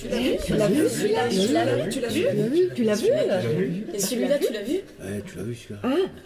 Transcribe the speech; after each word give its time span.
Tu 0.00 0.08
l'as 0.08 0.18
vu 0.18 0.36
Tu 0.44 0.54
l'as 0.54 0.68
vu 0.68 0.84
Tu 0.90 1.08
l'as 1.08 1.28
vu 1.28 1.88
Tu 1.90 2.00
l'as 2.00 2.08
vu 2.08 2.68
Tu 2.74 2.84
l'as 2.84 2.94
vu 2.94 3.86
Et 3.94 3.98
celui-là, 3.98 4.38
tu 4.38 4.52
l'as 4.52 4.62
vu 4.62 4.74
Ouais, 5.00 5.22
tu 5.24 5.36
l'as 5.36 5.42
vu 5.44 5.54
celui-là. 5.54 5.80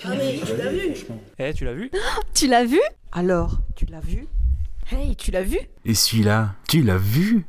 Ah 0.04 0.14
mais 0.16 0.38
tu 0.44 0.56
l'as 0.56 0.70
vu. 0.70 0.95
Eh, 1.38 1.54
tu 1.54 1.64
l'as 1.64 1.75
vu 1.75 1.91
Tu 2.35 2.46
l'as 2.48 2.64
vu 2.64 2.80
Alors, 3.12 3.61
tu 3.77 3.87
l'as 3.87 4.01
vu 4.01 4.27
Hey, 4.93 5.14
tu 5.17 5.30
l'as 5.30 5.43
vu 5.43 5.59
Et 5.85 5.95
celui-là, 5.95 6.54
tu 6.69 6.83
l'as 6.83 6.96
vu 6.98 7.45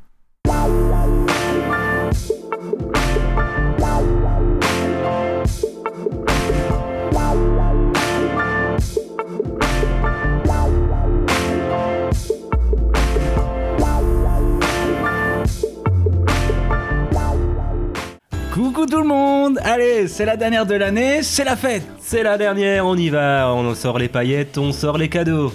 tout 18.92 18.98
le 18.98 19.08
monde 19.08 19.58
Allez, 19.64 20.10
c'est 20.10 20.26
la 20.26 20.36
dernière 20.36 20.66
de 20.66 20.76
l'année, 20.76 21.24
c'est 21.24 21.46
la 21.46 21.56
fête 21.56 21.84
C'est 22.02 22.24
la 22.24 22.38
dernière, 22.38 22.86
on 22.86 22.98
y 22.98 23.10
va, 23.10 23.50
on 23.54 23.74
sort 23.74 23.98
les 23.98 24.10
paillettes, 24.10 24.58
on 24.58 24.74
sort 24.74 24.98
les 24.98 25.08
cadeaux. 25.08 25.54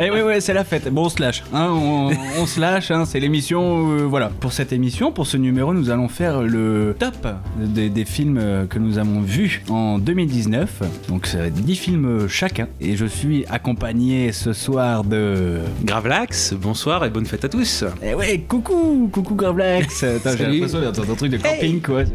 Eh 0.00 0.10
oui, 0.10 0.20
oui, 0.24 0.34
c'est 0.40 0.52
la 0.54 0.64
fête. 0.64 0.88
Bon, 0.92 1.04
on 1.06 1.08
se 1.08 1.20
lâche. 1.20 1.42
Hein, 1.52 1.68
on, 1.72 2.10
on 2.38 2.46
se 2.46 2.60
lâche, 2.60 2.90
hein, 2.90 3.04
c'est 3.04 3.20
l'émission. 3.20 3.90
euh, 3.92 4.02
voilà. 4.04 4.30
Pour 4.40 4.52
cette 4.52 4.72
émission, 4.72 5.12
pour 5.12 5.26
ce 5.26 5.36
numéro, 5.36 5.72
nous 5.74 5.90
allons 5.90 6.08
faire 6.08 6.42
le 6.42 6.96
top 6.98 7.26
des, 7.58 7.88
des 7.90 8.04
films 8.04 8.38
euh, 8.40 8.66
que 8.66 8.78
nous 8.78 8.98
avons 8.98 9.20
vus 9.20 9.62
en 9.68 9.98
2019. 9.98 10.82
Donc, 11.08 11.26
c'est 11.26 11.50
10 11.52 11.76
films 11.76 12.28
chacun. 12.28 12.68
Et 12.80 12.96
je 12.96 13.06
suis 13.06 13.44
accompagné 13.50 14.32
ce 14.32 14.52
soir 14.52 15.04
de. 15.04 15.58
Gravelax, 15.84 16.54
bonsoir 16.54 17.04
et 17.04 17.10
bonne 17.10 17.26
fête 17.26 17.44
à 17.44 17.48
tous. 17.48 17.84
Eh 18.02 18.14
ouais, 18.14 18.38
coucou 18.48 19.08
Coucou 19.12 19.34
Gravelax 19.34 20.02
Attends, 20.04 20.30
J'ai 20.32 20.36
Salut. 20.38 20.52
l'impression 20.60 20.80
d'entendre 20.80 21.12
un 21.12 21.14
truc 21.16 21.30
de 21.32 21.36
camping, 21.38 21.80
quoi. 21.80 22.02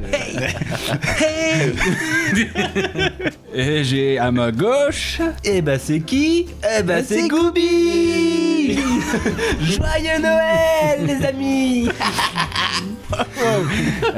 Et 3.54 3.84
j'ai 3.84 4.18
à 4.20 4.32
ma 4.32 4.52
gauche. 4.52 5.20
Eh 5.44 5.62
bah 5.62 5.80
c'est 5.80 6.00
qui? 6.02 6.47
Eh 6.80 6.84
bah 6.84 7.04
c'est 7.04 7.28
Gooby 7.28 8.78
Joyeux 9.62 10.20
Noël 10.22 11.06
les 11.06 11.26
amis 11.26 11.90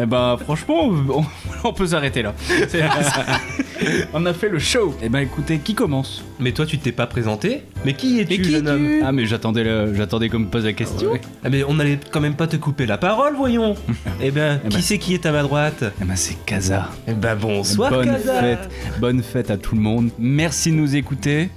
Eh 0.02 0.06
ben 0.06 0.38
franchement, 0.38 0.90
on, 1.14 1.24
on 1.64 1.74
peut 1.74 1.88
s'arrêter 1.88 2.22
là. 2.22 2.34
C'est- 2.68 2.84
on 4.14 4.26
a 4.26 4.34
fait 4.34 4.50
le 4.50 4.60
show. 4.60 4.96
Eh 5.02 5.10
ben 5.10 5.20
écoutez, 5.20 5.60
qui 5.60 5.76
commence? 5.76 6.24
Mais 6.40 6.52
toi 6.54 6.66
tu 6.66 6.78
t'es 6.80 6.92
pas 6.92 7.06
présenté 7.08 7.64
Mais 7.86 7.94
qui 7.94 8.20
es-tu 8.20 8.42
qui 8.42 8.52
jeune 8.52 8.68
homme? 8.68 8.90
Ah 9.06 9.12
mais 9.12 9.26
j'attendais 9.26 9.64
le- 9.64 9.94
j'attendais 9.94 10.30
qu'on 10.30 10.40
me 10.40 10.48
pose 10.48 10.66
la 10.66 10.74
question. 10.74 11.14
Ah 11.44 11.50
mais 11.50 11.64
on 11.68 11.78
allait 11.80 12.00
quand 12.12 12.22
même 12.22 12.36
pas 12.36 12.48
te 12.48 12.56
couper 12.56 12.86
la 12.86 12.98
parole 12.98 13.36
voyons 13.36 13.76
Eh 14.22 14.32
ben, 14.32 14.60
Eh 14.66 14.70
qui 14.70 14.78
ben. 14.78 14.82
c'est 14.84 14.98
qui 14.98 15.14
est 15.14 15.26
à 15.26 15.32
ma 15.32 15.44
droite? 15.44 15.84
Eh 16.02 16.06
ben 16.06 16.16
c'est 16.16 16.44
Kaza. 16.46 16.90
Eh 17.08 17.14
ben 17.14 17.36
bonsoir 17.36 17.92
bonne 17.92 18.06
Kaza. 18.08 18.40
fête, 18.42 18.70
bonne 19.00 19.22
fête 19.24 19.52
à 19.52 19.58
tout 19.58 19.76
le 19.76 19.82
monde. 19.82 20.10
Merci 20.18 20.72
de 20.72 20.76
nous 20.78 20.96
écouter. 20.96 21.50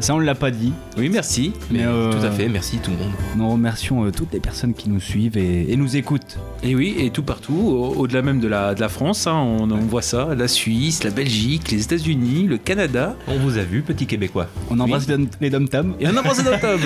Ça 0.00 0.14
on 0.14 0.18
l'a 0.18 0.34
pas 0.34 0.50
dit. 0.50 0.72
Oui, 0.98 1.08
merci. 1.08 1.52
Mais, 1.70 1.78
Mais 1.78 1.84
euh, 1.86 2.10
tout 2.10 2.26
à 2.26 2.30
fait, 2.30 2.48
merci 2.48 2.78
tout 2.78 2.90
le 2.90 2.96
monde. 2.98 3.12
Nous 3.36 3.48
remercions 3.48 4.04
euh, 4.04 4.10
toutes 4.10 4.32
les 4.32 4.40
personnes 4.40 4.74
qui 4.74 4.90
nous 4.90 5.00
suivent 5.00 5.38
et, 5.38 5.72
et 5.72 5.76
nous 5.76 5.96
écoutent. 5.96 6.36
Et 6.64 6.74
oui, 6.74 6.96
et 6.98 7.10
tout 7.10 7.22
partout, 7.22 7.54
au- 7.54 7.94
au-delà 8.00 8.20
même 8.20 8.40
de 8.40 8.48
la, 8.48 8.74
de 8.74 8.80
la 8.80 8.88
France, 8.88 9.26
hein, 9.28 9.34
on, 9.36 9.70
on 9.70 9.76
voit 9.78 10.02
ça, 10.02 10.34
la 10.36 10.48
Suisse, 10.48 11.04
la 11.04 11.10
Belgique, 11.10 11.70
les 11.70 11.82
États-Unis, 11.84 12.46
le 12.48 12.58
Canada. 12.58 13.16
On 13.28 13.38
vous 13.38 13.56
a 13.56 13.62
vu, 13.62 13.82
petit 13.82 14.06
Québécois. 14.06 14.48
On 14.68 14.80
embrasse 14.80 15.06
les- 15.08 15.28
les 15.40 15.48
dom 15.50 15.68
tam. 15.68 15.94
Et 16.00 16.08
on 16.08 16.16
a 16.16 16.22
pensé 16.22 16.42
d'octobre. 16.42 16.82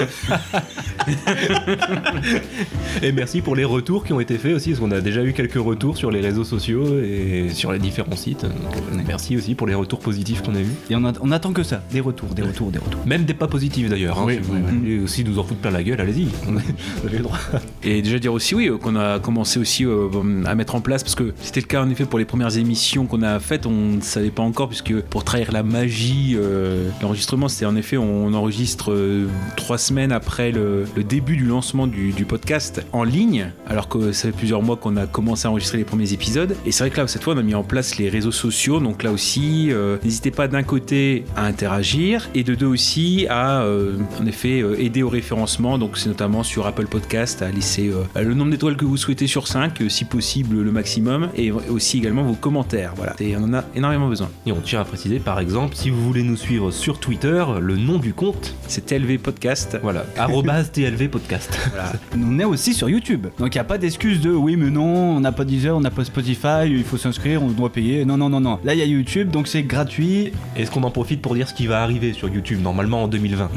Et 3.03 3.12
merci 3.12 3.41
pour 3.41 3.56
les 3.56 3.64
retours 3.64 4.05
qui 4.05 4.12
ont 4.12 4.20
été 4.20 4.36
faits 4.39 4.55
aussi, 4.55 4.70
parce 4.70 4.81
qu'on 4.81 4.91
a 4.91 5.01
déjà 5.01 5.25
eu 5.25 5.33
quelques 5.33 5.55
retours 5.55 5.97
sur 5.97 6.11
les 6.11 6.20
réseaux 6.20 6.45
sociaux 6.45 7.01
et 7.03 7.48
sur 7.53 7.73
les 7.73 7.79
différents 7.79 8.17
sites. 8.17 8.42
Donc, 8.42 9.05
merci 9.06 9.36
aussi 9.36 9.55
pour 9.55 9.67
les 9.67 9.75
retours 9.75 10.01
positifs 10.01 10.42
qu'on 10.42 10.55
a 10.55 10.61
eus. 10.61 10.74
Et 10.91 10.95
on, 10.97 11.05
a- 11.05 11.13
on 11.23 11.30
attend 11.33 11.52
que 11.52 11.63
ça, 11.63 11.83
des 11.91 12.01
retours, 12.01 12.29
des 12.35 12.42
retours, 12.42 12.70
des 12.70 12.79
retours. 12.79 12.98
Même 13.07 13.25
des 13.25 13.35
pas 13.35 13.47
positifs 13.48 13.89
d'ailleurs. 13.89 14.19
hein, 14.19 14.25
Oui, 14.27 14.35
si 14.35 14.41
vous 14.41 14.55
oui, 14.55 14.61
oui. 14.70 14.79
voulez 14.79 14.98
aussi 15.01 15.25
nous 15.25 15.39
en 15.39 15.45
foutre 15.45 15.61
plein 15.61 15.70
la 15.70 15.83
gueule, 15.83 16.01
allez-y. 16.01 16.25
Vous 16.47 17.07
avez 17.07 17.17
le 17.19 17.23
droit. 17.23 17.39
Et 17.83 18.03
déjà 18.03 18.19
dire 18.19 18.33
aussi, 18.33 18.55
oui, 18.55 18.69
euh, 18.69 18.77
qu'on 18.77 18.97
a 18.97 19.19
commencé 19.19 19.59
aussi 19.59 19.85
euh, 19.86 20.09
à 20.45 20.55
mettre 20.55 20.75
en 20.75 20.81
place, 20.81 21.03
parce 21.03 21.14
que 21.14 21.33
c'était 21.41 21.61
le 21.61 21.67
cas 21.67 21.83
en 21.83 21.89
effet 21.91 22.05
pour 22.05 22.19
les 22.19 22.25
premières 22.27 22.57
émissions 22.59 23.07
qu'on 23.07 23.23
a 23.23 23.39
faites, 23.41 23.64
on 23.67 23.97
ne 23.97 24.01
savait 24.01 24.31
pas 24.31 24.42
encore, 24.42 24.69
puisque 24.69 25.01
pour 25.01 25.25
trahir 25.25 25.53
la 25.53 25.63
magie, 25.63 26.35
euh, 26.36 26.91
l'enregistrement, 27.01 27.48
c'était 27.48 27.64
en 27.67 27.77
effet, 27.77 27.97
on 27.97 28.35
enregistre 28.35 28.92
euh, 28.92 29.27
trois 29.57 29.79
semaines 29.79 30.13
après 30.13 30.53
le, 30.53 30.85
le 30.95 31.05
début 31.05 31.36
du 31.36 31.45
lancement 31.47 31.86
du, 31.86 32.13
du 32.13 32.25
podcast 32.27 32.85
en 32.92 33.05
ligne, 33.05 33.53
alors 33.67 33.89
que 33.89 34.13
ça 34.13 34.29
fait 34.29 34.36
plusieurs 34.36 34.63
mois 34.63 34.77
qu'on 34.77 34.97
a 34.97 35.07
commencé 35.07 35.47
à 35.47 35.51
enregistrer 35.51 35.79
les 35.79 35.85
premiers 35.85 36.13
épisodes. 36.13 36.57
Et 36.67 36.73
c'est 36.73 36.85
vrai 36.85 36.91
que 36.91 37.01
là, 37.01 37.07
cette 37.07 37.23
fois, 37.23 37.35
on 37.35 37.39
a 37.39 37.42
mis 37.42 37.55
en 37.55 37.63
place 37.65 37.97
les 37.97 38.09
réseaux 38.11 38.33
sociaux, 38.33 38.80
donc 38.80 39.03
là 39.03 39.13
aussi, 39.13 39.69
euh, 39.70 39.97
n'hésitez 40.05 40.30
pas 40.30 40.47
d'un 40.48 40.63
côté 40.63 41.25
à 41.36 41.47
interagir, 41.47 42.29
et 42.35 42.45
de 42.45 42.55
deux 42.55 42.67
aussi 42.67 42.87
à, 43.28 43.62
euh, 43.62 43.96
en 44.20 44.26
effet, 44.26 44.62
euh, 44.62 44.80
aider 44.80 45.02
au 45.02 45.10
référencement, 45.10 45.76
donc 45.76 45.98
c'est 45.98 46.08
notamment 46.08 46.42
sur 46.42 46.66
Apple 46.66 46.86
Podcast, 46.86 47.42
à 47.42 47.50
laisser 47.50 47.90
euh, 47.90 48.22
le 48.22 48.32
nombre 48.34 48.50
d'étoiles 48.50 48.76
que 48.76 48.86
vous 48.86 48.96
souhaitez 48.96 49.26
sur 49.26 49.46
5, 49.46 49.82
si 49.88 50.04
possible 50.06 50.62
le 50.62 50.72
maximum, 50.72 51.28
et 51.36 51.50
aussi 51.52 51.98
également 51.98 52.22
vos 52.22 52.34
commentaires. 52.34 52.94
Voilà, 52.96 53.14
et 53.20 53.36
on 53.36 53.44
en 53.44 53.54
a 53.54 53.64
énormément 53.74 54.08
besoin. 54.08 54.30
Et 54.46 54.52
on 54.52 54.60
tient 54.60 54.80
à 54.80 54.84
préciser, 54.84 55.18
par 55.18 55.38
exemple, 55.38 55.76
si 55.76 55.90
vous 55.90 56.02
voulez 56.02 56.22
nous 56.22 56.36
suivre 56.36 56.70
sur 56.70 56.98
Twitter, 56.98 57.44
le 57.60 57.76
nom 57.76 57.98
du 57.98 58.14
compte, 58.14 58.54
C'est 58.66 58.86
TLV 58.86 59.18
Podcast. 59.18 59.78
voilà, 59.82 60.05
TLV 60.72 61.08
Podcast. 61.08 61.58
Voilà. 61.70 61.92
On 62.16 62.38
est 62.38 62.44
aussi 62.44 62.72
sur 62.72 62.88
YouTube. 62.88 63.26
Donc 63.38 63.55
il 63.55 63.58
n'y 63.58 63.60
a 63.60 63.64
pas 63.64 63.78
d'excuse 63.78 64.20
de 64.20 64.30
oui 64.30 64.56
mais 64.56 64.70
non, 64.70 65.16
on 65.16 65.20
n'a 65.20 65.32
pas 65.32 65.44
Deezer, 65.44 65.76
on 65.76 65.80
n'a 65.80 65.90
pas 65.90 66.05
Spotify, 66.05 66.66
il 66.66 66.84
faut 66.84 66.96
s'inscrire, 66.96 67.42
on 67.42 67.48
doit 67.48 67.70
payer. 67.70 68.05
Non, 68.05 68.16
non, 68.16 68.28
non, 68.28 68.40
non. 68.40 68.58
Là 68.64 68.74
il 68.74 68.78
y 68.78 68.82
a 68.82 68.86
YouTube, 68.86 69.30
donc 69.30 69.46
c'est 69.46 69.62
gratuit. 69.62 70.32
Est-ce 70.56 70.70
qu'on 70.70 70.82
en 70.82 70.90
profite 70.90 71.20
pour 71.20 71.34
dire 71.34 71.48
ce 71.48 71.55
qui 71.55 71.66
va 71.66 71.82
arriver 71.82 72.12
sur 72.12 72.28
YouTube, 72.28 72.60
normalement? 72.62 72.77
En 73.05 73.08
2020 73.08 73.50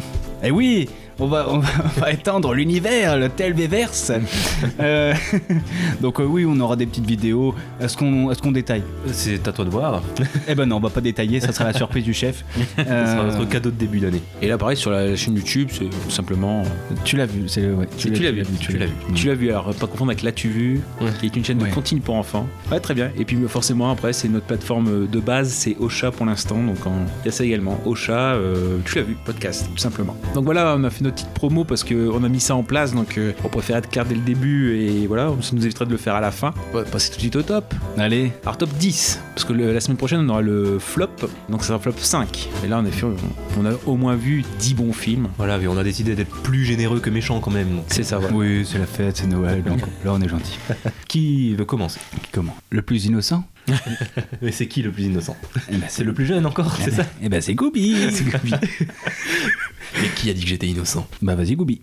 Et 0.43 0.51
oui, 0.51 0.89
on 1.21 1.27
va, 1.27 1.45
on 1.49 1.59
va, 1.59 1.69
on 1.97 1.99
va 2.01 2.11
étendre 2.11 2.53
l'univers, 2.53 3.17
le 3.17 3.29
TLVverse. 3.29 4.11
Euh, 4.79 5.13
donc 6.01 6.19
euh, 6.19 6.23
oui, 6.23 6.45
on 6.47 6.59
aura 6.59 6.75
des 6.75 6.85
petites 6.87 7.05
vidéos. 7.05 7.53
Est-ce 7.79 7.95
qu'on 7.95 8.31
est 8.31 8.41
qu'on 8.41 8.51
détaille? 8.51 8.83
C'est 9.11 9.47
à 9.47 9.51
toi 9.51 9.63
de 9.63 9.69
voir. 9.69 10.01
Eh 10.47 10.55
ben 10.55 10.65
non, 10.65 10.77
on 10.77 10.79
va 10.79 10.89
pas 10.89 11.01
détailler, 11.01 11.39
ça 11.39 11.51
sera 11.53 11.65
la 11.65 11.73
surprise 11.73 12.03
du 12.03 12.13
chef. 12.13 12.43
Ce 12.77 12.83
sera 12.83 12.91
Euh, 12.91 13.37
notre 13.37 13.49
cadeau 13.49 13.69
de 13.69 13.75
début 13.75 13.99
d'année. 13.99 14.21
Et 14.41 14.47
là, 14.47 14.57
pareil, 14.57 14.75
sur 14.75 14.89
la 14.89 15.15
chaîne 15.15 15.35
YouTube, 15.35 15.69
c'est 15.71 15.89
simplement. 16.11 16.63
tu 17.05 17.17
l'as 17.17 17.27
vu, 17.27 17.47
c'est 17.47 17.69
ouais, 17.69 17.87
Tu, 17.97 18.09
l'as 18.09 18.31
vu, 18.31 18.43
tu 18.59 18.77
l'as 18.77 18.87
vu. 18.87 18.93
Tu 19.13 19.27
l'as 19.27 19.35
vu, 19.35 19.49
alors 19.49 19.73
pas 19.75 19.87
confondre 19.87 20.11
avec 20.11 20.23
L'as-tu 20.23 20.49
vu, 20.49 20.81
qui 21.19 21.27
est 21.27 21.35
une 21.35 21.45
chaîne 21.45 21.59
de 21.59 21.65
contenu 21.65 21.99
pour 21.99 22.15
enfants. 22.15 22.47
Ouais, 22.71 22.79
très 22.79 22.93
bien. 22.93 23.11
Et 23.17 23.25
puis 23.25 23.37
forcément, 23.47 23.91
après, 23.91 24.13
c'est 24.13 24.27
notre 24.27 24.45
plateforme 24.45 25.07
de 25.07 25.19
base, 25.19 25.49
c'est 25.49 25.75
Ocha 25.79 26.11
pour 26.11 26.25
l'instant. 26.25 26.61
Donc 26.63 26.77
il 27.23 27.25
y 27.25 27.29
a 27.29 27.31
ça 27.31 27.43
également. 27.43 27.79
Ocha, 27.85 28.33
euh, 28.33 28.77
tu 28.85 28.95
l'as 28.95 29.03
vu, 29.03 29.15
podcast, 29.23 29.67
tout 29.71 29.77
simplement. 29.77 30.15
Donc 30.33 30.45
voilà, 30.45 30.75
on 30.77 30.83
a 30.83 30.89
fait 30.89 31.03
notre 31.03 31.10
petite 31.11 31.29
promo 31.33 31.63
parce 31.63 31.83
qu'on 31.83 32.23
a 32.23 32.29
mis 32.29 32.39
ça 32.39 32.55
en 32.55 32.63
place. 32.63 32.93
Donc 32.93 33.17
euh, 33.17 33.33
on 33.43 33.49
préfère 33.49 33.77
être 33.77 33.89
clair 33.89 34.05
dès 34.05 34.15
le 34.15 34.21
début 34.21 34.75
et 34.77 35.07
voilà, 35.07 35.31
ça 35.41 35.51
nous 35.53 35.63
éviterait 35.65 35.85
de 35.85 35.91
le 35.91 35.97
faire 35.97 36.15
à 36.15 36.21
la 36.21 36.31
fin. 36.31 36.53
On 36.73 36.77
va 36.77 36.83
passer 36.83 37.09
tout 37.09 37.15
de 37.17 37.21
suite 37.21 37.35
au 37.35 37.41
top. 37.43 37.73
Allez, 37.97 38.31
Alors 38.43 38.57
top 38.57 38.69
10, 38.79 39.19
parce 39.35 39.45
que 39.45 39.53
le- 39.53 39.73
la 39.73 39.79
semaine 39.79 39.97
prochaine 39.97 40.19
on 40.21 40.29
aura 40.29 40.41
le 40.41 40.79
flop, 40.79 41.07
donc 41.49 41.63
c'est 41.63 41.73
un 41.73 41.79
flop 41.79 41.93
5. 41.97 42.49
Et 42.63 42.67
là 42.67 42.79
en 42.79 42.85
effet 42.85 43.05
on, 43.05 43.15
on 43.61 43.65
a 43.65 43.73
au 43.85 43.95
moins 43.95 44.15
vu 44.15 44.43
10 44.59 44.73
bons 44.75 44.93
films. 44.93 45.27
Voilà, 45.37 45.57
mais 45.57 45.67
on 45.67 45.77
a 45.77 45.83
décidé 45.83 46.15
d'être 46.15 46.31
plus 46.41 46.65
généreux 46.65 46.99
que 46.99 47.09
méchant 47.09 47.39
quand 47.39 47.51
même. 47.51 47.81
C'est 47.87 48.03
ça, 48.03 48.17
voilà. 48.17 48.35
oui, 48.35 48.65
c'est 48.69 48.79
la 48.79 48.85
fête, 48.85 49.17
c'est 49.17 49.27
Noël, 49.27 49.63
donc 49.63 49.79
là 50.05 50.13
on 50.13 50.21
est 50.21 50.29
gentil. 50.29 50.57
Qui 51.07 51.53
veut 51.55 51.65
commencer? 51.65 51.99
Comment 52.31 52.55
Le 52.69 52.81
plus 52.81 53.05
innocent? 53.05 53.43
Mais 54.41 54.51
c'est 54.51 54.67
qui 54.67 54.81
le 54.81 54.91
plus 54.91 55.03
innocent? 55.03 55.37
Eh 55.71 55.75
ben, 55.77 55.85
C'est 55.87 56.03
le 56.03 56.13
plus 56.13 56.25
jeune 56.25 56.45
encore, 56.47 56.75
c'est 56.77 56.91
ça? 56.91 57.03
Eh 57.21 57.29
ben 57.29 57.41
c'est 57.41 57.53
Goubi 57.53 57.95
C'est 58.11 58.23
Goubi. 58.25 58.53
Mais 60.01 60.07
qui 60.15 60.29
a 60.29 60.33
dit 60.33 60.41
que 60.41 60.47
j'étais 60.47 60.67
innocent 60.67 61.07
Bah 61.21 61.35
vas-y 61.35 61.55
Goubi. 61.55 61.81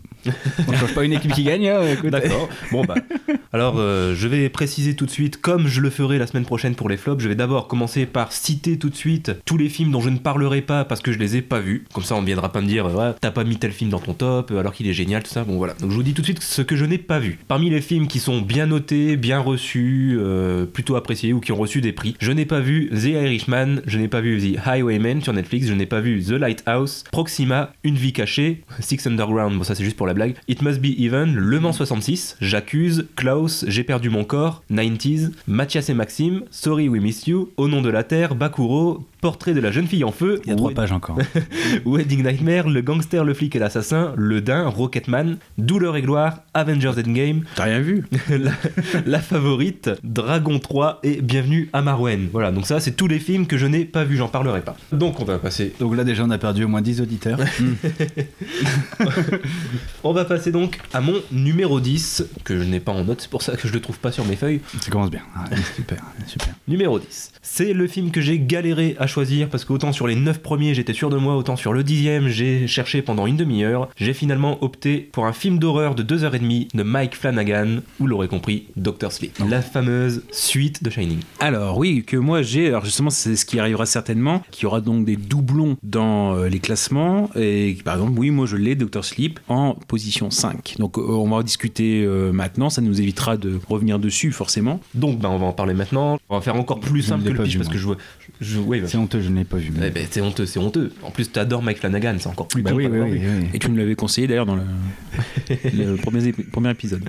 On 0.66 0.72
change 0.72 0.94
pas 0.94 1.04
une 1.04 1.12
équipe 1.12 1.32
qui 1.32 1.44
gagne, 1.44 1.68
hein. 1.68 1.80
D'accord. 2.04 2.48
Bon 2.72 2.84
bah. 2.84 2.96
Alors, 3.52 3.76
euh, 3.78 4.14
je 4.14 4.28
vais 4.28 4.48
préciser 4.48 4.94
tout 4.94 5.06
de 5.06 5.10
suite, 5.10 5.40
comme 5.40 5.68
je 5.68 5.80
le 5.80 5.90
ferai 5.90 6.18
la 6.18 6.26
semaine 6.26 6.44
prochaine 6.44 6.74
pour 6.74 6.88
les 6.88 6.96
flops, 6.96 7.22
je 7.22 7.28
vais 7.28 7.34
d'abord 7.34 7.68
commencer 7.68 8.04
par 8.06 8.32
citer 8.32 8.78
tout 8.78 8.90
de 8.90 8.96
suite 8.96 9.32
tous 9.44 9.56
les 9.56 9.68
films 9.68 9.90
dont 9.90 10.00
je 10.00 10.10
ne 10.10 10.18
parlerai 10.18 10.60
pas 10.60 10.84
parce 10.84 11.00
que 11.00 11.12
je 11.12 11.18
les 11.18 11.36
ai 11.36 11.42
pas 11.42 11.60
vus. 11.60 11.84
Comme 11.92 12.04
ça, 12.04 12.14
on 12.14 12.20
ne 12.20 12.26
viendra 12.26 12.52
pas 12.52 12.60
me 12.60 12.66
dire, 12.66 12.86
ouais, 12.86 13.12
t'as 13.20 13.30
pas 13.30 13.44
mis 13.44 13.56
tel 13.56 13.72
film 13.72 13.90
dans 13.90 14.00
ton 14.00 14.12
top 14.14 14.50
alors 14.50 14.72
qu'il 14.72 14.86
est 14.88 14.92
génial, 14.92 15.22
tout 15.22 15.30
ça. 15.30 15.44
Bon 15.44 15.56
voilà. 15.56 15.74
Donc 15.74 15.90
je 15.90 15.96
vous 15.96 16.02
dis 16.02 16.14
tout 16.14 16.22
de 16.22 16.26
suite 16.26 16.42
ce 16.42 16.62
que 16.62 16.76
je 16.76 16.84
n'ai 16.84 16.98
pas 16.98 17.18
vu. 17.18 17.38
Parmi 17.48 17.70
les 17.70 17.80
films 17.80 18.06
qui 18.06 18.18
sont 18.18 18.40
bien 18.40 18.66
notés, 18.66 19.16
bien 19.16 19.38
reçus, 19.38 20.16
euh, 20.18 20.66
plutôt 20.66 20.96
appréciés 20.96 21.32
ou 21.32 21.40
qui 21.40 21.52
ont 21.52 21.56
reçu 21.56 21.80
des 21.80 21.92
prix, 21.92 22.16
je 22.20 22.32
n'ai 22.32 22.44
pas 22.44 22.60
vu 22.60 22.90
The 22.90 23.04
Irishman, 23.06 23.80
je 23.86 23.98
n'ai 23.98 24.08
pas 24.08 24.20
vu 24.20 24.38
The 24.40 24.58
Highwayman 24.66 25.22
sur 25.22 25.32
Netflix, 25.32 25.66
je 25.66 25.74
n'ai 25.74 25.86
pas 25.86 26.00
vu 26.00 26.22
The 26.22 26.32
Lighthouse, 26.32 27.04
Proxima, 27.10 27.72
Une 27.88 27.94
vie 27.94 28.12
cachée, 28.12 28.64
Six 28.80 29.06
Underground, 29.06 29.56
bon 29.56 29.64
ça 29.64 29.74
c'est 29.74 29.82
juste 29.82 29.96
pour 29.96 30.06
la 30.06 30.12
blague, 30.12 30.34
It 30.46 30.60
Must 30.60 30.78
Be 30.78 30.88
Even, 30.98 31.34
Le 31.34 31.58
Mans 31.58 31.72
66, 31.72 32.36
J'accuse, 32.38 33.06
Klaus, 33.16 33.64
J'ai 33.66 33.82
perdu 33.82 34.10
mon 34.10 34.24
corps, 34.24 34.62
90s, 34.70 35.30
Mathias 35.46 35.88
et 35.88 35.94
Maxime, 35.94 36.42
Sorry 36.50 36.90
We 36.90 37.00
Miss 37.00 37.26
You, 37.26 37.48
Au 37.56 37.66
nom 37.66 37.80
de 37.80 37.88
la 37.88 38.04
terre, 38.04 38.34
Bakuro, 38.34 39.06
Portrait 39.20 39.52
de 39.54 39.60
la 39.60 39.70
jeune 39.72 39.86
fille 39.86 40.04
en 40.04 40.12
feu, 40.12 40.40
Il 40.44 40.50
y 40.50 40.52
a 40.52 40.56
trois 40.56 40.70
pages 40.72 40.92
encore. 40.92 41.18
Wedding 41.84 42.22
Nightmare, 42.24 42.68
Le 42.68 42.82
Gangster, 42.82 43.24
Le 43.24 43.34
Flic 43.34 43.56
et 43.56 43.58
l'Assassin, 43.58 44.12
Le 44.16 44.40
Dain, 44.40 44.68
Rocketman, 44.68 45.38
Douleur 45.58 45.96
et 45.96 46.02
Gloire, 46.02 46.42
Avengers 46.54 46.94
Endgame, 47.04 47.42
T'as 47.56 47.64
rien 47.64 47.80
vu 47.80 48.04
la, 48.30 48.52
la 49.06 49.18
favorite, 49.20 49.90
Dragon 50.04 50.58
3 50.58 51.00
et 51.02 51.20
Bienvenue 51.20 51.68
à 51.72 51.82
Marwen. 51.82 52.28
Voilà, 52.32 52.52
donc 52.52 52.66
ça 52.66 52.78
c'est 52.80 52.92
tous 52.92 53.08
les 53.08 53.18
films 53.18 53.46
que 53.46 53.56
je 53.58 53.66
n'ai 53.66 53.84
pas 53.84 54.04
vus, 54.04 54.16
j'en 54.16 54.28
parlerai 54.28 54.60
pas. 54.60 54.76
Donc 54.92 55.20
on 55.20 55.24
va 55.24 55.38
passer 55.38 55.72
Donc 55.80 55.96
là, 55.96 56.04
déjà, 56.04 56.24
on 56.24 56.30
a 56.30 56.38
perdu 56.38 56.64
au 56.64 56.68
moins 56.68 56.82
10 56.82 57.00
auditeurs. 57.00 57.38
On 60.04 60.12
va 60.12 60.24
passer 60.24 60.52
donc 60.52 60.78
à 60.92 61.00
mon 61.00 61.14
numéro 61.32 61.80
10, 61.80 62.24
que 62.44 62.58
je 62.58 62.64
n'ai 62.64 62.80
pas 62.80 62.92
en 62.92 63.04
note, 63.04 63.20
c'est 63.20 63.30
pour 63.30 63.42
ça 63.42 63.56
que 63.56 63.66
je 63.68 63.72
le 63.72 63.80
trouve 63.80 63.98
pas 63.98 64.12
sur 64.12 64.24
mes 64.24 64.36
feuilles. 64.36 64.60
Ça 64.80 64.90
commence 64.90 65.10
bien. 65.10 65.22
Ah, 65.36 65.44
super, 65.76 66.02
super. 66.26 66.54
Numéro 66.66 66.98
10. 66.98 67.32
C'est 67.50 67.72
le 67.72 67.88
film 67.88 68.12
que 68.12 68.20
j'ai 68.20 68.38
galéré 68.38 68.94
à 69.00 69.08
choisir 69.08 69.48
parce 69.48 69.64
qu'autant 69.64 69.90
sur 69.90 70.06
les 70.06 70.14
9 70.14 70.42
premiers 70.42 70.74
j'étais 70.74 70.92
sûr 70.92 71.10
de 71.10 71.16
moi, 71.16 71.34
autant 71.34 71.56
sur 71.56 71.72
le 71.72 71.82
10ème 71.82 72.28
j'ai 72.28 72.68
cherché 72.68 73.02
pendant 73.02 73.26
une 73.26 73.36
demi-heure. 73.36 73.88
J'ai 73.96 74.12
finalement 74.12 74.62
opté 74.62 75.08
pour 75.10 75.26
un 75.26 75.32
film 75.32 75.58
d'horreur 75.58 75.96
de 75.96 76.04
2h30 76.04 76.76
de 76.76 76.82
Mike 76.84 77.16
Flanagan, 77.16 77.78
vous 77.98 78.06
l'aurez 78.06 78.28
compris, 78.28 78.66
Doctor 78.76 79.10
Sleep. 79.10 79.36
La 79.48 79.60
fameuse 79.60 80.22
suite 80.30 80.84
de 80.84 80.90
Shining. 80.90 81.18
Alors 81.40 81.78
oui, 81.78 82.04
que 82.06 82.16
moi 82.16 82.42
j'ai, 82.42 82.68
alors 82.68 82.84
justement 82.84 83.10
c'est 83.10 83.34
ce 83.34 83.44
qui 83.44 83.58
arrivera 83.58 83.86
certainement, 83.86 84.42
qu'il 84.52 84.64
y 84.64 84.66
aura 84.66 84.80
donc 84.80 85.04
des 85.04 85.16
doublons 85.16 85.78
dans 85.82 86.36
euh, 86.36 86.48
les 86.48 86.60
classements, 86.60 87.30
et 87.34 87.76
par 87.82 87.94
exemple 87.94 88.12
oui 88.16 88.30
moi 88.30 88.46
je 88.46 88.56
l'ai, 88.56 88.76
Dr 88.76 89.04
Sleep, 89.04 89.40
en 89.48 89.74
position 89.74 90.30
5. 90.30 90.76
Donc 90.78 90.96
euh, 90.96 91.02
on 91.02 91.28
va 91.28 91.36
en 91.36 91.42
discuter 91.42 92.04
euh, 92.04 92.30
maintenant, 92.30 92.70
ça 92.70 92.82
nous 92.82 93.00
évitera 93.00 93.36
de 93.36 93.58
revenir 93.68 93.98
dessus 93.98 94.30
forcément. 94.30 94.80
Donc 94.94 95.18
bah, 95.18 95.30
on 95.30 95.38
va 95.38 95.46
en 95.46 95.52
parler 95.52 95.74
maintenant. 95.74 96.18
On 96.28 96.36
va 96.36 96.42
faire 96.42 96.54
encore 96.54 96.78
plus 96.78 97.02
simple 97.02 97.24
que 97.24 97.30
le 97.30 97.37
pas 97.38 97.44
pitch 97.44 97.52
vu, 97.54 97.58
parce 97.58 97.68
moi. 97.68 97.72
que 97.74 97.78
je 97.80 97.84
vois. 97.86 97.96
Je, 98.40 98.54
je- 98.54 98.58
oui, 98.60 98.80
bah, 98.80 98.86
C'est 98.88 98.98
honteux, 98.98 99.20
je 99.20 99.28
ne 99.30 99.36
l'ai 99.38 99.44
pas 99.44 99.56
vu. 99.56 99.72
mais- 99.74 99.86
eh 99.88 99.90
ben, 99.90 100.06
c'est 100.10 100.20
honteux, 100.20 100.44
c'est 100.46 100.58
honteux. 100.58 100.92
En 101.02 101.10
plus, 101.10 101.30
t'adores 101.32 101.62
Mike 101.62 101.78
Flanagan, 101.78 102.16
c'est 102.18 102.28
encore 102.28 102.48
plus 102.48 102.62
Bah 102.62 102.72
oui, 102.74 102.86
oui, 102.86 102.98
oui, 103.00 103.20
oui. 103.22 103.46
Et 103.54 103.58
tu 103.58 103.70
me 103.70 103.78
l'avais 103.78 103.94
conseillé 103.94 104.26
d'ailleurs 104.26 104.46
dans 104.46 104.56
le, 104.56 104.62
le 105.72 105.96
premier, 105.96 106.28
épi- 106.28 106.44
premier 106.50 106.70
épisode. 106.70 107.08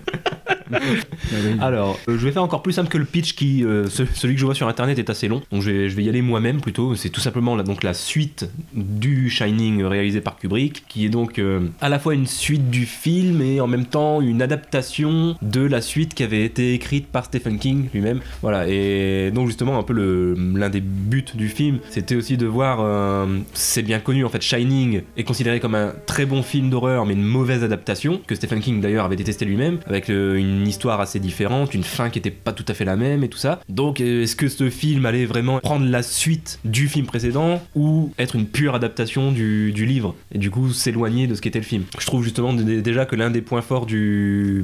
Alors, 1.59 1.99
euh, 2.07 2.17
je 2.17 2.25
vais 2.25 2.31
faire 2.31 2.43
encore 2.43 2.61
plus 2.61 2.73
simple 2.73 2.89
que 2.89 2.97
le 2.97 3.05
pitch 3.05 3.33
qui, 3.33 3.63
euh, 3.63 3.87
ce- 3.87 4.05
celui 4.05 4.35
que 4.35 4.39
je 4.39 4.45
vois 4.45 4.55
sur 4.55 4.67
internet 4.67 4.99
est 4.99 5.09
assez 5.09 5.27
long. 5.27 5.41
Donc 5.51 5.61
je 5.61 5.71
vais, 5.71 6.03
y 6.03 6.09
aller 6.09 6.21
moi-même 6.21 6.61
plutôt. 6.61 6.95
C'est 6.95 7.09
tout 7.09 7.21
simplement 7.21 7.55
la, 7.55 7.63
donc 7.63 7.83
la 7.83 7.93
suite 7.93 8.49
du 8.73 9.29
Shining 9.29 9.83
réalisé 9.83 10.21
par 10.21 10.37
Kubrick, 10.37 10.83
qui 10.87 11.05
est 11.05 11.09
donc 11.09 11.39
euh, 11.39 11.61
à 11.81 11.89
la 11.89 11.99
fois 11.99 12.13
une 12.13 12.27
suite 12.27 12.69
du 12.69 12.85
film 12.85 13.41
et 13.41 13.59
en 13.61 13.67
même 13.67 13.85
temps 13.85 14.21
une 14.21 14.41
adaptation 14.41 15.35
de 15.41 15.61
la 15.61 15.81
suite 15.81 16.13
qui 16.13 16.23
avait 16.23 16.43
été 16.43 16.73
écrite 16.73 17.07
par 17.07 17.25
Stephen 17.25 17.59
King 17.59 17.89
lui-même. 17.93 18.19
Voilà. 18.41 18.67
Et 18.67 19.31
donc 19.31 19.47
justement 19.47 19.77
un 19.77 19.83
peu 19.83 19.93
l'un 19.93 20.69
des 20.69 20.81
buts 20.81 21.25
du 21.33 21.49
film, 21.49 21.79
c'était 21.89 22.15
aussi 22.15 22.37
de 22.37 22.45
voir, 22.45 23.27
c'est 23.53 23.81
bien 23.83 23.99
connu 23.99 24.23
en 24.25 24.29
fait, 24.29 24.41
Shining 24.41 25.01
est 25.17 25.23
considéré 25.23 25.59
comme 25.59 25.75
un 25.75 25.93
très 26.05 26.25
bon 26.25 26.43
film 26.43 26.69
d'horreur 26.69 27.05
mais 27.05 27.13
une 27.13 27.23
mauvaise 27.23 27.63
adaptation 27.63 28.21
que 28.25 28.35
Stephen 28.35 28.59
King 28.59 28.81
d'ailleurs 28.81 29.05
avait 29.05 29.15
détesté 29.15 29.45
lui-même 29.45 29.79
avec 29.85 30.09
une 30.09 30.58
histoire 30.67 31.01
assez 31.01 31.19
différente, 31.19 31.73
une 31.73 31.83
fin 31.83 32.09
qui 32.09 32.19
était 32.19 32.31
pas 32.31 32.53
tout 32.53 32.65
à 32.67 32.73
fait 32.73 32.85
la 32.85 32.95
même 32.95 33.23
et 33.23 33.29
tout 33.29 33.37
ça. 33.37 33.59
Donc 33.69 34.01
euh, 34.01 34.23
est-ce 34.23 34.35
que 34.35 34.47
ce 34.47 34.69
film 34.69 35.05
allait 35.05 35.25
vraiment 35.25 35.59
prendre 35.59 35.85
la 35.85 36.03
suite 36.03 36.59
du 36.65 36.87
film 36.87 37.05
précédent 37.05 37.61
ou 37.75 38.11
être 38.17 38.35
une 38.35 38.45
pure 38.45 38.75
adaptation 38.75 39.31
du, 39.31 39.71
livre 39.71 40.15
et 40.33 40.37
du 40.37 40.51
coup 40.51 40.71
s'éloigner 40.71 41.27
de 41.27 41.35
ce 41.35 41.41
qu'était 41.41 41.59
le 41.59 41.65
film? 41.65 41.83
Je 41.99 42.05
trouve 42.05 42.23
justement 42.23 42.53
déjà 42.53 43.05
que 43.05 43.15
l'un 43.15 43.29
des 43.29 43.41
points 43.41 43.61
forts 43.61 43.85
du, 43.85 44.63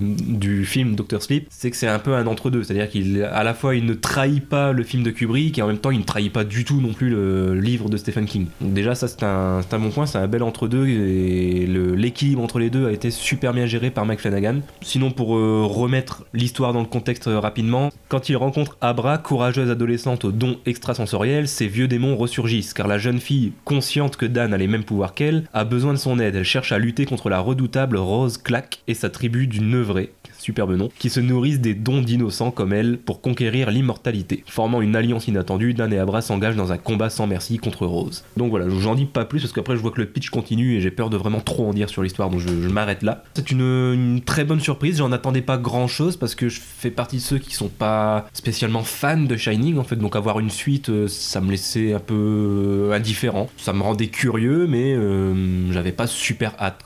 film 0.66 0.96
Doctor 0.96 1.22
Sleep, 1.22 1.48
c'est 1.50 1.70
que 1.72 1.78
c'est 1.78 1.88
un 1.88 2.00
peu 2.00 2.16
un 2.16 2.28
entre-deux, 2.28 2.64
c'est-à-dire 2.64 2.90
qu'il 2.90 3.24
à 3.24 3.44
la 3.44 3.54
fois 3.54 3.76
il 3.76 3.86
ne 3.86 3.94
trahit 3.94 4.44
pas 4.46 4.72
le 4.72 4.84
film 4.84 5.04
de 5.04 5.12
Kubrick 5.12 5.58
et 5.58 5.62
en 5.62 5.68
même 5.68 5.78
temps 5.78 5.92
il 5.92 6.00
ne 6.00 6.04
trahit 6.04 6.32
pas 6.32 6.44
du 6.44 6.66
tout 6.66 6.82
non 6.82 6.94
plus 6.94 7.10
le 7.10 7.56
livre 7.56 7.90
de 7.90 7.98
Stephen 7.98 8.26
King. 8.26 8.48
Donc 8.62 8.74
déjà 8.74 8.96
ça 8.96 9.08
c'est 9.08 9.24
un, 9.24 9.62
bon 9.72 9.90
point, 9.90 10.06
c'est 10.06 10.18
un 10.18 10.28
bel 10.28 10.44
entre-deux 10.44 10.88
et 10.88 11.68
l'équilibre 11.68 12.42
entre 12.42 12.60
les 12.60 12.70
deux 12.70 12.88
a 12.88 12.92
été 12.92 13.12
super 13.12 13.54
bien 13.54 13.66
géré 13.66 13.92
par 13.92 14.06
Mike 14.06 14.20
Flanagan. 14.20 14.60
Sinon 14.82 15.12
pour 15.12 15.38
euh, 15.38 15.66
remettre 15.86 16.26
l'histoire 16.34 16.74
dans 16.74 16.80
le 16.80 16.88
contexte 16.88 17.28
euh, 17.28 17.40
rapidement, 17.40 17.92
quand 18.10 18.30
il 18.30 18.38
rencontre 18.38 18.76
Abra, 18.82 19.20
courageuse 19.20 19.70
adolescente 19.70 20.26
aux 20.26 20.32
dons 20.32 20.58
extrasensoriels, 20.66 21.48
ses 21.48 21.68
vieux 21.68 21.88
démons 21.88 22.18
ressurgissent 22.18 22.74
car 22.74 22.88
la 22.88 22.98
jeune 22.98 23.20
fille, 23.20 23.54
consciente 23.66 24.18
que 24.18 24.26
Dan 24.26 24.54
a 24.54 24.58
les 24.58 24.68
mêmes 24.68 24.84
pouvoirs 24.84 25.14
qu'elle, 25.14 25.48
a 25.54 25.64
besoin 25.64 25.94
de 25.94 26.00
son 26.00 26.20
aide. 26.20 26.36
Elle 26.36 26.44
cherche 26.44 26.72
à 26.72 26.80
lutter 26.80 27.06
contre 27.06 27.30
la 27.30 27.40
redoutable 27.40 27.98
Rose 27.98 28.38
Clack 28.40 28.82
et 28.88 28.96
sa 28.96 29.12
tribu 29.12 29.46
du 29.46 29.62
Nevray 29.62 30.10
superbe 30.46 30.76
nom, 30.76 30.90
qui 31.00 31.10
se 31.10 31.20
nourrissent 31.20 31.60
des 31.60 31.74
dons 31.74 32.02
d'innocents 32.02 32.52
comme 32.52 32.72
elle 32.72 32.98
pour 32.98 33.22
conquérir 33.22 33.72
l'immortalité. 33.72 34.44
Formant 34.48 34.82
une 34.82 34.96
alliance 34.96 35.28
inattendue, 35.28 35.74
Dan 35.74 35.92
et 35.92 35.98
Abra 35.98 36.22
s'engagent 36.22 36.56
dans 36.56 36.72
un 36.72 36.78
combat 36.78 37.10
sans 37.10 37.26
merci 37.26 37.58
contre 37.58 37.86
Rose. 37.86 38.24
Donc 38.38 38.52
voilà, 38.52 38.70
j'en 38.70 38.96
dis 38.96 39.06
pas 39.06 39.26
plus 39.26 39.42
parce 39.42 39.54
qu'après 39.54 39.76
je 39.76 39.82
vois 39.82 39.92
que 39.92 40.02
le 40.02 40.08
pitch 40.08 40.30
continue 40.30 40.76
et 40.76 40.82
j'ai 40.82 40.92
peur 40.92 41.10
de 41.10 41.18
vraiment 41.18 41.40
trop 41.40 41.68
en 41.68 41.74
dire 41.74 41.90
sur 41.90 42.04
l'histoire, 42.04 42.30
donc 42.30 42.40
je, 42.40 42.68
m'arrête 42.76 43.04
là. 43.04 43.24
C'est 43.34 43.52
une, 43.52 43.62
une 43.62 44.22
très 44.22 44.44
bonne 44.44 44.60
surprise, 44.60 44.98
j'en 44.98 45.12
attendais 45.12 45.42
pas 45.42 45.58
grand 45.58 45.88
chose 45.88 46.18
parce 46.18 46.36
que 46.36 46.50
je 46.50 46.60
fais 46.62 46.92
partie 46.92 47.18
de 47.18 47.22
ceux 47.22 47.40
qui 47.40 47.56
sont 47.56 47.70
pas 47.70 48.28
spécialement 48.34 48.84
fans 48.84 49.18
de 49.18 49.38
Shining 49.38 49.78
en 49.78 49.84
fait, 49.84 49.96
donc 49.96 50.16
avoir 50.16 50.40
une 50.40 50.50
suite, 50.50 50.90
euh, 50.90 51.08
ça 51.08 51.42
me 51.42 51.52
laissait 51.52 51.94
un 51.94 52.00
peu 52.00 52.14
euh, 52.16 52.94
indifférent. 52.94 53.50
Ça 53.58 53.74
me 53.74 53.82
rendait 53.82 54.08
curieux, 54.08 54.68
mais 54.68 54.94
euh, 54.94 55.72
j'avais 55.72 55.92
pas 55.92 56.08
super 56.08 56.54
hâte. 56.60 56.80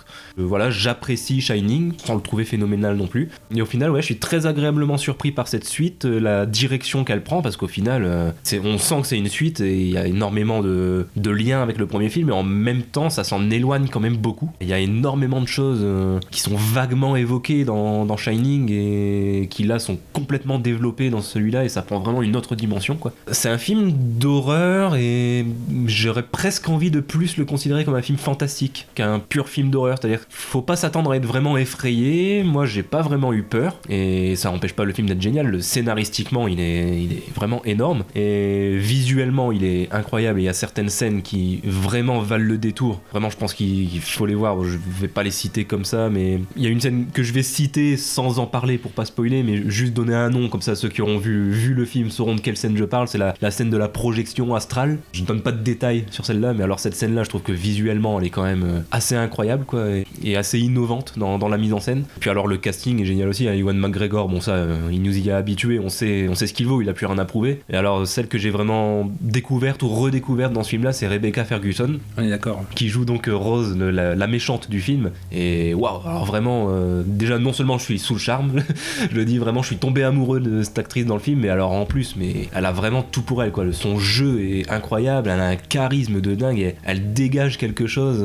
Voilà, 0.44 0.70
j'apprécie 0.70 1.42
Shining, 1.42 1.94
sans 2.04 2.16
le 2.16 2.22
trouver 2.22 2.46
phénoménal 2.46 2.96
non 2.96 3.08
plus. 3.08 3.30
Et 3.56 3.62
au 3.62 3.66
final, 3.66 3.92
ouais, 3.92 4.02
je 4.02 4.06
suis 4.06 4.18
très 4.18 4.46
agréablement 4.46 4.98
surpris 4.98 5.32
par 5.32 5.48
cette 5.48 5.66
suite, 5.66 6.06
euh, 6.06 6.20
la 6.20 6.46
direction 6.46 7.04
qu'elle 7.04 7.24
prend, 7.24 7.42
parce 7.42 7.58
qu'au 7.58 7.68
final, 7.68 8.04
euh, 8.06 8.32
on 8.64 8.78
sent 8.78 9.02
que 9.02 9.08
c'est 9.08 9.18
une 9.18 9.28
suite 9.28 9.62
et 9.62 9.80
il 9.80 9.92
y 9.92 9.98
a 9.98 10.08
énormément 10.08 10.62
de, 10.62 11.06
liens 11.30 11.62
avec 11.62 11.78
le 11.78 11.86
premier 11.86 12.10
film, 12.10 12.30
et 12.30 12.34
en 12.34 12.44
même 12.44 12.82
temps, 12.82 13.10
ça 13.10 13.24
s'en 13.24 13.50
éloigne 13.50 13.88
quand 13.88 14.00
même 14.00 14.18
beaucoup. 14.18 14.50
Il 14.62 14.68
y 14.68 14.74
a 14.74 14.80
énormément 14.80 15.42
de 15.42 15.48
choses 15.48 15.82
euh, 15.84 16.20
qui 16.32 16.40
sont 16.40 16.56
vaguement 16.56 17.16
évoquées 17.16 17.66
dans, 17.66 18.06
dans 18.06 18.18
Shining 18.18 18.72
et 18.72 19.48
qui 19.50 19.64
là 19.64 19.78
sont 19.78 20.00
complètement 20.12 20.58
développées 20.58 21.10
dans 21.10 21.22
celui-là, 21.22 21.66
et 21.66 21.70
ça 21.70 21.82
prend 21.82 22.00
vraiment 22.00 22.24
une 22.24 22.36
autre 22.36 22.56
dimension, 22.56 22.96
quoi. 22.96 23.14
C'est 23.32 23.50
un 23.50 23.58
film 23.58 23.92
d'horreur 23.94 24.96
et 24.96 25.46
j'aurais 25.86 26.24
presque 26.24 26.68
envie 26.70 26.92
de 26.92 27.00
plus 27.00 27.38
le 27.38 27.46
considérer 27.46 27.86
comme 27.86 27.96
un 27.96 28.02
film 28.02 28.18
fantastique 28.18 28.88
qu'un 28.96 29.20
pur 29.20 29.50
film 29.50 29.70
d'horreur. 29.70 29.98
C'est-à-dire 30.00 30.22
faut 30.30 30.62
pas 30.62 30.76
s'attendre 30.76 31.12
à 31.12 31.18
être 31.18 31.26
vraiment 31.26 31.58
effrayé. 31.58 32.44
Moi, 32.44 32.66
j'ai 32.66 32.84
pas 32.84 33.02
vraiment 33.02 33.34
eu 33.34 33.44
peur 33.44 33.78
et 33.90 34.36
ça 34.36 34.52
empêche 34.52 34.74
pas 34.74 34.86
le 34.86 34.94
film 34.94 35.08
d'être 35.08 35.22
génial. 35.22 35.48
Le 35.48 35.62
scénaristiquement, 35.62 36.48
il 36.48 36.60
est, 36.60 37.02
il 37.02 37.14
est 37.14 37.36
vraiment 37.36 37.64
énorme 37.66 38.04
et 38.16 38.78
visuellement, 38.78 39.52
il 39.52 39.64
est 39.64 39.92
incroyable. 39.92 40.40
Il 40.40 40.44
y 40.44 40.50
a 40.50 40.54
certaines 40.54 40.90
scènes 40.90 41.22
qui 41.22 41.62
vraiment 41.64 42.20
valent 42.20 42.46
le 42.46 42.58
détour. 42.58 43.02
Vraiment, 43.12 43.30
je 43.30 43.38
pense 43.38 43.54
qu'il 43.54 44.00
faut 44.02 44.26
les 44.26 44.36
voir. 44.36 44.64
Je 44.64 44.78
vais 45.00 45.08
pas 45.08 45.24
les 45.24 45.32
citer 45.32 45.66
comme 45.66 45.86
ça, 45.86 46.10
mais 46.10 46.40
il 46.56 46.64
y 46.64 46.68
a 46.68 46.70
une 46.70 46.82
scène 46.82 47.08
que 47.14 47.24
je 47.24 47.34
vais 47.34 47.44
citer 47.44 47.98
sans 47.98 48.40
en 48.40 48.46
parler 48.46 48.78
pour 48.78 48.92
pas 48.92 49.06
spoiler, 49.06 49.44
mais 49.44 49.70
juste 49.70 49.94
donner 49.94 50.16
un 50.16 50.30
nom 50.30 50.50
comme 50.50 50.62
ça. 50.62 50.76
Ceux 50.76 50.90
qui 50.90 51.02
auront 51.02 51.18
vu, 51.18 51.52
vu 51.52 51.74
le 51.74 51.86
film 51.86 52.10
sauront 52.10 52.36
de 52.36 52.42
quelle 52.42 52.58
scène 52.58 52.78
je 52.78 52.86
parle. 52.86 53.08
C'est 53.08 53.18
la, 53.18 53.34
la 53.42 53.52
scène 53.52 53.70
de 53.70 53.78
la 53.78 53.88
projection 53.88 54.54
astrale. 54.56 55.00
Je 55.12 55.22
ne 55.22 55.28
donne 55.28 55.42
pas 55.42 55.52
de 55.52 55.64
détails 55.64 56.06
sur 56.12 56.26
celle-là, 56.26 56.54
mais 56.54 56.64
alors 56.64 56.80
cette 56.80 56.96
scène-là, 56.96 57.24
je 57.24 57.30
trouve 57.30 57.42
que 57.42 57.52
visuellement, 57.52 58.20
elle 58.20 58.28
est 58.28 58.30
quand 58.30 58.44
même 58.44 58.64
euh, 58.64 58.80
assez 58.92 59.16
incroyable, 59.16 59.66
quoi, 59.66 59.86
et 60.24 60.38
assez 60.38 60.60
innovante 60.60 61.14
dans, 61.18 61.38
dans 61.38 61.50
la 61.50 61.58
mise 61.58 61.74
en 61.74 61.80
scène. 61.80 62.04
Puis 62.20 62.30
alors 62.30 62.48
le 62.48 62.58
casting 62.58 63.02
est 63.02 63.06
génial 63.06 63.30
aussi. 63.30 63.48
Hein, 63.48 63.54
Ewan 63.54 63.78
McGregor, 63.78 64.28
bon 64.28 64.42
ça, 64.42 64.52
euh, 64.54 64.78
il 64.92 65.02
nous 65.02 65.18
y 65.18 65.32
a 65.32 65.38
habitués. 65.38 65.80
On 65.80 65.90
sait, 65.90 66.28
on 66.30 66.36
sait 66.36 66.48
ce 66.48 66.54
qu'il 66.54 66.68
vaut. 66.68 66.82
Il 66.82 66.90
a 66.90 66.94
plus 66.94 67.06
rien 67.06 67.18
à 67.18 67.26
prouver. 67.26 67.62
Et 67.70 67.76
alors 67.76 68.08
celle 68.08 68.28
que 68.28 68.38
j'ai 68.38 68.50
vraiment 68.50 69.10
découverte 69.22 69.84
ou 69.84 69.90
redécouverte 69.90 70.54
dans 70.54 70.64
ce 70.64 70.70
film-là, 70.70 70.94
c'est 70.94 71.08
Rebecca 71.08 71.46
Ferguson 71.46 72.00
On 72.18 72.24
est 72.24 72.30
d'accord. 72.30 72.64
qui 72.76 72.88
joue 72.90 73.06
donc 73.06 73.28
euh, 73.28 73.36
Rose, 73.36 73.78
la, 73.78 74.16
la 74.16 74.28
méchante 74.28 74.70
du 74.70 74.82
film. 74.82 75.12
Et 75.32 75.74
waouh, 75.74 76.02
alors 76.06 76.26
vraiment, 76.26 76.68
euh, 76.70 77.04
déjà 77.06 77.40
non 77.40 77.54
seulement 77.54 77.78
je 77.78 77.84
suis 77.84 78.00
sous 78.00 78.14
le 78.14 78.20
charme, 78.20 78.64
je 79.12 79.16
le 79.16 79.26
dis 79.26 79.38
vraiment, 79.38 79.62
je 79.62 79.68
suis 79.68 79.78
tombé 79.78 80.04
amoureux 80.04 80.40
de 80.40 80.64
cette 80.64 80.80
actrice 80.80 81.06
dans 81.06 81.16
le 81.16 81.22
film, 81.22 81.40
mais 81.42 81.50
alors 81.50 81.72
en 81.72 81.86
plus, 81.86 82.16
mais 82.16 82.48
elle 82.54 82.66
a 82.66 82.72
vraiment 82.72 83.02
tout 83.04 83.22
pour 83.22 83.44
elle, 83.44 83.52
quoi. 83.52 83.66
Son 83.72 84.00
jeu 84.00 84.42
est 84.42 84.70
incroyable, 84.72 85.30
elle 85.30 85.40
a 85.40 85.48
un 85.48 85.56
charisme 85.56 86.22
de 86.22 86.36
dingue, 86.36 86.60
et 86.60 86.76
elle 86.84 87.14
dégage 87.14 87.58
quelque 87.58 87.88
chose 87.88 88.24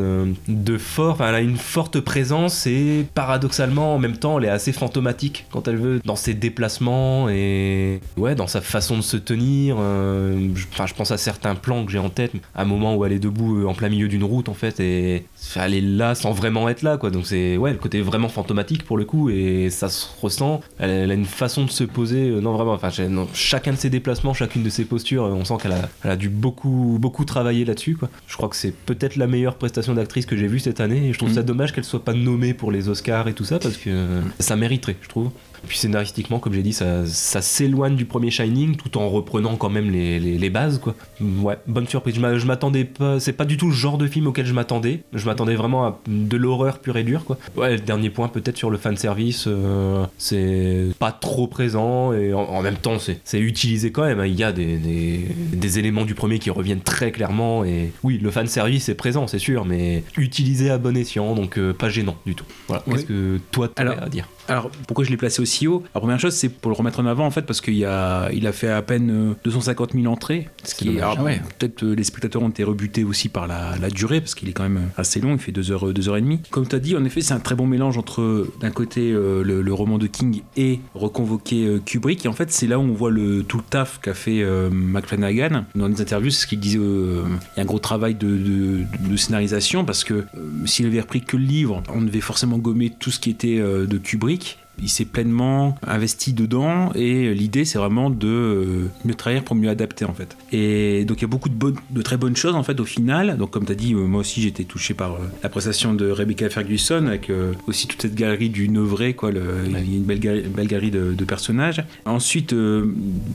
de 0.49 0.79
fort, 0.79 1.13
enfin, 1.13 1.29
elle 1.29 1.35
a 1.35 1.41
une 1.41 1.57
forte 1.75 1.99
présence 1.99 2.69
et 2.69 3.05
paradoxalement, 3.15 3.97
en 3.97 3.99
même 3.99 4.17
temps, 4.17 4.39
elle 4.39 4.45
est 4.45 4.49
assez 4.49 4.71
fantomatique 4.73 5.45
quand 5.51 5.67
elle 5.67 5.77
veut, 5.77 6.01
dans 6.05 6.15
ses 6.15 6.33
déplacements 6.33 7.29
et 7.29 8.01
ouais, 8.17 8.37
dans 8.37 8.47
sa 8.47 8.61
façon 8.61 8.97
de 8.97 9.03
se 9.03 9.17
tenir. 9.17 9.77
euh, 9.81 10.51
je- 10.55 10.67
Enfin, 10.73 10.87
je 10.87 10.95
pense 10.95 11.11
à 11.11 11.17
certains 11.19 11.57
plans 11.57 11.85
que 11.85 11.91
j'ai 11.91 11.99
en 11.99 12.11
tête, 12.11 12.31
un 12.55 12.65
moment 12.65 12.95
où 12.95 13.05
elle 13.05 13.13
est 13.13 13.19
debout 13.19 13.59
euh, 13.63 13.67
en 13.67 13.75
plein 13.75 13.89
milieu 13.89 14.07
d'une 14.07 14.23
route 14.25 14.49
en 14.49 14.55
fait, 14.55 14.79
et 14.79 15.25
elle 15.57 15.75
est 15.75 15.81
là 15.81 16.15
sans 16.15 16.31
vraiment 16.33 16.69
être 16.69 16.83
là, 16.83 16.97
quoi. 16.97 17.11
Donc 17.11 17.27
c'est 17.27 17.57
ouais, 17.57 17.73
le 17.73 17.79
côté 17.79 18.01
vraiment 18.03 18.29
fantomatique 18.29 18.85
pour 18.85 18.97
le 18.97 19.05
coup, 19.05 19.29
et 19.31 19.69
ça 19.71 19.89
se 19.89 20.07
ressent. 20.23 20.61
Elle, 20.79 20.91
elle 20.91 21.11
a 21.11 21.15
une 21.15 21.25
façon 21.27 21.65
de 21.65 21.71
se 21.71 21.83
poser, 21.85 22.29
euh, 22.31 22.41
non 22.41 22.53
vraiment. 22.53 22.73
Enfin, 22.75 22.91
non, 23.09 23.27
chacun 23.35 23.73
de 23.73 23.77
ses 23.79 23.91
déplacements, 23.91 24.33
chacune 24.33 24.63
de 24.63 24.71
ses 24.71 24.85
postures, 24.85 25.25
on 25.25 25.45
sent 25.45 25.55
qu'elle 25.61 25.73
a, 25.73 25.89
elle 26.05 26.11
a 26.13 26.17
dû 26.17 26.29
beaucoup 26.29 26.99
beaucoup 27.01 27.25
travailler 27.25 27.65
là-dessus, 27.65 27.97
quoi. 27.97 28.09
Je 28.29 28.37
crois 28.37 28.49
que 28.49 28.57
c'est 28.57 28.75
peut-être 28.87 29.17
la 29.17 29.27
meilleure 29.27 29.57
prestation 29.57 29.95
d'actrice 29.95 30.27
que 30.27 30.37
j'ai 30.37 30.47
vue 30.47 30.61
cette 30.61 30.81
année, 30.81 31.09
et 31.09 31.13
je 31.13 31.19
trouve 31.19 31.33
ça 31.33 31.43
dommage 31.43 31.64
qu'elle 31.73 31.85
soit 31.85 32.05
pas 32.05 32.15
nommée 32.15 32.55
pour 32.55 32.73
les 32.73 32.89
Oscars 32.89 33.29
et 33.29 33.35
tout 33.35 33.45
ça, 33.45 33.59
parce 33.59 33.77
que 33.77 34.21
ça 34.39 34.57
mériterait, 34.57 34.97
je 35.01 35.09
trouve. 35.09 35.31
Puis 35.67 35.79
scénaristiquement, 35.79 36.39
comme 36.39 36.53
j'ai 36.53 36.63
dit, 36.63 36.73
ça, 36.73 37.07
ça 37.07 37.41
s'éloigne 37.43 37.97
du 37.97 38.05
premier 38.05 38.31
Shining 38.31 38.77
tout 38.77 38.97
en 38.99 39.09
reprenant 39.09 39.57
quand 39.57 39.71
même 39.71 39.91
les, 39.91 40.19
les- 40.21 40.39
les 40.39 40.51
bases, 40.51 40.79
quoi. 40.79 40.95
Ouais, 41.21 41.57
bonne 41.67 41.87
surprise. 41.89 42.15
Je 42.17 42.21
m'a- 42.21 42.39
je 42.39 42.47
m'attendais 42.47 42.85
pas, 42.85 43.21
c'est 43.21 43.33
pas 43.33 43.45
du 43.45 43.57
tout 43.57 43.67
le 43.69 43.73
genre 43.75 43.99
de 43.99 44.07
film 44.07 44.27
auquel 44.27 44.47
je 44.47 44.53
m'attendais. 44.53 45.01
Je 45.13 45.25
m'attendais 45.27 45.55
vraiment 45.55 45.87
à 45.87 46.01
de 46.07 46.37
l'horreur 46.37 46.79
pure 46.79 46.97
et 46.97 47.05
dure, 47.05 47.25
quoi. 47.25 47.39
Ouais, 47.57 47.77
dernier 47.79 48.11
point, 48.11 48.29
peut-être 48.29 48.57
sur 48.57 48.71
le 48.71 48.79
fanservice, 48.79 49.45
euh, 49.47 50.05
c'est 50.19 50.89
pas 50.99 51.13
trop 51.13 51.47
présent 51.47 52.13
et 52.13 52.33
en, 52.35 52.41
en 52.43 52.63
même 52.63 52.77
temps, 52.77 52.99
c'est 52.99 53.39
utilisé 53.41 53.91
quand 53.93 54.05
même. 54.05 54.21
hein. 54.21 54.27
Il 54.27 54.35
y 54.39 54.45
a 54.45 54.53
des, 54.53 54.77
des, 54.79 55.27
des 55.53 55.79
éléments 55.79 56.05
du 56.05 56.15
premier 56.15 56.39
qui 56.39 56.51
reviennent 56.51 56.81
très 56.81 57.13
clairement 57.13 57.65
et 57.65 57.93
oui, 58.03 58.19
le 58.23 58.31
fanservice 58.31 58.89
est 58.89 58.95
présent, 58.95 59.27
c'est 59.27 59.39
sûr, 59.39 59.65
mais 59.65 60.03
utilisé 60.17 60.71
à 60.71 60.79
bon 60.79 60.97
escient, 60.97 61.35
donc 61.35 61.59
euh, 61.59 61.73
pas 61.73 61.89
gênant 61.89 62.17
du 62.27 62.35
tout. 62.35 62.45
Voilà, 62.69 62.83
Oui. 62.87 62.95
qu'est-ce 62.95 63.07
que 63.07 63.41
toi 63.51 63.69
tu 63.69 63.75
Alors, 63.81 63.97
à 64.03 64.09
dire? 64.09 64.29
Alors, 64.49 64.71
pourquoi 64.87 65.05
je 65.05 65.11
l'ai 65.11 65.17
placé 65.17 65.41
aussi 65.41 65.67
haut 65.67 65.83
La 65.95 66.01
première 66.01 66.21
chose, 66.21 66.35
c'est 66.35 66.49
pour 66.49 66.71
le 66.71 66.77
remettre 66.77 67.01
en 67.01 67.07
avant, 67.07 67.25
en 67.27 67.31
fait, 67.31 67.43
parce 67.43 67.61
qu'il 67.61 67.83
a, 67.85 68.29
il 68.33 68.47
a 68.47 68.53
fait 68.53 68.69
à 68.69 68.83
peine 68.83 69.11
euh, 69.31 69.35
250 69.45 69.93
000 69.95 70.07
entrées. 70.13 70.49
Ce 70.65 70.75
qui 70.75 70.89
est, 70.97 71.01
Ah 71.01 71.21
ouais. 71.23 71.41
Peut-être 71.59 71.83
euh, 71.83 71.95
les 71.95 72.05
spectateurs 72.05 72.43
ont 72.43 72.49
été 72.51 72.63
rebutés 72.65 73.05
aussi 73.05 73.29
par 73.29 73.47
la, 73.47 73.77
la 73.81 73.89
durée, 73.91 74.21
parce 74.21 74.35
qu'il 74.35 74.49
est 74.49 74.53
quand 74.53 74.63
même 74.65 74.91
assez 74.97 75.21
long, 75.21 75.33
il 75.33 75.39
fait 75.39 75.53
2 75.53 75.71
heures, 75.73 75.93
deux 75.93 76.09
heures 76.09 76.17
et 76.17 76.21
demie. 76.21 76.41
Comme 76.51 76.67
tu 76.69 76.77
as 76.77 76.79
dit, 76.79 76.97
en 76.97 77.05
effet, 77.05 77.21
c'est 77.23 77.33
un 77.35 77.41
très 77.41 77.55
bon 77.55 77.67
mélange 77.67 77.97
entre, 77.97 78.47
d'un 78.61 78.71
côté, 78.71 79.13
euh, 79.13 79.43
le, 79.43 79.63
le 79.63 79.73
roman 79.75 79.97
de 79.99 80.07
King 80.07 80.43
et 80.57 80.81
reconvoquer 80.95 81.67
euh, 81.67 81.79
Kubrick. 81.85 82.25
Et 82.27 82.29
en 82.29 82.33
fait, 82.35 82.51
c'est 82.51 82.67
là 82.67 82.79
où 82.79 82.83
on 82.83 82.93
voit 82.93 83.11
le, 83.11 83.43
tout 83.45 83.57
le 83.57 83.63
taf 83.63 84.01
qu'a 84.01 84.15
fait 84.15 84.43
euh, 84.43 84.69
McFlanagan. 84.71 85.65
Dans 85.75 85.89
les 85.89 86.01
interviews, 86.01 86.31
c'est 86.31 86.43
ce 86.43 86.47
qu'il 86.47 86.61
disait, 86.61 86.79
euh, 86.81 87.23
il 87.55 87.59
y 87.59 87.61
a 87.61 87.63
un 87.63 87.67
gros 87.67 87.79
travail 87.79 88.15
de, 88.15 88.27
de- 88.29 88.85
de 89.09 89.17
scénarisation, 89.17 89.85
parce 89.85 90.05
que 90.05 90.15
euh, 90.15 90.25
s'il 90.67 90.87
avait 90.87 91.01
repris 91.01 91.23
que 91.23 91.37
le 91.37 91.45
livre, 91.45 91.83
on 91.95 92.03
devait 92.03 92.21
forcément 92.21 92.59
gommer 92.59 92.93
tout 92.99 93.11
ce 93.11 93.19
qui 93.21 93.31
était 93.31 93.59
euh, 93.59 93.87
de 93.87 93.99
Kubrick. 93.99 94.34
Il 94.83 94.89
s'est 94.89 95.05
pleinement 95.05 95.77
investi 95.87 96.33
dedans 96.33 96.91
et 96.95 97.33
l'idée 97.35 97.65
c'est 97.65 97.79
vraiment 97.79 98.11
de 98.11 98.27
euh, 98.29 98.89
mieux 99.05 99.15
trahir 99.15 99.45
pour 99.45 99.55
mieux 99.57 99.69
adapter 99.69 100.05
en 100.05 100.15
fait. 100.15 100.37
Et 100.53 101.05
donc 101.05 101.19
il 101.19 101.23
y 101.23 101.25
a 101.25 101.29
beaucoup 101.29 101.49
de, 101.49 101.55
bonnes, 101.55 101.77
de 101.91 102.03
très 102.03 102.17
bonnes 102.17 102.37
choses 102.37 102.55
en 102.55 102.63
fait 102.63 102.79
au 102.81 102.85
final. 102.85 103.37
Donc 103.37 103.51
comme 103.51 103.65
tu 103.65 103.73
as 103.73 103.77
dit, 103.77 103.95
euh, 103.95 103.99
moi 104.07 104.21
aussi 104.21 104.43
j'ai 104.43 104.49
été 104.49 104.65
touché 104.65 104.95
par 104.95 105.13
euh, 105.15 105.19
la 105.43 105.49
prestation 105.49 105.95
de 105.95 106.11
Rebecca 106.11 106.49
Ferguson 106.51 107.07
avec 107.07 107.31
euh, 107.31 107.53
aussi 107.67 107.87
toute 107.87 108.03
cette 108.03 108.15
galerie 108.15 108.51
du 108.51 108.69
Neuvré, 108.69 109.15
quoi. 109.15 109.31
le- 109.31 109.65
Il 109.67 109.73
y 109.73 109.77
a 109.77 109.97
une 109.99 110.03
belle, 110.05 110.19
galerie- 110.21 110.49
belle 110.49 110.67
galerie 110.69 110.91
de, 110.91 111.13
de 111.15 111.25
personnages. 111.25 111.83
Ensuite, 112.05 112.53
euh, 112.53 112.85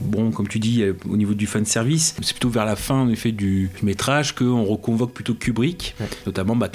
bon 0.02 0.30
comme 0.30 0.48
tu 0.48 0.58
dis, 0.58 0.84
au 1.08 1.16
niveau 1.16 1.34
du 1.34 1.46
fan 1.46 1.64
service, 1.64 2.16
c'est 2.20 2.32
plutôt 2.34 2.50
vers 2.50 2.64
la 2.66 2.76
fin 2.76 2.96
en 2.96 3.08
effet 3.08 3.32
du 3.32 3.70
métrage 3.82 4.34
qu'on 4.34 4.64
reconvoque 4.64 5.12
plutôt 5.12 5.34
Kubrick, 5.34 5.94
Ouais. 6.00 6.06
notamment 6.26 6.56
bah, 6.56 6.68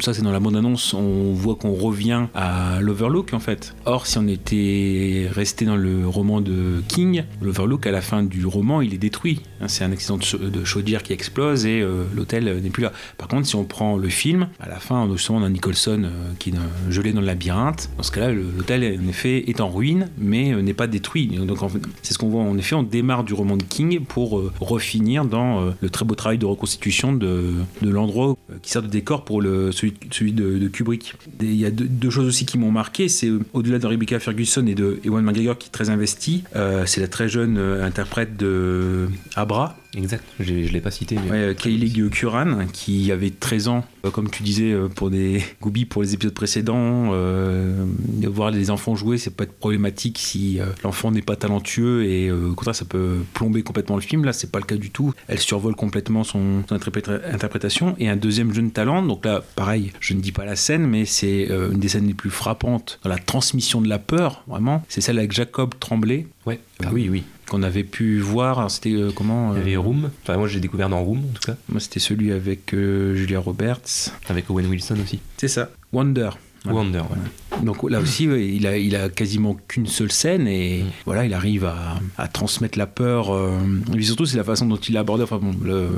ça 0.00 0.14
c'est 0.14 0.22
dans 0.22 0.32
la 0.32 0.40
bande 0.40 0.56
annonce, 0.56 0.94
on 0.94 1.32
voit 1.32 1.56
qu'on 1.56 1.72
revient 1.72 2.26
à 2.34 2.80
l'Overlook 2.80 3.32
en 3.32 3.40
fait. 3.40 3.74
Or, 3.84 3.95
si 4.04 4.18
on 4.18 4.26
était 4.26 5.28
resté 5.30 5.64
dans 5.64 5.76
le 5.76 6.06
roman 6.06 6.42
de 6.42 6.82
King, 6.88 7.24
l'Overlook 7.40 7.86
à 7.86 7.90
la 7.90 8.02
fin 8.02 8.22
du 8.22 8.44
roman 8.44 8.82
il 8.82 8.92
est 8.92 8.98
détruit. 8.98 9.40
Hein, 9.60 9.68
C'est 9.68 9.84
un 9.84 9.92
accident 9.92 10.16
de, 10.16 10.22
chau- 10.22 10.38
de 10.38 10.64
chaudière 10.64 11.02
qui 11.02 11.12
explose 11.12 11.66
et 11.66 11.80
euh, 11.80 12.04
l'hôtel 12.14 12.48
euh, 12.48 12.60
n'est 12.60 12.70
plus 12.70 12.82
là. 12.82 12.92
Par 13.18 13.28
contre, 13.28 13.46
si 13.46 13.56
on 13.56 13.64
prend 13.64 13.96
le 13.96 14.08
film, 14.08 14.48
à 14.60 14.68
la 14.68 14.78
fin, 14.78 15.08
justement, 15.12 15.38
on 15.38 15.44
a 15.44 15.48
Nicholson 15.48 16.02
euh, 16.04 16.32
qui 16.38 16.50
est 16.50 16.90
gelé 16.90 17.12
dans 17.12 17.20
le 17.20 17.26
labyrinthe. 17.26 17.88
Dans 17.96 18.02
ce 18.02 18.12
cas-là, 18.12 18.32
l'hôtel 18.32 18.98
en 19.02 19.08
effet 19.08 19.48
est 19.48 19.60
en 19.60 19.70
ruine, 19.70 20.08
mais 20.18 20.54
n'est 20.62 20.74
pas 20.74 20.86
détruit. 20.86 21.26
Donc, 21.28 21.58
c'est 22.02 22.14
ce 22.14 22.18
qu'on 22.18 22.28
voit. 22.28 22.42
En 22.42 22.56
effet, 22.58 22.74
on 22.74 22.82
démarre 22.82 23.24
du 23.24 23.34
roman 23.34 23.56
de 23.56 23.62
King 23.62 24.00
pour 24.04 24.42
refinir 24.60 25.24
dans 25.24 25.72
le 25.80 25.90
très 25.90 26.04
beau 26.04 26.14
travail 26.14 26.38
de 26.38 26.46
reconstitution 26.46 27.12
de, 27.12 27.54
l'endroit 27.82 28.36
qui 28.62 28.70
sert 28.70 28.82
de 28.82 28.88
décor 28.88 29.24
pour 29.24 29.42
celui, 29.42 30.32
de, 30.32 30.68
Kubrick. 30.68 31.14
Il 31.40 31.54
y 31.54 31.64
a 31.64 31.70
deux, 31.70 32.10
choses 32.10 32.26
aussi 32.26 32.46
qui 32.46 32.58
m'ont 32.58 32.70
marqué. 32.70 33.08
C'est 33.08 33.30
au-delà 33.52 33.78
de 33.78 33.86
Rebecca 33.86 34.18
Ferguson 34.18 34.66
et 34.66 34.74
de 34.74 35.00
Ewan 35.04 35.24
McGregor 35.24 35.58
qui 35.58 35.68
est 35.68 35.72
très 35.72 35.90
investi. 35.90 36.44
c'est 36.86 37.00
la 37.00 37.08
très 37.08 37.28
jeune 37.28 37.58
interprète 37.58 38.36
de 38.36 39.08
Abra, 39.46 39.76
Exact, 39.96 40.22
je 40.40 40.52
l'ai 40.52 40.80
pas 40.82 40.90
cité. 40.90 41.14
Mais... 41.24 41.30
Ouais, 41.30 41.36
euh, 41.38 41.54
Kayleigh 41.54 42.10
Curran, 42.10 42.66
qui 42.70 43.10
avait 43.12 43.30
13 43.30 43.68
ans, 43.68 43.84
euh, 44.04 44.10
comme 44.10 44.28
tu 44.28 44.42
disais, 44.42 44.72
euh, 44.72 44.88
pour 44.88 45.08
des 45.08 45.42
goubis 45.62 45.86
pour 45.86 46.02
les 46.02 46.12
épisodes 46.12 46.34
précédents. 46.34 47.12
euh, 47.14 47.86
de 47.96 48.28
voir 48.28 48.50
les 48.50 48.70
enfants 48.70 48.94
jouer, 48.94 49.16
c'est 49.16 49.34
pas 49.34 49.44
être 49.44 49.54
problématique 49.58 50.18
si 50.18 50.60
euh, 50.60 50.66
l'enfant 50.84 51.10
n'est 51.12 51.22
pas 51.22 51.36
talentueux 51.36 52.04
et 52.04 52.28
euh, 52.28 52.50
au 52.50 52.54
contraire, 52.54 52.74
ça 52.74 52.84
peut 52.84 53.18
plomber 53.32 53.62
complètement 53.62 53.96
le 53.96 54.02
film. 54.02 54.24
Là, 54.24 54.32
c'est 54.34 54.50
pas 54.52 54.58
le 54.58 54.66
cas 54.66 54.76
du 54.76 54.90
tout. 54.90 55.14
Elle 55.28 55.38
survole 55.38 55.74
complètement 55.76 56.24
son, 56.24 56.62
son 56.68 56.74
interpréta- 56.74 57.20
interprétation. 57.32 57.94
Et 57.98 58.08
un 58.10 58.16
deuxième 58.16 58.52
jeune 58.52 58.72
talent, 58.72 59.02
donc 59.02 59.24
là, 59.24 59.42
pareil, 59.54 59.92
je 60.00 60.12
ne 60.12 60.20
dis 60.20 60.32
pas 60.32 60.44
la 60.44 60.56
scène, 60.56 60.86
mais 60.86 61.04
c'est 61.06 61.48
une 61.48 61.78
des 61.78 61.88
scènes 61.88 62.06
les 62.08 62.14
plus 62.14 62.30
frappantes 62.30 62.98
dans 63.02 63.08
la 63.10 63.18
transmission 63.18 63.80
de 63.80 63.88
la 63.88 63.98
peur, 63.98 64.42
vraiment. 64.46 64.82
C'est 64.88 65.00
celle 65.00 65.18
avec 65.18 65.32
Jacob 65.32 65.72
Tremblay, 65.80 66.26
Ouais, 66.44 66.60
ah 66.84 66.90
oui, 66.92 67.08
oui. 67.10 67.24
Qu'on 67.48 67.62
avait 67.62 67.84
pu 67.84 68.18
voir. 68.18 68.70
C'était 68.70 68.92
euh, 68.94 69.10
comment 69.14 69.52
Il 69.52 69.56
y 69.56 69.58
euh, 69.58 69.62
avait 69.62 69.76
Room, 69.76 70.10
enfin 70.22 70.36
moi 70.36 70.48
j'ai 70.48 70.60
découvert 70.60 70.88
dans 70.88 71.02
Room 71.02 71.18
en 71.18 71.32
tout 71.34 71.42
cas, 71.52 71.56
Moi, 71.68 71.80
c'était 71.80 72.00
celui 72.00 72.32
avec 72.32 72.74
euh, 72.74 73.14
Julia 73.14 73.40
Roberts. 73.40 74.10
avec 74.28 74.50
Owen 74.50 74.66
Wilson 74.66 74.96
aussi. 75.02 75.20
C'est 75.36 75.48
ça. 75.48 75.70
Wonder. 75.92 76.30
Voilà. 76.64 76.78
Wonder, 76.80 76.98
ouais. 76.98 77.64
Donc 77.64 77.88
là 77.88 78.00
aussi, 78.00 78.28
ouais, 78.28 78.44
il, 78.48 78.66
a, 78.66 78.76
il 78.76 78.96
a 78.96 79.08
quasiment 79.08 79.56
qu'une 79.68 79.86
seule 79.86 80.10
scène 80.10 80.48
et 80.48 80.82
Mm. 80.82 80.86
voilà, 81.06 81.24
il 81.24 81.32
arrive 81.32 81.64
à, 81.64 82.00
à 82.18 82.26
transmettre 82.26 82.76
la 82.76 82.88
peur. 82.88 83.32
euh, 83.32 83.56
et 83.88 83.92
puis 83.92 84.04
surtout, 84.04 84.26
c'est 84.26 84.36
la 84.36 84.42
façon 84.44 84.66
dont 84.66 84.74
il 84.76 84.94
l'a 84.94 85.00
abordé. 85.00 85.22
Enfin 85.22 85.38
bon, 85.38 85.52
le- 85.64 85.90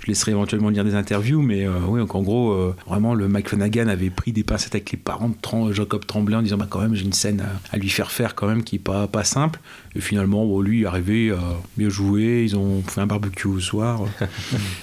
je 0.00 0.06
laisserai 0.08 0.32
éventuellement 0.32 0.68
lire 0.68 0.84
des 0.84 0.94
interviews, 0.94 1.40
mais 1.40 1.66
euh, 1.66 1.72
oui, 1.88 2.00
donc 2.00 2.14
en 2.14 2.20
gros, 2.22 2.52
euh, 2.52 2.74
vraiment, 2.86 3.14
le 3.14 3.28
Mike 3.28 3.48
Flanagan 3.48 3.88
avait 3.88 4.10
pris 4.10 4.32
des 4.32 4.44
pincettes 4.44 4.74
avec 4.74 4.92
les 4.92 4.98
parents 4.98 5.30
de 5.30 5.34
Tran- 5.40 5.72
Jacob 5.72 6.04
Tremblay 6.06 6.36
en 6.36 6.42
disant 6.42 6.58
bah 6.58 6.66
quand 6.68 6.80
même, 6.80 6.94
j'ai 6.94 7.04
une 7.04 7.12
scène 7.14 7.40
à, 7.40 7.74
à 7.74 7.78
lui 7.78 7.88
faire 7.88 8.10
faire 8.12 8.34
quand 8.34 8.46
même 8.46 8.62
qui 8.62 8.76
est 8.76 8.78
pas 8.78 9.06
pas 9.06 9.24
simple. 9.24 9.58
Et 9.94 10.00
finalement, 10.00 10.44
bon, 10.46 10.60
lui, 10.60 10.80
il 10.80 10.82
est 10.82 10.86
arrivé, 10.86 11.30
à 11.30 11.38
bien 11.76 11.88
joué. 11.88 12.44
Ils 12.44 12.56
ont 12.56 12.82
fait 12.82 13.00
un 13.00 13.06
barbecue 13.06 13.48
au 13.48 13.60
soir. 13.60 14.02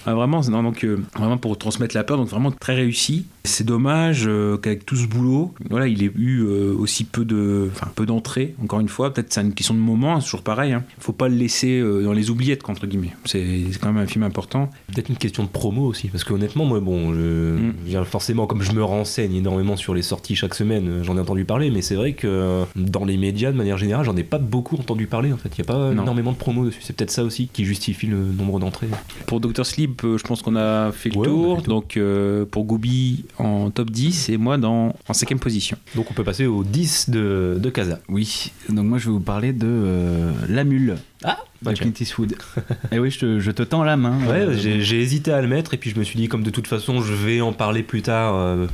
Ah, 0.06 0.14
vraiment, 0.14 0.42
non, 0.50 0.64
donc 0.64 0.86
euh, 0.86 1.02
vraiment 1.18 1.38
pour 1.38 1.58
transmettre 1.58 1.96
la 1.96 2.04
peur, 2.04 2.18
donc 2.18 2.30
vraiment 2.30 2.52
très 2.52 2.76
réussi. 2.76 3.26
C'est 3.44 3.66
dommage 3.66 4.24
euh, 4.26 4.58
qu'avec 4.58 4.86
tout 4.86 4.96
ce 4.96 5.06
boulot, 5.06 5.54
voilà, 5.70 5.88
il 5.88 6.02
ait 6.02 6.12
eu 6.16 6.42
euh, 6.42 6.74
aussi 6.78 7.04
peu 7.04 7.26
de, 7.26 7.70
peu 7.96 8.06
d'entrées. 8.06 8.56
Encore 8.64 8.80
une 8.80 8.88
fois, 8.88 9.14
peut-être 9.14 9.34
c'est 9.34 9.42
une 9.42 9.54
question 9.54 9.74
de 9.74 9.80
moment, 9.80 10.16
hein, 10.16 10.22
c'est 10.22 10.28
toujours 10.28 10.44
pareil. 10.44 10.72
Hein. 10.72 10.84
Faut 11.00 11.12
pas 11.12 11.28
le 11.28 11.36
laisser 11.36 11.80
euh, 11.80 12.04
dans 12.04 12.14
les 12.14 12.30
oubliettes 12.30 12.68
entre 12.70 12.88
guillemets. 12.88 13.14
C'est 13.26 13.66
quand 13.82 13.92
même 13.92 14.04
un 14.04 14.08
film 14.08 14.24
important. 14.24 14.70
Peut-être 14.94 15.10
une 15.10 15.18
question 15.18 15.44
de 15.44 15.50
promo 15.50 15.86
aussi, 15.86 16.08
parce 16.08 16.24
que 16.24 16.34
honnêtement, 16.34 16.66
moi, 16.66 16.80
bon, 16.80 17.14
je, 17.14 17.58
Mm. 17.58 18.06
forcément, 18.06 18.48
comme 18.48 18.62
je 18.62 18.72
me 18.72 18.84
renseigne 18.84 19.36
énormément 19.36 19.76
sur 19.76 19.94
les 19.94 20.02
sorties 20.02 20.36
chaque 20.36 20.54
semaine, 20.54 20.88
euh, 20.88 21.04
j'en 21.04 21.18
ai 21.18 21.20
entendu 21.20 21.46
parler, 21.46 21.72
mais 21.72 21.82
c'est 21.82 21.96
vrai 21.96 22.14
que 22.14 22.28
euh, 22.28 22.64
dans 22.76 23.06
les 23.06 23.18
médias, 23.18 23.52
de 23.52 23.58
manière 23.58 23.78
générale, 23.78 24.06
j'en 24.06 24.16
ai 24.16 24.24
pas 24.24 24.38
beaucoup 24.38 24.76
entendu 24.76 24.97
parler 25.06 25.32
en 25.32 25.38
fait. 25.38 25.50
Il 25.56 25.60
y 25.60 25.62
a 25.62 25.66
pas 25.66 25.92
Non. 25.94 26.02
énormément 26.04 26.32
de 26.32 26.38
promos 26.38 26.66
dessus. 26.66 26.80
C'est 26.82 26.96
peut-être 26.96 27.12
ça 27.12 27.24
aussi 27.24 27.48
qui 27.54 27.66
justifie 27.66 28.08
le 28.08 28.18
nombre 28.18 28.60
d'entrées. 28.60 28.88
Pour 29.28 29.40
Dr 29.40 29.66
Sleep, 29.66 30.02
euh, 30.04 30.18
je 30.18 30.24
pense 30.24 30.42
qu'on 30.42 30.56
a 30.56 30.92
fait 30.92 31.10
le 31.10 31.18
Ouais, 31.18 31.28
on 31.28 31.32
a 31.32 31.34
tour. 31.34 31.56
fait 31.58 31.62
le 31.62 31.64
tour. 31.66 31.76
Donc 31.76 31.98
euh, 31.98 32.46
pour 32.46 32.64
Gooby 32.66 33.26
en 33.38 33.70
top 33.70 33.92
10 33.92 34.30
et 34.30 34.38
moi 34.38 34.58
dans 34.58 34.96
en 35.08 35.14
cinquième 35.14 35.40
position. 35.40 35.78
Donc 35.96 36.10
on 36.10 36.14
peut 36.16 36.24
passer 36.24 36.48
au 36.48 36.64
10 36.64 37.10
de, 37.12 37.58
de 37.62 37.70
Casa. 37.70 38.00
Oui, 38.10 38.52
donc 38.70 38.86
moi 38.86 38.98
je 38.98 39.06
vais 39.06 39.12
vous 39.12 39.20
parler 39.20 39.54
de 39.54 39.68
euh, 39.68 40.32
La 40.50 40.64
Mule 40.64 40.96
Ah 41.24 41.38
de 41.64 41.70
ok. 41.72 41.76
Clint 41.76 41.92
Eastwood. 42.00 42.36
Et 42.92 43.00
oui, 43.00 43.10
je 43.10 43.20
te, 43.20 43.40
je 43.40 43.50
te 43.52 43.64
tends 43.64 43.84
la 43.84 43.98
main. 43.98 44.18
Ouais, 44.28 44.42
Euh, 44.48 44.54
j'ai 44.56 45.02
hésité 45.02 45.32
à 45.32 45.42
le 45.42 45.48
mettre 45.48 45.74
et 45.74 45.78
puis 45.78 45.90
je 45.90 45.98
me 46.00 46.04
suis 46.04 46.16
dit 46.18 46.28
comme 46.28 46.44
de 46.44 46.52
toute 46.52 46.68
façon 46.68 47.02
je 47.02 47.14
vais 47.14 47.42
en 47.42 47.52
parler 47.52 47.82
plus 47.84 48.04
tard, 48.04 48.36
euh, 48.36 48.68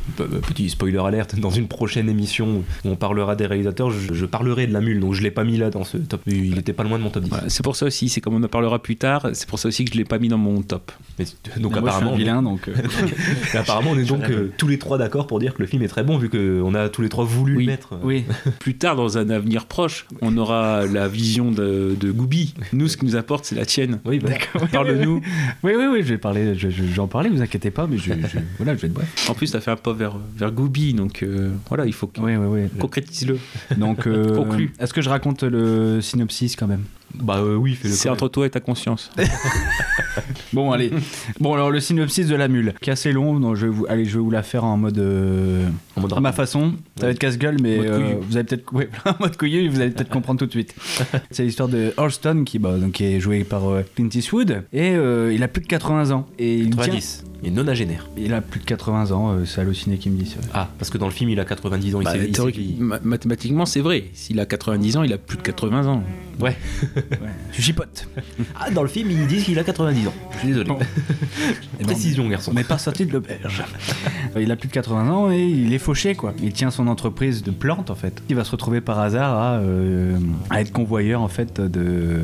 petit 0.48 0.70
spoiler 0.70 0.98
alerte, 1.00 1.36
dans 1.40 1.50
une 1.50 1.68
prochaine 1.70 2.10
émission 2.10 2.58
où 2.58 2.90
on 2.90 2.96
parlera 2.98 3.36
des 3.38 3.46
réalisateurs, 3.46 3.90
je, 3.92 4.14
je 4.14 4.26
parlerai 4.26 4.68
de 4.68 4.74
la 4.74 4.82
mule, 4.82 5.00
donc 5.00 5.14
je 5.14 5.22
l'ai 5.22 5.32
pas 5.32 5.44
mis 5.46 5.58
là 5.58 5.70
dans 5.70 5.84
ce 5.86 5.98
top, 6.18 6.22
il 6.28 6.58
était 6.58 6.74
pas 6.74 6.84
loin 6.84 6.98
de 6.98 7.04
mon 7.04 7.10
top 7.10 7.24
10. 7.24 7.30
Voilà, 7.30 7.50
c'est 7.50 7.64
pour 7.64 7.76
ça 7.76 7.86
aussi, 7.86 8.10
c'est 8.10 8.22
comme 8.22 8.36
on 8.36 8.44
en 8.44 8.48
parlera 8.48 8.82
plus 8.82 8.96
tard, 8.96 9.30
c'est 9.34 9.48
pour 9.48 9.60
ça 9.60 9.68
aussi 9.68 9.86
que 9.86 9.92
je 9.94 9.98
l'ai 9.98 10.06
pas 10.06 10.20
mis 10.20 10.28
dans 10.30 10.38
mon 10.38 10.62
top. 10.62 10.92
Mais- 11.20 11.26
donc 11.60 11.72
moi, 11.72 11.72
je 11.72 11.78
suis 11.80 11.88
apparemment, 11.90 12.14
est- 12.14 12.18
vilain, 12.18 12.42
donc. 12.42 12.68
euh, 12.68 12.74
mais 13.54 13.60
apparemment 13.60 13.92
on 13.92 13.98
est 14.00 14.04
donc 14.06 14.24
euh, 14.30 14.52
tous 14.58 14.68
les 14.68 14.78
trois 14.80 14.98
d'accord 14.98 15.28
pour 15.28 15.40
dire 15.40 15.54
que 15.54 15.62
le 15.62 15.68
film 15.68 15.84
est 15.84 15.88
très 15.88 16.04
bon 16.04 16.18
vu 16.18 16.30
qu'on 16.30 16.74
a 16.76 16.90
tous 16.90 17.02
les 17.02 17.10
trois 17.10 17.24
voulu 17.26 17.56
Oui. 17.58 17.66
le 17.66 17.72
mettre. 17.72 17.94
oui, 18.04 18.26
Plus 18.60 18.76
tard, 18.76 18.96
dans 18.96 19.18
un 19.18 19.30
avenir 19.30 19.66
proche, 19.66 20.06
on 20.22 20.36
aura 20.38 20.86
la 20.86 21.08
vision 21.08 21.52
de, 21.52 21.96
de 22.00 22.12
Gooby. 22.12 22.54
Nous, 22.74 22.88
ce 22.88 22.98
qui 22.98 23.06
nous 23.06 23.16
importe, 23.16 23.46
c'est 23.46 23.56
la 23.56 23.66
tienne. 23.66 24.00
Oui, 24.06 24.20
bah, 24.20 24.30
Parle-nous. 24.72 25.22
oui, 25.64 25.74
oui, 25.76 25.86
oui, 25.92 26.00
je 26.04 26.10
vais 26.10 26.18
parler, 26.18 26.56
je- 26.56 26.70
je- 26.70 26.84
j'en 26.94 27.08
parlais, 27.08 27.30
vous 27.30 27.42
inquiétez 27.42 27.72
pas, 27.72 27.88
mais 27.88 27.98
je, 27.98 28.14
je- 28.14 28.40
voilà, 28.58 28.76
je 28.76 28.82
vais 28.82 28.88
être 28.88 28.94
bref. 28.94 29.30
En 29.30 29.34
plus, 29.34 29.52
t'as 29.52 29.60
fait 29.62 29.72
un 29.72 29.76
pas 29.76 29.94
vers, 29.94 30.18
vers 30.38 30.52
Gooby, 30.52 30.94
donc 30.94 31.24
euh, 31.24 31.50
voilà, 31.70 31.86
il 31.86 31.94
faut 31.94 32.08
qu'on 32.08 32.24
Oui, 32.24 32.36
oui, 32.36 32.62
oui. 32.64 32.80
concrétise-le. 32.80 33.38
Donc, 33.78 34.08
euh, 34.08 34.36
Conclu. 34.36 34.72
est-ce 34.80 34.94
que 34.94 35.02
je 35.02 35.10
raconte 35.10 35.44
le 35.44 36.00
synopsis 36.04 36.56
quand 36.56 36.68
même 36.68 36.86
bah 37.14 37.38
euh, 37.38 37.56
oui, 37.56 37.76
fais-le. 37.76 37.94
C'est 37.94 38.10
entre 38.10 38.28
toi 38.28 38.46
et 38.46 38.50
ta 38.50 38.60
conscience. 38.60 39.12
Bon, 40.54 40.72
allez. 40.72 40.92
Bon, 41.40 41.56
alors 41.56 41.72
le 41.72 41.80
synopsis 41.80 42.28
de 42.28 42.36
la 42.36 42.48
mule, 42.48 42.76
qui 42.82 42.92
est 42.92 42.94
assez 42.94 43.12
long, 43.12 43.40
donc 43.40 43.56
je 43.56 43.66
vais 43.66 43.72
vous, 43.72 43.86
allez, 43.90 44.06
je 44.06 44.14
vais 44.14 44.24
vous 44.24 44.30
la 44.30 44.44
faire 44.44 44.64
en 44.64 44.78
mode, 44.78 45.00
euh, 45.00 45.68
En 45.96 46.02
mode 46.02 46.14
à 46.14 46.20
ma 46.20 46.32
façon. 46.32 46.76
Ça 47.00 47.08
va 47.08 47.12
être 47.12 47.18
casse-gueule, 47.20 47.58
mais 47.60 47.80
euh, 47.80 48.14
vous 48.22 48.38
allez 48.38 48.44
peut-être, 48.46 48.72
ouais, 48.76 48.88
mode 49.20 49.36
couillu, 49.36 49.68
vous 49.68 49.82
allez 49.82 49.90
peut-être 49.92 50.12
comprendre 50.12 50.40
tout 50.40 50.46
de 50.46 50.52
suite. 50.52 50.76
C'est 51.32 51.44
l'histoire 51.44 51.68
de 51.68 51.92
Halston 51.98 52.44
qui, 52.46 52.60
bah, 52.60 52.78
donc, 52.78 52.92
qui 52.94 53.06
est 53.06 53.20
joué 53.20 53.44
par 53.44 53.68
euh, 53.68 53.82
Clint 53.96 54.10
Eastwood 54.14 54.64
et 54.72 54.92
euh, 54.92 55.34
il 55.34 55.42
a 55.42 55.48
plus 55.48 55.62
de 55.64 55.68
80 55.68 56.12
ans 56.12 56.28
et 56.38 56.56
il 56.56 56.70
tient- 56.70 56.84
90. 56.86 57.24
Il 57.46 57.50
est 57.50 57.52
nonagénaire. 57.52 58.08
Il 58.16 58.34
a 58.34 58.40
plus 58.40 58.62
de 58.62 58.66
80 58.66 59.12
ans, 59.12 59.34
euh, 59.34 59.44
c'est 59.46 59.60
halluciné 59.60 59.98
qui 59.98 60.10
me 60.10 60.18
dit 60.18 60.30
ça. 60.30 60.38
Ah, 60.54 60.70
parce 60.80 60.90
que 60.90 60.98
dans 60.98 61.08
le 61.08 61.12
film, 61.12 61.30
il 61.30 61.40
a 61.42 61.46
90 61.46 61.96
ans. 61.96 62.00
Il 62.00 62.04
Bah, 62.06 62.14
s'est- 62.14 62.30
il 62.56 62.78
mathématiquement, 63.04 63.66
c'est 63.66 63.82
vrai. 63.82 64.06
S'il 64.14 64.40
a 64.40 64.46
90 64.46 64.96
ans, 64.96 65.04
il 65.04 65.12
a 65.12 65.18
plus 65.18 65.36
de 65.38 65.42
80 65.42 65.88
ans. 65.88 66.04
Ouais. 66.40 66.56
Je 67.52 67.62
chipote. 67.62 68.08
Ah, 68.60 68.70
dans 68.72 68.82
le 68.84 68.88
film, 68.88 69.10
ils 69.12 69.28
disent 69.28 69.44
qu'il 69.46 69.58
a 69.60 69.64
90 69.64 70.08
ans. 70.08 70.14
Je 70.34 70.38
suis 70.40 70.48
désolé. 70.50 70.70
Bon. 70.70 70.80
Précision, 71.84 72.28
garçon. 72.30 72.52
On 72.52 72.54
n'est 72.54 72.64
pas 72.64 72.78
sorti 72.78 73.06
de 73.06 73.12
l'auberge. 73.12 73.64
il 74.40 74.50
a 74.52 74.56
plus 74.56 74.68
de 74.70 74.74
80 74.74 75.10
ans 75.12 75.32
et 75.32 75.44
il 75.46 75.74
est 75.74 75.80
fauché 75.80 76.16
quoi. 76.16 76.34
Il 76.42 76.54
tient 76.54 76.72
son 76.72 76.83
entreprise 76.88 77.44
de 77.44 77.52
plantes 77.52 77.90
en 77.90 77.96
fait. 77.96 78.22
Il 78.30 78.36
va 78.36 78.44
se 78.44 78.52
retrouver 78.52 78.82
par 78.82 79.00
hasard 79.00 79.38
à, 79.38 79.54
euh, 79.56 80.18
à 80.50 80.62
être 80.62 80.72
convoyeur 80.72 81.22
en 81.22 81.28
fait 81.28 81.60
de 81.62 82.20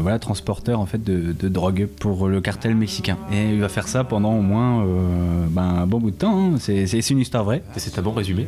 voilà 0.00 0.18
transporteur 0.18 0.80
en 0.80 0.86
fait 0.86 1.02
de, 1.02 1.32
de 1.32 1.48
drogue 1.48 1.86
pour 2.00 2.28
le 2.28 2.40
cartel 2.40 2.74
mexicain. 2.74 3.16
Et 3.32 3.50
il 3.54 3.60
va 3.60 3.68
faire 3.68 3.88
ça 3.88 4.04
pendant 4.04 4.34
au 4.36 4.42
moins 4.42 4.84
euh, 4.84 5.46
ben, 5.50 5.62
un 5.62 5.86
bon 5.86 5.98
bout 6.00 6.10
de 6.10 6.16
temps. 6.16 6.38
hein. 6.38 6.56
C'est 6.58 6.86
c'est- 6.86 7.00
c'est 7.02 7.14
une 7.14 7.20
histoire 7.20 7.44
vraie. 7.44 7.62
C'est 7.76 7.98
un 7.98 8.02
bon 8.02 8.12
résumé. 8.12 8.46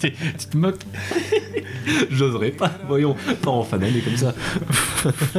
tu 0.00 0.46
te 0.50 0.56
moques. 0.56 0.80
J'oserais 2.10 2.50
pas. 2.50 2.70
Voyons, 2.88 3.14
pas 3.42 3.50
en 3.50 3.62
fanel 3.62 3.96
et 3.96 4.00
comme 4.00 4.16
ça. 4.16 4.32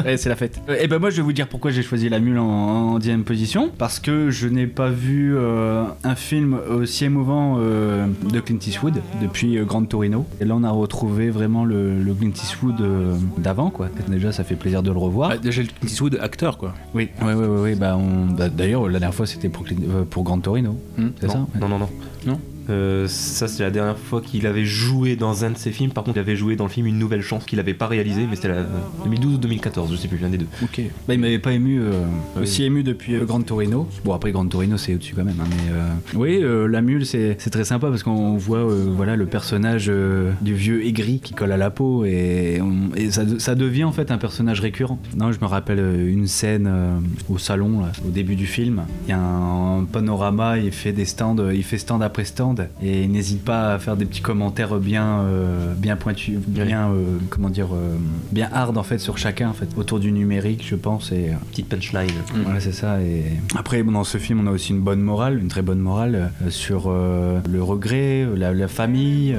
Ouais, 0.06 0.16
c'est 0.18 0.30
la 0.30 0.36
fête. 0.36 0.60
et 0.80 0.88
ben 0.88 1.00
moi 1.00 1.10
je 1.10 1.16
vais 1.16 1.22
vous 1.24 1.34
dire 1.34 1.48
pourquoi 1.48 1.72
j'ai 1.72 1.82
choisi 1.82 2.08
la 2.08 2.20
mule 2.20 2.38
en, 2.38 3.00
dixième 3.00 3.24
position. 3.24 3.72
Parce 3.76 4.00
que 4.00 4.30
je 4.30 4.48
n'ai 4.48 4.68
pas 4.68 4.90
vu 4.90 5.34
euh, 5.36 5.84
un 6.04 6.14
film 6.16 6.58
aussi 6.70 7.06
émouvant 7.06 7.58
euh, 7.60 8.06
de 8.32 8.40
Clint 8.42 8.55
Eastwood 8.58 9.02
depuis 9.22 9.58
euh, 9.58 9.66
Grand 9.66 9.84
Torino. 9.86 10.26
Et 10.42 10.46
là 10.46 10.56
on 10.56 10.64
a 10.64 10.72
retrouvé 10.72 11.30
vraiment 11.30 11.66
le, 11.66 12.02
le 12.02 12.14
Clint 12.14 12.30
Eastwood 12.32 12.80
euh, 12.82 13.16
d'avant 13.38 13.70
quoi. 13.70 13.88
Déjà 14.08 14.32
ça 14.32 14.44
fait 14.44 14.56
plaisir 14.56 14.84
de 14.84 14.92
le 14.92 14.98
revoir. 14.98 15.32
Ah, 15.34 15.38
déjà, 15.38 15.62
le 15.62 15.68
Clint 15.68 15.88
Eastwood, 15.88 16.20
acteur, 16.22 16.58
quoi. 16.58 16.74
Oui, 16.94 17.10
ouais, 17.22 17.34
ouais, 17.34 17.46
ouais, 17.48 17.60
ouais, 17.62 17.76
bah, 17.76 17.98
on- 17.98 18.34
bah, 18.34 18.50
d'ailleurs 18.50 18.88
la 18.88 19.00
dernière 19.00 19.14
fois 19.16 19.26
c'était 19.26 19.50
pour, 19.50 19.64
Clint- 19.66 19.84
euh, 19.90 20.04
pour 20.10 20.24
Grand 20.24 20.40
Torino. 20.40 20.78
Hmm. 20.98 21.10
C'est 21.20 21.30
ça 21.32 21.40
non, 21.60 21.68
non, 21.70 21.80
non, 21.80 21.90
non? 22.26 22.40
Euh, 22.70 23.08
ça, 23.08 23.48
c'est 23.48 23.64
la 23.64 23.72
dernière 23.72 23.98
fois 23.98 24.22
qu'il 24.22 24.48
avait 24.48 24.66
joué 24.66 25.16
dans 25.16 25.46
un 25.46 25.52
de 25.52 25.58
ses 25.58 25.72
films. 25.72 25.92
Par 25.92 26.04
contre, 26.04 26.18
il 26.18 26.22
avait 26.22 26.36
joué 26.36 26.56
dans 26.56 26.66
le 26.66 26.70
film 26.70 26.86
Une 26.88 26.98
Nouvelle 27.00 27.22
Chance 27.22 27.46
qu'il 27.46 27.60
avait 27.60 27.74
pas 27.74 27.88
réalisé, 27.88 28.26
mais 28.30 28.36
c'était 28.36 28.48
la 28.50 28.64
2012 29.04 29.36
ou 29.36 29.38
2014, 29.38 29.92
je 29.92 29.96
sais 29.98 30.08
plus, 30.08 30.18
l'un 30.18 30.30
des 30.30 30.38
deux. 30.38 30.48
Ok. 30.64 30.82
Bah, 31.08 31.14
il 31.14 31.20
m'avait 31.20 31.40
pas 31.40 31.54
ému, 31.54 31.80
euh, 31.80 31.92
Oui. 32.36 32.44
aussi 32.44 32.64
ému 32.64 32.84
depuis 32.84 33.16
euh, 33.16 33.26
Grand 33.26 33.42
Torino. 33.42 33.88
Bon, 34.04 34.14
après 34.14 34.32
Grand 34.32 34.46
Torino, 34.48 34.78
c'est 34.78 34.94
au-dessus 34.96 35.14
quand 35.16 35.24
même. 35.26 35.40
hein, 35.40 35.48
mais 35.50 35.74
euh, 35.74 35.90
oui, 36.16 36.40
euh, 36.42 36.68
la 36.68 36.82
mule, 36.82 37.06
c'est 37.06 37.36
c'est 37.40 37.50
très 37.50 37.66
sympa 37.66 37.90
parce 37.90 38.04
qu'on 38.04 38.38
voit 38.38 38.60
euh, 38.60 38.86
voilà, 38.96 39.16
le 39.16 39.26
personnage 39.26 39.86
euh, 39.90 40.32
du 40.42 40.54
vieux 40.54 40.86
aigri 40.86 41.20
qui 41.20 41.34
colle 41.34 41.52
à 41.52 41.58
la 41.58 41.70
peau 41.70 42.06
et, 42.06 42.60
on- 42.62 42.94
et 42.96 43.12
ça, 43.12 43.24
ça 43.40 43.56
devient 43.56 43.84
en 43.84 43.92
fait 43.92 44.12
un 44.12 44.18
personnage 44.18 44.60
récurrent. 44.60 45.00
Non, 45.18 45.32
je 45.32 45.40
me 45.40 45.46
rappelle 45.46 45.80
une 46.08 46.28
scène 46.28 46.68
euh, 46.70 46.98
au 47.30 47.38
salon, 47.38 47.82
là, 47.82 47.92
au 48.08 48.10
début 48.10 48.36
du 48.36 48.46
film. 48.48 48.84
Il 49.08 49.10
y 49.12 49.14
a 49.14 49.20
un, 49.20 49.84
panorama, 49.84 50.58
il 50.58 50.72
fait 50.72 50.94
des 50.94 51.06
stands, 51.06 51.36
il 51.54 51.64
fait 51.64 51.78
stand 51.78 52.02
après 52.04 52.26
stand 52.26 52.55
et 52.82 53.08
n'hésite 53.08 53.44
pas 53.44 53.74
à 53.74 53.80
faire 53.80 53.96
des 53.98 54.06
petits 54.06 54.22
commentaires 54.22 54.76
bien, 54.80 55.20
euh, 55.22 55.74
bien 55.76 55.96
pointus, 55.96 56.38
bien, 56.48 56.90
euh, 56.90 57.18
comment 57.30 57.50
dire, 57.50 57.70
euh, 57.74 57.96
bien 58.32 58.50
hard 58.52 58.78
en 58.78 58.84
fait 58.84 58.98
sur 59.00 59.18
chacun 59.18 59.50
en 59.50 59.54
fait, 59.54 59.68
autour 59.78 60.00
du 60.00 60.12
numérique, 60.12 60.66
je 60.68 60.76
pense. 60.76 61.12
Et 61.12 61.30
euh, 61.30 61.34
Petite 61.52 61.70
punchline. 61.70 62.10
voilà, 62.44 62.60
c'est 62.60 62.72
ça. 62.72 63.02
Et 63.02 63.24
après, 63.58 63.84
bon, 63.84 63.92
dans 63.94 64.04
ce 64.04 64.18
film, 64.18 64.42
on 64.44 64.48
a 64.48 64.52
aussi 64.52 64.72
une 64.72 64.82
bonne 64.82 65.02
morale, 65.02 65.40
une 65.40 65.48
très 65.48 65.62
bonne 65.62 65.80
morale 65.80 66.32
sur 66.50 66.92
le 66.92 67.64
regret, 67.64 68.26
la, 68.36 68.54
la 68.54 68.68
famille. 68.68 69.36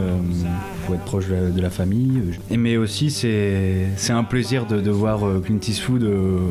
faut 0.87 0.95
être 0.95 1.05
proche 1.05 1.29
de 1.29 1.35
la, 1.35 1.51
de 1.51 1.61
la 1.61 1.71
famille. 1.71 2.21
Et, 2.51 2.57
mais 2.57 2.77
aussi, 2.77 3.11
c'est 3.11 3.87
c'est 3.97 4.13
un 4.13 4.25
plaisir 4.25 4.67
de, 4.67 4.81
de 4.81 4.91
voir 4.91 5.21
Clint 5.45 5.59
Eastwood 5.67 6.07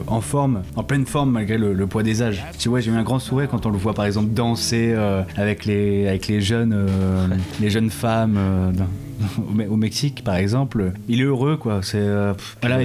en 0.08 0.22
forme, 0.22 0.62
en 0.76 0.84
pleine 0.84 1.06
forme 1.06 1.32
malgré 1.32 1.58
le, 1.58 1.74
le 1.74 1.88
poids 1.88 2.04
des 2.04 2.22
âges. 2.22 2.44
Tu 2.60 2.70
vois, 2.70 2.80
j'ai 2.80 2.92
eu 2.92 2.96
un 2.96 3.04
grand 3.04 3.20
sourire 3.20 3.48
quand 3.50 3.66
on 3.66 3.70
le 3.70 3.78
voit 3.78 3.94
par 3.94 4.06
exemple 4.06 4.30
danser 4.34 4.94
avec 5.38 5.66
les 5.66 6.08
avec 6.08 6.28
les 6.28 6.42
jeunes 6.42 6.55
euh, 6.56 7.28
les 7.60 7.70
jeunes 7.70 7.90
femmes. 7.90 8.38
Euh, 9.22 9.42
au, 9.50 9.54
Me- 9.54 9.68
au 9.70 9.76
Mexique 9.76 10.24
par 10.24 10.36
exemple 10.36 10.92
il 11.08 11.22
est 11.22 11.24
heureux 11.24 11.58
quoi 11.58 11.80
c'est 11.84 11.98
euh, 12.00 12.34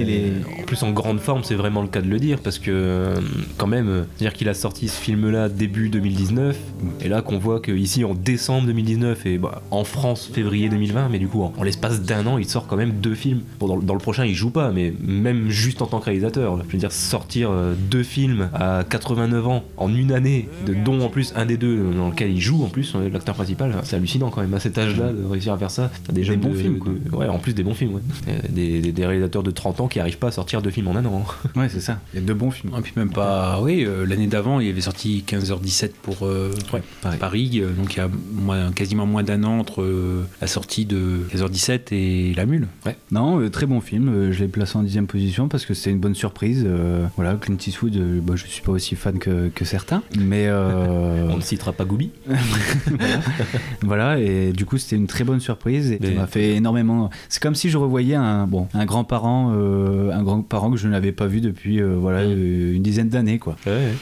il 0.01 0.09
est 0.09 0.31
En 0.61 0.63
plus, 0.65 0.83
en 0.83 0.91
grande 0.91 1.19
forme, 1.19 1.43
c'est 1.43 1.55
vraiment 1.55 1.81
le 1.81 1.87
cas 1.87 2.01
de 2.01 2.07
le 2.09 2.19
dire, 2.19 2.39
parce 2.39 2.59
que 2.59 2.71
euh, 2.71 3.15
quand 3.57 3.67
même, 3.67 3.87
euh, 3.89 4.03
c'est-à-dire 4.15 4.37
qu'il 4.37 4.47
a 4.49 4.53
sorti 4.53 4.87
ce 4.87 4.99
film-là 4.99 5.49
début 5.49 5.89
2019, 5.89 6.57
et 7.01 7.09
là 7.09 7.21
qu'on 7.21 7.37
voit 7.37 7.59
qu'ici 7.59 8.03
en 8.05 8.13
décembre 8.13 8.67
2019 8.67 9.25
et 9.25 9.37
bah, 9.37 9.61
en 9.71 9.83
France 9.83 10.29
février 10.33 10.69
2020, 10.69 11.09
mais 11.09 11.19
du 11.19 11.27
coup 11.27 11.41
en, 11.43 11.53
l'espace 11.63 12.01
d'un 12.01 12.25
an, 12.27 12.37
il 12.37 12.45
sort 12.45 12.67
quand 12.67 12.77
même 12.77 12.91
deux 13.01 13.15
films. 13.15 13.41
Bon, 13.59 13.67
dans, 13.79 13.93
le- 13.93 13.99
prochain, 13.99 14.25
il 14.25 14.33
joue 14.33 14.49
pas, 14.49 14.71
mais 14.71 14.93
même 15.05 15.49
juste 15.49 15.81
en 15.81 15.85
tant 15.87 15.99
que 15.99 16.05
réalisateur, 16.05 16.57
je 16.67 16.71
veux 16.71 16.77
dire 16.79 16.91
sortir 16.91 17.49
euh, 17.51 17.73
deux 17.89 18.03
films 18.03 18.49
à 18.53 18.83
89 18.89 19.47
ans 19.47 19.63
en 19.77 19.93
une 19.93 20.11
année, 20.11 20.47
de, 20.65 20.73
dont 20.73 21.01
en 21.01 21.09
plus 21.09 21.33
un 21.35 21.45
des 21.45 21.57
deux 21.57 21.91
dans 21.95 22.09
lequel 22.09 22.31
il 22.31 22.39
joue 22.41 22.63
en 22.63 22.69
plus 22.69 22.93
euh, 22.95 23.09
l'acteur 23.09 23.35
principal, 23.35 23.75
c'est 23.83 23.95
hallucinant 23.97 24.29
quand 24.29 24.41
même 24.41 24.53
à 24.53 24.59
cet 24.59 24.77
âge-là 24.77 25.11
de 25.11 25.23
réussir 25.25 25.53
à 25.53 25.57
faire 25.57 25.71
ça. 25.71 25.91
Des, 26.21 26.27
jeunes 26.27 26.39
bons 26.39 26.49
de- 26.49 26.55
films, 26.55 26.79
quoi. 26.79 26.91
de- 26.93 27.15
ouais, 27.15 27.27
en 27.27 27.37
plus 27.39 27.53
des 27.53 27.63
bons 27.63 27.73
films, 27.73 27.95
ouais. 27.95 28.01
Euh, 28.29 28.39
Des, 28.49 28.79
des- 28.81 28.91
des 28.91 29.05
réalisateurs 29.05 29.43
de 29.43 29.51
30 29.51 29.81
ans 29.81 29.87
qui 29.87 29.99
arrivent 29.99 30.17
pas 30.17 30.27
à 30.27 30.31
sortir 30.31 30.61
deux 30.61 30.71
films 30.71 30.87
en 30.87 30.95
un 30.95 31.05
an. 31.05 31.25
ouais 31.55 31.69
c'est 31.69 31.79
ça 31.81 31.99
il 32.13 32.19
y 32.19 32.23
a 32.23 32.25
de 32.25 32.33
bons 32.33 32.51
films 32.51 32.73
Et 32.77 32.81
puis 32.81 32.93
même 32.95 33.11
pas. 33.11 33.59
Oui, 33.61 33.83
euh, 33.85 34.05
l'année 34.05 34.27
d'avant, 34.27 34.59
il 34.59 34.69
avait 34.69 34.81
sorti 34.81 35.23
15h17 35.27 35.91
pour 36.01 36.17
euh, 36.23 36.51
Paris. 36.71 37.17
Paris. 37.19 37.63
donc 37.77 37.93
il 37.93 37.97
y 37.97 38.01
a 38.01 38.09
moins- 38.33 38.71
quasiment 38.71 39.05
moins 39.05 39.23
d'un 39.23 39.43
an 39.43 39.59
entre 39.59 39.81
euh, 39.81 40.23
la 40.41 40.47
sortie 40.47 40.85
de 40.85 41.19
15h17 41.33 41.93
et 41.93 42.33
La 42.35 42.45
Mule. 42.45 42.67
Non, 43.11 43.39
euh, 43.39 43.49
très 43.49 43.65
bon 43.65 43.81
film. 43.81 44.31
je 44.31 44.39
l'ai 44.39 44.47
placé 44.47 44.77
en 44.77 44.83
dixième 44.83 45.07
position 45.07 45.47
parce 45.47 45.65
que 45.65 45.73
c'était 45.73 45.91
une 45.91 45.99
bonne 45.99 46.15
surprise. 46.15 46.63
euh, 46.65 47.05
voilà, 47.15 47.35
Clint 47.35 47.57
Eastwood, 47.65 47.95
euh, 47.97 48.19
bah, 48.21 48.33
je 48.35 48.45
suis 48.47 48.61
pas 48.61 48.71
aussi 48.71 48.95
fan 48.95 49.19
que, 49.19 49.49
que 49.49 49.65
certains, 49.65 50.03
mais 50.19 50.45
euh, 50.47 51.27
On 51.31 51.37
ne 51.37 51.41
citera 51.41 51.71
pas 51.73 51.85
Gooby. 51.85 52.11
voilà. 53.81 54.19
Et 54.19 54.51
du 54.53 54.65
coup, 54.65 54.77
c'était 54.77 54.95
une 54.95 55.07
très 55.07 55.23
bonne 55.23 55.39
surprise 55.39 55.91
et 55.91 55.97
ça 56.13 56.21
m'a 56.21 56.27
fait 56.27 56.55
énormément. 56.55 57.09
C'est 57.29 57.41
comme 57.41 57.55
si 57.55 57.69
je 57.69 57.77
revoyais 57.77 58.15
un 58.15 58.47
bon 58.47 58.67
un 58.73 58.85
grand 58.85 59.03
parent, 59.03 59.53
euh, 59.55 60.11
un 60.11 60.23
grand 60.23 60.41
parent 60.41 60.71
que 60.71 60.77
je 60.77 60.87
n'avais 60.87 61.11
pas 61.11 61.27
vu 61.27 61.41
depuis 61.41 61.81
euh, 61.81 61.95
voilà 61.99 62.19
euh, 62.19 62.73
une 62.73 62.83
dizaine 62.83 63.09
d'années 63.09 63.39
quoi. 63.39 63.55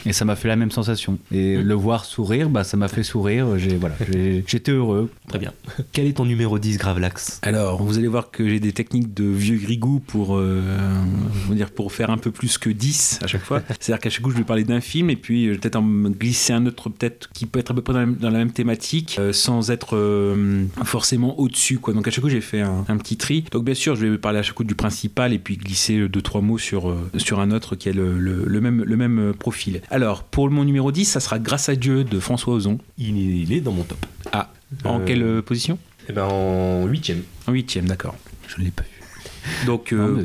Et 0.06 0.12
ça 0.12 0.24
m'a 0.24 0.36
fait 0.36 0.48
la 0.48 0.56
même 0.56 0.70
sensation. 0.70 1.18
Et 1.32 1.56
le 1.56 1.74
voir 1.74 2.04
sourire, 2.04 2.48
bah 2.50 2.64
ça 2.64 2.76
m'a 2.76 2.88
fait 2.88 3.02
sourire. 3.02 3.58
J'ai 3.58 3.76
voilà, 3.76 3.94
j'étais 4.46 4.72
heureux. 4.72 5.10
Très 5.28 5.38
bien. 5.38 5.52
Quel 5.92 6.06
est 6.06 6.14
ton 6.14 6.24
numéro 6.24 6.58
10, 6.58 6.78
Gravelax? 6.78 7.40
Alors, 7.42 7.82
vous 7.82 7.98
allez 7.98 8.08
voir 8.08 8.30
que 8.30 8.48
j'ai 8.48 8.60
des 8.60 8.72
techniques 8.72 9.14
de 9.14 9.24
vieux 9.24 9.58
grigou 9.58 10.00
pour, 10.00 10.36
euh, 10.36 10.60
dire, 11.50 11.70
pour 11.70 11.92
faire 11.92 12.10
un 12.10 12.18
peu 12.18 12.30
plus 12.30 12.58
que 12.58 12.70
10 12.70 13.20
à 13.22 13.26
chaque 13.26 13.42
fois. 13.42 13.62
C'est-à-dire 13.80 14.00
qu'à 14.00 14.10
chaque 14.10 14.22
coup, 14.22 14.30
je 14.30 14.36
vais 14.36 14.44
parler 14.44 14.64
d'un 14.64 14.80
film 14.80 15.10
et 15.10 15.16
puis 15.16 15.48
peut-être 15.58 15.76
en 15.76 15.82
glisser 15.82 16.52
un 16.52 16.66
autre, 16.66 16.88
peut-être 16.88 17.30
qui 17.32 17.46
peut 17.46 17.58
être 17.58 17.70
à 17.70 17.74
peu 17.74 17.82
près 17.82 17.92
dans 17.92 18.00
la 18.00 18.06
même, 18.06 18.16
dans 18.16 18.30
la 18.30 18.38
même 18.38 18.52
thématique, 18.52 19.16
euh, 19.18 19.32
sans 19.32 19.70
être 19.70 19.96
euh, 19.96 20.64
forcément 20.84 21.38
au-dessus. 21.38 21.78
Quoi. 21.78 21.94
Donc 22.00 22.08
à 22.08 22.10
chaque 22.10 22.24
coup, 22.24 22.30
j'ai 22.30 22.40
fait 22.40 22.62
un, 22.62 22.86
un 22.88 22.96
petit 22.96 23.18
tri. 23.18 23.44
Donc 23.52 23.62
bien 23.62 23.74
sûr, 23.74 23.94
je 23.94 24.06
vais 24.06 24.16
parler 24.16 24.38
à 24.38 24.42
chaque 24.42 24.54
coup 24.54 24.64
du 24.64 24.74
principal 24.74 25.34
et 25.34 25.38
puis 25.38 25.58
glisser 25.58 26.08
deux, 26.08 26.22
trois 26.22 26.40
mots 26.40 26.56
sur, 26.56 26.88
euh, 26.88 27.10
sur 27.18 27.40
un 27.40 27.50
autre 27.50 27.76
qui 27.76 27.90
a 27.90 27.92
le, 27.92 28.18
le- 28.18 28.44
le 28.46 28.60
même, 28.62 28.82
le 28.82 28.96
même 28.96 29.18
euh, 29.18 29.32
profil. 29.34 29.82
Alors, 29.90 30.22
pour 30.24 30.50
mon 30.50 30.64
numéro 30.64 30.92
10, 30.92 31.04
ça 31.04 31.20
sera 31.20 31.38
Grâce 31.38 31.68
à 31.68 31.76
Dieu 31.76 32.02
de 32.04 32.18
François 32.18 32.54
Ozon. 32.54 32.78
il, 32.96 33.18
il 33.18 33.52
est 33.52 33.60
dans 33.60 33.72
mon 33.72 33.82
top. 33.82 33.98
Ah, 34.32 34.50
en 34.84 35.00
Euh, 35.00 35.04
quelle 35.04 35.22
euh, 35.22 35.42
position? 35.42 35.78
Eh 36.08 36.14
ben 36.14 36.24
en 36.24 36.86
huitième. 36.86 37.20
En 37.46 37.52
huitième, 37.52 37.84
d'accord. 37.84 38.16
Je 38.48 38.62
l'ai 38.62 38.70
pas 38.70 38.82
vu. 38.84 38.99
Donc, 39.66 39.92
Non, 39.92 39.98
euh, 40.02 40.14
mais- 40.16 40.24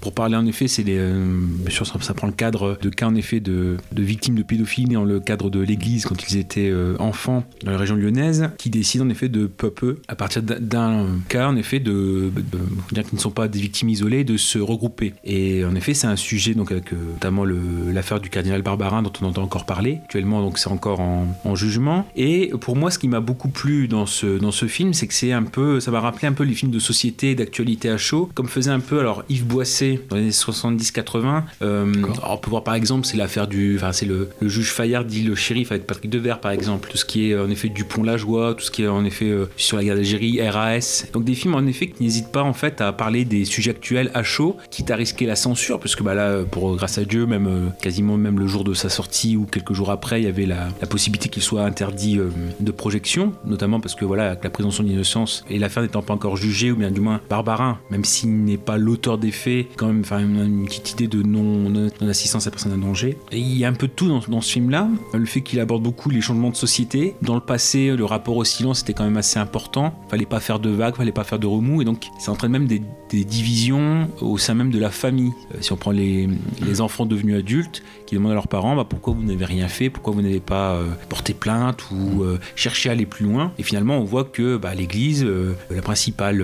pour 0.00 0.12
parler 0.14 0.36
en 0.36 0.46
effet, 0.46 0.68
c'est 0.68 0.82
les, 0.84 0.96
euh, 0.98 1.24
bien 1.40 1.70
sûr, 1.70 1.86
ça, 1.86 1.94
ça 2.00 2.14
prend 2.14 2.26
le 2.28 2.32
cadre 2.32 2.78
de 2.80 2.88
cas 2.88 3.06
en 3.06 3.14
effet 3.14 3.40
de, 3.40 3.76
de 3.92 4.02
victimes 4.02 4.36
de 4.36 4.42
pédophilie 4.42 4.94
dans 4.94 5.04
le 5.04 5.20
cadre 5.20 5.50
de 5.50 5.60
l'Église 5.60 6.04
quand 6.06 6.14
ils 6.30 6.36
étaient 6.38 6.70
euh, 6.70 6.94
enfants 6.98 7.44
dans 7.64 7.72
la 7.72 7.78
région 7.78 7.96
lyonnaise, 7.96 8.50
qui 8.58 8.70
décident 8.70 9.04
en 9.06 9.10
effet 9.10 9.28
de 9.28 9.46
peu 9.46 9.66
à 9.66 9.70
peu, 9.70 9.96
à 10.08 10.14
partir 10.14 10.42
d'un- 10.42 11.06
cas 11.28 11.48
en 11.48 11.56
effet 11.56 11.80
de, 11.80 12.30
de- 12.34 12.94
dire 12.94 13.04
qu'ils 13.04 13.16
ne 13.16 13.20
sont 13.20 13.30
pas 13.30 13.48
des 13.48 13.58
victimes 13.58 13.88
isolées, 13.88 14.24
de 14.24 14.36
se 14.36 14.58
regrouper. 14.58 15.14
Et 15.24 15.64
en 15.64 15.74
effet, 15.74 15.94
c'est 15.94 16.06
un 16.06 16.16
sujet 16.16 16.54
donc 16.54 16.70
avec 16.72 16.92
notamment 16.92 17.44
l'affaire 17.44 18.20
du 18.20 18.30
cardinal 18.30 18.62
Barbarin 18.62 19.02
dont 19.02 19.12
on 19.20 19.26
entend 19.26 19.42
encore 19.42 19.66
parler. 19.66 19.98
Actuellement, 20.04 20.40
donc 20.42 20.58
c'est 20.58 20.70
encore 20.70 21.00
en, 21.00 21.26
en 21.44 21.54
jugement. 21.54 22.06
Et 22.16 22.50
pour 22.60 22.76
moi, 22.76 22.90
ce 22.90 22.98
qui 22.98 23.08
m'a 23.08 23.20
beaucoup 23.20 23.48
plu 23.48 23.88
dans 23.88 24.06
ce 24.06 24.38
dans 24.38 24.52
ce 24.52 24.66
film, 24.66 24.94
c'est 24.94 25.06
que 25.06 25.14
c'est 25.14 25.32
un 25.32 25.42
peu, 25.42 25.80
ça 25.80 25.90
m'a 25.90 26.00
rappelé 26.00 26.28
un 26.28 26.32
peu 26.32 26.44
les 26.44 26.54
films 26.54 26.70
de 26.72 26.78
société, 26.78 27.34
d'actualité 27.34 27.88
à 27.90 27.96
chaud, 27.98 28.30
comme 28.34 28.47
comme 28.48 28.62
faisait 28.62 28.70
un 28.70 28.80
peu 28.80 28.98
alors 29.00 29.24
Yves 29.28 29.46
Boisset 29.46 30.00
dans 30.08 30.16
les 30.16 30.22
années 30.22 30.30
70-80. 30.30 31.42
Euh, 31.62 31.92
on 32.26 32.36
peut 32.36 32.50
voir 32.50 32.64
par 32.64 32.74
exemple, 32.74 33.06
c'est 33.06 33.16
l'affaire 33.16 33.46
du. 33.46 33.76
Enfin, 33.76 33.92
c'est 33.92 34.06
le, 34.06 34.30
le 34.40 34.48
juge 34.48 34.72
Fayard 34.72 35.04
dit 35.04 35.22
le 35.22 35.34
shérif 35.34 35.70
avec 35.70 35.86
Patrick 35.86 36.10
Devers 36.10 36.40
par 36.40 36.52
exemple. 36.52 36.88
Tout 36.90 36.96
ce 36.96 37.04
qui 37.04 37.30
est 37.30 37.38
en 37.38 37.48
effet 37.50 37.68
Dupont-la-Joie, 37.68 38.54
tout 38.54 38.64
ce 38.64 38.70
qui 38.70 38.84
est 38.84 38.88
en 38.88 39.04
effet 39.04 39.26
euh, 39.26 39.48
sur 39.56 39.76
la 39.76 39.84
guerre 39.84 39.96
d'Algérie, 39.96 40.40
RAS. 40.48 41.06
Donc 41.12 41.24
des 41.24 41.34
films 41.34 41.54
en 41.54 41.66
effet 41.66 41.88
qui 41.88 42.02
n'hésitent 42.02 42.32
pas 42.32 42.42
en 42.42 42.52
fait 42.52 42.80
à 42.80 42.92
parler 42.92 43.24
des 43.24 43.44
sujets 43.44 43.70
actuels 43.70 44.10
à 44.14 44.22
chaud, 44.22 44.56
quitte 44.70 44.90
à 44.90 44.96
risquer 44.96 45.26
la 45.26 45.36
censure, 45.36 45.78
parce 45.78 45.96
que 45.96 46.02
bah, 46.02 46.14
là, 46.14 46.42
pour 46.50 46.74
grâce 46.76 46.98
à 46.98 47.04
Dieu, 47.04 47.26
même 47.26 47.46
euh, 47.46 47.68
quasiment 47.82 48.16
même 48.16 48.38
le 48.38 48.46
jour 48.46 48.64
de 48.64 48.74
sa 48.74 48.88
sortie 48.88 49.36
ou 49.36 49.44
quelques 49.44 49.72
jours 49.72 49.90
après, 49.90 50.20
il 50.20 50.24
y 50.24 50.28
avait 50.28 50.46
la, 50.46 50.68
la 50.80 50.86
possibilité 50.86 51.28
qu'il 51.28 51.42
soit 51.42 51.64
interdit 51.64 52.18
euh, 52.18 52.30
de 52.60 52.70
projection, 52.72 53.32
notamment 53.44 53.80
parce 53.80 53.94
que 53.94 54.04
voilà, 54.04 54.28
avec 54.28 54.44
la 54.44 54.50
présomption 54.50 54.84
d'innocence 54.84 55.44
et 55.50 55.58
l'affaire 55.58 55.82
n'étant 55.82 56.02
pas 56.02 56.14
encore 56.14 56.36
jugée, 56.36 56.72
ou 56.72 56.76
bien 56.76 56.90
du 56.90 57.00
moins 57.00 57.20
Barbarin, 57.28 57.78
même 57.90 58.04
n'est 58.28 58.56
pas 58.56 58.76
l'auteur 58.78 59.18
des 59.18 59.30
faits, 59.30 59.68
quand 59.76 59.88
même 59.88 60.04
une, 60.10 60.66
petite 60.66 60.92
idée 60.92 61.08
de 61.08 61.22
non, 61.22 61.70
non, 61.70 61.88
à 61.88 62.50
personne 62.50 62.72
en 62.72 62.78
danger. 62.78 63.16
Et 63.32 63.38
il 63.38 63.56
y 63.56 63.64
a 63.64 63.68
un 63.68 63.72
peu 63.72 63.88
de 63.88 63.92
tout 63.92 64.08
dans, 64.08 64.20
dans 64.28 64.40
ce 64.40 64.52
film-là. 64.52 64.88
Le 65.14 65.26
fait 65.26 65.40
qu'il 65.40 65.60
aborde 65.60 65.82
beaucoup 65.82 66.10
les 66.10 66.20
changements 66.20 66.50
de 66.50 66.56
société. 66.56 67.14
Dans 67.22 67.34
le 67.34 67.40
passé, 67.40 67.94
le 67.96 68.04
rapport 68.04 68.36
au 68.36 68.44
silence 68.44 68.82
était 68.82 68.92
quand 68.92 69.04
même 69.04 69.16
assez 69.16 69.38
important. 69.38 69.94
Fallait 70.08 70.26
pas 70.26 70.40
faire 70.40 70.58
de 70.58 70.70
vagues, 70.70 70.96
fallait 70.96 71.12
pas 71.12 71.24
faire 71.24 71.38
de 71.38 71.46
remous. 71.46 71.82
Et 71.82 71.84
donc, 71.84 72.08
ça 72.18 72.32
entraîne 72.32 72.52
même 72.52 72.66
des, 72.66 72.82
des 73.10 73.24
divisions 73.24 74.08
au 74.20 74.38
sein 74.38 74.54
même 74.54 74.70
de 74.70 74.78
la 74.78 74.90
famille. 74.90 75.32
Euh, 75.54 75.58
si 75.60 75.72
on 75.72 75.76
prend 75.76 75.90
les, 75.90 76.28
les 76.64 76.80
enfants 76.80 77.06
devenus 77.06 77.36
adultes 77.36 77.82
qui 78.08 78.14
demandent 78.14 78.32
à 78.32 78.34
leurs 78.34 78.48
parents 78.48 78.74
bah, 78.74 78.86
pourquoi 78.88 79.12
vous 79.12 79.22
n'avez 79.22 79.44
rien 79.44 79.68
fait, 79.68 79.90
pourquoi 79.90 80.14
vous 80.14 80.22
n'avez 80.22 80.40
pas 80.40 80.72
euh, 80.72 80.86
porté 81.10 81.34
plainte 81.34 81.90
ou 81.90 82.22
euh, 82.22 82.38
cherché 82.56 82.88
à 82.88 82.92
aller 82.92 83.04
plus 83.04 83.26
loin? 83.26 83.52
Et 83.58 83.62
finalement, 83.62 83.98
on 83.98 84.04
voit 84.04 84.24
que 84.24 84.56
bah, 84.56 84.74
l'Église, 84.74 85.24
euh, 85.24 85.54
la 85.70 85.82
principale 85.82 86.42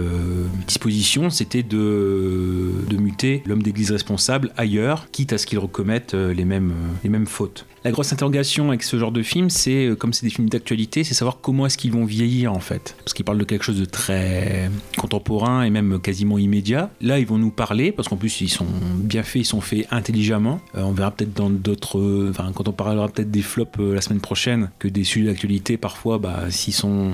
disposition, 0.67 1.31
c'était 1.31 1.63
de, 1.63 2.71
de 2.87 2.97
muter 2.99 3.43
l'homme 3.47 3.63
d'Église 3.63 3.93
responsable 3.93 4.53
ailleurs, 4.59 5.07
quitte 5.11 5.33
à 5.33 5.39
ce 5.39 5.47
qu'il 5.47 5.59
recommette 5.59 6.13
les, 6.13 6.45
mêmes, 6.45 6.75
les 7.03 7.09
mêmes 7.09 7.27
fautes. 7.27 7.65
La 7.85 7.91
grosse 7.91 8.15
interrogation 8.15 8.69
avec 8.69 8.83
ce 8.83 8.99
genre 8.99 9.13
de 9.13 9.23
film, 9.23 9.51
c'est, 9.51 9.89
euh, 9.89 9.95
comme 9.95 10.15
c'est 10.15 10.25
des 10.25 10.31
films 10.31 10.49
d'actualité, 10.49 11.05
c'est 11.05 11.13
savoir 11.13 11.41
comment 11.43 11.67
est-ce 11.67 11.77
qu'ils 11.77 11.93
vont 11.93 12.07
vieillir 12.07 12.51
en 12.55 12.59
fait. 12.59 12.97
Parce 13.05 13.13
qu'ils 13.13 13.27
parlent 13.27 13.37
de 13.37 13.45
quelque 13.45 13.63
chose 13.63 13.79
de 13.79 13.85
très 13.85 14.71
contemporain 14.97 15.65
et 15.65 15.69
même 15.69 16.01
quasiment 16.01 16.39
immédiat. 16.39 16.89
Là, 17.03 17.19
ils 17.19 17.27
vont 17.27 17.37
nous 17.37 17.51
parler, 17.51 17.93
parce 17.93 18.09
qu'en 18.09 18.17
plus, 18.17 18.41
ils 18.41 18.49
sont 18.49 18.65
bien 18.97 19.23
faits, 19.23 19.43
ils 19.43 19.45
sont 19.45 19.61
faits 19.61 19.87
intelligemment. 19.91 20.61
Euh, 20.77 20.83
on 20.83 20.93
verra 20.93 21.11
peut-être 21.11 21.35
dans 21.35 21.51
d'autres. 21.51 21.99
euh, 21.99 22.31
Enfin, 22.31 22.51
quand 22.55 22.69
on 22.69 22.73
parlera 22.73 23.07
peut-être 23.09 23.31
des 23.31 23.43
flops 23.43 23.79
la 23.79 24.01
semaine 24.01 24.21
prochaine, 24.21 24.71
que 24.79 24.89
des 24.89 25.05
sujets 25.05 25.27
d'actualité, 25.27 25.77
parfois, 25.77 26.19
bah, 26.19 26.45
s'ils 26.49 26.73
sont 26.73 27.13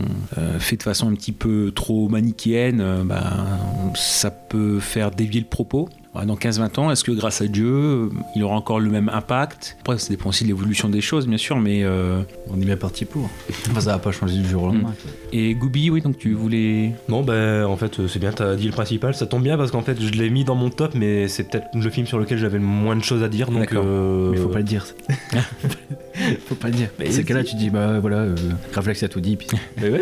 faits 0.61 0.79
de 0.79 0.85
façon 0.85 1.09
un 1.09 1.15
petit 1.15 1.33
peu 1.33 1.73
trop 1.75 2.09
manichéenne, 2.09 3.03
bah, 3.05 3.59
ça 3.97 4.31
peut 4.31 4.79
faire 4.79 5.11
dévier 5.11 5.41
le 5.41 5.47
propos. 5.47 5.89
Ouais, 6.15 6.27
Dans 6.27 6.35
15-20 6.35 6.81
ans, 6.81 6.91
est-ce 6.91 7.05
que 7.05 7.13
grâce 7.13 7.41
à 7.41 7.47
Dieu, 7.47 7.69
euh, 7.73 8.09
il 8.35 8.43
aura 8.43 8.57
encore 8.57 8.81
le 8.81 8.91
même 8.91 9.09
impact? 9.09 9.77
Après, 9.81 9.97
ça 9.97 10.09
dépend 10.09 10.31
aussi 10.31 10.43
de 10.43 10.49
l'évolution 10.49 10.89
des 10.89 11.01
choses, 11.01 11.29
bien 11.29 11.37
sûr, 11.39 11.57
mais. 11.61 11.85
euh, 11.85 12.23
On 12.51 12.61
est 12.61 12.65
bien 12.65 12.77
parti 12.77 13.05
pour. 13.05 13.31
Enfin, 13.71 13.81
ça 13.81 13.93
va 13.93 13.99
pas 14.01 14.11
changer 14.11 14.37
du 14.39 14.49
jour 14.49 14.65
au 14.65 14.67
lendemain. 14.67 14.93
Et 15.33 15.55
Gooby, 15.55 15.89
oui, 15.89 16.01
donc 16.01 16.19
tu 16.19 16.33
voulais. 16.35 16.93
Non, 17.09 17.23
ben 17.23 17.65
en 17.65 17.77
fait, 17.77 18.07
c'est 18.09 18.19
bien, 18.19 18.33
t'as 18.33 18.57
dit 18.57 18.67
le 18.67 18.73
principal. 18.73 19.15
Ça 19.15 19.27
tombe 19.27 19.45
bien 19.45 19.57
parce 19.57 19.71
qu'en 19.71 19.83
fait, 19.83 20.01
je 20.01 20.11
l'ai 20.11 20.31
mis 20.31 20.43
dans 20.43 20.57
mon 20.57 20.69
top, 20.71 20.95
mais 20.97 21.29
c'est 21.29 21.45
peut-être 21.45 21.67
le 21.75 21.91
film 21.91 22.09
sur 22.09 22.19
lequel 22.19 22.39
j'avais 22.39 22.59
le 22.59 22.65
moins 22.65 22.97
de 22.97 23.05
choses 23.05 23.23
à 23.23 23.29
dire. 23.29 23.49
Donc, 23.53 23.61
D'accord. 23.61 23.85
euh, 23.87 24.31
Mais 24.33 24.37
faut 24.39 24.49
pas 24.49 24.59
le 24.59 24.65
dire. 24.65 24.85
faut 26.49 26.55
pas 26.57 26.69
le 26.69 26.75
dire. 26.75 26.89
Mais 26.99 27.11
c'est 27.13 27.23
que 27.23 27.33
là, 27.33 27.45
tu 27.45 27.55
dis, 27.57 27.71
bah 27.71 28.01
voilà, 28.01 28.17
euh, 28.19 28.35
Gravelax 28.73 29.03
a 29.05 29.09
tout 29.09 29.21
dit. 29.21 29.37
Puis... 29.37 29.47
Mais 29.81 29.91
ouais, 29.91 30.01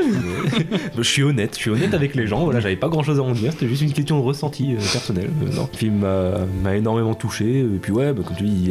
mais- 0.61 0.67
je 0.97 1.03
suis 1.03 1.23
honnête, 1.23 1.51
je 1.55 1.61
suis 1.61 1.71
honnête 1.71 1.93
avec 1.95 2.15
les 2.15 2.27
gens. 2.27 2.45
Voilà, 2.45 2.61
j'avais 2.61 2.77
pas 2.77 2.89
grand 2.89 3.03
chose 3.03 3.19
à 3.19 3.23
en 3.23 3.33
dire. 3.33 3.53
C'était 3.53 3.69
juste 3.69 3.83
une 3.83 3.93
question 3.93 4.19
de 4.19 4.25
ressenti 4.25 4.73
euh, 4.73 4.79
personnel. 4.79 5.31
Euh, 5.43 5.55
non, 5.55 5.69
le 5.71 5.77
film 5.79 5.98
m'a- 5.99 6.77
énormément 6.77 7.15
touché. 7.15 7.61
Et 7.61 7.65
puis 7.81 7.93
ouais, 7.93 8.13
bah, 8.13 8.23
comme 8.27 8.37
tu 8.37 8.45
dis, 8.45 8.71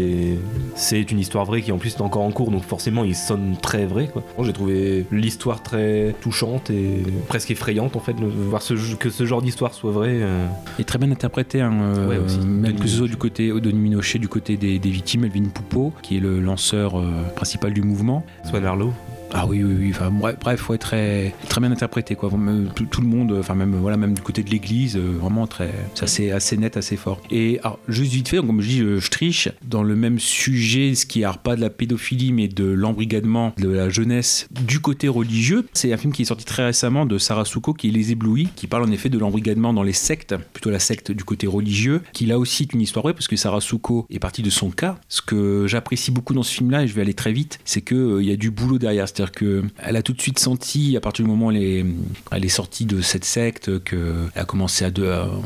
c'est 0.76 1.12
une 1.12 1.20
histoire 1.20 1.46
vraie 1.46 1.62
qui 1.62 1.72
en 1.72 1.78
plus 1.78 1.96
est 1.96 2.02
encore 2.02 2.24
en 2.24 2.32
cours, 2.32 2.52
donc 2.52 2.63
forcément, 2.63 3.04
il 3.04 3.16
sonne 3.16 3.56
très 3.62 3.86
vrai. 3.86 4.10
Moi, 4.16 4.46
J'ai 4.46 4.54
trouvé 4.54 5.06
l'histoire 5.12 5.62
très 5.63 6.16
touchante 6.22 6.70
et 6.70 7.04
presque 7.28 7.52
effrayante 7.52 7.96
en 7.96 8.00
fait, 8.00 8.13
de 8.13 8.26
voir 8.26 8.62
ce, 8.62 8.74
que 8.96 9.10
ce 9.10 9.26
genre 9.26 9.42
d'histoire 9.42 9.74
soit 9.74 9.92
vrai. 9.92 10.10
euh, 10.22 10.46
est 10.80 10.84
très 10.84 10.98
bien 11.00 11.12
interprété, 11.12 11.62
hein, 11.62 11.74
euh, 11.82 12.08
Ouais, 12.08 12.18
aussi. 12.18 12.40
même 12.40 12.76
que 12.80 12.88
ce 12.88 12.98
soit 12.98 13.08
du 13.08 13.18
côté 13.18 13.50
de 13.50 13.72
Minochet, 13.72 14.20
du 14.20 14.28
côté 14.28 14.58
des, 14.58 14.80
des 14.80 14.90
victimes, 14.90 15.24
Elvin 15.26 15.46
Poupeau, 15.54 15.92
qui 16.02 16.18
est 16.18 16.20
le 16.20 16.40
lanceur 16.40 16.98
euh, 17.00 17.24
principal 17.36 17.74
du 17.74 17.82
mouvement. 17.82 18.26
Swan 18.50 18.66
Arlo. 18.66 18.94
Ah 19.34 19.46
oui, 19.46 19.63
oui, 19.63 19.76
oui. 19.80 19.94
Bref, 20.12 20.38
bref, 20.40 20.70
ouais, 20.70 20.78
très, 20.78 21.34
très 21.50 21.62
bien 21.62 21.72
interprété, 21.72 22.16
quoi. 22.16 22.30
Vraiment, 22.30 22.70
Tout, 22.74 23.02
le 23.02 23.08
monde, 23.08 23.36
enfin 23.40 23.56
même, 23.56 23.76
voilà, 23.76 23.98
même 23.98 24.13
du 24.13 24.22
côté 24.22 24.44
de 24.44 24.50
l'Église, 24.50 24.96
euh, 24.96 25.18
vraiment 25.20 25.48
très, 25.48 25.72
c'est 26.06 26.32
assez, 26.32 26.58
net, 26.58 26.78
assez 26.78 26.96
fort. 26.96 27.22
Et 27.32 27.60
juste 27.88 28.13
vite 28.13 28.30
fait, 28.30 28.38
donc, 28.38 28.48
comme 28.48 28.62
je 28.62 28.68
dis, 28.68 28.82
euh, 28.82 29.00
je 29.00 29.10
triche 29.10 29.50
dans 29.66 29.84
le 29.84 29.96
même 29.96 30.20
sujet, 30.20 30.96
ce 30.96 31.06
qui 31.06 31.22
est 31.22 31.38
pas 31.44 31.56
de 31.56 31.62
la 31.62 31.70
pédophilie, 31.70 32.32
mais 32.32 32.48
de 32.48 32.66
l'embrigadement 32.66 33.54
de 33.58 33.70
la 33.70 33.90
jeunesse 33.90 34.48
du 34.52 34.80
côté 34.80 35.08
religieux. 35.08 35.68
C'est 35.74 35.92
un 35.92 35.98
film 35.98 36.13
qui 36.13 36.22
est 36.22 36.26
sorti 36.26 36.46
très 36.46 36.66
récemment 36.66 37.06
de 37.06 37.18
Sarah 37.18 37.46
Souko, 37.46 37.74
qui 37.74 37.90
est 37.90 37.92
Les 37.92 38.12
Éblouis, 38.12 38.50
qui 38.56 38.68
parle 38.68 38.84
en 38.84 38.92
effet 38.92 39.10
de 39.10 39.20
l'embrigadement 39.20 39.74
dans 39.74 39.84
les 39.84 39.94
sectes, 39.94 40.36
plutôt 40.54 40.70
la 40.70 40.80
secte 40.80 41.12
du 41.12 41.24
côté 41.24 41.48
religieux, 41.48 42.02
qui 42.13 42.26
là 42.26 42.40
aussi 42.40 42.63
est 42.63 42.74
une 42.74 42.82
histoire 42.82 43.04
vraie, 43.04 43.13
parce 43.13 43.28
que 43.28 43.36
Sarah 43.36 43.62
Souko 43.62 44.06
est 44.10 44.20
partie 44.20 44.42
de 44.42 44.50
son 44.50 44.70
cas. 44.70 44.98
Ce 45.10 45.22
que 45.22 45.66
j'apprécie 45.68 46.12
beaucoup 46.12 46.34
dans 46.34 46.44
ce 46.44 46.54
film-là, 46.54 46.84
et 46.84 46.88
je 46.88 46.94
vais 46.94 47.02
aller 47.02 47.13
très 47.13 47.34
vite, 47.34 47.60
c'est 47.66 47.82
euh, 47.96 48.22
il 48.22 48.28
y 48.28 48.32
a 48.32 48.36
du 48.36 48.52
boulot 48.52 48.78
derrière. 48.78 49.08
C'est-à-dire 49.17 49.32
que 49.32 49.63
elle 49.80 49.95
a 49.95 50.03
tout 50.03 50.13
de 50.13 50.21
suite 50.21 50.38
senti, 50.38 50.95
à 50.95 50.99
partir 50.99 51.25
du 51.25 51.32
moment 51.32 51.47
où 51.47 51.51
elle 51.51 52.45
est, 52.45 52.47
sortie 52.49 52.86
de 52.86 53.01
cette 53.01 53.25
secte, 53.25 53.84
qu'elle 53.84 54.30
a 54.36 54.45
commencé 54.45 54.86
à, 54.86 54.91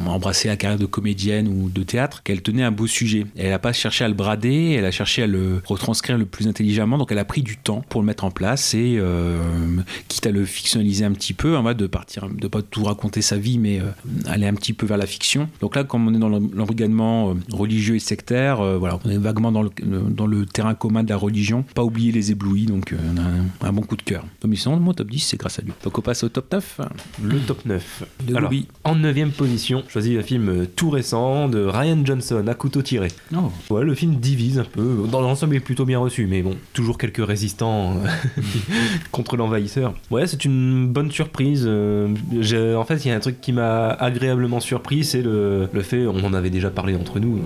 embrasser 0.06 0.50
la 0.50 0.58
carrière 0.58 0.78
de 0.78 0.86
comédienne 0.86 1.48
ou 1.48 1.70
de 1.70 1.84
théâtre, 1.84 2.22
qu'elle 2.22 2.42
tenait 2.42 2.64
un 2.64 2.72
beau 2.72 2.86
sujet. 2.86 3.26
Et 3.38 3.44
elle 3.44 3.52
n'a 3.52 3.60
pas 3.60 3.72
cherché 3.72 4.04
à 4.04 4.10
le 4.10 4.14
brader, 4.14 4.74
elle 4.74 4.84
a 4.84 4.92
cherché 4.92 5.24
à 5.24 5.28
le 5.28 5.62
retranscrire 5.66 6.18
le 6.18 6.26
plus 6.26 6.50
intelligemment. 6.50 6.98
Donc 6.98 7.14
elle 7.14 7.18
a 7.20 7.24
pris 7.24 7.44
du 7.44 7.56
temps 7.56 7.82
pour 7.88 8.02
le 8.02 8.08
mettre 8.08 8.26
en 8.26 8.32
place 8.32 8.74
et 8.74 8.98
euh, 9.00 9.40
quitte 10.10 10.28
à 10.28 10.32
le 10.32 10.44
fictionnaliser 10.44 11.06
un 11.06 11.14
petit 11.14 11.34
peu, 11.34 11.58
de 11.74 11.88
partir, 11.88 12.28
de 12.28 12.48
pas 12.50 12.62
tout 12.62 12.84
raconter 12.84 13.22
sa 13.22 13.38
vie, 13.38 13.58
mais 13.58 13.80
euh, 13.80 13.86
aller 14.26 14.48
un 14.48 14.54
petit 14.54 14.74
peu 14.74 14.86
vers 14.86 14.98
la 14.98 15.06
fiction. 15.06 15.48
Donc 15.62 15.78
là, 15.78 15.86
comme 15.86 16.10
on 16.10 16.14
est 16.14 16.20
dans 16.20 16.28
l'em- 16.28 16.50
l'embrigadement 16.54 17.30
euh, 17.30 17.34
religieux 17.54 17.96
et 17.96 18.00
sectaire, 18.00 18.62
voilà, 18.80 19.00
on 19.06 19.10
est 19.10 19.18
vaguement 19.18 19.54
dans 19.54 19.62
le, 19.62 20.46
terrain 20.46 20.74
commun 20.74 21.04
de 21.04 21.10
la 21.10 21.18
religion. 21.18 21.64
Pas 21.74 21.86
oublier 21.86 22.12
les 22.12 22.32
éblouis, 22.32 22.66
donc 22.66 22.94
un 23.64 23.74
bon 23.74 23.82
coup 23.82 23.96
de 23.96 24.02
cœur. 24.02 24.24
Donc 24.42 24.56
sinon, 24.58 24.78
mon 24.78 24.94
top 24.94 25.10
10, 25.10 25.20
c'est 25.20 25.38
grâce 25.38 25.60
à 25.60 25.62
lui. 25.62 25.72
Donc 25.84 25.98
on 25.98 26.02
passe 26.02 26.24
au 26.24 26.30
top 26.30 26.52
9. 26.52 26.82
Le 27.24 27.40
top 27.40 27.66
9. 27.66 28.04
De 28.28 28.36
Alors, 28.36 28.52
en 28.84 28.96
9 28.96 29.32
position, 29.32 29.84
choisis 29.88 30.18
un 30.18 30.24
film 30.24 30.50
euh, 30.50 30.66
tout 30.76 30.90
récent 30.90 31.48
de 31.48 31.64
Ryan 31.64 32.00
Johnson, 32.06 32.44
à 32.48 32.54
couteau 32.54 32.82
tiré. 32.82 33.10
Non. 33.32 33.52
Ouais, 33.70 33.84
le 33.84 33.94
film 33.96 34.16
divise 34.16 34.60
un 34.60 34.64
peu. 34.64 35.06
Dans 35.12 35.22
l'ensemble, 35.22 35.54
il 35.56 35.58
est 35.58 35.62
plutôt 35.62 35.86
bien 35.86 36.00
reçu, 36.00 36.28
mais 36.28 36.42
bon, 36.42 36.56
toujours 36.74 36.98
quelques 36.98 37.26
résistants 37.26 37.98
euh, 37.98 38.08
contre 39.12 39.38
l'envahisseur. 39.38 39.94
Ouais, 40.10 40.28
c'est 40.28 40.46
une 40.46 40.88
bonne 40.88 41.12
surprise. 41.12 41.64
euh, 41.68 42.14
en 42.76 42.84
fait, 42.86 43.06
il 43.06 43.10
y 43.10 43.12
a 43.12 43.16
un 43.16 43.20
truc 43.20 43.42
qui 43.42 43.54
m'a 43.54 43.90
agréablement 43.90 44.60
surpris, 44.60 45.04
c'est 45.04 45.22
le, 45.22 45.68
le 45.72 45.82
fait, 45.82 46.06
on 46.08 46.24
en 46.24 46.34
avait 46.34 46.50
déjà 46.50 46.70
parlé 46.70 46.96
entre 46.96 47.20
nous, 47.20 47.40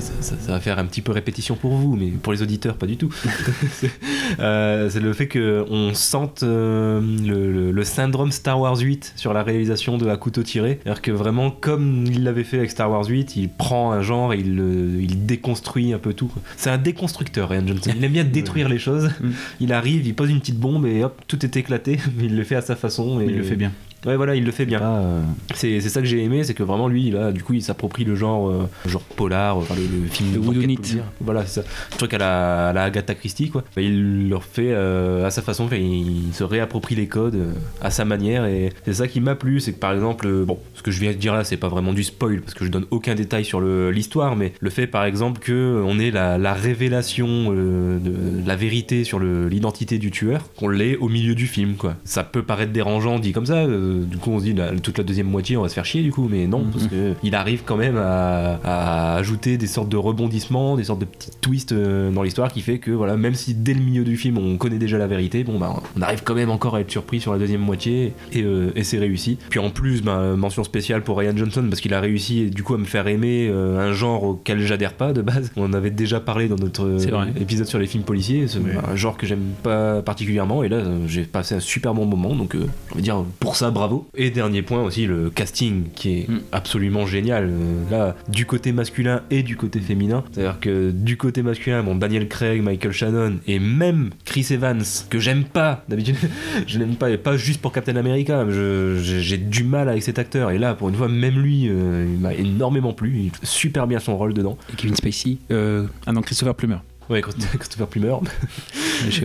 ça, 0.00 0.12
ça- 0.20 0.36
ça 0.40 0.52
va 0.52 0.60
faire 0.60 0.78
un 0.78 0.84
petit 0.86 1.02
peu 1.02 1.12
répétition 1.12 1.54
pour 1.56 1.72
vous, 1.74 1.96
mais 1.96 2.08
pour 2.08 2.32
les 2.32 2.42
auditeurs, 2.42 2.74
pas 2.76 2.86
du 2.86 2.96
tout. 2.96 3.12
c'est 3.72 3.90
euh, 4.38 4.88
le 5.00 5.12
fait 5.12 5.28
qu'on 5.64 5.94
sente 5.94 6.42
euh, 6.42 7.00
le, 7.00 7.52
le- 7.52 7.70
le 7.70 7.84
syndrome 7.84 8.30
Star 8.32 8.60
Wars 8.60 8.78
8 8.78 9.12
sur 9.16 9.32
la 9.32 9.42
réalisation 9.42 9.98
de 9.98 10.08
À 10.08 10.16
couteau 10.16 10.42
tiré. 10.42 10.78
C'est-à-dire 10.82 11.02
que 11.02 11.10
vraiment, 11.10 11.50
comme 11.50 12.04
il 12.06 12.24
l'avait 12.24 12.44
fait 12.44 12.58
avec 12.58 12.70
Star 12.70 12.90
Wars 12.90 13.04
8, 13.06 13.36
il 13.36 13.48
prend 13.48 13.92
un 13.92 14.02
genre 14.02 14.32
et 14.32 14.38
il, 14.38 14.56
le- 14.56 15.00
il 15.00 15.26
déconstruit 15.26 15.92
un 15.92 15.98
peu 15.98 16.14
tout. 16.14 16.30
C'est 16.56 16.70
un 16.70 16.78
déconstructeur, 16.78 17.48
Ryan 17.50 17.66
Johnson. 17.66 17.90
Il 17.96 18.04
aime 18.04 18.12
bien 18.12 18.24
détruire 18.30 18.68
les 18.68 18.78
choses. 18.78 19.10
Mm. 19.20 19.28
Il 19.60 19.72
arrive, 19.72 20.06
il 20.06 20.14
pose 20.14 20.30
une 20.30 20.40
petite 20.40 20.58
bombe 20.58 20.86
et 20.86 21.04
hop, 21.04 21.20
tout 21.26 21.44
est 21.44 21.56
éclaté. 21.56 21.98
Il 22.20 22.36
le 22.36 22.44
fait 22.44 22.56
à 22.56 22.62
sa 22.62 22.76
façon. 22.76 23.20
Et... 23.20 23.24
Il 23.26 23.36
le 23.36 23.42
fait 23.42 23.56
bien. 23.56 23.72
Ouais, 24.06 24.16
voilà, 24.16 24.34
il 24.34 24.44
le 24.44 24.50
fait 24.50 24.64
bien. 24.64 24.80
Euh, 24.82 25.20
C'est 25.54 25.80
c'est 25.80 25.90
ça 25.90 26.00
que 26.00 26.06
j'ai 26.06 26.22
aimé, 26.24 26.42
c'est 26.42 26.54
que 26.54 26.62
vraiment 26.62 26.88
lui, 26.88 27.10
là, 27.10 27.32
du 27.32 27.42
coup, 27.42 27.52
il 27.52 27.62
s'approprie 27.62 28.04
le 28.04 28.14
genre, 28.14 28.48
euh, 28.48 28.68
genre 28.86 29.02
polar, 29.02 29.58
enfin, 29.58 29.74
le, 29.74 29.82
le 30.02 30.06
film 30.08 30.36
whodunit. 30.46 30.76
policière. 30.76 31.04
Voilà, 31.20 31.44
c'est 31.44 31.60
ça. 31.60 31.66
Le 31.92 31.96
truc 31.98 32.14
à 32.14 32.18
la, 32.18 32.68
à 32.68 32.72
la 32.72 32.84
Agatha 32.84 33.14
Christie, 33.14 33.50
quoi. 33.50 33.62
Enfin, 33.68 33.82
il 33.82 34.28
leur 34.30 34.42
fait 34.44 34.70
euh, 34.72 35.26
à 35.26 35.30
sa 35.30 35.42
façon, 35.42 35.68
il 35.72 36.32
se 36.32 36.44
réapproprie 36.44 36.94
les 36.94 37.08
codes 37.08 37.34
euh, 37.34 37.52
à 37.82 37.90
sa 37.90 38.04
manière, 38.06 38.46
et 38.46 38.70
c'est 38.86 38.94
ça 38.94 39.06
qui 39.08 39.20
m'a 39.20 39.34
plu, 39.34 39.60
c'est 39.60 39.72
que 39.74 39.78
par 39.78 39.92
exemple, 39.92 40.26
euh, 40.26 40.44
bon, 40.46 40.58
ce 40.74 40.82
que 40.82 40.90
je 40.90 41.00
viens 41.00 41.12
de 41.12 41.16
dire 41.18 41.34
là, 41.34 41.44
c'est 41.44 41.58
pas 41.58 41.68
vraiment 41.68 41.92
du 41.92 42.02
spoil, 42.02 42.40
parce 42.40 42.54
que 42.54 42.64
je 42.64 42.70
donne 42.70 42.86
aucun 42.90 43.14
détail 43.14 43.44
sur 43.44 43.60
le- 43.60 43.90
l'histoire, 43.90 44.34
mais 44.34 44.54
le 44.60 44.70
fait, 44.70 44.86
par 44.86 45.04
exemple, 45.04 45.40
que 45.40 45.52
euh, 45.52 45.82
on 45.84 45.98
ait 45.98 46.10
la, 46.10 46.38
la 46.38 46.54
révélation 46.54 47.28
euh, 47.50 47.98
de, 47.98 48.40
de 48.42 48.48
la 48.48 48.56
vérité 48.56 49.04
sur 49.04 49.20
l'identité 49.20 49.98
du 49.98 50.10
tueur, 50.10 50.48
qu'on 50.56 50.68
l'ait 50.68 50.96
au 50.96 51.08
milieu 51.10 51.34
du 51.34 51.46
film, 51.46 51.74
quoi. 51.74 51.96
Ça 52.04 52.24
peut 52.24 52.42
paraître 52.42 52.72
dérangeant 52.72 53.18
dit 53.18 53.32
comme 53.32 53.44
ça. 53.46 53.66
Euh, 53.90 54.04
du 54.04 54.16
coup 54.16 54.30
on 54.30 54.38
se 54.38 54.44
dit 54.44 54.52
la- 54.54 54.72
toute 54.78 54.98
la 54.98 55.04
deuxième 55.04 55.26
moitié 55.28 55.56
on 55.56 55.62
va 55.62 55.68
se 55.68 55.74
faire 55.74 55.84
chier 55.84 56.02
du 56.02 56.12
coup, 56.12 56.28
mais 56.30 56.46
non, 56.46 56.60
Mhm. 56.64 56.70
parce 56.70 56.86
que 56.86 57.12
il 57.22 57.34
arrive 57.34 57.62
quand 57.64 57.76
même 57.76 57.96
à, 57.96 58.58
à 58.64 59.16
ajouter 59.16 59.56
des 59.58 59.66
sortes 59.66 59.88
de 59.88 59.96
rebondissements, 59.96 60.76
des 60.76 60.84
sortes 60.84 61.00
de 61.00 61.04
petits 61.04 61.30
twists 61.40 61.72
euh, 61.72 62.10
dans 62.10 62.22
l'histoire 62.22 62.52
qui 62.52 62.60
fait 62.60 62.78
que 62.78 62.90
voilà, 62.90 63.16
même 63.16 63.34
si 63.34 63.54
dès 63.54 63.74
le 63.74 63.80
milieu 63.80 64.04
du 64.04 64.16
film 64.16 64.38
on 64.38 64.56
connaît 64.56 64.78
déjà 64.78 64.98
la 64.98 65.06
vérité, 65.06 65.44
bon 65.44 65.58
bah 65.58 65.74
on 65.96 66.02
arrive 66.02 66.22
quand 66.24 66.34
même 66.34 66.50
encore 66.50 66.76
à 66.76 66.80
être 66.80 66.90
surpris 66.90 67.20
sur 67.20 67.32
la 67.32 67.38
deuxième 67.38 67.60
moitié 67.60 68.12
et, 68.32 68.42
euh, 68.42 68.70
et 68.76 68.84
c'est 68.84 68.98
réussi. 68.98 69.38
Puis 69.50 69.58
en 69.60 69.70
plus, 69.70 70.02
bah, 70.02 70.34
mention 70.36 70.64
spéciale 70.64 71.02
pour 71.02 71.18
Ryan 71.18 71.36
Johnson 71.36 71.64
parce 71.68 71.80
qu'il 71.80 71.94
a 71.94 72.00
réussi 72.00 72.50
du 72.50 72.62
coup 72.62 72.74
à 72.74 72.78
me 72.78 72.84
faire 72.84 73.06
aimer 73.08 73.48
euh, 73.50 73.78
un 73.90 73.92
genre 73.92 74.22
auquel 74.24 74.60
j'adhère 74.60 74.92
pas 74.94 75.12
de 75.12 75.22
base. 75.22 75.50
On 75.56 75.72
avait 75.72 75.90
déjà 75.90 76.20
parlé 76.20 76.48
dans 76.48 76.56
notre 76.56 76.98
épisode 77.40 77.66
sur 77.66 77.78
les 77.78 77.86
films 77.86 78.04
policiers, 78.04 78.46
c'est 78.48 78.58
un 78.86 78.96
genre 78.96 79.16
que 79.16 79.26
j'aime 79.26 79.40
pas 79.62 80.02
particulièrement 80.02 80.62
et 80.62 80.68
là 80.68 80.78
j'ai 81.06 81.22
passé 81.24 81.54
un 81.54 81.60
super 81.60 81.94
bon 81.94 82.06
moment 82.06 82.34
donc 82.34 82.54
je 82.56 82.94
veux 82.94 83.00
dire 83.02 83.24
pour 83.40 83.56
ça 83.56 83.70
bravo. 83.80 84.06
Et 84.14 84.30
dernier 84.30 84.62
point 84.62 84.82
aussi 84.82 85.06
le 85.06 85.30
casting 85.30 85.84
qui 85.94 86.18
est 86.20 86.28
Mm. 86.28 86.40
absolument 86.52 87.06
génial 87.06 87.44
Euh, 87.50 87.90
là 87.90 88.16
du 88.28 88.44
côté 88.46 88.72
masculin 88.72 89.22
et 89.30 89.42
du 89.42 89.56
côté 89.56 89.80
féminin. 89.80 90.22
C'est-à-dire 90.32 90.60
que 90.60 90.90
du 90.90 91.16
côté 91.16 91.42
masculin, 91.42 91.82
bon 91.82 91.94
Daniel 91.94 92.28
Craig, 92.28 92.62
Michael 92.62 92.92
Shannon 92.92 93.38
et 93.46 93.58
même 93.58 94.10
Chris 94.24 94.46
Evans 94.50 94.82
que 95.08 95.18
j'aime 95.18 95.44
pas 95.44 95.84
d'habitude, 95.88 96.16
je 96.66 96.78
l'aime 96.78 96.96
pas 96.96 97.10
et 97.10 97.16
pas 97.16 97.36
juste 97.36 97.60
pour 97.62 97.72
Captain 97.72 97.96
America, 97.96 98.46
j'ai 98.50 99.38
du 99.38 99.64
mal 99.64 99.88
avec 99.88 100.02
cet 100.02 100.18
acteur 100.18 100.50
et 100.50 100.58
là 100.58 100.74
pour 100.74 100.88
une 100.90 100.94
fois 100.94 101.08
même 101.08 101.38
lui 101.40 101.68
euh, 101.68 102.06
il 102.12 102.20
m'a 102.20 102.34
énormément 102.34 102.92
plu, 102.92 103.18
il 103.24 103.30
fait 103.30 103.46
super 103.46 103.86
bien 103.86 103.98
son 103.98 104.16
rôle 104.16 104.34
dedans. 104.34 104.58
Et 104.72 104.76
Kevin 104.76 104.94
Spacey. 104.96 105.38
Euh, 105.50 105.86
ah 106.06 106.12
non, 106.12 106.20
Christopher 106.20 106.54
Plummer. 106.54 106.78
Ouais, 107.10 107.20
Christ- 107.22 107.44
Christopher 107.58 107.88
Plummer. 107.88 108.14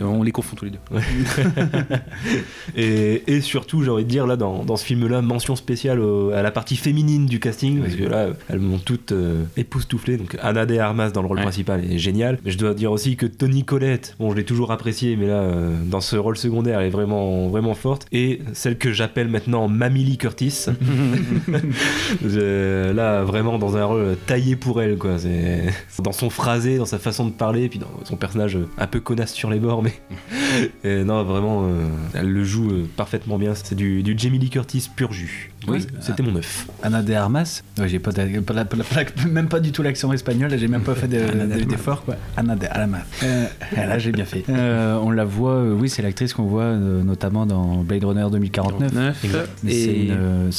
On 0.02 0.22
les 0.24 0.32
confond 0.32 0.56
tous 0.56 0.64
les 0.64 0.72
deux. 0.72 0.78
Et, 2.76 3.22
et 3.26 3.40
surtout, 3.40 3.82
j'ai 3.82 3.90
envie 3.90 4.04
de 4.04 4.08
dire, 4.08 4.26
là, 4.26 4.36
dans, 4.36 4.64
dans 4.64 4.76
ce 4.76 4.84
film-là, 4.84 5.22
mention 5.22 5.56
spéciale 5.56 6.00
au- 6.00 6.30
à 6.30 6.42
la 6.42 6.50
partie 6.50 6.76
féminine 6.76 7.26
du 7.26 7.38
casting, 7.40 7.80
parce 7.80 7.94
que 7.94 8.04
là, 8.04 8.28
elles 8.48 8.58
m'ont 8.58 8.78
toutes 8.78 9.12
euh, 9.12 9.44
époustouflé. 9.56 10.16
Donc, 10.16 10.36
Anna 10.42 10.66
de 10.66 10.76
Armas 10.78 11.10
dans 11.10 11.22
le 11.22 11.28
rôle 11.28 11.36
Ouais. 11.38 11.42
principal 11.44 11.84
est 11.90 11.98
génial. 11.98 12.38
Mais 12.44 12.50
je 12.50 12.58
dois 12.58 12.74
dire 12.74 12.90
aussi 12.92 13.16
que 13.16 13.26
Tony 13.26 13.64
Collette, 13.64 14.16
bon, 14.18 14.30
je 14.32 14.36
l'ai 14.36 14.44
toujours 14.44 14.72
apprécié, 14.72 15.16
mais 15.16 15.26
là, 15.26 15.34
euh, 15.40 15.76
dans 15.84 16.00
ce 16.00 16.16
rôle 16.16 16.36
secondaire, 16.36 16.80
elle 16.80 16.86
est 16.88 16.90
vraiment, 16.90 17.48
vraiment 17.48 17.74
forte. 17.74 18.06
Et 18.12 18.40
celle 18.52 18.78
que 18.78 18.92
j'appelle 18.92 19.28
maintenant 19.28 19.68
Mamie 19.68 20.04
Lee 20.04 20.18
Curtis, 20.18 20.66
là, 22.24 23.22
vraiment 23.24 23.58
dans 23.58 23.76
un 23.76 23.84
rôle 23.84 24.16
taillé 24.26 24.56
pour 24.56 24.82
elle, 24.82 24.96
quoi. 24.96 25.16
Dans 26.02 26.12
son 26.12 26.30
phrasé, 26.30 26.78
dans 26.78 26.86
sa 26.86 26.98
façon 26.98 27.26
de 27.26 27.32
parler, 27.32 27.68
puis 27.76 27.78
dans 27.78 28.04
son 28.04 28.16
personnage 28.16 28.58
un 28.78 28.86
peu 28.86 29.00
connasse 29.00 29.32
sur 29.32 29.50
les 29.50 29.58
bords, 29.58 29.82
mais 29.82 29.94
non, 31.04 31.22
vraiment, 31.24 31.66
euh, 31.66 31.88
elle 32.14 32.30
le 32.30 32.44
joue 32.44 32.70
euh, 32.70 32.88
parfaitement 32.96 33.38
bien. 33.38 33.54
C'est 33.54 33.74
du, 33.74 34.02
du 34.02 34.14
Jamie 34.16 34.38
Lee 34.38 34.50
Curtis 34.50 34.88
pur 34.94 35.12
jus. 35.12 35.52
Oui. 35.68 35.86
c'était 36.00 36.22
mon 36.22 36.36
œuf. 36.36 36.66
Anna 36.82 37.02
de 37.02 37.12
Armas. 37.14 37.62
Ouais, 37.78 37.88
j'ai 37.88 37.98
pas, 37.98 38.12
de- 38.12 38.40
pas 38.40 38.54
la- 38.54 38.64
pas 38.64 38.76
la- 38.76 38.84
pas 38.84 38.96
la- 39.02 39.28
même 39.30 39.48
pas 39.48 39.60
du 39.60 39.72
tout 39.72 39.82
l'accent 39.82 40.12
espagnol. 40.12 40.50
J'ai 40.56 40.68
même 40.68 40.82
pas 40.82 40.94
fait 40.94 41.08
de- 41.08 41.16
de- 41.58 41.64
d'effort 41.64 42.04
quoi. 42.04 42.16
Anna 42.36 42.54
de 42.56 42.66
Armas. 42.66 42.98
Euh, 43.22 43.46
là 43.76 43.98
j'ai 43.98 44.12
bien 44.12 44.24
fait. 44.24 44.44
Euh, 44.48 44.98
on 45.02 45.10
la 45.10 45.24
voit. 45.24 45.54
euh, 45.56 45.74
oui, 45.74 45.88
c'est 45.88 46.02
l'actrice 46.02 46.34
qu'on 46.34 46.44
voit 46.44 46.62
euh, 46.64 47.02
notamment 47.02 47.46
dans 47.46 47.78
Blade 47.82 48.04
Runner 48.04 48.26
2049. 48.30 48.92
Neuf. 48.92 49.24
Mais 49.62 49.70
C'est 49.70 49.76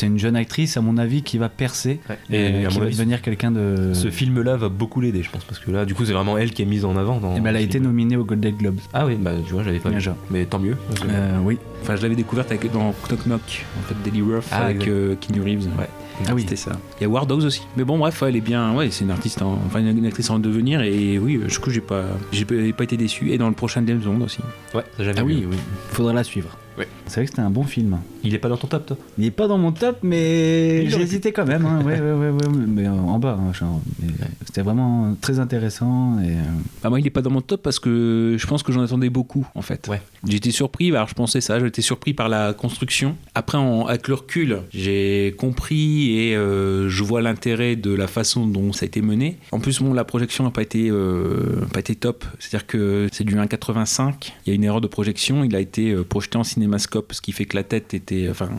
Et 0.02 0.08
une, 0.08 0.17
jeune 0.20 0.36
actrice, 0.36 0.78
à 0.78 0.82
mon 0.82 0.98
avis, 0.98 1.22
qui 1.24 1.38
va 1.38 1.50
percer 1.50 2.00
Et 2.30 2.36
euh, 2.36 2.65
à 2.65 2.67
qui 2.70 2.76
mon 2.76 2.80
va 2.82 2.86
avis, 2.88 2.96
devenir 2.98 3.22
quelqu'un 3.22 3.52
de. 3.52 3.91
ce 3.93 4.10
film-là 4.10 4.58
va 4.58 4.70
beaucoup 4.70 5.02
l'aider, 5.02 5.24
je 5.24 5.30
pense, 5.30 5.43
parce 5.43 5.60
que 5.60 5.72
là, 5.72 5.86
du 5.86 5.93
coup, 5.96 6.06
c'est 6.06 6.13
vraiment 6.13 6.38
elle 6.38 6.52
qui 6.52 6.62
est 6.62 6.65
mise 6.65 6.86
en 6.86 6.96
avant. 6.98 7.20
Dans 7.20 7.36
Eh 7.36 7.39
ben, 7.39 7.50
elle 7.50 7.56
a 7.58 7.62
été 7.62 7.80
nominée 7.80 8.17
aux 8.17 8.26
Golden 8.26 8.56
Globes. 8.56 8.80
Ah 8.93 9.06
oui, 9.06 9.15
bah 9.20 9.32
tu 9.46 9.54
vois, 9.54 9.63
j'avais 9.63 9.80
pas 9.80 9.89
Bien 9.89 10.00
vu. 10.00 10.10
Mais 10.32 10.46
tant 10.46 10.60
mieux. 10.60 10.76
parce 10.88 11.00
que- 11.02 11.08
Euh, 11.10 11.38
oui. 11.43 11.58
Enfin, 11.84 11.96
je 11.96 12.02
l'avais 12.02 12.15
découverte 12.15 12.52
avec, 12.52 12.72
dans 12.72 12.93
Knock 13.10 13.24
Knock, 13.26 13.65
en 13.80 13.88
fait, 13.88 13.96
Daily 14.04 14.22
Rough, 14.22 14.43
Ah, 14.52 14.65
avec. 14.65 14.88
Euh, 14.97 15.15
Keanu 15.15 15.41
Reeves. 15.41 15.67
Ouais. 15.77 15.88
Ah 16.27 16.33
oui. 16.33 16.41
C'était 16.41 16.55
ça. 16.55 16.71
Il 16.99 17.03
y 17.03 17.05
a 17.05 17.10
War 17.10 17.25
Dogs 17.27 17.45
aussi. 17.45 17.62
Mais 17.77 17.83
bon, 17.83 17.97
bref, 17.97 18.23
elle 18.25 18.36
est 18.36 18.41
bien. 18.41 18.73
Ouais, 18.75 18.89
c'est 18.91 19.03
une 19.05 19.12
artiste, 19.12 19.41
en- 19.41 19.60
enfin 19.67 19.79
une, 19.79 20.05
actrice 20.05 20.29
en 20.29 20.39
devenir. 20.39 20.81
Et 20.81 21.19
oui, 21.19 21.36
euh, 21.38 21.47
je 21.47 21.60
coup, 21.60 21.69
j'ai 21.69 21.81
pas, 21.81 22.03
j'ai 22.31 22.45
pas 22.45 22.83
été 22.83 22.97
déçu. 22.97 23.31
Et 23.31 23.38
dans 23.38 23.47
le 23.49 23.55
prochain 23.55 23.83
James 23.86 23.99
Bond 23.99 24.21
aussi. 24.21 24.39
Ouais, 24.73 24.83
j'avais 24.99 25.19
Ah 25.19 25.23
vu. 25.23 25.36
oui, 25.36 25.47
oui. 25.49 25.57
Faudra 25.91 26.13
la 26.13 26.23
suivre. 26.23 26.49
Ouais. 26.78 26.88
C'est 27.08 27.16
vrai 27.16 27.24
que 27.26 27.30
c'était 27.32 27.42
un 27.42 27.50
bon 27.50 27.63
film. 27.63 27.98
Il 28.24 28.36
est 28.36 28.40
pas 28.40 28.50
dans 28.50 28.58
ton 28.58 28.68
top, 28.68 28.86
toi 28.86 28.98
Il 29.18 29.26
est 29.26 29.32
pas 29.32 29.48
dans 29.48 29.58
mon 29.58 29.72
top, 29.72 29.98
mais 30.04 30.88
j'ai 30.90 31.02
hésité 31.02 31.32
quand 31.32 31.46
même. 31.46 31.66
hein. 31.66 31.82
Ouais, 31.84 32.00
ouais, 32.00 32.12
ouais, 32.13 32.30
ouais, 32.30 32.48
mais 32.68 32.86
euh, 32.86 32.92
en 32.92 33.18
bas, 33.20 33.40
hein, 33.40 33.52
genre. 33.54 33.82
C'était 34.46 34.62
vraiment 34.62 35.16
très 35.22 35.40
intéressant. 35.40 36.20
Et, 36.20 36.32
euh, 36.32 36.42
Bah, 36.84 36.90
moi, 36.90 37.00
il 37.00 37.08
est 37.08 37.12
pas 37.12 37.22
dans 37.22 37.30
mon 37.32 37.42
top 37.42 37.62
parce 37.63 37.80
que 37.80 38.36
je 38.38 38.48
pense 38.48 38.62
que 38.63 38.72
j'en 38.72 38.84
attendais 38.84 39.10
beaucoup, 39.10 39.48
en 39.56 39.62
fait. 39.62 39.88
Ouais. 39.88 40.02
J'étais 40.28 40.52
surpris, 40.52 40.90
alors 40.90 41.08
je 41.08 41.13
pensais 41.16 41.42
ça, 41.42 41.60
j'étais 41.60 41.82
surpris 41.82 42.13
par 42.13 42.30
la 42.30 42.54
construction. 42.54 43.16
Après, 43.34 43.58
en- 43.58 43.86
avec 43.88 44.08
le 44.08 44.13
recul, 44.16 44.60
j'ai 44.72 45.34
compris 45.38 46.12
et 46.18 46.36
euh, 46.36 46.90
je 46.90 47.04
vois 47.04 47.22
l'intérêt 47.22 47.76
de 47.76 47.92
la 47.94 48.08
façon 48.08 48.46
dont 48.46 48.74
ça 48.74 48.84
a 48.84 48.88
été 48.88 49.02
mené. 49.02 49.38
En 49.52 49.60
plus, 49.60 49.82
bon, 49.82 49.94
la 49.94 50.04
projection 50.04 50.44
n'a 50.44 50.52
pas 50.52 50.62
été, 50.62 50.90
euh, 50.92 51.66
pas 51.74 51.80
été 51.80 51.96
top. 51.96 52.26
C'est-à-dire 52.40 52.68
que 52.68 53.08
c'est 53.12 53.24
du 53.24 53.36
1,85. 53.38 54.34
Il 54.46 54.50
y 54.50 54.52
a 54.52 54.56
une 54.56 54.63
erreur 54.63 54.82
de 54.82 54.88
projection. 54.88 55.44
Il 55.44 55.56
a 55.56 55.60
été 55.60 55.96
projeté 56.04 56.38
en 56.38 56.44
cinémascope, 56.67 57.13
ce 57.13 57.21
qui 57.21 57.32
fait 57.32 57.45
que 57.45 57.56
la 57.56 57.63
tête 57.63 57.93
était. 57.93 58.27
Enfin, 58.30 58.49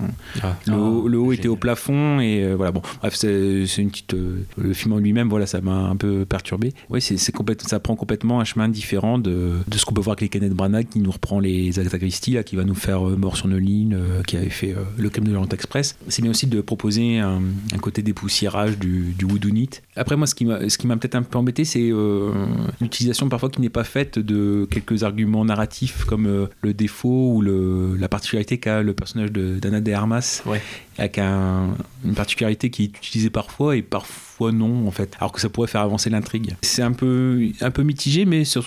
Ah. 0.43 0.57
le, 0.67 0.73
haut- 0.75 1.03
Oh, 1.05 1.09
le 1.09 1.19
haut 1.19 1.33
était 1.33 1.49
au 1.49 1.57
plafond 1.57 2.19
et 2.21 2.43
euh, 2.43 2.55
voilà 2.57 2.73
bon 2.73 2.81
bref 3.01 3.15
c'est 3.15 3.65
une 3.79 3.91
petite 3.91 4.15
euh, 4.15 4.43
le 4.57 4.73
film 4.73 4.95
en 4.95 4.99
lui-même 4.99 5.29
voilà 5.29 5.47
ça 5.47 5.61
m'a 5.61 5.77
un 5.89 5.97
peu 5.97 6.25
perturbé 6.25 6.73
oui 6.91 7.01
c'est 7.03 7.17
c'est 7.19 7.33
complète- 7.33 7.63
ça 7.69 7.79
prend 7.79 7.95
complètement 7.95 8.41
un 8.41 8.45
chemin 8.45 8.69
différent 8.69 9.19
de, 9.19 9.53
de 9.67 9.79
ce 9.79 9.85
qu'on 9.85 9.95
peut 9.95 10.01
voir 10.01 10.13
avec 10.15 10.23
les 10.23 10.29
Kenneth 10.29 10.55
Branagh 10.55 10.89
qui 10.89 11.01
nous 11.01 11.11
reprend 11.11 11.41
les 11.41 11.79
Agatha 11.79 11.99
Christie 11.99 12.33
là, 12.33 12.43
qui 12.43 12.57
va 12.57 12.65
nous 12.65 12.75
faire 12.75 13.07
euh, 13.07 13.17
Mort 13.17 13.37
sur 13.37 13.49
nos 13.49 13.59
lignes 13.59 13.95
euh, 13.95 14.23
qui 14.23 14.37
avait 14.37 14.49
fait 14.51 14.73
euh, 14.73 14.83
le 14.97 15.11
crime 15.11 15.25
de 15.25 15.33
l'Orient 15.33 15.49
Express 15.51 15.97
c'est 16.09 16.23
bien 16.23 16.31
aussi 16.31 16.47
de 16.47 16.61
proposer 16.61 17.19
un, 17.19 17.43
un 17.75 17.79
côté 17.79 18.03
dépoussiérage 18.03 18.79
du, 18.79 19.15
du 19.19 19.25
whodunit 19.25 19.71
après 19.97 20.17
moi 20.17 20.27
ce 20.27 20.35
qui 20.35 20.45
m'a 20.47 20.69
ce 20.69 20.79
qui 20.79 20.87
m'a 20.87 20.97
peut-être 20.97 21.17
un 21.17 21.23
peu 21.23 21.39
embêté 21.39 21.65
c'est 21.65 21.91
euh, 21.91 22.33
l'utilisation 22.81 23.29
parfois 23.29 23.51
qui 23.51 23.61
n'est 23.61 23.69
pas 23.69 23.85
faite 23.85 24.19
de 24.19 24.67
quelques 24.71 25.03
arguments 25.05 25.45
narratifs 25.45 26.05
comme 26.05 26.27
euh, 26.27 26.47
le 26.63 26.73
défaut 26.75 27.35
ou 27.35 27.43
le, 27.43 27.97
la 27.99 28.09
particularité 28.09 28.59
qu'a 28.59 28.83
le 28.83 28.93
personnage 28.95 29.33
de 29.33 29.59
d'Anna 29.59 29.81
de 29.81 29.93
Armas 29.93 30.43
Ouais. 30.47 30.61
avec 30.99 31.19
un- 31.19 31.75
une 32.05 32.15
particularité 32.15 32.71
qui 32.71 32.85
est 32.85 32.97
utilisée 32.97 33.31
parfois 33.31 33.77
et 33.77 33.83
parfois 33.83 34.53
non 34.53 34.87
en 34.87 34.91
fait 34.91 35.17
alors 35.19 35.33
que 35.33 35.41
ça 35.41 35.49
pourrait 35.49 35.69
faire 35.69 35.81
avancer 35.83 36.11
l'intrigue. 36.11 36.57
C'est 36.63 36.83
un 36.83 36.93
peu 36.93 37.41
un 37.61 37.71
peu 37.71 37.83
mitigé 37.83 38.25
mais 38.25 38.45
sur- 38.45 38.65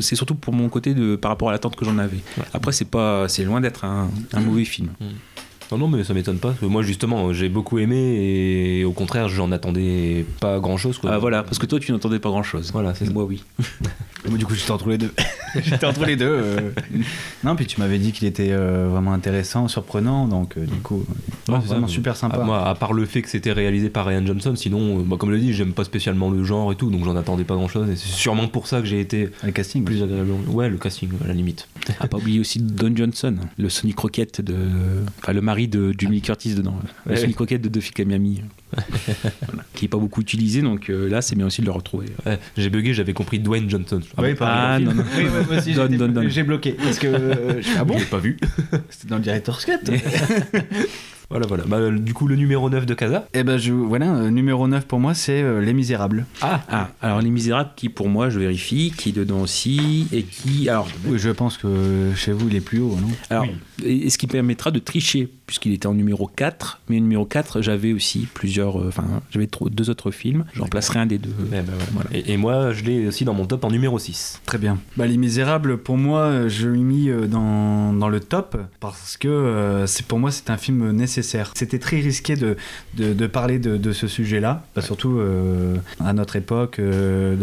c'est 0.00 0.16
surtout 0.16 0.34
pour 0.34 0.52
mon 0.52 0.68
côté 0.68 0.94
de 0.94 1.16
par 1.16 1.30
rapport 1.30 1.48
à 1.48 1.52
l'attente 1.52 1.76
que 1.76 1.84
j'en 1.84 1.98
avais. 1.98 2.18
Après 2.52 2.72
c'est 2.72 3.44
loin 3.44 3.60
d'être 3.60 3.84
un, 3.84 4.10
un 4.32 4.40
mauvais 4.40 4.64
film 4.64 4.88
Non, 5.72 5.78
non, 5.78 5.88
mais 5.88 6.04
ça 6.04 6.14
m'étonne 6.14 6.38
pas. 6.38 6.48
parce 6.48 6.60
que 6.60 6.66
moi, 6.66 6.82
justement, 6.82 7.32
j'ai 7.32 7.48
beaucoup 7.48 7.78
aimé 7.78 7.96
et 8.80 8.84
au 8.84 8.92
contraire, 8.92 9.28
j'en 9.28 9.50
attendais 9.52 10.24
pas 10.40 10.58
grand 10.60 10.76
chose. 10.76 10.98
Quoi. 10.98 11.10
ah 11.12 11.18
voilà 11.18 11.42
parce 11.42 11.58
que 11.58 11.66
toi 11.66 11.78
tu 11.80 11.92
n'entendais 11.92 12.18
pas 12.18 12.28
grand 12.30 12.42
chose 12.42 12.70
Voilà, 12.72 12.94
c'est 12.94 13.06
ça. 13.06 13.12
moi 13.12 13.24
oui 13.24 13.42
Moi, 14.28 14.38
du 14.38 14.44
coup, 14.44 14.54
j'étais 14.56 14.72
entre 14.72 14.88
les 14.88 14.98
deux. 14.98 15.12
j'étais 15.62 15.86
entre 15.86 16.04
les 16.04 16.16
deux. 16.16 16.26
euh. 16.28 16.70
Non, 17.44 17.54
puis 17.54 17.64
tu 17.66 17.80
m'avais 17.80 17.98
dit 17.98 18.10
qu'il 18.10 18.26
était 18.26 18.48
euh, 18.50 18.88
vraiment 18.90 19.12
intéressant, 19.12 19.68
surprenant, 19.68 20.26
donc 20.26 20.56
euh, 20.56 20.66
du 20.66 20.80
coup, 20.80 21.04
Ouais, 21.48 21.58
c'est 21.62 21.68
vraiment 21.68 21.86
super 21.86 22.16
sympa. 22.16 22.38
Ah, 22.40 22.44
moi, 22.44 22.66
à 22.68 22.74
part 22.74 22.92
le 22.92 23.06
fait 23.06 23.22
que 23.22 23.28
c'était 23.28 23.52
réalisé 23.52 23.88
par 23.88 24.04
Ryan 24.06 24.26
Johnson, 24.26 24.54
sinon, 24.56 24.98
euh, 24.98 25.02
bah, 25.04 25.16
comme 25.16 25.30
je 25.30 25.36
l'ai 25.36 25.40
dit, 25.42 25.52
j'aime 25.52 25.72
pas 25.72 25.84
spécialement 25.84 26.28
le 26.28 26.42
genre 26.42 26.72
et 26.72 26.74
tout, 26.74 26.90
donc 26.90 27.04
j'en 27.04 27.14
attendais 27.14 27.44
pas 27.44 27.54
grand 27.54 27.68
chose. 27.68 27.88
Et 27.88 27.94
c'est 27.94 28.08
sûrement 28.08 28.48
pour 28.48 28.66
ça 28.66 28.80
que 28.80 28.86
j'ai 28.86 28.98
été 29.00 29.30
Le 29.44 29.52
casting. 29.52 29.84
plus 29.84 30.02
agréable. 30.02 30.30
Ouais, 30.48 30.68
le 30.68 30.76
casting, 30.76 31.08
à 31.24 31.28
la 31.28 31.34
limite. 31.34 31.68
ah 32.00 32.08
pas 32.08 32.16
oublier 32.18 32.40
aussi 32.40 32.58
Don 32.58 32.90
Johnson 32.96 33.36
le 33.58 33.68
Sonny 33.68 33.94
Crockett 33.94 34.40
de 34.40 34.56
enfin 35.22 35.32
le 35.32 35.40
mari 35.40 35.55
de 35.66 35.94
Jimmy 35.96 36.20
Curtis 36.20 36.54
dedans 36.54 36.78
Ouais. 37.06 37.16
Sonny 37.16 37.32
Crockett 37.34 37.62
de 37.62 37.68
Duffy 37.68 37.92
Miami 38.04 38.42
Voilà. 39.46 39.62
qui 39.74 39.86
est 39.86 39.88
pas 39.88 39.96
beaucoup 39.98 40.20
utilisé 40.20 40.60
donc 40.60 40.90
euh, 40.90 41.08
là 41.08 41.22
c'est 41.22 41.34
bien 41.36 41.46
aussi 41.46 41.60
de 41.62 41.66
le 41.66 41.72
retrouver 41.72 42.06
Ouais, 42.26 42.38
j'ai 42.56 42.68
bugué, 42.68 42.92
j'avais 42.92 43.12
compris 43.14 43.38
Dwayne 43.38 43.70
Johnson. 43.70 44.00
Oui, 44.18 44.30
bon, 44.32 44.36
pareil. 44.36 44.54
ah 44.64 44.78
non 44.80 44.94
non 44.94 45.04
Oui, 45.16 45.24
moi 45.48 45.56
aussi, 45.58 45.72
j'étais- 45.72 45.96
donne, 45.96 46.12
donne. 46.12 46.28
j'ai 46.28 46.42
bloqué. 46.42 46.72
Parce 46.72 46.98
que. 46.98 47.06
euh, 47.06 47.62
ah 47.78 47.84
bon 47.84 47.94
Je 47.94 48.00
l'ai 48.00 48.10
pas 48.10 48.18
vu. 48.18 48.36
C'était 48.90 49.08
dans 49.08 49.16
le 49.16 49.22
director's 49.22 49.64
cut 49.64 49.72
Voilà, 51.28 51.46
voilà. 51.48 51.64
Bah, 51.66 51.90
du 51.90 52.14
coup, 52.14 52.28
le 52.28 52.36
numéro 52.36 52.70
9 52.70 52.86
de 52.86 52.94
Casa. 52.94 53.26
Eh 53.34 53.42
ben, 53.42 53.58
je, 53.58 53.72
voilà, 53.72 54.14
euh, 54.14 54.30
numéro 54.30 54.68
9 54.68 54.86
pour 54.86 55.00
moi, 55.00 55.12
c'est 55.12 55.42
euh, 55.42 55.60
Les 55.60 55.72
Misérables. 55.72 56.24
Ah, 56.40 56.62
Ah, 56.70 56.88
alors 57.02 57.20
Les 57.20 57.30
Misérables, 57.30 57.70
qui 57.74 57.88
pour 57.88 58.08
moi, 58.08 58.30
je 58.30 58.38
vérifie, 58.38 58.92
qui 58.96 59.08
est 59.08 59.12
dedans 59.12 59.40
aussi, 59.40 60.06
et 60.12 60.22
qui. 60.22 60.68
Alors, 60.68 60.88
Oui, 61.04 61.18
je 61.18 61.30
pense 61.30 61.56
que 61.58 62.12
chez 62.14 62.32
vous, 62.32 62.48
il 62.48 62.54
est 62.54 62.60
plus 62.60 62.78
haut, 62.78 62.96
non? 63.00 63.08
Alors 63.30 63.46
et 63.84 64.08
ce 64.08 64.16
qui 64.16 64.26
permettra 64.26 64.70
de 64.70 64.78
tricher, 64.78 65.28
puisqu'il 65.46 65.72
était 65.74 65.86
en 65.86 65.92
numéro 65.92 66.26
4, 66.34 66.80
mais 66.88 66.96
en 66.96 67.00
numéro 67.02 67.26
4, 67.26 67.60
j'avais 67.60 67.92
aussi 67.92 68.26
plusieurs. 68.32 68.80
euh, 68.80 68.86
Enfin, 68.88 69.04
j'avais 69.30 69.48
deux 69.70 69.90
autres 69.90 70.10
films, 70.12 70.44
j'en 70.54 70.66
placerai 70.66 71.00
un 71.00 71.06
des 71.06 71.18
deux. 71.18 71.34
Eh 71.48 71.56
ben, 71.60 71.64
voilà. 71.92 72.08
Et, 72.14 72.32
et 72.32 72.36
moi, 72.38 72.72
je 72.72 72.84
l'ai 72.84 73.06
aussi 73.08 73.24
dans 73.26 73.34
mon 73.34 73.44
top 73.46 73.64
en 73.64 73.70
numéro 73.70 73.98
6. 73.98 74.40
Très 74.46 74.56
bien. 74.58 74.78
Bah, 74.96 75.06
Les 75.06 75.16
Misérables, 75.18 75.76
pour 75.76 75.98
moi, 75.98 76.20
euh, 76.20 76.48
je 76.48 76.68
l'ai 76.68 76.78
mis 76.78 77.10
euh, 77.10 77.26
dans, 77.26 77.92
dans 77.92 78.08
le 78.08 78.20
top 78.20 78.56
parce 78.80 79.16
que 79.18 79.28
euh, 79.28 79.86
c'est 79.86 80.06
pour 80.06 80.18
moi, 80.20 80.30
c'est 80.30 80.48
un 80.50 80.56
film 80.56 80.90
nécessaire. 80.92 81.15
C'était 81.22 81.78
très 81.78 82.00
risqué 82.00 82.36
de, 82.36 82.56
de, 82.96 83.12
de 83.12 83.26
parler 83.26 83.58
de, 83.58 83.76
de 83.76 83.92
ce 83.92 84.08
sujet-là, 84.08 84.64
Bah, 84.74 84.82
surtout 84.82 85.18
euh, 85.18 85.76
à 86.04 86.12
notre 86.12 86.36
époque. 86.36 86.78
euh, 86.78 87.36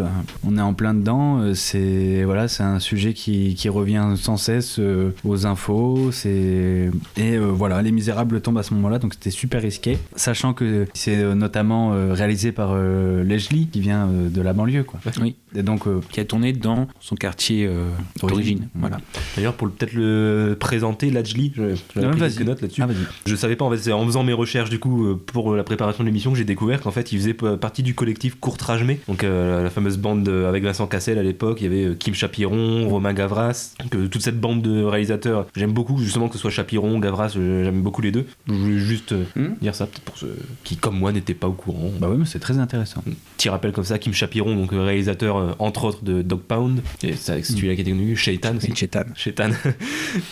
on 0.45 0.57
est 0.57 0.61
en 0.61 0.73
plein 0.73 0.93
dedans. 0.93 1.39
euh, 1.41 1.53
C'est 1.53 2.23
voilà, 2.23 2.47
c'est 2.47 2.63
un 2.63 2.79
sujet 2.79 3.13
qui, 3.13 3.55
qui 3.55 3.69
revient 3.69 4.13
sans 4.15 4.37
cesse 4.37 4.77
euh, 4.79 5.11
aux 5.23 5.45
infos. 5.45 6.11
C'est 6.11 6.89
et 7.17 7.35
euh, 7.35 7.45
voilà, 7.51 7.81
Les 7.81 7.91
Misérables 7.91 8.41
tombe 8.41 8.57
à 8.57 8.63
ce 8.63 8.73
moment-là, 8.73 8.99
donc 8.99 9.13
c'était 9.13 9.31
super 9.31 9.61
risqué. 9.61 9.97
Sachant 10.15 10.53
que 10.53 10.85
c'est 10.93 11.17
euh, 11.17 11.35
notamment 11.35 11.93
euh, 11.93 12.13
réalisé 12.13 12.51
par 12.51 12.71
euh, 12.73 13.23
Leslie, 13.23 13.67
qui 13.67 13.79
vient 13.79 14.07
euh, 14.07 14.29
de 14.29 14.41
la 14.41 14.53
banlieue, 14.53 14.83
quoi. 14.83 14.99
Oui. 15.21 15.35
Et 15.55 15.61
donc, 15.63 15.87
euh, 15.87 15.99
Qui 16.11 16.19
a 16.19 16.25
tourné 16.25 16.51
dans 16.53 16.87
son 16.99 17.15
quartier 17.15 17.67
euh, 17.67 17.87
d'origine. 18.19 18.67
Voilà. 18.75 18.97
D'ailleurs, 19.35 19.53
pour 19.53 19.69
peut-être 19.69 19.93
le 19.93 20.57
présenter, 20.59 21.11
Lajli, 21.11 21.51
je- 21.55 21.75
j'avais 21.95 22.07
Ah, 22.07 22.15
quelques 22.29 22.41
notes 22.41 22.61
là-dessus. 22.61 22.81
ah. 22.81 22.87
Je 23.25 23.35
savais 23.35 23.55
pas 23.55 23.62
en 23.63 23.71
fait, 23.71 23.77
c'est 23.77 23.91
en 23.91 24.05
faisant 24.05 24.23
mes 24.23 24.33
recherches 24.33 24.69
du 24.69 24.79
coup 24.79 25.05
euh, 25.07 25.15
pour 25.25 25.55
la 25.55 25.63
préparation 25.63 26.03
de 26.03 26.07
l'émission 26.09 26.31
que 26.31 26.37
j'ai 26.37 26.43
découvert 26.45 26.81
qu'en 26.81 26.91
fait 26.91 27.11
il 27.11 27.17
faisait 27.19 27.33
partie 27.33 27.83
du 27.83 27.93
collectif 27.95 28.35
Courtrage-Mé, 28.39 28.99
donc 29.07 29.23
euh, 29.23 29.63
la 29.63 29.69
fameuse 29.69 29.97
bande 29.97 30.23
de- 30.23 30.43
avec 30.45 30.63
Vincent 30.63 30.87
Cassel 30.87 31.17
à 31.17 31.23
l'époque, 31.23 31.57
il 31.61 31.63
y 31.63 31.67
avait 31.67 31.85
euh, 31.91 31.95
Kim 31.95 32.13
Chapiron, 32.13 32.87
Romain 32.89 33.13
Gavras, 33.13 33.73
euh, 33.95 34.07
toute 34.07 34.21
cette 34.21 34.39
bande 34.39 34.61
de 34.61 34.83
réalisateurs, 34.83 35.47
j'aime 35.55 35.71
beaucoup 35.71 35.97
justement 35.99 36.27
que 36.27 36.33
ce 36.35 36.39
soit 36.39 36.51
Chapiron, 36.51 36.99
Gavras, 36.99 37.33
euh, 37.37 37.63
j'aime 37.63 37.81
beaucoup 37.81 38.01
les 38.01 38.11
deux. 38.11 38.25
Je 38.47 38.53
voulais 38.53 38.77
juste 38.77 39.11
euh, 39.13 39.23
Hmm. 39.35 39.53
dire 39.61 39.73
ça 39.75 39.85
peut-être 39.87 40.03
pour 40.03 40.17
ceux 40.17 40.35
qui 40.63 40.75
comme 40.77 40.97
moi 40.99 41.11
n'étaient 41.11 41.33
pas 41.33 41.47
au 41.47 41.53
courant. 41.53 41.91
Bah 41.99 42.09
ouais, 42.09 42.17
mais 42.17 42.25
c'est 42.25 42.39
très 42.39 42.57
intéressant. 42.59 43.03
Petit 43.37 43.49
rappel 43.49 43.71
comme 43.71 43.83
ça, 43.83 43.97
Kim 43.99 44.13
Chapiron, 44.13 44.55
donc 44.55 44.73
euh, 44.73 44.81
réalisateur 44.83 45.37
euh, 45.37 45.51
entre 45.59 45.85
autres 45.85 46.03
de 46.03 46.21
Dog 46.21 46.41
Pound, 46.41 46.81
et 47.03 47.13
ça 47.13 47.35
c'est 47.41 47.43
celui-là 47.53 47.75
qui 47.75 47.81
était 47.81 47.91
connu, 47.91 48.15
Shaitan 48.15 48.57
aussi. 48.57 48.73
Chetan. 48.75 49.03
Chétan. 49.15 49.49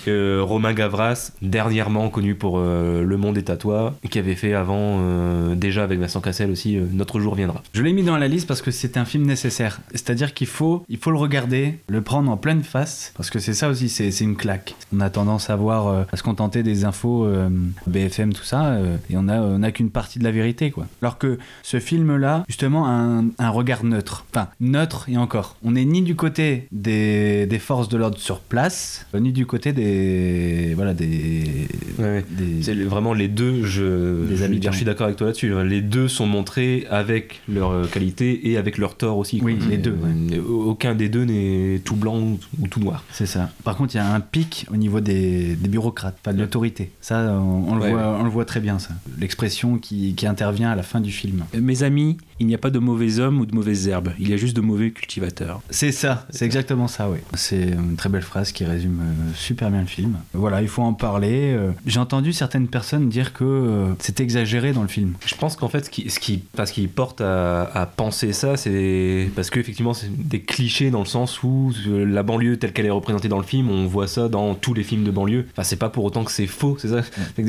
Euh, 0.07 0.41
Romain 0.43 0.73
Gavras, 0.73 1.31
dernièrement 1.41 2.09
connu 2.09 2.35
pour 2.35 2.57
euh, 2.59 3.03
Le 3.03 3.17
Monde 3.21 3.37
est 3.37 3.49
à 3.49 3.55
toi, 3.57 3.95
qui 4.09 4.19
avait 4.19 4.35
fait 4.35 4.53
avant, 4.53 4.97
euh, 4.99 5.55
déjà 5.55 5.83
avec 5.83 5.99
Vincent 5.99 6.19
Cassel 6.21 6.51
aussi, 6.51 6.77
euh, 6.77 6.85
Notre 6.91 7.19
jour 7.19 7.35
viendra. 7.35 7.61
Je 7.73 7.81
l'ai 7.83 7.93
mis 7.93 8.03
dans 8.03 8.17
la 8.17 8.27
liste 8.27 8.47
parce 8.47 8.61
que 8.61 8.71
c'est 8.71 8.97
un 8.97 9.05
film 9.05 9.25
nécessaire. 9.25 9.79
C'est-à-dire 9.91 10.33
qu'il 10.33 10.47
faut, 10.47 10.83
il 10.89 10.97
faut 10.97 11.11
le 11.11 11.17
regarder, 11.17 11.77
le 11.87 12.01
prendre 12.01 12.29
en 12.31 12.37
pleine 12.37 12.63
face, 12.63 13.13
parce 13.15 13.29
que 13.29 13.39
c'est 13.39 13.53
ça 13.53 13.69
aussi, 13.69 13.89
c'est 13.89 14.09
une 14.21 14.35
claque. 14.35 14.75
On 14.95 14.99
a 14.99 15.09
tendance 15.09 15.49
à 15.49 15.55
voir, 15.55 15.87
euh, 15.87 16.03
à 16.11 16.17
se 16.17 16.23
contenter 16.23 16.63
des 16.63 16.83
infos 16.85 17.25
euh, 17.25 17.47
BFM, 17.87 18.33
tout 18.33 18.43
ça, 18.43 18.77
et 19.09 19.15
on 19.15 19.27
a, 19.29 19.39
on 19.39 19.61
a 19.63 19.71
qu'une 19.71 19.89
partie 19.91 20.19
de 20.19 20.23
la 20.23 20.31
vérité, 20.31 20.71
quoi. 20.71 20.87
Alors 21.01 21.17
que 21.17 21.37
ce 21.63 21.79
film-là, 21.79 22.43
justement, 22.47 22.85
a 22.87 22.91
un, 22.91 23.25
un 23.37 23.49
regard 23.49 23.83
neutre. 23.83 24.25
Enfin, 24.33 24.47
neutre 24.59 25.05
et 25.09 25.17
encore. 25.17 25.55
On 25.63 25.71
n'est 25.71 25.85
ni 25.85 26.01
du 26.01 26.15
côté 26.15 26.67
des, 26.71 27.45
des 27.45 27.59
forces 27.59 27.89
de 27.89 27.97
l'ordre 27.97 28.17
sur 28.17 28.39
place, 28.39 29.05
ni 29.13 29.31
du 29.31 29.45
côté 29.45 29.73
des, 29.73 30.73
voilà, 30.75 30.93
des, 30.93 31.67
des- 31.97 32.63
C'est 32.63 32.73
le- 32.73 32.87
vraiment 33.11 33.19
les 33.19 33.27
deux, 33.27 33.63
je, 33.65 34.25
Des 34.27 34.35
je, 34.37 34.45
dire, 34.45 34.73
suis 34.73 34.85
d'accord 34.85 35.05
avec 35.05 35.17
toi 35.17 35.27
là-dessus. 35.27 35.53
hein. 35.53 35.63
Les 35.63 35.81
deux 35.81 36.07
sont 36.07 36.25
montrés 36.25 36.85
avec 36.89 37.41
leur 37.47 37.71
euh, 37.71 37.85
qualité 37.85 38.49
et 38.49 38.57
avec 38.57 38.77
leur 38.77 38.95
tort 38.95 39.17
aussi. 39.17 39.39
Oui, 39.43 39.57
quoi. 39.57 39.67
les 39.69 39.77
deux, 39.77 39.95
Euh, 40.31 40.41
Aucun 40.41 40.95
des 40.95 41.09
deux 41.09 41.25
n'est 41.25 41.79
tout 41.83 41.95
blanc 41.95 42.17
ou- 42.19 42.39
ou 42.61 42.67
tout 42.67 42.79
noir. 42.79 43.03
C'est 43.11 43.25
ça. 43.25 43.49
Par 43.63 43.75
contre, 43.75 43.93
il 43.95 43.97
y 43.97 44.01
a 44.01 44.13
un 44.13 44.19
pic 44.19 44.65
au 44.71 44.77
niveau 44.77 44.99
des, 44.99 45.55
des 45.55 45.69
bureaucrates, 45.69 46.17
pas 46.23 46.31
de 46.31 46.37
Ouais. 46.37 46.43
l'autorité. 46.43 46.91
Ça, 47.01 47.33
on, 47.39 47.71
on 47.71 47.75
le 47.75 47.81
Ouais, 47.81 47.91
voit, 47.91 48.17
on 48.19 48.23
le 48.23 48.29
voit 48.29 48.45
très 48.45 48.59
bien, 48.59 48.79
ça. 48.79 48.93
L'expression 49.19 49.77
qui, 49.77 50.13
qui 50.15 50.25
intervient 50.27 50.71
à 50.71 50.75
la 50.75 50.83
fin 50.83 51.01
du 51.01 51.11
film. 51.11 51.43
Mes 51.59 51.83
amis, 51.83 52.17
il 52.39 52.47
n'y 52.47 52.55
a 52.55 52.57
pas 52.57 52.69
de 52.69 52.79
mauvais 52.79 53.19
hommes 53.19 53.39
ou 53.39 53.45
de 53.45 53.53
mauvaises 53.55 53.87
herbes. 53.87 54.11
Il 54.19 54.29
y 54.29 54.33
a 54.33 54.37
juste 54.37 54.55
de 54.55 54.61
mauvais 54.61 54.91
cultivateurs. 54.91 55.61
C'est 55.69 55.91
ça, 55.91 56.25
c'est 56.29 56.45
exactement 56.45 56.87
ça, 56.87 57.09
oui. 57.09 57.17
C'est 57.33 57.61
une 57.71 57.95
très 57.95 58.09
belle 58.09 58.21
phrase 58.23 58.51
qui 58.51 58.65
résume 58.65 58.99
euh, 59.01 59.31
super 59.35 59.69
bien 59.71 59.81
le 59.81 59.87
film. 59.87 60.15
Voilà, 60.33 60.61
il 60.61 60.67
faut 60.67 60.81
en 60.83 60.93
parler. 60.93 61.53
euh. 61.55 61.71
J'ai 61.85 61.99
entendu 61.99 62.33
certaines 62.33 62.67
personnes 62.67 63.00
dire 63.09 63.33
que 63.33 63.43
euh, 63.43 63.93
c'est 63.99 64.19
exagéré 64.19 64.73
dans 64.73 64.81
le 64.81 64.87
film. 64.87 65.13
Je 65.25 65.35
pense 65.35 65.55
qu'en 65.55 65.67
fait, 65.67 65.85
ce 65.85 65.89
qui, 65.89 66.09
ce 66.09 66.19
qui, 66.19 66.87
porte 66.87 67.21
à, 67.21 67.63
à 67.63 67.85
penser 67.85 68.33
ça, 68.33 68.57
c'est 68.57 69.29
parce 69.35 69.49
qu'effectivement, 69.49 69.93
c'est 69.93 70.11
des 70.11 70.41
clichés 70.41 70.91
dans 70.91 70.99
le 70.99 71.05
sens 71.05 71.43
où 71.43 71.71
euh, 71.87 72.05
la 72.05 72.23
banlieue 72.23 72.57
telle 72.57 72.73
qu'elle 72.73 72.85
est 72.85 72.91
représentée 72.91 73.27
dans 73.27 73.37
le 73.37 73.43
film, 73.43 73.69
on 73.69 73.85
voit 73.85 74.07
ça 74.07 74.29
dans 74.29 74.55
tous 74.55 74.73
les 74.73 74.83
films 74.83 75.03
de 75.03 75.11
banlieue. 75.11 75.45
Enfin, 75.51 75.63
c'est 75.63 75.77
pas 75.77 75.89
pour 75.89 76.03
autant 76.03 76.23
que 76.23 76.31
c'est 76.31 76.47
faux, 76.47 76.77
c'est 76.79 76.89
ça. 76.89 77.01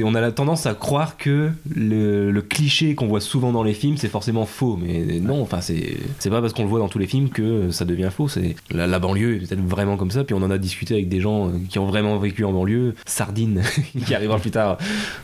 On 0.04 0.14
a 0.14 0.20
la 0.20 0.32
tendance 0.32 0.66
à 0.66 0.74
croire 0.74 1.16
que 1.16 1.50
le, 1.74 2.30
le 2.30 2.42
cliché 2.42 2.94
qu'on 2.94 3.06
voit 3.06 3.20
souvent 3.20 3.52
dans 3.52 3.62
les 3.62 3.74
films, 3.74 3.96
c'est 3.96 4.08
forcément 4.08 4.46
faux. 4.46 4.78
Mais 4.80 5.20
non, 5.20 5.42
enfin, 5.42 5.60
c'est 5.60 5.96
c'est 6.18 6.30
pas 6.30 6.40
parce 6.40 6.52
qu'on 6.52 6.62
le 6.62 6.68
voit 6.68 6.78
dans 6.78 6.88
tous 6.88 6.98
les 6.98 7.06
films 7.06 7.28
que 7.28 7.70
ça 7.70 7.84
devient 7.84 8.10
faux. 8.14 8.28
C'est 8.28 8.56
la, 8.70 8.86
la 8.86 8.98
banlieue 8.98 9.36
est 9.36 9.46
peut-être 9.46 9.64
vraiment 9.64 9.96
comme 9.96 10.10
ça. 10.10 10.24
Puis 10.24 10.34
on 10.34 10.42
en 10.42 10.50
a 10.50 10.58
discuté 10.58 10.94
avec 10.94 11.08
des 11.08 11.20
gens 11.20 11.50
qui 11.68 11.78
ont 11.78 11.86
vraiment 11.86 12.18
vécu 12.18 12.44
en 12.44 12.52
banlieue. 12.52 12.94
Sardine, 13.06 13.62
qui 14.06 14.14
arrivera 14.14 14.38
plus 14.38 14.50
tard 14.50 14.78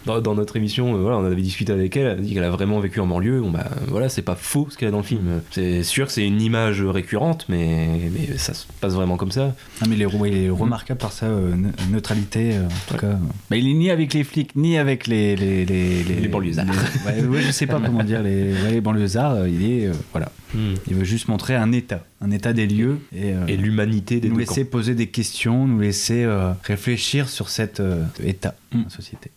dans, 0.06 0.17
dans 0.20 0.34
notre 0.34 0.56
émission, 0.56 0.94
euh, 0.94 0.98
voilà, 1.00 1.18
on 1.18 1.24
avait 1.24 1.36
discuté 1.40 1.72
avec 1.72 1.96
elle, 1.96 2.06
elle 2.06 2.12
a 2.12 2.14
dit 2.16 2.34
qu'elle 2.34 2.44
a 2.44 2.50
vraiment 2.50 2.80
vécu 2.80 3.00
en 3.00 3.06
banlieue. 3.06 3.40
Bon, 3.40 3.50
bah 3.50 3.66
voilà, 3.88 4.08
c'est 4.08 4.22
pas 4.22 4.34
faux 4.36 4.68
ce 4.70 4.76
qu'elle 4.76 4.88
a 4.88 4.90
dans 4.90 4.98
le 4.98 5.02
film. 5.04 5.40
C'est 5.50 5.82
sûr 5.82 6.06
que 6.06 6.12
c'est 6.12 6.26
une 6.26 6.40
image 6.40 6.82
récurrente, 6.82 7.46
mais, 7.48 8.10
mais 8.12 8.36
ça 8.38 8.54
se 8.54 8.66
passe 8.80 8.94
vraiment 8.94 9.16
comme 9.16 9.32
ça. 9.32 9.54
Ah, 9.80 9.84
mais 9.88 9.96
il 9.96 10.02
est, 10.02 10.06
ouais, 10.06 10.30
il 10.30 10.36
est 10.44 10.50
remarquable 10.50 10.98
par 11.00 11.12
sa 11.12 11.26
euh, 11.26 11.54
ne- 11.54 11.92
neutralité, 11.92 12.54
euh, 12.54 12.66
en 12.66 12.92
tout 12.92 12.98
cas. 12.98 13.18
Bah, 13.50 13.56
il 13.56 13.68
est 13.68 13.74
ni 13.74 13.90
avec 13.90 14.14
les 14.14 14.24
flics, 14.24 14.54
ni 14.56 14.78
avec 14.78 15.06
les... 15.06 15.36
Les, 15.36 15.64
les, 15.64 16.02
Les 16.02 16.28
banlieusards. 16.28 16.66
ouais, 17.06 17.24
ouais, 17.24 17.42
je 17.42 17.50
sais 17.50 17.66
pas 17.66 17.80
comment 17.80 18.02
dire, 18.02 18.22
les, 18.22 18.52
les 18.70 18.80
banlieusards, 18.80 19.46
il 19.48 19.64
est... 19.70 19.90
voilà. 20.12 20.30
Hmm. 20.54 20.74
Il 20.86 20.94
veut 20.94 21.04
juste 21.04 21.28
montrer 21.28 21.56
un 21.56 21.72
état, 21.72 22.02
un 22.22 22.30
état 22.30 22.54
des 22.54 22.66
lieux 22.66 23.00
et, 23.14 23.34
euh, 23.34 23.46
Et 23.48 23.58
l'humanité 23.58 24.18
des 24.18 24.30
nous 24.30 24.38
laisser 24.38 24.64
poser 24.64 24.94
des 24.94 25.08
questions, 25.08 25.66
nous 25.66 25.78
laisser 25.80 26.24
euh, 26.24 26.52
réfléchir 26.64 27.28
sur 27.28 27.50
cet 27.50 27.80
euh, 27.80 28.02
état 28.24 28.54
Mm. 28.72 28.82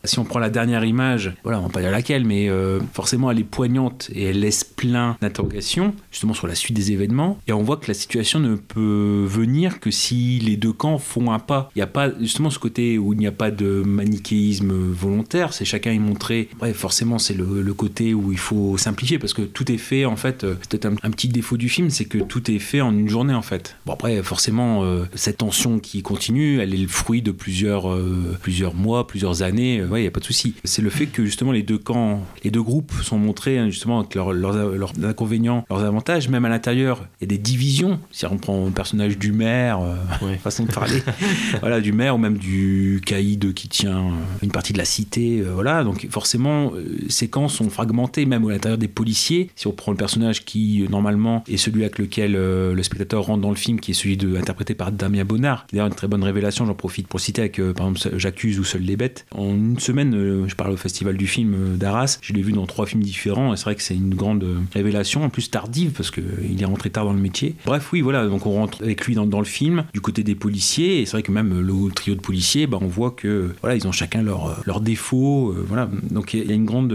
Si 0.04 0.20
on 0.20 0.26
prend 0.26 0.39
la 0.39 0.50
dernière 0.50 0.84
image, 0.84 1.34
voilà, 1.44 1.60
on 1.60 1.63
va 1.63 1.70
pas 1.70 1.82
dire 1.82 1.91
laquelle, 1.91 2.26
mais 2.26 2.50
euh, 2.50 2.80
forcément 2.94 3.32
elle 3.32 3.39
est 3.39 3.44
poignante 3.44 4.10
et 4.13 4.26
elle 4.26 4.39
laisse 4.39 4.63
plein 4.63 5.17
d'interrogations, 5.22 5.94
justement 6.12 6.34
sur 6.34 6.48
la 6.48 6.56
suite 6.56 6.76
des 6.76 6.91
événements. 6.91 7.39
Et 7.48 7.54
on 7.54 7.63
voit 7.63 7.78
que 7.78 7.88
la 7.88 7.94
situation 7.94 8.39
ne 8.39 8.56
peut 8.56 9.26
venir 9.28 9.80
que 9.80 9.91
si 9.91 10.39
les 10.39 10.58
deux 10.58 10.74
camps 10.74 10.98
font 10.98 11.32
un 11.32 11.39
pas. 11.39 11.70
Il 11.76 11.80
n'y 11.80 11.84
a 11.84 11.88
pas 11.88 12.12
justement 12.20 12.50
ce 12.50 12.60
côté 12.60 12.98
où 12.98 13.13
il 13.13 13.20
n'y 13.20 13.28
a 13.28 13.32
pas 13.32 13.52
de 13.52 13.84
manichéisme 13.86 14.74
volontaire, 14.74 15.54
c'est 15.54 15.65
chacun 15.65 15.91
est 15.91 16.00
montré. 16.00 16.50
Ouais, 16.62 16.74
forcément, 16.74 17.20
c'est 17.20 17.34
le, 17.34 17.72
côté 17.74 18.13
où 18.13 18.34
il 18.34 18.38
faut 18.38 18.78
simplifier 18.78 19.17
parce 19.17 19.34
que 19.34 19.41
tout 19.44 19.72
est 19.72 19.78
fait 19.78 20.04
en 20.06 20.17
fait. 20.17 20.44
euh, 20.44 20.56
C'est 20.62 20.70
peut-être 20.72 20.86
un, 20.86 20.96
un 21.04 21.12
petit 21.12 21.30
défaut 21.30 21.56
du 21.56 21.70
film, 21.70 21.89
c'est 21.89 22.06
que 22.06 22.17
tout 22.17 22.52
est 22.52 22.60
fait 22.60 22.82
en 22.82 22.91
une 22.91 23.08
journée 23.08 23.34
en 23.34 23.41
fait. 23.41 23.78
Bon 23.86 23.94
après, 23.94 24.22
forcément, 24.24 24.84
euh, 24.84 25.06
cette 25.15 25.38
tension 25.38 25.80
qui 25.80 26.02
continue, 26.02 26.60
elle 26.60 26.74
est 26.74 26.78
le 26.78 26.88
fruit 26.88 27.22
de 27.22 27.32
plusieurs, 27.32 27.89
euh, 27.89 28.38
plusieurs 28.41 28.76
mois, 28.76 29.08
plusieurs 29.08 29.20
années. 29.43 29.79
Euh, 29.79 29.88
ouais, 29.88 30.01
il 30.01 30.05
y 30.05 30.07
a 30.07 30.12
pas 30.12 30.19
de 30.19 30.25
souci. 30.25 30.53
C'est 30.63 30.81
le 30.81 30.89
fait 30.89 31.05
que 31.07 31.25
justement 31.25 31.51
les 31.51 31.63
deux 31.63 31.77
camps, 31.77 32.21
les 32.43 32.51
deux 32.51 32.62
groupes 32.63 32.91
sont 33.03 33.17
montrés 33.17 33.57
hein, 33.57 33.69
justement 33.69 33.99
avec 33.99 34.15
leurs, 34.15 34.34
leurs, 34.34 34.53
leurs 34.75 34.93
inconvénients, 35.03 35.65
leurs 35.69 35.84
avantages. 35.84 36.29
Même 36.29 36.45
à 36.45 36.49
l'intérieur, 36.49 37.05
il 37.19 37.23
y 37.23 37.25
a 37.25 37.27
des 37.27 37.38
divisions. 37.38 37.99
Si 38.12 38.25
on 38.25 38.38
prend 38.38 38.65
le 38.65 38.71
personnage 38.71 39.17
du 39.17 39.31
maire, 39.31 39.79
euh, 39.81 39.95
Ouais. 40.25 40.38
façon 40.38 40.65
de 40.65 40.71
parler, 40.71 41.01
voilà, 41.62 41.81
du 41.81 41.93
maire 41.93 42.15
ou 42.15 42.17
même 42.17 42.38
du 42.38 43.01
caïd 43.05 43.53
qui 43.53 43.67
tient 43.69 43.97
euh, 43.99 44.12
une 44.43 44.51
partie 44.51 44.73
de 44.73 44.77
la 44.77 44.86
cité, 44.86 45.39
euh, 45.41 45.51
voilà. 45.53 45.84
Donc 45.84 46.07
forcément, 46.10 46.71
ces 47.10 47.27
camps 47.29 47.47
sont 47.47 47.69
fragmentés, 47.69 48.25
même 48.25 48.45
à 48.47 48.51
l'intérieur 48.51 48.77
des 48.77 48.88
policiers. 48.88 49.49
Si 49.55 49.67
on 49.67 49.71
prend 49.71 49.91
le 49.91 49.97
personnage 49.97 50.45
qui 50.45 50.86
normalement 50.89 51.43
est 51.47 51.57
celui 51.57 51.81
avec 51.84 51.97
lequel 51.99 52.36
euh, 52.36 52.73
le 52.73 52.84
spectateur 52.84 53.23
rentre 53.23 53.41
dans 53.41 53.49
le 53.49 53.55
film, 53.55 53.79
qui 53.79 53.91
est 53.91 53.93
celui 53.93 54.17
de 54.17 54.36
interprété 54.36 54.73
par 54.75 54.91
Damien 54.91 55.23
Bonnard. 55.25 55.65
D'ailleurs, 55.71 55.88
une 55.88 55.93
très 55.93 56.07
bonne 56.07 56.23
révélation. 56.23 56.65
J'en 56.65 56.73
profite 56.73 57.07
pour 57.07 57.19
citer 57.19 57.41
avec, 57.41 57.57
par 57.73 57.88
exemple, 57.88 58.17
J'accuse 58.17 58.60
ou 58.60 58.63
Seuls 58.63 58.81
les 58.81 58.95
bêtes. 58.97 59.11
En 59.36 59.50
une 59.50 59.80
semaine, 59.80 60.13
euh, 60.15 60.47
je 60.47 60.56
parle 60.56 60.71
au 60.71 60.78
festival 60.78 61.17
du 61.17 61.28
film 61.28 61.78
d'Arras. 61.78 62.19
Je 62.21 62.34
l'ai 62.34 62.41
vu 62.41 62.52
dans 62.52 62.65
trois 62.65 62.86
films 62.86 63.04
différents. 63.04 63.54
Et 63.54 63.58
c'est 63.58 63.63
vrai 63.65 63.76
que 63.76 63.82
c'est 63.84 63.95
une 63.95 64.15
grande 64.15 64.43
euh, 64.43 64.58
révélation, 64.74 65.24
en 65.24 65.30
plus 65.30 65.50
tardive 65.50 65.91
parce 65.91 66.12
que 66.12 66.21
euh, 66.21 66.60
est 66.60 66.65
rentré 66.65 66.89
tard 66.89 67.06
dans 67.06 67.13
le 67.13 67.19
métier. 67.19 67.56
Bref, 67.65 67.89
oui, 67.91 68.02
voilà. 68.02 68.28
Donc 68.28 68.45
on 68.45 68.52
rentre 68.52 68.82
avec 68.82 69.06
lui 69.06 69.15
dans, 69.15 69.26
le 69.39 69.45
film 69.45 69.86
du 69.93 70.02
côté 70.02 70.24
des 70.24 70.36
policiers. 70.36 71.02
Et 71.02 71.06
c'est 71.06 71.13
vrai 71.13 71.24
que 71.24 71.32
même 71.32 71.60
le 71.62 71.91
trio 71.91 72.15
de 72.15 72.21
policiers, 72.21 72.67
bah, 72.67 72.78
on 72.82 72.88
voit 72.88 73.12
que 73.12 73.52
voilà, 73.62 73.76
ils 73.76 73.88
ont 73.88 73.91
chacun 73.91 74.21
leurs 74.21 74.62
leurs 74.65 74.82
défauts. 74.82 75.56
voilà. 75.67 75.89
Donc 76.10 76.34
il 76.34 76.45
y 76.45 76.52
a- 76.52 76.56
une 76.56 76.65
grande, 76.65 76.93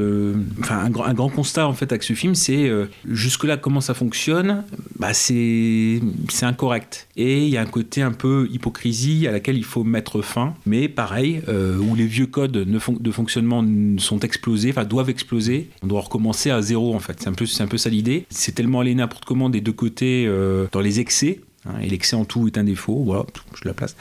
enfin 0.61 0.79
un, 0.79 0.93
un 1.03 1.15
grand 1.15 1.29
constat 1.29 1.67
en 1.67 1.73
fait 1.73 1.91
avec 1.91 2.03
ce 2.03 2.13
film, 2.13 2.35
c'est 2.35 2.71
jusque 3.09 3.45
là 3.45 3.57
comment 3.57 3.81
ça 3.81 3.95
fonctionne. 3.95 4.63
Bah 4.99 5.13
c'est 5.15 6.01
c'est 6.29 6.47
incorrect. 6.47 7.09
Et 7.17 7.45
il 7.45 7.49
y 7.49 7.57
a 7.57 7.63
un 7.63 7.67
côté 7.67 8.03
un 8.03 8.13
peu 8.13 8.49
hypocrisie 8.53 9.27
à 9.27 9.33
laquelle 9.33 9.57
il 9.57 9.65
faut 9.65 9.83
mettre 9.85 10.23
fin. 10.23 10.55
Mais 10.67 10.89
pareil, 10.89 11.43
où 11.49 11.95
les 11.95 12.06
vieux 12.07 12.27
codes 12.27 12.53
de 12.53 13.11
fonctionnement 13.11 13.65
sont 13.99 14.21
explosés, 14.21 14.71
enfin 14.71 14.85
doivent 14.85 15.11
exploser, 15.11 15.69
on 15.83 15.87
doit 15.87 16.01
recommencer 16.01 16.51
à 16.51 16.63
zéro 16.63 16.95
en 16.95 16.99
fait. 17.01 17.21
C'est 17.21 17.29
un 17.29 17.33
peu, 17.33 17.47
c'est 17.47 17.63
un 17.63 17.67
peu 17.67 17.79
ça 17.79 17.91
l'idée. 17.91 18.27
C'est 18.31 18.55
tellement 18.55 18.81
allé 18.81 18.95
n'importe 18.95 19.25
comment 19.25 19.51
des 19.51 19.61
deux 19.61 19.73
côtés 19.73 20.25
euh, 20.27 20.67
dans 20.73 20.81
les 20.81 21.01
excès. 21.01 21.41
hein, 21.67 21.75
et 21.83 21.89
l'excès 21.89 22.17
en 22.17 22.25
tout 22.25 22.47
est 22.47 22.59
un 22.59 22.65
défaut, 22.65 23.03
voilà, 23.05 23.25
je 23.63 23.69
la 23.69 23.75
place. 23.75 23.97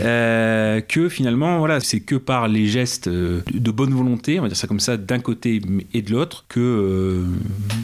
Euh, 0.00 0.80
que 0.80 1.08
finalement, 1.08 1.58
voilà, 1.58 1.80
c'est 1.80 2.00
que 2.00 2.14
par 2.16 2.48
les 2.48 2.66
gestes 2.66 3.08
euh, 3.08 3.40
de 3.52 3.70
bonne 3.70 3.92
volonté, 3.92 4.38
on 4.38 4.42
va 4.42 4.48
dire 4.48 4.56
ça 4.56 4.66
comme 4.66 4.80
ça, 4.80 4.96
d'un 4.96 5.18
côté 5.18 5.60
et 5.92 6.02
de 6.02 6.10
l'autre, 6.12 6.44
que 6.48 6.60
euh, 6.60 7.24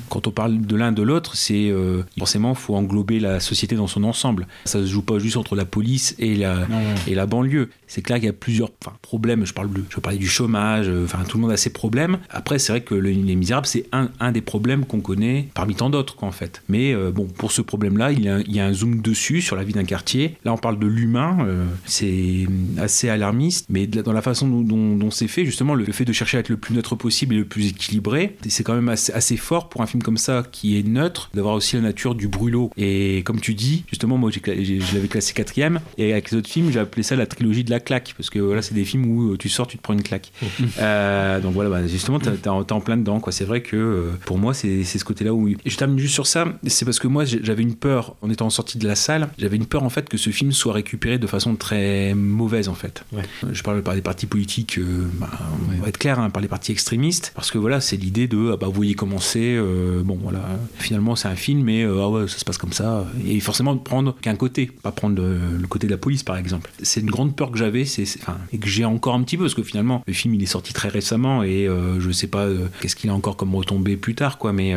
quand 0.08 0.26
on 0.26 0.30
parle 0.30 0.60
de 0.60 0.76
l'un 0.76 0.92
de 0.92 1.02
l'autre, 1.02 1.36
c'est 1.36 1.70
euh, 1.70 2.02
forcément 2.18 2.54
faut 2.54 2.74
englober 2.74 3.20
la 3.20 3.40
société 3.40 3.76
dans 3.76 3.86
son 3.86 4.04
ensemble. 4.04 4.46
Ça 4.64 4.80
se 4.80 4.86
joue 4.86 5.02
pas 5.02 5.18
juste 5.18 5.36
entre 5.36 5.56
la 5.56 5.64
police 5.64 6.14
et 6.18 6.34
la 6.34 6.66
et 7.06 7.14
la 7.14 7.26
banlieue. 7.26 7.68
C'est 7.86 8.02
clair 8.02 8.18
qu'il 8.18 8.26
y 8.26 8.30
a 8.30 8.34
plusieurs 8.34 8.70
enfin, 8.84 8.96
problèmes. 9.02 9.46
Je 9.46 9.52
parle 9.54 9.72
de, 9.72 9.82
je 9.88 9.98
parlais 10.00 10.18
du 10.18 10.28
chômage. 10.28 10.88
Enfin, 11.04 11.20
tout 11.28 11.36
le 11.38 11.42
monde 11.42 11.52
a 11.52 11.56
ses 11.56 11.70
problèmes. 11.70 12.18
Après, 12.30 12.58
c'est 12.58 12.72
vrai 12.72 12.80
que 12.82 12.94
le- 12.94 13.10
Les 13.10 13.34
Misérables, 13.36 13.66
c'est 13.66 13.86
un, 13.92 14.10
un 14.20 14.32
des 14.32 14.40
problèmes 14.42 14.84
qu'on 14.84 15.00
connaît 15.00 15.48
parmi 15.54 15.74
tant 15.74 15.90
d'autres, 15.90 16.16
en 16.22 16.30
fait. 16.30 16.62
Mais 16.68 16.94
bon, 17.12 17.26
pour 17.26 17.52
ce 17.52 17.62
problème-là, 17.62 18.12
il, 18.12 18.44
il 18.46 18.54
y 18.54 18.60
a 18.60 18.66
un 18.66 18.72
zoom 18.72 19.00
dessus 19.00 19.40
sur 19.40 19.56
la 19.56 19.64
vie 19.64 19.72
d'un 19.72 19.84
quartier. 19.84 20.36
Là, 20.44 20.52
on 20.52 20.56
parle 20.58 20.78
de 20.78 20.86
l'humain. 20.86 21.07
Euh, 21.16 21.64
c'est 21.86 22.46
assez 22.78 23.08
alarmiste, 23.08 23.66
mais 23.68 23.86
dans 23.86 24.12
la 24.12 24.22
façon 24.22 24.48
dont, 24.48 24.60
dont- 24.62 24.96
dont 24.96 25.10
c'est 25.10 25.28
fait, 25.28 25.44
justement, 25.44 25.74
le, 25.74 25.84
fait 25.86 26.04
de 26.04 26.12
chercher 26.12 26.36
à 26.36 26.40
être 26.40 26.48
le 26.48 26.56
plus 26.56 26.74
neutre 26.74 26.94
possible 26.96 27.34
et 27.34 27.38
le 27.38 27.44
plus 27.44 27.68
équilibré, 27.68 28.36
c'est 28.48 28.64
quand 28.64 28.74
même 28.74 28.88
assez, 28.88 29.12
assez 29.12 29.36
fort 29.36 29.68
pour 29.68 29.82
un 29.82 29.86
film 29.86 30.02
comme 30.02 30.16
ça 30.18 30.42
qui 30.50 30.78
est 30.78 30.82
neutre, 30.86 31.30
d'avoir 31.34 31.54
aussi 31.54 31.76
la 31.76 31.82
nature 31.82 32.14
du 32.14 32.28
brûlot. 32.28 32.70
Et 32.76 33.22
comme 33.24 33.40
tu 33.40 33.54
dis, 33.54 33.84
justement, 33.88 34.18
moi, 34.18 34.30
je 34.30 34.94
l'avais 34.94 35.08
classé 35.08 35.32
quatrième, 35.32 35.80
et 35.96 36.12
avec 36.12 36.30
les 36.30 36.38
autres 36.38 36.50
films, 36.50 36.70
j'ai 36.72 36.80
appelé 36.80 37.02
ça 37.02 37.16
la 37.16 37.26
trilogie 37.26 37.64
de 37.64 37.70
la 37.70 37.80
claque, 37.80 38.14
parce 38.16 38.30
que 38.30 38.38
voilà, 38.38 38.62
c'est 38.62 38.74
des 38.74 38.84
films 38.84 39.06
où 39.06 39.32
euh, 39.32 39.36
tu 39.36 39.48
sors, 39.48 39.66
tu 39.66 39.76
te 39.78 39.82
prends 39.82 39.94
une 39.94 40.02
claque. 40.02 40.32
Euh, 40.78 41.40
donc 41.40 41.54
voilà, 41.54 41.70
bah, 41.70 41.86
justement, 41.86 42.18
t'es 42.18 42.48
en, 42.48 42.60
en 42.68 42.80
plein 42.80 42.96
dedans, 42.96 43.20
quoi. 43.20 43.32
C'est 43.32 43.44
vrai 43.44 43.62
que 43.62 44.10
pour 44.24 44.38
moi, 44.38 44.54
c'est 44.54 44.84
ce 44.84 45.04
côté-là 45.04 45.32
où. 45.32 45.48
Et 45.48 45.56
je 45.66 45.76
termine 45.76 45.98
juste 45.98 46.14
sur 46.14 46.26
ça, 46.26 46.46
c'est 46.66 46.84
parce 46.84 46.98
que 46.98 47.08
moi, 47.08 47.24
j'avais 47.24 47.62
une 47.62 47.74
peur, 47.74 48.16
en 48.22 48.30
étant 48.30 48.50
sorti 48.50 48.78
de 48.78 48.86
la 48.86 48.94
salle, 48.94 49.28
j'avais 49.38 49.56
une 49.56 49.66
peur 49.66 49.82
en 49.82 49.90
fait 49.90 50.08
que 50.08 50.16
ce 50.16 50.30
film 50.30 50.52
soit 50.52 50.72
récupéré 50.72 50.97
de 51.06 51.26
façon 51.26 51.54
très 51.56 52.14
mauvaise 52.14 52.68
en 52.68 52.74
fait. 52.74 53.04
Ouais. 53.12 53.22
Je 53.52 53.62
parle 53.62 53.82
par 53.82 53.94
des 53.94 54.02
partis 54.02 54.26
politiques, 54.26 54.78
euh, 54.78 55.06
bah, 55.14 55.30
on 55.78 55.82
va 55.82 55.88
être 55.88 55.98
clair, 55.98 56.18
hein, 56.18 56.30
par 56.30 56.42
les 56.42 56.48
partis 56.48 56.72
extrémistes, 56.72 57.32
parce 57.34 57.50
que 57.50 57.58
voilà, 57.58 57.80
c'est 57.80 57.96
l'idée 57.96 58.26
de, 58.26 58.50
ah 58.52 58.56
bah, 58.56 58.66
vous 58.66 58.72
voyez 58.72 58.94
comment 58.94 59.18
c'est, 59.18 59.54
euh, 59.56 60.02
bon 60.02 60.18
voilà, 60.20 60.40
finalement 60.78 61.16
c'est 61.16 61.28
un 61.28 61.36
film, 61.36 61.62
mais 61.62 61.84
euh, 61.84 62.02
ah 62.02 62.08
ouais, 62.08 62.28
ça 62.28 62.38
se 62.38 62.44
passe 62.44 62.58
comme 62.58 62.72
ça, 62.72 63.06
et 63.26 63.38
forcément 63.40 63.74
de 63.74 63.80
prendre 63.80 64.16
qu'un 64.20 64.36
côté, 64.36 64.66
pas 64.66 64.92
prendre 64.92 65.16
le, 65.16 65.38
le 65.60 65.66
côté 65.66 65.86
de 65.86 65.92
la 65.92 65.98
police 65.98 66.22
par 66.22 66.36
exemple. 66.36 66.70
C'est 66.82 67.00
une 67.00 67.10
grande 67.10 67.36
peur 67.36 67.50
que 67.50 67.58
j'avais, 67.58 67.84
c'est, 67.84 68.04
enfin, 68.20 68.38
et 68.52 68.58
que 68.58 68.68
j'ai 68.68 68.84
encore 68.84 69.14
un 69.14 69.22
petit 69.22 69.36
peu, 69.36 69.44
parce 69.44 69.54
que 69.54 69.62
finalement 69.62 70.02
le 70.06 70.12
film 70.12 70.34
il 70.34 70.42
est 70.42 70.46
sorti 70.46 70.72
très 70.72 70.88
récemment, 70.88 71.42
et 71.42 71.68
je 71.98 72.10
sais 72.10 72.26
pas 72.26 72.46
qu'est-ce 72.80 72.96
qu'il 72.96 73.10
a 73.10 73.14
encore 73.14 73.36
comme 73.36 73.54
retombée 73.54 73.96
plus 73.96 74.14
tard, 74.14 74.38
quoi, 74.38 74.52
mais 74.52 74.74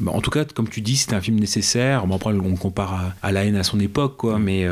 bah, 0.00 0.12
en 0.12 0.20
tout 0.20 0.30
cas, 0.30 0.44
comme 0.44 0.68
tu 0.68 0.80
dis, 0.80 0.96
c'était 0.96 1.14
un 1.14 1.20
film 1.20 1.38
nécessaire. 1.38 2.06
Bon, 2.06 2.16
après, 2.16 2.32
on 2.32 2.56
compare 2.56 2.94
à, 2.94 3.14
à 3.22 3.32
la 3.32 3.44
haine 3.44 3.56
à 3.56 3.62
son 3.62 3.78
époque, 3.80 4.16
quoi, 4.16 4.38
mais 4.38 4.66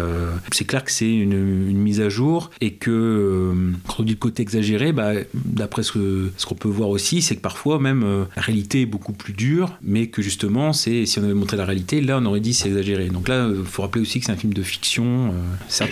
c'est 0.52 0.64
clair 0.64 0.79
que 0.84 0.90
c'est 0.92 1.10
une, 1.12 1.70
mise 1.72 2.00
à 2.00 2.08
jour 2.08 2.50
et 2.60 2.74
que 2.74 2.90
euh, 2.90 3.72
quand 3.86 4.00
on 4.00 4.02
dit 4.02 4.12
le 4.12 4.18
côté 4.18 4.42
exagéré, 4.42 4.92
bah, 4.92 5.12
d'après 5.34 5.82
ce, 5.82 5.92
que- 5.92 6.30
ce 6.36 6.46
qu'on 6.46 6.54
peut 6.54 6.68
voir 6.68 6.88
aussi, 6.90 7.22
c'est 7.22 7.36
que 7.36 7.40
parfois 7.40 7.78
même 7.78 8.02
euh, 8.04 8.24
la 8.36 8.42
réalité 8.42 8.82
est 8.82 8.86
beaucoup 8.86 9.12
plus 9.12 9.32
dure, 9.32 9.76
mais 9.82 10.08
que 10.08 10.22
justement, 10.22 10.72
c'est 10.72 11.06
si 11.06 11.18
on 11.18 11.24
avait 11.24 11.34
montré 11.34 11.56
la 11.56 11.64
réalité, 11.64 12.00
là, 12.00 12.18
on 12.20 12.26
aurait 12.26 12.40
dit 12.40 12.54
c'est 12.54 12.68
exagéré. 12.68 13.08
Donc 13.08 13.28
là, 13.28 13.48
il 13.54 13.64
faut 13.64 13.82
rappeler 13.82 14.02
aussi 14.02 14.20
que 14.20 14.26
c'est 14.26 14.32
un 14.32 14.36
film 14.36 14.52
de 14.52 14.62
fiction, 14.62 15.32
euh, 15.32 15.82
euh, 15.82 15.86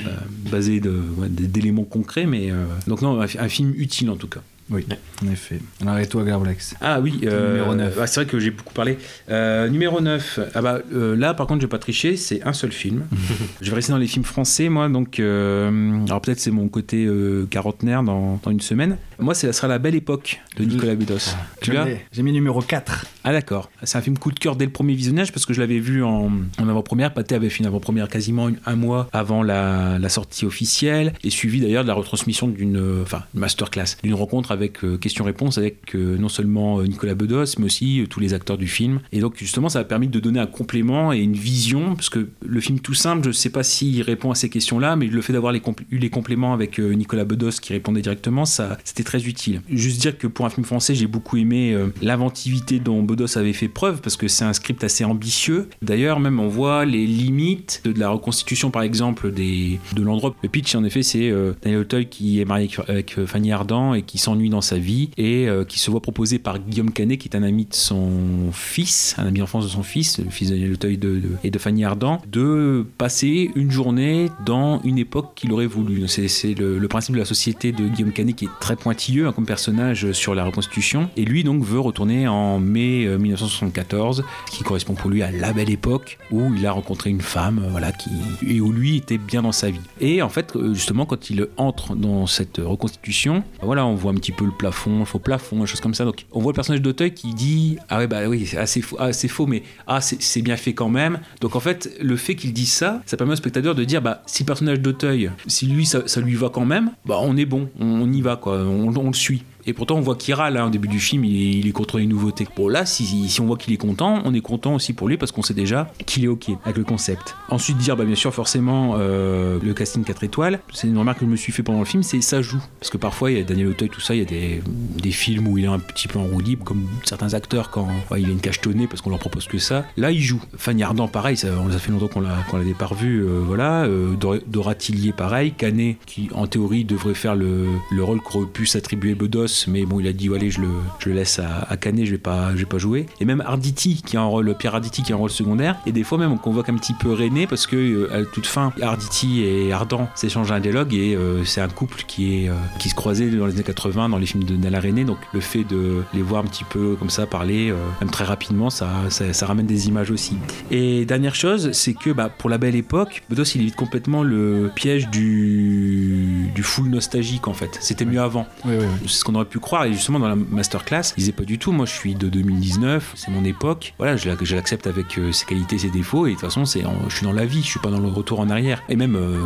basé 0.51 0.81
d'éléments 1.29 1.85
concrets, 1.85 2.27
mais 2.27 2.51
euh, 2.51 2.65
donc 2.87 3.03
non, 3.03 3.21
un 3.21 3.49
film 3.49 3.73
utile 3.77 4.11
en 4.11 4.17
tout 4.17 4.29
cas. 4.29 4.41
Oui, 4.71 4.87
en 5.25 5.33
effet. 5.33 5.61
Alors, 5.81 5.99
et 5.99 6.07
toi, 6.07 6.25
Garblex 6.25 6.75
Ah 6.81 7.01
oui, 7.01 7.21
euh, 7.25 7.53
Numéro 7.55 7.75
neuf. 7.75 7.99
ah, 8.01 8.07
c'est 8.07 8.21
vrai 8.21 8.31
que 8.31 8.39
j'ai 8.39 8.51
beaucoup 8.51 8.75
parlé. 8.75 8.99
Euh, 9.31 9.69
numéro 9.69 10.01
9, 10.01 10.41
ah 10.55 10.61
bah, 10.61 10.81
euh, 10.93 11.17
là 11.17 11.33
par 11.35 11.47
contre 11.47 11.61
je 11.63 11.67
vais 11.67 11.71
pas 11.71 11.79
tricher, 11.79 12.17
c'est 12.17 12.43
un 12.47 12.53
seul 12.53 12.71
film. 12.73 13.05
je 13.63 13.71
vais 13.71 13.77
rester 13.77 13.93
dans 13.93 13.99
les 13.99 14.07
films 14.07 14.25
français 14.25 14.69
moi, 14.69 14.89
donc 14.89 15.19
alors 15.21 16.21
peut-être 16.21 16.41
c'est 16.41 16.51
mon 16.51 16.69
côté 16.69 17.09
quarantenaire 17.51 18.03
dans, 18.03 18.39
dans 18.43 18.51
une 18.51 18.61
semaine. 18.61 18.99
Moi 19.19 19.35
c'est 19.35 19.47
ça 19.49 19.53
sera 19.53 19.69
La 19.69 19.79
Belle 19.79 19.95
Époque 19.95 20.41
de 20.57 20.65
Nicolas 20.65 20.95
Bedos. 20.95 21.35
Tu 21.63 21.73
l'as? 21.73 21.87
J'ai 22.13 22.23
mis 22.23 22.33
numéro 22.33 22.61
4. 22.61 23.07
Ah 23.29 23.33
d'accord, 23.33 23.71
c'est 23.83 23.99
un 23.99 24.01
film 24.01 24.17
coup 24.17 24.33
de 24.33 24.39
cœur 24.39 24.57
dès 24.57 24.65
le 24.65 24.71
premier 24.73 24.95
visionnage 24.95 25.33
parce 25.33 25.45
que 25.45 25.53
je 25.53 25.61
l'avais 25.61 25.81
vu 25.81 26.03
en, 26.03 26.31
en 26.59 26.67
avant-première. 26.67 27.13
Pathé 27.13 27.35
avait 27.35 27.51
fait 27.51 27.59
une 27.59 27.67
avant-première 27.67 28.09
quasiment 28.09 28.49
un 28.65 28.75
mois 28.75 29.07
avant 29.13 29.43
la, 29.43 30.09
sortie 30.09 30.47
officielle 30.47 31.13
et 31.23 31.29
suivi 31.29 31.61
d'ailleurs 31.61 31.83
de 31.83 31.89
la 31.89 31.93
retransmission 31.93 32.49
d'une 32.49 32.79
euh, 32.79 33.03
enfin 33.03 33.25
masterclass, 33.35 33.99
d'une 34.03 34.15
rencontre 34.15 34.51
avec 34.51 34.83
euh, 34.83 34.97
questions-réponses 34.97 35.59
avec 35.59 35.95
euh, 35.95 36.17
non 36.17 36.31
seulement 36.31 36.81
euh, 36.81 36.85
Nicolas 36.85 37.15
Bedos 37.15 37.59
mais 37.59 37.67
aussi 37.67 38.07
tous 38.09 38.19
les 38.19 38.33
acteurs 38.33 38.57
du 38.57 38.67
film. 38.67 39.01
Et 39.13 39.21
donc 39.21 39.37
justement 39.37 39.69
ça 39.69 39.81
a 39.81 39.85
permis 39.85 40.09
de 40.09 40.21
donner 40.21 40.41
un 40.41 40.47
complément 40.47 41.13
et 41.13 41.19
une 41.19 41.35
vision 41.35 41.97
parce 41.97 42.09
que 42.09 42.31
le 42.41 42.61
film 42.63 42.81
tout 42.81 42.95
simple, 42.95 43.27
je 43.27 43.33
sais 43.33 43.51
pas 43.51 43.63
s'il 43.63 44.01
répond 44.01 44.31
à 44.31 44.37
ces 44.37 44.49
questions-là, 44.49 44.97
mais 44.97 45.07
le 45.07 45.21
fait 45.21 45.35
d'avoir 45.35 45.53
eu 45.55 45.99
les 45.99 46.09
compléments 46.09 46.55
avec 46.55 46.79
Nicolas 46.79 47.27
Bedos 47.27 47.61
qui 47.61 47.75
répondait 47.75 48.01
directement, 48.01 48.47
ça 48.47 48.79
c'était 48.85 49.05
très 49.05 49.27
utile. 49.27 49.61
Juste 49.71 50.01
dire 50.01 50.17
que 50.17 50.27
pour 50.27 50.47
un 50.47 50.51
film 50.51 50.65
français, 50.65 50.95
j'ai 50.95 51.07
beaucoup 51.07 51.37
aimé 51.37 51.77
l'inventivité 52.01 52.79
dont 52.79 53.03
Bedos 53.03 53.18
avait 53.37 53.53
fait 53.53 53.69
preuve 53.69 54.01
parce 54.01 54.17
que 54.17 54.29
c'est 54.29 54.45
un 54.45 54.53
script 54.53 54.83
assez 54.85 55.05
ambitieux. 55.05 55.69
D'ailleurs, 55.83 56.21
même 56.21 56.41
on 56.41 56.49
voit 56.49 56.85
les 56.85 57.07
limites 57.07 57.83
de, 57.85 57.99
la 57.99 58.11
reconstitution, 58.11 58.71
par 58.71 58.83
exemple, 58.83 59.33
de 59.33 60.03
l'endroit. 60.03 60.35
Le 60.43 60.49
pitch, 60.49 60.75
en 60.75 60.85
effet, 60.85 61.03
c'est 61.03 61.31
euh, 61.31 61.53
Daniel 61.63 61.81
Auteuil 61.81 62.07
qui 62.07 62.41
est 62.41 62.45
marié 62.45 62.69
avec, 62.89 63.19
euh, 63.19 63.27
Fanny 63.27 63.53
Ardant 63.53 63.95
et 63.95 64.03
qui 64.03 64.19
s'ennuie 64.19 64.51
dans 64.51 64.61
sa 64.61 64.79
vie 64.79 65.11
et 65.17 65.49
euh, 65.49 65.65
qui 65.65 65.79
se 65.79 65.91
voit 65.91 66.01
proposer 66.01 66.39
par 66.39 66.59
Guillaume 66.59 66.91
Canet, 66.91 67.19
qui 67.19 67.29
est 67.29 67.37
un 67.37 67.43
ami 67.43 67.65
de 67.65 67.75
son 67.75 68.11
fils, 68.53 69.15
un 69.19 69.27
ami 69.27 69.41
d'enfance 69.41 69.65
de 69.65 69.71
son 69.71 69.83
fils, 69.83 70.19
le 70.19 70.31
fils 70.31 70.49
de 70.49 70.55
Daniel 70.55 70.73
Auteuil 70.73 70.99
et 71.45 71.51
de 71.51 71.59
Fanny 71.59 71.85
Ardant, 71.85 72.21
de 72.31 72.87
passer 72.99 73.51
une 73.55 73.71
journée 73.71 74.29
dans 74.45 74.81
une 74.83 74.99
époque 74.99 75.33
qu'il 75.35 75.53
aurait 75.53 75.67
voulu. 75.67 76.07
C'est 76.09 76.55
le 76.55 76.87
principe 76.89 77.15
de 77.15 77.21
la 77.21 77.25
société 77.25 77.73
de 77.73 77.87
Guillaume 77.89 78.13
Canet 78.13 78.35
qui 78.35 78.47
est 78.47 78.61
très 78.61 78.77
pointilleux 78.77 79.27
hein, 79.27 79.33
comme 79.33 79.47
personnage 79.47 80.13
sur 80.13 80.35
la 80.35 80.45
reconstitution. 80.45 81.09
Et 81.17 81.25
lui, 81.25 81.45
donc, 81.45 81.63
veut 81.63 81.81
retourner 81.81 82.29
en 82.29 82.59
mai 82.59 82.98
euh, 83.07 83.19
1974, 83.19 84.25
qui 84.51 84.63
correspond 84.65 84.95
pour 84.95 85.11
lui 85.11 85.23
à 85.23 85.31
la 85.31 85.53
belle 85.53 85.71
époque 85.71 86.19
où 86.31 86.55
il 86.55 86.67
a 86.67 86.73
rencontré 86.73 87.11
une 87.11 87.21
femme, 87.21 87.63
euh, 87.65 87.71
voilà, 87.71 87.93
qui 87.93 88.11
et 88.47 88.61
où 88.61 88.73
lui 88.73 88.97
était 88.97 89.19
bien 89.19 89.43
dans 89.43 89.53
sa 89.53 89.71
vie. 89.71 89.81
Et 90.01 90.23
en 90.23 90.29
fait, 90.29 90.57
euh, 90.57 90.75
justement, 90.75 91.07
quand 91.07 91.31
il 91.31 91.49
entre 91.57 91.95
dans 91.95 92.27
cette 92.27 92.59
reconstitution, 92.59 93.43
voilà, 93.63 93.87
on 93.87 93.95
voit 93.95 94.13
un 94.13 94.15
petit 94.15 94.33
peu 94.33 94.45
le 94.45 94.53
plafond, 94.53 95.01
le 95.01 95.05
faux 95.05 95.19
plafond, 95.19 95.61
des 95.61 95.67
choses 95.67 95.81
comme 95.81 95.95
ça. 95.95 96.05
Donc, 96.05 96.27
on 96.33 96.41
voit 96.41 96.53
le 96.53 96.57
personnage 96.57 96.83
d'Auteuil 96.83 97.13
qui 97.13 97.35
dit 97.35 97.79
Ah 97.89 97.99
ouais, 97.99 98.07
bah 98.07 98.29
oui, 98.29 98.47
c'est 98.47 98.59
assez 98.59 98.81
faux, 98.81 98.97
ah, 98.99 99.13
faux, 99.13 99.47
mais 99.47 99.63
ah, 99.87 100.01
c'est 100.01 100.43
bien 100.43 100.57
fait 100.57 100.75
quand 100.75 100.89
même. 100.89 101.21
Donc, 101.41 101.57
en 101.57 101.61
fait, 101.61 101.97
le 102.01 102.17
fait 102.17 102.35
qu'il 102.35 102.53
dise 102.53 102.73
ça, 102.73 103.03
ça 103.07 103.17
permet 103.17 103.33
au 103.33 103.37
spectateur 103.37 103.75
de 103.75 103.85
dire 103.85 104.03
Bah, 104.03 104.23
si 104.27 104.43
le 104.43 104.47
personnage 104.47 104.81
d'Auteuil, 104.81 105.31
si 105.47 105.67
lui, 105.67 105.87
ça, 105.87 106.03
lui 106.21 106.35
va 106.35 106.49
quand 106.49 106.65
même, 106.65 106.93
bah, 107.07 107.19
on 107.21 107.37
est 107.37 107.47
bon, 107.47 107.69
on, 107.79 107.87
on 107.87 108.13
y 108.13 108.21
va, 108.21 108.37
quoi, 108.37 108.59
on, 108.59 108.95
on 108.97 109.09
le 109.09 109.15
suit. 109.15 109.43
Et 109.69 109.75
pourtant, 109.75 109.97
on 109.97 110.01
voit 110.01 110.17
qu'il 110.17 110.33
râle 110.33 110.57
hein, 110.57 110.69
au 110.69 110.71
début 110.71 110.89
du 110.89 110.99
film, 110.99 111.27
il 111.27 111.69
est, 111.69 111.73
contre 111.73 111.99
les 111.99 112.07
nouveautés. 112.07 112.49
Bon, 112.57 112.69
là, 112.69 112.87
si, 112.87 113.37
on 113.39 113.45
voit 113.45 113.59
qu'il 113.59 113.75
est 113.75 113.77
content, 113.77 114.23
on 114.25 114.33
est 114.33 114.41
content 114.41 114.75
aussi 114.75 114.95
pour 114.95 115.09
lui 115.11 115.19
parce 115.19 115.31
qu'on 115.31 115.43
sait 115.43 115.53
déjà 115.53 115.93
qu'il 116.07 116.25
est 116.25 116.29
OK 116.29 116.47
avec 116.65 116.79
le 116.79 116.85
concept. 116.85 117.37
Ensuite, 117.51 117.77
dire, 117.77 117.95
bah, 117.95 118.07
bien 118.07 118.15
sûr, 118.15 118.33
forcément, 118.33 118.95
euh, 118.97 119.59
le 119.63 119.75
casting 119.75 120.03
4 120.05 120.25
étoiles, 120.25 120.61
c'est 120.73 120.87
une 120.89 120.97
remarque 120.97 121.19
que 121.19 121.27
je 121.27 121.31
me 121.31 121.37
suis 121.37 121.53
fait 121.53 121.63
pendant 121.63 121.81
le 121.81 121.85
film, 121.85 122.03
c'est 122.03 122.23
ça 122.23 122.41
joue. 122.41 122.63
Parce 122.81 122.89
que 122.89 122.97
parfois, 122.97 123.31
il 123.31 123.37
y 123.37 123.41
a 123.43 123.45
Daniel 123.45 123.67
Auteuil, 123.69 123.91
tout 123.91 124.01
ça, 124.01 124.15
il 124.15 124.21
y 124.21 124.23
a 124.23 124.25
des, 124.25 125.11
films 125.11 125.47
où 125.49 125.59
il 125.59 125.65
est 125.65 125.69
un 125.69 125.79
petit 125.81 126.09
peu 126.09 126.19
en 126.19 126.25
roue 126.25 126.41
libre, 126.41 126.65
comme 126.65 126.87
certains 127.05 127.35
acteurs 127.35 127.69
quand 127.71 127.89
il 128.17 128.25
a 128.25 128.29
une 128.31 128.41
cachetonnée 128.41 128.87
parce 128.87 129.03
qu'on 129.03 129.11
leur 129.11 129.19
propose 129.19 129.47
que 129.49 129.59
ça. 129.59 129.85
Là, 129.99 130.13
il 130.13 130.23
joue. 130.23 130.41
Fanny 130.57 130.83
Ardant, 130.83 131.09
pareil, 131.09 131.37
ça, 131.37 131.49
on 131.63 131.71
a 131.71 131.79
fait 131.79 131.91
longtemps 131.93 132.09
qu'on 132.09 132.21
l'a- 132.21 132.43
qu'on 132.51 132.57
l'avait 132.57 132.73
pas 132.73 132.87
revu, 132.87 133.21
euh, 133.23 133.43
voilà. 133.45 133.83
Euh, 133.85 134.15
Dor- 134.17 134.39
Dora 134.47 134.75
Tillier, 134.75 135.13
pareil. 135.13 135.53
Canet, 135.53 135.99
qui 136.07 136.31
en 136.35 136.47
théorie 136.47 136.87
devrait 136.87 137.13
faire 137.13 137.35
le, 137.35 137.67
le 137.91 138.03
rôle 138.05 138.23
qu'aurait 138.23 138.47
pu 138.47 138.65
s'attribuer 138.65 139.15
Bedos, 139.15 139.58
mais 139.67 139.85
bon, 139.85 140.01
il 140.01 140.07
a 140.07 140.13
dit, 140.13 140.29
allez, 140.35 140.51
je 140.51 140.61
le, 140.61 140.69
je 140.99 141.09
le 141.09 141.15
laisse 141.15 141.39
à, 141.39 141.67
à 141.69 141.77
Canet, 141.77 142.07
je 142.07 142.13
vais 142.13 142.19
pas, 142.19 142.53
je 142.53 142.59
vais 142.59 142.67
pas 142.67 142.79
jouer. 142.79 143.07
Et 143.21 143.25
même 143.25 143.43
Arditi, 143.47 144.03
qui 144.05 144.17
a 144.17 144.21
un 144.21 144.25
rôle, 144.25 144.55
Pierre 144.55 144.75
Arditi, 144.75 145.03
qui 145.03 145.13
a 145.13 145.17
un 145.17 145.19
rôle 145.19 145.31
secondaire. 145.31 145.77
Et 145.87 145.93
des 145.93 146.05
fois 146.05 146.19
même, 146.19 146.33
on 146.33 146.39
convoque 146.39 146.69
un 146.69 146.77
petit 146.77 146.95
peu 146.95 147.13
René 147.13 147.47
parce 147.47 147.67
que 147.67 147.77
euh, 147.77 148.23
à 148.23 148.25
toute 148.25 148.47
fin, 148.47 148.73
Arditi 148.81 149.43
et 149.43 149.73
Ardant 149.73 150.09
s'échangent 150.15 150.53
un 150.53 150.61
dialogue 150.61 150.95
et 150.95 151.15
euh, 151.17 151.45
c'est 151.45 151.61
un 151.61 151.69
couple 151.69 152.05
qui 152.07 152.45
est 152.45 152.49
euh, 152.49 152.55
qui 152.79 152.89
se 152.89 152.95
croisait 152.95 153.31
dans 153.31 153.47
les 153.47 153.55
années 153.55 153.63
80 153.63 154.09
dans 154.09 154.19
les 154.19 154.27
films 154.27 154.45
de 154.45 154.57
Nala 154.57 154.81
René. 154.81 155.05
Donc 155.05 155.19
le 155.33 155.41
fait 155.41 155.65
de 155.65 156.03
les 156.15 156.23
voir 156.23 156.43
un 156.43 156.47
petit 156.47 156.65
peu 156.65 156.97
comme 156.97 157.11
ça 157.11 157.27
parler, 157.27 157.71
euh, 157.71 157.77
même 158.01 158.11
très 158.11 158.25
rapidement, 158.25 158.71
ça, 158.71 158.89
ça, 159.11 159.33
ça 159.33 159.47
ramène 159.47 159.67
des 159.67 159.89
images 159.89 160.11
aussi. 160.11 160.37
Et 160.71 161.05
dernière 161.05 161.35
chose, 161.35 161.73
c'est 161.73 161.95
que 161.95 162.11
bah, 162.11 162.29
pour 162.29 162.51
la 162.51 162.59
belle 162.59 162.77
époque, 162.77 163.23
Bedos 163.29 163.45
il 163.55 163.63
évite 163.63 163.77
complètement 163.77 164.23
le 164.23 164.71
piège 164.75 165.09
du, 165.09 166.51
du 166.55 166.63
full 166.63 166.89
nostalgique 166.89 167.49
en 167.49 167.55
fait. 167.55 167.79
C'était 167.81 168.05
mieux 168.05 168.21
avant. 168.21 168.47
Oui, 168.65 168.75
oui, 168.79 168.85
oui. 168.85 169.09
C'est 169.09 169.19
ce 169.19 169.25
qu'on 169.25 169.35
aurait 169.39 169.49
pu 169.49 169.59
croire. 169.59 169.85
Et 169.85 169.93
justement, 169.93 170.19
dans 170.19 170.29
la 170.29 170.37
masterclass, 170.37 171.13
il 171.17 171.21
disait 171.21 171.33
pas 171.33 171.45
du 171.45 171.59
tout. 171.59 171.73
Moi, 171.73 171.87
je 171.87 171.93
suis 171.93 172.15
de 172.15 172.29
2019, 172.29 173.13
c'est 173.17 173.31
mon 173.31 173.45
époque. 173.45 173.95
Voilà, 173.99 174.17
je, 174.17 174.29
l'ac- 174.29 174.45
je 174.45 174.55
l'accepte 174.57 174.87
avec 174.87 175.19
euh, 175.19 175.33
ses 175.33 175.47
qualités, 175.47 175.79
ses 175.79 175.91
défauts. 175.91 176.27
Et 176.27 176.31
de 176.31 176.35
toute 176.35 176.43
façon, 176.45 176.65
c'est, 176.65 176.83
je 177.09 177.15
suis 177.17 177.25
dans 177.25 177.33
la 177.33 177.47
vie, 177.47 177.63
je 177.63 177.69
suis 177.69 177.81
pas 177.81 177.91
dans 177.91 178.01
le 178.01 178.09
retour 178.09 178.41
en 178.41 178.51
arrière. 178.51 178.83
Et 178.89 178.97
même 178.97 179.17
euh, 179.17 179.39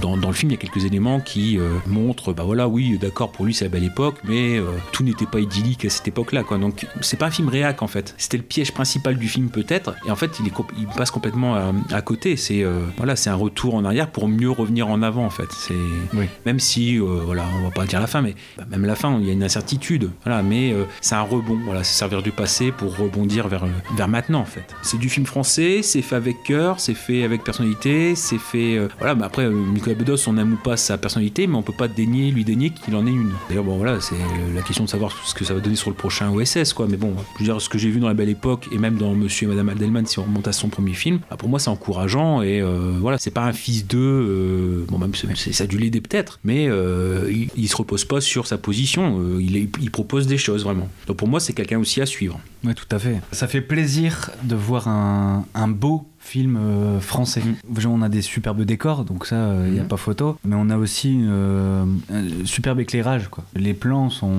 dans, 0.00 0.16
dans 0.16 0.28
le 0.28 0.34
film, 0.34 0.50
il 0.52 0.54
y 0.54 0.58
a 0.58 0.60
quelques 0.60 0.84
éléments 0.84 1.20
qui 1.20 1.58
euh, 1.58 1.68
montrent, 1.86 2.32
bah 2.32 2.42
voilà, 2.44 2.68
oui, 2.68 2.98
d'accord, 2.98 3.32
pour 3.32 3.44
lui, 3.44 3.54
c'est 3.54 3.64
la 3.64 3.70
belle 3.70 3.84
époque, 3.84 4.16
mais 4.24 4.58
euh, 4.58 4.64
tout 4.92 5.02
n'était 5.02 5.26
pas 5.26 5.40
idyllique 5.40 5.84
à 5.84 5.90
cette 5.90 6.08
époque-là, 6.08 6.42
quoi. 6.44 6.58
Donc, 6.58 6.86
c'est 7.00 7.16
pas 7.18 7.26
un 7.26 7.30
film 7.30 7.48
réac, 7.48 7.82
en 7.82 7.86
fait. 7.88 8.14
C'était 8.18 8.36
le 8.36 8.42
piège 8.42 8.72
principal 8.72 9.16
du 9.16 9.28
film, 9.28 9.48
peut-être. 9.50 9.94
Et 10.06 10.10
en 10.10 10.16
fait, 10.16 10.38
il, 10.40 10.46
est, 10.46 10.52
il 10.78 10.86
passe 10.86 11.10
complètement 11.10 11.54
à, 11.54 11.72
à 11.92 12.02
côté. 12.02 12.36
C'est, 12.36 12.64
voilà, 12.96 13.16
c'est 13.16 13.30
un 13.30 13.34
retour 13.34 13.74
en 13.74 13.84
arrière 13.84 14.10
pour 14.10 14.28
mieux 14.28 14.50
revenir 14.50 14.88
en 14.88 15.02
avant, 15.02 15.24
en 15.24 15.30
fait. 15.30 15.48
C'est, 15.52 15.74
Oui. 16.14 16.26
même 16.46 16.58
si, 16.60 16.98
voilà, 16.98 17.44
on 17.58 17.64
va 17.64 17.70
pas 17.70 17.84
dire 17.86 18.00
la 18.00 18.06
fin, 18.06 18.22
mais 18.22 18.34
bah, 18.56 18.64
même 18.70 18.84
la 18.84 18.94
fin, 18.94 19.18
il 19.20 19.26
une 19.32 19.42
incertitude. 19.42 20.10
Voilà, 20.24 20.42
mais 20.42 20.72
euh, 20.72 20.84
c'est 21.00 21.14
un 21.14 21.22
rebond. 21.22 21.58
Voilà, 21.64 21.84
c'est 21.84 21.94
servir 21.96 22.22
du 22.22 22.30
passé 22.32 22.72
pour 22.72 22.96
rebondir 22.96 23.48
vers, 23.48 23.64
euh, 23.64 23.68
vers 23.96 24.08
maintenant 24.08 24.40
en 24.40 24.44
fait. 24.44 24.64
C'est 24.82 24.98
du 24.98 25.08
film 25.08 25.26
français, 25.26 25.80
c'est 25.82 26.02
fait 26.02 26.16
avec 26.16 26.42
cœur, 26.42 26.80
c'est 26.80 26.94
fait 26.94 27.22
avec 27.24 27.44
personnalité, 27.44 28.14
c'est 28.14 28.38
fait. 28.38 28.76
euh, 28.76 28.88
voilà, 28.98 29.14
mais 29.14 29.24
après, 29.24 29.44
euh, 29.44 29.50
Nicolas 29.72 29.94
Bedos, 29.94 30.28
on 30.28 30.32
n'aime 30.34 30.52
ou 30.54 30.56
pas 30.56 30.76
sa 30.76 30.98
personnalité, 30.98 31.46
mais 31.46 31.56
on 31.56 31.62
peut 31.62 31.72
pas 31.72 31.88
dénier, 31.88 32.30
lui 32.30 32.44
dénier 32.44 32.70
qu'il 32.70 32.94
en 32.96 33.06
ait 33.06 33.10
une. 33.10 33.32
D'ailleurs, 33.48 33.64
bon, 33.64 33.76
voilà, 33.76 34.00
c'est 34.00 34.14
euh, 34.14 34.54
la 34.54 34.62
question 34.62 34.84
de 34.84 34.88
savoir 34.88 35.12
ce 35.24 35.34
que 35.34 35.44
ça 35.44 35.54
va 35.54 35.60
donner 35.60 35.76
sur 35.76 35.90
le 35.90 35.96
prochain 35.96 36.30
OSS, 36.30 36.72
quoi. 36.72 36.86
Mais 36.88 36.96
bon, 36.96 37.14
je 37.34 37.40
veux 37.40 37.44
dire, 37.44 37.60
ce 37.60 37.68
que 37.68 37.78
j'ai 37.78 37.90
vu 37.90 38.00
dans 38.00 38.08
La 38.08 38.14
Belle 38.14 38.28
Époque 38.28 38.68
et 38.72 38.78
même 38.78 38.96
dans 38.96 39.14
Monsieur 39.14 39.46
et 39.46 39.50
Madame 39.50 39.68
Adelman, 39.68 40.06
si 40.06 40.18
on 40.18 40.24
remonte 40.24 40.48
à 40.48 40.52
son 40.52 40.68
premier 40.68 40.94
film, 40.94 41.20
bah, 41.30 41.36
pour 41.36 41.48
moi, 41.48 41.58
c'est 41.58 41.70
encourageant 41.70 42.42
et 42.42 42.60
euh, 42.60 42.94
voilà, 43.00 43.18
c'est 43.18 43.30
pas 43.30 43.42
un 43.44 43.52
fils 43.52 43.86
d'eux, 43.86 43.98
euh, 43.98 44.84
bon, 44.88 44.98
même 44.98 45.12
ça 45.14 45.64
a 45.64 45.66
dû 45.66 45.78
l'aider 45.78 46.00
peut-être, 46.00 46.38
mais 46.44 46.66
euh, 46.68 47.28
il, 47.30 47.48
il 47.56 47.68
se 47.68 47.76
repose 47.76 48.04
pas 48.04 48.20
sur 48.20 48.46
sa 48.46 48.58
position, 48.58 49.19
euh, 49.19 49.19
il, 49.40 49.56
est- 49.56 49.68
il 49.80 49.90
propose 49.90 50.26
des 50.26 50.38
choses 50.38 50.64
vraiment. 50.64 50.88
Donc 51.06 51.16
pour 51.16 51.28
moi, 51.28 51.40
c'est 51.40 51.52
quelqu'un 51.52 51.78
aussi 51.78 52.00
à 52.00 52.06
suivre. 52.06 52.40
Ouais, 52.64 52.74
tout 52.74 52.86
à 52.90 52.98
fait. 52.98 53.20
Ça 53.32 53.46
fait 53.48 53.60
plaisir 53.62 54.30
de 54.44 54.54
voir 54.54 54.86
un, 54.88 55.44
un 55.54 55.68
beau 55.68 56.06
film 56.18 56.56
euh, 56.60 57.00
français. 57.00 57.42
Déjà, 57.68 57.88
On 57.88 58.02
a 58.02 58.08
des 58.10 58.20
superbes 58.22 58.62
décors, 58.62 59.04
donc 59.04 59.26
ça, 59.26 59.54
il 59.66 59.72
n'y 59.72 59.78
a 59.78 59.82
Mhm. 59.82 59.88
pas 59.88 59.96
photo. 59.96 60.36
Mais 60.44 60.54
on 60.58 60.68
a 60.68 60.76
aussi 60.76 61.18
euh, 61.22 61.84
un 62.12 62.44
superbe 62.44 62.80
éclairage. 62.80 63.28
Quoi. 63.28 63.44
Les 63.56 63.72
plans 63.74 64.10
sont, 64.10 64.36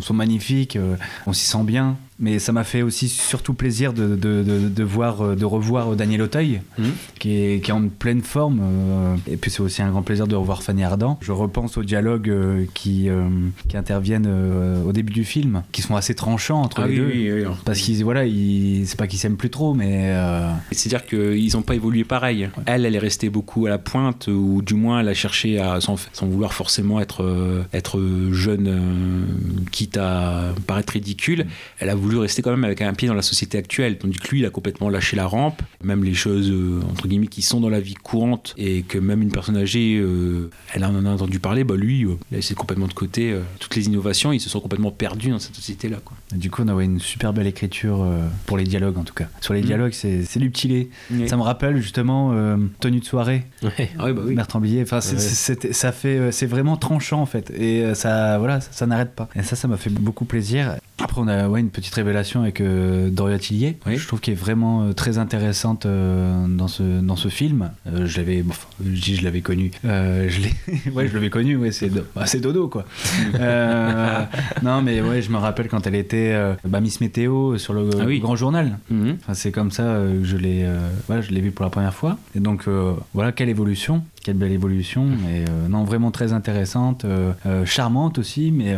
sont 0.00 0.14
magnifiques, 0.14 0.76
euh, 0.76 0.96
on 1.26 1.32
s'y 1.32 1.44
sent 1.46 1.62
bien. 1.64 1.96
Mais 2.24 2.38
ça 2.38 2.52
m'a 2.52 2.64
fait 2.64 2.80
aussi 2.80 3.08
surtout 3.08 3.52
plaisir 3.52 3.92
de, 3.92 4.16
de, 4.16 4.42
de, 4.42 4.68
de 4.70 4.82
voir, 4.82 5.20
euh, 5.20 5.36
de 5.36 5.44
revoir 5.44 5.94
Daniel 5.94 6.22
Auteuil, 6.22 6.62
Mhm. 6.78 6.84
qui, 7.18 7.36
est, 7.36 7.62
qui 7.62 7.70
est 7.70 7.74
en 7.74 7.86
pleine 7.88 8.22
forme. 8.22 8.60
euh, 8.62 9.16
et 9.30 9.36
puis 9.36 9.50
c'est 9.50 9.60
aussi 9.60 9.82
un 9.82 9.90
grand 9.90 10.00
plaisir 10.02 10.26
de 10.26 10.34
revoir 10.34 10.62
Fanny 10.62 10.84
Ardant. 10.84 11.18
Je 11.20 11.32
repense 11.32 11.76
aux 11.76 11.82
dialogues 11.82 12.30
euh, 12.30 12.64
qui, 12.72 13.10
euh, 13.10 13.28
qui 13.68 13.76
interviennent 13.76 14.24
euh, 14.26 14.82
au 14.84 14.92
début 14.92 15.12
du 15.12 15.24
film, 15.24 15.62
qui 15.70 15.82
sont 15.82 15.96
assez 15.96 16.14
tranchants 16.14 16.62
entre 16.62 16.80
Ah 16.82 16.86
les 16.86 16.96
deux. 16.96 17.06
oui. 17.06 17.44
Parce 17.66 17.78
qu'ils 17.80 18.02
voilà, 18.04 18.24
ils- 18.24 18.86
c'est 18.86 18.96
pas 18.98 19.06
qu'ils 19.06 19.18
s'aiment 19.18 19.36
plus 19.36 19.50
trop, 19.50 19.74
mais 19.74 20.12
euh, 20.14 20.50
C'est-à-dire 20.72 21.04
qu'ils 21.06 21.52
n'ont 21.54 21.62
pas 21.62 21.74
évolué 21.74 22.04
pareil. 22.04 22.48
Elle, 22.64 22.86
elle 22.86 22.94
est 22.94 22.98
restée 22.98 23.28
beaucoup 23.28 23.66
à 23.66 23.68
la 23.68 23.78
pointe, 23.78 24.28
ou 24.28 24.62
du 24.62 24.72
moins 24.74 25.00
elle 25.00 25.08
a 25.08 25.14
cherché 25.14 25.58
à, 25.58 25.80
sans, 25.82 25.96
sans 26.14 26.26
vouloir 26.26 26.54
forcément 26.54 27.00
être, 27.00 27.22
euh, 27.22 27.62
être 27.74 28.00
jeune, 28.32 28.66
euh, 28.68 29.24
quitte 29.72 29.98
à 29.98 30.54
paraître 30.66 30.94
ridicule, 30.94 31.46
elle 31.80 31.90
a 31.90 31.94
voulu 31.94 32.13
rester 32.18 32.42
quand 32.42 32.50
même 32.50 32.64
avec 32.64 32.80
un 32.82 32.92
pied 32.94 33.08
dans 33.08 33.14
la 33.14 33.22
société 33.22 33.58
actuelle. 33.58 33.98
Tandis 33.98 34.18
que 34.18 34.28
lui, 34.30 34.40
il 34.40 34.46
a 34.46 34.50
complètement 34.50 34.88
lâché 34.88 35.16
la 35.16 35.26
rampe. 35.26 35.62
Même 35.82 36.04
les 36.04 36.14
choses, 36.14 36.50
euh, 36.50 36.80
entre 36.90 37.08
guillemets, 37.08 37.26
qui 37.26 37.42
sont 37.42 37.60
dans 37.60 37.68
la 37.68 37.80
vie 37.80 37.94
courante 37.94 38.54
et 38.56 38.82
que 38.82 38.98
même 38.98 39.22
une 39.22 39.30
personne 39.32 39.56
âgée, 39.56 39.96
euh, 39.98 40.50
elle 40.72 40.84
en 40.84 41.04
a 41.04 41.10
entendu 41.10 41.38
parler, 41.38 41.64
bah 41.64 41.76
lui, 41.76 42.04
euh, 42.04 42.16
il 42.30 42.34
a 42.34 42.38
laissé 42.38 42.54
complètement 42.54 42.86
de 42.88 42.92
côté 42.94 43.32
euh, 43.32 43.40
toutes 43.60 43.76
les 43.76 43.86
innovations. 43.86 44.32
Ils 44.32 44.40
se 44.40 44.48
sont 44.50 44.60
complètement 44.60 44.90
perdus 44.90 45.30
dans 45.30 45.38
cette 45.38 45.54
société-là. 45.56 45.98
quoi. 46.04 46.16
du 46.34 46.50
coup, 46.50 46.62
on 46.64 46.68
a 46.68 46.74
ouais, 46.74 46.84
une 46.84 47.00
super 47.00 47.32
belle 47.32 47.46
écriture 47.46 48.02
euh, 48.02 48.26
pour 48.46 48.56
les 48.56 48.64
dialogues 48.64 48.98
en 48.98 49.04
tout 49.04 49.14
cas. 49.14 49.28
Sur 49.40 49.54
les 49.54 49.60
Mhm. 49.60 49.66
dialogues, 49.66 49.92
c'est 49.92 50.24
c'est 50.24 50.40
du 50.40 50.50
petit 50.50 50.68
lait. 50.68 50.88
Ça 51.26 51.36
me 51.36 51.42
rappelle 51.42 51.76
justement 51.80 52.30
euh, 52.32 52.56
tenue 52.80 53.00
de 53.00 53.04
soirée, 53.04 53.44
Ouais. 53.62 53.90
Ah 53.98 54.06
oui, 54.06 54.12
bah 54.12 54.22
oui. 54.26 54.34
Bertrand 54.34 54.60
Blier. 54.60 54.82
Enfin, 54.82 55.00
c'est- 55.00 55.14
Ouais. 55.14 55.20
c'est- 55.20 55.62
c'est- 55.62 55.72
ça 55.72 55.92
fait, 55.92 56.30
c'est 56.32 56.46
vraiment 56.46 56.76
tranchant 56.76 57.20
en 57.20 57.26
fait, 57.26 57.50
et 57.56 57.82
euh, 57.84 57.94
ça, 57.94 58.38
voilà, 58.38 58.60
ça, 58.60 58.68
ça 58.72 58.86
n'arrête 58.86 59.14
pas. 59.14 59.28
Et 59.36 59.42
ça, 59.42 59.56
ça 59.56 59.68
m'a 59.68 59.76
fait 59.76 59.90
beaucoup 59.90 60.24
plaisir. 60.24 60.76
Après, 60.98 61.20
on 61.20 61.28
a 61.28 61.48
ouais, 61.48 61.60
une 61.60 61.70
petite 61.70 61.93
révélation 61.94 62.42
avec 62.42 62.60
euh, 62.60 63.08
Doria 63.10 63.38
Tillier. 63.38 63.76
Oui. 63.86 63.96
Je 63.96 64.06
trouve 64.06 64.20
qu'elle 64.20 64.34
est 64.34 64.36
vraiment 64.36 64.82
euh, 64.82 64.92
très 64.92 65.18
intéressante 65.18 65.86
euh, 65.86 66.46
dans 66.48 66.68
ce 66.68 67.00
dans 67.00 67.16
ce 67.16 67.28
film. 67.28 67.70
Euh, 67.86 68.06
je 68.06 68.16
l'avais, 68.18 68.42
bon, 68.42 68.50
enfin, 68.50 68.68
je 68.84 69.00
dis 69.00 69.16
je 69.16 69.24
l'avais 69.24 69.40
connu. 69.40 69.70
Je 69.82 70.40
l'ai, 70.40 70.90
ouais, 70.92 71.08
je 71.08 71.14
l'avais 71.14 71.30
connu. 71.30 71.56
Ouais, 71.56 71.72
c'est 71.72 71.90
bah, 71.90 72.26
c'est 72.26 72.40
dodo 72.40 72.68
quoi. 72.68 72.84
Non, 74.62 74.82
mais 74.82 75.00
ouais, 75.00 75.22
je 75.22 75.30
me 75.30 75.36
rappelle 75.36 75.68
quand 75.68 75.86
elle 75.86 75.94
était 75.94 76.34
bah, 76.64 76.80
Miss 76.80 77.00
Météo 77.00 77.58
sur 77.58 77.72
le 77.72 77.88
Ah 78.00 78.04
oui. 78.06 78.20
Grand 78.20 78.36
Journal. 78.36 78.78
Mhm. 78.90 79.16
Enfin, 79.20 79.34
c'est 79.34 79.52
comme 79.52 79.70
ça 79.70 79.82
que 79.82 80.24
je 80.24 80.36
l'ai 80.36 80.66
voilà, 81.06 81.22
je 81.22 81.30
l'ai 81.30 81.40
vu 81.40 81.50
pour 81.50 81.64
la 81.64 81.70
première 81.70 81.94
fois. 81.94 82.18
Et 82.34 82.40
donc 82.40 82.66
voilà 83.12 83.32
quelle 83.32 83.48
évolution, 83.48 84.02
quelle 84.24 84.36
belle 84.36 84.50
évolution 84.52 85.06
et 85.30 85.44
euh, 85.48 85.68
non 85.68 85.84
vraiment 85.84 86.10
très 86.10 86.32
intéressante, 86.32 87.04
euh, 87.04 87.32
euh, 87.46 87.64
charmante 87.64 88.18
aussi 88.18 88.50
mais 88.50 88.74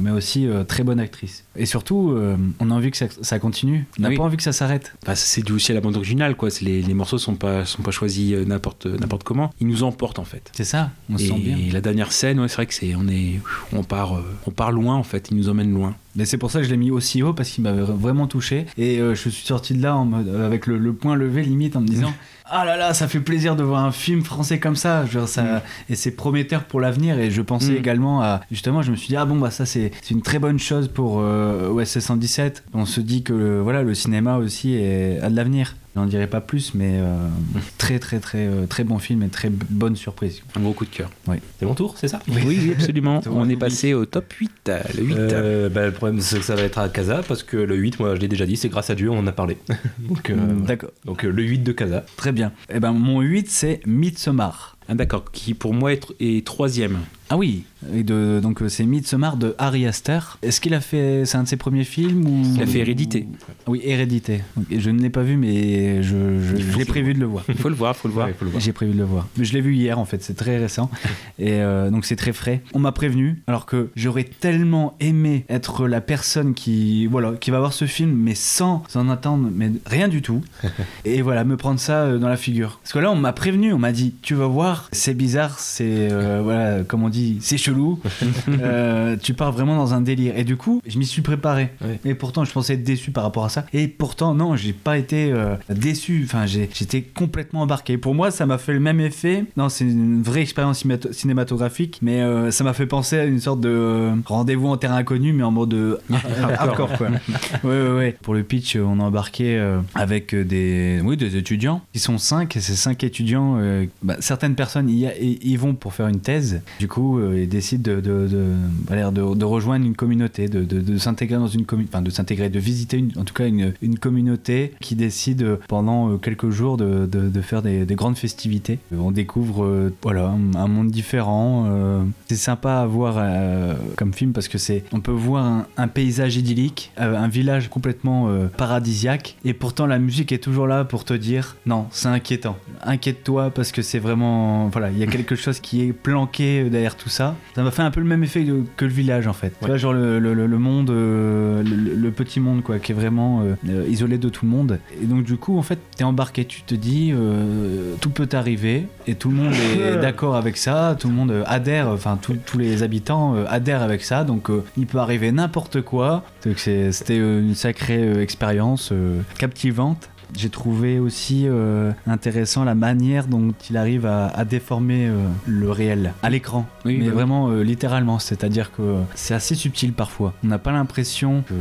mais 0.00 0.10
aussi 0.10 0.48
très 0.68 0.82
bonne 0.84 1.00
actrice. 1.00 1.44
Et 1.56 1.66
surtout 1.66 2.16
on 2.60 2.70
a 2.70 2.74
envie 2.74 2.90
que 2.90 2.96
ça, 2.96 3.06
ça 3.20 3.38
continue. 3.38 3.84
On 3.98 4.02
n'a 4.02 4.08
Oui. 4.08 4.16
pas 4.16 4.22
envie 4.22 4.36
que 4.36 4.42
ça 4.42 4.52
s'arrête. 4.52 4.94
Bah, 5.04 5.14
c'est 5.16 5.42
dû 5.44 5.52
aussi 5.52 5.72
à 5.72 5.74
la 5.74 5.80
bande 5.80 5.96
originale, 5.96 6.34
quoi. 6.36 6.48
Les, 6.62 6.82
les 6.82 6.94
morceaux 6.94 7.18
sont 7.18 7.34
pas, 7.34 7.64
sont 7.64 7.82
pas 7.82 7.90
choisis 7.90 8.34
n'importe, 8.46 8.86
n'importe 8.86 9.24
comment. 9.24 9.50
Ils 9.60 9.66
nous 9.66 9.82
emportent, 9.82 10.18
en 10.18 10.24
fait. 10.24 10.50
C'est 10.54 10.64
ça, 10.64 10.90
on 11.12 11.18
se 11.18 11.24
et 11.24 11.28
sent 11.28 11.38
bien. 11.38 11.56
la 11.72 11.80
dernière 11.80 12.12
scène, 12.12 12.40
ouais, 12.40 12.48
c'est 12.48 12.56
vrai 12.56 12.66
que 12.66 12.74
c'est, 12.74 12.94
on 12.94 13.08
est, 13.08 13.40
on 13.72 13.82
part, 13.82 14.20
on 14.46 14.50
part 14.50 14.72
loin, 14.72 14.94
en 14.94 15.02
fait. 15.02 15.28
Ils 15.30 15.36
nous 15.36 15.48
emmènent 15.48 15.72
loin. 15.72 15.94
Mais 16.16 16.24
c'est 16.24 16.38
pour 16.38 16.50
ça 16.50 16.60
que 16.60 16.64
je 16.66 16.70
l'ai 16.70 16.76
mis 16.76 16.90
aussi 16.92 17.22
haut 17.24 17.32
parce 17.32 17.50
qu'il 17.50 17.64
m'avait 17.64 17.82
vraiment 17.82 18.28
touché 18.28 18.66
et 18.78 19.00
euh, 19.00 19.16
je 19.16 19.28
suis 19.28 19.44
sorti 19.46 19.74
de 19.74 19.82
là 19.82 19.96
en 19.96 20.04
mode, 20.04 20.28
euh, 20.28 20.46
avec 20.46 20.68
le, 20.68 20.78
le 20.78 20.92
point 20.92 21.16
levé 21.16 21.42
limite 21.42 21.74
en 21.74 21.80
me 21.80 21.88
disant 21.88 22.12
ah 22.46 22.64
là 22.64 22.76
là 22.76 22.92
ça 22.94 23.08
fait 23.08 23.20
plaisir 23.20 23.56
de 23.56 23.62
voir 23.62 23.84
un 23.84 23.90
film 23.92 24.22
français 24.22 24.58
comme 24.58 24.76
ça, 24.76 25.06
Genre, 25.06 25.26
ça 25.28 25.62
et 25.88 25.94
c'est 25.96 26.10
prometteur 26.10 26.64
pour 26.64 26.80
l'avenir 26.80 27.18
et 27.18 27.30
je 27.30 27.40
pensais 27.42 27.72
Mm. 27.72 27.76
également 27.76 28.22
à 28.22 28.40
justement 28.50 28.82
je 28.82 28.90
me 28.90 28.96
suis 28.96 29.08
dit 29.08 29.16
ah 29.16 29.24
bon 29.24 29.36
bah 29.38 29.50
ça 29.50 29.64
c'est 29.66 29.90
une 30.10 30.20
très 30.22 30.38
bonne 30.38 30.58
chose 30.58 30.88
pour 30.88 31.20
euh, 31.20 31.70
OSS 31.70 32.00
117 32.00 32.64
on 32.74 32.84
se 32.86 33.00
dit 33.00 33.22
que 33.22 33.32
le, 33.32 33.60
voilà 33.60 33.82
le 33.82 33.94
cinéma 33.94 34.36
aussi 34.36 34.74
est, 34.74 35.20
a 35.22 35.30
de 35.30 35.36
l'avenir 35.36 35.74
j'en 35.94 36.06
dirai 36.06 36.26
pas 36.26 36.40
plus 36.40 36.74
mais 36.74 36.98
euh, 37.00 37.28
très 37.78 37.98
très 37.98 38.18
très 38.20 38.46
euh, 38.46 38.66
très 38.66 38.84
bon 38.84 38.98
film 38.98 39.22
et 39.22 39.28
très 39.28 39.50
bonne 39.50 39.96
surprise. 39.96 40.42
Un 40.56 40.60
gros 40.60 40.72
coup 40.72 40.84
de 40.84 40.90
cœur. 40.90 41.10
C'est 41.58 41.66
mon 41.66 41.74
tour, 41.74 41.94
c'est 41.98 42.08
ça? 42.08 42.20
Oui, 42.28 42.42
oui, 42.46 42.72
absolument. 42.76 43.20
On 43.30 43.48
est 43.48 43.56
passé 43.56 43.94
au 43.94 44.04
top 44.06 44.32
8, 44.32 44.50
euh, 44.68 44.80
le 44.96 45.02
8. 45.02 45.14
Euh, 45.18 45.68
bah, 45.68 45.86
le 45.86 45.92
problème 45.92 46.20
c'est 46.20 46.38
que 46.38 46.44
ça 46.44 46.54
va 46.54 46.62
être 46.62 46.78
à 46.78 46.88
Casa 46.88 47.22
parce 47.26 47.42
que 47.42 47.56
le 47.56 47.76
8 47.76 48.00
moi 48.00 48.14
je 48.14 48.20
l'ai 48.20 48.28
déjà 48.28 48.46
dit 48.46 48.56
c'est 48.56 48.68
grâce 48.68 48.90
à 48.90 48.94
Dieu 48.94 49.10
on 49.10 49.18
en 49.18 49.26
a 49.26 49.32
parlé. 49.32 49.56
Donc, 49.98 50.30
euh, 50.30 50.34
Mm, 50.34 50.64
d'accord. 50.66 50.90
donc 51.04 51.22
le 51.22 51.42
8 51.42 51.58
de 51.60 51.72
Casa. 51.72 52.04
Très 52.16 52.32
bien. 52.32 52.52
Et 52.68 52.80
ben 52.80 52.92
mon 52.92 53.20
8 53.20 53.48
c'est 53.50 53.80
Midsommar. 53.86 54.76
Ah, 54.88 54.94
d'accord, 54.94 55.30
qui 55.32 55.54
pour 55.54 55.72
moi 55.72 55.92
est, 55.92 56.04
est 56.20 56.46
troisième. 56.46 56.98
Ah 57.30 57.36
oui, 57.36 57.64
et 57.92 58.02
de, 58.02 58.40
donc 58.42 58.62
euh, 58.62 58.68
c'est 58.68 58.84
Midsommar 58.84 59.36
de 59.36 59.54
Harry 59.58 59.86
Astor. 59.86 60.38
Est-ce 60.42 60.60
qu'il 60.60 60.74
a 60.74 60.80
fait, 60.80 61.24
c'est 61.24 61.36
un 61.36 61.42
de 61.42 61.48
ses 61.48 61.56
premiers 61.56 61.84
films 61.84 62.26
ou? 62.26 62.42
Il 62.54 62.62
a 62.62 62.66
fait 62.66 62.78
Hérédité. 62.78 63.26
Oui, 63.66 63.80
Hérédité. 63.82 64.42
Je 64.70 64.90
ne 64.90 65.00
l'ai 65.00 65.10
pas 65.10 65.22
vu, 65.22 65.36
mais 65.36 66.02
je, 66.02 66.16
Il 66.56 66.72
j'ai 66.76 66.84
prévu 66.84 67.14
de 67.14 67.20
le 67.20 67.26
voir. 67.26 67.44
Il 67.48 67.56
faut 67.56 67.68
le 67.68 67.74
voir, 67.74 67.96
faut 67.96 68.08
le 68.08 68.14
voir. 68.14 68.26
Ouais, 68.26 68.34
faut 68.34 68.44
le 68.44 68.50
voir. 68.50 68.62
J'ai 68.62 68.72
prévu 68.72 68.92
de 68.92 68.98
le 68.98 69.04
voir. 69.04 69.26
Mais 69.36 69.44
je 69.44 69.52
l'ai 69.54 69.60
vu 69.60 69.74
hier 69.74 69.98
en 69.98 70.04
fait, 70.04 70.22
c'est 70.22 70.34
très 70.34 70.58
récent. 70.58 70.90
Et 71.38 71.60
euh, 71.60 71.90
donc 71.90 72.04
c'est 72.04 72.16
très 72.16 72.32
frais. 72.32 72.62
On 72.74 72.78
m'a 72.78 72.92
prévenu, 72.92 73.42
alors 73.46 73.66
que 73.66 73.90
j'aurais 73.96 74.24
tellement 74.24 74.96
aimé 75.00 75.44
être 75.48 75.86
la 75.88 76.00
personne 76.00 76.54
qui, 76.54 77.06
voilà, 77.06 77.32
qui 77.40 77.50
va 77.50 77.58
voir 77.58 77.72
ce 77.72 77.86
film, 77.86 78.12
mais 78.12 78.34
sans 78.34 78.82
en 78.94 79.08
attendre, 79.08 79.48
mais 79.52 79.72
rien 79.86 80.08
du 80.08 80.22
tout. 80.22 80.42
Et 81.04 81.22
voilà, 81.22 81.44
me 81.44 81.56
prendre 81.56 81.80
ça 81.80 82.02
euh, 82.02 82.18
dans 82.18 82.28
la 82.28 82.36
figure. 82.36 82.80
Parce 82.82 82.92
que 82.92 82.98
là, 82.98 83.10
on 83.10 83.16
m'a 83.16 83.32
prévenu, 83.32 83.72
on 83.72 83.78
m'a 83.78 83.92
dit, 83.92 84.14
tu 84.22 84.34
vas 84.34 84.46
voir, 84.46 84.88
c'est 84.92 85.14
bizarre, 85.14 85.58
c'est, 85.58 86.08
euh, 86.10 86.40
voilà, 86.42 86.82
comme 86.84 87.02
on 87.02 87.08
dit, 87.14 87.38
c'est 87.40 87.58
chelou. 87.58 88.00
Euh, 88.48 89.16
tu 89.20 89.34
pars 89.34 89.52
vraiment 89.52 89.76
dans 89.76 89.94
un 89.94 90.00
délire. 90.00 90.36
Et 90.36 90.44
du 90.44 90.56
coup, 90.56 90.80
je 90.86 90.98
m'y 90.98 91.06
suis 91.06 91.22
préparé. 91.22 91.70
Ouais. 91.82 91.98
Et 92.04 92.14
pourtant, 92.14 92.44
je 92.44 92.52
pensais 92.52 92.74
être 92.74 92.84
déçu 92.84 93.10
par 93.10 93.24
rapport 93.24 93.44
à 93.44 93.48
ça. 93.48 93.64
Et 93.72 93.88
pourtant, 93.88 94.34
non, 94.34 94.56
j'ai 94.56 94.72
pas 94.72 94.98
été 94.98 95.30
euh, 95.32 95.56
déçu. 95.70 96.22
Enfin, 96.24 96.46
j'étais 96.46 97.02
complètement 97.02 97.62
embarqué. 97.62 97.96
Pour 97.98 98.14
moi, 98.14 98.30
ça 98.30 98.46
m'a 98.46 98.58
fait 98.58 98.72
le 98.72 98.80
même 98.80 99.00
effet. 99.00 99.44
Non, 99.56 99.68
c'est 99.68 99.84
une 99.84 100.22
vraie 100.22 100.42
expérience 100.42 100.84
cinémato- 100.84 101.12
cinématographique, 101.12 101.98
mais 102.02 102.20
euh, 102.22 102.50
ça 102.50 102.64
m'a 102.64 102.72
fait 102.72 102.86
penser 102.86 103.18
à 103.18 103.24
une 103.24 103.40
sorte 103.40 103.60
de 103.60 104.10
rendez-vous 104.26 104.68
en 104.68 104.76
terrain 104.76 104.96
inconnu, 104.96 105.32
mais 105.32 105.42
en 105.42 105.50
mode 105.52 106.00
hardcore, 106.58 106.92
quoi. 106.96 107.08
Ouais, 107.64 107.70
ouais, 107.70 107.96
ouais. 107.96 108.16
Pour 108.22 108.34
le 108.34 108.42
pitch, 108.42 108.76
on 108.76 109.00
a 109.00 109.02
embarqué 109.04 109.58
avec 109.94 110.34
des, 110.34 111.00
oui, 111.04 111.16
des 111.16 111.36
étudiants. 111.36 111.80
Ils 111.94 112.00
sont 112.00 112.18
cinq, 112.18 112.56
et 112.56 112.60
ces 112.60 112.74
cinq 112.76 113.04
étudiants, 113.04 113.58
bah, 114.02 114.16
certaines 114.20 114.54
personnes 114.54 114.88
y- 114.90 115.08
y 115.42 115.56
vont 115.56 115.74
pour 115.74 115.94
faire 115.94 116.08
une 116.08 116.20
thèse. 116.20 116.60
Du 116.80 116.88
coup, 116.88 117.03
euh, 117.18 117.40
ils 117.42 117.48
décident 117.48 117.82
de, 117.92 118.00
de, 118.00 118.28
de, 118.28 119.34
de- 119.34 119.44
rejoindre 119.44 119.84
une 119.86 119.94
communauté, 119.96 120.48
de, 120.48 120.64
de- 120.64 120.80
s'intégrer 120.98 121.36
dans 121.36 121.46
une 121.46 121.64
communauté, 121.64 121.90
enfin 121.94 122.02
de 122.02 122.10
s'intégrer, 122.10 122.48
de 122.50 122.58
visiter 122.58 122.98
une- 122.98 123.12
en 123.18 123.24
tout 123.24 123.34
cas 123.34 123.46
une, 123.46 123.72
une 123.82 123.98
communauté 123.98 124.72
qui 124.80 124.94
décide 124.96 125.42
euh, 125.42 125.56
pendant 125.68 126.10
euh, 126.10 126.16
quelques 126.18 126.50
jours 126.50 126.76
de, 126.76 127.06
faire 127.40 127.62
des, 127.62 127.84
des 127.86 127.94
grandes 127.94 128.16
festivités. 128.16 128.78
Euh, 128.92 128.96
On 129.00 129.10
découvre 129.10 129.64
euh, 129.64 129.92
voilà, 130.02 130.28
un, 130.56 130.66
monde 130.68 130.90
différent. 130.90 131.64
euh, 131.68 132.02
c'est 132.28 132.36
sympa 132.36 132.74
à 132.76 132.86
voir 132.86 133.16
euh, 133.18 133.74
comme 133.96 134.12
film 134.14 134.32
parce 134.32 134.48
que 134.48 134.58
c'est, 134.58 134.84
on 134.92 135.00
peut 135.00 135.12
voir 135.12 135.44
un, 135.44 135.66
un 135.76 135.88
paysage 135.88 136.36
idyllique, 136.36 136.90
euh, 137.00 137.16
un 137.16 137.28
village 137.28 137.68
complètement 137.68 138.28
euh, 138.28 138.46
paradisiaque, 138.56 139.36
et 139.44 139.52
pourtant 139.54 139.86
la 139.86 139.98
musique 139.98 140.32
est 140.32 140.38
toujours 140.42 140.66
là 140.66 140.84
pour 140.84 141.04
te 141.04 141.14
dire 141.14 141.56
non, 141.66 141.86
c'est 141.90 142.08
inquiétant. 142.08 142.56
Inquiète-toi 142.82 143.50
parce 143.50 143.72
que 143.72 143.82
c'est 143.82 143.98
vraiment, 143.98 144.68
voilà, 144.68 144.90
il 144.90 144.98
y 144.98 145.02
a 145.02 145.06
quelque 145.06 145.34
chose 145.36 145.60
qui 145.60 145.82
est 145.82 145.92
planqué 145.92 146.68
derrière 146.70 146.93
faire 146.94 147.02
tout 147.02 147.08
ça. 147.10 147.34
Ça 147.54 147.62
m'a 147.62 147.70
fait 147.70 147.82
un 147.82 147.90
peu 147.90 148.00
le 148.00 148.06
même 148.06 148.22
effet 148.24 148.44
que, 148.44 148.62
que 148.76 148.84
le 148.84 148.90
village 148.90 149.26
en 149.26 149.32
fait. 149.32 149.50
Tu 149.50 149.64
Ouais. 149.64 149.68
vois, 149.68 149.76
genre 149.76 149.92
le, 149.92 150.18
le- 150.18 150.34
le- 150.34 150.46
le 150.46 150.58
monde, 150.58 150.90
euh, 150.90 151.62
le, 151.62 151.94
le 151.94 152.10
petit 152.10 152.40
monde 152.40 152.62
quoi, 152.62 152.78
qui 152.78 152.92
est 152.92 152.94
vraiment 152.94 153.42
euh, 153.42 153.54
euh, 153.68 153.86
isolé 153.88 154.18
de 154.18 154.28
tout 154.28 154.44
le 154.44 154.50
monde. 154.50 154.78
Et 155.02 155.06
donc 155.06 155.24
du 155.24 155.36
coup 155.36 155.58
en 155.58 155.62
fait 155.62 155.78
t'es 155.96 156.04
embarqué, 156.04 156.44
tu 156.44 156.62
te 156.62 156.74
dis 156.74 157.12
euh, 157.14 157.94
tout 158.00 158.10
peut 158.10 158.28
arriver 158.32 158.86
et 159.06 159.14
tout 159.14 159.30
le 159.30 159.36
monde 159.36 159.52
est 159.52 159.96
d'accord 160.00 160.36
avec 160.36 160.56
ça, 160.56 160.96
tout 160.98 161.08
le 161.08 161.14
monde 161.14 161.42
adhère, 161.46 161.88
enfin 161.88 162.18
tous- 162.20 162.58
les 162.58 162.82
habitants 162.82 163.34
adhèrent 163.48 163.82
avec 163.82 164.02
ça, 164.04 164.24
donc 164.24 164.48
il 164.76 164.86
peut 164.86 164.98
arriver 164.98 165.32
n'importe 165.32 165.80
quoi. 165.82 166.22
Donc 166.44 166.58
c'était 166.58 167.16
une 167.16 167.54
sacrée 167.54 168.20
expérience 168.20 168.92
captivante. 169.38 170.08
J'ai 170.36 170.48
trouvé 170.48 170.98
aussi 170.98 171.44
euh, 171.46 171.92
intéressant 172.08 172.64
la 172.64 172.74
manière 172.74 173.28
dont 173.28 173.52
il 173.70 173.76
arrive 173.76 174.04
à, 174.04 174.26
à 174.26 174.44
déformer 174.44 175.06
euh, 175.06 175.12
le 175.46 175.70
réel 175.70 176.12
à 176.24 176.30
l'écran. 176.30 176.66
Oui, 176.84 176.94
mais 176.98 177.04
bah 177.04 177.10
oui. 177.10 177.14
vraiment 177.14 177.50
euh, 177.50 177.62
littéralement, 177.62 178.18
c'est-à-dire 178.18 178.72
que 178.72 178.96
c'est 179.14 179.34
assez 179.34 179.54
subtil 179.54 179.92
parfois. 179.92 180.34
On 180.42 180.48
n'a 180.48 180.58
pas 180.58 180.72
l'impression 180.72 181.44
que 181.48 181.54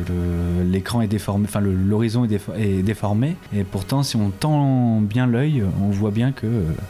l'écran 0.63 1.01
est 1.01 1.07
déformé, 1.07 1.45
enfin 1.47 1.61
l'horizon 1.61 2.25
est, 2.25 2.27
défo- 2.29 2.53
est 2.57 2.81
déformé, 2.81 3.35
et 3.55 3.63
pourtant 3.63 4.01
si 4.01 4.15
on 4.15 4.31
tend 4.31 5.01
bien 5.01 5.27
l'œil, 5.27 5.63
on 5.81 5.89
voit 5.91 6.11
bien 6.11 6.31
que 6.31 6.47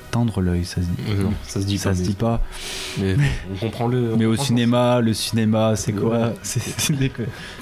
tendre 0.10 0.40
l'œil, 0.40 0.64
ça 0.64 0.76
se 0.82 0.88
dit. 0.88 1.22
Non, 1.22 1.34
ça 1.46 1.60
se 1.60 1.66
dit 1.66 1.78
ça 1.78 1.90
pas. 1.90 1.96
se 1.96 2.02
mais- 2.02 2.08
dit 2.08 2.16
pas. 2.16 2.42
Mais 3.00 3.16
on 3.54 3.58
comprend 3.58 3.88
le. 3.88 4.16
Mais 4.18 4.26
au 4.26 4.38
cinéma, 4.38 5.02
le 5.02 5.14
cinéma, 5.14 5.76
c'est 5.76 5.92
quoi? 5.94 6.34
C'est 6.44 6.62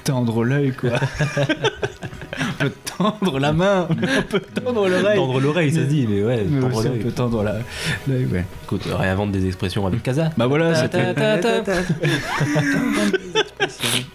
tendre 0.04 0.44
l'œil, 0.44 0.74
quoi. 0.74 0.92
on 2.40 2.64
peut 2.64 2.72
tendre 2.98 3.40
la 3.40 3.54
main, 3.54 3.88
on 3.90 3.96
peut 3.96 4.40
tendre 4.40 4.88
l'oreille. 4.88 5.18
Tendre 5.18 5.40
l'oreille, 5.40 5.72
ça 5.72 5.80
se 5.82 5.86
dit, 5.86 6.08
mais 6.10 6.24
ouais, 6.24 6.46
Mais 6.50 6.60
tendre 6.62 6.78
aussi, 6.78 6.88
on 6.88 6.98
peut 7.04 7.12
tendre 7.12 7.44
la- 7.44 7.56
l'œil, 8.08 8.26
ouais. 8.32 8.46
Écoute, 8.64 8.84
réinvente 8.90 9.32
des 9.32 9.46
expressions 9.48 9.86
avec 9.88 10.02
Casa. 10.04 10.30
Bah 10.38 10.48
voilà, 10.48 10.72
Ta, 10.74 10.82
c'était- 10.84 11.14
ta, 11.14 11.38
ta, 11.38 11.60
ta. 11.62 11.74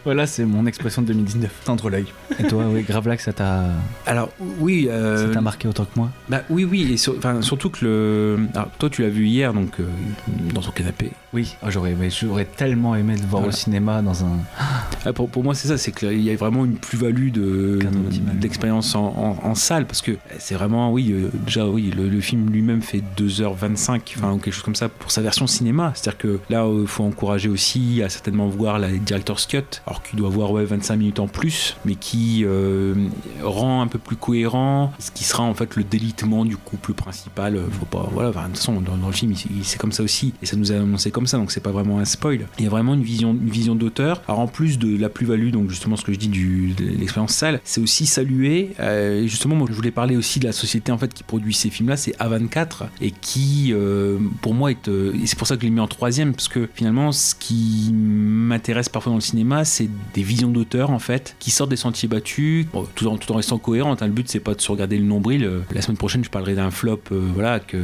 voilà, 0.05 0.27
c'est 0.27 0.45
mon 0.45 0.67
expression 0.67 1.03
de 1.03 1.09
2019. 1.09 1.51
Tendre 1.65 1.91
l'œil. 1.91 2.07
Et 2.39 2.45
toi, 2.45 2.65
oui, 2.71 2.83
Gravelax, 2.83 3.25
ça 3.25 3.33
t'a 3.33 3.65
Alors, 4.07 4.31
oui. 4.61 4.89
euh, 4.91 5.29
ça 5.29 5.35
t'a 5.35 5.41
marqué 5.41 5.69
autant 5.69 5.85
que 5.85 5.91
moi 5.97 6.11
Bah 6.29 6.43
oui, 6.51 6.65
oui, 6.65 6.93
et 6.93 6.97
sur- 6.97 7.17
enfin, 7.19 7.43
surtout 7.43 7.71
que 7.71 7.85
le. 7.85 8.39
Alors, 8.55 8.69
toi, 8.79 8.91
tu 8.91 9.03
l'as 9.03 9.09
vu 9.09 9.27
hier, 9.27 9.53
donc 9.53 9.81
euh, 9.81 9.85
dans 10.55 10.61
ton 10.61 10.71
canapé. 10.71 11.11
Oui, 11.33 11.55
oh, 11.63 11.67
j'aurais, 11.71 11.95
j'aurais 12.11 12.45
tellement 12.47 12.95
aimé 12.95 13.15
le 13.15 13.21
voir 13.21 13.43
Voilà. 13.43 13.49
au 13.49 13.51
cinéma 13.53 14.01
dans 14.03 14.25
un. 14.25 14.39
Ah, 15.05 15.13
pour, 15.13 15.29
pour 15.29 15.45
moi, 15.45 15.55
c'est 15.55 15.69
ça, 15.69 15.77
c'est 15.79 15.93
qu'il 15.93 16.21
y 16.23 16.31
a 16.31 16.37
vraiment 16.37 16.65
une 16.65 16.77
plus-value 16.77 17.31
de, 17.31 17.79
D'expérience 18.35 18.95
en, 18.95 19.05
en- 19.43 19.49
en 19.49 19.55
salle, 19.55 19.87
parce 19.87 20.03
que 20.03 20.13
c'est 20.39 20.55
vraiment, 20.55 20.93
oui, 20.93 21.11
euh, 21.13 21.31
déjà, 21.45 21.67
oui, 21.67 21.93
le, 21.97 22.09
le 22.09 22.21
film 22.21 22.51
lui-même 22.51 22.83
fait 22.83 23.03
2h25, 23.17 24.01
enfin, 24.17 24.33
ou 24.33 24.39
quelque 24.39 24.55
chose 24.55 24.63
comme 24.65 24.75
ça, 24.75 24.89
pour 24.89 25.11
sa 25.11 25.23
version 25.23 25.47
cinéma. 25.47 25.93
C'est-à-dire 25.95 26.19
que 26.19 26.41
là, 26.51 26.67
il 26.81 26.87
faut 26.87 27.05
encourager 27.05 27.49
aussi 27.49 28.03
à 28.03 28.09
certainement 28.09 28.49
voir 28.49 28.79
la 28.79 28.91
Director's 28.91 29.47
Cut, 29.47 29.63
alors 29.87 30.03
qu'il 30.03 30.19
doit 30.19 30.29
voir 30.29 30.51
ouais, 30.53 30.65
25 30.65 30.97
minutes 30.97 31.21
en 31.21 31.29
plus, 31.29 31.77
mais 31.85 31.95
qui 31.95 32.43
euh, 32.45 32.95
rend 33.43 33.83
un 33.83 33.87
peu 33.87 33.99
plus 33.99 34.17
cohérent 34.17 34.93
ce 34.99 35.11
qui 35.11 35.25
sera 35.25 35.43
en 35.43 35.55
fait 35.55 35.77
le 35.77 35.85
délitement 35.85 36.45
du 36.45 36.57
couple 36.57 36.93
principal. 36.95 37.59
Faut 37.79 37.87
pas, 37.87 38.09
voilà, 38.13 38.31
de 38.31 38.35
toute 38.47 38.57
façon, 38.57 38.81
dans, 38.81 38.97
dans 38.97 39.07
le 39.07 39.13
film, 39.13 39.33
il- 39.33 39.59
il- 39.59 39.65
c'est 39.65 39.79
comme 39.79 39.93
ça 39.93 40.03
aussi, 40.03 40.35
et 40.43 40.47
ça 40.47 40.57
nous 40.57 40.73
a 40.73 40.77
annoncé 40.77 41.11
comme 41.11 41.27
ça, 41.27 41.39
donc 41.39 41.51
c'est 41.53 41.61
pas 41.61 41.71
vraiment 41.71 41.99
un 41.99 42.05
spoil. 42.05 42.47
Il 42.59 42.65
y 42.65 42.67
a 42.67 42.71
vraiment 42.71 42.95
une 42.95 43.03
vision, 43.03 43.31
une 43.33 43.51
vision 43.51 43.75
d'auteur. 43.75 44.23
Alors 44.29 44.41
en 44.41 44.47
plus 44.47 44.79
de 44.79 44.97
la 44.97 45.09
plus-value, 45.09 45.51
donc 45.51 45.71
justement 45.71 45.97
ce 45.97 46.05
que 46.05 46.13
je 46.13 46.19
dis 46.19 46.29
du, 46.29 46.73
de 46.77 46.85
l'expérience 46.85 47.33
salle, 47.33 47.61
c'est 47.65 47.81
aussi 47.81 47.96
saluer. 48.05 48.73
euh, 48.81 49.23
et 49.23 49.29
justement, 49.29 49.55
moi 49.55 49.67
je 49.71 49.75
voulais 49.75 49.91
parler 49.91 50.17
aussi 50.17 50.41
de 50.41 50.45
la 50.47 50.53
société 50.53 50.93
en 50.93 50.99
fait 50.99 51.15
qui 51.15 51.23
produit 51.23 51.55
ces 51.55 51.71
films-là, 51.71 51.97
c'est 51.97 52.15
A24 52.19 52.89
et 53.01 53.13
qui, 53.13 53.71
euh, 53.73 54.19
pour 54.43 54.53
moi, 54.53 54.71
est. 54.73 54.89
euh, 54.89 55.15
c'est 55.25 55.39
pour 55.39 55.47
ça 55.47 55.55
que 55.57 55.63
je 55.63 55.67
l'ai 55.67 55.73
mis 55.73 55.81
en 55.81 55.89
troisième 55.89 56.33
parce 56.35 56.49
que 56.49 56.69
finalement, 56.75 57.13
ce 57.13 57.35
qui 57.35 57.91
m'intéresse 57.95 58.89
parfois 58.89 59.11
dans 59.11 59.17
le 59.17 59.23
cinéma, 59.23 59.65
c'est 59.65 59.89
des 60.15 60.23
visions 60.23 60.51
d'auteur 60.51 60.91
en 60.91 60.99
fait 60.99 61.37
qui 61.39 61.51
sortent 61.51 61.71
des 61.71 61.77
sentiers 61.77 62.09
battus, 62.09 62.67
tout 62.95 63.07
en 63.07 63.17
tout 63.17 63.33
en 63.33 63.37
restant 63.37 63.59
cohérente. 63.59 64.03
hein. 64.03 64.07
Le 64.07 64.13
but 64.13 64.29
c'est 64.29 64.41
pas 64.41 64.55
de 64.55 64.61
se 64.61 64.71
regarder 64.71 64.99
le 64.99 65.05
nombril. 65.05 65.45
Euh, 65.45 65.61
La 65.73 65.81
semaine 65.81 65.97
prochaine, 65.97 66.25
je 66.25 66.31
parlerai 66.31 66.55
d'un 66.55 66.71
flop, 66.71 67.01
euh, 67.13 67.29
voilà 67.35 67.61
que 67.61 67.77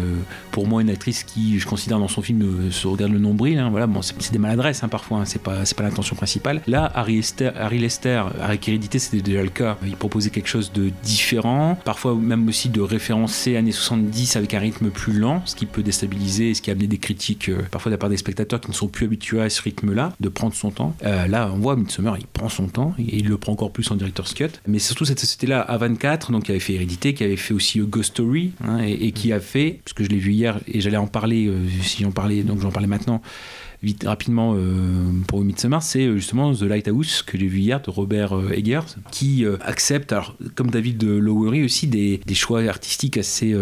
pour 0.51 0.67
moi 0.67 0.83
une 0.83 0.91
actrice 0.91 1.23
qui 1.25 1.59
je 1.59 1.67
considère 1.67 1.99
dans 1.99 2.09
son 2.09 2.21
film 2.23 2.43
euh, 2.43 2.71
se 2.71 2.87
regarde 2.87 3.13
le 3.13 3.19
nombril 3.19 3.59
hein, 3.59 3.71
voilà 3.71 3.87
bon 3.87 4.03
c'est 4.03 4.33
des 4.33 4.39
maladresses 4.39 4.83
hein, 4.83 4.89
parfois 4.89 5.25
c'est 5.25 5.41
pas 5.43 5.65
c'est 5.65 5.77
pas 5.77 5.85
l'intention 5.85 6.17
principale 6.17 6.61
là 6.67 6.91
Harry, 6.95 7.17
Lester, 7.17 7.51
Harry 7.57 7.79
Lester 7.79 8.23
avec 8.41 8.69
Hérédité 8.69 8.99
c'était 8.99 9.23
déjà 9.23 9.43
le 9.43 9.49
cas 9.49 9.79
il 9.87 9.97
proposait 10.03 10.31
quelque 10.31 10.49
chose 10.49 10.73
de 10.73 10.91
différent 11.05 11.79
parfois 11.85 12.17
même 12.17 12.49
aussi 12.49 12.69
de 12.69 12.81
référencer 12.81 13.57
années 13.57 13.71
70 13.71 14.35
avec 14.35 14.53
un 14.53 14.59
rythme 14.59 14.91
plus 14.91 15.13
lent 15.13 15.43
ce 15.45 15.55
qui 15.55 15.65
peut 15.65 15.85
déstabiliser 15.85 16.51
et 16.51 16.55
ce 16.55 16.61
qui 16.61 16.71
a 16.71 16.73
amené 16.73 16.89
des 16.89 16.99
critiques 16.99 17.49
euh, 17.49 17.63
parfois 17.71 17.91
de 17.91 17.95
la 17.95 17.99
part 17.99 18.11
des 18.11 18.17
spectateurs 18.17 18.61
qui 18.61 18.69
ne 18.69 18.75
sont 18.75 18.89
plus 18.89 19.07
habitués 19.07 19.41
à 19.41 19.49
ce 19.49 19.63
rythme 19.63 19.95
là 19.95 20.13
de 20.19 20.29
prendre 20.29 20.55
son 20.55 20.73
temps. 20.73 20.97
Euh, 21.05 21.29
là 21.29 21.53
on 21.55 21.59
voit 21.59 21.77
Midsommar 21.77 22.19
il 22.19 22.27
prend 22.27 22.49
son 22.49 22.67
temps 22.67 22.97
et 22.99 23.19
il 23.19 23.29
le 23.29 23.39
prend 23.39 23.53
encore 23.53 23.71
plus 23.71 23.89
en 23.93 23.95
director's 23.95 24.35
cut. 24.35 24.49
Mais 24.67 24.81
surtout 24.81 25.05
cette 25.05 25.21
société 25.21 25.47
là 25.47 25.65
A24 25.71 26.33
donc 26.33 26.45
qui 26.47 26.51
avait 26.51 26.59
fait 26.59 26.73
Hérédité 26.73 27.15
qui 27.15 27.23
avait 27.23 27.37
fait 27.37 27.55
aussi 27.55 27.79
Ghost 27.79 28.15
Story 28.15 28.55
hein, 28.65 28.81
et, 28.83 29.07
et 29.07 29.13
qui 29.13 29.33
a 29.33 29.39
fait 29.39 29.83
parce 29.85 29.93
que 29.93 30.03
je 30.03 30.09
l'ai 30.09 30.19
vu 30.19 30.33
hier 30.33 30.59
et 30.67 30.81
j'allais 30.81 30.97
en 30.97 31.07
parler 31.07 31.47
euh, 31.47 31.65
si 31.81 32.03
j'en 32.03 32.11
parlais 32.11 32.43
donc 32.43 32.61
j'en 32.61 32.73
parlais 32.73 32.89
maintenant 32.89 33.23
vite 33.83 34.05
rapidement 34.05 34.55
euh, 34.57 35.11
pour 35.27 35.43
Midsommar, 35.43 35.83
c'est 35.83 36.07
euh, 36.07 36.17
justement 36.17 36.55
The 36.55 36.63
Lighthouse 36.63 37.23
que 37.23 37.39
j'ai 37.39 37.47
vu 37.47 37.59
hier 37.59 37.81
de 37.81 37.91
Robert 37.91 38.37
euh, 38.37 38.53
Eggers, 38.53 38.97
qui 39.11 39.45
accepte, 39.65 40.13
alors 40.13 40.37
comme 40.55 40.71
David 40.71 41.03
Lowery 41.03 41.65
aussi, 41.65 41.87
des, 41.87 42.21
choix 42.35 42.63
artistiques 42.63 43.19
assez, 43.19 43.55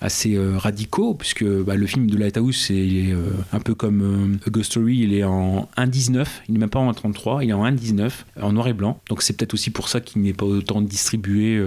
assez 0.00 0.38
radicaux, 0.56 1.14
puisque 1.14 1.44
bah, 1.44 1.74
le 1.74 1.86
film 1.86 2.10
de 2.10 2.16
Lighthouse, 2.16 2.70
est, 2.70 3.14
un 3.52 3.60
peu 3.60 3.74
comme 3.74 4.38
A 4.46 4.50
Ghost 4.50 4.72
Story, 4.72 4.98
il 4.98 5.14
est 5.14 5.24
en 5.24 5.68
1.19, 5.76 6.26
il 6.48 6.52
n'est 6.52 6.60
même 6.60 6.70
pas 6.70 6.78
en 6.78 6.92
33, 6.92 7.44
il 7.44 7.50
est 7.50 7.54
en 7.54 7.64
1.19, 7.64 8.10
en 8.40 8.52
noir 8.52 8.68
et 8.68 8.72
blanc. 8.72 9.00
Donc 9.08 9.22
c'est 9.22 9.36
peut-être 9.36 9.54
aussi 9.54 9.70
pour 9.70 9.88
ça 9.88 10.00
qu'il 10.00 10.22
n'est 10.22 10.32
pas 10.32 10.46
autant 10.46 10.80
distribué 10.82 11.62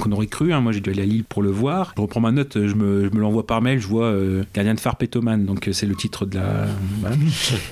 qu'on 0.00 0.12
aurait 0.12 0.26
cru. 0.26 0.52
hein. 0.52 0.60
Moi 0.60 0.72
j'ai 0.72 0.80
dû 0.80 0.90
aller 0.90 1.02
à 1.02 1.06
Lille 1.06 1.24
pour 1.24 1.42
le 1.42 1.50
voir. 1.50 1.92
Je 1.96 2.02
reprends 2.02 2.20
ma 2.20 2.32
note, 2.32 2.54
je 2.54 2.74
me, 2.74 3.08
je 3.08 3.14
me 3.14 3.20
l'envoie 3.20 3.46
par 3.46 3.62
mail, 3.62 3.78
je 3.78 3.88
vois 3.88 4.06
euh, 4.06 4.44
Gardien 4.54 4.74
de 4.74 4.80
phare 4.80 4.96
Petoman, 4.96 5.44
donc 5.44 5.68
c'est 5.72 5.86
le 5.86 5.94
titre 5.94 6.26
de 6.26 6.36
la. 6.36 6.66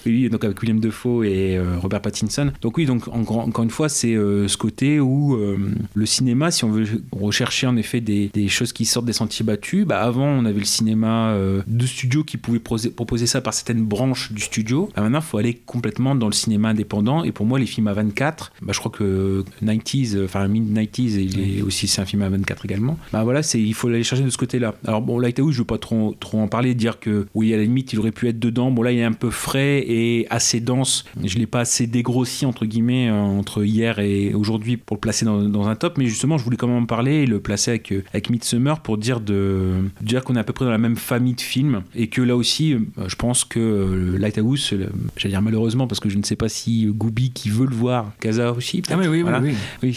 Oui, 0.07 0.29
donc 0.29 0.45
avec 0.45 0.61
William 0.61 0.81
Defoe 0.81 1.25
et 1.25 1.57
euh, 1.57 1.79
Robert 1.79 2.01
Pattinson. 2.01 2.53
Donc 2.61 2.77
oui, 2.79 2.87
donc 2.87 3.09
en- 3.09 3.21
encore 3.23 3.65
une 3.65 3.71
fois, 3.71 3.89
c'est 3.89 4.15
euh, 4.15 4.49
ce 4.49 4.57
côté 4.57 5.01
où 5.01 5.35
euh, 5.35 5.57
le 5.95 6.07
cinéma, 6.07 6.51
si 6.51 6.65
on 6.65 6.71
veut 6.71 6.87
rechercher 7.13 7.67
en 7.67 7.77
effet 7.77 8.01
des, 8.01 8.31
des 8.33 8.49
choses 8.49 8.73
qui 8.73 8.85
sortent 8.85 9.07
des 9.07 9.13
sentiers 9.13 9.45
battus, 9.45 9.85
bah 9.87 10.01
avant 10.03 10.27
on 10.27 10.45
avait 10.45 10.59
le 10.59 10.65
cinéma 10.65 11.37
de 11.67 11.87
studio 11.87 12.25
qui 12.25 12.37
pouvait 12.37 12.59
proposer 12.59 13.27
ça 13.27 13.41
par 13.41 13.55
certaines 13.55 13.85
branches 13.85 14.33
du 14.33 14.41
studio. 14.43 14.91
Bah, 14.97 15.03
maintenant, 15.03 15.21
il 15.21 15.25
faut 15.25 15.39
aller 15.39 15.55
complètement 15.55 16.15
dans 16.15 16.27
le 16.27 16.33
cinéma 16.33 16.69
indépendant. 16.71 17.25
Et 17.25 17.33
pour 17.33 17.47
moi, 17.47 17.59
les 17.59 17.67
films 17.67 17.89
à 17.89 17.93
24, 17.93 18.53
bah, 18.63 18.73
je 18.73 18.79
crois 18.79 18.91
que 18.93 19.45
90s, 19.63 20.17
euh, 20.17 20.25
enfin 20.25 20.47
mid-90s, 20.49 21.19
il 21.19 21.59
est 21.59 21.63
aussi 21.63 21.87
c'est 21.89 22.01
un 22.03 22.05
film 22.07 22.23
à 22.23 22.29
24 22.29 22.65
également. 22.67 22.99
Bah 23.13 23.25
voilà, 23.25 23.43
c'est 23.43 23.61
il 23.61 23.75
faut 23.75 23.89
aller 23.89 24.03
chercher 24.05 24.25
de 24.25 24.31
ce 24.31 24.39
côté-là. 24.39 24.75
Alors 24.87 25.01
bon, 25.03 25.19
Lighthouse, 25.19 25.53
je 25.55 25.59
veux 25.59 25.65
pas 25.65 25.79
trop 25.79 26.15
trop 26.21 26.39
en 26.41 26.49
parler, 26.49 26.75
dire 26.75 26.99
que 27.01 27.27
oui, 27.35 27.53
à 27.55 27.57
la 27.57 27.63
limite, 27.63 27.93
il 27.93 27.99
aurait 27.99 28.11
pu 28.13 28.29
être 28.29 28.39
dedans. 28.39 28.71
Bon 28.71 28.83
là, 28.83 28.93
il 28.93 28.99
est 28.99 29.05
un 29.05 29.13
peu 29.13 29.31
frais 29.31 29.54
et 29.59 30.27
assez 30.31 30.61
dense. 30.61 31.05
Je 31.23 31.39
l'ai 31.39 31.47
pas 31.47 31.61
assez 31.61 31.87
dégrossi 31.87 32.47
entre 32.47 32.67
guillemets 32.67 33.09
euh, 33.09 33.15
entre 33.15 33.65
hier 33.65 33.99
et 33.99 34.35
aujourd'hui 34.35 34.77
pour 34.77 34.97
le 34.97 35.01
placer 35.01 35.25
dans, 35.25 35.43
dans 35.43 35.67
un 35.69 35.75
top. 35.77 35.99
Mais 35.99 36.07
justement, 36.07 36.39
je 36.39 36.45
voulais 36.45 36.57
quand 36.57 36.67
même 36.69 36.83
en 36.83 36.87
parler 36.87 37.23
et 37.23 37.27
le 37.27 37.41
placer 37.41 37.71
avec 37.73 37.93
euh, 37.93 38.03
avec 38.13 38.31
Midsommar 38.31 38.81
pour 38.83 38.99
dire 38.99 39.21
de 39.21 39.73
dire 40.01 40.25
qu'on 40.25 40.37
est 40.37 40.41
à 40.41 40.45
peu 40.45 40.53
près 40.53 40.65
dans 40.65 40.71
la 40.71 40.79
même 40.79 40.97
famille 40.97 41.35
de 41.35 41.41
films 41.41 41.83
et 41.95 42.09
que 42.09 42.23
là 42.23 42.37
aussi, 42.37 42.75
euh, 42.75 42.79
je 43.07 43.17
pense 43.17 43.45
que 43.45 44.17
Lighthouse, 44.19 44.75
j'allais 45.17 45.33
dire 45.33 45.43
malheureusement 45.43 45.87
parce 45.87 46.01
que 46.01 46.09
je 46.09 46.19
ne 46.19 46.23
sais 46.23 46.37
pas 46.37 46.49
si 46.49 46.87
Goubi 46.87 47.31
qui 47.31 47.51
veut 47.51 47.67
le 47.67 47.75
voir, 47.75 48.13
Casa 48.21 48.53
aussi. 48.53 48.83
Ah 48.91 48.97
oui, 48.99 49.07
oui, 49.09 49.23
Voilà. 49.23 49.41
oui, 49.41 49.55
oui. 49.83 49.95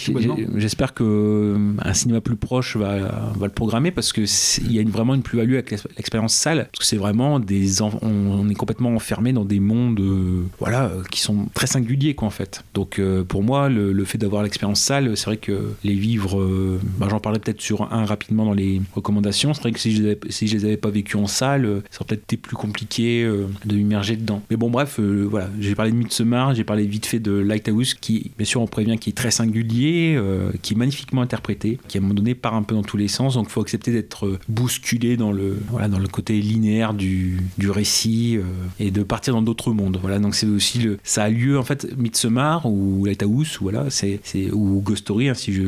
J'espère 0.56 0.94
que 0.94 1.04
euh, 1.04 1.72
un 1.84 1.94
cinéma 1.94 2.22
plus 2.22 2.36
proche 2.36 2.76
va, 2.78 3.32
va 3.38 3.46
le 3.48 3.52
programmer 3.54 3.92
parce 3.92 4.14
que 4.14 4.26
c'est- 4.26 4.62
il 4.62 4.74
y 4.74 4.80
a 4.80 4.82
une- 4.82 4.90
vraiment 4.90 5.16
une 5.16 5.22
plus-value 5.22 5.54
avec 5.54 5.72
l'ex- 5.72 5.88
l'expérience 5.98 6.34
salle 6.34 6.68
parce 6.72 6.80
que 6.80 6.86
c'est 6.86 6.98
vraiment 6.98 7.40
des 7.40 7.82
on, 7.82 7.92
on 8.04 8.50
est 8.50 8.54
complètement 8.56 8.94
enfermé 8.96 9.34
dans 9.34 9.46
des 9.48 9.60
mondes 9.60 10.00
euh, 10.00 10.44
voilà 10.60 10.86
euh, 10.86 11.04
qui 11.10 11.22
sont 11.22 11.48
très 11.54 11.68
singuliers 11.68 12.14
quoi 12.14 12.28
en 12.28 12.32
fait. 12.32 12.64
Donc 12.74 13.00
euh, 13.00 13.24
pour 13.24 13.44
moi 13.44 13.70
le, 13.70 14.06
fait 14.06 14.18
d'avoir 14.18 14.44
l'expérience 14.44 14.82
salle, 14.82 15.16
c'est 15.18 15.26
vrai 15.26 15.38
que 15.38 15.72
les 15.84 15.94
vivre 15.94 16.40
euh, 16.40 16.80
bah, 16.98 17.08
j'en 17.10 17.20
parlerai 17.20 17.42
peut-être 17.42 17.62
sur 17.62 17.94
un 17.94 18.06
rapidement 18.06 18.46
dans 18.46 18.54
les 18.54 18.82
recommandations, 18.94 19.54
c'est 19.54 19.62
vrai 19.62 19.72
que 19.72 19.80
si 19.80 19.96
je 19.96 20.04
les 20.04 20.58
les 20.58 20.66
avais 20.66 20.78
pas 20.78 20.90
vécus 20.90 21.20
en 21.20 21.28
salle, 21.28 21.82
ça 21.90 22.00
aurait 22.00 22.08
peut-être 22.08 22.24
été 22.24 22.38
plus 22.38 22.56
compliqué 22.56 23.24
de 23.66 23.76
m'immerger 23.76 24.16
dedans. 24.16 24.42
Mais 24.50 24.56
bon 24.56 24.70
bref, 24.70 25.00
voilà, 25.00 25.50
j'ai 25.60 25.76
parlé 25.76 25.92
de 25.92 25.98
Midsommar, 25.98 26.56
j'ai 26.56 26.64
parlé 26.64 26.86
vite 26.86 27.06
fait 27.06 27.20
de 27.20 27.32
Lighthouse 27.32 27.94
qui 27.94 28.32
bien 28.38 28.46
sûr 28.46 28.62
on 28.62 28.68
prévient 28.68 28.98
qui 28.98 29.10
est 29.10 29.14
très 29.14 29.32
singulier, 29.32 30.20
qui 30.62 30.74
est 30.74 30.78
magnifiquement 30.78 31.22
interprété, 31.22 31.80
qui 31.88 31.98
à 31.98 32.00
un 32.00 32.02
moment 32.02 32.14
donné 32.14 32.34
part 32.34 32.56
un 32.56 32.64
peu 32.64 32.76
dans 32.76 32.84
tous 32.84 32.98
les 32.98 33.08
sens, 33.08 33.36
donc 33.36 33.50
faut 33.50 33.62
accepter 33.62 33.92
d'être 33.92 34.40
bousculé 34.48 35.18
dans 35.18 35.32
le 35.32 35.58
voilà 35.70 35.88
dans 35.88 36.00
le 36.00 36.08
côté 36.08 36.40
linéaire 36.40 36.94
du, 36.94 37.40
du 37.58 37.70
récit 37.70 38.40
et 38.80 38.92
de 38.92 39.04
partir 39.04 39.34
dans 39.34 39.37
d'autres 39.42 39.72
mondes. 39.72 39.98
Voilà, 40.02 40.20
donc 40.20 40.36
c'est 40.36 40.48
aussi 40.48 40.80
le, 40.80 40.98
ça 41.04 41.24
a 41.24 41.30
lieu 41.30 41.58
en 41.60 41.64
fait 41.64 41.88
Midsommar 41.98 42.66
ou 42.66 43.06
Lighthouse, 43.06 43.60
ou 43.60 43.64
voilà, 43.64 43.86
c'est, 43.90 44.20
c'est 44.24 44.52
ou 44.52 44.82
Ghost 44.82 45.02
Story, 45.04 45.30
hein, 45.30 45.34
si 45.34 45.54
je 45.54 45.64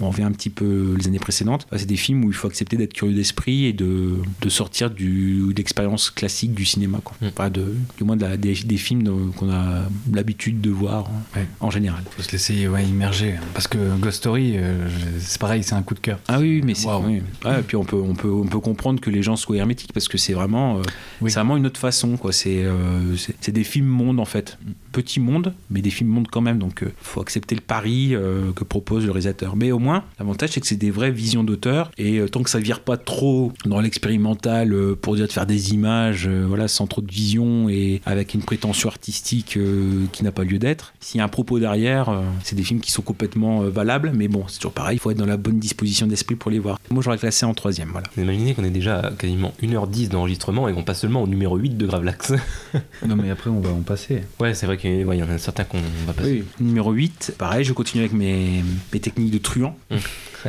on 0.00 0.10
revient 0.10 0.22
un 0.24 0.32
petit 0.32 0.50
peu 0.50 0.94
les 0.98 1.06
années 1.08 1.18
précédentes. 1.18 1.66
Enfin, 1.68 1.78
c'est 1.78 1.86
des 1.86 1.96
films 1.96 2.24
où 2.24 2.28
il 2.28 2.34
faut 2.34 2.46
accepter 2.48 2.76
d'être 2.76 2.92
curieux 2.92 3.14
d'esprit 3.14 3.64
et 3.66 3.72
de, 3.72 4.14
de 4.40 4.48
sortir 4.48 4.90
du 4.90 5.52
d'expérience 5.54 6.10
classique 6.10 6.54
du 6.54 6.64
cinéma, 6.64 7.00
quoi. 7.04 7.16
Mm. 7.20 7.26
Enfin, 7.28 7.50
de, 7.50 7.74
du 7.98 8.04
moins 8.04 8.16
de 8.16 8.22
la- 8.22 8.36
des, 8.36 8.54
des 8.54 8.76
films 8.76 9.32
qu'on 9.36 9.50
a 9.50 9.82
l'habitude 10.12 10.60
de 10.60 10.70
voir 10.70 11.06
hein, 11.08 11.38
Ouais. 11.40 11.46
en 11.60 11.70
général. 11.70 12.02
Faut 12.16 12.22
se 12.22 12.32
laisser 12.32 12.66
ouais, 12.68 12.84
immerger. 12.84 13.34
Parce 13.54 13.68
que 13.68 13.78
Ghost 13.98 14.18
Story, 14.18 14.54
euh, 14.56 14.88
c'est 15.20 15.40
pareil, 15.40 15.62
c'est 15.62 15.74
un 15.74 15.82
coup 15.82 15.94
de 15.94 16.00
cœur. 16.00 16.18
Ah 16.28 16.38
oui, 16.40 16.62
mais 16.64 16.74
c'est. 16.74 16.88
Oui. 16.88 17.22
Ouais, 17.44 17.60
et 17.60 17.62
puis 17.62 17.76
on 17.76 17.84
peut, 17.84 17.96
on, 17.96 18.14
peut, 18.14 18.30
on 18.30 18.46
peut 18.46 18.60
comprendre 18.60 19.00
que 19.00 19.10
les 19.10 19.22
gens 19.22 19.36
soient 19.36 19.56
hermétiques 19.56 19.92
parce 19.92 20.08
que 20.08 20.18
c'est 20.18 20.32
vraiment, 20.32 20.78
euh, 20.78 20.82
Oui. 21.20 21.30
c'est 21.30 21.38
vraiment 21.38 21.56
une 21.56 21.66
autre 21.66 21.80
façon. 21.80 22.16
Quoi. 22.16 22.32
C'est, 22.32 22.62
euh, 22.64 22.99
c'est, 23.16 23.34
c'est 23.40 23.52
des 23.52 23.64
films 23.64 23.86
monde 23.86 24.20
en 24.20 24.24
fait. 24.24 24.58
Petit 24.92 25.20
monde, 25.20 25.54
mais 25.70 25.82
des 25.82 25.90
films 25.90 26.10
monde 26.10 26.28
quand 26.30 26.40
même. 26.40 26.58
Donc 26.58 26.80
il 26.82 26.90
faut 27.00 27.20
accepter 27.20 27.54
le 27.54 27.60
pari 27.60 28.14
euh, 28.14 28.52
que 28.52 28.64
propose 28.64 29.04
le 29.04 29.12
réalisateur. 29.12 29.56
Mais 29.56 29.72
au 29.72 29.78
moins, 29.78 30.04
l'avantage 30.18 30.50
c'est 30.50 30.60
que 30.60 30.66
c'est 30.66 30.76
des 30.76 30.90
vraies 30.90 31.10
visions 31.10 31.44
d'auteur 31.44 31.90
et 31.98 32.18
euh, 32.18 32.28
tant 32.28 32.42
que 32.42 32.50
ça 32.50 32.58
vire 32.58 32.80
pas 32.80 32.96
trop 32.96 33.52
dans 33.64 33.80
l'expérimental 33.80 34.72
euh, 34.72 34.96
pour 35.00 35.14
dire 35.16 35.26
de 35.26 35.32
faire 35.32 35.46
des 35.46 35.72
images 35.72 36.26
euh, 36.26 36.44
voilà, 36.46 36.68
sans 36.68 36.86
trop 36.86 37.00
de 37.02 37.10
vision 37.10 37.68
et 37.68 38.00
avec 38.06 38.34
une 38.34 38.42
prétention 38.42 38.88
artistique 38.88 39.56
euh, 39.56 40.06
qui 40.12 40.24
n'a 40.24 40.32
pas 40.32 40.44
lieu 40.44 40.58
d'être, 40.58 40.94
s'il 41.00 41.18
y 41.18 41.20
a 41.20 41.24
un 41.24 41.28
propos 41.28 41.58
derrière, 41.58 42.08
euh, 42.08 42.22
c'est 42.42 42.56
des 42.56 42.62
films 42.62 42.80
qui 42.80 42.90
sont 42.90 43.02
complètement 43.02 43.62
euh, 43.62 43.70
valables. 43.70 44.12
Mais 44.14 44.28
bon, 44.28 44.44
c'est 44.48 44.58
toujours 44.58 44.72
pareil, 44.72 44.96
il 44.96 45.00
faut 45.00 45.10
être 45.10 45.18
dans 45.18 45.26
la 45.26 45.36
bonne 45.36 45.58
disposition 45.58 46.06
d'esprit 46.06 46.34
pour 46.34 46.50
les 46.50 46.58
voir. 46.58 46.78
Moi 46.90 47.02
j'aurais 47.02 47.18
classé 47.18 47.46
en 47.46 47.54
troisième. 47.54 47.90
Voilà. 47.90 48.08
Imaginez 48.16 48.54
qu'on 48.54 48.64
est 48.64 48.70
déjà 48.70 49.00
à 49.00 49.10
quasiment 49.12 49.52
1h10 49.62 50.08
d'enregistrement 50.08 50.68
et 50.68 50.72
qu'on 50.72 50.82
passe 50.82 51.00
seulement 51.00 51.22
au 51.22 51.26
numéro 51.26 51.56
8 51.56 51.76
de 51.76 51.86
Gravelax. 51.86 52.32
Non, 53.06 53.16
mais 53.16 53.30
après, 53.30 53.50
on 53.50 53.60
va 53.60 53.70
en 53.70 53.80
passer. 53.80 54.22
ouais, 54.40 54.54
c'est 54.54 54.66
vrai 54.66 54.76
qu'il 54.76 55.04
ouais, 55.04 55.18
y 55.18 55.22
en 55.22 55.28
a 55.28 55.38
certains 55.38 55.64
qu'on 55.64 55.80
va 56.06 56.12
passer. 56.12 56.44
Oui, 56.60 56.66
numéro 56.66 56.92
8, 56.92 57.34
pareil, 57.38 57.64
je 57.64 57.72
continue 57.72 58.02
avec 58.04 58.12
mes, 58.12 58.62
mes 58.92 59.00
techniques 59.00 59.30
de 59.30 59.38
truand. 59.38 59.76
Mmh. 59.90 59.96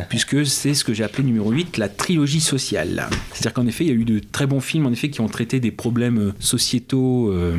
Puisque 0.10 0.46
c'est 0.46 0.74
ce 0.74 0.84
que 0.84 0.94
j'ai 0.94 1.04
appelé 1.04 1.24
numéro 1.24 1.52
8, 1.52 1.78
la 1.78 1.90
trilogie 1.90 2.40
sociale. 2.40 3.08
C'est-à-dire 3.34 3.54
qu'en 3.54 3.68
effet, 3.68 3.86
il 3.86 3.88
y 3.88 3.92
a 3.92 3.96
eu 3.96 4.06
de 4.06 4.20
très 4.20 4.48
bons 4.48 4.60
films 4.60 4.86
en 4.86 4.92
effet, 4.92 5.10
qui 5.10 5.22
ont 5.22 5.28
traité 5.28 5.60
des 5.60 5.72
problèmes 5.72 6.20
euh, 6.20 6.34
sociétaux 6.40 7.32
euh, 7.32 7.56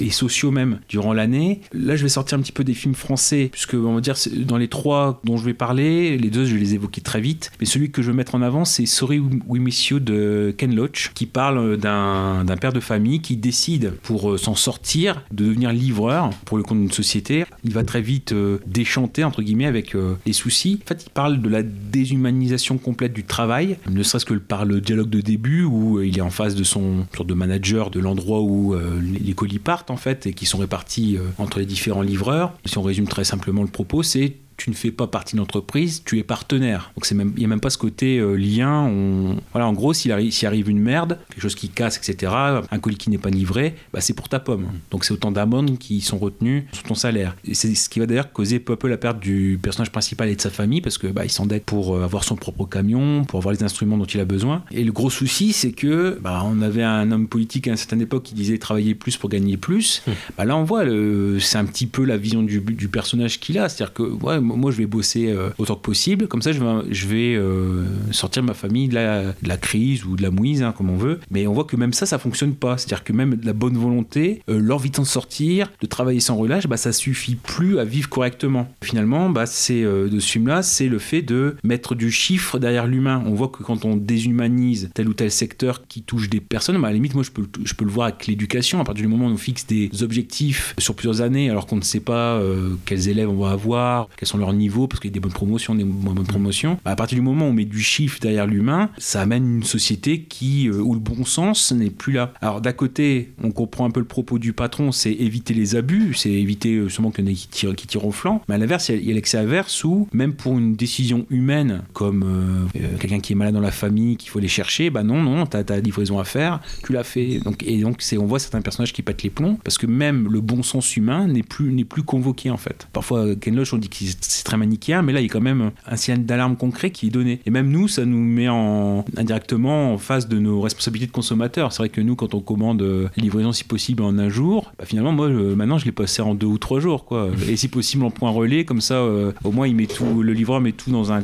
et 0.00 0.10
sociaux 0.10 0.50
même 0.50 0.80
durant 0.88 1.12
l'année. 1.12 1.60
Là, 1.72 1.96
je 1.96 2.02
vais 2.02 2.08
sortir 2.08 2.38
un 2.38 2.42
petit 2.42 2.52
peu 2.52 2.64
des 2.64 2.74
films 2.74 2.94
français, 2.94 3.48
puisque 3.52 3.74
on 3.74 3.94
va 3.94 4.00
dire, 4.00 4.16
dans 4.44 4.56
les 4.56 4.68
trois 4.68 5.20
dont 5.24 5.36
je 5.36 5.44
vais 5.44 5.54
parler, 5.54 6.18
les 6.18 6.30
deux, 6.30 6.44
je 6.44 6.54
vais 6.54 6.60
les 6.60 6.74
évoquer 6.74 7.00
très 7.00 7.20
vite. 7.20 7.52
Mais 7.60 7.66
celui 7.66 7.90
que 7.90 8.02
je 8.02 8.10
veux 8.10 8.16
mettre 8.16 8.34
en 8.34 8.42
avant, 8.42 8.64
c'est 8.64 8.86
Sorry 8.86 9.18
We 9.18 9.60
Miss 9.60 9.88
You 9.88 10.00
de 10.00 10.54
Ken 10.56 10.74
Loach, 10.74 11.12
qui 11.14 11.26
parle 11.26 11.76
d'un 11.76 12.44
père 12.60 12.72
de 12.72 12.80
famille 12.80 13.20
qui 13.20 13.36
décide, 13.36 13.92
pour 14.02 14.32
euh, 14.32 14.38
s'en 14.38 14.54
sortir, 14.54 15.22
de 15.30 15.44
devenir 15.44 15.72
livreur 15.72 16.30
pour 16.44 16.56
le 16.56 16.62
compte 16.62 16.78
d'une 16.78 16.92
société. 16.92 17.44
Il 17.64 17.72
va 17.72 17.84
très 17.84 18.00
vite 18.00 18.34
déchanter, 18.66 19.24
entre 19.24 19.42
guillemets, 19.42 19.66
avec 19.66 19.94
euh, 19.94 20.16
les 20.26 20.32
soucis. 20.32 20.80
En 20.84 20.86
fait, 20.86 21.04
il 21.06 21.10
parle 21.10 21.40
de 21.40 21.48
la 21.48 21.62
déshumanisation 21.66 22.78
complète 22.78 23.12
du 23.12 23.24
travail, 23.24 23.78
ne 23.90 24.02
serait-ce 24.02 24.24
que 24.24 24.34
par 24.34 24.64
le 24.64 24.80
dialogue 24.80 25.10
de 25.10 25.20
début 25.20 25.64
où 25.64 25.98
euh, 25.98 26.06
il 26.06 26.18
est 26.18 26.22
en 26.22 26.30
face 26.30 26.54
de 26.54 26.64
son 26.64 27.06
sorte 27.14 27.28
de 27.28 27.34
manager 27.34 27.90
de 27.90 28.00
l'endroit 28.00 28.40
où 28.40 28.74
euh, 28.74 29.00
les 29.00 29.32
colis 29.32 29.58
partent, 29.58 29.90
en 29.90 29.96
fait, 29.96 30.26
et 30.26 30.32
qui 30.32 30.46
sont 30.46 30.58
répartis 30.58 31.16
euh, 31.16 31.22
entre 31.38 31.58
les 31.58 31.66
différents 31.66 32.02
livreurs. 32.02 32.52
Si 32.64 32.78
on 32.78 32.82
résume 32.82 33.06
très 33.06 33.24
simplement 33.24 33.62
le 33.62 33.68
propos, 33.68 34.02
c'est 34.02 34.36
tu 34.56 34.70
ne 34.70 34.74
fais 34.74 34.90
pas 34.90 35.06
partie 35.06 35.34
de 35.36 35.40
l'entreprise, 35.40 36.02
tu 36.04 36.18
es 36.18 36.22
partenaire. 36.22 36.92
Donc 36.96 37.06
il 37.10 37.16
n'y 37.38 37.44
a 37.44 37.48
même 37.48 37.60
pas 37.60 37.70
ce 37.70 37.78
côté 37.78 38.18
euh, 38.18 38.34
lien. 38.36 38.82
On... 38.84 39.36
Voilà, 39.52 39.66
en 39.68 39.72
gros, 39.72 39.92
s'il 39.92 40.12
arrive, 40.12 40.68
une 40.70 40.80
merde, 40.80 41.18
quelque 41.30 41.42
chose 41.42 41.54
qui 41.54 41.68
casse, 41.68 41.98
etc., 41.98 42.32
un 42.70 42.78
colis 42.78 42.96
qui 42.96 43.10
n'est 43.10 43.18
pas 43.18 43.30
livré, 43.30 43.74
bah, 43.92 44.00
c'est 44.00 44.14
pour 44.14 44.28
ta 44.28 44.40
pomme. 44.40 44.66
Donc 44.90 45.04
c'est 45.04 45.12
autant 45.12 45.30
d'amendes 45.32 45.78
qui 45.78 46.00
sont 46.00 46.18
retenues 46.18 46.66
sur 46.72 46.82
ton 46.84 46.94
salaire. 46.94 47.36
Et 47.44 47.54
c'est 47.54 47.74
ce 47.74 47.88
qui 47.88 47.98
va 48.00 48.06
d'ailleurs 48.06 48.32
causer 48.32 48.58
peu 48.58 48.72
à 48.74 48.76
peu 48.76 48.88
la 48.88 48.96
perte 48.96 49.20
du 49.20 49.58
personnage 49.60 49.92
principal 49.92 50.28
et 50.28 50.36
de 50.36 50.40
sa 50.40 50.50
famille, 50.50 50.80
parce 50.80 50.98
que 50.98 51.06
bah, 51.06 51.24
il 51.24 51.30
s'endette 51.30 51.64
pour 51.64 51.94
euh, 51.96 52.02
avoir 52.04 52.24
son 52.24 52.36
propre 52.36 52.64
camion, 52.64 53.24
pour 53.24 53.38
avoir 53.38 53.52
les 53.54 53.62
instruments 53.62 53.98
dont 53.98 54.04
il 54.06 54.20
a 54.20 54.24
besoin. 54.24 54.62
Et 54.70 54.84
le 54.84 54.92
gros 54.92 55.10
souci, 55.10 55.52
c'est 55.52 55.72
que 55.72 56.18
bah, 56.22 56.42
on 56.44 56.62
avait 56.62 56.82
un 56.82 57.10
homme 57.12 57.28
politique 57.28 57.68
à 57.68 57.72
une 57.72 57.76
certaine 57.76 58.00
époque 58.00 58.22
qui 58.24 58.34
disait 58.34 58.58
travailler 58.58 58.94
plus 58.94 59.16
pour 59.16 59.28
gagner 59.30 59.56
plus. 59.56 60.02
Bah, 60.38 60.44
là, 60.44 60.56
on 60.56 60.64
voit, 60.64 60.84
le- 60.84 61.38
c'est 61.40 61.58
un 61.58 61.64
petit 61.66 61.86
peu 61.86 62.04
la 62.04 62.16
vision 62.16 62.42
du, 62.42 62.60
du 62.60 62.88
personnage 62.88 63.38
qu'il 63.40 63.58
a. 63.58 63.68
C'est-à-dire 63.68 63.92
que 63.92 64.02
ouais, 64.02 64.40
moi, 64.46 64.70
je 64.70 64.76
vais 64.76 64.86
bosser 64.86 65.28
euh, 65.28 65.50
autant 65.58 65.74
que 65.74 65.80
possible. 65.80 66.28
Comme 66.28 66.42
ça, 66.42 66.52
je 66.52 66.60
vais, 66.60 66.82
je 66.90 67.06
vais 67.06 67.34
euh, 67.34 67.84
sortir 68.12 68.42
ma 68.42 68.54
famille 68.54 68.88
de 68.88 68.94
la, 68.94 69.56
crise 69.56 70.04
ou 70.04 70.16
de 70.16 70.22
la 70.22 70.30
mouise, 70.30 70.62
hein, 70.62 70.72
comme 70.76 70.90
on 70.90 70.96
veut. 70.96 71.20
Mais 71.30 71.46
on 71.46 71.52
voit 71.52 71.64
que 71.64 71.76
même 71.76 71.92
ça, 71.92 72.06
ça 72.06 72.18
fonctionne 72.18 72.54
pas. 72.54 72.78
C'est-à-dire 72.78 73.04
que 73.04 73.12
même 73.12 73.38
la 73.42 73.52
bonne 73.52 73.76
volonté, 73.76 74.42
euh, 74.48 74.58
l'envie 74.58 74.90
de 74.90 74.96
s'en 74.96 75.04
sortir, 75.04 75.72
de 75.80 75.86
travailler 75.86 76.20
sans 76.20 76.36
relâche, 76.36 76.66
bah, 76.66 76.76
ça 76.76 76.92
suffit 76.92 77.34
plus 77.34 77.78
à 77.78 77.84
vivre 77.84 78.08
correctement. 78.08 78.68
Finalement, 78.82 79.30
bah, 79.30 79.46
c'est 79.46 79.82
de 79.82 80.20
ce 80.20 80.30
film-là, 80.32 80.62
c'est 80.62 80.88
le 80.88 80.98
fait 80.98 81.22
de 81.22 81.56
mettre 81.64 81.94
du 81.94 82.10
chiffre 82.10 82.58
derrière 82.58 82.86
l'humain. 82.86 83.22
On 83.26 83.34
voit 83.34 83.48
que 83.48 83.62
quand 83.62 83.84
on 83.84 83.96
déshumanise 83.96 84.90
tel 84.94 85.08
ou 85.08 85.14
tel 85.14 85.30
secteur 85.30 85.86
qui 85.86 86.02
touche 86.02 86.28
des 86.28 86.40
personnes, 86.40 86.80
bah, 86.80 86.88
à 86.88 86.90
la 86.90 86.94
limite, 86.94 87.14
moi, 87.14 87.22
je 87.22 87.30
peux, 87.30 87.46
je 87.64 87.74
peux 87.74 87.84
le 87.84 87.90
voir 87.90 88.08
avec 88.08 88.26
l'éducation. 88.26 88.80
À 88.80 88.84
partir 88.84 89.02
du 89.02 89.08
moment 89.08 89.26
où 89.26 89.30
on 89.30 89.36
fixe 89.36 89.66
des 89.66 89.90
objectifs 90.02 90.74
sur 90.78 90.94
plusieurs 90.94 91.20
années, 91.20 91.50
alors 91.50 91.66
qu'on 91.66 91.76
ne 91.76 91.82
sait 91.82 92.00
pas 92.00 92.40
quels 92.84 93.08
élèves 93.08 93.28
on 93.28 93.38
va 93.38 93.50
avoir, 93.50 94.08
quels 94.16 94.28
sont 94.28 94.35
leurs 94.36 94.52
niveaux, 94.52 94.86
parce 94.86 95.00
qu'il 95.00 95.10
y 95.10 95.12
a 95.12 95.14
des 95.14 95.20
bonnes 95.20 95.32
promotions, 95.32 95.74
des 95.74 95.84
moins 95.84 96.14
bonnes 96.14 96.26
promotions. 96.26 96.78
Bah, 96.84 96.92
à 96.92 96.96
partir 96.96 97.16
du 97.16 97.22
moment 97.22 97.46
où 97.46 97.50
on 97.50 97.52
met 97.52 97.64
du 97.64 97.80
chiffre 97.80 98.18
derrière 98.20 98.46
l'humain, 98.46 98.90
ça 98.98 99.20
amène 99.22 99.56
une 99.56 99.62
société 99.62 100.22
qui, 100.22 100.68
euh, 100.68 100.78
où 100.80 100.94
le 100.94 101.00
bon 101.00 101.24
sens 101.24 101.72
n'est 101.72 101.90
plus 101.90 102.12
là. 102.12 102.32
Alors 102.40 102.60
d'un 102.60 102.72
côté, 102.72 103.32
on 103.42 103.50
comprend 103.50 103.86
un 103.86 103.90
peu 103.90 104.00
le 104.00 104.06
propos 104.06 104.38
du 104.38 104.52
patron, 104.52 104.92
c'est 104.92 105.12
éviter 105.12 105.54
les 105.54 105.76
abus, 105.76 106.14
c'est 106.14 106.30
éviter 106.30 106.88
seulement 106.88 107.10
qu'il 107.10 107.24
y 107.24 107.28
en 107.28 107.30
ait 107.30 107.34
qui 107.34 107.48
tirent, 107.48 107.74
qui 107.74 107.86
tirent 107.86 108.04
au 108.06 108.12
flanc. 108.12 108.42
Mais 108.48 108.54
à 108.54 108.58
l'inverse, 108.58 108.88
il 108.88 109.04
y 109.04 109.10
a- 109.10 109.14
l'excès 109.14 109.38
inverse 109.38 109.82
où, 109.84 110.08
même 110.12 110.34
pour 110.34 110.58
une 110.58 110.76
décision 110.76 111.26
humaine, 111.30 111.82
comme 111.92 112.22
euh, 112.22 112.80
euh, 112.80 112.96
quelqu'un 112.98 113.20
qui 113.20 113.32
est 113.32 113.36
malade 113.36 113.54
dans 113.54 113.60
la 113.60 113.70
famille, 113.70 114.16
qu'il 114.16 114.30
faut 114.30 114.38
aller 114.38 114.48
chercher, 114.48 114.90
bah 114.90 115.02
non, 115.02 115.22
non, 115.22 115.46
t'as 115.46 115.64
ta 115.64 115.80
livraison 115.80 116.18
à 116.18 116.24
faire, 116.24 116.60
tu 116.84 116.92
l'as 116.92 117.04
fait. 117.04 117.38
Donc, 117.38 117.62
et 117.62 117.80
donc, 117.80 117.96
c'est, 118.00 118.18
on 118.18 118.26
voit 118.26 118.38
certains 118.38 118.60
personnages 118.60 118.92
qui 118.92 119.02
pètent 119.02 119.22
les 119.22 119.30
plombs, 119.30 119.58
parce 119.64 119.78
que 119.78 119.86
même 119.86 120.28
le 120.30 120.40
bon 120.40 120.62
sens 120.62 120.96
humain 120.96 121.26
n'est 121.26 121.42
plus, 121.42 121.84
plus 121.84 122.02
convoqué 122.02 122.50
en 122.50 122.56
fait. 122.56 122.88
Parfois, 122.92 123.34
Ken 123.36 123.54
Loach, 123.56 123.72
on 123.72 123.78
dit 123.78 123.88
que 123.88 123.96
c'est- 124.30 124.44
très 124.44 124.56
manichéen, 124.56 125.02
mais 125.02 125.12
là, 125.12 125.20
il 125.20 125.24
y 125.24 125.30
a 125.30 125.32
quand 125.32 125.40
même 125.40 125.72
un 125.86 125.96
signal 125.96 126.24
d'alarme 126.24 126.56
concret 126.56 126.90
qui 126.90 127.08
est 127.08 127.10
donné. 127.10 127.40
Et 127.46 127.50
même 127.50 127.68
nous, 127.68 127.88
ça 127.88 128.04
nous 128.04 128.18
met 128.22 128.48
en, 128.48 129.04
indirectement 129.16 129.92
en 129.94 129.98
face 129.98 130.28
de 130.28 130.38
nos 130.38 130.60
responsabilités 130.60 131.08
de 131.08 131.12
consommateurs. 131.12 131.72
C'est 131.72 131.78
vrai 131.78 131.88
que 131.88 132.00
nous, 132.00 132.14
quand 132.14 132.34
on 132.34 132.40
commande 132.40 132.82
euh, 132.82 133.08
livraison 133.16 133.52
si 133.52 133.64
possible 133.64 134.02
en 134.04 134.18
un 134.18 134.28
jour, 134.28 134.72
bah, 134.78 134.84
finalement, 134.84 135.12
moi, 135.12 135.26
euh, 135.26 135.56
maintenant, 135.56 135.78
je 135.78 135.84
l'ai 135.84 135.92
passé 135.92 136.22
en 136.22 136.34
deux 136.34 136.46
ou 136.46 136.58
trois 136.58 136.78
jours, 136.80 137.04
quoi. 137.04 137.30
Et 137.48 137.56
si 137.56 137.68
possible 137.68 138.04
en 138.04 138.10
point 138.10 138.30
relais, 138.30 138.64
comme 138.64 138.80
ça, 138.80 138.94
euh, 138.94 139.32
au 139.42 139.50
moins, 139.50 139.66
il 139.66 139.74
met 139.74 139.86
tout, 139.86 140.22
le 140.22 140.32
livreur 140.32 140.60
met 140.60 140.72
tout 140.72 140.90
dans 140.90 141.12
un. 141.12 141.22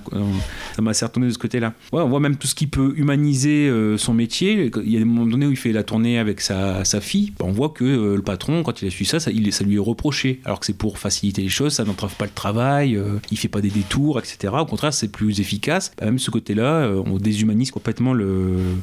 ça 0.75 0.83
m'a 0.83 0.91
retourné 0.93 1.29
de 1.29 1.33
ce 1.33 1.39
côté-là. 1.39 1.75
Ouais, 1.93 2.03
on 2.03 2.09
voit 2.09 2.21
même 2.21 2.37
tout 2.37 2.47
ce 2.47 2.55
qui 2.55 2.67
peut 2.67 2.93
humaniser 2.97 3.69
euh, 3.69 3.97
son 3.99 4.15
métier. 4.15 4.71
Il 4.85 4.91
y 4.91 4.97
a 4.97 4.99
des 4.99 5.05
moments 5.05 5.27
donnés 5.27 5.47
où 5.47 5.51
il 5.51 5.57
fait 5.57 5.73
la 5.73 5.83
tournée 5.85 6.19
avec 6.19 6.41
sa, 6.41 6.85
sa 6.85 7.01
fille. 7.01 7.33
Bah, 7.39 7.45
on 7.49 7.53
voit 7.53 7.69
que 7.71 7.85
euh, 7.85 8.17
le 8.17 8.23
patron, 8.23 8.63
quand 8.63 8.83
il 8.83 8.89
a 8.89 8.91
su 8.91 9.05
ça, 9.05 9.21
ça, 9.21 9.31
il, 9.31 9.53
ça 9.53 9.65
lui 9.65 9.77
est 9.77 9.79
reproché. 9.79 10.41
Alors 10.45 10.61
que 10.61 10.67
c'est 10.67 10.77
pour 10.77 10.99
faciliter 10.99 11.43
les 11.43 11.49
choses, 11.49 11.75
ça 11.75 11.85
n'entrave 11.85 12.15
pas 12.17 12.25
le 12.25 12.31
travail, 12.35 12.92
euh, 12.97 13.19
il 13.31 13.39
fait 13.39 13.49
pas 13.49 13.61
des 13.61 13.71
détours, 13.71 14.19
etc. 14.19 14.53
Au 14.59 14.67
contraire, 14.67 14.93
c'est 14.95 15.09
plus 15.09 15.41
efficace. 15.41 15.93
Bah, 15.99 16.07
même 16.07 16.19
ce 16.19 16.31
côté-là, 16.31 16.83
euh, 16.83 17.03
on 17.07 17.19
déshumanise 17.19 17.71
complètement 17.71 18.15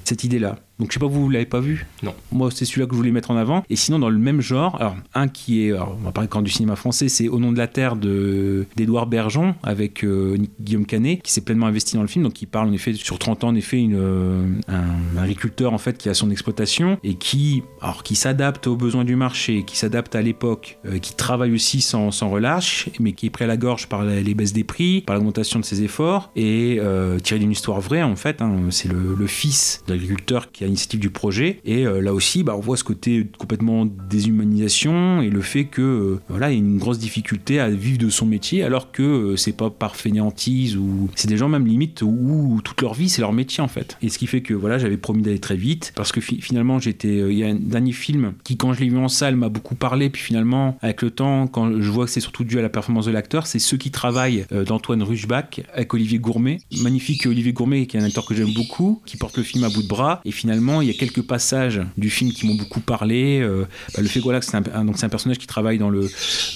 cette 0.03 0.23
idée-là. 0.23 0.57
Donc 0.79 0.89
je 0.89 0.93
sais 0.93 0.99
pas, 0.99 1.07
vous, 1.07 1.23
vous 1.23 1.29
l'avez 1.29 1.45
pas 1.45 1.59
vu? 1.59 1.85
Non. 2.03 2.13
Moi, 2.31 2.49
c'est 2.51 2.65
celui-là 2.65 2.87
que 2.87 2.93
je 2.93 2.97
voulais 2.97 3.11
mettre 3.11 3.31
en 3.31 3.37
avant. 3.37 3.63
Et 3.69 3.75
sinon, 3.75 3.99
dans 3.99 4.09
le 4.09 4.17
même 4.17 4.39
genre, 4.41 4.75
alors 4.79 4.95
un 5.13 5.27
qui 5.27 5.65
est, 5.67 5.71
alors, 5.73 5.97
on 5.99 6.05
va 6.05 6.11
parler 6.11 6.29
quand 6.29 6.41
du 6.41 6.51
cinéma 6.51 6.75
français, 6.75 7.09
c'est 7.09 7.27
Au 7.27 7.39
nom 7.39 7.51
de 7.51 7.57
la 7.57 7.67
terre 7.67 7.95
de 7.95 8.65
d'Édouard 8.75 9.07
Bergeon 9.07 9.55
avec 9.63 10.03
euh, 10.03 10.37
Guillaume 10.61 10.85
Canet, 10.85 11.21
qui 11.21 11.31
s'est 11.31 11.41
pleinement 11.41 11.65
investi 11.67 11.95
dans 11.95 12.01
le 12.01 12.07
film. 12.07 12.23
Donc 12.23 12.41
il 12.41 12.45
parle 12.47 12.69
en 12.69 12.71
effet 12.71 12.93
sur 12.93 13.19
30 13.19 13.43
ans, 13.43 13.49
en 13.49 13.55
effet, 13.55 13.79
une, 13.79 13.95
euh, 13.95 14.45
un 14.67 15.17
agriculteur 15.21 15.73
en 15.73 15.77
fait 15.77 15.97
qui 15.97 16.07
a 16.09 16.13
son 16.13 16.31
exploitation 16.31 16.97
et 17.03 17.15
qui, 17.15 17.61
alors 17.81 18.03
qui 18.03 18.15
s'adapte 18.15 18.67
aux 18.67 18.75
besoins 18.75 19.03
du 19.03 19.15
marché, 19.15 19.63
qui 19.65 19.77
s'adapte 19.77 20.15
à 20.15 20.21
l'époque, 20.21 20.79
euh, 20.85 20.97
qui 20.99 21.15
travaille 21.15 21.51
aussi 21.51 21.81
sans, 21.81 22.11
sans 22.11 22.29
relâche, 22.29 22.89
mais 22.99 23.11
qui 23.13 23.25
est 23.25 23.29
pris 23.29 23.43
à 23.43 23.47
la 23.47 23.57
gorge 23.57 23.87
par 23.87 24.03
les, 24.03 24.23
les 24.23 24.33
baisses 24.33 24.53
des 24.53 24.63
prix, 24.63 25.01
par 25.01 25.15
l'augmentation 25.15 25.59
de 25.59 25.65
ses 25.65 25.83
efforts 25.83 26.31
et 26.35 26.79
tiré 27.23 27.39
d'une 27.39 27.51
histoire 27.51 27.81
vraie 27.81 28.03
en 28.03 28.15
fait. 28.15 28.41
hein. 28.41 28.55
c'est 28.69 28.87
le, 28.87 29.15
le 29.17 29.27
fils 29.27 29.83
de 29.87 29.93
l'agriculteur 29.93 30.51
qui 30.51 30.63
a 30.63 30.68
l'initiative 30.69 30.99
du 30.99 31.09
projet. 31.09 31.59
Et 31.65 31.85
euh, 31.85 32.01
là 32.01 32.13
aussi, 32.13 32.43
bah, 32.43 32.55
on 32.55 32.59
voit 32.59 32.77
ce 32.77 32.83
côté 32.83 33.27
complètement 33.37 33.85
déshumanisation 33.85 35.21
et 35.21 35.29
le 35.29 35.41
fait 35.41 35.65
que 35.65 35.81
euh, 35.81 36.19
voilà, 36.29 36.51
il 36.51 36.53
y 36.53 36.57
a 36.57 36.59
une 36.59 36.77
grosse 36.77 36.99
difficulté 36.99 37.59
à 37.59 37.69
vivre 37.69 37.97
de 37.97 38.09
son 38.09 38.25
métier 38.25 38.63
alors 38.63 38.91
que 38.91 39.03
euh, 39.03 39.35
c'est 39.35 39.55
pas 39.55 39.69
par 39.69 39.95
fainéantise 39.95 40.77
ou 40.77 41.09
c'est 41.15 41.27
des 41.27 41.37
gens 41.37 41.49
même 41.49 41.65
limite 41.67 42.01
où, 42.01 42.61
toute 42.63 42.81
leur 42.81 42.93
vie 42.93 43.09
c'est 43.09 43.21
leur 43.21 43.33
métier 43.33 43.61
en 43.63 43.67
fait. 43.67 43.97
Et 44.01 44.09
ce 44.09 44.17
qui 44.17 44.27
fait 44.27 44.41
que 44.41 44.53
voilà, 44.53 44.77
j'avais 44.77 44.97
promis 44.97 45.21
d'aller 45.21 45.39
très 45.39 45.55
vite 45.55 45.91
parce 45.95 46.11
que 46.11 46.21
fi- 46.21 46.41
finalement 46.41 46.79
j'étais 46.79 47.17
il 47.31 47.37
y 47.37 47.43
a 47.43 47.47
un 47.47 47.55
dernier 47.55 47.91
film 47.91 48.33
qui 48.43 48.57
quand 48.57 48.73
je 48.73 48.79
l'ai 48.81 48.89
vu 48.89 48.97
en 48.97 49.07
salle 49.07 49.35
m'a 49.35 49.49
beaucoup 49.49 49.75
parlé. 49.75 50.09
Puis 50.09 50.21
finalement 50.21 50.77
avec 50.81 51.01
le 51.01 51.11
temps 51.11 51.47
quand 51.47 51.81
je 51.81 51.89
vois 51.89 52.05
que 52.05 52.11
c'est 52.11 52.19
surtout 52.19 52.43
dû 52.43 52.59
à 52.59 52.61
la 52.61 52.69
performance 52.69 53.05
de 53.05 53.11
l'acteur, 53.11 53.47
c'est 53.47 53.59
ceux 53.59 53.77
qui 53.77 53.91
travaillent 53.91 54.45
d'Antoine 54.67 55.03
Ruchbach 55.03 55.61
avec 55.73 55.93
Olivier 55.93 56.19
Gourmet, 56.19 56.59
magnifique 56.81 57.25
Olivier 57.25 57.53
Gourmet 57.53 57.85
qui 57.87 57.97
est 57.97 57.99
un 57.99 58.03
acteur 58.03 58.25
que 58.25 58.35
j'aime 58.35 58.53
beaucoup, 58.53 59.01
qui 59.05 59.17
porte 59.17 59.37
le 59.37 59.43
film 59.43 59.63
à 59.63 59.69
bout 59.69 59.83
de 59.83 59.87
bras. 59.87 60.21
Et 60.25 60.31
finalement 60.31 60.58
il 60.81 60.87
y 60.87 60.89
a 60.89 60.93
quelques 60.93 61.21
passages 61.21 61.81
du 61.97 62.09
film 62.09 62.31
qui 62.31 62.47
m'ont 62.47 62.55
beaucoup 62.55 62.79
parlé. 62.79 63.39
Euh, 63.41 63.65
bah, 63.93 64.01
le 64.01 64.07
fait 64.07 64.19
voilà, 64.19 64.39
que 64.39 64.45
c'est 64.45 64.57
un, 64.57 64.63
c'est 64.95 65.05
un 65.05 65.09
personnage 65.09 65.37
qui 65.37 65.47
travaille 65.47 65.77
dans 65.77 65.91
euh, 65.91 66.07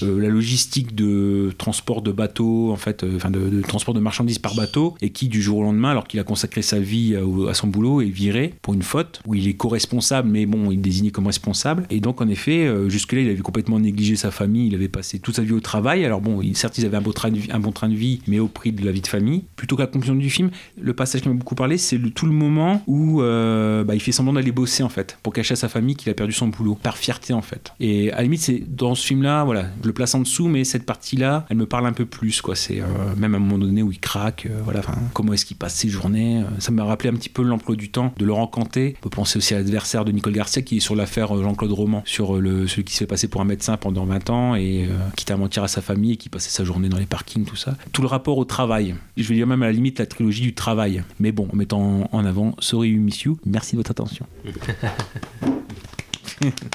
la 0.02 0.28
logistique 0.28 0.94
de 0.94 1.50
transport 1.58 2.02
de 2.02 2.12
bateaux, 2.12 2.72
en 2.72 2.76
fait, 2.76 3.04
euh, 3.04 3.18
de, 3.30 3.62
transport 3.62 3.94
de 3.94 4.00
marchandises 4.00 4.38
par 4.38 4.54
bateau, 4.54 4.94
et 5.00 5.10
qui 5.10 5.28
du 5.28 5.42
jour 5.42 5.58
au 5.58 5.62
lendemain, 5.62 5.90
alors 5.90 6.06
qu'il 6.06 6.20
a 6.20 6.24
consacré 6.24 6.62
sa 6.62 6.78
vie 6.78 7.16
à, 7.48 7.54
son 7.54 7.66
boulot, 7.66 8.00
est 8.00 8.06
viré 8.06 8.54
pour 8.62 8.74
une 8.74 8.82
faute 8.82 9.20
où 9.26 9.34
il 9.34 9.48
est 9.48 9.54
co-responsable, 9.54 10.28
mais 10.28 10.46
bon, 10.46 10.70
il 10.70 10.78
est 10.78 10.82
désigné 10.82 11.10
comme 11.10 11.26
responsable. 11.26 11.86
Et 11.90 12.00
donc, 12.00 12.20
en 12.20 12.28
effet, 12.28 12.72
jusque-là, 12.88 13.20
il 13.20 13.30
avait 13.30 13.38
complètement 13.38 13.78
négligé 13.78 14.16
sa 14.16 14.30
famille. 14.30 14.68
Il 14.68 14.74
avait 14.74 14.88
passé 14.88 15.18
toute 15.18 15.36
sa 15.36 15.42
vie 15.42 15.52
au 15.52 15.60
travail. 15.60 16.04
Alors 16.04 16.20
bon, 16.20 16.40
certes, 16.54 16.78
ils 16.78 16.84
avaient 16.84 16.96
un, 16.96 17.02
beau 17.02 17.12
train 17.12 17.30
de 17.30 17.38
vie- 17.38 17.50
un 17.52 17.60
bon 17.60 17.72
train 17.72 17.88
de 17.88 17.94
vie, 17.94 18.20
mais 18.26 18.38
au 18.38 18.48
prix 18.48 18.72
de 18.72 18.84
la 18.84 18.92
vie 18.92 19.00
de 19.00 19.06
famille. 19.06 19.44
Plutôt 19.56 19.76
qu'à 19.76 19.84
la 19.84 19.88
conclusion 19.88 20.14
du 20.14 20.30
film, 20.30 20.50
le 20.80 20.92
passage 20.92 21.22
qui 21.22 21.28
m'a 21.28 21.34
beaucoup 21.34 21.54
parlé, 21.54 21.78
c'est 21.78 21.98
tout 22.14 22.26
le 22.26 22.32
moment 22.32 22.82
où 22.86 23.22
euh, 23.22 23.84
bah, 23.84 23.93
il 23.94 24.00
fait 24.00 24.12
semblant 24.12 24.32
d'aller 24.32 24.52
bosser 24.52 24.82
en 24.82 24.88
fait, 24.88 25.18
pour 25.22 25.32
cacher 25.32 25.52
à 25.52 25.56
sa 25.56 25.68
famille 25.68 25.96
qu'il 25.96 26.10
a 26.10 26.14
perdu 26.14 26.32
son 26.32 26.48
boulot, 26.48 26.78
par 26.82 26.96
fierté 26.96 27.32
en 27.32 27.42
fait. 27.42 27.72
Et 27.80 28.10
à 28.12 28.16
la 28.16 28.22
limite, 28.22 28.40
c'est 28.40 28.62
dans 28.68 28.94
ce 28.94 29.06
film-là, 29.06 29.44
voilà, 29.44 29.66
je 29.82 29.86
le 29.86 29.92
place 29.92 30.14
en 30.14 30.20
dessous, 30.20 30.48
mais 30.48 30.64
cette 30.64 30.86
partie-là, 30.86 31.46
elle 31.48 31.56
me 31.56 31.66
parle 31.66 31.86
un 31.86 31.92
peu 31.92 32.06
plus, 32.06 32.40
quoi. 32.40 32.54
C'est 32.54 32.80
euh, 32.80 32.86
même 33.16 33.34
à 33.34 33.38
un 33.38 33.40
moment 33.40 33.58
donné 33.58 33.82
où 33.82 33.92
il 33.92 34.00
craque, 34.00 34.46
euh, 34.46 34.60
voilà, 34.64 34.82
comment 35.12 35.32
est-ce 35.32 35.44
qu'il 35.44 35.56
passe 35.56 35.74
ses 35.74 35.88
journées. 35.88 36.42
euh, 36.42 36.44
ça 36.58 36.72
m'a 36.72 36.84
rappelé 36.84 37.10
un 37.10 37.14
petit 37.14 37.28
peu 37.28 37.42
l'emploi 37.42 37.76
du 37.76 37.90
temps 37.90 38.12
de 38.16 38.24
Laurent 38.24 38.46
Canté. 38.46 38.94
On 38.98 39.02
peut 39.02 39.10
penser 39.10 39.38
aussi 39.38 39.54
à 39.54 39.58
l'adversaire 39.58 40.04
de 40.04 40.12
Nicole 40.12 40.32
Garcia 40.32 40.62
qui 40.62 40.78
est 40.78 40.80
sur 40.80 40.94
l'affaire 40.94 41.36
Jean-Claude 41.36 41.72
Roman, 41.72 42.02
sur 42.04 42.40
le, 42.40 42.66
celui 42.66 42.84
qui 42.84 42.94
se 42.94 42.98
fait 42.98 43.06
passer 43.06 43.28
pour 43.28 43.40
un 43.40 43.44
médecin 43.44 43.76
pendant 43.76 44.04
20 44.04 44.30
ans 44.30 44.54
et 44.54 44.84
euh, 44.84 45.08
qui 45.16 45.24
t'a 45.24 45.36
mentir 45.36 45.62
à 45.62 45.68
sa 45.68 45.80
famille 45.80 46.12
et 46.12 46.16
qui 46.16 46.28
passait 46.28 46.50
sa 46.50 46.64
journée 46.64 46.88
dans 46.88 46.98
les 46.98 47.06
parkings, 47.06 47.44
tout 47.44 47.56
ça. 47.56 47.76
Tout 47.92 48.02
le 48.02 48.08
rapport 48.08 48.38
au 48.38 48.44
travail. 48.44 48.94
Je 49.16 49.26
vais 49.28 49.34
dire 49.34 49.46
même 49.46 49.62
à 49.62 49.66
la 49.66 49.72
limite 49.72 49.98
la 49.98 50.06
trilogie 50.06 50.42
du 50.42 50.54
travail. 50.54 51.02
Mais 51.20 51.32
bon, 51.32 51.48
en 51.52 51.56
mettant 51.56 52.08
en 52.10 52.24
avant 52.24 52.54
Sorry 52.58 52.92
We 52.94 53.00
Miss 53.00 53.22
You, 53.22 53.38
merci 53.46 53.72
de 53.72 53.78
votre 53.78 53.83
attention. 53.90 54.26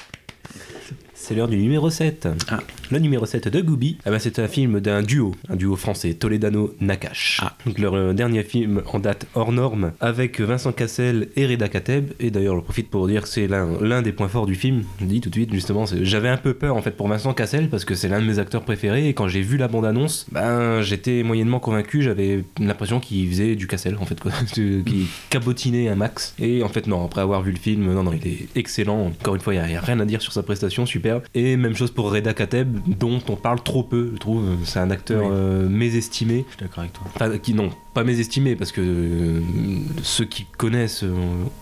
C'est 1.30 1.36
l'heure 1.36 1.46
du 1.46 1.58
numéro 1.58 1.90
7. 1.90 2.26
Ah. 2.48 2.58
Le 2.90 2.98
numéro 2.98 3.24
7 3.24 3.46
de 3.46 3.60
Gooby, 3.60 3.98
eh 4.04 4.10
ben, 4.10 4.18
c'est 4.18 4.40
un 4.40 4.48
film 4.48 4.80
d'un 4.80 5.00
duo, 5.00 5.36
un 5.48 5.54
duo 5.54 5.76
français, 5.76 6.14
Toledano-Nakash. 6.14 7.38
Ah. 7.40 7.56
Donc 7.64 7.78
leur 7.78 7.94
euh, 7.94 8.12
dernier 8.12 8.42
film 8.42 8.82
en 8.92 8.98
date 8.98 9.28
hors 9.36 9.52
norme, 9.52 9.92
avec 10.00 10.40
Vincent 10.40 10.72
Cassel 10.72 11.28
et 11.36 11.46
Reda 11.46 11.68
Kateb. 11.68 12.10
Et 12.18 12.32
d'ailleurs, 12.32 12.56
je 12.56 12.62
profite 12.62 12.90
pour 12.90 13.06
dire 13.06 13.22
que 13.22 13.28
c'est 13.28 13.46
l'un 13.46 14.02
des 14.02 14.10
points 14.10 14.26
forts 14.26 14.46
du 14.46 14.56
film. 14.56 14.82
Je 15.00 15.04
dis 15.04 15.20
tout 15.20 15.30
de 15.30 15.36
suite, 15.36 15.54
justement, 15.54 15.84
j'avais 16.02 16.28
un 16.28 16.36
peu 16.36 16.52
peur 16.52 16.76
en 16.76 16.82
fait 16.82 16.90
pour 16.90 17.06
Vincent 17.06 17.32
Cassel, 17.32 17.70
parce 17.70 17.84
que 17.84 17.94
c'est 17.94 18.08
l'un 18.08 18.20
de 18.20 18.26
mes 18.26 18.40
acteurs 18.40 18.64
préférés. 18.64 19.06
Et 19.06 19.14
quand 19.14 19.28
j'ai 19.28 19.42
vu 19.42 19.56
la 19.56 19.68
bande-annonce, 19.68 20.26
ben, 20.32 20.82
j'étais 20.82 21.22
moyennement 21.22 21.60
convaincu, 21.60 22.02
j'avais 22.02 22.42
l'impression 22.58 22.98
qu'il 22.98 23.28
faisait 23.28 23.54
du 23.54 23.68
Cassel, 23.68 23.96
en 24.00 24.04
fait, 24.04 24.18
qu'il 24.52 25.06
cabotinait 25.30 25.86
un 25.86 25.94
max. 25.94 26.34
Et 26.40 26.64
en 26.64 26.68
fait, 26.68 26.88
non, 26.88 27.04
après 27.04 27.20
avoir 27.20 27.42
vu 27.42 27.52
le 27.52 27.58
film, 27.58 27.84
non, 27.84 28.02
non, 28.02 28.12
il 28.20 28.26
est 28.26 28.48
excellent. 28.56 29.12
Encore 29.20 29.36
une 29.36 29.40
fois, 29.40 29.54
il 29.54 29.62
n'y 29.62 29.76
a, 29.76 29.80
rien 29.80 30.00
à 30.00 30.04
dire 30.04 30.20
sur 30.20 30.32
sa 30.32 30.42
prestation, 30.42 30.86
super. 30.86 31.19
Et 31.34 31.56
même 31.56 31.74
chose 31.76 31.90
pour 31.90 32.10
Reda 32.12 32.32
Kateb, 32.34 32.78
dont 32.86 33.20
on 33.28 33.36
parle 33.36 33.62
trop 33.62 33.82
peu, 33.82 34.10
je 34.14 34.18
trouve. 34.18 34.44
C'est 34.64 34.78
un 34.80 34.90
acteur 34.90 35.22
Oui. 35.24 35.28
euh, 35.32 35.68
mésestimé. 35.68 36.44
Je 36.50 36.56
suis 36.56 36.62
d'accord 36.64 36.80
avec 36.80 36.92
toi. 36.92 37.04
Enfin, 37.14 37.38
qui, 37.38 37.54
non, 37.54 37.70
pas 37.92 38.04
mésestimé, 38.04 38.56
parce 38.56 38.72
que 38.72 38.80
euh, 38.80 39.40
ceux 40.02 40.24
qui 40.24 40.46
connaissent 40.56 41.02
euh, 41.02 41.14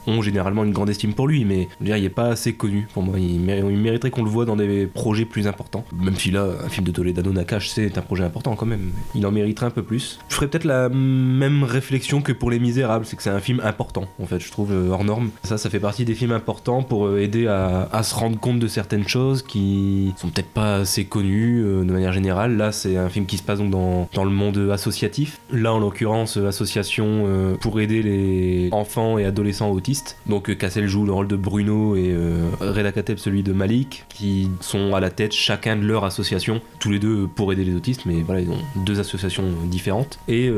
ont 0.06 0.22
généralement 0.22 0.64
une 0.64 0.72
grande 0.72 0.90
estime 0.90 1.14
pour 1.14 1.26
lui, 1.26 1.44
mais 1.44 1.68
je 1.72 1.76
veux 1.80 1.86
dire, 1.86 1.96
il 1.96 2.02
n'est 2.02 2.08
pas 2.10 2.28
assez 2.28 2.54
connu 2.54 2.86
pour 2.92 3.02
moi. 3.02 3.18
Il, 3.18 3.40
méri- 3.40 3.64
il 3.70 3.78
mériterait 3.78 4.10
qu'on 4.10 4.24
le 4.24 4.30
voit 4.30 4.44
dans 4.44 4.56
des 4.56 4.86
projets 4.86 5.24
plus 5.24 5.46
importants. 5.46 5.84
Même 5.92 6.16
si 6.16 6.30
là, 6.30 6.46
un 6.64 6.68
film 6.68 6.86
de 6.86 6.92
Toledano 6.92 7.32
Nakash, 7.32 7.68
c'est 7.70 7.96
un 7.96 8.02
projet 8.02 8.24
important 8.24 8.54
quand 8.56 8.66
même. 8.66 8.90
Il 9.14 9.26
en 9.26 9.32
mériterait 9.32 9.66
un 9.66 9.70
peu 9.70 9.82
plus. 9.82 10.18
Je 10.28 10.34
ferais 10.34 10.48
peut-être 10.48 10.64
la 10.64 10.88
même 10.88 11.64
réflexion 11.64 12.20
que 12.20 12.32
pour 12.32 12.50
Les 12.50 12.58
Misérables, 12.58 13.06
c'est 13.06 13.16
que 13.16 13.22
c'est 13.22 13.30
un 13.30 13.40
film 13.40 13.60
important, 13.64 14.06
en 14.22 14.26
fait, 14.26 14.40
je 14.40 14.50
trouve, 14.50 14.72
euh, 14.72 14.90
hors 14.90 15.04
norme. 15.04 15.30
Ça, 15.44 15.56
ça 15.56 15.70
fait 15.70 15.80
partie 15.80 16.04
des 16.04 16.14
films 16.14 16.32
importants 16.32 16.82
pour 16.82 17.16
aider 17.16 17.46
à, 17.46 17.88
à 17.90 18.02
se 18.02 18.14
rendre 18.14 18.38
compte 18.38 18.58
de 18.58 18.68
certaines 18.68 19.08
choses 19.08 19.42
qui 19.42 20.12
sont 20.16 20.28
peut-être 20.28 20.50
pas 20.50 20.76
assez 20.76 21.04
connues 21.04 21.62
de 21.62 21.92
manière 21.92 22.12
générale. 22.12 22.56
Là, 22.56 22.72
c'est 22.72 22.96
un 22.96 23.08
film 23.08 23.24
qui 23.26 23.38
se 23.38 23.42
passe 23.42 23.58
donc 23.58 23.70
dans, 23.70 24.08
dans 24.12 24.24
le 24.24 24.30
monde 24.30 24.70
associatif. 24.72 25.40
Là, 25.50 25.72
en 25.72 25.78
l'occurrence, 25.78 26.17
euh, 26.36 26.48
association 26.48 27.24
euh, 27.26 27.54
pour 27.56 27.80
aider 27.80 28.02
les 28.02 28.68
enfants 28.72 29.18
et 29.18 29.24
adolescents 29.24 29.70
autistes. 29.70 30.16
Donc, 30.26 30.50
euh, 30.50 30.54
Cassel 30.54 30.86
joue 30.86 31.04
le 31.04 31.12
rôle 31.12 31.28
de 31.28 31.36
Bruno 31.36 31.96
et 31.96 32.14
Reda 32.60 32.92
Kateb 32.92 33.18
celui 33.18 33.42
de 33.42 33.52
Malik, 33.52 34.04
qui 34.08 34.50
sont 34.60 34.94
à 34.94 35.00
la 35.00 35.10
tête 35.10 35.32
chacun 35.32 35.76
de 35.76 35.82
leur 35.82 36.04
association, 36.04 36.60
tous 36.78 36.90
les 36.90 36.98
deux 36.98 37.26
pour 37.26 37.52
aider 37.52 37.64
les 37.64 37.74
autistes, 37.74 38.06
mais 38.06 38.22
voilà, 38.22 38.40
ils 38.40 38.50
ont 38.50 38.58
deux 38.76 39.00
associations 39.00 39.44
différentes. 39.64 40.18
Et 40.28 40.50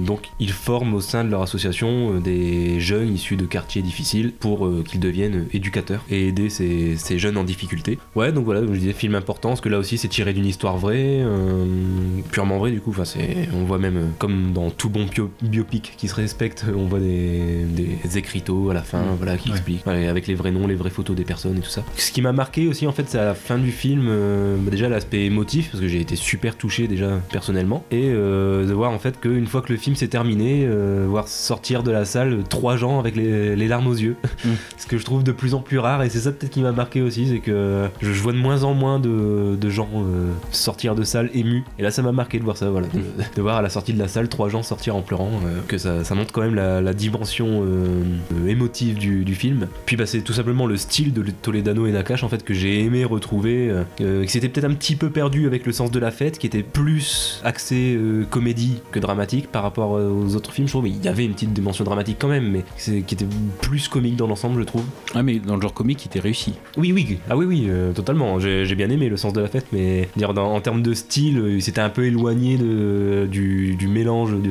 donc, 0.00 0.30
ils 0.38 0.52
forment 0.52 0.94
au 0.94 1.00
sein 1.00 1.24
de 1.24 1.30
leur 1.30 1.42
association 1.42 2.20
des 2.20 2.80
jeunes 2.80 3.14
issus 3.14 3.36
de 3.36 3.44
quartiers 3.44 3.82
difficiles 3.82 4.32
pour 4.32 4.68
qu'ils 4.84 5.00
deviennent 5.00 5.46
éducateurs 5.52 6.04
et 6.10 6.28
aider 6.28 6.50
ces, 6.50 7.18
jeunes 7.18 7.36
en 7.36 7.44
difficulté. 7.44 7.98
Ouais, 8.14 8.32
donc 8.32 8.44
voilà, 8.44 8.60
comme 8.60 8.74
je 8.74 8.80
disais, 8.80 8.92
film 8.92 9.14
important, 9.14 9.50
parce 9.50 9.60
que 9.60 9.68
là 9.68 9.78
aussi, 9.78 9.98
c'est 9.98 10.08
tiré 10.08 10.32
d'une 10.32 10.46
histoire 10.46 10.76
vraie, 10.76 11.22
purement 12.30 12.58
vraie 12.58 12.70
du 12.70 12.80
coup. 12.80 12.90
Enfin, 12.90 13.04
on 13.54 13.64
voit 13.64 13.78
même, 13.78 14.12
comme 14.18 14.52
dans 14.52 14.70
tout 14.70 14.90
bon 14.90 15.05
bio- 15.10 15.30
biopic 15.42 15.94
qui 15.96 16.08
se 16.08 16.14
respecte, 16.14 16.64
on 16.76 16.86
voit 16.86 16.98
des, 17.00 17.64
des 17.64 18.18
écriteaux 18.18 18.70
à 18.70 18.74
la 18.74 18.82
fin, 18.82 19.02
voilà, 19.16 19.36
qui 19.36 19.48
Ouais. 19.50 19.54
expliquent, 19.56 19.86
avec 19.86 20.26
les 20.26 20.34
vrais 20.34 20.50
noms, 20.50 20.66
les 20.66 20.74
vraies 20.74 20.90
photos 20.90 21.14
des 21.16 21.24
personnes 21.24 21.56
et 21.58 21.60
tout 21.60 21.68
ça. 21.70 21.82
Ce 21.96 22.10
qui 22.12 22.20
m'a 22.22 22.32
marqué 22.32 22.68
aussi, 22.68 22.86
en 22.86 22.92
fait, 22.92 23.04
c'est 23.08 23.18
à 23.18 23.24
la 23.24 23.34
fin 23.34 23.58
du 23.58 23.70
film, 23.70 24.06
euh, 24.08 24.56
bah, 24.58 24.70
déjà 24.70 24.88
l'aspect 24.88 25.24
émotif, 25.24 25.70
parce 25.70 25.80
que 25.80 25.88
j'ai 25.88 26.00
été 26.00 26.16
super 26.16 26.56
touché 26.56 26.88
déjà 26.88 27.20
personnellement, 27.30 27.84
et 27.90 28.08
euh, 28.10 28.66
de 28.66 28.72
voir 28.72 28.90
en 28.90 28.98
fait 28.98 29.20
qu'une 29.20 29.46
fois 29.46 29.62
que 29.62 29.72
le 29.72 29.78
film 29.78 29.94
s'est 29.96 30.08
terminé, 30.08 30.64
euh, 30.66 31.06
voir 31.08 31.28
sortir 31.28 31.82
de 31.82 31.90
la 31.90 32.04
salle 32.04 32.42
trois 32.48 32.76
gens 32.76 32.98
avec 32.98 33.14
les, 33.16 33.54
les 33.56 33.68
larmes 33.68 33.86
aux 33.86 33.94
yeux, 33.94 34.16
Mm. 34.44 34.50
ce 34.78 34.86
que 34.86 34.98
je 34.98 35.04
trouve 35.04 35.22
de 35.24 35.32
plus 35.32 35.54
en 35.54 35.60
plus 35.60 35.78
rare, 35.78 36.02
et 36.02 36.10
c'est 36.10 36.18
ça 36.20 36.32
peut-être 36.32 36.52
qui 36.52 36.60
m'a 36.60 36.72
marqué 36.72 37.00
aussi, 37.02 37.28
c'est 37.28 37.38
que 37.38 37.86
je, 38.02 38.12
je 38.12 38.22
vois 38.22 38.32
de 38.32 38.38
moins 38.38 38.64
en 38.64 38.74
moins 38.74 38.98
de, 38.98 39.56
de 39.60 39.70
gens 39.70 39.88
euh, 39.96 40.32
sortir 40.50 40.94
de 40.94 41.02
salle 41.04 41.30
émus, 41.34 41.64
et 41.78 41.82
là 41.82 41.90
ça 41.90 42.02
m'a 42.02 42.12
marqué 42.12 42.38
de 42.38 42.44
voir 42.44 42.56
ça, 42.56 42.70
voilà, 42.70 42.86
de, 42.88 43.00
de 43.34 43.42
voir 43.42 43.56
à 43.56 43.62
la 43.62 43.68
sortie 43.70 43.92
de 43.92 43.98
la 43.98 44.08
salle 44.08 44.28
trois 44.28 44.48
gens 44.48 44.62
sortir 44.62 44.95
en 44.96 45.02
pleurant, 45.02 45.30
euh, 45.44 45.60
que 45.68 45.78
ça, 45.78 46.04
ça 46.04 46.14
montre 46.14 46.32
quand 46.32 46.42
même 46.42 46.54
la, 46.54 46.80
la 46.80 46.94
dimension 46.94 47.62
euh, 47.62 47.86
euh, 48.34 48.48
émotive 48.48 48.98
du, 48.98 49.24
du 49.24 49.34
film. 49.34 49.68
Puis 49.86 49.96
bah, 49.96 50.06
c'est 50.06 50.20
tout 50.22 50.32
simplement 50.32 50.66
le 50.66 50.76
style 50.76 51.12
de 51.12 51.22
Toledano 51.42 51.86
et 51.86 51.92
Nakash 51.92 52.22
en 52.24 52.28
fait 52.28 52.44
que 52.44 52.54
j'ai 52.54 52.80
aimé 52.80 53.04
retrouver, 53.04 53.72
qui 53.98 54.28
s'était 54.28 54.48
peut-être 54.48 54.64
un 54.70 54.74
petit 54.74 54.96
peu 54.96 55.10
perdu 55.10 55.46
avec 55.46 55.66
le 55.66 55.72
sens 55.72 55.90
de 55.90 55.98
la 55.98 56.10
fête, 56.10 56.38
qui 56.38 56.46
était 56.46 56.62
plus 56.62 57.40
axé 57.44 57.98
comédie 58.30 58.80
que 58.90 58.98
dramatique 58.98 59.48
par 59.50 59.62
rapport 59.62 59.90
aux 59.92 60.34
autres 60.34 60.52
films. 60.52 60.66
Je 60.68 60.72
trouve 60.72 60.88
il 60.88 61.02
y 61.04 61.08
avait 61.08 61.24
une 61.24 61.32
petite 61.34 61.52
dimension 61.52 61.84
dramatique 61.84 62.16
quand 62.20 62.28
même, 62.28 62.50
mais 62.50 62.64
qui 62.78 63.14
était 63.14 63.26
plus 63.60 63.88
comique 63.88 64.16
dans 64.16 64.26
l'ensemble, 64.26 64.60
je 64.60 64.64
trouve. 64.64 64.84
Ah, 65.14 65.22
mais 65.22 65.38
dans 65.38 65.56
le 65.56 65.62
genre 65.62 65.74
comique, 65.74 66.04
il 66.04 66.08
était 66.08 66.20
réussi. 66.20 66.54
Oui, 66.76 66.92
oui, 66.92 67.18
ah 67.28 67.36
oui, 67.36 67.44
oui, 67.46 67.68
totalement. 67.94 68.38
J'ai 68.38 68.74
bien 68.74 68.90
aimé 68.90 69.08
le 69.08 69.16
sens 69.16 69.32
de 69.32 69.40
la 69.40 69.48
fête, 69.48 69.66
mais 69.72 70.08
dire 70.16 70.34
dans- 70.34 70.52
en 70.52 70.60
termes 70.60 70.82
de 70.82 70.94
style, 70.94 71.58
c'était 71.60 71.80
un 71.80 71.90
peu 71.90 72.04
éloigné 72.04 72.56
de, 72.56 73.26
du, 73.30 73.74
du 73.76 73.88
mélange 73.88 74.32
de, 74.32 74.50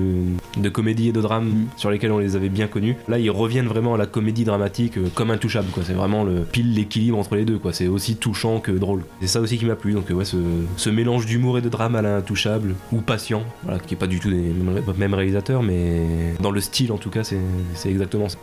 de 0.58 0.70
comédie 0.70 1.10
et 1.10 1.12
de 1.12 1.22
drame 1.22 1.46
Mm. 1.46 1.66
sur 1.78 1.92
lesquels 1.92 2.12
on 2.12 2.20
les 2.20 2.36
avait 2.36 2.50
bien 2.50 2.68
connus. 2.68 2.96
Là, 3.08 3.20
ils 3.20 3.30
reviennent 3.30 3.68
vraiment 3.68 3.94
à 3.96 3.98
la 3.98 4.06
comédie 4.06 4.46
dramatique 4.46 4.98
euh, 4.98 5.08
comme 5.14 5.32
intouchable, 5.32 5.68
quoi. 5.72 5.84
C'est 5.86 5.94
vraiment 5.94 6.24
le 6.24 6.42
pile 6.42 6.74
l'équilibre 6.74 7.18
entre 7.18 7.36
les 7.36 7.46
deux, 7.46 7.58
quoi. 7.58 7.74
C'est 7.74 7.88
aussi 7.88 8.16
touchant 8.16 8.60
que 8.60 8.72
drôle. 8.72 9.04
C'est 9.22 9.28
ça 9.28 9.42
aussi 9.42 9.58
qui 9.58 9.66
m'a 9.66 9.76
plu. 9.76 9.94
Donc, 9.94 10.10
euh, 10.12 10.14
ouais, 10.14 10.26
ce, 10.26 10.38
ce 10.78 10.90
mélange 10.90 11.26
d'humour 11.26 11.58
et 11.58 11.62
de 11.62 11.70
drame 11.70 11.96
à 11.96 12.02
l'intouchable 12.02 12.76
ou 12.92 13.02
patient, 13.02 13.44
voilà, 13.64 13.80
qui 13.80 13.94
est 13.94 13.98
pas 13.98 14.08
du 14.08 14.20
tout 14.20 14.30
des 14.30 14.52
mêmes, 14.98 15.14
réalisateurs, 15.14 15.62
mais 15.64 16.02
dans 16.42 16.52
le 16.52 16.62
style 16.62 16.92
en 16.92 16.98
tout 16.98 17.10
cas, 17.10 17.24
c'est 17.24 17.38
c'est 17.74 17.90
exactement 17.90 18.30
ça. 18.30 18.38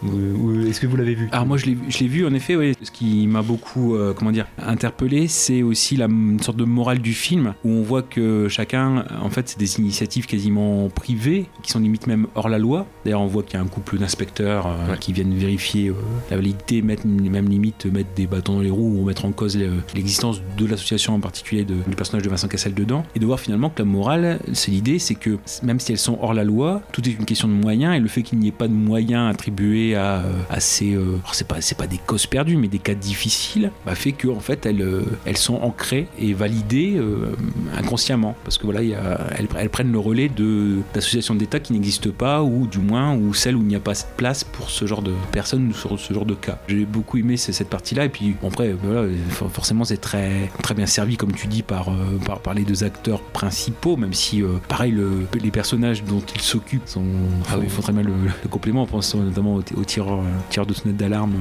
Est-ce 0.69 0.81
que 0.81 0.87
vous 0.87 0.97
l'avez 0.97 1.15
vu? 1.15 1.29
Alors 1.33 1.47
moi 1.47 1.57
je 1.57 1.67
l'ai 1.67 1.77
je 1.89 1.99
l'ai 1.99 2.09
vu 2.09 2.27
en 2.27 2.33
effet, 2.35 2.57
oui. 2.57 2.75
ce 2.83 2.91
qui 2.91 3.27
m'a 3.27 3.43
beaucoup 3.43 3.95
euh, 3.97 4.13
comment 4.15 4.31
dire 4.33 4.47
interpellé, 4.59 5.29
c'est 5.29 5.63
aussi 5.63 5.97
la 5.97 6.07
une 6.07 6.41
sorte 6.41 6.57
de 6.57 6.65
morale 6.65 7.01
du 7.01 7.13
film 7.13 7.55
où 7.65 7.71
on 7.71 7.83
voit 7.83 8.03
que 8.03 8.49
chacun, 8.49 9.05
en 9.21 9.31
fait, 9.31 9.49
c'est 9.49 9.59
des 9.59 9.79
initiatives 9.79 10.27
quasiment 10.27 10.89
privées 10.89 11.47
qui 11.63 11.71
sont 11.71 11.82
limite 11.83 12.07
même 12.07 12.27
hors 12.35 12.49
la 12.49 12.59
loi. 12.59 12.87
D'ailleurs, 13.05 13.21
on 13.21 13.27
voit 13.27 13.43
qu'il 13.43 13.55
y 13.55 13.57
a 13.57 13.61
un 13.61 13.67
couple 13.69 13.99
d'inspecteurs 13.99 14.67
euh, 14.67 14.93
Ouais. 14.93 14.99
qui 14.99 15.13
viennent 15.13 15.35
vérifier 15.35 15.89
euh, 15.89 15.95
la 16.31 16.37
validité, 16.37 16.83
mettre 16.83 17.07
même 17.07 17.49
limite 17.49 17.87
mettre 17.87 18.11
des 18.17 18.27
bâtons 18.27 18.55
dans 18.55 18.61
les 18.61 18.71
roues 18.71 18.99
ou 19.01 19.05
mettre 19.05 19.25
en 19.25 19.33
cause 19.33 19.57
le- 19.57 19.71
l'existence 19.95 20.41
de 20.59 20.67
l'association 20.67 21.15
en 21.15 21.21
particulier 21.21 21.65
de- 21.65 21.75
du 21.89 21.97
personnage 21.97 22.23
de 22.25 22.29
Vincent 22.31 22.49
Cassel 22.49 22.75
dedans, 22.75 23.05
et 23.15 23.19
de 23.19 23.27
voir 23.27 23.41
finalement 23.41 23.71
que 23.71 23.81
la 23.83 23.85
morale, 23.87 24.41
c'est 24.53 24.71
l'idée, 24.71 24.99
c'est 24.99 25.15
que 25.15 25.39
même 25.63 25.81
si 25.81 25.93
elles 25.93 25.99
sont 25.99 26.19
hors 26.21 26.35
la 26.35 26.45
loi, 26.45 26.83
tout 26.93 27.07
est 27.09 27.13
une 27.13 27.25
question 27.25 27.49
de 27.49 27.53
moyens 27.55 27.95
et 27.97 28.01
le 28.01 28.09
fait 28.09 28.23
qu'il 28.23 28.39
n'y 28.39 28.49
ait 28.49 28.53
pas 28.53 28.69
de 28.69 28.73
moyens 28.73 29.31
attribués 29.31 29.95
à, 29.95 30.19
euh, 30.21 30.23
à 30.51 30.61
ces, 30.61 30.95
euh, 30.95 31.17
alors 31.23 31.35
c'est 31.35 31.47
pas 31.47 31.61
c'est 31.61 31.77
pas 31.79 31.87
des 31.87 31.99
causes 31.99 32.27
perdues, 32.27 32.57
mais 32.57 32.69
des 32.69 32.79
cas 32.79 32.95
difficiles, 32.95 33.71
bah, 33.87 33.95
fait 33.95 34.13
que 34.13 34.29
en 34.29 34.41
fait 34.41 34.67
elles, 34.67 34.83
euh, 34.83 35.03
elles 35.25 35.37
sont 35.37 35.55
ancrées 35.57 36.07
et 36.19 36.33
validées 36.35 36.95
euh, 36.97 37.33
inconsciemment, 37.77 38.35
parce 38.45 38.59
que 38.59 38.65
voilà, 38.65 38.83
il 38.83 38.91
y 38.91 38.95
a- 38.95 39.21
elles, 39.39 39.49
elles 39.59 39.71
prennent 39.71 39.93
le 39.93 39.99
relais 39.99 40.29
de 40.29 40.79
d'associations 40.95 41.35
d'État 41.35 41.61
qui 41.61 41.72
qui 41.73 41.79
n'existent 41.79 42.11
pas, 42.17 42.43
ou 42.43 42.67
du 42.67 42.79
moins, 42.79 43.15
ou 43.17 43.33
celles 43.35 43.57
où 43.57 43.61
il 43.61 43.67
n'y 43.67 43.77
a 43.77 43.81
pas 43.81 43.95
de 43.95 43.99
place 44.17 44.45
pour 44.45 44.71
ce 44.71 44.87
genre 44.87 45.03
de 45.03 45.13
personnes 45.33 45.69
ou 45.69 45.73
sur 45.75 45.99
ce 45.99 46.13
genre 46.13 46.27
de 46.27 46.35
cas. 46.35 46.59
J'ai 46.69 46.85
beaucoup 46.85 47.17
aimé 47.19 47.37
cette 47.37 47.69
partie-là, 47.69 48.05
et 48.05 48.09
puis 48.09 48.37
bon, 48.41 48.49
après, 48.49 48.73
voilà, 48.73 49.09
forcément, 49.53 49.85
c'est 49.85 49.97
très, 49.97 50.51
très 50.63 50.75
bien 50.75 50.87
servi, 50.87 51.17
comme 51.17 51.33
tu 51.33 51.47
dis, 51.47 51.63
par, 51.63 51.89
euh, 51.89 52.19
par, 52.25 52.41
par 52.41 52.55
les 52.55 52.63
deux 52.65 52.85
acteurs 52.85 53.21
principaux, 53.23 53.97
même 53.97 54.13
si, 54.13 54.43
euh, 54.43 54.49
pareil, 54.69 54.93
le- 54.93 55.27
les 55.43 55.51
personnages 55.51 56.05
dont 56.05 56.23
ils 56.35 56.41
s'occupent 56.41 56.87
sont, 56.87 57.05
Ah 57.51 57.57
oui. 57.59 57.69
font 57.69 57.83
très 57.83 57.93
bien 57.93 58.03
le, 58.03 58.13
le 58.43 58.49
complément, 58.49 58.83
en 58.83 58.87
pensant 58.87 59.19
notamment 59.19 59.55
au, 59.57 59.63
au 59.77 59.85
tireur, 59.85 60.21
euh, 60.21 60.25
tireur 60.51 60.67
de 60.67 60.75
sonnette 60.75 60.97
d'alarme, 60.97 61.35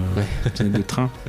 sonnette 0.55 0.73
de 0.73 0.81
train. 0.81 1.09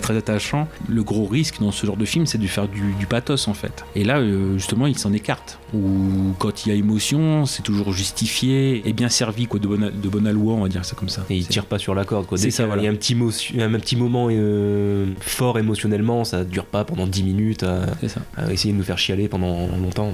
Très 0.00 0.16
attachant. 0.16 0.68
Le 0.88 1.02
gros 1.02 1.26
risque 1.26 1.60
dans 1.60 1.72
ce 1.72 1.86
genre 1.86 1.96
de 1.96 2.04
film, 2.04 2.26
c'est 2.26 2.38
de 2.38 2.46
faire 2.46 2.68
du, 2.68 2.92
du 2.98 3.06
pathos 3.06 3.48
en 3.48 3.54
fait. 3.54 3.84
Et 3.94 4.04
là, 4.04 4.18
euh, 4.18 4.54
justement, 4.58 4.86
il 4.86 4.98
s'en 4.98 5.12
écarte. 5.12 5.58
Ou 5.74 6.34
quand 6.38 6.64
il 6.64 6.70
y 6.70 6.72
a 6.72 6.74
émotion, 6.76 7.44
c'est 7.46 7.62
toujours 7.62 7.92
justifié 7.92 8.88
et 8.88 8.92
bien 8.92 9.08
servi, 9.08 9.46
quoi, 9.46 9.60
de 9.60 9.66
bonne, 9.68 9.90
de 10.02 10.08
bonne 10.08 10.26
aloi, 10.26 10.54
on 10.54 10.62
va 10.62 10.68
dire 10.68 10.84
ça 10.84 10.94
comme 10.96 11.08
ça. 11.08 11.24
Et 11.30 11.36
il 11.36 11.46
tire 11.46 11.66
pas 11.66 11.78
sur 11.78 11.94
la 11.94 12.04
corde. 12.04 12.26
quoi. 12.26 12.38
Dès 12.38 12.50
ça, 12.50 12.66
voilà. 12.66 12.82
il 12.82 12.84
y 12.86 12.88
a 12.88 12.90
un 12.90 12.94
petit, 12.94 13.14
motion- 13.14 13.58
un 13.60 13.70
petit 13.78 13.96
moment 13.96 14.28
euh, 14.30 15.06
fort 15.20 15.58
émotionnellement, 15.58 16.24
ça 16.24 16.44
dure 16.44 16.64
pas 16.64 16.84
pendant 16.84 17.06
10 17.06 17.22
minutes 17.22 17.62
à, 17.64 17.82
C'est 18.00 18.08
ça. 18.08 18.20
à 18.36 18.50
essayer 18.52 18.72
de 18.72 18.78
nous 18.78 18.84
faire 18.84 18.98
chialer 18.98 19.28
pendant 19.28 19.66
longtemps. 19.76 20.10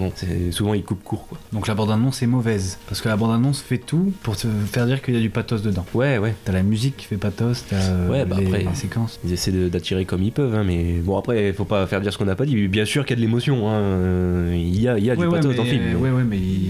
Souvent, 0.50 0.74
il 0.74 0.82
coupe 0.82 1.02
court. 1.04 1.26
Quoi. 1.28 1.38
Donc 1.52 1.66
la 1.68 1.74
bande-annonce 1.74 2.22
est 2.22 2.26
mauvaise. 2.26 2.78
Parce 2.88 3.00
que 3.00 3.08
la 3.08 3.16
bande-annonce 3.16 3.60
fait 3.60 3.78
tout 3.78 4.12
pour 4.22 4.36
te 4.36 4.48
faire 4.72 4.86
dire 4.86 5.02
qu'il 5.02 5.14
y 5.14 5.16
a 5.16 5.20
du 5.20 5.30
pathos 5.30 5.62
dedans. 5.62 5.86
Ouais, 5.94 6.18
ouais. 6.18 6.34
T'as 6.44 6.52
la 6.52 6.62
musique 6.62 6.96
qui 6.96 7.06
fait 7.06 7.16
pathos, 7.16 7.64
t'as 7.68 7.76
Ouais, 8.08 8.24
bah 8.24 8.36
les 8.40 8.46
après- 8.46 8.74
séquences. 8.74 9.20
Ils 9.24 9.32
essaient 9.32 9.52
de- 9.52 9.53
d'attirer 9.70 10.05
comme 10.05 10.22
ils 10.22 10.32
peuvent, 10.32 10.55
hein, 10.55 10.64
mais 10.64 10.94
bon, 11.02 11.16
après, 11.18 11.52
faut 11.52 11.64
pas 11.64 11.86
faire 11.86 12.00
dire 12.00 12.12
ce 12.12 12.18
qu'on 12.18 12.24
n'a 12.24 12.34
pas 12.36 12.46
dit. 12.46 12.68
Bien 12.68 12.84
sûr 12.84 13.05
qu'il 13.05 13.16
y 13.16 13.18
a 13.18 13.22
de 13.22 13.26
l'émotion. 13.26 13.68
hein, 13.68 13.74
euh, 13.74 14.52
Il 14.57 14.80
y 14.80 14.88
a, 14.88 14.98
il 14.98 15.05
y 15.05 15.11
a 15.11 15.16
du 15.16 15.22
Ouais, 15.24 15.30
pathos 15.30 15.50
mais- 15.50 15.57
dans 15.57 15.62
le 15.64 15.68
film. 15.68 15.82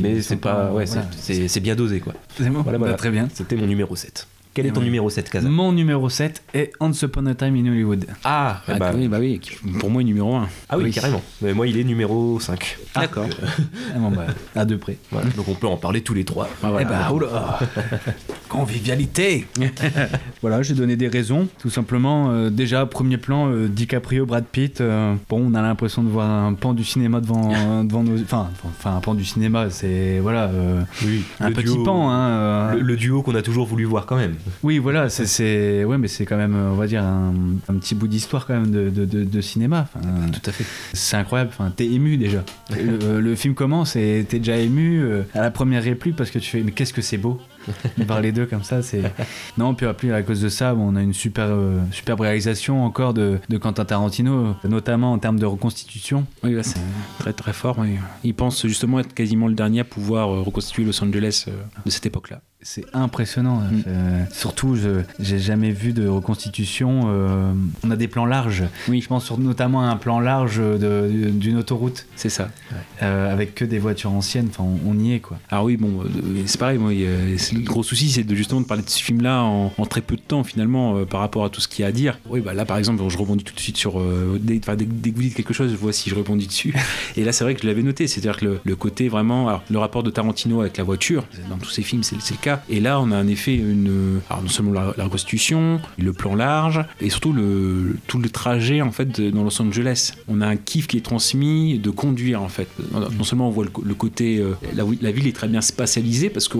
mais- 0.02 0.20
c'est 0.22 0.36
pas. 0.36 0.72
Ouais, 0.72 0.86
c'est- 0.86 0.94
voilà. 0.94 1.08
c'est 1.16 1.48
c'est 1.48 1.60
bien 1.60 1.74
dosé, 1.74 2.00
quoi. 2.00 2.14
C'est 2.36 2.44
bon. 2.50 2.62
Voilà, 2.62 2.78
voilà. 2.78 2.92
Bah, 2.92 2.98
très 2.98 3.10
bien. 3.10 3.28
C'était 3.32 3.56
mon 3.56 3.66
numéro 3.66 3.94
7. 3.96 4.26
Quel 4.54 4.66
est 4.66 4.68
Et 4.68 4.72
ton 4.72 4.78
ouais. 4.80 4.86
numéro 4.86 5.10
7, 5.10 5.30
Kaza 5.30 5.48
Mon 5.48 5.72
numéro 5.72 6.08
7 6.08 6.42
est 6.54 6.70
Once 6.80 7.02
Upon 7.02 7.26
a 7.26 7.34
Time 7.34 7.56
in 7.56 7.66
Hollywood. 7.70 8.06
Ah, 8.22 8.62
Ah, 8.68 8.78
bah, 8.78 8.92
oui, 8.94 9.08
bah 9.08 9.18
oui, 9.20 9.40
pour 9.80 9.90
moi, 9.90 10.00
est 10.00 10.04
numéro 10.04 10.36
1. 10.36 10.48
ah 10.68 10.78
oui, 10.78 10.84
oui. 10.84 10.90
carrément. 10.92 11.20
Mais 11.42 11.52
moi, 11.52 11.66
il 11.66 11.76
est 11.76 11.82
numéro 11.84 12.38
5. 12.38 12.78
D'accord. 12.94 13.26
Ah 13.94 13.98
bon, 13.98 14.10
bah, 14.12 14.26
à 14.54 14.64
deux 14.64 14.78
près. 14.78 14.96
Voilà, 15.10 15.28
donc 15.30 15.48
on 15.48 15.54
peut 15.54 15.66
en 15.66 15.76
parler 15.76 16.02
tous 16.02 16.14
les 16.14 16.24
trois. 16.24 16.48
Ah, 16.62 16.70
voilà. 16.70 16.82
Eh 16.82 16.88
bah, 16.88 17.12
oula 17.12 17.58
Convivialité 18.48 19.46
Voilà, 20.42 20.62
j'ai 20.62 20.74
donné 20.74 20.96
des 20.96 21.08
raisons. 21.08 21.48
Tout 21.58 21.70
simplement, 21.70 22.30
euh, 22.30 22.50
déjà, 22.50 22.86
premier 22.86 23.16
plan, 23.16 23.48
euh, 23.50 23.66
DiCaprio, 23.68 24.26
Brad 24.26 24.44
Pitt. 24.44 24.80
euh, 24.80 25.14
bon, 25.28 25.50
on 25.50 25.54
a 25.54 25.62
l'impression 25.62 26.02
de 26.04 26.08
voir 26.08 26.28
un 26.30 26.54
pan 26.54 26.74
du 26.74 26.84
cinéma 26.84 27.20
devant, 27.20 27.82
devant 27.84 28.04
nos... 28.04 28.20
Enfin, 28.22 28.48
enfin, 28.78 28.96
un 28.96 29.00
pan 29.00 29.14
du 29.14 29.24
cinéma, 29.24 29.70
c'est... 29.70 30.20
Voilà, 30.20 30.44
euh, 30.44 30.82
Oui, 31.04 31.24
un 31.40 31.50
petit 31.50 31.64
duo- 31.64 31.82
pan, 31.84 32.10
hein. 32.10 32.28
euh, 32.28 32.74
Le, 32.74 32.80
le 32.82 32.96
duo 32.96 33.22
qu'on 33.22 33.34
a 33.34 33.42
toujours 33.42 33.66
voulu 33.66 33.84
voir 33.84 34.06
quand 34.06 34.16
même. 34.16 34.34
Oui, 34.62 34.78
voilà, 34.78 35.08
c'est, 35.08 35.84
ouais, 35.84 35.98
mais 35.98 36.08
c'est 36.08 36.24
quand 36.26 36.36
même, 36.36 36.54
euh, 36.54 36.70
on 36.70 36.74
va 36.76 36.86
dire, 36.86 37.02
un, 37.02 37.34
un 37.68 37.74
petit 37.74 37.94
bout 37.94 38.08
d'histoire 38.08 38.46
quand 38.46 38.54
même 38.54 38.70
de, 38.70 38.90
de, 38.90 39.04
de- 39.04 39.24
de 39.24 39.40
cinéma. 39.40 39.86
Enfin, 39.94 40.06
Tout 40.32 40.50
à 40.50 40.52
fait. 40.52 40.64
c'est 40.92 41.16
incroyable. 41.16 41.50
Enfin, 41.52 41.72
t'es 41.74 41.86
ému 41.86 42.16
déjà. 42.16 42.44
Le, 42.70 43.20
le 43.20 43.34
film 43.36 43.54
commence 43.54 43.96
et 43.96 44.24
t'es 44.28 44.38
déjà 44.38 44.56
ému 44.56 45.00
euh, 45.02 45.22
à 45.34 45.40
la 45.40 45.50
première 45.50 45.82
réplique 45.82 46.16
parce 46.16 46.30
que 46.30 46.38
tu 46.38 46.50
fais, 46.50 46.62
mais 46.62 46.72
qu'est-ce 46.72 46.92
que 46.92 47.02
c'est 47.02 47.18
beau 47.18 47.40
les 48.22 48.32
deux 48.32 48.46
comme 48.46 48.62
ça. 48.62 48.82
C'est 48.82 49.02
non, 49.58 49.74
puis 49.74 49.86
après 49.86 50.10
à 50.12 50.22
cause 50.22 50.40
de 50.40 50.48
ça, 50.48 50.74
on 50.74 50.96
a 50.96 51.02
une 51.02 51.14
super, 51.14 51.46
euh, 51.48 51.78
superbe 51.90 52.20
réalisation 52.20 52.84
encore 52.84 53.14
de, 53.14 53.38
de 53.48 53.58
Quentin 53.58 53.84
Tarantino, 53.84 54.54
notamment 54.68 55.12
en 55.12 55.18
termes 55.18 55.38
de 55.38 55.46
reconstitution. 55.46 56.26
Oui, 56.42 56.52
là, 56.52 56.62
c'est 56.62 56.80
très 57.18 57.32
très 57.32 57.52
fort. 57.52 57.78
oui. 57.78 57.96
Il 58.22 58.34
pense 58.34 58.66
justement 58.66 59.00
être 59.00 59.14
quasiment 59.14 59.48
le 59.48 59.54
dernier 59.54 59.80
à 59.80 59.84
pouvoir 59.84 60.30
euh, 60.30 60.40
reconstituer 60.42 60.84
Los 60.84 61.02
Angeles 61.02 61.46
euh, 61.48 61.52
de 61.86 61.90
cette 61.90 62.06
époque-là. 62.06 62.40
C'est 62.66 62.86
impressionnant. 62.94 63.56
Mm. 63.60 63.82
Euh, 63.86 64.24
surtout, 64.32 64.74
je 64.74 65.02
j'ai 65.20 65.38
jamais 65.38 65.70
vu 65.70 65.92
de 65.92 66.08
reconstitution. 66.08 67.02
euh, 67.08 67.52
on 67.84 67.90
a 67.90 67.96
des 67.96 68.08
plans 68.08 68.24
larges. 68.24 68.64
Oui. 68.88 69.02
Je 69.02 69.06
pense 69.08 69.24
sur, 69.26 69.38
notamment 69.38 69.82
à 69.82 69.86
un 69.92 69.96
plan 69.96 70.18
large 70.18 70.60
d'une 70.80 71.58
autoroute 71.58 72.06
C'est 72.16 72.30
ça. 72.30 72.48
euh, 73.02 73.30
avec 73.32 73.54
que 73.54 73.64
des 73.66 73.78
voitures 73.78 74.12
anciennes. 74.12 74.46
Enfin, 74.48 74.64
on, 74.64 74.78
on 74.92 74.98
y 74.98 75.12
est 75.12 75.20
quoi. 75.20 75.38
Alors 75.50 75.64
oui, 75.64 75.76
bon, 75.76 76.00
euh, 76.02 76.42
c'est 76.46 76.58
pareil. 76.58 76.78
Y 76.78 77.54
le 77.54 77.60
gros 77.64 77.82
souci, 77.82 78.10
c'est 78.10 78.24
de 78.24 78.34
justement 78.34 78.62
de 78.62 78.66
parler 78.66 78.82
de 78.82 78.88
ce 78.90 79.02
film-là 79.02 79.42
en, 79.42 79.70
en 79.76 79.86
très 79.86 80.00
peu 80.00 80.16
de 80.16 80.22
temps 80.22 80.42
finalement 80.42 81.04
par 81.04 81.20
rapport 81.20 81.44
à 81.44 81.50
tout 81.50 81.60
ce 81.60 81.68
qu'il 81.68 81.82
y 81.82 81.84
a 81.84 81.88
à 81.88 81.92
dire. 81.92 82.18
Oui, 82.30 82.40
bah 82.40 82.54
là, 82.54 82.64
par 82.64 82.78
exemple, 82.78 83.02
je 83.08 83.18
rebondis 83.18 83.44
tout 83.44 83.54
de 83.54 83.60
suite 83.60 83.76
sur. 83.76 84.00
dès, 84.40 84.58
dès- 84.58 84.76
dès 84.86 85.10
que 85.10 85.16
vous 85.16 85.22
dites 85.22 85.34
quelque 85.34 85.52
chose, 85.52 85.70
je 85.70 85.76
vois 85.76 85.92
si 85.92 86.08
je 86.08 86.14
rebondis 86.14 86.46
dessus. 86.46 86.74
Et 87.16 87.24
là, 87.24 87.32
c'est 87.32 87.44
vrai 87.44 87.54
que 87.54 87.60
je 87.62 87.66
l'avais 87.66 87.82
noté. 87.82 88.06
C'est-à-dire 88.06 88.38
que 88.38 88.44
le, 88.46 88.60
le 88.64 88.74
côté 88.76 89.08
vraiment, 89.08 89.48
alors, 89.48 89.62
le 89.70 89.78
rapport 89.78 90.02
de 90.02 90.10
Tarantino 90.10 90.62
avec 90.62 90.78
la 90.78 90.84
voiture, 90.84 91.24
dans 91.50 91.58
tous 91.58 91.70
ses 91.70 91.82
films, 91.82 92.02
c'est 92.02 92.16
le 92.16 92.36
cas. 92.40 92.53
Et 92.68 92.80
là, 92.80 93.00
on 93.00 93.10
a 93.10 93.22
en 93.22 93.26
effet 93.26 93.54
une, 93.54 94.20
alors 94.30 94.42
non 94.42 94.48
seulement 94.48 94.72
la, 94.72 94.94
la 94.96 95.04
reconstitution, 95.04 95.80
le 95.98 96.12
plan 96.12 96.34
large, 96.34 96.84
et 97.00 97.10
surtout 97.10 97.32
le, 97.32 97.96
tout 98.06 98.18
le 98.18 98.28
trajet 98.28 98.82
en 98.82 98.92
fait 98.92 99.20
dans 99.20 99.42
Los 99.44 99.60
Angeles. 99.60 100.12
On 100.28 100.40
a 100.40 100.46
un 100.46 100.56
kiff 100.56 100.86
qui 100.86 100.96
est 100.96 101.04
transmis 101.04 101.78
de 101.78 101.90
conduire 101.90 102.42
en 102.42 102.48
fait. 102.48 102.68
Non 102.92 103.24
seulement 103.24 103.48
on 103.48 103.52
voit 103.52 103.64
le, 103.64 103.94
côté, 103.94 104.38
euh, 104.38 104.54
la, 104.74 104.84
la 105.00 105.10
ville 105.10 105.26
est 105.26 105.36
très 105.36 105.48
bien 105.48 105.60
spatialisée 105.60 106.30
parce 106.30 106.48
que 106.48 106.58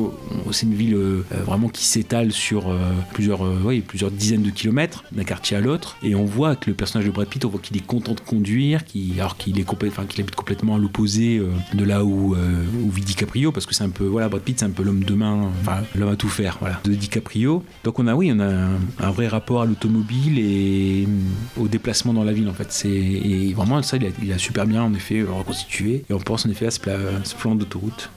c'est 0.51 0.67
une 0.67 0.75
ville 0.75 0.95
euh, 0.95 1.25
vraiment 1.45 1.69
qui 1.69 1.85
s'étale 1.85 2.33
sur 2.33 2.69
euh, 2.69 2.79
plusieurs, 3.13 3.45
euh, 3.45 3.61
ouais, 3.63 3.81
plusieurs 3.81 4.11
dizaines 4.11 4.43
de 4.43 4.51
kilomètres 4.51 5.05
d'un 5.13 5.25
quartier 5.25 5.57
à 5.57 5.61
l'autre, 5.61 5.97
et 6.03 6.15
on 6.15 6.25
voit 6.25 6.57
que 6.57 6.71
le 6.71 6.77
personnage 6.77 7.07
de 7.07 7.13
Brad 7.13 7.29
Pitt, 7.29 7.45
on 7.45 7.49
voit 7.49 7.61
qu'il 7.61 7.77
est 7.77 7.87
content 7.87 8.15
de 8.15 8.21
conduire, 8.21 8.81
alors 9.19 9.37
qu'il 9.37 9.55
habite 9.61 10.35
complètement 10.35 10.77
à 10.77 10.79
l'opposé 10.79 11.39
euh, 11.39 11.51
de 11.75 11.85
là 11.85 12.05
où, 12.05 12.35
euh, 12.35 12.65
où 12.83 12.91
vit 12.91 13.03
DiCaprio, 13.03 13.53
parce 13.53 13.67
que 13.67 13.75
c'est 13.75 13.85
un 13.85 13.91
peu, 13.91 14.05
voilà, 14.05 14.29
Brad 14.29 14.43
Pitt, 14.43 14.59
c'est 14.59 14.67
un 14.67 14.71
peu 14.71 14.83
l'homme 14.83 15.05
de 15.05 15.15
main, 15.15 15.51
l'homme 15.95 16.11
à 16.13 16.17
tout 16.17 16.29
faire, 16.29 16.57
voilà, 16.61 16.81
de 16.85 16.93
DiCaprio. 16.95 17.65
Donc 17.85 17.99
on 17.99 18.07
a, 18.07 18.15
oui, 18.15 18.31
on 18.35 18.41
a 18.41 18.47
un, 18.47 18.71
un 19.01 19.11
vrai 19.11 19.29
rapport 19.29 19.63
à 19.63 19.67
l'automobile 19.67 20.39
et 20.39 21.07
euh, 21.07 21.63
au 21.63 21.69
déplacement 21.69 22.13
dans 22.13 22.25
la 22.25 22.33
ville, 22.33 22.49
en 22.49 22.55
fait. 22.55 22.67
C'est 22.71 22.89
et 22.89 23.53
vraiment 23.55 23.83
ça, 23.83 23.97
il 23.97 24.07
a, 24.07 24.09
il 24.23 24.33
a 24.33 24.39
super 24.39 24.67
bien, 24.67 24.83
en 24.83 24.95
effet, 24.95 25.23
reconstitué. 25.23 26.05
Et 26.09 26.13
on 26.13 26.19
pense 26.19 26.47
en 26.47 26.51
effet 26.51 26.67
à 26.67 26.71
ce, 26.71 26.81
pla- 26.81 26.97
ce 27.25 27.35
plan 27.35 27.55
d'autoroute. 27.55 28.11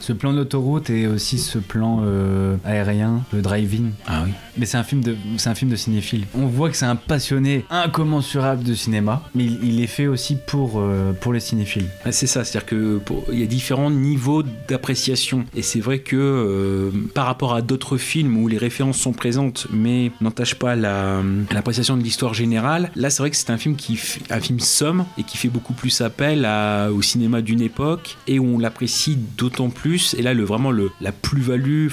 Ce 0.00 0.12
plan 0.12 0.32
d'autoroute 0.32 0.90
et 0.90 1.06
aussi 1.06 1.38
ce 1.38 1.58
plan 1.58 2.00
euh, 2.04 2.56
aérien, 2.64 3.22
le 3.32 3.42
driving. 3.42 3.90
Ah 4.06 4.22
oui. 4.24 4.32
Mais 4.56 4.66
c'est 4.66 4.76
un 4.76 4.84
film 4.84 5.02
de, 5.02 5.16
c'est 5.36 5.48
un 5.48 5.54
film 5.54 5.70
de 5.70 5.76
cinéphile. 5.76 6.26
On 6.34 6.46
voit 6.46 6.70
que 6.70 6.76
c'est 6.76 6.86
un 6.86 6.96
passionné 6.96 7.64
incommensurable 7.70 8.62
de 8.64 8.74
cinéma, 8.74 9.22
mais 9.34 9.44
il, 9.44 9.58
il 9.62 9.80
est 9.80 9.86
fait 9.86 10.06
aussi 10.06 10.36
pour 10.46 10.74
euh, 10.80 11.12
pour 11.12 11.32
les 11.32 11.40
cinéphiles. 11.40 11.86
Ah, 12.04 12.12
C'est 12.12 12.26
ça, 12.26 12.44
c'est-à-dire 12.44 12.66
que 12.66 12.98
pour- 12.98 13.24
il 13.32 13.38
y 13.40 13.42
a 13.42 13.46
différents 13.46 13.90
niveaux 13.90 14.42
d'appréciation. 14.68 15.44
Et 15.54 15.62
c'est 15.62 15.80
vrai 15.80 16.00
que 16.00 16.16
euh, 16.16 16.79
par 17.14 17.26
rapport 17.26 17.54
à 17.54 17.62
d'autres 17.62 17.96
films 17.96 18.36
où 18.36 18.48
les 18.48 18.58
références 18.58 18.98
sont 18.98 19.12
présentes 19.12 19.66
mais 19.72 20.10
n'entachent 20.20 20.54
pas 20.54 20.76
la- 20.76 21.22
l'appréciation 21.52 21.96
de 21.96 22.02
l'histoire 22.02 22.34
générale, 22.34 22.90
là 22.96 23.10
c'est 23.10 23.22
vrai 23.22 23.30
que 23.30 23.36
c'est 23.36 23.50
un 23.50 23.58
film 23.58 23.76
qui 23.76 23.98
un 24.30 24.40
film 24.40 24.60
somme 24.60 25.04
et 25.18 25.22
qui 25.22 25.36
fait 25.36 25.48
beaucoup 25.48 25.72
plus 25.72 26.00
appel 26.00 26.46
au 26.92 27.02
cinéma 27.02 27.42
d'une 27.42 27.60
époque 27.60 28.16
et 28.26 28.38
où 28.38 28.44
on 28.56 28.58
l'apprécie 28.58 29.18
d'autant 29.36 29.70
plus. 29.70 30.14
Et 30.18 30.22
là, 30.22 30.34
le, 30.34 30.44
vraiment 30.44 30.70
le, 30.70 30.90
la 31.00 31.12
plus-value, 31.12 31.88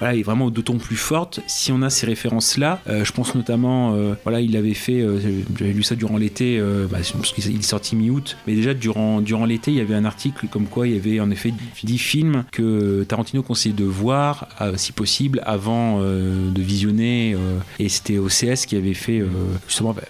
voilà, 0.00 0.14
est 0.14 0.22
vraiment 0.22 0.50
d'autant 0.50 0.76
plus 0.76 0.96
forte 0.96 1.40
si 1.46 1.72
on 1.72 1.82
a 1.82 1.90
ces 1.90 2.06
références-là. 2.06 2.80
Euh, 2.88 3.04
je 3.04 3.12
pense 3.12 3.34
notamment, 3.34 3.94
euh, 3.94 4.14
voilà, 4.24 4.40
il 4.40 4.56
avait 4.56 4.74
fait, 4.74 5.00
euh, 5.00 5.18
j'avais 5.58 5.72
lu 5.72 5.82
ça 5.82 5.94
durant 5.94 6.16
l'été, 6.16 6.58
euh, 6.58 6.86
bah, 6.90 6.98
parce 7.12 7.32
qu'il 7.32 7.56
est 7.56 7.62
sorti 7.62 7.96
mi-août, 7.96 8.36
mais 8.46 8.54
déjà 8.54 8.74
durant, 8.74 9.20
durant 9.20 9.44
l'été, 9.44 9.70
il 9.70 9.76
y 9.76 9.80
avait 9.80 9.94
un 9.94 10.04
article 10.04 10.46
comme 10.50 10.66
quoi 10.66 10.86
il 10.86 10.94
y 10.94 10.98
avait 10.98 11.20
en 11.20 11.30
effet 11.30 11.52
10 11.82 11.98
films 11.98 12.44
que 12.52 13.04
Tarantino 13.04 13.42
conseillait 13.42 13.74
de 13.76 13.84
voir, 13.84 14.27
euh, 14.60 14.74
si 14.76 14.92
possible, 14.92 15.42
avant 15.44 15.98
euh, 16.00 16.50
de 16.50 16.62
visionner. 16.62 17.34
euh, 17.34 17.58
et 17.78 17.88
c'était 17.88 18.18
OCS 18.18 18.66
qui 18.66 18.76
avait 18.76 18.94
fait 18.94 19.22
justement 19.66 19.92
bah, 19.92 20.02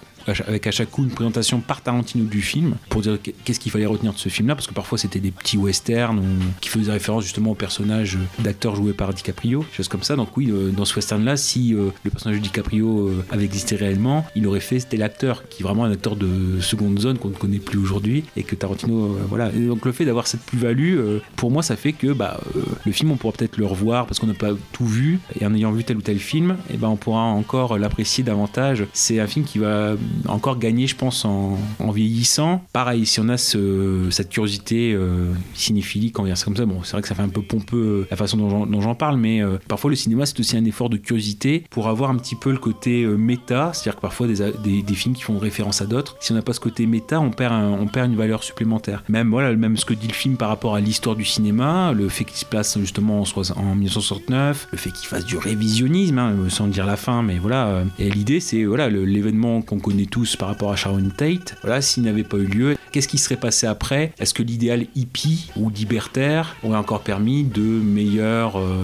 avec 0.47 0.67
à 0.67 0.71
chaque 0.71 0.91
coup 0.91 1.03
une 1.03 1.09
présentation 1.09 1.59
par 1.59 1.81
Tarantino 1.81 2.25
du 2.25 2.41
film 2.41 2.75
pour 2.89 3.01
dire 3.01 3.17
qu'est-ce 3.43 3.59
qu'il 3.59 3.71
fallait 3.71 3.85
retenir 3.85 4.13
de 4.13 4.17
ce 4.17 4.29
film 4.29 4.47
là 4.47 4.55
parce 4.55 4.67
que 4.67 4.73
parfois 4.73 4.97
c'était 4.97 5.19
des 5.19 5.31
petits 5.31 5.57
westerns 5.57 6.21
qui 6.61 6.69
faisaient 6.69 6.91
référence 6.91 7.23
justement 7.23 7.51
au 7.51 7.55
personnage 7.55 8.17
d'acteur 8.39 8.75
joué 8.75 8.93
par 8.93 9.13
DiCaprio 9.13 9.65
choses 9.71 9.87
comme 9.87 10.03
ça. 10.03 10.15
Donc 10.15 10.35
oui 10.37 10.49
euh, 10.51 10.71
dans 10.71 10.85
ce 10.85 10.95
western 10.95 11.23
là 11.23 11.37
si 11.37 11.73
euh, 11.73 11.89
le 12.03 12.11
personnage 12.11 12.39
de 12.39 12.43
DiCaprio 12.43 13.07
euh, 13.07 13.25
avait 13.31 13.45
existé 13.45 13.75
réellement 13.75 14.25
il 14.35 14.47
aurait 14.47 14.59
fait 14.59 14.79
c'était 14.79 14.97
l'acteur 14.97 15.47
qui 15.49 15.63
est 15.63 15.65
vraiment 15.65 15.85
un 15.85 15.91
acteur 15.91 16.15
de 16.15 16.59
seconde 16.61 16.99
zone 16.99 17.17
qu'on 17.17 17.29
ne 17.29 17.35
connaît 17.35 17.59
plus 17.59 17.79
aujourd'hui 17.79 18.23
et 18.35 18.43
que 18.43 18.55
Tarantino 18.55 19.17
voilà. 19.27 19.51
Et 19.53 19.65
donc 19.65 19.85
le 19.85 19.91
fait 19.91 20.05
d'avoir 20.05 20.27
cette 20.27 20.41
plus-value 20.41 20.99
pour 21.35 21.51
moi 21.51 21.63
ça 21.63 21.75
fait 21.75 21.93
que 21.93 22.13
bah, 22.13 22.39
le 22.85 22.91
film 22.91 23.11
on 23.11 23.17
pourra 23.17 23.33
peut-être 23.33 23.57
le 23.57 23.65
revoir 23.65 24.05
parce 24.05 24.19
qu'on 24.19 24.27
n'a 24.27 24.33
pas 24.33 24.51
tout 24.71 24.85
vu 24.85 25.19
et 25.39 25.45
en 25.45 25.53
ayant 25.53 25.71
vu 25.71 25.83
tel 25.83 25.97
ou 25.97 26.01
tel 26.01 26.19
film 26.19 26.57
et 26.73 26.77
ben 26.77 26.87
on 26.87 26.95
pourra 26.95 27.21
encore 27.21 27.77
l'apprécier 27.77 28.23
davantage. 28.23 28.85
C'est 28.93 29.19
un 29.19 29.27
film 29.27 29.45
qui 29.45 29.59
va 29.59 29.95
encore 30.27 30.59
gagner, 30.59 30.87
je 30.87 30.95
pense, 30.95 31.25
en, 31.25 31.57
vieillissant. 31.91 32.63
Pareil, 32.73 33.05
si 33.05 33.19
on 33.19 33.29
a 33.29 33.37
ce, 33.37 34.07
cette 34.11 34.29
curiosité 34.29 34.93
euh, 34.93 35.31
cinéphilique 35.53 36.19
envers 36.19 36.37
ça 36.37 36.45
comme 36.45 36.55
ça, 36.55 36.65
bon, 36.65 36.81
c'est 36.83 36.91
vrai 36.93 37.01
que 37.01 37.07
ça 37.07 37.15
fait 37.15 37.21
un 37.21 37.29
peu 37.29 37.41
pompeux 37.41 37.77
euh, 38.03 38.07
la 38.11 38.17
façon 38.17 38.37
dont 38.37 38.81
j'en- 38.81 38.95
parle, 38.95 39.17
mais 39.17 39.41
euh, 39.41 39.57
parfois 39.67 39.89
le 39.91 39.95
cinéma 39.95 40.25
c'est 40.25 40.39
aussi 40.39 40.57
un 40.57 40.65
effort 40.65 40.89
de 40.89 40.97
curiosité 40.97 41.63
pour 41.69 41.87
avoir 41.87 42.09
un 42.09 42.15
petit 42.17 42.35
peu 42.35 42.51
le 42.51 42.57
côté 42.57 43.03
euh, 43.03 43.15
méta, 43.17 43.71
c'est-à-dire 43.73 43.95
que 43.97 44.01
parfois 44.01 44.27
des, 44.27 44.93
films 44.95 45.13
qui 45.15 45.21
font 45.21 45.37
référence 45.39 45.81
à 45.81 45.85
d'autres, 45.85 46.17
si 46.19 46.31
on 46.31 46.35
n'a 46.35 46.41
pas 46.41 46.53
ce 46.53 46.59
côté 46.59 46.85
méta, 46.85 47.19
on 47.21 47.29
perd, 47.31 47.53
un- 47.53 47.71
on 47.79 47.85
perd 47.87 48.09
une 48.11 48.17
valeur 48.17 48.43
supplémentaire. 48.43 49.03
Même 49.09 49.29
voilà, 49.29 49.55
même 49.55 49.77
ce 49.77 49.85
que 49.85 49.93
dit 49.93 50.07
le 50.07 50.13
film 50.13 50.35
par 50.37 50.49
rapport 50.49 50.75
à 50.75 50.79
l'histoire 50.81 51.15
du 51.15 51.23
cinéma, 51.25 51.93
le 51.93 52.09
fait 52.09 52.25
qu'il 52.25 52.37
se 52.37 52.45
place 52.45 52.77
justement 52.79 53.21
en, 53.21 53.25
soix- 53.25 53.55
en 53.57 53.75
1969, 53.75 54.67
le 54.71 54.77
fait 54.77 54.91
qu'il 54.91 55.07
fasse 55.07 55.25
du 55.25 55.37
révisionnisme, 55.37 56.17
hein, 56.17 56.35
sans 56.49 56.67
dire 56.67 56.85
la 56.85 56.97
fin, 56.97 57.21
mais 57.21 57.37
voilà. 57.37 57.83
Et 57.99 58.09
l'idée 58.09 58.39
c'est 58.39 58.63
voilà 58.65 58.89
l'événement 58.89 59.61
qu'on 59.61 59.79
connaît 59.79 59.98
tous 60.05 60.35
par 60.35 60.47
rapport 60.47 60.71
à 60.71 60.75
Sharon 60.75 61.09
Tate. 61.15 61.55
Voilà, 61.61 61.81
s'il 61.81 62.03
n'avait 62.03 62.23
pas 62.23 62.37
eu 62.37 62.45
lieu, 62.45 62.77
qu'est-ce 62.91 63.07
qui 63.07 63.17
serait 63.17 63.37
passé 63.37 63.67
après? 63.67 64.13
Est-ce 64.19 64.33
que 64.33 64.43
l'idéal 64.43 64.85
hippie 64.95 65.51
ou 65.55 65.69
libertaire 65.69 66.55
aurait 66.63 66.77
encore 66.77 67.01
permis 67.01 67.43
de 67.43 67.61
meilleures, 67.61 68.59
euh, 68.59 68.83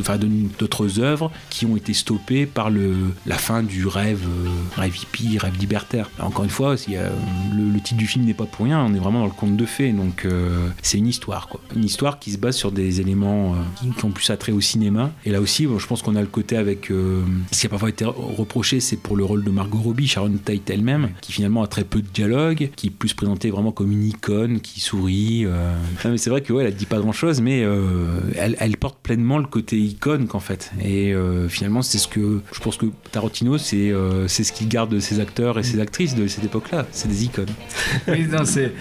enfin 0.00 0.18
d'autres 0.58 1.00
œuvres 1.00 1.30
qui 1.50 1.66
ont 1.66 1.76
été 1.76 1.92
stoppées 1.92 2.46
par 2.46 2.70
le, 2.70 2.94
la 3.26 3.38
fin 3.38 3.62
du 3.62 3.86
rêve, 3.86 4.26
euh, 4.26 4.48
rêve 4.76 4.96
hippie, 4.96 5.38
rêve 5.38 5.58
libertaire? 5.58 6.10
Encore 6.18 6.44
une 6.44 6.50
fois, 6.50 6.76
s'il 6.76 6.94
y 6.94 6.96
le, 6.96 7.80
titre 7.80 7.98
du 7.98 8.06
film 8.06 8.24
n'est 8.24 8.34
pas 8.34 8.46
pour 8.46 8.64
rien, 8.64 8.80
on 8.80 8.94
est 8.94 8.98
vraiment 8.98 9.20
dans 9.20 9.26
le 9.26 9.32
conte 9.32 9.56
de 9.56 9.66
fées, 9.66 9.92
donc 9.92 10.24
euh, 10.24 10.68
c'est 10.82 10.98
une 10.98 11.06
histoire 11.06 11.48
quoi. 11.48 11.60
Une 11.74 11.84
histoire 11.84 12.18
qui 12.18 12.32
se 12.32 12.38
base 12.38 12.56
sur 12.56 12.72
des 12.72 13.00
éléments 13.00 13.54
qui, 13.80 14.04
ont 14.04 14.10
plus 14.10 14.30
attrait 14.30 14.52
au 14.52 14.60
cinéma. 14.60 15.10
Et 15.24 15.30
là 15.30 15.40
aussi, 15.40 15.64
je 15.78 15.86
pense 15.86 16.02
qu'on 16.02 16.16
a 16.16 16.20
le 16.20 16.26
côté 16.26 16.56
avec 16.56 16.86
ce 16.86 17.60
qui 17.60 17.66
a 17.66 17.68
parfois 17.68 17.90
été 17.90 18.04
reproché, 18.04 18.80
c'est 18.80 18.96
pour 18.96 19.16
le 19.16 19.24
rôle 19.24 19.44
de 19.44 19.50
Margot 19.50 19.78
Robbie, 19.78 20.06
Sharon 20.06 20.35
Tate 20.38 20.68
elle-même, 20.70 21.10
qui 21.20 21.32
finalement 21.32 21.62
a 21.62 21.66
très 21.66 21.84
peu 21.84 22.00
de 22.02 22.06
dialogue, 22.12 22.70
qui 22.76 22.88
est 22.88 22.90
plus 22.90 23.14
présentée 23.14 23.50
vraiment 23.50 23.72
comme 23.72 23.92
une 23.92 24.04
icône, 24.04 24.60
qui 24.60 24.80
sourit. 24.80 25.44
euh. 25.44 25.72
Non, 26.04 26.10
mais 26.12 26.18
c'est 26.18 26.30
vrai 26.30 26.40
que 26.40 26.52
ouais, 26.52 26.64
elle 26.64 26.74
dit 26.74 26.86
pas 26.86 26.98
grand-chose, 26.98 27.40
mais 27.40 27.62
euh, 27.64 28.20
elle, 28.36 28.56
elle 28.60 28.76
porte 28.76 28.98
pleinement 29.02 29.38
le 29.38 29.46
côté 29.46 29.78
icône 29.78 30.26
qu'en 30.26 30.40
fait. 30.40 30.72
Et 30.82 31.12
euh, 31.14 31.48
finalement, 31.48 31.82
c'est 31.82 31.98
ce 31.98 32.08
que 32.08 32.40
je 32.52 32.60
pense 32.60 32.76
que 32.76 32.86
Tarantino, 33.12 33.58
c'est 33.58 33.90
euh, 33.90 34.28
c'est 34.28 34.44
ce 34.44 34.52
qu'il 34.52 34.68
garde 34.68 34.90
de 34.90 35.00
ses 35.00 35.20
acteurs 35.20 35.58
et 35.58 35.62
ses 35.62 35.80
actrices 35.80 36.14
de 36.14 36.26
cette 36.26 36.44
époque-là. 36.44 36.86
C'est 36.92 37.08
des 37.08 37.24
icônes. 37.24 37.46
Oui, 38.08 38.26
c'est 38.44 38.72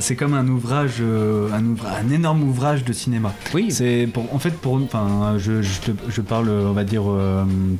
c'est 0.00 0.16
comme 0.16 0.34
un 0.34 0.46
ouvrage, 0.48 1.00
un, 1.00 1.64
ouvra- 1.64 1.96
un 2.04 2.10
énorme 2.10 2.42
ouvrage 2.42 2.84
de 2.84 2.92
cinéma. 2.92 3.34
Oui. 3.54 3.66
C'est 3.70 4.08
pour, 4.12 4.32
en 4.34 4.38
fait 4.38 4.52
pour, 4.54 4.74
enfin, 4.74 5.34
je, 5.38 5.62
je, 5.62 5.70
je 6.08 6.20
parle, 6.20 6.48
on 6.48 6.72
va 6.72 6.84
dire 6.84 7.02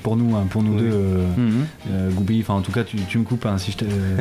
pour 0.02 0.16
nous, 0.16 0.36
hein, 0.36 0.46
pour 0.50 0.62
nous 0.62 0.74
Oui. 0.74 0.80
deux, 0.82 0.90
euh, 1.90 2.10
Enfin, 2.42 2.54
en 2.54 2.60
tout 2.60 2.72
cas, 2.72 2.84
tu, 2.84 3.18
me 3.18 3.24
coupes 3.24 3.46
hein, 3.46 3.58
si 3.58 3.74
euh, 3.82 4.18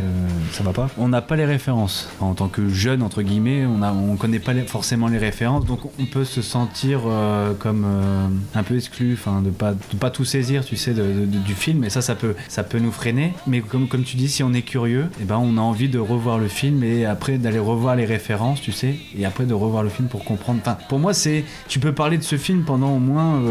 ça 0.51 0.63
va 0.63 0.73
pas. 0.73 0.89
On 0.97 1.07
n'a 1.07 1.21
pas 1.21 1.35
les 1.35 1.45
références 1.45 2.09
en 2.19 2.33
tant 2.33 2.47
que 2.47 2.69
jeune 2.69 3.01
entre 3.01 3.21
guillemets. 3.21 3.65
On 3.65 3.81
a, 3.81 3.91
on 3.91 4.15
connaît 4.15 4.39
pas 4.39 4.53
forcément 4.67 5.07
les 5.07 5.17
références, 5.17 5.65
donc 5.65 5.79
on 5.99 6.05
peut 6.05 6.25
se 6.25 6.41
sentir 6.41 7.01
euh, 7.05 7.53
comme 7.53 7.85
euh, 7.85 8.27
un 8.55 8.63
peu 8.63 8.75
exclu, 8.75 9.13
enfin, 9.13 9.41
de 9.41 9.49
pas, 9.49 9.73
pas 9.99 10.09
tout 10.09 10.25
saisir, 10.25 10.65
tu 10.65 10.75
sais, 10.75 10.93
du 10.93 11.53
film. 11.53 11.83
Et 11.83 11.89
ça, 11.89 12.01
ça 12.01 12.15
peut, 12.15 12.35
ça 12.47 12.63
peut 12.63 12.79
nous 12.79 12.91
freiner. 12.91 13.33
Mais 13.47 13.61
comme, 13.61 13.87
tu 14.03 14.17
dis, 14.17 14.27
si 14.29 14.43
on 14.43 14.53
est 14.53 14.61
curieux, 14.61 15.09
et 15.21 15.23
ben, 15.25 15.37
on 15.37 15.57
a 15.57 15.61
envie 15.61 15.89
de 15.89 15.99
revoir 15.99 16.37
le 16.37 16.47
film 16.47 16.83
et 16.83 17.05
après 17.05 17.37
d'aller 17.37 17.59
revoir 17.59 17.95
les 17.95 18.05
références, 18.05 18.61
tu 18.61 18.71
sais, 18.71 18.95
et 19.17 19.25
après 19.25 19.45
de 19.45 19.53
revoir 19.53 19.83
le 19.83 19.89
film 19.89 20.07
pour 20.07 20.23
comprendre. 20.23 20.59
Pour 20.89 20.99
moi, 20.99 21.13
c'est, 21.13 21.43
tu 21.67 21.79
peux 21.79 21.93
parler 21.93 22.17
de 22.17 22.23
ce 22.23 22.37
film 22.37 22.63
pendant 22.63 22.95
au 22.95 22.99
moins, 22.99 23.41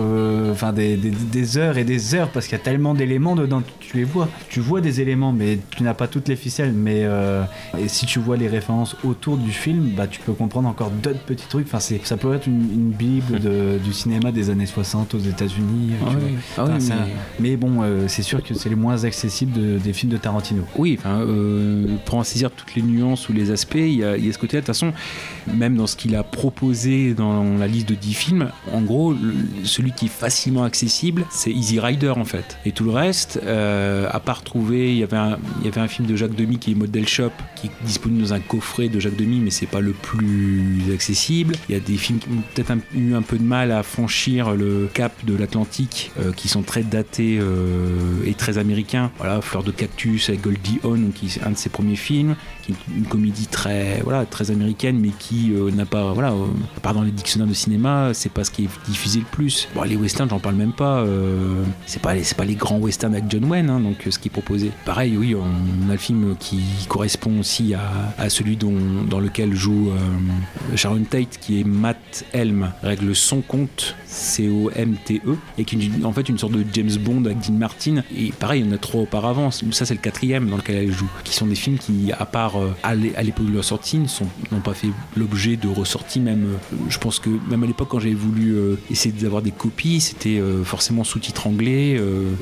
des- 0.97 0.97
des 0.97 1.59
heures 1.59 1.79
et 1.79 1.85
des 1.85 2.15
heures 2.15 2.31
parce 2.31 2.47
qu'il 2.47 2.57
y 2.57 2.61
a 2.61 2.65
tellement 2.65 2.95
d'éléments 2.95 3.37
dedans. 3.37 3.63
Tu 3.81 3.97
les 3.97 4.05
vois, 4.05 4.29
tu 4.49 4.58
vois 4.61 4.81
des 4.81 5.01
éléments, 5.01 5.33
mais 5.33 5.59
tu 5.71 5.83
n'as 5.83 5.95
pas 5.95 6.07
toutes 6.09 6.29
les 6.29 6.37
ficelles. 6.37 6.73
Mais 6.73 7.01
euh, 7.05 7.43
et 7.79 7.89
si 7.89 8.07
tu 8.07 8.19
vois 8.19 8.37
les 8.37 8.49
références 8.49 8.97
autour 9.05 9.37
du 9.37 9.51
film, 9.51 9.91
bah, 9.97 10.07
tu 10.07 10.21
peux 10.21 10.33
comprendre 10.33 10.69
encore 10.69 10.91
d'autres 10.91 11.21
petits 11.21 11.47
trucs. 11.49 11.67
Enfin, 11.67 11.81
c'est, 11.81 12.01
ça 12.05 12.17
peut 12.17 12.35
être 12.35 12.47
une, 12.47 12.61
une 12.73 12.91
bible 12.91 13.39
de- 13.41 13.79
du 13.85 13.93
cinéma 13.93 14.33
des 14.33 14.51
années 14.51 14.67
60 14.67 15.15
aux 15.15 15.19
États-Unis. 15.19 15.93
tu 15.99 16.05
Ah 16.07 16.11
oui. 16.15 16.33
Ah 16.57 16.65
oui, 16.67 16.85
mais- 16.89 16.95
mais 17.51 17.57
bon, 17.57 17.83
euh, 17.83 18.05
c'est 18.09 18.23
sûr 18.23 18.43
que 18.43 18.55
c'est 18.55 18.69
les 18.69 18.75
moins 18.75 19.05
accessibles 19.05 19.53
de- 19.53 19.79
des 19.79 19.93
films 19.93 20.13
de 20.13 20.17
Tarantino. 20.19 20.63
Oui, 20.77 20.99
euh, 21.07 21.97
pour 22.05 22.17
en 22.17 22.25
saisir 22.25 22.51
toutes 22.51 22.75
les 22.75 22.83
nuances 22.83 23.29
ou 23.29 23.33
les 23.33 23.51
aspects, 23.51 23.75
il 23.77 23.89
y 23.95 23.99
y 23.99 24.05
a 24.05 24.33
ce 24.33 24.39
côté-là. 24.39 24.61
De 24.61 24.67
toute 24.67 24.75
façon, 24.75 24.93
même 25.55 25.77
dans 25.77 25.87
ce 25.87 25.97
qu'il 25.97 26.15
a 26.17 26.23
proposé 26.23 27.15
dans 27.15 27.57
la 27.59 27.67
liste 27.67 27.89
de 27.89 27.95
10 27.95 28.15
films, 28.15 28.51
en 28.73 28.81
gros, 28.83 29.13
le- 29.13 29.19
celui 29.65 29.93
qui 29.93 30.07
est 30.07 30.09
facilement 30.09 30.65
accessible, 30.65 31.25
c'est 31.31 31.51
Easy 31.51 31.81
Rider 31.81 32.11
en 32.17 32.25
fait. 32.25 32.59
Et 32.65 32.73
tout 32.73 32.85
le 32.85 32.91
reste, 32.91 33.41
euh, 33.45 34.07
à 34.11 34.21
part 34.21 34.43
il 34.55 34.97
y 34.97 35.03
avait 35.03 35.17
un, 35.17 35.39
il 35.61 35.67
y 35.67 35.69
avait 35.69 35.81
un 35.81 35.89
film 35.89 36.07
de 36.07 36.17
Jacques 36.17 36.35
Demy 36.35 36.59
qui 36.59 36.73
est 36.73 36.75
Model 36.75 37.07
Shop, 37.07 37.31
qui 37.57 37.69
est 37.69 37.71
disponible 37.85 38.23
dans 38.23 38.35
un 38.35 38.41
coffret 38.41 38.89
de 38.89 39.01
Jacques 39.01 39.17
Demy, 39.17 39.41
mais 39.41 39.51
c'est 39.51 39.67
pas 39.67 39.81
le 39.81 39.93
plus 39.93 40.93
accessible. 40.93 41.55
Il 41.69 41.75
y 41.75 41.77
a 41.77 41.81
des 41.81 41.97
films 41.97 42.19
qui 42.19 42.29
ont 42.29 42.43
peut-être 42.55 42.73
eu 42.95 43.15
un 43.15 43.23
peu 43.23 43.39
de 43.39 43.43
mal 43.43 43.73
à 43.73 43.83
franchir 43.83 44.55
le 44.55 44.89
cap 44.93 45.13
de 45.25 45.35
l'Atlantique, 45.35 46.13
euh, 46.21 46.33
qui 46.33 46.49
sont 46.49 46.63
très 46.63 46.83
datés 46.83 47.39
euh, 47.41 47.97
et 48.25 48.35
très 48.35 48.59
américains. 48.59 49.11
Voilà, 49.19 49.41
Fleur 49.41 49.63
de 49.63 49.71
cactus 49.71 50.29
avec 50.29 50.43
Goldie 50.43 50.81
Hawn, 50.85 51.13
qui 51.13 51.27
est 51.27 51.43
un 51.45 51.51
de 51.51 51.57
ses 51.57 51.69
premiers 51.69 51.97
films, 51.97 52.37
qui 52.63 52.73
est 52.73 52.77
une 52.97 53.07
comédie 53.07 53.47
très, 53.47 54.01
voilà, 54.03 54.25
très 54.27 54.51
américaine, 54.51 54.99
mais 54.99 55.11
qui 55.19 55.53
euh, 55.53 55.71
n'a 55.71 55.87
pas, 55.87 56.13
voilà, 56.13 56.35
à 56.77 56.81
part 56.81 56.95
dans 56.95 57.03
les 57.03 57.11
dictionnaires 57.11 57.49
de 57.49 57.55
cinéma, 57.55 58.13
c'est 58.15 58.33
pas 58.33 58.45
ce 58.45 58.51
qui 58.51 58.65
est 58.65 58.69
diffusé 58.89 59.21
le 59.21 59.27
plus. 59.27 59.69
Bon, 59.75 59.83
les 59.83 59.97
westerns, 59.97 60.31
j'en 60.31 60.39
parle 60.39 60.57
même 60.57 60.73
pas. 60.73 61.05
c'est 61.87 62.03
pas, 62.03 62.15
pas 62.37 62.45
les 62.45 62.55
grands 62.55 62.79
westerns 62.79 63.15
avec 63.15 63.31
John 63.31 63.45
Wayne, 63.45 63.71
hein, 63.71 63.81
donc 63.81 63.97
ce 64.09 64.19
qui 64.19 64.29
Pareil, 64.85 65.17
oui, 65.17 65.35
on 65.35 65.89
a 65.89 65.93
le 65.93 65.99
film 65.99 66.37
qui 66.39 66.61
correspond 66.89 67.41
aussi 67.41 67.75
à, 67.75 68.29
celui 68.29 68.57
dans 68.57 69.21
lequel 69.21 69.55
joue 69.55 69.91
euh, 69.91 70.77
Sharon 70.77 71.05
Tate, 71.09 71.39
qui 71.41 71.61
est 71.61 71.65
Matt 71.65 72.25
Helm, 72.33 72.71
règle 72.83 73.15
son 73.15 73.41
compte, 73.41 73.95
C-O-M-T-E, 74.07 75.37
et 75.59 75.65
qui 75.65 75.77
est 76.01 76.05
en 76.05 76.13
fait 76.13 76.29
une 76.29 76.39
sorte 76.39 76.53
de 76.53 76.65
James 76.73 76.97
Bond 77.01 77.25
avec 77.25 77.41
Dean 77.41 77.55
Martin. 77.55 78.03
Et 78.17 78.33
pareil, 78.33 78.63
il 78.63 78.67
y 78.67 78.71
en 78.71 78.75
a 78.75 78.79
trois 78.79 79.03
auparavant. 79.03 79.51
Ça, 79.51 79.85
c'est 79.85 79.95
le 79.95 80.01
quatrième 80.01 80.49
dans 80.49 80.57
lequel 80.57 80.77
elle 80.77 80.93
joue, 80.93 81.09
qui 81.25 81.35
sont 81.35 81.47
des 81.47 81.55
films 81.55 81.79
qui, 81.79 82.13
à 82.13 82.25
part 82.27 82.57
euh, 82.57 82.71
à 82.83 82.95
l'é- 82.95 83.15
à 83.17 83.23
l'époque 83.23 83.47
de 83.47 83.53
leur 83.55 83.65
sortie, 83.65 83.99
n'ont 83.99 84.61
pas 84.61 84.75
fait 84.75 84.89
l'objet 85.17 85.57
de 85.57 85.69
ressorties. 85.69 86.21
Même, 86.21 86.45
euh, 86.73 86.77
je 86.89 86.99
pense 86.99 87.19
que 87.19 87.31
même 87.51 87.63
à 87.65 87.67
l'époque, 87.67 87.89
quand 87.91 87.99
j'avais 88.01 88.15
voulu 88.15 88.57
essayer 88.91 89.13
d'avoir 89.13 89.43
des 89.43 89.51
copies, 89.51 90.01
c'était 90.01 90.41
forcément 90.65 91.05
sous-titres 91.05 91.47
anglais. 91.47 92.01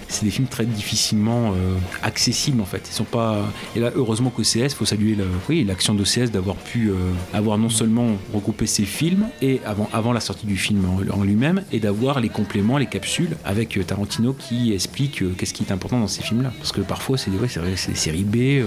c'est 0.08 0.24
des 0.24 0.30
films 0.30 0.48
très 0.48 0.66
difficilement 0.66 1.52
accessibles 2.02 2.60
en 2.60 2.64
fait. 2.64 2.82
Ils 2.88 2.94
sont 2.94 3.04
pas. 3.04 3.44
Et 3.74 3.80
là, 3.80 3.90
heureusement 3.94 4.30
qu'OCS, 4.30 4.74
faut 4.74 4.84
saluer 4.84 5.16
oui, 5.48 5.64
l'action 5.64 5.94
d'OCS 5.94 6.30
d'avoir 6.30 6.56
pu 6.56 6.90
euh, 6.90 6.94
avoir 7.32 7.58
non 7.58 7.68
seulement 7.68 8.16
regroupé 8.32 8.66
ces 8.66 8.84
films 8.84 9.28
et 9.42 9.60
avant, 9.64 9.88
avant 9.92 10.12
la 10.12 10.20
sortie 10.20 10.46
du 10.46 10.56
film 10.56 10.84
en, 11.12 11.22
lui-même, 11.22 11.62
et 11.72 11.80
d'avoir 11.80 12.20
les 12.20 12.28
compléments, 12.28 12.78
les 12.78 12.86
capsules 12.86 13.36
avec 13.44 13.76
euh, 13.76 13.82
Tarantino 13.82 14.32
qui 14.32 14.72
explique 14.72 15.22
euh, 15.22 15.34
qu'est-ce 15.36 15.54
qui 15.54 15.64
est 15.64 15.72
important 15.72 16.00
dans 16.00 16.08
ces 16.08 16.22
films-là. 16.22 16.52
Parce 16.58 16.72
que 16.72 16.80
parfois, 16.80 17.18
c'est 17.18 17.30
des, 17.30 17.38
ouais, 17.38 17.48
c'est 17.76 18.12
B. 18.12 18.64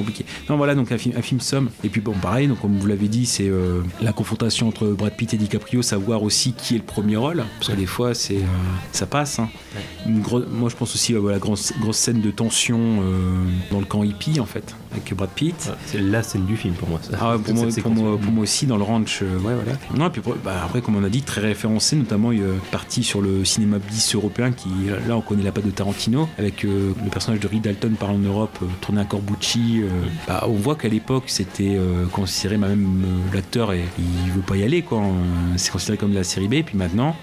compliqué. 0.00 0.24
Non, 0.48 0.56
voilà, 0.56 0.74
donc 0.74 0.90
un 0.92 0.98
film, 0.98 1.14
un 1.16 1.22
film 1.22 1.40
somme. 1.40 1.70
Et 1.84 1.88
puis 1.88 2.00
bon, 2.00 2.14
pareil, 2.14 2.48
donc 2.48 2.60
comme 2.60 2.76
vous 2.78 2.86
l'avez 2.86 3.08
dit, 3.08 3.26
c'est 3.26 3.48
euh, 3.48 3.82
la 4.00 4.12
confrontation 4.12 4.66
entre 4.66 4.86
Brad 4.88 5.14
Pitt 5.14 5.34
et 5.34 5.36
DiCaprio, 5.36 5.82
savoir 5.82 6.22
aussi 6.22 6.54
qui 6.54 6.74
est 6.74 6.78
le 6.78 6.84
premier 6.84 7.16
rôle. 7.16 7.44
Parce 7.58 7.70
que 7.72 7.76
des 7.76 7.86
fois, 7.86 8.14
c'est 8.14 8.36
euh, 8.36 8.46
ça 8.92 9.06
passe. 9.06 9.38
hein. 9.38 9.48
Une 10.06 10.22
moi, 10.50 10.68
je 10.70 10.76
pense 10.76 10.94
aussi 10.94 11.14
à 11.14 11.18
la 11.30 11.38
grosse, 11.38 11.72
grosse 11.80 11.98
scène 11.98 12.20
de 12.20 12.30
tension 12.30 12.78
euh, 12.78 13.44
dans 13.70 13.80
le 13.80 13.86
camp 13.86 14.02
hippie, 14.02 14.40
en 14.40 14.46
fait, 14.46 14.74
avec 14.92 15.14
Brad 15.14 15.30
Pitt. 15.30 15.70
C'est 15.86 16.00
la 16.00 16.22
scène 16.22 16.44
du 16.46 16.56
film 16.56 16.74
pour 16.74 16.88
moi. 16.88 17.00
ça. 17.02 17.16
Ah 17.20 17.36
ouais, 17.36 17.42
pour, 17.42 17.54
moi, 17.54 17.66
pour, 17.82 17.90
moi, 17.92 18.18
pour 18.18 18.32
moi 18.32 18.42
aussi, 18.42 18.66
dans 18.66 18.76
le 18.76 18.82
ranch, 18.82 19.20
euh, 19.22 19.36
ouais, 19.38 19.54
voilà. 19.54 19.72
Non, 19.96 20.06
et 20.06 20.10
puis 20.10 20.22
bah, 20.44 20.62
après, 20.64 20.80
comme 20.82 20.96
on 20.96 21.04
a 21.04 21.08
dit, 21.08 21.22
très 21.22 21.40
référencé, 21.40 21.96
notamment 21.96 22.32
il 22.32 22.40
y 22.40 22.42
a 22.42 22.46
partie 22.70 23.02
sur 23.02 23.20
le 23.20 23.44
cinéma 23.44 23.78
bis 23.78 24.14
européen, 24.14 24.52
qui 24.52 24.68
là, 25.06 25.16
on 25.16 25.20
connaît 25.20 25.42
la 25.42 25.52
patte 25.52 25.66
de 25.66 25.70
Tarantino, 25.70 26.28
avec 26.38 26.64
euh, 26.64 26.92
le 27.04 27.10
personnage 27.10 27.40
de 27.40 27.46
Reed 27.48 27.62
Dalton 27.62 27.94
par 27.98 28.10
en 28.10 28.18
Europe, 28.18 28.58
euh, 28.62 28.66
tourné 28.80 29.00
à 29.00 29.04
Corbucci. 29.04 29.82
euh, 29.82 29.88
bah, 30.26 30.44
on 30.48 30.52
voit 30.54 30.74
qu'à 30.76 30.88
l'époque, 30.88 31.24
c'était 31.26 31.78
considéré, 32.12 32.56
bah, 32.56 32.68
même 32.68 33.02
l'acteur, 33.32 33.72
et, 33.72 33.84
il 33.98 34.32
veut 34.32 34.40
pas 34.42 34.56
y 34.56 34.62
aller, 34.62 34.82
quoi. 34.82 34.98
Euh, 34.98 35.02
C'est 35.56 35.70
considéré 35.70 35.98
comme 35.98 36.10
de 36.10 36.16
la 36.16 36.24
série 36.24 36.48
B, 36.48 36.54
et 36.54 36.62
puis 36.62 36.76
maintenant, 36.76 37.16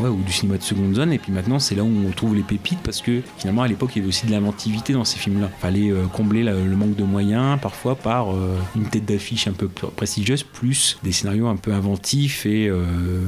ouais, 0.00 0.08
ou 0.08 0.22
du 0.22 0.32
cinéma 0.32 0.58
de 0.58 0.62
seconde 0.62 0.94
zone, 0.94 1.12
et 1.12 1.18
puis 1.18 1.32
maintenant, 1.32 1.58
c'est 1.58 1.74
là 1.74 1.82
où 1.82 1.90
on 2.06 2.10
trouve 2.12 2.34
les 2.34 2.42
pépites, 2.42 2.80
parce 2.82 3.00
que 3.02 3.20
finalement, 3.38 3.62
à 3.62 3.68
l'époque, 3.68 3.90
il 3.94 3.98
y 3.98 4.02
avait 4.02 4.08
aussi 4.08 4.26
de 4.26 4.30
l'inventivité 4.32 4.92
dans 4.92 5.04
ces 5.04 5.18
films-là. 5.18 5.50
Fallait 5.60 5.92
combler 6.12 6.42
la- 6.42 6.52
le 6.54 6.76
manque 6.76 6.96
de 6.96 7.04
moyens, 7.10 7.58
parfois 7.60 7.94
par 7.96 8.32
euh, 8.32 8.56
une 8.76 8.84
tête 8.88 9.04
d'affiche 9.04 9.46
un 9.48 9.52
peu 9.52 9.66
pr- 9.66 9.90
prestigieuse, 9.90 10.42
plus 10.42 10.98
des 11.02 11.12
scénarios 11.12 11.48
un 11.48 11.56
peu 11.56 11.72
inventifs 11.72 12.46
et 12.46 12.68
euh, 12.68 12.84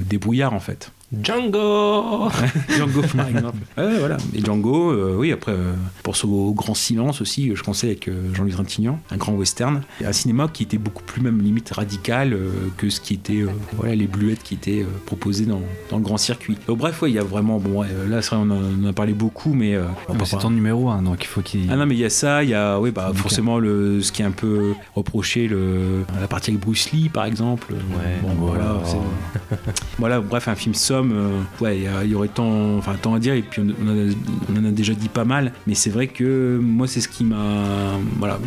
débrouillards 0.09 0.55
en 0.55 0.61
fait. 0.61 0.93
Django 1.22 2.28
Django 2.68 3.02
par 3.16 3.28
exemple. 3.30 3.58
Ouais, 3.76 3.98
voilà. 3.98 4.16
Et 4.34 4.40
Django, 4.42 4.90
euh, 4.92 5.16
oui, 5.18 5.32
après, 5.32 5.52
euh, 5.52 5.72
pour 6.02 6.16
ce 6.16 6.26
au 6.26 6.52
grand 6.52 6.74
silence 6.74 7.20
aussi, 7.20 7.54
je 7.54 7.62
pensais 7.62 7.88
avec 7.88 8.08
euh, 8.08 8.32
Jean-Louis 8.34 8.52
Trintignant, 8.52 8.98
un 9.10 9.16
grand 9.16 9.32
western. 9.32 9.82
Et 10.00 10.06
un 10.06 10.12
cinéma 10.12 10.48
qui 10.52 10.62
était 10.62 10.78
beaucoup 10.78 11.02
plus 11.02 11.20
même 11.20 11.40
limite 11.42 11.70
radical 11.72 12.32
euh, 12.32 12.50
que 12.76 12.88
ce 12.90 13.00
qui 13.00 13.14
était, 13.14 13.42
euh, 13.42 13.48
voilà, 13.76 13.94
les 13.94 14.06
bluettes 14.06 14.42
qui 14.42 14.54
étaient 14.54 14.82
euh, 14.82 14.86
proposées 15.06 15.46
dans, 15.46 15.60
dans 15.90 15.96
le 15.98 16.02
grand 16.02 16.16
circuit. 16.18 16.56
Donc, 16.66 16.78
bref, 16.78 17.02
ouais, 17.02 17.10
il 17.10 17.14
y 17.14 17.18
a 17.18 17.24
vraiment, 17.24 17.58
bon, 17.58 17.80
ouais, 17.80 17.88
là, 18.08 18.22
c'est 18.22 18.34
vrai, 18.34 18.44
on 18.48 18.50
en, 18.86 18.88
a 18.88 18.92
parlé 18.92 19.12
beaucoup, 19.12 19.52
mais. 19.52 19.74
euh, 19.74 19.84
on 20.08 20.14
Mais 20.14 20.24
c'est 20.24 20.38
ton 20.38 20.50
numéro 20.50 20.88
1, 20.88 21.02
donc 21.02 21.22
il 21.24 21.26
faut 21.26 21.40
qu'il. 21.42 21.68
ah 21.70 21.76
non 21.76 21.86
mais 21.86 21.94
il 21.94 22.00
y 22.00 22.04
a 22.04 22.10
ça, 22.10 22.42
il 22.44 22.50
y 22.50 22.54
a 22.54 22.78
oui 22.80 22.90
bah 22.92 23.10
forcément 23.14 23.58
le 23.58 24.00
ce 24.02 24.12
qui 24.12 24.22
est 24.22 24.24
un 24.24 24.30
peu 24.30 24.72
reproché 24.94 25.48
le 25.48 26.04
la 26.20 26.26
partie 26.28 26.50
avec 26.50 26.60
Bruce 26.62 26.92
Lee 26.92 27.08
par 27.08 27.24
exemple. 27.24 27.72
Ouais. 27.72 28.18
Bon 28.22 28.34
voilà. 28.38 28.76
Oh. 28.76 28.86
c'est- 28.86 29.56
voilà 29.98 30.20
bref 30.20 30.46
un 30.48 30.54
film 30.54 30.74
somme 30.74 31.01
euh, 31.11 31.64
ouais 31.64 31.80
il 32.05 32.11
y, 32.11 32.14
aurait 32.14 32.28
tant 32.28 32.76
enfin 32.76 32.94
tant 33.00 33.14
à 33.14 33.18
dire 33.18 33.34
et 33.34 33.42
puis 33.42 33.61
on, 33.62 34.57
en 34.57 34.64
a, 34.64 34.70
déjà 34.70 34.94
dit 34.94 35.09
pas 35.09 35.24
mal 35.24 35.53
mais 35.66 35.74
c'est 35.74 35.90
vrai 35.90 36.07
que 36.07 36.59
moi 36.62 36.86
c'est 36.86 37.00
ce 37.00 37.09
qui 37.09 37.24
m'a 37.24 37.98
voilà 38.18 38.38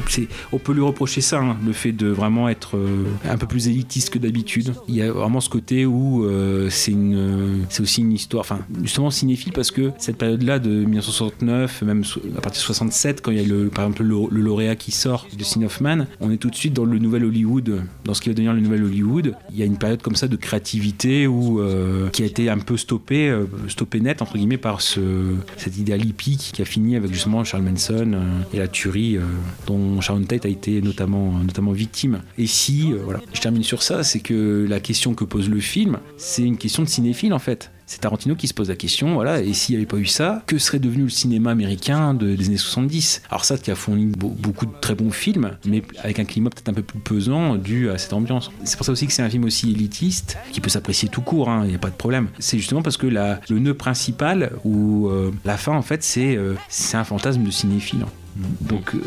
on 0.51 0.58
peut 0.58 0.74
lui 0.74 0.82
reprocher 0.82 1.22
ça 1.22 1.39
hein, 1.39 1.58
le 1.66 1.74
fait 1.74 1.91
de 1.91 2.08
vraiment 2.08 2.49
être 2.49 2.78
euh, 2.78 3.03
un 3.28 3.38
peu 3.38 3.47
plus 3.47 3.68
élitiste 3.68 4.10
que 4.10 4.20
d'habitude. 4.20 4.74
Il 4.88 4.95
y 4.95 5.01
a 5.01 5.12
vraiment 5.12 5.41
ce 5.41 5.49
côté 5.49 5.86
où 5.86 6.24
euh, 6.24 6.70
c'est 6.70 6.91
une 6.91 7.66
c'est 7.70 7.82
aussi 7.82 8.01
une 8.01 8.12
histoire 8.12 8.41
enfin 8.41 8.60
justement 8.84 9.10
cinéphile 9.10 9.53
parce 9.53 9.72
que 9.72 9.91
cette 9.97 10.18
période 10.18 10.43
là 10.43 10.60
de 10.60 10.70
1969 10.70 11.82
même 11.84 12.03
à 12.38 12.41
partir 12.41 12.62
de 12.62 12.66
67 12.66 13.22
quand 13.22 13.32
il 13.32 13.38
y 13.38 13.43
a 13.43 13.47
le, 13.47 13.68
par 13.70 13.86
exemple 13.86 14.03
le, 14.03 14.41
lauréat 14.41 14.76
qui 14.76 14.91
sort 14.91 15.28
de 15.38 15.43
Sin 15.43 15.64
Hoffman 15.64 16.06
on 16.20 16.32
est 16.32 16.38
tout 16.38 16.49
de 16.49 16.56
suite 16.56 16.74
dans 16.74 16.86
le 16.86 16.99
nouvel 16.99 17.26
Hollywood 17.26 17.82
dans 18.03 18.14
ce 18.14 18.22
qui 18.22 18.30
va 18.30 18.34
devenir 18.34 18.53
le 18.53 18.62
nouvel 18.62 18.84
Hollywood 18.84 19.36
il 19.51 19.58
y 19.58 19.64
a 19.64 19.66
une 19.66 19.78
période 19.78 20.01
comme 20.01 20.16
ça 20.16 20.28
de 20.28 20.36
créativité 20.36 21.28
où 21.28 21.62
qui 22.12 22.24
a 22.24 22.26
été 22.26 22.45
un 22.50 22.60
peu 22.60 22.78
stoppée 22.78 23.30
euh, 23.30 23.46
stoppée 23.68 24.00
net 24.00 24.22
entre 24.22 24.38
guillemets 24.38 24.58
par 24.58 24.82
ce 24.82 25.36
cet 25.58 25.78
idéal 25.78 26.06
hippie 26.06 26.38
qui 26.38 26.62
a 26.62 26.66
fini 26.66 26.96
avec 26.96 27.12
justement 27.12 27.43
Charles 27.43 27.64
Manson 27.64 28.14
euh, 28.14 28.41
et 28.54 28.58
la 28.58 28.68
tuerie 28.68 29.18
euh, 29.18 29.22
dont 29.68 30.02
Sharon 30.02 30.24
Tate 30.24 30.46
a 30.46 30.50
été 30.50 30.82
notamment 30.82 31.32
notamment 31.39 31.72
victime. 31.72 32.22
Et 32.38 32.48
si 32.48 32.91
voilà. 32.91 33.22
Je 33.34 33.41
termine 33.41 33.64
sur 33.64 33.84
ça 33.84 34.04
c'est 34.04 34.20
que 34.20 34.66
la 34.68 34.80
question 34.80 35.14
que 35.14 35.24
pose 35.24 35.50
le 35.50 35.60
film 35.60 36.00
c'est 36.18 36.43
une 36.43 36.58
question 36.58 36.84
de 36.84 36.88
cinéphile 36.88 37.34
en 37.34 37.39
fait 37.39 37.72
c'est 37.88 38.02
Tarantino 38.02 38.36
qui 38.36 38.48
se 38.48 38.54
pose 38.54 38.70
la 38.70 38.76
question, 38.76 39.14
voilà, 39.14 39.42
et 39.42 39.54
s'il 39.54 39.76
n'y 39.76 39.78
avait 39.78 39.86
pas 39.86 39.98
eu 39.98 40.06
ça, 40.06 40.44
que 40.48 40.58
serait 40.58 40.80
devenu 40.80 41.04
le 41.04 41.10
cinéma 41.10 41.52
américain 41.52 42.14
de- 42.14 42.36
des 42.36 42.48
années 42.48 42.58
70 42.58 43.22
Alors 43.30 43.46
ça, 43.46 43.58
qui 43.58 43.70
a 43.72 43.76
fourni 43.76 44.06
beau- 44.08 44.36
beaucoup 44.38 44.66
de 44.66 44.72
très 44.82 44.96
bons 44.96 45.12
films, 45.12 45.52
mais 45.66 45.84
avec 46.04 46.20
un 46.20 46.26
climat 46.26 46.50
peut-être 46.50 46.70
un 46.70 46.74
peu 46.74 46.82
plus 46.82 47.00
pesant 47.00 47.56
dû 47.56 47.90
à 47.90 47.98
cette 47.98 48.14
ambiance. 48.14 48.52
C'est 48.64 48.78
pour 48.78 48.86
ça 48.86 48.92
aussi 48.92 49.06
que 49.08 49.14
c'est 49.14 49.22
un 49.22 49.30
film 49.30 49.46
aussi 49.46 49.72
élitiste, 49.72 50.38
qui 50.52 50.62
peut 50.62 50.70
s'apprécier 50.70 51.10
tout 51.10 51.22
court, 51.22 51.50
hein, 51.50 51.62
il 51.64 51.70
n'y 51.70 51.76
a 51.76 51.80
pas 51.80 51.90
de 51.90 51.96
problème. 51.96 52.28
C'est 52.40 52.58
justement 52.58 52.82
parce 52.82 52.98
que 52.98 53.08
le 53.08 53.60
nœud 53.60 53.74
principal, 53.76 54.52
ou 54.64 55.08
euh, 55.10 55.32
la 55.46 55.58
fin, 55.58 55.74
en 55.76 55.82
fait, 55.82 56.04
c'est 56.04 56.36
euh, 56.36 56.56
un 56.94 57.04
fantasme 57.04 57.44
de 57.44 57.52
cinéphile. 57.52 58.00
hein. 58.04 58.10
Donc, 58.62 58.94
euh, 58.96 59.00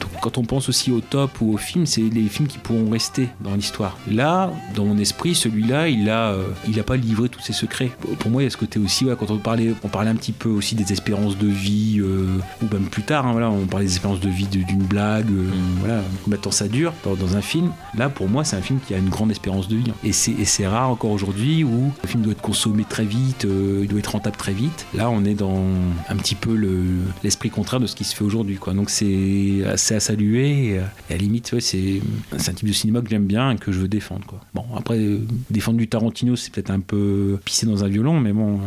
donc, 0.00 0.10
quand 0.20 0.38
on 0.38 0.42
pense 0.44 0.68
aussi 0.68 0.90
au 0.90 1.00
top 1.00 1.30
ou 1.40 1.54
au 1.54 1.56
film, 1.56 1.86
c'est 1.86 2.00
les 2.02 2.24
films 2.28 2.48
qui 2.48 2.58
pourront 2.58 2.90
rester 2.90 3.28
dans 3.40 3.54
l'histoire. 3.54 3.96
Là, 4.10 4.50
dans 4.74 4.84
mon 4.84 4.98
esprit, 4.98 5.34
celui-là, 5.34 5.88
il 5.88 6.10
a, 6.10 6.30
euh, 6.32 6.44
il 6.68 6.78
a 6.80 6.82
pas 6.82 6.96
livré 6.96 7.28
tous 7.28 7.40
ses 7.40 7.52
secrets. 7.52 7.90
Pour- 8.18 8.30
moi, 8.30 8.42
il 8.42 8.46
y 8.46 8.48
a 8.48 8.50
ce 8.50 8.56
côté 8.56 8.80
aussi, 8.80 9.04
ouais, 9.04 9.14
quand 9.18 9.30
on 9.30 9.38
parlait, 9.38 9.74
on 9.84 9.88
parlait 9.88 10.10
un 10.10 10.16
petit 10.16 10.32
peu 10.32 10.48
aussi 10.48 10.74
des 10.74 10.92
espérances 10.92 11.38
de 11.38 11.46
vie, 11.46 12.00
euh, 12.00 12.26
ou 12.62 12.66
même 12.74 12.86
plus 12.86 13.02
tard, 13.02 13.26
hein, 13.26 13.32
voilà, 13.32 13.48
on 13.50 13.66
parlait 13.66 13.86
des 13.86 13.92
espérances 13.92 14.20
de 14.20 14.28
vie 14.28 14.46
d'une 14.46 14.82
blague, 14.82 15.30
euh, 15.30 15.48
voilà, 15.78 16.02
combien 16.24 16.38
de 16.38 16.42
temps 16.42 16.50
ça 16.50 16.66
dure 16.66 16.92
dans, 17.04 17.14
dans 17.14 17.36
un 17.36 17.42
film. 17.42 17.70
Là, 17.96 18.08
pour 18.08 18.28
moi, 18.28 18.42
c'est 18.44 18.56
un 18.56 18.62
film 18.62 18.80
qui 18.84 18.94
a 18.94 18.98
une 18.98 19.08
grande 19.08 19.30
espérance 19.30 19.68
de 19.68 19.76
vie. 19.76 19.90
hein. 19.90 19.94
Et 20.04 20.12
c'est 20.12 20.66
rare 20.66 20.90
encore 20.90 21.10
aujourd'hui 21.12 21.62
où 21.64 21.92
le 22.02 22.08
film 22.08 22.22
doit 22.22 22.32
être 22.32 22.40
consommé 22.42 22.84
très 22.88 23.04
vite, 23.04 23.46
il 23.82 23.86
doit 23.88 23.98
être 24.00 24.12
rentable 24.12 24.36
très 24.36 24.52
vite. 24.52 24.86
Là, 24.94 25.10
on 25.10 25.24
est 25.24 25.34
dans 25.34 25.62
un 26.08 26.16
petit 26.16 26.34
peu 26.34 26.54
le- 26.56 27.02
l'esprit 27.22 27.50
contraire 27.50 27.78
de 27.80 27.86
ce 27.86 27.94
qui 27.94 28.04
se 28.04 28.14
fait 28.16 28.24
aujourd'hui. 28.24 28.56
Quoi. 28.64 28.72
Donc 28.74 28.90
c'est 28.90 29.62
assez 29.66 29.94
à 29.94 30.00
saluer. 30.00 30.68
Et, 30.68 30.78
euh, 30.78 30.82
à 30.82 31.12
la 31.12 31.16
limite, 31.18 31.52
ouais, 31.52 31.60
c'est 31.60 32.00
un 32.32 32.52
type 32.52 32.66
de 32.66 32.72
cinéma 32.72 33.00
que 33.02 33.08
j'aime 33.10 33.26
bien 33.26 33.50
et 33.52 33.56
que 33.56 33.70
je 33.70 33.78
veux 33.80 33.88
défendre. 33.88 34.24
Quoi. 34.26 34.40
Bon, 34.54 34.64
après, 34.76 34.98
euh, 34.98 35.20
défendre 35.50 35.78
du 35.78 35.86
Tarantino, 35.86 36.34
c'est 36.36 36.52
peut-être 36.52 36.70
un 36.70 36.80
peu 36.80 37.38
pisser 37.44 37.66
dans 37.66 37.84
un 37.84 37.88
violon, 37.88 38.18
mais 38.20 38.32
bon, 38.32 38.60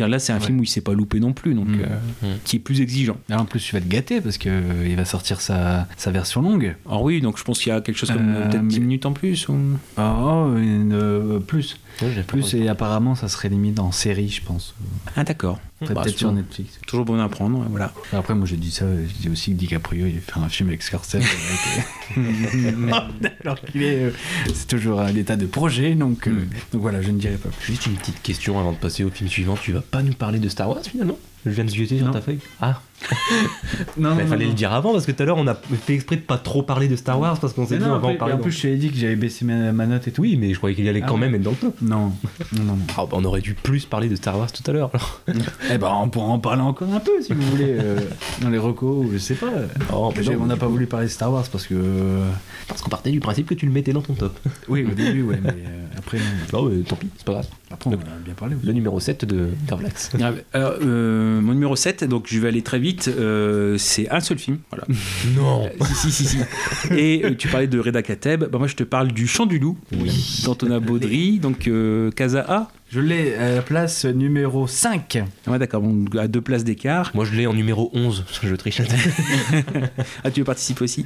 euh, 0.00 0.06
là, 0.08 0.18
c'est 0.18 0.32
un 0.32 0.40
film 0.40 0.58
où 0.60 0.62
il 0.64 0.68
s'est 0.68 0.80
pas 0.80 0.92
loupé 0.94 1.20
non 1.20 1.32
plus, 1.32 1.54
donc 1.54 1.68
Mm. 1.68 1.80
euh, 2.24 2.34
qui 2.44 2.56
est 2.56 2.60
plus 2.60 2.80
exigeant. 2.80 3.16
Là, 3.28 3.40
en 3.40 3.44
plus, 3.44 3.60
tu 3.60 3.74
vas 3.74 3.80
te 3.80 3.88
gâter 3.88 4.20
parce 4.20 4.38
que 4.38 4.48
euh, 4.48 4.86
il 4.88 4.96
va 4.96 5.04
sortir 5.04 5.40
sa, 5.40 5.86
sa 5.96 6.10
version 6.10 6.40
longue. 6.42 6.74
Alors 6.86 7.02
oui, 7.02 7.20
donc 7.20 7.38
je 7.38 7.44
pense 7.44 7.58
qu'il 7.60 7.70
y 7.72 7.76
a 7.76 7.80
quelque 7.80 7.96
chose 7.98 8.10
comme 8.10 8.34
peut-être 8.48 8.66
10 8.66 8.78
mais- 8.80 8.86
minutes 8.86 9.06
en 9.06 9.12
plus. 9.12 9.48
Ou... 9.48 9.56
Oh, 9.98 10.54
une, 10.56 11.40
plus. 11.46 11.76
Plus, 12.26 12.54
et 12.54 12.68
apparemment, 12.68 13.14
ça 13.14 13.28
serait 13.28 13.48
limite 13.48 13.78
en 13.80 13.90
série, 13.92 14.28
je 14.28 14.42
pense. 14.42 14.74
Ah 15.16 15.24
d'accord. 15.24 15.58
Bah, 15.80 15.86
Peut-être 15.88 16.04
c'est 16.10 16.18
sur. 16.18 16.32
Netflix. 16.32 16.78
Toujours 16.86 17.04
bon 17.04 17.18
à 17.18 17.24
apprendre, 17.24 17.64
voilà. 17.70 17.92
Après, 18.12 18.34
moi, 18.34 18.46
j'ai 18.46 18.56
dit 18.56 18.70
ça, 18.70 18.84
j'ai 18.96 19.22
dit 19.22 19.28
aussi 19.30 19.52
que 19.52 19.56
DiCaprio, 19.56 20.06
il 20.06 20.20
fait 20.20 20.38
un 20.38 20.48
film 20.48 20.68
avec 20.68 20.82
Scorsese. 20.82 21.16
avec- 21.16 22.16
Alors 23.44 23.60
qu'il 23.60 23.82
est. 23.82 23.96
euh, 24.04 24.10
c'est 24.54 24.66
toujours 24.68 25.00
à 25.00 25.10
l'état 25.12 25.36
de 25.36 25.46
projet, 25.46 25.94
donc, 25.94 26.26
euh, 26.28 26.32
Mm. 26.32 26.48
donc 26.72 26.82
voilà, 26.82 27.02
je 27.02 27.10
ne 27.10 27.18
dirai 27.18 27.36
pas 27.36 27.48
plus. 27.50 27.72
Juste 27.72 27.86
une 27.86 27.94
petite 27.94 28.22
question 28.22 28.58
avant 28.58 28.72
de 28.72 28.78
passer 28.78 29.04
au 29.04 29.10
film 29.10 29.28
suivant. 29.28 29.56
Tu 29.56 29.72
vas 29.72 29.80
pas 29.80 30.02
nous 30.02 30.12
parler 30.14 30.38
de 30.38 30.48
Star 30.48 30.68
Wars 30.68 30.82
finalement? 30.82 31.18
Je 31.44 31.50
viens 31.52 31.64
de 31.64 31.70
zioter 31.70 31.98
sur 31.98 32.10
ta 32.10 32.20
feuille. 32.20 32.40
Ah, 32.60 32.80
Non, 33.98 34.16
il 34.20 34.26
fallait 34.26 34.46
le 34.46 34.52
dire 34.52 34.72
avant 34.72 34.92
parce 34.92 35.06
que 35.06 35.12
tout 35.12 35.22
à 35.22 35.26
l'heure 35.26 35.36
on 35.38 35.46
a 35.46 35.54
fait 35.54 35.94
exprès 35.94 36.16
de 36.16 36.20
pas 36.22 36.38
trop 36.38 36.62
parler 36.62 36.88
de 36.88 36.96
Star 36.96 37.18
Wars 37.20 37.38
parce 37.38 37.52
qu'on 37.52 37.66
s'est 37.66 37.78
dit 37.78 37.84
non, 37.84 37.88
on 37.88 37.90
va 37.90 37.94
en 37.96 37.98
après- 38.10 38.16
parler. 38.18 38.34
en 38.34 38.38
plus, 38.38 38.52
je 38.52 38.62
t'avais 38.62 38.76
dit 38.76 38.90
que 38.90 38.96
j'avais 38.96 39.16
baissé 39.16 39.44
ma, 39.44 39.72
ma 39.72 39.86
note 39.86 40.06
et 40.08 40.12
tout. 40.12 40.22
Oui, 40.22 40.36
mais 40.38 40.52
je 40.52 40.58
croyais 40.58 40.74
qu'il 40.74 40.88
allait 40.88 41.00
Ah 41.02 41.06
quand 41.08 41.14
ouais. 41.14 41.20
même 41.20 41.34
être 41.34 41.42
dans 41.42 41.50
le 41.50 41.56
top. 41.56 41.74
Non, 41.82 41.98
non, 41.98 42.62
non. 42.64 42.64
non. 42.64 42.78
Ah, 42.96 43.02
bah, 43.02 43.08
on 43.12 43.24
aurait 43.24 43.40
dû 43.40 43.54
plus 43.54 43.84
parler 43.86 44.08
de 44.08 44.16
Star 44.16 44.38
Wars 44.38 44.50
tout 44.52 44.62
à 44.70 44.72
l'heure. 44.72 44.90
alors. 44.94 45.20
Eh 45.72 45.78
ben, 45.78 45.90
on 46.02 46.08
pourra 46.08 46.26
en 46.26 46.38
parler 46.38 46.62
encore 46.62 46.92
un 46.94 47.00
peu 47.00 47.20
si 47.20 47.32
vous 47.32 47.42
voulez, 47.42 47.68
euh, 47.78 47.98
dans 48.42 48.50
les 48.50 48.58
recos, 48.58 49.04
ou 49.06 49.10
je 49.12 49.18
sais 49.18 49.34
pas. 49.34 49.50
Oh, 49.92 50.12
mais 50.16 50.22
J'ai- 50.22 50.34
non, 50.36 50.42
on 50.42 50.46
n'a 50.46 50.56
pas 50.56 50.66
voulu 50.68 50.86
parler 50.86 51.06
de 51.06 51.10
Star 51.10 51.32
Wars 51.32 51.44
parce 51.50 51.66
que. 51.66 51.74
euh, 51.74 52.28
Parce 52.68 52.82
qu'on 52.82 52.90
partait 52.90 53.10
du 53.10 53.20
principe 53.20 53.48
que 53.48 53.54
tu 53.54 53.66
le 53.66 53.72
mettais 53.72 53.92
dans 53.92 54.02
ton 54.02 54.14
top. 54.14 54.38
Oui, 54.68 54.84
au 54.84 54.94
début, 54.94 55.22
ouais, 55.22 55.38
mais 55.42 55.50
euh, 55.50 55.84
après, 55.98 56.18
non. 56.52 56.62
Non, 56.64 56.68
mais 56.70 56.82
tant 56.82 56.96
pis, 56.96 57.08
c'est 57.16 57.24
pas 57.26 57.32
grave. 57.32 57.46
après, 57.70 57.90
on 57.90 57.92
a 57.94 57.96
bien 58.24 58.34
parlé. 58.34 58.56
Le 58.62 58.72
numéro 58.72 58.98
7 59.00 59.24
de 59.24 59.48
Carvelax. 59.68 60.10
Ah, 60.20 60.32
Alors, 60.52 60.72
euh, 60.82 61.40
mon 61.40 61.52
numéro 61.52 61.76
7, 61.76 62.04
donc 62.04 62.26
je 62.28 62.38
vais 62.40 62.48
aller 62.48 62.62
très 62.62 62.78
vite, 62.78 62.95
euh, 63.08 63.76
c'est 63.78 64.08
un 64.10 64.20
seul 64.20 64.38
film. 64.38 64.58
Voilà. 64.70 64.84
Non 65.36 65.66
Euh, 65.66 65.84
si, 65.94 66.10
si, 66.10 66.24
si, 66.24 66.26
si. 66.26 66.38
Et 66.96 67.24
euh, 67.24 67.34
tu 67.36 67.48
parlais 67.48 67.66
de 67.66 67.78
Reda 67.78 68.02
Kateb, 68.02 68.44
bah, 68.44 68.58
moi 68.58 68.66
je 68.66 68.74
te 68.76 68.84
parle 68.84 69.08
du 69.12 69.26
Chant 69.26 69.46
du 69.46 69.58
Loup, 69.58 69.76
d'Antonin 70.44 70.80
Baudry, 70.80 71.38
donc 71.38 71.68
Casa 72.14 72.44
A. 72.48 72.68
Je 72.88 73.00
l'ai 73.00 73.34
à 73.34 73.56
la 73.56 73.62
place 73.62 74.04
numéro 74.04 74.68
5. 74.68 75.18
Ah 75.46 75.50
Ouais, 75.50 75.58
d'accord, 75.58 75.82
bon, 75.82 76.04
à 76.18 76.28
deux 76.28 76.40
places 76.40 76.62
d'écart. 76.62 77.10
Moi 77.14 77.24
je 77.24 77.34
l'ai 77.34 77.46
en 77.48 77.52
numéro 77.52 77.90
11, 77.92 78.22
parce 78.24 78.38
que 78.38 78.46
je 78.46 78.54
triche. 78.54 78.80
Ah, 80.24 80.30
tu 80.30 80.40
veux 80.40 80.44
participer 80.44 80.84
aussi? 80.84 81.04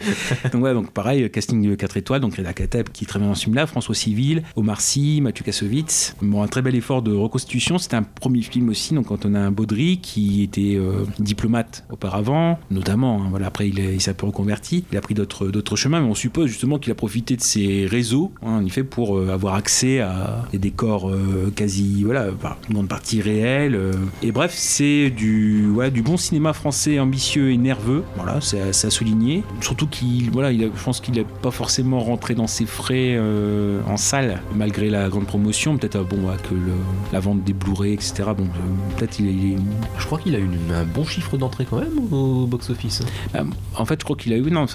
Donc, 0.53 0.63
ouais, 0.63 0.73
donc 0.75 0.91
pareil, 0.93 1.31
casting 1.31 1.69
de 1.69 1.75
4 1.75 1.97
étoiles, 1.97 2.21
donc 2.21 2.37
Reda 2.37 2.53
Kateb 2.53 2.89
qui 2.91 3.05
est 3.05 3.07
très 3.07 3.19
bien 3.19 3.29
dans 3.29 3.35
ce 3.35 3.45
film-là, 3.45 3.67
François 3.67 3.95
Civil, 3.95 4.43
Omar 4.57 4.81
Sy, 4.81 5.21
Mathieu 5.23 5.45
Kassovitz. 5.45 6.17
Bon, 6.23 6.43
un 6.43 6.49
très 6.49 6.63
bel 6.63 6.75
effort 6.75 7.03
de 7.03 7.13
reconstitution. 7.13 7.79
C'était 7.79 7.97
un 7.97 8.03
premier 8.03 8.43
film 8.43 8.69
aussi, 8.69 8.95
donc 8.95 9.11
Antonin 9.11 9.51
Baudry 9.51 9.99
qui 9.99 10.43
était 10.43 10.75
euh, 10.77 11.05
diplomate 11.19 11.85
auparavant, 11.91 12.59
notamment. 12.71 13.23
hein, 13.23 13.27
voilà, 13.31 13.47
après, 13.47 13.69
il, 13.69 13.79
est- 13.81 13.95
il 13.95 14.01
s'est 14.01 14.11
un 14.11 14.15
peu 14.15 14.27
reconverti. 14.27 14.85
Il 14.93 14.99
a 14.99 15.01
pris 15.01 15.15
d'autres 15.15 15.49
d'autres 15.49 15.77
chemins, 15.77 16.01
mais 16.01 16.09
on 16.09 16.15
suppose 16.15 16.49
justement 16.49 16.79
qu'il 16.79 16.93
a 16.93 16.95
profité 16.95 17.37
de 17.37 17.43
ses 17.43 17.87
réseaux, 17.87 18.33
hein, 18.43 18.59
en 18.61 18.65
effet, 18.67 18.85
pour 18.85 19.17
euh, 19.19 19.31
avoir 19.31 19.55
accès 19.55 20.01
à 20.01 20.47
des 20.53 20.59
décors 20.59 21.09
euh, 21.11 21.53
quasi, 21.55 21.70
voilà, 22.05 22.27
par 22.33 22.57
une 22.69 22.75
grande 22.75 22.89
partie 22.89 23.21
réels. 23.21 23.75
euh. 23.75 23.93
Et 24.23 24.33
bref, 24.33 24.53
c'est 24.55 25.11
du, 25.11 25.69
ouais, 25.71 25.91
du 25.91 26.03
bon 26.03 26.17
cinéma 26.17 26.53
français 26.53 26.99
ambitieux 26.99 27.51
et 27.51 27.57
nerveux. 27.57 28.05
Voilà, 28.17 28.41
c'est 28.41 28.61
à, 28.61 28.91
souligner. 28.91 29.45
Surtout 29.61 29.87
qu'il, 29.87 30.31
voilà, 30.31 30.53
il 30.53 30.63
a- 30.65 30.69
je 30.75 30.83
pense 30.85 31.01
qu'il 31.01 31.15
n'a 31.15 31.25
pas 31.43 31.51
forcément 31.51 32.01
rentré 32.01 32.35
dans 32.35 32.47
ses 32.47 32.67
frais 32.67 33.15
euh, 33.17 33.81
en 33.89 33.97
salle, 33.97 34.43
malgré 34.55 34.91
la 34.91 35.09
grande 35.09 35.27
promotion. 35.27 35.77
Peut-être, 35.77 35.97
euh, 35.97 36.05
bon, 36.05 36.29
ouais, 36.29 36.37
que 36.49 36.55
le- 36.55 36.73
la 37.13 37.21
vente 37.21 37.45
des 37.45 37.53
Blu-ray, 37.53 37.93
etc. 37.95 38.25
Bon, 38.37 38.45
euh, 38.45 38.97
peut-être 38.99 39.19
il 39.21 39.57
Je 39.99 40.07
crois 40.07 40.19
qu'il 40.19 40.35
a 40.35 40.39
eu 40.39 40.49
un 40.75 40.85
bon 40.85 41.05
chiffre 41.05 41.37
d'entrée 41.37 41.67
quand 41.69 41.79
même 41.79 42.13
au 42.13 42.47
box-office. 42.47 43.03
En 43.77 43.85
fait, 43.85 44.01
je 44.01 44.05
crois 44.05 44.17
qu'il 44.17 44.33
a 44.33 44.37
eu, 44.37 44.51
non, 44.51 44.67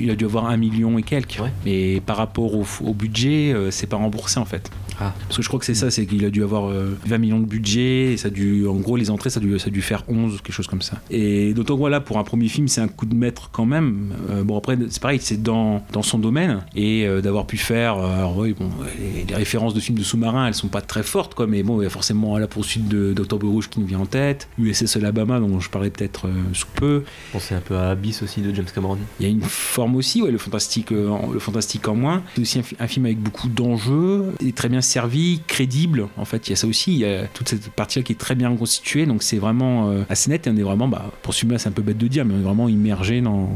il 0.00 0.10
a 0.10 0.14
dû 0.14 0.24
avoir 0.24 0.46
un 0.46 0.56
million 0.56 0.98
et 0.98 1.02
quelques. 1.02 1.38
Ouais. 1.40 1.52
Mais 1.64 2.00
par 2.04 2.16
rapport 2.16 2.54
au, 2.54 2.64
au 2.84 2.92
budget, 2.94 3.54
c'est 3.70 3.86
pas 3.86 3.96
remboursé 3.96 4.38
en 4.38 4.44
fait. 4.44 4.70
Ah. 5.00 5.12
Parce 5.26 5.36
que 5.38 5.42
je 5.42 5.48
crois 5.48 5.58
que 5.60 5.66
c'est 5.66 5.74
ça, 5.74 5.90
c'est 5.90 6.06
qu'il 6.06 6.24
a 6.24 6.30
dû 6.30 6.42
avoir 6.42 6.68
euh, 6.70 6.96
20 7.06 7.18
millions 7.18 7.40
de 7.40 7.46
budget, 7.46 8.12
et 8.12 8.16
ça 8.16 8.28
a 8.28 8.30
dû, 8.30 8.66
en 8.66 8.74
gros, 8.76 8.96
les 8.96 9.10
entrées, 9.10 9.30
ça 9.30 9.40
a 9.40 9.42
dû, 9.42 9.58
ça 9.58 9.66
a 9.68 9.70
dû 9.70 9.82
faire 9.82 10.04
11, 10.08 10.40
quelque 10.42 10.52
chose 10.52 10.66
comme 10.66 10.82
ça. 10.82 11.00
Et 11.10 11.52
d'autant 11.54 11.74
que 11.74 11.78
voilà, 11.80 12.00
pour 12.00 12.18
un 12.18 12.24
premier 12.24 12.48
film, 12.48 12.68
c'est 12.68 12.80
un 12.80 12.88
coup 12.88 13.06
de 13.06 13.14
maître 13.14 13.50
quand 13.52 13.66
même. 13.66 14.12
Euh, 14.30 14.44
bon, 14.44 14.56
après, 14.56 14.78
c'est 14.88 15.02
pareil, 15.02 15.18
c'est 15.20 15.42
dans, 15.42 15.84
dans 15.92 16.02
son 16.02 16.18
domaine, 16.18 16.62
et 16.76 17.06
euh, 17.06 17.20
d'avoir 17.20 17.46
pu 17.46 17.56
faire, 17.56 17.98
euh, 17.98 18.18
alors 18.18 18.36
oui, 18.38 18.54
bon, 18.58 18.70
les, 18.98 19.24
les 19.24 19.34
références 19.34 19.74
de 19.74 19.80
films 19.80 19.98
de 19.98 20.04
sous-marins, 20.04 20.46
elles 20.46 20.54
sont 20.54 20.68
pas 20.68 20.80
très 20.80 21.02
fortes, 21.02 21.34
quoi, 21.34 21.46
mais 21.46 21.62
bon, 21.62 21.80
il 21.80 21.84
y 21.84 21.86
a 21.86 21.90
forcément 21.90 22.38
la 22.38 22.46
poursuite 22.46 22.88
de 22.88 23.12
d'Octobre 23.12 23.48
Rouge 23.48 23.68
qui 23.68 23.80
nous 23.80 23.86
vient 23.86 24.00
en 24.00 24.06
tête, 24.06 24.48
USS 24.58 24.96
Alabama, 24.96 25.40
dont 25.40 25.60
je 25.60 25.70
parlais 25.70 25.90
peut-être 25.90 26.26
euh, 26.28 26.32
sous 26.52 26.66
peu. 26.74 27.02
Pensais 27.32 27.54
un 27.54 27.60
peu 27.60 27.76
à 27.76 27.90
Abyss 27.90 28.22
aussi 28.22 28.40
de 28.40 28.54
James 28.54 28.64
Cameron. 28.74 28.98
Il 29.20 29.26
y 29.26 29.28
a 29.28 29.32
une 29.32 29.42
forme 29.42 29.96
aussi, 29.96 30.22
ouais, 30.22 30.30
le 30.30 30.38
fantastique, 30.38 30.92
euh, 30.92 31.08
en- 31.08 31.30
le 31.32 31.38
fantastique 31.38 31.86
en 31.88 31.94
moins. 31.94 32.22
C'est 32.34 32.40
aussi 32.42 32.58
un, 32.58 32.62
un 32.80 32.86
film 32.86 33.06
avec 33.06 33.18
beaucoup 33.18 33.48
d'enjeux, 33.48 34.32
et 34.40 34.52
très 34.52 34.68
bien 34.68 34.80
servi, 34.84 35.40
crédible. 35.46 36.08
En 36.16 36.24
fait, 36.24 36.46
il 36.46 36.50
y 36.50 36.52
a 36.52 36.56
ça 36.56 36.66
aussi. 36.66 36.92
Il 36.92 36.98
y 36.98 37.04
a 37.04 37.26
toute 37.26 37.48
cette 37.48 37.70
partie-là 37.70 38.02
qui 38.04 38.12
est 38.12 38.16
très 38.16 38.34
bien 38.34 38.54
constituée. 38.56 39.06
Donc 39.06 39.22
c'est 39.22 39.38
vraiment 39.38 39.90
euh, 39.90 40.02
assez 40.08 40.30
net. 40.30 40.46
Et 40.46 40.50
on 40.50 40.56
est 40.56 40.62
vraiment, 40.62 40.86
bah, 40.88 41.10
pour 41.22 41.34
celui-là, 41.34 41.58
c'est 41.58 41.68
un 41.68 41.72
peu 41.72 41.82
bête 41.82 41.98
de 41.98 42.06
dire, 42.06 42.24
mais 42.24 42.34
on 42.34 42.38
est 42.38 42.42
vraiment 42.42 42.68
immergé 42.68 43.20
dans, 43.20 43.48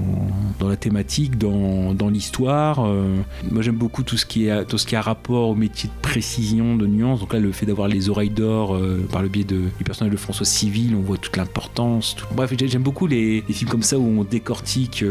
dans 0.59 0.69
la 0.69 0.77
thématique, 0.77 1.39
dans, 1.39 1.95
dans 1.95 2.09
l'histoire. 2.09 2.85
Euh, 2.87 3.15
moi, 3.51 3.63
j'aime 3.63 3.77
beaucoup 3.77 4.03
tout 4.03 4.17
ce 4.17 4.27
qui 4.27 4.47
est 4.47 4.65
tout 4.65 4.79
ce 4.79 4.87
qui 4.87 4.97
a 4.97 5.03
rapport 5.03 5.49
au 5.51 5.55
métier 5.55 5.89
de 5.89 6.03
précision, 6.03 6.77
de 6.77 6.87
nuance. 6.87 7.21
Donc 7.21 7.33
là, 7.33 7.39
le 7.41 7.53
fait 7.53 7.67
d'avoir 7.67 7.89
les 7.89 8.09
oreilles 8.09 8.31
d'or 8.31 8.75
euh, 8.75 9.07
par 9.13 9.23
le 9.23 9.29
biais 9.29 9.45
de, 9.45 9.57
du 9.79 9.85
personnage 9.85 10.13
de 10.13 10.17
François 10.19 10.47
Civil, 10.47 10.95
on 10.97 11.01
voit 11.03 11.17
toute 11.19 11.37
l'importance. 11.37 12.17
tout- 12.17 12.27
Bref, 12.35 12.53
j'ai- 12.59 12.69
j'aime 12.69 12.83
beaucoup 12.83 13.07
les, 13.07 13.45
les 13.47 13.55
films 13.55 13.71
comme 13.71 13.83
ça 13.83 13.99
où 13.99 14.05
on 14.21 14.25
décortique. 14.25 15.05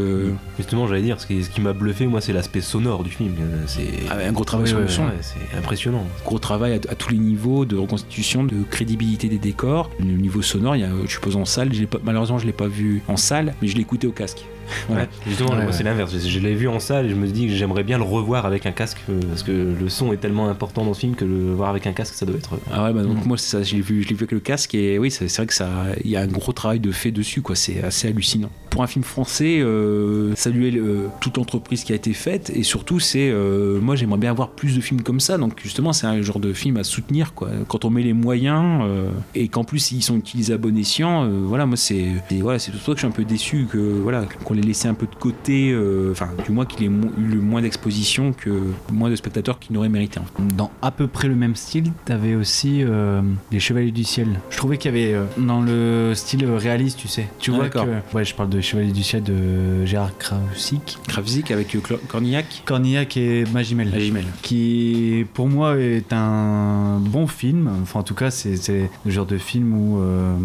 Justement, 0.57 0.87
j'allais 0.87 1.01
dire, 1.01 1.19
ce 1.21 1.27
qui, 1.27 1.43
ce 1.43 1.49
qui 1.49 1.61
m'a 1.61 1.73
bluffé, 1.73 2.07
moi, 2.07 2.21
c'est 2.21 2.33
l'aspect 2.33 2.61
sonore 2.61 3.03
du 3.03 3.09
film. 3.11 3.33
C'est 3.67 3.87
ah 4.09 4.15
un 4.27 4.31
gros 4.31 4.43
travail 4.43 4.63
Ouais, 4.65 4.69
sur 4.69 4.79
le 4.79 4.85
ouais, 4.85 4.91
son. 4.91 5.03
ouais, 5.05 5.11
c'est 5.21 5.57
impressionnant. 5.57 6.05
Gros 6.25 6.39
travail 6.39 6.73
à, 6.73 6.75
à 6.91 6.95
tous 6.95 7.09
les 7.11 7.17
niveaux 7.17 7.65
de 7.65 7.75
reconstitution, 7.77 8.43
de 8.43 8.63
crédibilité 8.69 9.27
des 9.29 9.37
décors. 9.39 9.89
Le 9.99 10.05
niveau 10.05 10.41
sonore, 10.41 10.75
il 10.75 10.81
y 10.81 10.85
a, 10.85 10.89
je 11.05 11.11
suppose 11.11 11.35
en 11.35 11.45
salle, 11.45 11.69
pas, 11.87 11.99
malheureusement 12.03 12.37
je 12.37 12.45
l'ai 12.45 12.51
pas 12.53 12.67
vu 12.67 13.01
en 13.07 13.17
salle, 13.17 13.53
mais 13.61 13.67
je 13.67 13.75
l'ai 13.75 13.81
écouté 13.81 14.07
au 14.07 14.11
casque. 14.11 14.45
Voilà. 14.89 15.03
Ouais, 15.03 15.09
Justement, 15.25 15.51
Ouais, 15.51 15.67
c'est 15.71 15.83
l'inverse. 15.83 16.13
Je, 16.17 16.39
l'ai 16.39 16.53
vu 16.53 16.67
en 16.67 16.79
salle 16.81 17.05
et 17.05 17.09
je 17.09 17.15
me 17.15 17.25
dis 17.27 17.47
que 17.47 17.53
j'aimerais 17.53 17.83
bien 17.85 17.97
le 17.97 18.03
revoir 18.03 18.45
avec 18.45 18.65
un 18.65 18.73
casque 18.73 18.97
euh, 19.09 19.17
parce 19.29 19.41
que 19.41 19.51
le 19.79 19.87
son 19.87 20.11
est 20.11 20.17
tellement 20.17 20.49
important 20.49 20.83
dans 20.83 20.93
ce 20.93 20.99
film 20.99 21.15
que 21.15 21.23
le 21.23 21.53
voir 21.53 21.69
avec 21.69 21.87
un 21.87 21.93
casque, 21.93 22.15
ça 22.15 22.25
doit 22.25 22.35
être. 22.35 22.55
euh, 22.55 22.57
Ah 22.73 22.83
ouais, 22.83 22.91
bah 22.93 23.03
donc 23.03 23.23
Mm. 23.23 23.27
moi 23.29 23.37
ça, 23.37 23.63
je 23.63 23.75
l'ai 23.75 23.81
vu, 23.81 24.01
vu 24.01 24.13
avec 24.15 24.31
le 24.33 24.41
casque 24.41 24.75
et 24.75 24.99
oui, 24.99 25.09
c'est 25.09 25.29
c'est 25.29 25.37
vrai 25.37 25.47
que 25.47 25.53
ça, 25.53 25.69
il 26.03 26.11
y 26.11 26.17
a 26.17 26.21
un 26.21 26.27
gros 26.27 26.51
travail 26.51 26.81
de 26.81 26.91
fait 26.91 27.11
dessus, 27.11 27.41
quoi. 27.41 27.55
C'est 27.55 27.81
assez 27.81 28.09
hallucinant. 28.09 28.49
Pour 28.77 28.83
un 28.83 28.87
film 28.87 29.03
français, 29.03 29.57
euh, 29.59 30.35
saluer 30.35 30.69
le- 30.69 31.07
toute 31.19 31.37
l'entreprise 31.37 31.83
qui 31.83 31.93
a 31.93 31.95
été 31.95 32.13
faite 32.13 32.51
et 32.53 32.61
surtout 32.61 32.99
c'est, 32.99 33.27
euh, 33.31 33.79
moi 33.81 33.95
j'aimerais 33.95 34.19
bien 34.19 34.29
avoir 34.29 34.49
plus 34.51 34.75
de 34.75 34.81
films 34.81 35.01
comme 35.01 35.19
ça. 35.19 35.39
Donc 35.39 35.59
justement, 35.63 35.93
c'est 35.93 36.05
un 36.05 36.21
genre 36.21 36.39
de 36.39 36.53
film 36.53 36.77
à 36.77 36.83
soutenir, 36.83 37.33
quoi. 37.33 37.49
Quand 37.67 37.85
on 37.85 37.89
met 37.89 38.03
les 38.03 38.13
moyens 38.13 38.83
euh, 38.85 39.09
et 39.33 39.47
qu'en 39.47 39.63
plus 39.63 39.91
ils 39.93 40.03
sont 40.03 40.15
utilisés 40.15 40.53
à 40.53 40.57
bon 40.59 40.77
escient, 40.77 41.23
euh, 41.23 41.41
voilà, 41.43 41.65
moi 41.65 41.75
c'est, 41.75 42.05
voilà, 42.39 42.59
c'est 42.59 42.71
pour 42.71 42.79
ça 42.81 42.85
que 42.91 42.97
je 42.97 42.99
suis 42.99 43.07
un 43.07 43.09
peu 43.09 43.25
déçu 43.25 43.65
que 43.67 43.79
voilà 43.79 44.25
qu'on 44.43 44.53
les 44.53 44.61
laissé 44.61 44.87
un 44.87 44.93
peu 44.93 45.07
de 45.07 45.15
côté, 45.15 45.71
euh, 45.71 46.11
enfin 46.11 46.29
du 46.45 46.51
moins 46.51 46.65
qu'il 46.67 46.83
ait 46.83 46.91
eu 47.17 47.25
le 47.31 47.41
moins 47.41 47.63
d'exposition 47.63 48.31
que 48.31 48.51
moins 48.93 49.09
de 49.09 49.15
spectateurs 49.15 49.57
qu'il 49.57 49.73
n'aurait 49.73 49.89
mérité. 49.89 50.19
Dans 50.55 50.69
à 50.83 50.91
peu 50.91 51.07
près 51.07 51.27
le 51.27 51.33
même 51.35 51.55
style, 51.55 51.91
t'avais 52.05 52.35
aussi 52.35 52.83
euh, 52.83 53.23
les 53.51 53.59
Chevaliers 53.59 53.89
du 53.89 54.03
Ciel. 54.03 54.27
Je 54.51 54.57
trouvais 54.57 54.77
qu'il 54.77 54.93
y 54.93 54.93
avait 54.95 55.13
euh, 55.15 55.23
dans 55.39 55.61
le 55.63 56.11
style 56.13 56.45
réaliste, 56.45 56.99
tu 56.99 57.07
sais. 57.07 57.27
Tu 57.39 57.49
Ah, 57.51 57.55
vois 57.55 57.69
que 57.69 57.79
ouais, 58.15 58.23
je 58.23 58.35
parle 58.35 58.49
de 58.49 58.61
Chevaliers 58.67 58.91
du 58.91 59.01
Ciel 59.03 59.23
de 59.23 59.85
Gérard 59.85 60.11
Kraussik, 60.17 60.97
Kravzik 61.07 61.51
avec 61.51 61.73
euh, 61.73 61.79
Cornillac, 62.09 62.63
Cornillac 62.65 63.15
et 63.15 63.45
Magimel. 63.53 63.89
Magimel. 63.89 64.25
qui 64.41 65.25
pour 65.33 65.47
moi 65.47 65.77
est 65.77 66.11
un 66.11 66.99
bon 66.99 67.27
film. 67.27 67.69
Enfin, 67.81 68.01
en 68.01 68.03
tout 68.03 68.13
cas, 68.13 68.29
c'est 68.29 68.89
le 69.05 69.11
genre 69.11 69.25
de 69.25 69.37
film 69.37 69.73
où 69.73 70.01
euh, 70.01 70.35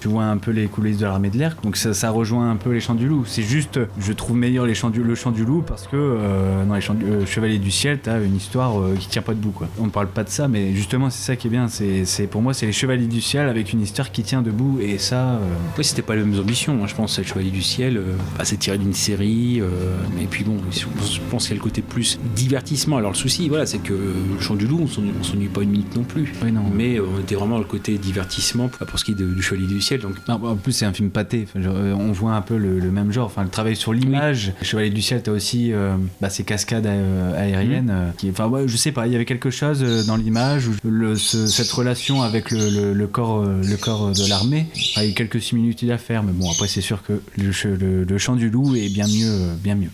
tu 0.00 0.06
vois 0.06 0.24
un 0.26 0.36
peu 0.36 0.52
les 0.52 0.66
coulisses 0.66 0.98
de 0.98 1.04
l'armée 1.06 1.30
de 1.30 1.38
l'air. 1.38 1.56
Donc 1.64 1.76
ça, 1.76 1.94
ça 1.94 2.10
rejoint 2.10 2.48
un 2.48 2.54
peu 2.56 2.70
les 2.70 2.78
Chants 2.78 2.94
du 2.94 3.08
Loup. 3.08 3.24
C'est 3.26 3.42
juste, 3.42 3.80
je 3.98 4.12
trouve 4.12 4.36
meilleur 4.36 4.66
les 4.66 4.74
chants 4.74 4.90
du, 4.90 5.02
le 5.02 5.14
Chant 5.16 5.32
du 5.32 5.44
Loup 5.44 5.62
parce 5.66 5.88
que 5.88 5.96
euh, 5.96 6.64
dans 6.64 6.74
les 6.76 6.80
Chants 6.80 6.94
du, 6.94 7.04
euh, 7.04 7.26
Chevaliers 7.26 7.58
du 7.58 7.72
Ciel, 7.72 7.98
t'as 8.00 8.22
une 8.22 8.36
histoire 8.36 8.80
euh, 8.80 8.94
qui 8.98 9.08
tient 9.08 9.22
pas 9.22 9.34
debout. 9.34 9.50
Quoi. 9.50 9.66
On 9.80 9.86
ne 9.86 9.90
parle 9.90 10.06
pas 10.08 10.22
de 10.22 10.28
ça, 10.28 10.46
mais 10.46 10.72
justement, 10.74 11.10
c'est 11.10 11.24
ça 11.24 11.34
qui 11.36 11.48
est 11.48 11.50
bien. 11.50 11.66
C'est 11.68 12.26
pour 12.28 12.40
moi, 12.40 12.54
c'est 12.54 12.66
les 12.66 12.72
Chevaliers 12.72 13.08
du 13.08 13.20
Ciel 13.20 13.48
avec 13.48 13.72
une 13.72 13.80
histoire 13.82 14.12
qui 14.12 14.22
tient 14.22 14.42
debout. 14.42 14.78
Et 14.80 14.98
ça, 14.98 15.40
Oui, 15.76 15.82
c'était 15.84 16.02
pas 16.02 16.14
les 16.14 16.22
mêmes 16.22 16.38
ambitions. 16.38 16.78
hein. 16.82 16.86
Je 16.86 16.94
pense 16.94 17.16
que 17.16 17.22
le 17.22 17.26
Chevalier 17.26 17.50
du 17.54 17.62
Ciel, 17.62 17.96
euh, 17.96 18.02
bah, 18.36 18.44
c'est 18.44 18.58
tiré 18.58 18.76
d'une 18.78 18.92
série. 18.94 19.60
euh, 19.60 19.68
et 20.20 20.26
puis 20.26 20.44
bon, 20.44 20.56
je 20.72 20.84
pense- 21.30 21.44
qu'il 21.44 21.50
y 21.50 21.58
a 21.58 21.60
le 21.60 21.62
côté 21.62 21.82
plus 21.82 22.18
divertissement. 22.36 22.96
Alors 22.96 23.10
le 23.12 23.16
souci, 23.16 23.48
voilà, 23.48 23.66
c'est 23.66 23.78
que 23.78 23.92
le 23.92 24.40
Chant 24.40 24.54
du 24.54 24.66
Loup, 24.66 24.80
on 24.82 24.86
s'ennuie- 24.88 25.48
pas 25.48 25.62
une 25.62 25.70
minute 25.70 25.94
non 25.96 26.02
plus. 26.04 26.32
oui, 26.42 26.52
non. 26.52 26.62
Mais 26.74 26.98
euh, 26.98 27.04
on 27.16 27.20
était 27.20 27.34
vraiment 27.34 27.58
le 27.58 27.64
côté 27.64 27.96
divertissement 27.98 28.68
pour 28.68 28.86
pour 28.86 28.98
ce 28.98 29.04
qui 29.04 29.12
est 29.12 29.14
de- 29.14 29.32
du 29.32 29.42
Chevalier 29.42 29.66
du 29.66 29.80
Ciel. 29.80 30.00
Donc 30.00 30.14
Non, 30.28 30.34
en 30.44 30.56
plus, 30.56 30.72
c'est 30.72 30.84
un 30.84 30.92
film 30.92 31.10
pâté. 31.10 31.46
Enfin, 31.48 31.62
genre, 31.62 31.76
euh, 31.76 31.92
on 31.92 32.12
voit 32.12 32.32
un 32.34 32.42
peu 32.42 32.56
le, 32.56 32.78
le 32.80 32.90
même 32.90 33.12
genre. 33.12 33.26
Enfin, 33.26 33.42
le 33.44 33.48
travail 33.50 33.76
sur 33.76 33.92
l'image. 33.92 34.52
Chevalier 34.62 34.90
du 34.90 35.02
ciel, 35.02 35.22
t'as 35.22 35.30
aussi 35.32 35.72
euh, 35.72 35.94
bah, 36.20 36.30
ces 36.30 36.44
cascades 36.44 36.86
euh, 36.86 37.38
aériennes. 37.40 37.90
euh, 37.90 38.10
qui, 38.18 38.30
enfin, 38.30 38.46
ouais, 38.48 38.66
je 38.66 38.76
sais 38.76 38.92
pas. 38.92 39.06
Il 39.06 39.12
y 39.12 39.16
avait 39.16 39.24
quelque 39.24 39.50
chose 39.50 39.82
euh, 39.82 40.02
dans 40.04 40.16
l'image 40.16 40.68
le- 40.84 41.16
ce- 41.16 41.46
cette 41.46 41.70
relation 41.70 42.22
avec 42.22 42.50
le, 42.50 43.06
corps, 43.06 43.40
euh, 43.42 43.60
le 43.62 43.76
corps 43.76 44.10
de 44.12 44.28
l'armée. 44.28 44.66
Enfin, 44.72 45.02
il 45.02 45.04
y 45.04 45.06
a 45.06 45.10
eu 45.10 45.14
quelques 45.14 45.40
similitudes 45.40 45.90
à 45.90 45.98
faire, 45.98 46.22
mais 46.22 46.32
bon, 46.32 46.50
après, 46.50 46.68
c'est 46.68 46.80
sûr 46.80 47.02
que 47.02 47.20
le, 47.44 47.52
che- 47.52 47.66
le- 47.78 48.04
le 48.04 48.18
chant 48.18 48.36
du 48.36 48.50
loup 48.50 48.74
est 48.76 48.88
bien 48.92 49.06
mieux, 49.06 49.54
bien 49.62 49.74
mieux. 49.74 49.90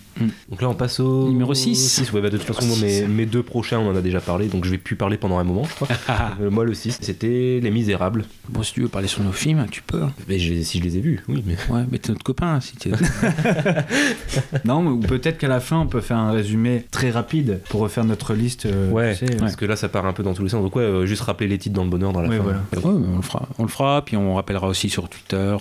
Donc 0.51 0.61
là, 0.61 0.69
on 0.69 0.75
passe 0.75 1.01
au 1.01 1.29
Numéro 1.31 1.55
six. 1.55 1.75
Six, 1.77 2.13
ouais, 2.13 2.21
bah, 2.21 2.29
de 2.29 2.37
toute 2.37 2.47
façon, 2.47 2.67
moi, 2.67 2.77
mes, 2.83 3.07
mes 3.07 3.25
deux 3.25 3.43
prochains, 3.43 3.79
on 3.79 3.91
en 3.91 3.97
a 3.97 4.03
déjà 4.03 4.21
parlé, 4.21 4.49
donc 4.49 4.67
je 4.67 4.71
vais 4.71 4.77
plus 4.77 4.95
parler 4.97 5.17
pendant 5.17 5.39
un 5.39 5.45
moment, 5.45 5.65
je 5.65 5.75
crois. 5.75 5.89
Euh, 6.41 6.51
moi, 6.51 6.65
le 6.65 6.75
6, 6.75 6.99
c'était 7.01 7.61
Les 7.63 7.71
Misérables. 7.71 8.25
bon, 8.49 8.63
si 8.63 8.73
tu 8.75 8.83
veux 8.83 8.89
parler 8.89 9.09
sur 9.09 9.23
nos 9.23 9.33
films, 9.33 9.65
tu 9.71 9.83
peux. 9.83 10.03
hein. 10.03 10.13
Mais 10.29 10.39
si 10.39 10.79
je 10.79 10.83
les 10.85 10.97
ai 10.99 11.01
vus, 11.01 11.21
oui, 11.29 11.43
mais. 11.47 11.57
Ouais, 11.75 11.85
mais 11.91 11.99
t'es 11.99 12.13
notre 12.13 12.25
copain. 12.25 12.61
Si 12.61 12.77
t'es- 12.77 12.91
non, 14.65 14.83
mais- 14.83 14.91
ou 14.91 15.01
peut-être 15.01 15.39
qu'à 15.39 15.49
la 15.49 15.61
fin, 15.61 15.79
on 15.81 15.87
peut 15.87 16.01
faire 16.01 16.19
un 16.19 16.33
résumé 16.33 16.85
très 16.91 17.11
rapide 17.11 17.61
pour 17.69 17.81
refaire 17.81 18.05
notre 18.05 18.35
liste. 18.35 18.67
euh, 18.67 18.91
Ouais, 18.91 19.17
tu 19.17 19.27
sais, 19.27 19.37
parce 19.37 19.57
que 19.57 19.65
là, 19.65 19.77
ça 19.77 19.89
part 19.89 20.07
un 20.07 20.13
peu 20.13 20.23
dans 20.23 20.35
tous 20.35 20.43
les 20.43 20.49
sens. 20.51 20.63
Donc, 20.63 20.77
ouais, 20.77 20.83
euh, 20.83 21.07
juste 21.07 21.23
rappeler 21.23 21.49
les 21.49 21.59
titres 21.59 21.75
dans 21.77 21.85
le 21.85 21.91
bonheur 21.91 22.13
dans 22.13 22.21
la 22.21 22.29
Ouais, 22.29 22.37
fin. 22.39 22.43
voilà. 22.43 22.59
Ouais, 22.99 23.05
on 23.13 23.17
le 23.17 23.23
fera. 23.23 23.49
On 23.59 23.63
le 23.63 23.69
fera. 23.69 24.05
Puis 24.05 24.17
on 24.17 24.35
rappellera 24.35 24.69
aussi 24.69 24.89
sur 24.89 25.09
Twitter 25.09 25.37
euh, 25.37 25.57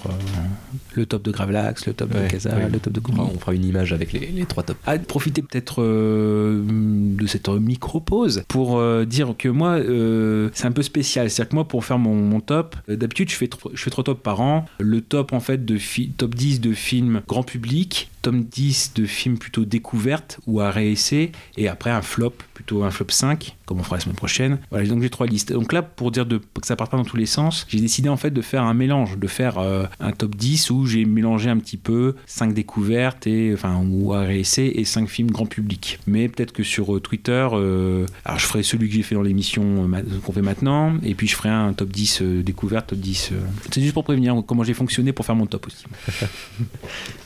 le 0.95 1.05
top 1.05 1.23
de 1.23 1.31
Gravelax, 1.31 1.78
le 1.85 1.93
top 1.93 2.13
Ouais, 2.13 2.23
de 2.23 2.27
Casa, 2.31 2.67
le 2.67 2.79
top 2.79 2.93
de 2.93 2.99
Goumi. 2.99 3.19
on 3.19 3.39
fera 3.39 3.53
une 3.53 3.65
image 3.65 3.93
avec 3.93 4.13
les, 4.13 4.27
les 4.27 4.45
trois 4.45 4.63
tops. 4.63 4.79
à 4.85 4.97
profiter 4.97 5.41
peut-être 5.41 5.81
euh, 5.81 6.63
de 6.65 7.27
cette 7.27 7.47
micro-pause 7.47 8.43
pour 8.47 8.77
euh, 8.77 9.05
dire 9.05 9.35
que 9.37 9.49
moi, 9.49 9.71
euh, 9.77 10.49
c'est 10.53 10.65
un 10.67 10.71
peu 10.71 10.81
spécial. 10.81 11.29
C'est-à-dire 11.29 11.49
que 11.49 11.55
moi, 11.55 11.67
pour 11.67 11.85
faire 11.85 11.99
mon, 11.99 12.15
mon 12.15 12.39
top, 12.41 12.75
d'habitude, 12.87 13.29
je 13.29 13.35
fais, 13.35 13.49
je 13.73 13.81
fais 13.81 13.89
trois 13.89 14.03
tops 14.03 14.21
par 14.21 14.41
an. 14.41 14.65
Le 14.79 15.01
top, 15.01 15.33
en 15.33 15.39
fait, 15.39 15.65
de 15.65 15.77
top 16.17 16.35
10 16.35 16.61
de 16.61 16.73
films 16.73 17.21
grand 17.27 17.43
public, 17.43 18.09
top 18.21 18.35
10 18.35 18.93
de 18.95 19.05
films 19.05 19.37
plutôt 19.37 19.65
découvertes 19.65 20.39
ou 20.47 20.61
à 20.61 20.71
réessai, 20.71 21.31
et 21.57 21.67
après 21.67 21.89
un 21.91 22.01
flop, 22.01 22.33
plutôt 22.53 22.83
un 22.83 22.91
flop 22.91 23.07
5, 23.09 23.55
comme 23.65 23.79
on 23.79 23.83
fera 23.83 23.97
la 23.97 24.01
semaine 24.01 24.15
prochaine. 24.15 24.59
Voilà, 24.71 24.87
donc 24.87 25.01
j'ai 25.01 25.09
trois 25.09 25.27
listes. 25.27 25.51
Donc 25.53 25.73
là, 25.73 25.81
pour 25.81 26.11
dire 26.11 26.25
de, 26.25 26.37
que 26.37 26.65
ça 26.65 26.75
parte 26.75 26.91
pas 26.91 26.97
dans 26.97 27.03
tous 27.05 27.17
les 27.17 27.25
sens, 27.25 27.65
j'ai 27.69 27.79
décidé 27.79 28.09
en 28.09 28.17
fait 28.17 28.31
de 28.31 28.41
faire 28.41 28.63
un 28.63 28.73
mélange, 28.73 29.17
de 29.17 29.27
faire 29.27 29.59
euh, 29.59 29.85
un 29.99 30.11
top 30.11 30.35
10 30.35 30.69
où 30.71 30.85
j'ai 30.85 31.05
mélangé 31.05 31.49
un 31.49 31.57
petit 31.57 31.77
peu 31.77 32.15
5 32.25 32.53
découvertes 32.53 33.27
et 33.27 33.51
enfin 33.53 33.81
ou 33.89 34.13
à 34.13 34.21
réessai 34.21 34.71
et 34.75 34.85
5 34.85 35.07
films 35.07 35.31
grand 35.31 35.45
public. 35.45 35.99
Mais 36.07 36.27
peut-être 36.29 36.51
que 36.51 36.63
sur 36.63 36.95
euh, 36.95 36.99
Twitter, 36.99 37.47
euh, 37.53 38.05
alors 38.25 38.39
je 38.39 38.45
ferai 38.45 38.63
celui 38.63 38.87
que 38.89 38.95
j'ai 38.95 39.03
fait 39.03 39.15
dans 39.15 39.21
l'émission 39.21 39.89
qu'on 40.25 40.31
fait 40.33 40.41
maintenant, 40.41 40.95
et 41.03 41.13
puis 41.15 41.27
je 41.27 41.35
ferai 41.35 41.49
un 41.49 41.73
top 41.73 41.89
10 41.89 42.21
euh, 42.21 42.43
découverte, 42.43 42.87
top 42.87 42.99
10. 42.99 43.29
euh. 43.31 43.35
C'est 43.71 43.81
juste 43.81 43.93
pour 43.93 44.03
prévenir 44.03 44.35
comment 44.47 44.63
j'ai 44.63 44.73
fonctionné 44.73 45.13
pour 45.13 45.25
faire 45.25 45.35
mon 45.35 45.45
top 45.45 45.67
aussi. 45.67 45.85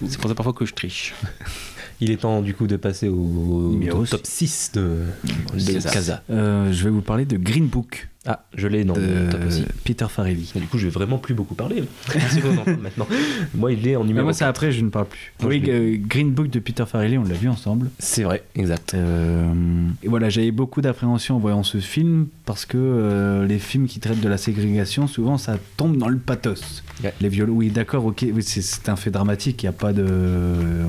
C'est 0.07 0.19
pour 0.19 0.29
ça 0.29 0.35
parfois 0.35 0.53
que 0.53 0.65
je 0.65 0.73
Il 2.01 2.11
est 2.11 2.17
temps, 2.17 2.41
du 2.41 2.53
coup, 2.53 2.67
de 2.67 2.75
passer 2.75 3.07
au, 3.07 3.79
top 4.09 4.25
6 4.25 4.71
de. 4.73 5.03
Casa. 5.91 6.23
euh, 6.29 6.73
je 6.73 6.83
vais 6.83 6.89
vous 6.89 7.01
parler 7.01 7.25
de 7.25 7.37
Green 7.37 7.67
Book 7.67 8.09
Ah, 8.25 8.45
je 8.55 8.67
l'ai 8.67 8.85
dans 8.85 8.93
de 8.93 9.01
le 9.01 9.29
top 9.29 9.41
aussi. 9.47 9.65
Peter 9.83 10.05
Farrelly. 10.09 10.51
Du 10.55 10.61
coup, 10.67 10.77
je 10.77 10.85
vais 10.85 10.91
vraiment 10.91 11.17
plus 11.17 11.33
beaucoup 11.33 11.55
parler. 11.55 11.83
Maintenant. 12.81 13.05
Moi, 13.53 13.73
il 13.73 13.85
est 13.87 13.95
en 13.97 14.01
Mais 14.01 14.07
numéro 14.07 14.25
moi, 14.27 14.33
c'est 14.33 14.39
4. 14.45 14.49
après, 14.49 14.71
je 14.71 14.81
ne 14.81 14.89
parle 14.89 15.07
plus. 15.07 15.33
Moi, 15.41 15.49
oui, 15.49 15.63
euh, 15.67 15.97
Green 15.99 16.31
Book 16.31 16.49
de 16.49 16.59
Peter 16.59 16.85
Farrelly, 16.87 17.17
on 17.17 17.23
l'a 17.23 17.33
vu 17.33 17.49
ensemble. 17.49 17.89
C'est 17.99 18.23
vrai, 18.23 18.43
exact. 18.55 18.93
Euh, 18.93 19.51
et 20.03 20.07
voilà, 20.07 20.29
j'avais 20.29 20.51
beaucoup 20.51 20.79
d'appréhension 20.81 21.35
en 21.35 21.39
voyant 21.39 21.63
ce 21.63 21.79
film 21.79 22.27
parce 22.45 22.65
que 22.65 22.77
euh, 22.77 23.45
les 23.45 23.59
films 23.59 23.87
qui 23.87 23.99
traitent 23.99 24.21
de 24.21 24.29
la 24.29 24.37
ségrégation, 24.37 25.07
souvent, 25.07 25.37
ça 25.37 25.57
tombe 25.75 25.97
dans 25.97 26.07
le 26.09 26.17
pathos. 26.17 26.83
Ouais. 27.03 27.13
Les 27.19 27.29
viols, 27.29 27.49
oui, 27.49 27.69
d'accord, 27.71 28.05
ok, 28.05 28.25
oui, 28.33 28.41
c'est- 28.43 28.87
un 28.89 28.95
fait 28.95 29.11
dramatique, 29.11 29.63
il 29.63 29.65
n'y 29.65 29.69
a 29.69 29.73
pas 29.73 29.93
de, 29.93 30.05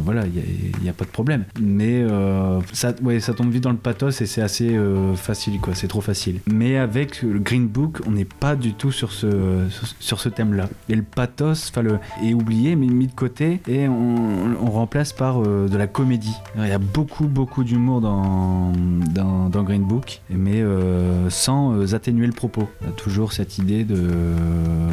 voilà, 0.05 0.25
il 0.27 0.85
y 0.85 0.89
a, 0.89 0.93
pas 0.93 1.05
de 1.05 1.11
problème. 1.11 1.45
Mais 1.61 2.03
euh, 2.03 2.61
ça, 2.73 2.95
ouais, 3.03 3.21
ça 3.21 3.35
tombe 3.35 3.51
vite 3.53 3.63
dans 3.63 3.71
le 3.71 3.77
pathos 3.77 4.21
et 4.21 4.27
c'est 4.27 4.43
assez 4.43 4.75
euh, 4.77 5.15
facile, 5.15 5.61
quoi. 5.61 5.75
C'est 5.75 5.89
trop 5.89 6.01
facile. 6.01 6.41
Mais 6.47 6.77
avec 6.77 7.24
le 7.27 7.39
Green 7.39 7.67
Book, 7.67 8.01
on 8.07 8.13
n'est 8.13 8.25
pas 8.25 8.57
du 8.57 8.75
tout 8.75 8.93
sur 8.93 9.13
ce, 9.13 9.27
sur, 9.71 9.89
sur 10.01 10.21
ce 10.21 10.29
thème-là. 10.29 10.69
Et 10.89 10.95
le 10.95 11.03
pathos, 11.03 11.73
le, 11.83 11.99
est 12.23 12.35
oublié, 12.35 12.77
mais 12.77 12.87
mis 12.87 13.07
de 13.07 13.13
côté, 13.13 13.61
et 13.69 13.89
on, 13.89 14.55
on 14.61 14.71
remplace 14.71 15.13
par 15.13 15.41
euh, 15.43 15.69
de 15.69 15.77
la 15.77 15.87
comédie. 15.87 16.35
Il 16.57 16.67
y 16.67 16.71
a 16.73 16.79
beaucoup, 16.79 17.27
beaucoup 17.27 17.65
d'humour 17.65 18.01
dans, 18.01 18.73
dans, 19.15 19.49
dans 19.49 19.63
Green 19.63 19.83
Book, 19.83 20.21
mais 20.31 20.63
euh, 20.63 21.29
sans 21.31 21.75
euh, 21.75 21.95
atténuer 21.95 22.27
le 22.27 22.33
propos. 22.33 22.69
Il 22.83 22.87
y 22.87 22.91
a 22.91 22.93
toujours 22.93 23.33
cette 23.33 23.59
idée 23.59 23.85
de, 23.85 24.01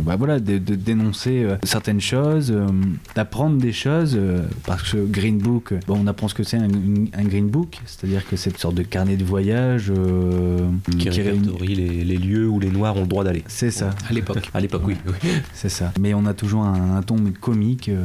bah 0.04 0.16
voilà, 0.16 0.40
de, 0.40 0.58
de 0.58 0.76
dénoncer 0.76 1.46
certaines 1.64 2.02
choses, 2.02 2.54
d'apprendre 3.16 3.58
des 3.58 3.74
choses, 3.74 4.20
parce 4.66 4.92
que 4.92 5.06
Green 5.06 5.38
Book, 5.38 5.74
bon, 5.88 6.00
on 6.04 6.08
apprend 6.08 6.28
ce 6.28 6.34
que 6.34 6.44
c'est 6.44 6.58
un, 6.58 6.68
un 7.14 7.24
Green 7.24 7.48
Book, 7.48 7.80
c'est-à-dire 7.86 8.28
que 8.28 8.36
c'est 8.36 8.52
une 8.52 8.58
sorte 8.58 8.76
de 8.76 8.84
carnet 8.84 9.16
de 9.18 9.24
voyage 9.24 9.92
Qui 10.98 11.10
réunit- 11.10 11.22
répertorie 11.22 11.76
les, 11.76 12.04
les 12.04 12.18
lieux 12.22 12.48
où 12.48 12.60
les 12.60 12.70
Noirs 12.70 12.96
ont 12.98 13.02
le 13.02 13.08
droit 13.08 13.24
d'aller. 13.24 13.44
C'est 13.48 13.72
ça. 13.72 13.92
À 14.10 14.14
l'époque. 14.14 14.50
À 14.54 14.60
l'époque, 14.60 14.84
oui. 14.86 14.96
oui. 15.08 15.30
C'est 15.54 15.70
ça. 15.70 15.92
Mais 16.00 16.14
on 16.14 16.26
a 16.26 16.34
toujours 16.34 16.64
un, 16.64 16.98
un 16.98 17.02
ton 17.02 17.18
comique 17.40 17.90
euh, 17.90 18.02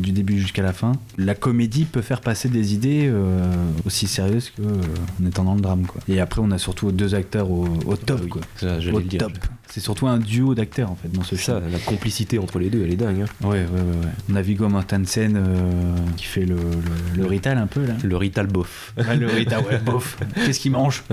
du 0.00 0.12
début 0.12 0.38
jusqu'à 0.38 0.62
la 0.62 0.72
fin. 0.72 0.92
La 1.16 1.34
comédie 1.34 1.84
peut 1.84 2.02
faire 2.02 2.20
passer 2.20 2.48
des 2.48 2.74
idées 2.74 3.08
euh, 3.08 3.44
aussi 3.84 4.06
sérieuses 4.06 4.50
que 4.50 4.62
euh, 4.62 4.80
en 5.22 5.26
étant 5.26 5.44
dans 5.44 5.54
le 5.54 5.60
drame. 5.60 5.86
Quoi. 5.86 6.00
Et 6.08 6.20
après, 6.20 6.40
on 6.42 6.50
a 6.50 6.58
surtout 6.58 6.92
deux 6.92 7.14
acteurs 7.14 7.50
au, 7.50 7.66
au 7.86 7.96
top. 7.96 8.18
Ah 8.20 8.24
oui, 8.24 8.28
quoi. 8.30 8.42
ça, 8.56 8.78
Au 8.92 8.98
le 8.98 9.04
dire. 9.04 9.28
C'est 9.70 9.80
surtout 9.80 10.06
un 10.08 10.18
duo 10.18 10.54
d'acteurs 10.54 10.90
en 10.90 10.96
fait 10.96 11.12
dans 11.12 11.22
ce 11.22 11.36
ça, 11.36 11.60
la 11.70 11.78
complicité 11.78 12.38
entre 12.38 12.58
les 12.58 12.70
deux, 12.70 12.82
elle 12.84 12.92
est 12.92 12.96
dingue. 12.96 13.20
hein. 13.22 13.46
Ouais, 13.46 13.50
ouais, 13.50 13.58
ouais, 13.58 13.80
ouais. 13.80 14.12
On 14.32 14.36
a 14.36 14.40
Viggo 14.42 14.68
Mortensen 14.68 15.36
euh, 15.36 15.94
qui 16.16 16.24
fait 16.24 16.46
le, 16.46 16.56
le, 16.56 17.22
le 17.22 17.26
Rital 17.26 17.58
un 17.58 17.66
peu 17.66 17.84
là. 17.86 17.94
Le 18.02 18.16
Rital. 18.16 18.48
Ouais, 18.56 19.16
le 19.16 19.26
Rital, 19.26 19.62
ouais, 19.64 19.78
bof. 19.84 20.16
Qu'est-ce 20.34 20.60
qu'il 20.60 20.72
mange? 20.72 21.04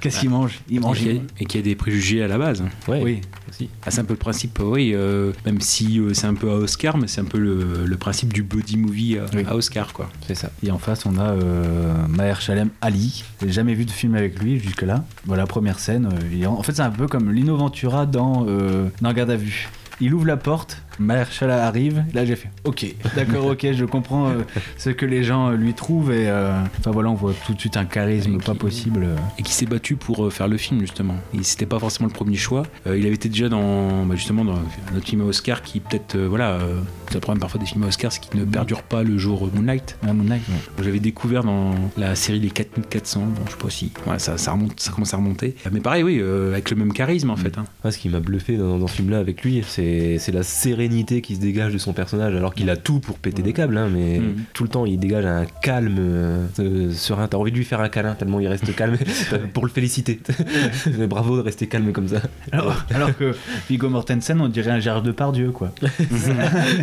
Qu'est-ce 0.00 0.20
qu'il 0.20 0.30
mange? 0.30 0.60
Il 0.68 0.76
Et 0.78 0.80
mange. 0.80 1.00
a, 1.06 1.10
et 1.40 1.44
qui 1.46 1.58
a 1.58 1.62
des 1.62 1.74
préjugés 1.76 2.22
à 2.22 2.28
la 2.28 2.38
base. 2.38 2.62
Ouais, 2.88 3.00
Oui. 3.02 3.20
aussi. 3.48 3.68
Ah, 3.86 3.90
c'est 3.90 4.00
un 4.00 4.04
peu 4.04 4.14
le 4.14 4.18
principe, 4.18 4.58
euh, 4.60 4.64
oui, 4.64 4.92
euh, 4.94 5.32
même 5.46 5.60
si 5.60 5.98
euh, 6.00 6.12
c'est 6.14 6.26
un 6.26 6.34
peu 6.34 6.50
à 6.50 6.54
Oscar, 6.54 6.98
mais 6.98 7.06
c'est 7.06 7.20
un 7.20 7.24
peu 7.26 7.38
le, 7.38 7.84
le 7.86 7.96
principe 7.96 8.32
du 8.32 8.42
buddy 8.42 8.76
movie 8.78 9.18
à, 9.18 9.26
Oui. 9.34 9.44
à 9.46 9.54
Oscar, 9.54 9.92
quoi. 9.92 10.10
C'est 10.26 10.34
ça. 10.34 10.50
Et 10.64 10.70
en 10.70 10.78
face, 10.78 11.06
on 11.06 11.16
a 11.18 11.30
euh, 11.30 11.94
Mahershala 12.08 12.64
Ali. 12.80 13.22
J'ai 13.40 13.52
jamais 13.52 13.74
vu 13.74 13.84
de 13.84 13.90
film 13.90 14.14
avec 14.16 14.38
lui 14.40 14.58
jusque-là. 14.58 15.04
Voilà, 15.24 15.46
première 15.46 15.78
scène. 15.78 16.08
en 16.46 16.62
fait, 16.62 16.72
c'est 16.72 16.82
un 16.82 16.90
peu 16.90 17.06
comme 17.06 17.30
Lino 17.30 17.56
Dans, 17.92 18.46
euh, 18.48 18.88
dans 19.02 19.12
Garde 19.12 19.30
à 19.30 19.36
vue. 19.36 19.68
Il 20.00 20.14
ouvre 20.14 20.24
la 20.24 20.38
porte, 20.38 20.82
Mahershala 20.98 21.66
arrive. 21.66 22.04
Là, 22.14 22.24
j'ai 22.24 22.36
fait 22.36 22.48
OK, 22.64 22.86
d'accord, 23.16 23.46
OK, 23.46 23.66
je 23.72 23.84
comprends 23.84 24.28
euh, 24.28 24.34
ce 24.78 24.90
que 24.90 25.06
les 25.06 25.24
gens 25.24 25.50
euh, 25.50 25.56
lui 25.56 25.74
trouvent. 25.74 26.12
Et 26.12 26.28
euh, 26.28 26.52
enfin 26.78 26.90
voilà, 26.90 27.10
on 27.10 27.14
voit 27.14 27.32
tout 27.46 27.54
de 27.54 27.60
suite 27.60 27.76
un 27.76 27.84
charisme 27.84 28.34
Et 28.34 28.38
pas 28.38 28.52
qui- 28.52 28.58
possible. 28.58 29.04
euh. 29.04 29.16
Et 29.38 29.42
qui 29.42 29.52
s'est 29.52 29.66
battu 29.66 29.96
pour 29.96 30.24
euh, 30.26 30.30
faire 30.30 30.48
le 30.48 30.56
film, 30.56 30.80
justement. 30.80 31.16
Et 31.34 31.42
c'était 31.42 31.66
pas 31.66 31.78
forcément 31.78 32.08
le 32.08 32.14
premier 32.14 32.36
choix. 32.36 32.64
Euh, 32.86 32.96
il 32.98 33.04
avait 33.06 33.14
été 33.14 33.28
déjà 33.28 33.48
dans, 33.48 34.04
bah, 34.06 34.14
justement, 34.16 34.44
dans 34.44 34.52
un 34.54 34.96
autre 34.96 35.06
film 35.06 35.22
à 35.22 35.24
Oscar 35.24 35.62
qui, 35.62 35.80
peut-être, 35.80 36.14
euh, 36.16 36.26
voilà, 36.28 36.52
euh, 36.52 36.80
c'est 37.08 37.14
le 37.14 37.20
problème 37.20 37.40
parfois 37.40 37.60
des 37.60 37.66
films 37.66 37.84
à 37.84 37.88
Oscar, 37.88 38.12
c'est 38.12 38.20
qu'ils 38.20 38.38
ne 38.40 38.44
perdurent 38.44 38.82
pas 38.82 39.02
le 39.02 39.18
jour 39.18 39.46
euh, 39.46 39.50
Moonlight. 39.54 39.96
Ah, 40.06 40.12
Moonlight, 40.12 40.42
ouais. 40.48 40.84
J'avais 40.84 41.00
découvert 41.00 41.44
dans 41.44 41.74
la 41.96 42.14
série 42.14 42.40
Les 42.40 42.50
4400, 42.50 43.20
bon, 43.20 43.26
je 43.46 43.50
sais 43.52 43.56
pas 43.58 43.70
si, 43.70 43.92
voilà, 44.04 44.18
ça, 44.18 44.36
ça, 44.38 44.52
remonte, 44.52 44.78
ça 44.80 44.92
commence 44.92 45.12
à 45.14 45.16
remonter. 45.16 45.54
Mais 45.70 45.80
pareil, 45.80 46.02
oui, 46.02 46.18
euh, 46.20 46.52
avec 46.52 46.70
le 46.70 46.76
même 46.76 46.92
charisme, 46.92 47.30
en 47.30 47.36
fait. 47.36 47.56
hein. 47.58 47.64
Ce 47.90 47.98
qui 47.98 48.08
m'a 48.08 48.20
bluffé 48.20 48.56
dans, 48.56 48.78
dans 48.78 48.86
ce 48.86 48.94
film-là 48.96 49.18
avec 49.18 49.42
lui, 49.42 49.62
c'est 49.66 50.18
la 50.32 50.42
sérénité 50.82 51.20
qui 51.22 51.36
se 51.36 51.40
dégage 51.40 51.72
de 51.72 51.78
son 51.78 51.92
personnage, 51.92 52.34
alors 52.34 52.54
qu'il 52.54 52.68
a 52.70 52.76
tout 52.76 52.98
pour 52.98 53.18
péter 53.18 53.42
des 53.42 53.52
câbles, 53.52 53.76
hein, 53.76 53.88
mais 53.92 54.18
Mhm. 54.18 54.34
tout 54.52 54.64
le 54.64 54.68
temps 54.68 54.84
il 54.84 54.98
dégage 54.98 55.24
un 55.24 55.44
calme 55.62 55.96
euh, 55.98 56.46
euh, 56.58 56.90
serein. 56.92 57.28
T'as 57.28 57.36
envie 57.38 57.52
de 57.52 57.56
lui 57.56 57.64
faire 57.64 57.80
un 57.80 57.88
câlin 57.88 58.14
tellement 58.14 58.40
il 58.40 58.48
reste 58.48 58.74
calme 58.74 58.96
pour 59.54 59.64
le 59.64 59.70
féliciter. 59.70 60.20
mais 60.98 61.06
bravo 61.06 61.36
de 61.36 61.42
rester 61.42 61.66
calme 61.68 61.92
comme 61.92 62.08
ça. 62.08 62.20
Alors, 62.50 62.84
alors 62.92 63.16
que 63.16 63.32
Viggo 63.70 63.88
Mortensen, 63.88 64.40
on 64.40 64.48
dirait 64.48 64.70
un 64.72 64.80
Gérard 64.80 65.02
Depardieu, 65.02 65.50
quoi. 65.52 65.72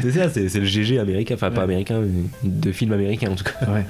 c'est 0.01 0.11
ça, 0.11 0.29
c'est 0.29 0.47
c'est 0.49 0.59
le 0.59 0.65
GG 0.65 0.99
américain, 0.99 1.35
enfin 1.35 1.51
pas 1.51 1.63
américain, 1.63 1.99
mais 2.01 2.49
de 2.49 2.71
film 2.71 2.93
américain 2.93 3.31
en 3.31 3.35
tout 3.35 3.43
cas. 3.43 3.71
Ouais. 3.71 3.85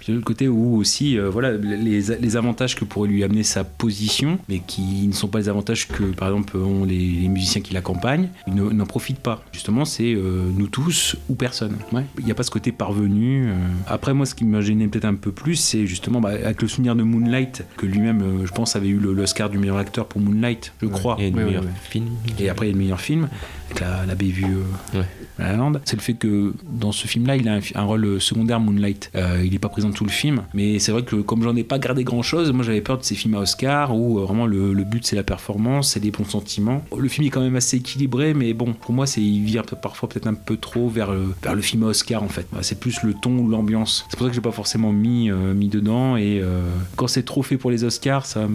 Puis 0.00 0.08
de 0.08 0.14
l'autre 0.14 0.26
côté 0.26 0.48
où 0.48 0.76
aussi, 0.76 1.18
euh, 1.18 1.30
voilà, 1.30 1.52
les, 1.52 2.00
les 2.00 2.36
avantages 2.36 2.74
que 2.74 2.84
pourrait 2.84 3.08
lui 3.08 3.22
amener 3.24 3.42
sa 3.44 3.62
position, 3.64 4.38
mais 4.48 4.60
qui 4.66 5.06
ne 5.06 5.12
sont 5.12 5.28
pas 5.28 5.38
les 5.38 5.48
avantages 5.48 5.86
que, 5.88 6.02
par 6.04 6.28
exemple, 6.28 6.56
ont 6.56 6.84
les, 6.84 6.98
les 6.98 7.28
musiciens 7.28 7.60
qui 7.60 7.74
l'accompagnent, 7.74 8.28
ils 8.46 8.54
ne- 8.54 8.70
n'en 8.70 8.86
profitent 8.86 9.20
pas. 9.20 9.44
Justement, 9.52 9.84
c'est 9.84 10.14
euh, 10.14 10.48
nous 10.56 10.66
tous 10.66 11.16
ou 11.28 11.34
personne. 11.34 11.76
Ouais. 11.92 12.04
Il 12.18 12.24
n'y 12.24 12.30
a 12.30 12.34
pas 12.34 12.42
ce 12.42 12.50
côté 12.50 12.72
parvenu. 12.72 13.48
euh. 13.48 13.54
Après, 13.86 14.14
moi, 14.14 14.24
ce 14.24 14.34
qui 14.34 14.44
m'a 14.44 14.60
gêné 14.62 14.88
peut-être 14.88 15.04
un 15.04 15.14
peu 15.14 15.30
plus, 15.30 15.56
c'est 15.56 15.86
justement 15.86 16.20
bah, 16.20 16.30
avec 16.30 16.62
le 16.62 16.68
souvenir 16.68 16.96
de 16.96 17.02
Moonlight, 17.02 17.64
que 17.76 17.84
lui-même, 17.86 18.22
euh, 18.22 18.46
je 18.46 18.52
pense, 18.52 18.76
avait 18.76 18.88
eu 18.88 18.98
l'Oscar 18.98 19.50
du 19.50 19.58
meilleur 19.58 19.76
acteur 19.76 20.06
pour 20.06 20.20
Moonlight, 20.20 20.72
je 20.80 20.86
crois. 20.86 21.16
Et 21.20 21.30
le 21.30 21.44
meilleur 21.44 21.64
film. 21.82 22.06
Et 22.38 22.48
après, 22.48 22.66
il 22.66 22.70
y 22.70 22.72
a 22.72 22.76
le 22.76 22.82
meilleur 22.82 23.00
film, 23.00 23.28
avec 23.72 23.80
la, 23.80 24.06
la 24.06 24.14
bévue 24.14 24.44
euh, 24.44 24.98
Ouais. 24.98 25.06
à 25.38 25.42
La 25.44 25.52
La 25.52 25.56
Land. 25.56 25.72
C'est 25.84 25.96
le 25.96 26.02
fait 26.02 26.14
que 26.14 26.52
dans 26.68 26.92
ce 26.92 27.06
film-là, 27.06 27.36
il 27.36 27.48
a 27.48 27.58
un, 27.74 27.82
rôle 27.82 28.20
secondaire, 28.20 28.60
Moonlight. 28.60 29.10
Euh, 29.14 29.42
il 29.44 29.52
n'est 29.52 29.58
pas 29.58 29.68
présent 29.68 29.90
tout 29.90 30.04
le 30.04 30.10
film, 30.10 30.42
mais 30.54 30.78
c'est 30.78 30.92
vrai 30.92 31.02
que 31.02 31.16
comme 31.16 31.42
j'en 31.42 31.56
ai 31.56 31.64
pas 31.64 31.78
gardé 31.78 32.04
grand-chose, 32.04 32.52
moi 32.52 32.64
j'avais 32.64 32.80
peur 32.80 32.98
de 32.98 33.04
ces 33.04 33.14
films 33.14 33.34
à 33.34 33.40
Oscar 33.40 33.96
où 33.96 34.18
euh, 34.18 34.24
vraiment 34.24 34.46
le, 34.46 34.72
le 34.72 34.84
but 34.84 35.06
c'est 35.06 35.16
la 35.16 35.22
performance, 35.22 35.92
c'est 35.92 36.00
les 36.00 36.10
bons 36.10 36.24
sentiments. 36.24 36.84
Le 36.96 37.08
film 37.08 37.26
est 37.26 37.30
quand 37.30 37.40
même 37.40 37.56
assez 37.56 37.78
équilibré, 37.78 38.34
mais 38.34 38.52
bon, 38.52 38.72
pour 38.72 38.92
moi, 38.92 39.06
c'est 39.06 39.20
il 39.22 39.44
vire 39.44 39.64
parfois 39.64 40.08
peut-être 40.08 40.26
un 40.26 40.34
peu 40.34 40.56
trop 40.56 40.88
vers 40.88 41.12
le, 41.12 41.34
vers 41.42 41.54
le 41.54 41.62
film 41.62 41.84
à 41.84 41.86
Oscar 41.86 42.22
en 42.22 42.28
fait. 42.28 42.46
C'est 42.60 42.78
plus 42.78 43.02
le 43.02 43.14
ton 43.14 43.36
ou 43.38 43.48
l'ambiance. 43.48 44.04
C'est 44.08 44.16
pour 44.16 44.26
ça 44.26 44.30
que 44.30 44.34
j'ai 44.34 44.40
pas 44.40 44.52
forcément 44.52 44.92
mis, 44.92 45.30
euh, 45.30 45.54
mis 45.54 45.68
dedans 45.68 46.16
et 46.16 46.40
euh, 46.42 46.62
quand 46.96 47.06
c'est 47.06 47.22
trop 47.24 47.42
fait 47.42 47.56
pour 47.56 47.70
les 47.70 47.84
Oscars, 47.84 48.26
ça, 48.26 48.46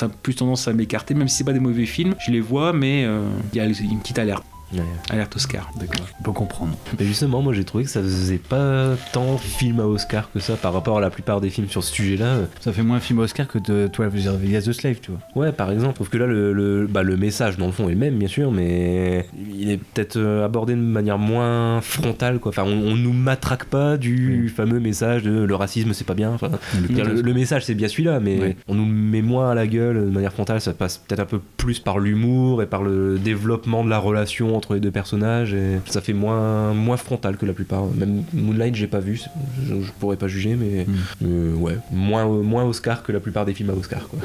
a 0.00 0.08
plus 0.08 0.34
tendance 0.34 0.68
à 0.68 0.72
m'écarter, 0.72 1.14
même 1.14 1.28
si 1.28 1.38
c'est 1.38 1.44
pas 1.44 1.52
des 1.52 1.60
mauvais 1.60 1.86
films, 1.86 2.14
je 2.24 2.30
les 2.30 2.40
vois, 2.40 2.72
mais 2.72 3.04
euh, 3.04 3.22
il 3.52 3.56
y 3.56 3.60
a 3.60 3.64
une 3.64 4.00
petite 4.00 4.18
alerte. 4.18 4.35
Ouais. 4.72 4.80
Alerte 5.10 5.36
Oscar. 5.36 5.70
D'accord. 5.78 6.06
On 6.20 6.22
peut 6.24 6.32
comprendre. 6.32 6.76
Mais 6.98 7.04
justement, 7.04 7.40
moi 7.42 7.52
j'ai 7.52 7.64
trouvé 7.64 7.84
que 7.84 7.90
ça 7.90 8.02
faisait 8.02 8.38
pas 8.38 8.94
tant 9.12 9.38
film 9.38 9.80
à 9.80 9.86
Oscar 9.86 10.30
que 10.32 10.40
ça 10.40 10.56
par 10.56 10.72
rapport 10.72 10.98
à 10.98 11.00
la 11.00 11.10
plupart 11.10 11.40
des 11.40 11.50
films 11.50 11.68
sur 11.68 11.84
ce 11.84 11.92
sujet-là. 11.94 12.38
Ça 12.60 12.72
fait 12.72 12.82
moins 12.82 12.98
film 13.00 13.20
Oscar 13.20 13.46
que 13.46 13.58
de 13.58 13.88
12 13.88 14.28
Years 14.44 14.64
the 14.64 14.72
Slave, 14.72 14.96
tu 15.00 15.12
vois. 15.12 15.20
Ouais, 15.36 15.52
par 15.52 15.70
exemple. 15.70 15.98
Sauf 15.98 16.08
que 16.08 16.18
là, 16.18 16.26
le, 16.26 16.52
le, 16.52 16.86
bah, 16.86 17.02
le 17.02 17.16
message, 17.16 17.56
dans 17.58 17.66
le 17.66 17.72
fond, 17.72 17.88
est 17.88 17.92
le 17.92 17.98
même, 17.98 18.16
bien 18.18 18.28
sûr, 18.28 18.50
mais 18.50 19.26
il 19.56 19.70
est 19.70 19.76
peut-être 19.78 20.16
euh, 20.16 20.44
abordé 20.44 20.74
de 20.74 20.80
manière 20.80 21.18
moins 21.18 21.80
frontale, 21.80 22.38
quoi. 22.40 22.50
Enfin, 22.50 22.64
on, 22.64 22.92
on 22.92 22.96
nous 22.96 23.12
matraque 23.12 23.66
pas 23.66 23.96
du 23.96 24.48
fameux 24.54 24.80
message 24.80 25.22
de 25.22 25.44
le 25.44 25.54
racisme, 25.54 25.92
c'est 25.92 26.06
pas 26.06 26.14
bien. 26.14 26.30
Enfin, 26.32 26.50
le, 26.88 27.20
le 27.22 27.34
message, 27.34 27.64
c'est 27.64 27.74
bien 27.74 27.88
celui-là, 27.88 28.20
mais 28.20 28.56
on 28.68 28.74
nous 28.74 28.86
met 28.86 29.22
moins 29.22 29.50
à 29.50 29.54
la 29.54 29.66
gueule 29.66 29.96
de 29.96 30.10
manière 30.10 30.32
frontale. 30.32 30.60
Ça 30.60 30.72
passe 30.72 30.98
peut-être 30.98 31.20
un 31.20 31.26
peu 31.26 31.40
plus 31.56 31.78
par 31.78 31.98
l'humour 31.98 32.62
et 32.62 32.66
par 32.66 32.82
le 32.82 33.18
développement 33.18 33.84
de 33.84 33.90
la 33.90 33.98
relation 33.98 34.55
entre 34.56 34.74
les 34.74 34.80
deux 34.80 34.90
personnages. 34.90 35.54
Et 35.54 35.78
ça 35.86 36.00
fait 36.00 36.12
moins, 36.12 36.72
moins 36.74 36.96
frontal 36.96 37.36
que 37.36 37.46
la 37.46 37.52
plupart. 37.52 37.84
Même 37.86 38.24
Moonlight, 38.32 38.74
j'ai 38.74 38.86
pas 38.86 39.00
vu, 39.00 39.20
je, 39.66 39.74
je 39.82 39.92
pourrais 39.98 40.16
pas 40.16 40.28
juger, 40.28 40.54
mais 40.56 40.84
Mm. 40.86 41.26
euh, 41.26 41.54
ouais, 41.54 41.76
moins, 41.92 42.26
moins 42.42 42.64
Oscar 42.64 43.02
que 43.02 43.12
la 43.12 43.20
plupart 43.20 43.44
des 43.46 43.54
films 43.54 43.70
à 43.70 43.72
Oscar, 43.74 44.08
quoi. 44.08 44.18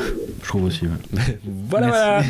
Je 0.44 0.48
trouve 0.48 0.64
aussi, 0.66 0.86
ouais. 0.86 1.20
Voilà, 1.70 2.22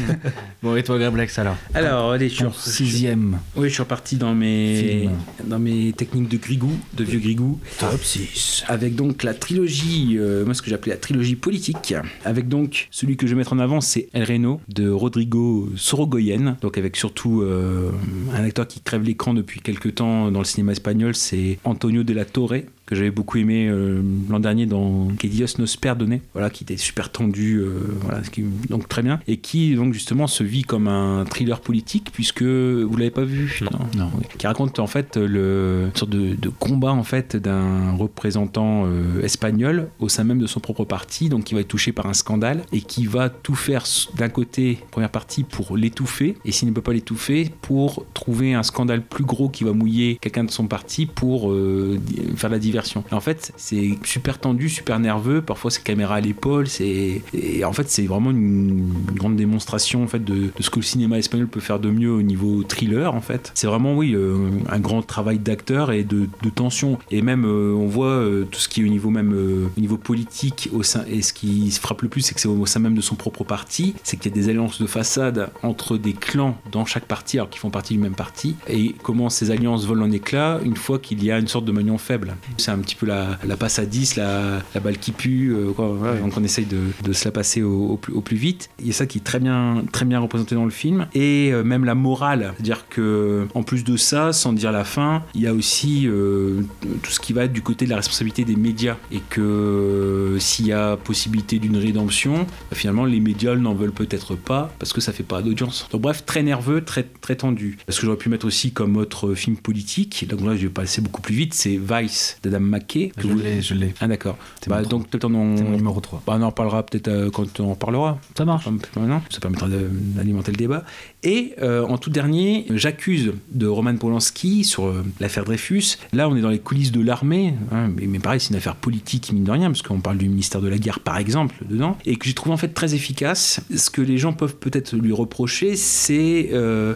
bon, 0.62 0.76
et 0.76 0.82
toi, 0.82 0.98
Gablex, 0.98 1.38
alors? 1.38 1.56
Alors, 1.74 2.12
allez, 2.12 2.28
je 2.28 2.34
suis, 2.34 2.44
Ton 2.44 2.52
sixième 2.52 3.38
oui, 3.56 3.68
je 3.68 3.74
suis 3.74 3.82
reparti 3.82 4.16
dans 4.16 4.34
mes, 4.34 4.74
Film. 5.00 5.12
dans 5.46 5.58
mes 5.58 5.92
techniques 5.92 6.28
de 6.28 6.36
grigou, 6.36 6.72
de 6.96 7.04
vieux 7.04 7.18
grigou. 7.18 7.58
Top 7.78 8.02
6. 8.02 8.64
Avec 8.68 8.94
donc 8.94 9.22
la 9.22 9.34
trilogie, 9.34 10.16
euh, 10.18 10.44
moi 10.44 10.54
ce 10.54 10.62
que 10.62 10.70
j'appelais 10.70 10.92
la 10.92 10.98
trilogie 10.98 11.36
politique, 11.36 11.94
avec 12.24 12.48
donc 12.48 12.88
celui 12.90 13.16
que 13.16 13.26
je 13.26 13.32
vais 13.34 13.38
mettre 13.38 13.52
en 13.52 13.58
avant, 13.58 13.80
c'est 13.80 14.08
El 14.12 14.24
Reno 14.24 14.60
de 14.68 14.88
Rodrigo 14.90 15.68
Sorogoyen, 15.76 16.56
donc 16.62 16.78
avec 16.78 16.96
surtout 16.96 17.29
euh, 17.38 17.90
un 18.32 18.44
acteur 18.44 18.66
qui 18.66 18.80
crève 18.80 19.02
l'écran 19.02 19.34
depuis 19.34 19.60
quelques 19.60 19.94
temps 19.96 20.30
dans 20.30 20.40
le 20.40 20.44
cinéma 20.44 20.72
espagnol, 20.72 21.14
c'est 21.14 21.58
Antonio 21.64 22.02
de 22.02 22.12
la 22.12 22.24
Torre 22.24 22.54
que 22.90 22.96
j'avais 22.96 23.10
beaucoup 23.10 23.38
aimé 23.38 23.68
euh, 23.68 24.02
l'an 24.28 24.40
dernier 24.40 24.66
dans 24.66 25.08
Dios 25.22 25.46
nos 25.58 25.66
perdone, 25.80 26.18
voilà, 26.32 26.50
qui 26.50 26.64
était 26.64 26.76
super 26.76 27.12
tendu, 27.12 27.58
euh, 27.58 27.70
voilà, 28.02 28.24
ce 28.24 28.30
qui, 28.30 28.42
donc 28.68 28.88
très 28.88 29.02
bien, 29.02 29.20
et 29.28 29.36
qui 29.36 29.76
donc 29.76 29.94
justement 29.94 30.26
se 30.26 30.42
vit 30.42 30.62
comme 30.62 30.88
un 30.88 31.24
thriller 31.24 31.60
politique, 31.60 32.10
puisque 32.12 32.42
vous 32.42 32.96
l'avez 32.96 33.10
pas 33.10 33.24
vu, 33.24 33.60
Non. 33.62 33.78
Non. 33.96 34.10
oui. 34.18 34.24
qui 34.36 34.46
raconte 34.46 34.78
en 34.80 34.86
fait 34.88 35.16
le 35.16 35.86
une 35.86 35.96
sorte 35.96 36.10
de, 36.10 36.34
de 36.34 36.48
combat 36.48 36.92
en 36.92 37.04
fait 37.04 37.36
d'un 37.36 37.92
représentant 37.92 38.84
euh, 38.86 39.22
espagnol 39.22 39.88
au 40.00 40.08
sein 40.08 40.24
même 40.24 40.40
de 40.40 40.46
son 40.46 40.58
propre 40.60 40.84
parti, 40.84 41.28
donc 41.28 41.44
qui 41.44 41.54
va 41.54 41.60
être 41.60 41.68
touché 41.68 41.92
par 41.92 42.06
un 42.06 42.14
scandale 42.14 42.64
et 42.72 42.80
qui 42.80 43.06
va 43.06 43.28
tout 43.28 43.54
faire 43.54 43.84
d'un 44.16 44.28
côté 44.28 44.78
première 44.90 45.10
partie 45.10 45.44
pour 45.44 45.76
l'étouffer 45.76 46.36
et 46.44 46.52
s'il 46.52 46.68
ne 46.68 46.74
peut 46.74 46.82
pas 46.82 46.92
l'étouffer 46.92 47.50
pour 47.62 48.04
trouver 48.14 48.54
un 48.54 48.62
scandale 48.64 49.02
plus 49.02 49.24
gros 49.24 49.48
qui 49.48 49.62
va 49.64 49.72
mouiller 49.72 50.18
quelqu'un 50.20 50.44
de 50.44 50.50
son 50.50 50.66
parti 50.66 51.06
pour 51.06 51.52
euh, 51.52 51.98
faire 52.36 52.50
la 52.50 52.58
diversion. 52.58 52.79
En 53.10 53.20
fait, 53.20 53.52
c'est 53.56 53.98
super 54.04 54.38
tendu, 54.38 54.68
super 54.68 54.98
nerveux. 54.98 55.42
Parfois, 55.42 55.70
c'est 55.70 55.82
caméra 55.82 56.16
à 56.16 56.20
l'épaule. 56.20 56.66
C'est 56.68 57.22
et 57.32 57.64
en 57.64 57.72
fait, 57.72 57.88
c'est 57.90 58.06
vraiment 58.06 58.30
une, 58.30 58.90
grande 59.14 59.36
démonstration 59.36 60.02
en 60.02 60.06
fait 60.06 60.24
de, 60.24 60.50
ce 60.60 60.70
que 60.70 60.76
le 60.76 60.84
cinéma 60.84 61.18
espagnol 61.18 61.48
peut 61.48 61.60
faire 61.60 61.78
de 61.78 61.90
mieux 61.90 62.12
au 62.12 62.22
niveau 62.22 62.62
thriller. 62.62 63.14
En 63.14 63.20
fait, 63.20 63.52
c'est 63.54 63.66
vraiment 63.66 63.94
oui 63.94 64.14
euh, 64.14 64.50
un 64.68 64.78
grand 64.78 65.02
travail 65.02 65.38
d'acteur 65.38 65.92
et 65.92 66.04
de, 66.04 66.28
tension. 66.54 66.98
Et 67.10 67.22
même 67.22 67.44
euh, 67.44 67.72
on 67.74 67.86
voit 67.86 68.06
euh, 68.06 68.44
tout 68.50 68.58
ce 68.58 68.68
qui 68.68 68.80
est 68.80 68.84
au 68.84 68.88
niveau 68.88 69.10
même 69.10 69.32
au 69.76 69.80
niveau 69.80 69.96
politique 69.96 70.68
au 70.72 70.82
sein 70.82 71.04
et 71.06 71.22
ce 71.22 71.32
qui 71.32 71.70
se 71.70 71.80
frappe 71.80 72.02
le 72.02 72.08
plus, 72.08 72.22
c'est 72.22 72.34
que 72.34 72.40
c'est 72.40 72.48
au 72.48 72.66
sein 72.66 72.80
même 72.80 72.94
de 72.94 73.00
son 73.00 73.14
propre 73.14 73.44
parti, 73.44 73.94
c'est 74.02 74.16
qu'il 74.16 74.30
y 74.30 74.34
a 74.34 74.36
des 74.42 74.48
alliances 74.48 74.80
de 74.80 74.86
façade 74.86 75.50
entre 75.62 75.96
des 75.96 76.12
clans 76.12 76.56
dans 76.72 76.84
chaque 76.84 77.04
parti, 77.04 77.38
alors 77.38 77.50
qu'ils 77.50 77.60
font 77.60 77.70
partie 77.70 77.94
du 77.94 78.00
même 78.00 78.14
parti, 78.14 78.56
et 78.68 78.94
comment 79.02 79.30
ces 79.30 79.50
alliances 79.50 79.86
volent 79.86 80.06
en 80.06 80.10
éclats 80.10 80.60
une 80.64 80.76
fois 80.76 80.98
qu'il 80.98 81.22
y 81.24 81.30
a 81.30 81.38
une 81.38 81.48
sorte 81.48 81.64
de 81.64 81.72
maillon 81.72 81.98
faible. 81.98 82.36
C'est 82.70 82.78
un 82.78 82.82
petit 82.82 82.94
peu 82.94 83.06
la, 83.06 83.38
la 83.44 83.56
passe 83.56 83.78
à 83.78 83.86
10, 83.86 84.16
la, 84.16 84.62
la 84.74 84.80
balle 84.80 84.98
qui 84.98 85.12
pue, 85.12 85.52
euh, 85.52 85.72
quoi, 85.72 85.88
voilà, 85.88 86.16
donc 86.20 86.36
on 86.36 86.44
essaye 86.44 86.66
de, 86.66 86.78
de 87.02 87.12
se 87.12 87.24
la 87.24 87.32
passer 87.32 87.62
au, 87.62 87.88
au 87.90 87.96
plus, 87.96 88.12
au 88.12 88.20
plus 88.20 88.36
vite. 88.36 88.70
Il 88.78 88.86
y 88.86 88.90
a 88.90 88.92
ça 88.92 89.06
qui 89.06 89.18
est 89.18 89.24
très 89.24 89.40
bien, 89.40 89.84
très 89.92 90.04
bien 90.04 90.20
représenté 90.20 90.54
dans 90.54 90.64
le 90.64 90.70
film, 90.70 91.06
et 91.14 91.50
euh, 91.52 91.64
même 91.64 91.84
la 91.84 91.94
morale, 91.94 92.52
c'est-à-dire 92.56 92.88
que 92.88 93.46
en 93.54 93.62
plus 93.62 93.84
de 93.84 93.96
ça, 93.96 94.32
sans 94.32 94.52
dire 94.52 94.72
la 94.72 94.84
fin, 94.84 95.24
il 95.34 95.40
y 95.42 95.46
a 95.46 95.54
aussi 95.54 96.06
euh, 96.06 96.62
tout 97.02 97.10
ce 97.10 97.20
qui 97.20 97.32
va 97.32 97.44
être 97.44 97.52
du 97.52 97.62
côté 97.62 97.86
de 97.86 97.90
la 97.90 97.96
responsabilité 97.96 98.44
des 98.44 98.56
médias, 98.56 98.96
et 99.10 99.20
que 99.28 100.36
s'il 100.38 100.66
y 100.66 100.72
a 100.72 100.96
possibilité 100.96 101.58
d'une 101.58 101.76
rédemption, 101.76 102.46
bah, 102.70 102.76
finalement 102.76 103.04
les 103.04 103.20
médias 103.20 103.56
n'en 103.56 103.74
veulent 103.74 103.92
peut-être 103.92 104.36
pas 104.36 104.72
parce 104.78 104.92
que 104.92 105.00
ça 105.00 105.12
fait 105.12 105.22
pas 105.24 105.42
d'audience. 105.42 105.88
Donc 105.90 106.02
bref, 106.02 106.24
très 106.24 106.42
nerveux, 106.42 106.84
très 106.84 107.04
très 107.20 107.36
tendu. 107.36 107.78
Parce 107.86 107.98
que 107.98 108.06
j'aurais 108.06 108.18
pu 108.18 108.28
mettre 108.28 108.46
aussi 108.46 108.72
comme 108.72 108.96
autre 108.96 109.34
film 109.34 109.56
politique, 109.56 110.26
donc 110.28 110.42
là 110.42 110.54
je 110.54 110.62
vais 110.62 110.68
passer 110.72 111.00
beaucoup 111.00 111.20
plus 111.20 111.34
vite, 111.34 111.54
c'est 111.54 111.78
Vice 111.78 112.38
d'Adam 112.42 112.59
McKay. 112.60 113.12
que 113.16 113.22
Je 113.22 113.28
vous- 113.28 113.38
l'ai, 113.38 113.60
je 113.62 113.74
l'ai. 113.74 113.94
Ah 114.00 114.08
d'accord. 114.08 114.36
Bah, 114.66 114.82
donc 114.82 115.08
peut-être 115.08 115.24
on, 115.24 115.56
C'est 115.56 115.62
mon 115.64 115.74
en... 115.74 115.76
numéro 115.76 116.00
3. 116.00 116.22
bah, 116.26 116.36
on 116.38 116.42
en 116.42 116.52
parlera 116.52 116.82
peut-être 116.84 117.08
euh, 117.08 117.30
quand 117.30 117.60
on 117.60 117.72
en 117.72 117.74
parlera. 117.74 118.18
Ça 118.36 118.44
marche. 118.44 118.66
Maintenant, 118.96 119.22
ça 119.30 119.40
permettra 119.40 119.68
d'alimenter 119.68 120.52
le 120.52 120.56
débat. 120.56 120.84
Et 121.22 121.54
euh, 121.60 121.84
en 121.86 121.98
tout 121.98 122.10
dernier, 122.10 122.66
j'accuse 122.70 123.32
de 123.52 123.66
Roman 123.66 123.96
Polanski 123.96 124.64
sur 124.64 124.86
euh, 124.86 125.04
l'affaire 125.20 125.44
Dreyfus. 125.44 125.96
Là, 126.12 126.28
on 126.28 126.36
est 126.36 126.40
dans 126.40 126.48
les 126.50 126.58
coulisses 126.58 126.92
de 126.92 127.00
l'armée, 127.00 127.54
hein, 127.72 127.88
mais, 127.94 128.06
mais 128.06 128.18
pareil, 128.18 128.40
c'est 128.40 128.50
une 128.50 128.56
affaire 128.56 128.76
politique, 128.76 129.32
mine 129.32 129.44
de 129.44 129.50
rien, 129.50 129.68
parce 129.70 129.82
qu'on 129.82 130.00
parle 130.00 130.18
du 130.18 130.28
ministère 130.28 130.60
de 130.60 130.68
la 130.68 130.78
Guerre, 130.78 131.00
par 131.00 131.18
exemple, 131.18 131.54
dedans, 131.68 131.96
et 132.06 132.16
que 132.16 132.26
j'ai 132.26 132.34
trouvé 132.34 132.52
en 132.54 132.56
fait 132.56 132.68
très 132.68 132.94
efficace. 132.94 133.60
Ce 133.74 133.90
que 133.90 134.00
les 134.02 134.18
gens 134.18 134.32
peuvent 134.32 134.56
peut-être 134.56 134.96
lui 134.96 135.12
reprocher, 135.12 135.76
c'est 135.76 136.50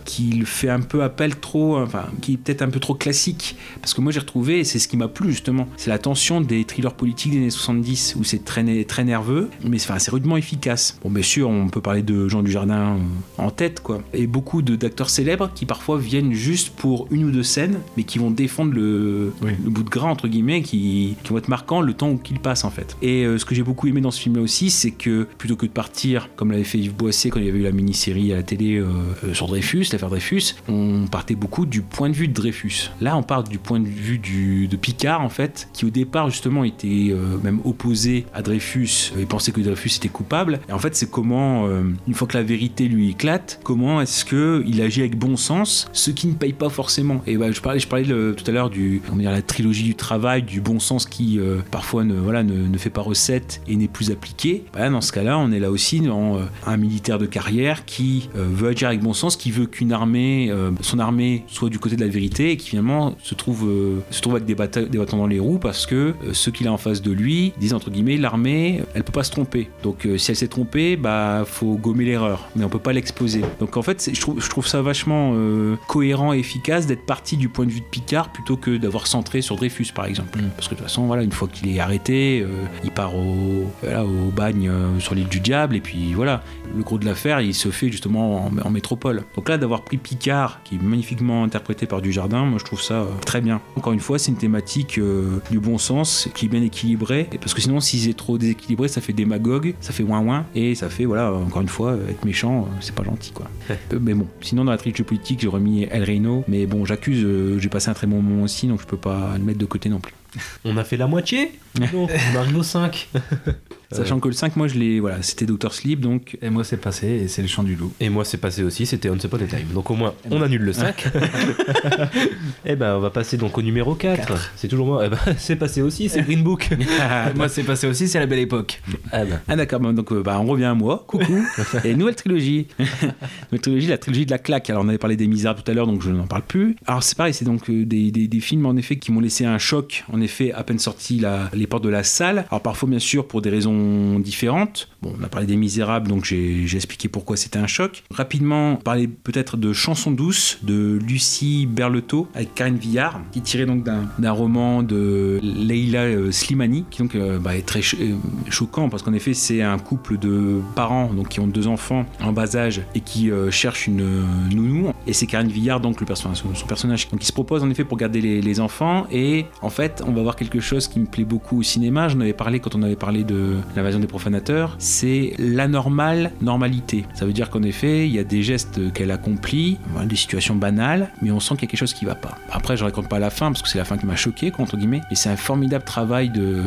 qu'il 0.05 0.47
fait 0.47 0.69
un 0.71 0.81
peu 0.81 1.03
appel 1.03 1.37
trop, 1.37 1.79
enfin, 1.79 2.05
qui 2.21 2.35
est 2.35 2.37
peut-être 2.37 2.63
un 2.63 2.71
peu 2.71 2.81
trop 2.81 2.95
classique. 2.95 3.57
Parce 3.81 3.95
que 3.95 4.01
moi, 4.01 4.13
j'ai 4.13 4.21
retrouvé, 4.21 4.61
et 4.61 4.65
c'est 4.65 4.79
ce 4.79 4.89
qui 4.89 4.97
m'a 4.97 5.09
plu 5.09 5.35
justement, 5.45 5.69
c'est 5.77 5.91
la 5.91 5.99
tension 5.99 6.41
des 6.41 6.65
thrillers 6.65 6.95
politiques 6.95 7.33
des 7.33 7.37
années 7.39 7.51
70, 7.51 8.17
où 8.19 8.25
c'est 8.25 8.43
très, 8.47 8.63
nerveux, 9.05 9.51
mais 9.63 9.77
enfin, 9.77 9.99
c'est 9.99 10.11
rudement 10.11 10.39
efficace. 10.39 10.99
Bon, 11.03 11.11
bien 11.11 11.23
sûr, 11.23 11.51
on 11.51 11.69
peut 11.69 11.83
parler 11.83 12.01
de 12.03 12.29
Jean 12.29 12.43
Dujardin 12.43 12.97
euh, 12.97 12.99
en 13.37 13.51
tête, 13.51 13.81
quoi. 13.81 14.01
Et 14.15 14.27
beaucoup 14.27 14.63
d'acteurs 14.63 15.11
célèbres 15.11 15.51
qui 15.55 15.67
parfois 15.67 15.99
viennent 15.99 16.33
juste 16.33 16.71
pour 16.71 17.09
une 17.11 17.25
ou 17.25 17.31
deux 17.31 17.43
scènes, 17.43 17.81
mais 17.99 18.05
qui 18.05 18.19
vont 18.19 18.31
défendre 18.31 18.73
le, 18.73 19.35
Oui. 19.43 19.51
le 19.63 19.69
bout 19.69 19.83
de 19.83 19.91
gras, 19.91 20.09
entre 20.09 20.29
guillemets, 20.29 20.63
qui, 20.63 21.17
qui 21.23 21.31
vont 21.31 21.37
être 21.37 21.49
marquants 21.49 21.83
le 21.83 21.93
temps 21.93 22.17
qu'ils 22.17 22.41
passent, 22.41 22.65
en 22.65 22.71
fait. 22.71 22.97
Et 23.03 23.25
euh, 23.27 23.37
ce 23.37 23.45
que 23.45 23.55
j'ai 23.55 23.63
beaucoup 23.63 23.87
aimé 23.87 24.01
dans 24.01 24.11
ce 24.11 24.21
film-là 24.23 24.41
aussi, 24.41 24.71
c'est 24.71 24.93
que 24.93 25.27
plutôt 25.37 25.57
que 25.57 25.67
de 25.67 25.73
partir, 25.73 26.31
comme 26.37 26.53
l'avait 26.53 26.65
fait 26.65 26.79
Yves 26.79 26.95
Boisset 26.95 27.29
quand 27.29 27.41
il 27.41 27.45
y 27.45 27.51
avait 27.51 27.59
eu 27.59 27.65
la 27.65 27.73
mini-série 27.73 28.33
à 28.33 28.37
la 28.37 28.43
télé 28.43 28.77
euh, 28.79 28.87
euh, 29.25 29.35
sur 29.35 29.47
Dreyfus, 29.47 29.89
l'affaire 29.93 30.09
Dreyfus, 30.09 30.55
on 30.69 31.07
partait 31.11 31.35
beaucoup 31.35 31.67
du 31.67 31.83
point 31.83 32.09
de 32.09 32.15
vue 32.15 32.29
de 32.29 32.33
Dreyfus. 32.33 32.91
Là, 33.03 33.15
on 33.19 33.23
part 33.23 33.45
du 33.45 33.59
point 33.59 33.79
de 33.81 33.87
vue 33.89 34.17
du, 34.19 34.69
de 34.69 34.77
Picard, 34.77 35.21
en 35.21 35.29
qui 35.73 35.85
au 35.85 35.91
départ, 35.91 36.31
justement, 36.31 36.65
était 36.65 37.09
euh, 37.11 37.39
même 37.43 37.61
opposé 37.65 38.27
à 38.33 38.43
Dreyfus 38.43 39.13
euh, 39.17 39.23
et 39.23 39.27
pensait 39.27 39.53
que 39.53 39.61
Dreyfus 39.61 39.97
était 39.97 40.09
coupable. 40.09 40.61
Et 40.69 40.73
en 40.73 40.79
fait, 40.79 40.95
c'est 40.95 41.11
comment, 41.11 41.67
euh, 41.67 41.83
une 42.07 42.15
fois 42.15 42.29
que 42.29 42.37
la 42.37 42.43
vérité 42.43 42.87
lui 42.89 43.11
éclate, 43.11 43.61
comment 43.65 44.01
est-ce 44.01 44.25
que 44.25 44.63
il 44.67 44.81
agit 44.81 45.01
avec 45.01 45.19
bon 45.19 45.37
sens, 45.37 45.89
ce 45.93 46.11
qui 46.11 46.27
ne 46.27 46.35
paye 46.35 46.53
pas 46.53 46.69
forcément. 46.69 47.23
Et 47.27 47.37
bah, 47.37 47.51
je 47.51 47.61
parlais, 47.61 47.81
je 47.81 47.89
parlais 47.89 48.05
tout 48.05 48.45
à 48.47 48.51
l'heure 48.51 48.71
du, 48.71 49.03
dire, 49.17 49.31
la 49.31 49.43
trilogie 49.43 49.83
du 49.83 49.95
travail, 49.95 50.43
du 50.43 50.61
bon 50.61 50.79
sens 50.79 51.07
qui 51.07 51.39
parfois 51.71 52.05
ne, 52.05 52.15
voilà, 52.15 52.43
ne, 52.43 52.67
ne 52.69 52.79
fait 52.79 52.91
pas 52.91 53.01
recette 53.03 53.61
et 53.67 53.77
n'est 53.77 53.89
plus 53.89 54.11
appliqué. 54.11 54.65
Bah, 54.73 54.89
dans 54.89 55.01
ce 55.01 55.13
cas-là, 55.13 55.39
on 55.39 55.51
est 55.53 55.61
là 55.61 55.71
aussi 55.71 56.01
dans 56.01 56.41
un 56.67 56.77
militaire 56.77 57.19
de 57.19 57.27
carrière 57.27 57.85
qui 57.85 58.29
veut 58.35 58.69
agir 58.69 58.89
avec 58.89 59.01
bon 59.01 59.13
sens, 59.13 59.37
qui 59.37 59.51
veut 59.51 59.67
qu'une 59.67 59.93
armée, 59.93 60.53
son 60.81 60.99
armée 60.99 61.45
soit 61.49 61.71
du 61.71 61.79
côté 61.79 61.97
de 61.97 62.05
la 62.05 62.11
vérité 62.11 62.51
et 62.51 62.57
qui 62.57 62.71
finalement 62.71 63.17
se 63.23 63.35
trouve, 63.35 63.69
se 64.11 64.21
trouve 64.21 64.35
avec 64.35 64.47
des, 64.47 64.55
bata- 64.55 64.85
des 64.85 64.99
bâtons 64.99 65.19
dans 65.19 65.24
les 65.27 65.39
roues 65.39 65.59
parce 65.59 65.87
que 65.87 65.95
euh, 65.95 66.33
ceux 66.33 66.51
qu'il 66.51 66.67
a 66.69 66.73
en 66.73 66.77
face 66.77 67.03
de 67.03 67.13
lui 67.13 67.53
disent 67.59 67.75
entre 67.75 67.91
guillemets 67.91 68.17
l'armée, 68.17 68.83
elle 68.95 69.05
peut 69.05 69.13
pas 69.13 69.25
se 69.25 69.31
tromper. 69.31 69.69
Donc 69.83 70.07
euh, 70.07 70.19
si 70.19 70.31
elle 70.31 70.37
s'est 70.37 70.49
trompée, 70.49 70.97
bah 70.97 71.45
faut 71.47 71.77
gommer 71.77 72.05
l'erreur, 72.05 72.49
mais 72.57 72.65
on 72.65 72.69
peut 72.69 72.79
pas 72.79 72.93
l'exposer. 72.93 73.43
Donc 73.61 73.77
en 73.77 73.83
fait, 73.83 74.11
je 74.13 74.21
trouve, 74.21 74.41
je 74.41 74.49
trouve 74.49 74.67
ça 74.67 74.83
vachement 74.83 75.33
euh, 75.35 75.77
cohérent 75.89 76.33
et 76.33 76.39
efficace 76.39 76.87
d'être 76.87 77.07
parti 77.07 77.37
du 77.37 77.49
point 77.49 77.67
de 77.67 77.71
vue 77.71 77.81
de 77.81 77.87
Picard 77.87 78.33
plutôt 78.33 78.57
que 78.57 78.77
d'avoir 78.77 79.07
centré 79.07 79.43
sur 79.43 79.57
Dreyfus 79.57 79.89
par 79.95 80.07
exemple. 80.07 80.39
Mm. 80.39 80.51
Parce 80.57 80.69
que 80.69 80.75
de 80.75 80.81
toute 80.81 80.89
façon, 80.89 81.07
voilà, 81.07 81.23
une 81.23 81.33
fois 81.33 81.49
qu'il 81.49 81.75
est 81.75 81.81
arrêté, 81.81 82.41
euh, 82.43 82.49
il 82.83 82.91
part 82.91 83.17
au, 83.17 83.71
voilà, 83.83 84.05
au 84.05 84.31
bagne 84.31 84.69
euh, 84.69 84.99
sur 85.01 85.15
l'île 85.15 85.29
du 85.29 85.41
diable 85.41 85.77
et 85.77 85.81
puis 85.81 86.15
voilà, 86.15 86.43
le 86.77 86.83
gros 86.83 86.99
de 86.99 87.05
l'affaire, 87.05 87.41
il 87.41 87.55
se 87.55 87.71
fait 87.71 87.91
justement 87.91 88.47
en, 88.47 88.53
en 88.59 88.71
métropole. 88.71 89.25
Donc 89.37 89.49
là, 89.49 89.59
d'avoir 89.59 89.83
pris 89.83 89.97
Picard, 89.97 90.61
qui 90.65 90.77
est 90.77 90.83
magnifiquement 90.83 91.45
interprété 91.45 91.87
par 91.87 92.03
Dujardin, 92.03 92.45
moi 92.45 92.59
je 92.59 92.65
trouve 92.65 92.83
ça 92.83 93.07
très 93.25 93.41
bien. 93.41 93.61
Encore 93.77 93.93
une 93.93 94.01
fois, 94.01 94.19
c'est 94.19 94.31
une 94.31 94.39
thématique 94.39 94.99
euh, 95.15 95.41
du 95.51 95.61
bon 95.61 95.79
sens, 95.79 96.29
qui 96.35 96.47
est 96.47 96.49
bien 96.49 96.63
équilibrée, 96.63 97.29
et 97.33 97.39
parce 97.39 97.55
que 97.55 97.61
sinon, 97.61 97.81
si 97.81 97.99
c'est 98.01 98.15
trop 98.15 98.39
déséquilibré, 98.39 98.89
ça 98.89 99.01
fait 99.01 99.13
démagogue, 99.13 99.75
ça 99.81 99.93
fait 99.93 100.03
ouin 100.03 100.21
ouin, 100.21 100.47
et 100.55 100.75
ça 100.75 100.89
fait, 100.89 101.05
voilà, 101.05 101.33
encore 101.33 101.63
une 101.63 101.69
fois, 101.69 101.93
euh, 101.93 102.09
être 102.09 102.25
méchant, 102.25 102.63
euh, 102.63 102.77
c'est 102.81 102.95
pas 102.95 103.05
gentil 103.05 103.33
quoi. 103.33 103.49
Euh, 103.71 103.99
mais 104.01 104.15
bon, 104.15 104.27
sinon 104.41 104.65
dans 104.65 104.71
la 104.71 104.79
trilogie 104.79 105.03
politique, 105.03 105.41
j'ai 105.41 105.49
remis 105.49 105.85
El 105.91 106.05
Reino, 106.05 106.45
mais 106.49 106.67
bon, 106.67 106.85
j'accuse, 106.85 107.27
j'ai 107.59 107.69
passé 107.69 107.91
un 107.91 107.95
très 107.95 108.07
bon 108.07 108.21
moment 108.21 108.45
aussi, 108.45 108.67
donc 108.67 108.81
je 108.81 108.87
peux 108.87 108.97
pas 108.97 109.35
le 109.37 109.45
mettre 109.45 109.59
de 109.59 109.67
côté 109.67 109.89
non 109.89 110.01
plus. 110.01 110.15
On 110.65 110.77
a 110.77 110.85
fait 110.85 110.97
la 110.97 111.07
moitié? 111.07 111.53
Non, 111.79 112.09
on 112.09 112.39
arrive 112.39 112.57
au 112.57 112.63
5. 112.63 113.09
Sachant 113.93 114.19
que 114.21 114.29
le 114.29 114.35
5, 114.35 114.57
moi 114.57 114.67
je 114.69 114.75
l'ai, 114.79 114.99
voilà, 115.01 115.23
c'était 115.23 115.47
Doctor 115.47 115.73
Sleep, 115.73 116.01
donc 116.01 116.37
Et 116.43 116.51
moi, 116.51 116.65
c'est 116.65 116.77
passé, 116.79 117.07
et 117.07 117.29
c'est 117.29 117.43
le 117.43 117.49
chant 117.49 117.63
du 117.63 117.77
loup. 117.77 117.93
Et 118.01 118.09
moi, 118.09 118.25
c'est 118.25 118.39
passé 118.39 118.63
aussi, 118.63 118.87
c'était 118.87 119.09
Once 119.11 119.23
Upon 119.25 119.37
a 119.37 119.45
Time. 119.47 119.67
Donc 119.73 119.91
au 119.91 119.95
moins, 119.95 120.15
on 120.31 120.43
annule 120.43 120.63
le 120.63 120.73
5. 120.73 121.05
Et 122.67 122.77
ben, 122.77 122.97
on 122.97 123.01
va 123.01 123.11
passer 123.11 123.37
donc 123.37 123.57
au 123.59 123.63
numéro 123.63 123.95
4. 123.95 124.53
C'est 124.57 124.69
toujours 124.69 124.87
moi. 124.87 125.03
Eh 125.07 125.09
ben, 125.11 125.19
c'est 125.39 125.57
passé 125.57 125.83
aussi, 125.83 126.09
c'est 126.09 126.23
Green 126.23 126.43
Book. 126.43 126.71
moi, 127.37 127.49
c'est 127.49 127.63
passé 127.63 127.87
aussi, 127.87 128.09
c'est 128.09 128.19
la 128.19 128.27
belle 128.27 128.39
époque. 128.41 128.81
Ah 129.13 129.25
ben. 129.25 129.41
Ah 129.49 129.57
d'accord, 129.57 129.81
donc 129.81 130.13
euh, 130.13 130.23
bah, 130.23 130.39
on 130.41 130.47
revient 130.47 130.65
à 130.65 130.75
moi, 130.75 131.05
coucou, 131.07 131.45
et 131.85 131.95
nouvelle 131.95 132.15
trilogie. 132.17 132.67
nouvelle 132.79 133.61
trilogie, 133.61 133.87
la 133.87 133.99
trilogie 133.99 134.27
de 134.27 134.31
la 134.31 134.39
claque. 134.39 134.71
Alors 134.71 134.85
on 134.85 134.89
avait 134.89 134.99
parlé 134.99 135.17
des 135.17 135.27
Misérables 135.27 135.61
tout 135.63 135.71
à 135.71 135.75
l'heure, 135.75 135.87
donc 135.87 136.03
je 136.03 136.11
n'en 136.11 136.27
parle 136.27 136.43
plus. 136.43 136.77
Alors 136.87 137.03
c'est 137.03 137.17
pareil, 137.17 137.35
c'est 137.35 137.45
donc 137.45 137.69
euh, 137.71 137.85
des, 137.85 138.11
des- 138.11 138.29
des 138.29 138.41
films 138.41 138.67
en 138.67 138.77
effet 138.77 138.97
qui 138.97 139.13
m'ont 139.13 139.21
laissé 139.21 139.45
un 139.45 139.59
choc, 139.59 140.05
en 140.13 140.21
effet, 140.21 140.53
à 140.53 140.65
peine 140.65 140.79
sorti 140.79 141.19
la, 141.21 141.51
les 141.53 141.67
portes 141.67 141.85
de 141.85 141.89
la 141.91 142.03
salle. 142.03 142.47
Alors 142.51 142.63
parfois 142.63 142.89
bien 142.89 142.99
sûr 142.99 143.27
pour 143.27 143.43
des 143.43 143.51
raisons 143.51 143.74
différentes. 144.21 144.89
On 145.21 145.25
a 145.25 145.29
parlé 145.29 145.47
des 145.47 145.57
Misérables, 145.57 146.09
donc 146.09 146.25
j'ai 146.25 146.65
expliqué 146.75 147.09
pourquoi 147.09 147.37
c'était 147.37 147.59
un 147.59 147.67
choc. 147.67 148.03
Rapidement, 148.11 148.77
parler 148.77 149.09
peut-être 149.09 149.57
de 149.57 149.73
Chansons 149.73 150.11
douces 150.11 150.59
de 150.63 150.99
Lucie 151.07 151.67
Berletot 151.67 152.29
avec 152.35 152.55
Karine 152.55 152.77
Villard, 152.77 153.21
qui 153.33 153.41
tiré 153.41 153.67
donc 153.67 153.85
d'un 153.85 154.33
roman 154.33 154.83
de 154.83 155.41
Leila 155.43 156.05
euh, 156.05 156.33
Slimani, 156.33 156.85
qui 156.91 157.03
donc 157.03 157.15
euh, 157.15 157.39
bah, 157.39 157.57
est 157.57 157.67
très 157.67 157.81
euh, 157.81 158.15
choquant 158.49 158.89
parce 158.89 159.03
qu'en 159.03 159.13
effet 159.13 159.35
c'est 159.35 159.63
un 159.63 159.79
couple 159.79 160.19
de 160.19 160.61
parents 160.75 161.13
donc 161.13 161.29
qui 161.29 161.41
ont 161.41 161.47
deux 161.47 161.67
enfants 161.67 162.07
en 162.23 162.33
bas 162.33 162.57
âge 162.57 162.83
et 162.95 163.01
qui 163.01 163.31
euh, 163.31 163.51
cherchent 163.51 163.87
une 163.87 164.05
nounou. 164.51 164.93
Et 165.07 165.13
c'est 165.13 165.27
Karine 165.27 165.51
Villard 165.51 165.81
donc 165.81 166.01
le 166.01 166.07
personnage, 166.07 166.39
son, 166.39 166.55
son 166.55 166.67
personnage, 166.67 167.09
il 167.13 167.27
se 167.27 167.33
propose 167.33 167.63
en 167.63 167.71
effet 167.71 167.85
pour 167.85 167.99
garder 167.99 168.21
les, 168.21 168.41
les 168.41 168.61
enfants. 168.61 169.07
Et 169.11 169.47
en 169.63 169.71
fait, 169.71 170.03
on 170.07 170.13
va 170.13 170.23
voir 170.23 170.37
quelque 170.37 170.61
chose 170.61 170.89
qui 170.89 170.99
me 171.01 171.07
plaît 171.07 171.25
beaucoup 171.25 171.59
au 171.59 171.63
cinéma. 171.63 172.09
J'en 172.09 172.21
avais 172.21 172.33
parlé 172.33 172.61
quand 172.61 172.75
on 172.75 172.83
avait 172.83 172.97
parlé 172.97 173.25
de 173.25 173.57
l'invasion 173.77 174.01
des 174.01 174.07
profanateurs. 174.07 174.77
C'est 174.95 175.33
l'anormale 175.41 176.31
normalité. 176.41 177.05
Ça 177.15 177.27
veut 177.27 177.33
dire 177.33 177.51
qu'en 177.51 177.65
effet, 177.65 178.07
il 178.07 178.15
y 178.15 178.21
a 178.21 178.23
des 178.23 178.45
gestes 178.45 178.93
qu'elle 178.93 179.11
accomplit, 179.11 179.77
des 180.07 180.15
situations 180.15 180.55
banales, 180.55 181.11
mais 181.21 181.33
on 181.33 181.41
sent 181.41 181.55
qu'il 181.55 181.63
y 181.63 181.65
a 181.65 181.71
quelque 181.71 181.81
chose 181.81 181.95
qui 181.95 182.05
va 182.05 182.15
pas. 182.15 182.39
Après, 182.49 182.77
je 182.77 182.85
raconte 182.85 183.09
pas 183.09 183.19
la 183.19 183.31
fin 183.31 183.51
parce 183.51 183.61
que 183.61 183.69
c'est 183.69 183.79
la 183.79 183.85
fin 183.85 183.99
qui 183.99 184.07
m'a 184.07 184.15
choqué, 184.15 184.53
entre 184.57 184.77
guillemets. 184.77 185.01
Et 185.11 185.17
c'est 185.17 185.31
un 185.31 185.37
formidable 185.37 185.85
travail 185.85 186.29
de, 186.29 186.63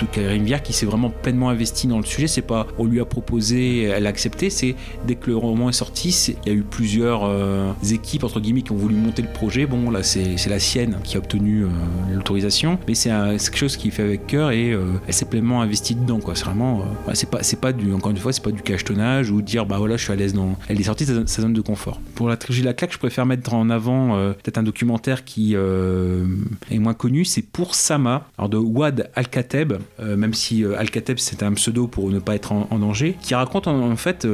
de 0.00 0.06
Karine 0.10 0.42
Villard 0.42 0.64
qui 0.64 0.72
s'est 0.72 0.86
vraiment 0.86 1.08
pleinement 1.08 1.50
investi 1.50 1.86
dans 1.86 1.98
le 1.98 2.04
sujet. 2.04 2.26
C'est 2.26 2.42
pas 2.42 2.66
on 2.78 2.84
lui 2.84 2.98
a 2.98 3.04
proposé, 3.04 3.82
elle 3.84 4.06
a 4.06 4.08
accepté. 4.08 4.50
C'est 4.50 4.74
dès 5.06 5.14
que 5.14 5.30
le 5.30 5.36
roman 5.36 5.68
est 5.68 5.72
sorti, 5.72 6.34
il 6.44 6.52
y 6.52 6.56
a 6.56 6.58
eu 6.58 6.64
plusieurs 6.64 7.26
euh, 7.26 7.72
équipes 7.92 8.24
entre 8.24 8.40
guillemets 8.40 8.62
qui 8.62 8.72
ont 8.72 8.76
voulu 8.76 8.96
monter 8.96 9.22
le 9.22 9.28
projet. 9.28 9.66
Bon, 9.66 9.92
là, 9.92 10.02
c'est 10.02 10.34
la 10.48 10.58
sienne 10.58 10.98
qui 11.04 11.16
a 11.16 11.20
obtenu 11.20 11.62
euh, 11.62 11.68
l'autorisation, 12.10 12.76
mais 12.88 12.94
c'est 12.94 13.10
quelque 13.10 13.56
chose 13.56 13.76
qui 13.76 13.88
est 13.88 13.92
fait 13.92 14.02
avec 14.02 14.26
cœur 14.26 14.50
et 14.50 14.72
euh, 14.72 14.84
elle 15.06 15.14
s'est 15.14 15.26
pleinement 15.26 15.62
investie 15.62 15.94
dedans. 15.94 16.18
C'est 16.34 16.44
vraiment, 16.44 16.82
c'est 17.14 17.28
c'est 17.42 17.60
pas 17.60 17.67
encore 17.94 18.10
une 18.10 18.16
fois, 18.16 18.32
c'est 18.32 18.42
pas 18.42 18.50
du 18.50 18.62
cachetonnage 18.62 19.30
ou 19.30 19.42
dire 19.42 19.66
bah 19.66 19.78
voilà, 19.78 19.96
je 19.96 20.04
suis 20.04 20.12
à 20.12 20.16
l'aise 20.16 20.34
dans. 20.34 20.56
Elle 20.68 20.80
est 20.80 20.84
sortie 20.84 21.06
de 21.06 21.26
sa, 21.26 21.42
zone 21.42 21.52
de 21.52 21.60
confort. 21.60 22.00
Pour 22.14 22.28
la 22.28 22.36
trilogie 22.36 22.62
la 22.62 22.74
claque, 22.74 22.92
je 22.92 22.98
préfère 22.98 23.26
mettre 23.26 23.54
en 23.54 23.70
avant 23.70 24.16
euh, 24.16 24.32
peut-être 24.32 24.58
un 24.58 24.62
documentaire 24.62 25.24
qui 25.24 25.52
euh, 25.54 26.24
est 26.70 26.78
moins 26.78 26.94
connu, 26.94 27.24
c'est 27.24 27.42
pour 27.42 27.74
Sama, 27.74 28.28
alors 28.36 28.48
de 28.48 28.56
Wad 28.56 29.10
Al-Kateb, 29.14 29.74
euh, 30.00 30.16
même 30.16 30.34
si 30.34 30.64
Al-Kateb 30.64 31.18
c'est 31.18 31.42
un 31.42 31.52
pseudo 31.52 31.86
pour 31.86 32.10
ne 32.10 32.18
pas 32.18 32.34
être 32.34 32.52
en, 32.52 32.78
danger, 32.78 33.16
qui 33.20 33.34
raconte 33.34 33.66
en, 33.66 33.96
fait 33.96 34.26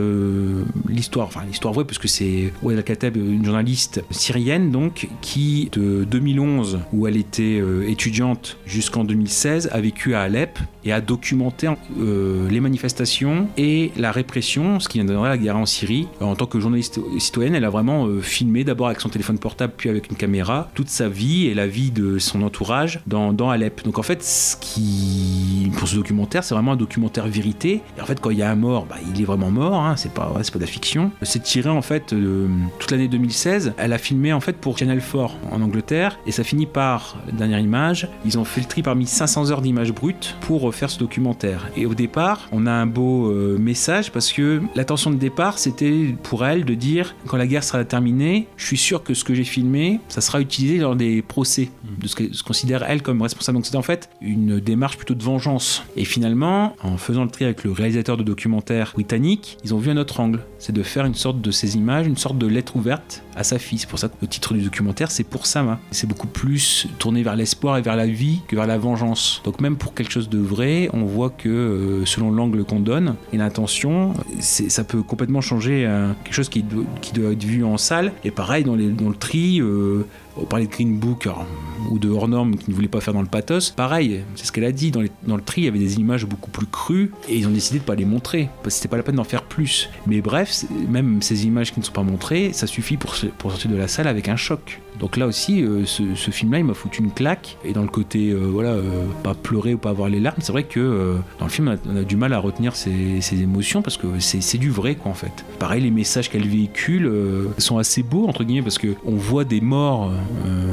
l'histoire, 0.89 1.27
enfin 1.27 1.43
l'histoire 1.47 1.75
vraie, 1.75 1.85
parce 1.85 1.99
que 1.99 2.09
c'est 2.09 2.53
Wad 2.63 2.77
Al-Kateb, 2.77 3.17
une 3.17 3.45
journaliste 3.45 4.03
syrienne 4.11 4.71
donc, 4.71 5.09
qui 5.21 5.69
de 5.73 6.05
2011, 6.05 6.81
où 6.93 7.07
elle 7.07 7.17
était 7.17 7.63
étudiante 7.89 8.15
1960 8.15 8.57
jusqu'en 8.67 9.05
2016, 9.05 9.71
a 9.73 9.81
vécu 9.81 10.15
à 10.15 10.23
Alep 10.23 10.59
et 10.85 10.93
a 10.93 11.01
documenté 11.01 11.69
les 11.99 12.61
manifestations 12.61 13.24
et 13.57 13.93
la 13.97 14.13
répression, 14.13 14.81
ce 14.81 14.89
qui 14.89 15.03
donnerait 15.03 15.29
la 15.29 15.39
guerre 15.39 15.57
en 15.57 15.67
Syrie. 15.67 16.09
En 16.21 16.35
tant 16.35 16.47
que 16.47 16.61
journaliste 16.61 17.01
citoyenne, 17.19 17.55
elle 17.55 17.65
a 17.65 17.71
vraiment 17.71 18.07
euh, 18.07 18.21
filmé 18.21 18.65
d'abord 18.65 18.87
avec 18.87 19.01
son 19.01 19.09
téléphone 19.09 19.39
portable, 19.39 19.73
puis 19.77 19.89
avec 19.89 20.11
une 20.11 20.17
caméra, 20.17 20.71
toute 20.75 20.89
sa 20.89 21.09
vie 21.09 21.47
et 21.47 21.55
la 21.55 21.67
vie 21.67 21.91
de 21.91 22.19
son 22.19 22.43
entourage 22.43 23.01
dans, 23.07 23.35
Alep. 23.51 23.85
Donc 23.85 23.99
en 23.99 24.03
fait, 24.03 24.23
ce 24.23 24.57
qui, 24.57 25.71
pour 25.77 25.87
ce 25.87 25.97
documentaire, 25.97 26.45
c'est 26.45 26.55
vraiment 26.55 26.73
un 26.73 26.77
documentaire 26.77 27.27
vérité. 27.27 27.83
Et 27.99 28.01
en 28.01 28.07
fait, 28.07 28.21
quand 28.21 28.31
il 28.31 28.39
y 28.39 28.43
a 28.43 28.51
un 28.51 28.57
mort, 28.57 28.87
bah, 28.87 28.97
il 29.15 29.21
est 29.21 29.25
vraiment 29.25 29.51
mort. 29.51 29.75
hein, 29.75 29.97
c'est 29.97 30.13
pas, 30.13 30.33
pas 30.35 30.41
de 30.41 30.61
la 30.61 30.67
fiction. 30.67 31.11
C'est 31.23 31.43
tiré 31.43 31.69
en 31.69 31.83
fait 31.83 32.13
euh, 32.13 32.49
toute 32.79 32.91
l'année 32.91 33.09
2016. 33.09 33.75
Elle 33.77 33.93
a 33.93 33.99
filmé 33.99 34.33
en 34.33 34.41
fait 34.41 34.57
pour 34.57 34.79
Channel 34.79 35.01
4 35.01 35.35
en 35.51 35.61
Angleterre 35.61 36.19
et 36.27 36.33
ça 36.33 36.45
finit 36.45 36.67
par 36.67 37.17
dernière 37.33 37.61
image. 37.61 38.09
Ils 38.25 38.39
ont 38.39 38.45
fait 38.45 38.61
le 38.61 38.67
tri 38.67 38.83
parmi 38.83 39.07
500 39.07 39.51
heures 39.51 39.63
d'images 39.63 39.93
brutes 39.93 40.37
pour 40.41 40.69
euh, 40.69 40.73
faire 40.73 40.91
ce 40.91 40.99
documentaire. 40.99 41.69
Et 41.77 41.87
au 41.87 41.95
départ, 41.95 42.49
on 42.53 42.67
a 42.67 42.73
un 42.73 42.87
beau 42.87 43.04
euh, 43.05 43.59
message 43.59 44.13
parce 44.13 44.33
que 44.33 44.61
l'intention 44.75 45.11
de 45.11 45.17
départ, 45.17 45.59
c'était 45.59 46.15
pour 46.23 46.45
elle 46.45 46.65
de 46.65 46.75
dire 46.75 47.15
quand 47.27 47.37
la 47.37 47.47
guerre 47.47 47.65
sera 47.65 47.85
terminée, 47.85 48.47
je 48.57 48.67
suis 48.67 48.77
sûr 48.77 49.03
que 49.03 49.15
ce 49.15 49.25
que 49.25 49.35
j'ai 49.35 49.45
filmé, 49.45 50.01
ça 50.09 50.21
sera 50.21 50.41
utilisé 50.41 50.79
lors 50.79 50.97
des 50.97 51.23
procès 51.23 51.71
de 52.01 52.07
ce 52.09 52.17
qu'elle 52.17 52.35
se 52.35 52.43
considère 52.43 52.85
elle 52.89 53.03
comme 53.03 53.23
responsable. 53.23 53.57
Donc 53.57 53.67
c'était 53.67 53.79
en 53.79 53.83
fait 53.83 54.11
une 54.21 54.61
démarche 54.61 54.97
plutôt 54.97 55.15
de 55.15 55.23
vengeance. 55.23 55.85
Et 55.97 56.05
finalement, 56.05 56.77
en 56.83 56.97
faisant 56.97 57.25
le 57.25 57.31
tri 57.31 57.45
avec 57.45 57.65
le 57.65 57.73
réalisateur 57.73 58.17
de 58.17 58.23
documentaire 58.23 58.93
britannique, 58.95 59.59
ils 59.65 59.75
ont 59.75 59.79
vu 59.79 59.91
un 59.91 59.97
autre 59.97 60.21
angle. 60.21 60.41
C'est 60.59 60.73
de 60.73 60.83
faire 60.83 61.05
une 61.05 61.15
sorte 61.15 61.41
de 61.41 61.51
ces 61.51 61.77
images, 61.77 62.07
une 62.07 62.17
sorte 62.17 62.39
de 62.39 62.47
lettre 62.47 62.77
ouverte 62.77 63.23
à 63.37 63.45
sa 63.45 63.59
fille. 63.59 63.79
C'est 63.79 63.89
pour 63.89 63.99
ça 63.99 64.09
que 64.09 64.15
le 64.21 64.29
titre 64.29 64.55
du 64.55 64.63
documentaire, 64.63 65.11
c'est 65.11 65.25
pour 65.25 65.47
Sama. 65.47 65.81
C'est 65.91 66.07
beaucoup 66.07 66.27
plus 66.27 66.87
tourné 66.99 67.23
vers 67.23 67.37
l'espoir 67.37 67.77
et 67.79 67.83
vers 67.83 67.97
la 67.97 68.07
vie 68.07 68.41
que 68.49 68.57
vers 68.57 68.67
la 68.67 68.79
vengeance. 68.79 69.43
Donc 69.45 69.61
même 69.61 69.77
pour 69.77 69.95
quelque 69.95 70.13
chose 70.13 70.29
de 70.29 70.39
vrai, 70.39 70.89
on 70.93 71.05
voit 71.05 71.31
que 71.31 71.49
euh, 71.49 72.07
selon 72.07 72.31
l'angle 72.31 72.65
qu'on 72.65 72.81
donne 72.81 72.94
et 73.33 73.37
l'intention, 73.37 74.15
ça 74.41 74.85
peut 74.85 75.03
complètement 75.03 75.41
changer 75.41 75.85
euh, 75.87 76.13
quelque 76.25 76.35
chose 76.35 76.49
qui 76.49 76.63
doit 76.63 77.33
être 77.33 77.45
vu 77.45 77.65
en 77.65 77.77
salle. 77.77 78.13
Et 78.25 78.31
pareil, 78.31 78.65
dans, 78.65 78.75
les- 78.75 78.91
dans 78.91 79.09
le 79.09 79.15
tri, 79.17 79.61
euh, 79.61 80.07
on 80.37 80.45
parlait 80.45 80.67
de 80.67 80.71
Green 80.71 80.97
Book 80.97 81.27
alors, 81.27 81.47
ou 81.91 81.99
de 81.99 82.09
hors 82.09 82.29
normes 82.29 82.57
qui 82.57 82.71
ne 82.71 82.75
voulaient 82.75 82.89
pas 82.89 83.01
faire 83.01 83.15
dans 83.15 83.23
le 83.23 83.29
pathos. 83.29 83.71
Pareil, 83.71 84.23
c'est 84.35 84.47
ce 84.47 84.53
qu'elle 84.53 84.65
a 84.65 84.73
dit. 84.73 84.91
Dans, 84.91 85.01
le 85.01 85.43
tri, 85.43 85.63
il 85.63 85.65
y 85.65 85.69
avait 85.69 85.79
des 85.79 85.99
images 85.99 86.27
beaucoup 86.27 86.51
plus 86.51 86.67
crues 86.67 87.13
et 87.29 87.37
ils 87.37 87.47
ont 87.47 87.51
décidé 87.51 87.79
de 87.79 87.85
pas 87.85 87.95
les 87.95 88.05
montrer 88.05 88.49
parce 88.63 88.75
que 88.75 88.81
c'était 88.81 88.89
pas 88.89 88.97
la 88.97 89.03
peine 89.03 89.17
d'en 89.17 89.25
faire 89.25 89.43
plus. 89.43 89.91
Mais 90.07 90.21
bref, 90.21 90.65
même 90.89 91.23
ces 91.23 91.47
images 91.47 91.73
qui 91.73 91.81
ne 91.81 91.85
sont 91.85 91.93
pas 91.93 92.03
montrées, 92.03 92.53
ça 92.53 92.67
suffit 92.67 92.97
pour, 92.97 93.15
sortir 93.15 93.71
de 93.71 93.77
la 93.77 93.89
salle 93.89 94.09
avec 94.09 94.29
un 94.29 94.37
choc. 94.37 94.81
Donc 95.01 95.17
là 95.17 95.27
aussi, 95.27 95.63
euh, 95.63 95.85
ce, 95.87 96.31
film-là, 96.31 96.59
il 96.59 96.65
m'a 96.65 96.75
foutu 96.75 97.03
une 97.03 97.11
claque. 97.11 97.57
Et 97.65 97.73
dans 97.73 97.83
le 97.83 97.89
côté, 97.89 98.31
euh, 98.31 98.39
voilà, 98.39 98.71
euh, 98.71 99.05
pas 99.23 99.35
pleurer 99.35 99.75
ou 99.75 99.79
pas 99.79 99.91
avoir 99.91 100.09
les 100.09 100.21
larmes, 100.21 100.39
c'est 100.41 100.53
vrai 100.53 100.65
que 100.65 101.17
dans 101.39 101.47
le 101.47 101.51
film, 101.51 101.77
on 101.89 101.97
a, 101.97 102.03
du 102.03 102.17
mal 102.17 102.33
à 102.33 102.39
retenir 102.39 102.77
ses, 102.77 103.21
ses 103.21 103.43
émotions 103.43 103.83
parce 103.83 103.97
que 103.97 104.07
c'est 104.21 104.59
du 104.59 104.71
vrai, 104.71 104.95
quoi, 104.95 105.11
en 105.11 105.15
fait. 105.15 105.45
Pareil, 105.59 105.83
les 105.83 105.91
messages 105.91 106.31
qu'elle 106.31 106.47
véhicule 106.47 107.11
sont 107.59 107.79
assez 107.79 108.03
beaux, 108.03 108.27
entre 108.29 108.45
guillemets, 108.45 108.63
parce 108.63 108.79
que 108.79 108.95
on 109.05 109.17
voit 109.17 109.45
des 109.45 109.61
morts 109.61 110.11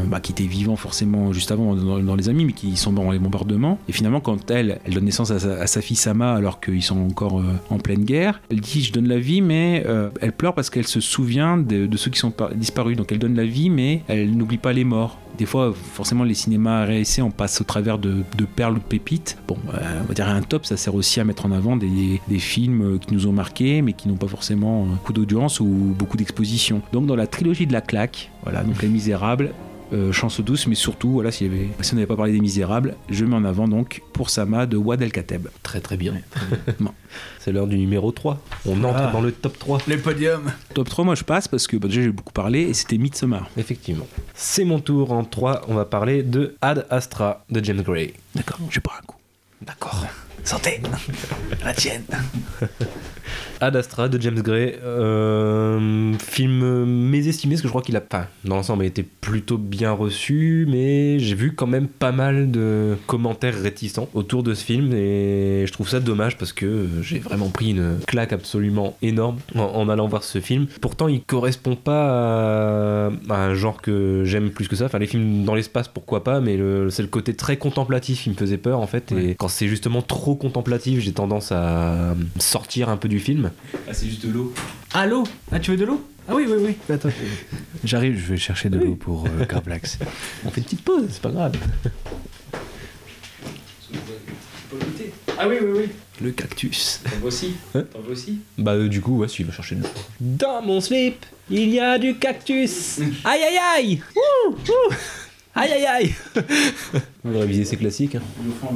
bah, 0.08 0.20
qui 0.20 0.34
étaient 0.34 0.44
vivants 0.44 0.76
forcément 0.76 1.32
juste 1.32 1.52
avant 1.52 1.74
dans, 1.74 2.16
les 2.16 2.30
amis, 2.30 2.44
mais 2.44 2.52
qui 2.52 2.76
sont 2.76 2.92
dans 2.92 3.12
les 3.12 3.20
bombardements. 3.20 3.80
Et 3.88 3.94
finalement, 3.94 4.20
quand 4.20 4.52
elle, 4.52 4.80
elle 4.86 4.94
donne 4.94 5.06
naissance 5.06 5.32
à 5.32 5.68
sa, 5.68 5.82
fille 5.82 5.96
Sama 5.96 6.34
alors 6.34 6.60
qu'ils 6.60 6.84
sont 6.84 7.00
encore 7.00 7.40
euh, 7.40 7.44
en 7.70 7.78
pleine 7.78 8.04
guerre, 8.04 8.42
elle 8.50 8.60
dit 8.60 8.84
Je 8.84 8.92
donne 8.92 9.08
la 9.08 9.20
vie, 9.20 9.42
mais 9.42 9.84
euh, 9.88 10.10
elle 10.22 10.34
pleure 10.34 10.54
parce 10.54 10.70
qu'elle 10.70 10.88
se 10.88 11.00
souvient 11.00 11.58
de, 11.58 11.88
ceux 11.96 12.12
qui 12.12 12.20
sont 12.20 12.32
par- 12.32 12.54
disparus. 12.54 12.98
Donc 12.98 13.12
elle 13.12 13.20
donne 13.20 13.36
la 13.36 13.46
vie, 13.46 13.70
mais 13.70 14.04
elle 14.08 14.36
n'oublie 14.36 14.58
pas 14.58 14.74
les 14.74 14.84
morts. 14.84 15.18
Des 15.38 15.48
fois, 15.48 15.74
forcément, 15.74 16.24
les 16.24 16.36
cinémas 16.36 16.86
réessais, 16.86 17.24
on 17.24 17.32
passe 17.32 17.62
au 17.62 17.64
travers 17.64 17.98
de, 17.98 18.24
perles 18.56 18.74
ou 18.74 18.80
de 18.80 18.84
pépites. 18.84 19.40
Bon, 19.48 19.58
euh, 19.74 20.02
on 20.04 20.06
va 20.06 20.14
dire 20.14 20.30
un 20.30 20.42
top, 20.42 20.68
ça 20.68 20.78
sert 20.78 20.94
aussi 20.94 21.20
à 21.20 21.24
mettre 21.24 21.48
en 21.48 21.52
avant 21.52 21.78
des, 21.78 22.22
des 22.28 22.38
films 22.38 22.82
euh, 22.82 22.98
qui 23.00 23.12
nous 23.14 23.26
ont 23.26 23.32
marqués, 23.32 23.82
mais 23.82 23.94
qui 23.94 24.08
n'ont 24.08 24.18
pas 24.18 24.28
forcément 24.28 24.84
euh, 24.84 24.86
beaucoup 24.88 25.14
d'audience 25.14 25.60
ou 25.60 25.66
beaucoup 25.66 26.18
d'exposition. 26.18 26.84
Donc, 26.94 27.08
dans 27.08 27.16
la 27.16 27.28
trilogie 27.28 27.66
de 27.66 27.74
la 27.74 27.82
claque, 27.82 28.30
voilà, 28.44 28.64
donc 28.64 28.82
Les 28.82 28.88
Misérables, 28.88 29.41
euh, 29.94 30.12
Chance 30.14 30.40
douce, 30.40 30.68
mais 30.68 30.76
surtout, 30.76 31.10
voilà, 31.12 31.32
s'il 31.32 31.52
y 31.52 31.56
avait- 31.56 31.70
si 31.82 31.94
on 31.94 31.96
n'avait 31.98 32.08
pas 32.08 32.16
parlé 32.16 32.32
des 32.32 32.40
Misérables, 32.40 32.96
je 33.10 33.26
mets 33.26 33.36
en 33.36 33.44
avant 33.44 33.68
donc 33.68 34.02
Pour 34.14 34.30
Sama 34.30 34.66
de 34.66 34.78
Wad 34.78 35.02
El 35.02 35.12
Kateb. 35.12 35.48
Très 35.64 35.82
très 35.82 35.98
bien. 35.98 36.14
C'est 37.40 37.52
l'heure 37.52 37.68
du 37.68 37.78
numéro 37.78 38.12
3. 38.12 38.40
On 38.66 38.84
entre 38.84 39.00
Ah. 39.00 39.10
dans 39.12 39.22
le 39.22 39.32
top 39.32 39.58
3. 39.60 39.80
Les 39.88 39.98
podiums. 39.98 40.52
Top 40.74 40.88
3, 40.90 41.04
moi 41.04 41.16
je 41.16 41.24
passe 41.24 41.48
parce 41.48 41.68
que 41.68 41.76
bah, 41.78 41.88
déjà 41.88 42.02
j'ai 42.02 42.12
beaucoup 42.12 42.32
parlé 42.34 42.62
et 42.62 42.74
c'était 42.74 42.98
Midsommar. 42.98 43.50
Effectivement. 43.58 44.08
C'est 44.34 44.64
mon 44.64 44.80
tour 44.80 45.12
en 45.12 45.24
3. 45.24 45.64
On 45.68 45.74
va 45.74 45.86
parler 45.86 46.24
de 46.24 46.56
Ad 46.62 46.86
Astra 46.90 47.44
de 47.50 47.64
James 47.64 47.82
Gray. 47.82 48.14
D'accord, 48.36 48.60
je 48.70 48.80
pars 48.80 48.98
un 49.02 49.06
coup. 49.06 49.18
D'accord. 49.62 50.06
Santé. 50.44 50.82
La 51.64 51.74
tienne. 51.74 52.04
Ad 53.64 53.76
Astra 53.76 54.10
de 54.10 54.20
James 54.20 54.42
Gray, 54.42 54.76
euh, 54.84 56.14
film 56.18 56.84
mésestimé, 56.86 57.54
parce 57.54 57.62
que 57.62 57.68
je 57.68 57.72
crois 57.72 57.84
qu'il 57.84 57.96
a 57.96 58.02
pas, 58.02 58.28
dans 58.44 58.56
l'ensemble, 58.56 58.82
a 58.84 58.88
été 58.88 59.04
plutôt 59.04 59.60
bien 59.60 59.92
reçu, 59.92 60.66
mais 60.68 61.20
j'ai 61.20 61.36
vu 61.36 61.54
quand 61.54 61.68
même 61.68 61.88
pas 61.88 62.12
mal 62.12 62.50
de 62.50 62.98
commentaires 63.06 63.54
réticents 63.62 64.10
autour 64.16 64.42
de 64.42 64.56
ce 64.56 64.66
film, 64.66 64.92
et 64.94 65.66
je 65.68 65.72
trouve 65.72 65.88
ça 65.88 66.00
dommage 66.00 66.40
parce 66.40 66.54
que 66.54 66.88
j'ai 67.04 67.20
vraiment 67.20 67.50
pris 67.50 67.70
une 67.70 68.00
claque 68.08 68.34
absolument 68.34 68.98
énorme 69.04 69.38
en, 69.56 69.62
en 69.62 69.90
allant 69.90 70.08
voir 70.08 70.24
ce 70.24 70.40
film. 70.42 70.66
Pourtant, 70.82 71.08
il 71.08 71.22
correspond 71.22 71.76
pas 71.76 73.06
à, 73.06 73.12
à 73.30 73.36
un 73.46 73.54
genre 73.54 73.80
que 73.80 74.24
j'aime 74.26 74.50
plus 74.50 74.68
que 74.68 74.76
ça. 74.76 74.86
Enfin, 74.86 74.98
les 74.98 75.06
films 75.08 75.44
dans 75.46 75.54
l'espace, 75.54 75.88
pourquoi 75.88 76.24
pas, 76.24 76.42
mais 76.42 76.58
le- 76.58 76.90
c'est 76.90 77.04
le 77.04 77.10
côté 77.10 77.36
très 77.36 77.58
contemplatif 77.58 78.24
qui 78.24 78.32
me 78.32 78.36
faisait 78.36 78.58
peur 78.58 78.80
en 78.80 78.88
fait, 78.88 79.12
et 79.12 79.36
quand 79.36 79.50
c'est 79.50 79.68
justement 79.68 80.02
trop 80.02 80.31
contemplatif, 80.36 81.00
j'ai 81.00 81.14
tendance 81.14 81.52
à 81.52 82.16
sortir 82.40 82.90
un 82.90 82.98
peu 82.98 83.08
du 83.08 83.20
film. 83.20 83.52
Ah, 83.88 83.94
c'est 83.94 84.08
juste 84.08 84.26
de 84.26 84.32
l'eau. 84.32 84.54
Ah, 84.94 85.06
l'eau 85.06 85.24
Ah, 85.52 85.60
tu 85.60 85.72
veux 85.72 85.78
de 85.78 85.86
l'eau? 85.86 86.02
Ah 86.28 86.36
oui, 86.36 86.46
oui, 86.48 86.56
oui. 86.60 86.94
Attends. 86.94 87.10
J'arrive, 87.84 88.18
je 88.18 88.32
vais 88.34 88.38
chercher 88.38 88.70
de 88.70 88.78
l'eau 88.78 88.96
pour 88.96 89.26
euh, 89.26 89.46
Garblax. 89.46 89.98
On 90.46 90.50
fait 90.50 90.62
une 90.62 90.66
petite 90.66 90.84
pause, 90.84 91.06
c'est 91.10 91.22
pas 91.22 91.32
grave. 91.32 91.54
Ah 95.44 95.48
oui, 95.48 95.56
oui, 95.60 95.70
oui. 95.76 95.90
Le 96.22 96.32
cactus. 96.32 97.00
T'en 97.04 97.18
veux 97.18 97.28
aussi? 97.28 97.56
Hein? 97.74 97.84
T'en 97.92 98.00
veux 98.02 98.12
aussi? 98.12 98.42
Bah 98.60 98.74
euh, 98.74 98.88
du 98.88 99.02
coup, 99.02 99.18
ouais, 99.18 99.28
si, 99.28 99.42
il 99.42 99.46
va 99.48 99.52
chercher 99.52 99.74
de 99.74 99.82
l'eau. 99.82 99.90
Dans 100.20 100.62
mon 100.62 100.80
slip, 100.80 101.26
il 101.50 101.70
y 101.70 101.80
a 101.80 101.98
du 101.98 102.16
cactus. 102.16 103.00
Aïe 103.24 103.42
aïe 103.42 103.60
aïe 103.76 104.02
Ouh, 104.16 104.52
ouh. 104.52 104.94
Aïe 105.54 105.72
aïe 105.74 105.86
aïe 105.86 106.16
On 107.26 107.30
devrait 107.32 107.46
viser 107.46 107.66
ces 107.66 107.76
classiques. 107.78 108.16
hein. 108.16 108.22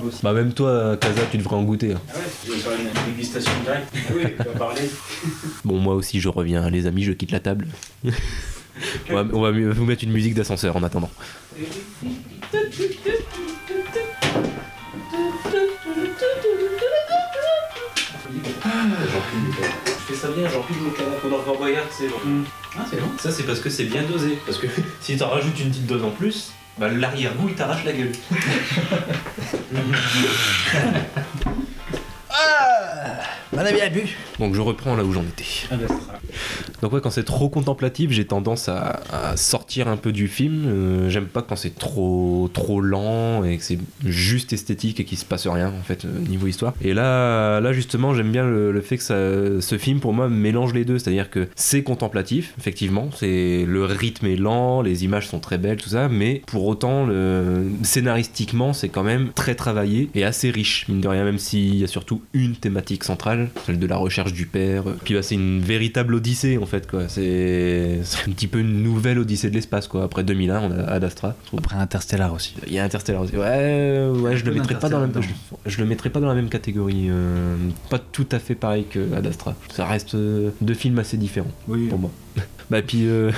Aussi. 0.05 0.19
Bah 0.23 0.33
même 0.33 0.53
toi, 0.53 0.97
Kaza, 0.97 1.21
tu 1.31 1.37
devrais 1.37 1.55
en 1.55 1.63
goûter. 1.63 1.93
hein. 1.93 2.01
Ah 2.09 2.17
ouais, 2.17 2.23
je 2.45 2.51
vais 2.51 2.57
faire 2.57 2.71
une 2.73 3.11
dégustation 3.13 3.51
directe. 3.63 3.87
Ah 3.95 4.11
oui, 4.15 4.23
tu 4.37 4.43
vas 4.43 4.59
parler. 4.59 4.81
Bon, 5.63 5.77
moi 5.79 5.95
aussi, 5.95 6.19
je 6.19 6.27
reviens, 6.29 6.69
les 6.69 6.85
amis, 6.85 7.03
je 7.03 7.13
quitte 7.13 7.31
la 7.31 7.39
table. 7.39 7.67
on 9.09 9.13
va, 9.13 9.25
on 9.33 9.41
va 9.41 9.51
vous 9.51 9.85
mettre 9.85 10.03
une 10.03 10.11
musique 10.11 10.33
d'ascenseur 10.35 10.75
en 10.75 10.83
attendant. 10.83 11.09
Je 19.85 20.13
fais 20.13 20.15
ça 20.15 20.27
bien, 20.29 20.47
j'en 20.49 20.61
pile 20.63 20.77
mon 20.81 20.89
canapé 20.91 21.15
pendant 21.21 21.39
qu'on 21.39 21.53
regarde, 21.63 21.87
c'est 21.91 22.07
bon. 22.07 22.15
Ah, 22.77 22.85
c'est 22.89 22.99
bon. 22.99 23.07
Ça, 23.19 23.31
c'est 23.31 23.43
parce 23.43 23.59
que 23.59 23.69
c'est 23.69 23.85
bien 23.85 24.03
dosé. 24.03 24.37
Parce 24.45 24.57
que 24.57 24.67
si 25.01 25.17
t'en 25.17 25.29
rajoutes 25.29 25.59
une 25.59 25.69
petite 25.69 25.85
dose 25.85 26.03
en 26.03 26.11
plus, 26.11 26.51
bah, 26.77 26.89
l'arrière-goût 26.89 27.49
il 27.49 27.55
t'arrache 27.55 27.85
la 27.85 27.93
gueule. 27.93 28.11
On 33.53 33.59
a 33.59 33.71
bien 33.71 33.89
bu. 33.89 34.01
Donc 34.39 34.53
je 34.53 34.59
reprends 34.59 34.95
là 34.95 35.03
où 35.03 35.13
j'en 35.13 35.21
étais. 35.21 35.45
Donc 36.81 36.91
ouais, 36.91 36.99
quand 37.01 37.09
c'est 37.09 37.23
trop 37.23 37.47
contemplatif, 37.47 38.11
j'ai 38.11 38.25
tendance 38.25 38.67
à, 38.67 39.01
à 39.13 39.37
sortir 39.37 39.87
un 39.87 39.95
peu 39.95 40.11
du 40.11 40.27
film. 40.27 40.65
Euh, 40.67 41.09
J'aime 41.09 41.27
pas 41.27 41.41
quand 41.41 41.55
c'est 41.55 41.77
trop 41.77 42.49
trop 42.53 42.81
lent 42.81 43.43
et 43.45 43.57
que 43.57 43.63
c'est 43.63 43.79
juste 44.03 44.51
esthétique 44.51 44.99
et 44.99 45.05
qu'il 45.05 45.17
se 45.17 45.23
passe 45.23 45.47
rien 45.47 45.69
en 45.69 45.83
fait 45.83 46.03
euh, 46.03 46.09
niveau 46.27 46.47
histoire. 46.47 46.73
Et 46.81 46.93
là, 46.93 47.61
là 47.61 47.71
justement, 47.71 48.13
j'aime 48.13 48.31
bien 48.31 48.43
le, 48.45 48.73
le 48.73 48.81
fait 48.81 48.97
que 48.97 49.03
ça, 49.03 49.15
ce 49.61 49.77
film 49.77 49.99
pour 50.01 50.13
moi 50.13 50.27
mélange 50.27 50.73
les 50.73 50.83
deux, 50.83 50.99
c'est-à-dire 50.99 51.29
que 51.29 51.47
c'est 51.55 51.83
contemplatif, 51.83 52.53
effectivement, 52.57 53.09
c'est 53.15 53.63
le 53.65 53.85
rythme 53.85 54.25
est 54.27 54.35
lent, 54.35 54.81
les 54.81 55.05
images 55.05 55.27
sont 55.27 55.39
très 55.39 55.57
belles, 55.57 55.77
tout 55.77 55.89
ça, 55.89 56.09
mais 56.09 56.41
pour 56.45 56.65
autant, 56.65 57.05
le, 57.05 57.63
scénaristiquement, 57.83 58.73
c'est 58.73 58.89
quand 58.89 59.03
même 59.03 59.29
très 59.33 59.55
travaillé 59.55 60.09
et 60.13 60.25
assez 60.25 60.51
riche, 60.51 60.87
mine 60.89 60.99
de 61.01 61.07
rien, 61.07 61.23
même 61.23 61.39
s'il 61.39 61.75
y 61.75 61.83
a 61.83 61.87
surtout 61.87 62.21
une 62.33 62.55
thématique 62.55 63.03
centrale, 63.03 63.49
celle 63.65 63.79
de 63.79 63.87
la 63.87 63.97
recherche 63.97 64.33
du 64.33 64.45
père. 64.45 64.83
Puis 65.03 65.13
bah, 65.13 65.21
c'est 65.23 65.35
une 65.35 65.59
véritable 65.61 66.15
odyssée 66.15 66.57
en 66.57 66.65
fait, 66.65 66.89
quoi. 66.89 67.07
C'est 67.09 67.99
un 68.27 68.31
petit 68.31 68.47
peu 68.47 68.59
une 68.59 68.83
nouvelle 68.83 69.19
odyssée 69.19 69.49
de 69.49 69.55
l'espace, 69.55 69.87
quoi. 69.87 70.03
Après 70.03 70.23
2001, 70.23 70.61
on 70.61 70.71
a 70.71 70.83
Ad 70.83 71.03
Astra. 71.03 71.35
Après 71.57 71.75
Interstellar 71.77 72.33
aussi. 72.33 72.55
Il 72.67 72.73
y 72.73 72.79
a 72.79 72.83
Interstellar 72.83 73.21
aussi. 73.21 73.35
Ouais, 73.35 74.07
ouais, 74.15 74.37
je 74.37 74.45
le 74.45 74.53
mettrais 74.53 74.79
pas 74.79 74.89
dans 74.89 74.99
la 74.99 75.07
je, 75.21 75.27
je 75.65 75.77
le 75.81 75.85
mettrais 75.87 76.09
pas 76.09 76.19
dans 76.19 76.27
la 76.27 76.35
même 76.35 76.49
catégorie. 76.49 77.07
euh, 77.09 77.55
pas 77.89 77.99
tout 77.99 78.27
à 78.31 78.39
fait 78.39 78.55
pareil 78.55 78.85
que 78.89 79.13
Ad 79.15 79.25
Astra. 79.27 79.55
Ça 79.73 79.85
reste 79.85 80.15
euh, 80.15 80.49
deux 80.61 80.73
films 80.73 80.99
assez 80.99 81.17
différents 81.17 81.51
Oui. 81.67 81.87
pour 81.87 81.99
moi. 81.99 82.11
Bah 82.69 82.81
puis 82.81 83.05
euh, 83.05 83.31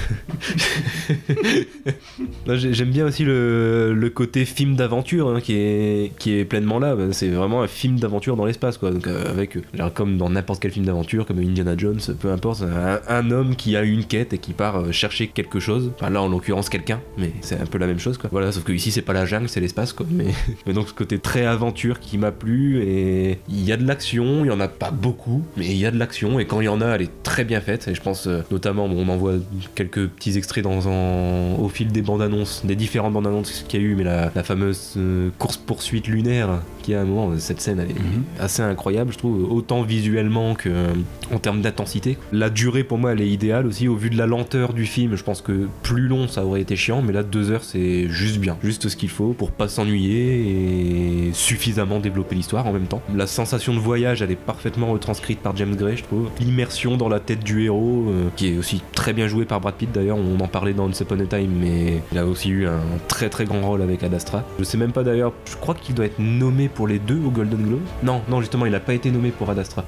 j'aime 2.47 2.89
bien 2.89 3.05
aussi 3.05 3.25
le, 3.25 3.93
le 3.93 4.09
côté 4.09 4.45
film 4.45 4.75
d'aventure 4.75 5.29
hein, 5.29 5.41
qui 5.41 5.53
est 5.53 6.11
qui 6.17 6.37
est 6.37 6.45
pleinement 6.45 6.79
là. 6.79 6.95
Bah, 6.95 7.07
C'est 7.11 7.29
vraiment 7.29 7.61
un 7.61 7.67
film 7.67 7.99
d'aventure 7.99 8.37
dans 8.37 8.45
l'espace 8.45 8.77
quoi. 8.77 8.91
Donc 8.91 9.07
euh, 9.07 9.29
avec 9.29 9.57
genre, 9.73 9.93
comme 9.93 10.17
dans 10.17 10.29
n'importe 10.29 10.61
quel 10.61 10.71
film 10.71 10.85
d'aventure, 10.85 11.25
comme 11.25 11.39
Indiana 11.39 11.75
Jones, 11.77 11.99
peu 12.19 12.31
importe, 12.31 12.63
un, 13.07 13.31
homme 13.31 13.55
qui 13.55 13.75
a 13.75 13.81
une 13.83 14.05
quête 14.05 14.31
et 14.31 14.37
qui 14.37 14.53
part 14.53 14.77
euh, 14.77 14.91
chercher 14.91 15.27
quelque 15.27 15.59
chose. 15.59 15.91
Enfin, 15.95 16.09
là 16.09 16.21
en 16.21 16.29
l'occurrence 16.29 16.69
quelqu'un, 16.69 17.01
mais 17.17 17.33
c'est 17.41 17.59
un 17.59 17.65
peu 17.65 17.77
la 17.77 17.87
même 17.87 17.99
chose 17.99 18.17
quoi. 18.17 18.29
Voilà, 18.31 18.51
sauf 18.51 18.63
que 18.63 18.71
ici 18.71 18.91
c'est 18.91 19.01
pas 19.01 19.13
la 19.13 19.25
jungle, 19.25 19.49
c'est 19.49 19.59
l'espace 19.59 19.93
quoi. 19.93 20.05
Mais, 20.65 20.73
donc 20.73 20.87
ce 20.87 20.93
côté 20.93 21.19
très 21.19 21.45
aventure 21.45 21.99
qui 21.99 22.17
m'a 22.17 22.31
plu 22.31 22.81
et 22.81 23.39
il 23.49 23.63
y 23.63 23.71
a 23.71 23.77
de 23.77 23.85
l'action, 23.85 24.45
il 24.45 24.47
y 24.47 24.51
en 24.51 24.59
a 24.59 24.67
pas 24.67 24.91
beaucoup, 24.91 25.43
mais 25.55 25.65
il 25.65 25.77
y 25.77 25.85
a 25.85 25.91
de 25.91 25.97
l'action 25.97 26.39
et 26.39 26.45
quand 26.45 26.61
il 26.61 26.65
y 26.65 26.69
en 26.69 26.81
a, 26.81 26.87
elle 26.87 27.03
est 27.03 27.23
très 27.23 27.43
bien 27.43 27.61
faite. 27.61 27.87
Et 27.87 27.95
je 27.95 28.01
pense 28.01 28.27
euh, 28.27 28.41
notamment, 28.51 28.87
bon, 28.87 29.05
on 29.05 29.09
en 29.09 29.16
voit 29.17 29.35
quelques 29.75 30.07
petits 30.07 30.37
extraits 30.37 30.65
au 30.65 31.69
fil 31.69 31.91
des 31.91 32.01
bandes 32.01 32.21
annonces, 32.21 32.65
des 32.65 32.75
différentes 32.75 33.13
bandes 33.13 33.27
annonces 33.27 33.65
qu'il 33.67 33.81
y 33.81 33.83
a 33.83 33.85
eu, 33.85 33.95
mais 33.95 34.03
la, 34.03 34.31
la 34.35 34.43
fameuse 34.43 34.93
euh, 34.97 35.29
course 35.37 35.57
poursuite 35.57 36.07
lunaire 36.07 36.61
qui 36.87 36.93
a 36.95 37.01
un 37.01 37.03
moment, 37.05 37.33
cette 37.37 37.59
scène 37.59 37.79
elle 37.81 37.91
est 37.91 37.99
Mhm. 37.99 38.23
assez 38.39 38.61
incroyable, 38.61 39.11
je 39.11 39.17
trouve, 39.17 39.51
autant 39.51 39.81
visuellement 39.81 40.55
que 40.55 40.69
euh, 40.69 40.87
en 41.33 41.37
termes 41.37 41.59
d'intensité. 41.61 42.17
La 42.31 42.49
durée 42.49 42.85
pour 42.85 42.97
moi 42.97 43.11
elle 43.11 43.19
est 43.19 43.27
idéale 43.27 43.67
aussi 43.67 43.89
au 43.89 43.95
vu 43.97 44.09
de 44.09 44.17
la 44.17 44.25
lenteur 44.25 44.71
du 44.71 44.85
film. 44.85 45.17
Je 45.17 45.23
pense 45.23 45.41
que 45.41 45.67
plus 45.83 46.07
long 46.07 46.29
ça 46.29 46.45
aurait 46.45 46.61
été 46.61 46.77
chiant, 46.77 47.01
mais 47.01 47.11
là 47.11 47.23
deux 47.23 47.51
heures 47.51 47.65
c'est 47.65 48.07
juste 48.07 48.37
bien, 48.39 48.55
juste 48.63 48.87
ce 48.87 48.95
qu'il 48.95 49.09
faut 49.09 49.33
pour 49.33 49.51
pas 49.51 49.67
s'ennuyer 49.67 51.27
et 51.27 51.33
suffisamment 51.33 51.99
développer 51.99 52.35
l'histoire 52.35 52.65
en 52.67 52.71
même 52.71 52.85
temps. 52.87 53.01
La 53.13 53.27
sensation 53.27 53.73
de 53.73 53.79
voyage 53.79 54.21
elle 54.21 54.31
est 54.31 54.35
parfaitement 54.37 54.87
retranscrite 54.93 55.39
par 55.39 55.57
James 55.57 55.75
Gray, 55.75 55.97
je 55.97 56.03
trouve. 56.03 56.29
L'immersion 56.39 56.95
dans 56.95 57.09
la 57.09 57.19
tête 57.19 57.43
du 57.43 57.65
héros, 57.65 58.05
euh, 58.07 58.29
qui 58.37 58.47
est 58.53 58.57
aussi 58.57 58.81
très 58.93 59.11
bien 59.11 59.27
joué 59.27 59.43
par 59.43 59.59
Brad 59.59 59.75
Pitt 59.75 59.91
d'ailleurs. 59.91 60.17
On 60.17 60.39
en 60.39 60.47
parlait 60.47 60.73
dans 60.73 60.85
Once 60.85 61.01
Upon 61.01 61.19
a 61.19 61.25
Time, 61.25 61.51
mais 61.59 62.01
il 62.13 62.17
a 62.17 62.25
aussi 62.25 62.49
eu 62.49 62.65
un 62.65 62.79
très 63.09 63.27
très 63.29 63.43
grand 63.43 63.61
rôle 63.61 63.81
avec 63.81 64.03
Ad 64.03 64.13
Astra. 64.13 64.45
Je 64.57 64.63
sais 64.63 64.77
même 64.77 64.93
pas 64.93 65.03
d'ailleurs, 65.03 65.33
je 65.49 65.57
crois 65.57 65.75
qu'il 65.75 65.95
doit 65.95 66.05
être 66.05 66.19
nommé 66.19 66.69
pour 66.77 66.87
les 66.87 66.99
deux 66.99 67.19
au 67.25 67.31
Golden 67.31 67.63
Globe. 67.63 67.81
Non, 68.03 68.21
non, 68.29 68.39
justement, 68.39 68.67
il 68.67 68.75
a 68.75 68.79
pas 68.79 68.93
été 68.93 69.09
nommé 69.09 69.31
pour 69.31 69.49
Ad 69.49 69.57
Astra. 69.57 69.83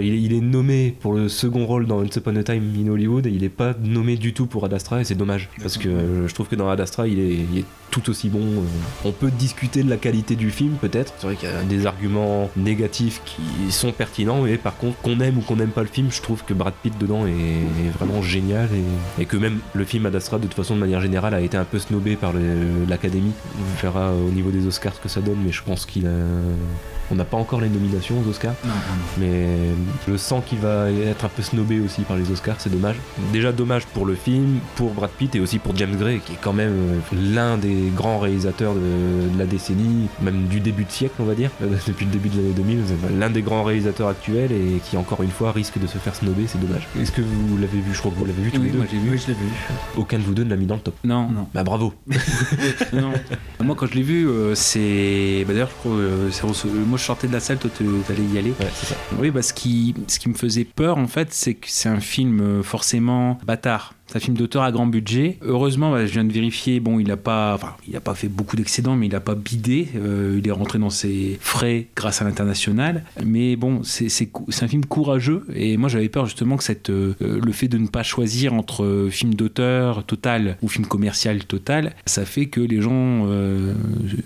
Il 0.00 0.32
est, 0.32 0.40
nommé 0.40 0.94
pour 1.00 1.12
le 1.12 1.28
second 1.28 1.66
rôle 1.66 1.86
dans 1.86 1.98
Once 1.98 2.14
Upon 2.14 2.36
a 2.36 2.44
Time 2.44 2.62
in 2.78 2.88
Hollywood 2.88 3.26
et 3.26 3.30
il 3.30 3.42
est 3.42 3.48
pas 3.48 3.74
nommé 3.82 4.14
du 4.14 4.32
tout 4.32 4.46
pour 4.46 4.64
Ad 4.64 4.72
Astra 4.72 5.00
et 5.00 5.04
c'est 5.04 5.16
dommage. 5.16 5.48
Parce 5.60 5.78
que 5.78 5.88
euh, 5.88 6.28
je 6.28 6.34
trouve 6.34 6.46
que 6.46 6.54
dans 6.54 6.70
Ad 6.70 6.80
Astra, 6.80 7.08
il 7.08 7.18
est, 7.18 7.64
tout 7.90 8.08
aussi 8.08 8.28
bon. 8.28 8.38
euh. 8.38 8.62
On 9.04 9.10
peut 9.10 9.32
discuter 9.32 9.82
de 9.82 9.90
la 9.90 9.96
qualité 9.96 10.36
du 10.36 10.50
film, 10.50 10.74
peut-être. 10.80 11.12
C'est 11.18 11.26
vrai 11.26 11.34
qu'il 11.34 11.48
y 11.48 11.52
a 11.52 11.64
des 11.64 11.86
arguments 11.86 12.50
négatifs 12.56 13.20
qui 13.24 13.72
sont 13.72 13.90
pertinents, 13.90 14.42
mais 14.42 14.58
par 14.58 14.76
contre, 14.76 14.96
qu'on 14.98 15.18
aime 15.18 15.38
ou 15.38 15.40
qu'on 15.40 15.56
n'aime 15.56 15.70
pas 15.70 15.82
le 15.82 15.88
film, 15.88 16.08
je 16.12 16.22
trouve 16.22 16.44
que 16.44 16.54
Brad 16.54 16.74
Pitt 16.82 16.96
dedans 16.98 17.26
est, 17.26 17.90
vraiment 17.98 18.22
génial 18.22 18.68
et, 19.18 19.24
que 19.24 19.36
même 19.36 19.58
le 19.74 19.84
film 19.84 20.06
Ad 20.06 20.14
Astra, 20.14 20.38
de 20.38 20.44
toute 20.44 20.54
façon, 20.54 20.76
de 20.76 20.80
manière 20.80 21.00
générale, 21.00 21.34
a 21.34 21.40
été 21.40 21.56
un 21.56 21.64
peu 21.64 21.80
snobé 21.80 22.14
par 22.14 22.32
l'Académie. 22.88 23.32
On 23.58 23.82
verra 23.82 24.12
au 24.14 24.30
niveau 24.30 24.50
des 24.50 24.68
Oscars 24.68 24.94
ce 24.94 25.00
que 25.00 25.08
ça 25.08 25.20
donne, 25.20 25.38
mais 25.44 25.50
je 25.50 25.64
pense 25.64 25.84
qu'il 25.84 26.06
a. 26.06 26.27
嗯 26.28 26.78
On 27.10 27.14
n'a 27.14 27.24
pas 27.24 27.36
encore 27.38 27.60
les 27.60 27.68
nominations 27.70 28.16
aux 28.24 28.28
Oscars, 28.28 28.54
mais 29.18 29.46
je 30.06 30.16
sens 30.16 30.42
qu'il 30.46 30.58
va 30.58 30.90
être 30.90 31.24
un 31.24 31.28
peu 31.28 31.42
snobé 31.42 31.80
aussi 31.80 32.02
par 32.02 32.16
les 32.16 32.30
Oscars, 32.30 32.56
c'est 32.58 32.70
dommage. 32.70 32.96
Déjà 33.32 33.50
dommage 33.52 33.86
pour 33.86 34.04
le 34.04 34.14
film, 34.14 34.58
pour 34.76 34.92
Brad 34.92 35.10
Pitt 35.10 35.34
et 35.34 35.40
aussi 35.40 35.58
pour 35.58 35.74
James 35.76 35.96
Gray, 35.96 36.20
qui 36.20 36.32
est 36.34 36.38
quand 36.40 36.52
même 36.52 36.72
euh, 36.72 36.98
l'un 37.34 37.56
des 37.56 37.90
grands 37.94 38.18
réalisateurs 38.18 38.74
de, 38.74 38.80
de 39.32 39.38
la 39.38 39.46
décennie, 39.46 40.08
même 40.20 40.46
du 40.48 40.60
début 40.60 40.84
de 40.84 40.90
siècle, 40.90 41.14
on 41.20 41.24
va 41.24 41.34
dire, 41.34 41.50
euh, 41.62 41.68
depuis 41.86 42.04
le 42.04 42.12
début 42.12 42.28
de 42.28 42.36
l'année 42.36 42.52
2000, 42.54 42.78
c'est 42.86 43.18
l'un 43.18 43.30
des 43.30 43.42
grands 43.42 43.62
réalisateurs 43.64 44.08
actuels 44.08 44.52
et 44.52 44.80
qui 44.84 44.96
encore 44.96 45.22
une 45.22 45.30
fois 45.30 45.52
risque 45.52 45.78
de 45.78 45.86
se 45.86 45.98
faire 45.98 46.14
snober, 46.14 46.44
c'est 46.46 46.60
dommage. 46.60 46.86
Est-ce 47.00 47.12
que 47.12 47.22
vous 47.22 47.56
l'avez 47.56 47.78
vu? 47.78 47.94
Je 47.94 47.98
crois 47.98 48.10
que 48.12 48.16
vous 48.16 48.24
l'avez 48.26 48.42
vu 48.42 48.50
tous 48.50 48.58
Oui, 48.60 48.66
les 48.66 48.70
deux. 48.72 48.78
moi, 48.78 48.86
j'ai 48.90 48.98
vu. 48.98 49.10
Oui, 49.12 49.18
je 49.18 49.28
l'ai 49.28 49.34
vu. 49.34 49.46
Aucun 49.96 50.18
de 50.18 50.22
vous 50.24 50.34
deux 50.34 50.44
ne 50.44 50.50
l'a 50.50 50.56
mis 50.56 50.66
dans 50.66 50.74
le 50.76 50.80
top. 50.82 50.94
Non, 51.04 51.28
Non. 51.30 51.46
Bah 51.54 51.64
bravo. 51.64 51.94
non. 52.92 53.12
Moi, 53.64 53.74
quand 53.76 53.86
je 53.86 53.94
l'ai 53.94 54.02
vu, 54.02 54.28
euh, 54.28 54.54
c'est. 54.54 55.44
Bah, 55.46 55.52
D'ailleurs, 55.54 55.70
je 55.70 55.74
crois, 55.74 55.92
euh, 55.98 56.30
euh, 56.30 56.68
moi, 56.86 56.97
je 56.98 57.04
sortais 57.04 57.28
de 57.28 57.32
la 57.32 57.40
salle, 57.40 57.58
toi, 57.58 57.70
tu 57.76 57.84
allais 58.10 58.24
y 58.24 58.38
aller. 58.38 58.50
Ouais, 58.50 58.68
c'est 58.74 58.86
ça. 58.86 58.96
Oui, 59.18 59.30
bah, 59.30 59.42
ce, 59.42 59.52
qui, 59.52 59.94
ce 60.06 60.18
qui 60.18 60.28
me 60.28 60.34
faisait 60.34 60.64
peur, 60.64 60.98
en 60.98 61.06
fait, 61.06 61.32
c'est 61.32 61.54
que 61.54 61.66
c'est 61.68 61.88
un 61.88 62.00
film 62.00 62.40
euh, 62.40 62.62
forcément 62.62 63.38
bâtard. 63.46 63.94
C'est 64.08 64.16
un 64.16 64.20
film 64.20 64.36
d'auteur 64.36 64.62
à 64.62 64.72
grand 64.72 64.86
budget. 64.86 65.38
Heureusement, 65.42 65.92
bah, 65.92 66.06
je 66.06 66.12
viens 66.12 66.24
de 66.24 66.32
vérifier, 66.32 66.80
bon, 66.80 66.98
il 66.98 67.08
n'a 67.08 67.16
pas, 67.16 67.54
enfin, 67.54 67.74
pas 68.02 68.14
fait 68.14 68.28
beaucoup 68.28 68.56
d'excédents, 68.56 68.96
mais 68.96 69.06
il 69.06 69.12
n'a 69.12 69.20
pas 69.20 69.34
bidé. 69.34 69.88
Euh, 69.96 70.36
il 70.38 70.48
est 70.48 70.52
rentré 70.52 70.78
dans 70.78 70.90
ses 70.90 71.38
frais 71.40 71.86
grâce 71.94 72.22
à 72.22 72.24
l'international. 72.24 73.04
Mais 73.24 73.56
bon, 73.56 73.82
c'est 73.82 74.32
un 74.62 74.68
film 74.68 74.84
courageux. 74.86 75.44
Et 75.54 75.76
moi, 75.76 75.88
j'avais 75.88 76.08
peur 76.08 76.26
justement 76.26 76.56
que 76.56 76.64
cette, 76.64 76.90
euh, 76.90 77.14
le 77.20 77.52
fait 77.52 77.68
de 77.68 77.78
ne 77.78 77.86
pas 77.86 78.02
choisir 78.02 78.54
entre 78.54 78.84
euh, 78.84 79.10
film 79.10 79.34
d'auteur 79.34 80.04
total 80.04 80.56
ou 80.62 80.68
film 80.68 80.86
commercial 80.86 81.44
total, 81.44 81.94
ça 82.06 82.24
fait 82.24 82.46
que 82.46 82.60
les 82.60 82.80
gens 82.80 83.26
euh, 83.26 83.74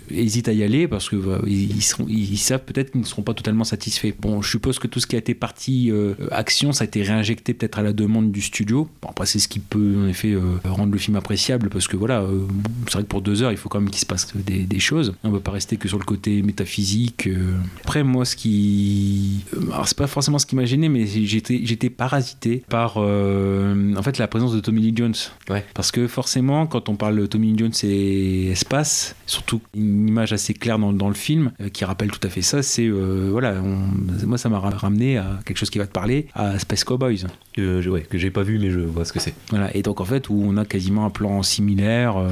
hésitent 0.09 0.47
à 0.47 0.53
y 0.53 0.63
aller 0.63 0.87
parce 0.87 1.09
que 1.09 1.15
bah, 1.15 1.41
ils, 1.45 2.37
savent 2.37 2.63
peut-être 2.63 2.91
qu'ils 2.91 3.01
ne 3.01 3.05
seront 3.05 3.21
pas 3.21 3.33
totalement 3.33 3.63
satisfaits. 3.63 4.13
Bon, 4.19 4.41
je 4.41 4.49
suppose 4.49 4.79
que 4.79 4.87
tout 4.87 4.99
ce 4.99 5.07
qui 5.07 5.15
a 5.15 5.19
été 5.19 5.33
partie 5.33 5.91
euh, 5.91 6.13
action, 6.31 6.71
ça 6.71 6.83
a 6.83 6.87
été 6.87 7.03
réinjecté 7.03 7.53
peut-être 7.53 7.79
à 7.79 7.81
la 7.81 7.93
demande 7.93 8.31
du 8.31 8.41
studio. 8.41 8.89
Bon, 9.01 9.09
après, 9.09 9.25
c'est 9.25 9.39
ce 9.39 9.47
qui 9.47 9.59
peut 9.73 9.95
en 10.03 10.07
effet 10.07 10.31
euh, 10.31 10.41
rendre 10.65 10.91
le 10.93 10.97
film 10.97 11.15
appréciable 11.17 11.69
parce 11.69 11.87
que 11.87 11.97
voilà, 11.97 12.21
euh, 12.21 12.45
c'est 12.87 12.93
vrai 12.93 13.03
que 13.03 13.07
pour 13.07 13.21
deux 13.21 13.41
heures, 13.43 13.51
il 13.51 13.57
faut 13.57 13.69
quand 13.69 13.79
même 13.81 13.89
qu'il 13.89 13.99
se 13.99 14.05
passe 14.05 14.35
des, 14.35 14.59
des 14.63 14.79
choses. 14.79 15.13
On 15.23 15.29
ne 15.29 15.33
peut 15.33 15.39
pas 15.39 15.51
rester 15.51 15.77
que 15.77 15.87
sur 15.87 15.97
le 15.99 16.05
côté 16.05 16.41
métaphysique. 16.41 17.27
euh. 17.27 17.55
Après, 17.83 18.03
moi, 18.03 18.25
ce 18.25 18.35
qui. 18.35 19.43
Alors, 19.71 19.87
c'est 19.87 19.97
pas 19.97 20.07
forcément 20.07 20.39
ce 20.39 20.45
qui 20.45 20.55
m'a 20.55 20.65
gêné, 20.65 20.89
mais 20.89 21.05
j'étais 21.05 21.61
j'étais 21.63 21.89
parasité 21.89 22.63
par 22.69 22.95
euh, 22.97 23.93
en 23.95 24.01
fait 24.03 24.17
la 24.17 24.27
présence 24.27 24.53
de 24.53 24.59
Tommy 24.59 24.81
Lee 24.81 24.93
Jones. 24.95 25.13
Ouais. 25.49 25.65
Parce 25.73 25.91
que 25.91 26.07
forcément, 26.07 26.67
quand 26.67 26.89
on 26.89 26.95
parle 26.95 27.19
de 27.19 27.25
Tommy 27.25 27.51
Lee 27.53 27.57
Jones 27.59 27.71
et 27.83 28.47
espace, 28.51 29.15
surtout 29.25 29.61
une 29.75 30.07
image 30.07 30.33
assez 30.33 30.53
claire 30.53 30.79
dans, 30.79 30.93
dans 30.93 31.07
le 31.09 31.13
film 31.15 31.51
euh, 31.61 31.69
qui 31.69 31.85
rappelle 31.85 32.11
tout 32.11 32.25
à 32.25 32.29
fait 32.29 32.41
ça, 32.41 32.61
c'est 32.63 32.87
euh, 32.87 33.29
voilà, 33.31 33.55
on- 33.63 34.25
moi 34.27 34.37
ça 34.37 34.49
m'a 34.49 34.59
ra- 34.59 34.69
ramené 34.71 35.17
à 35.17 35.39
quelque 35.45 35.57
chose 35.57 35.69
qui 35.69 35.79
va 35.79 35.87
te 35.87 35.91
parler, 35.93 36.27
à 36.33 36.59
Space 36.59 36.83
Cowboys. 36.83 37.25
Ouais, 37.57 38.01
que 38.09 38.17
j'ai 38.17 38.31
pas 38.31 38.41
vu, 38.43 38.57
mais 38.59 38.71
je 38.71 38.79
vois 38.79 39.05
ce 39.05 39.13
que 39.13 39.19
c'est. 39.19 39.33
Voilà, 39.49 39.62
et 39.73 39.81
donc 39.81 40.01
en 40.01 40.05
fait 40.05 40.29
où 40.29 40.43
on 40.45 40.57
a 40.57 40.65
quasiment 40.65 41.05
un 41.05 41.09
plan 41.09 41.43
similaire 41.43 42.17
euh, 42.17 42.29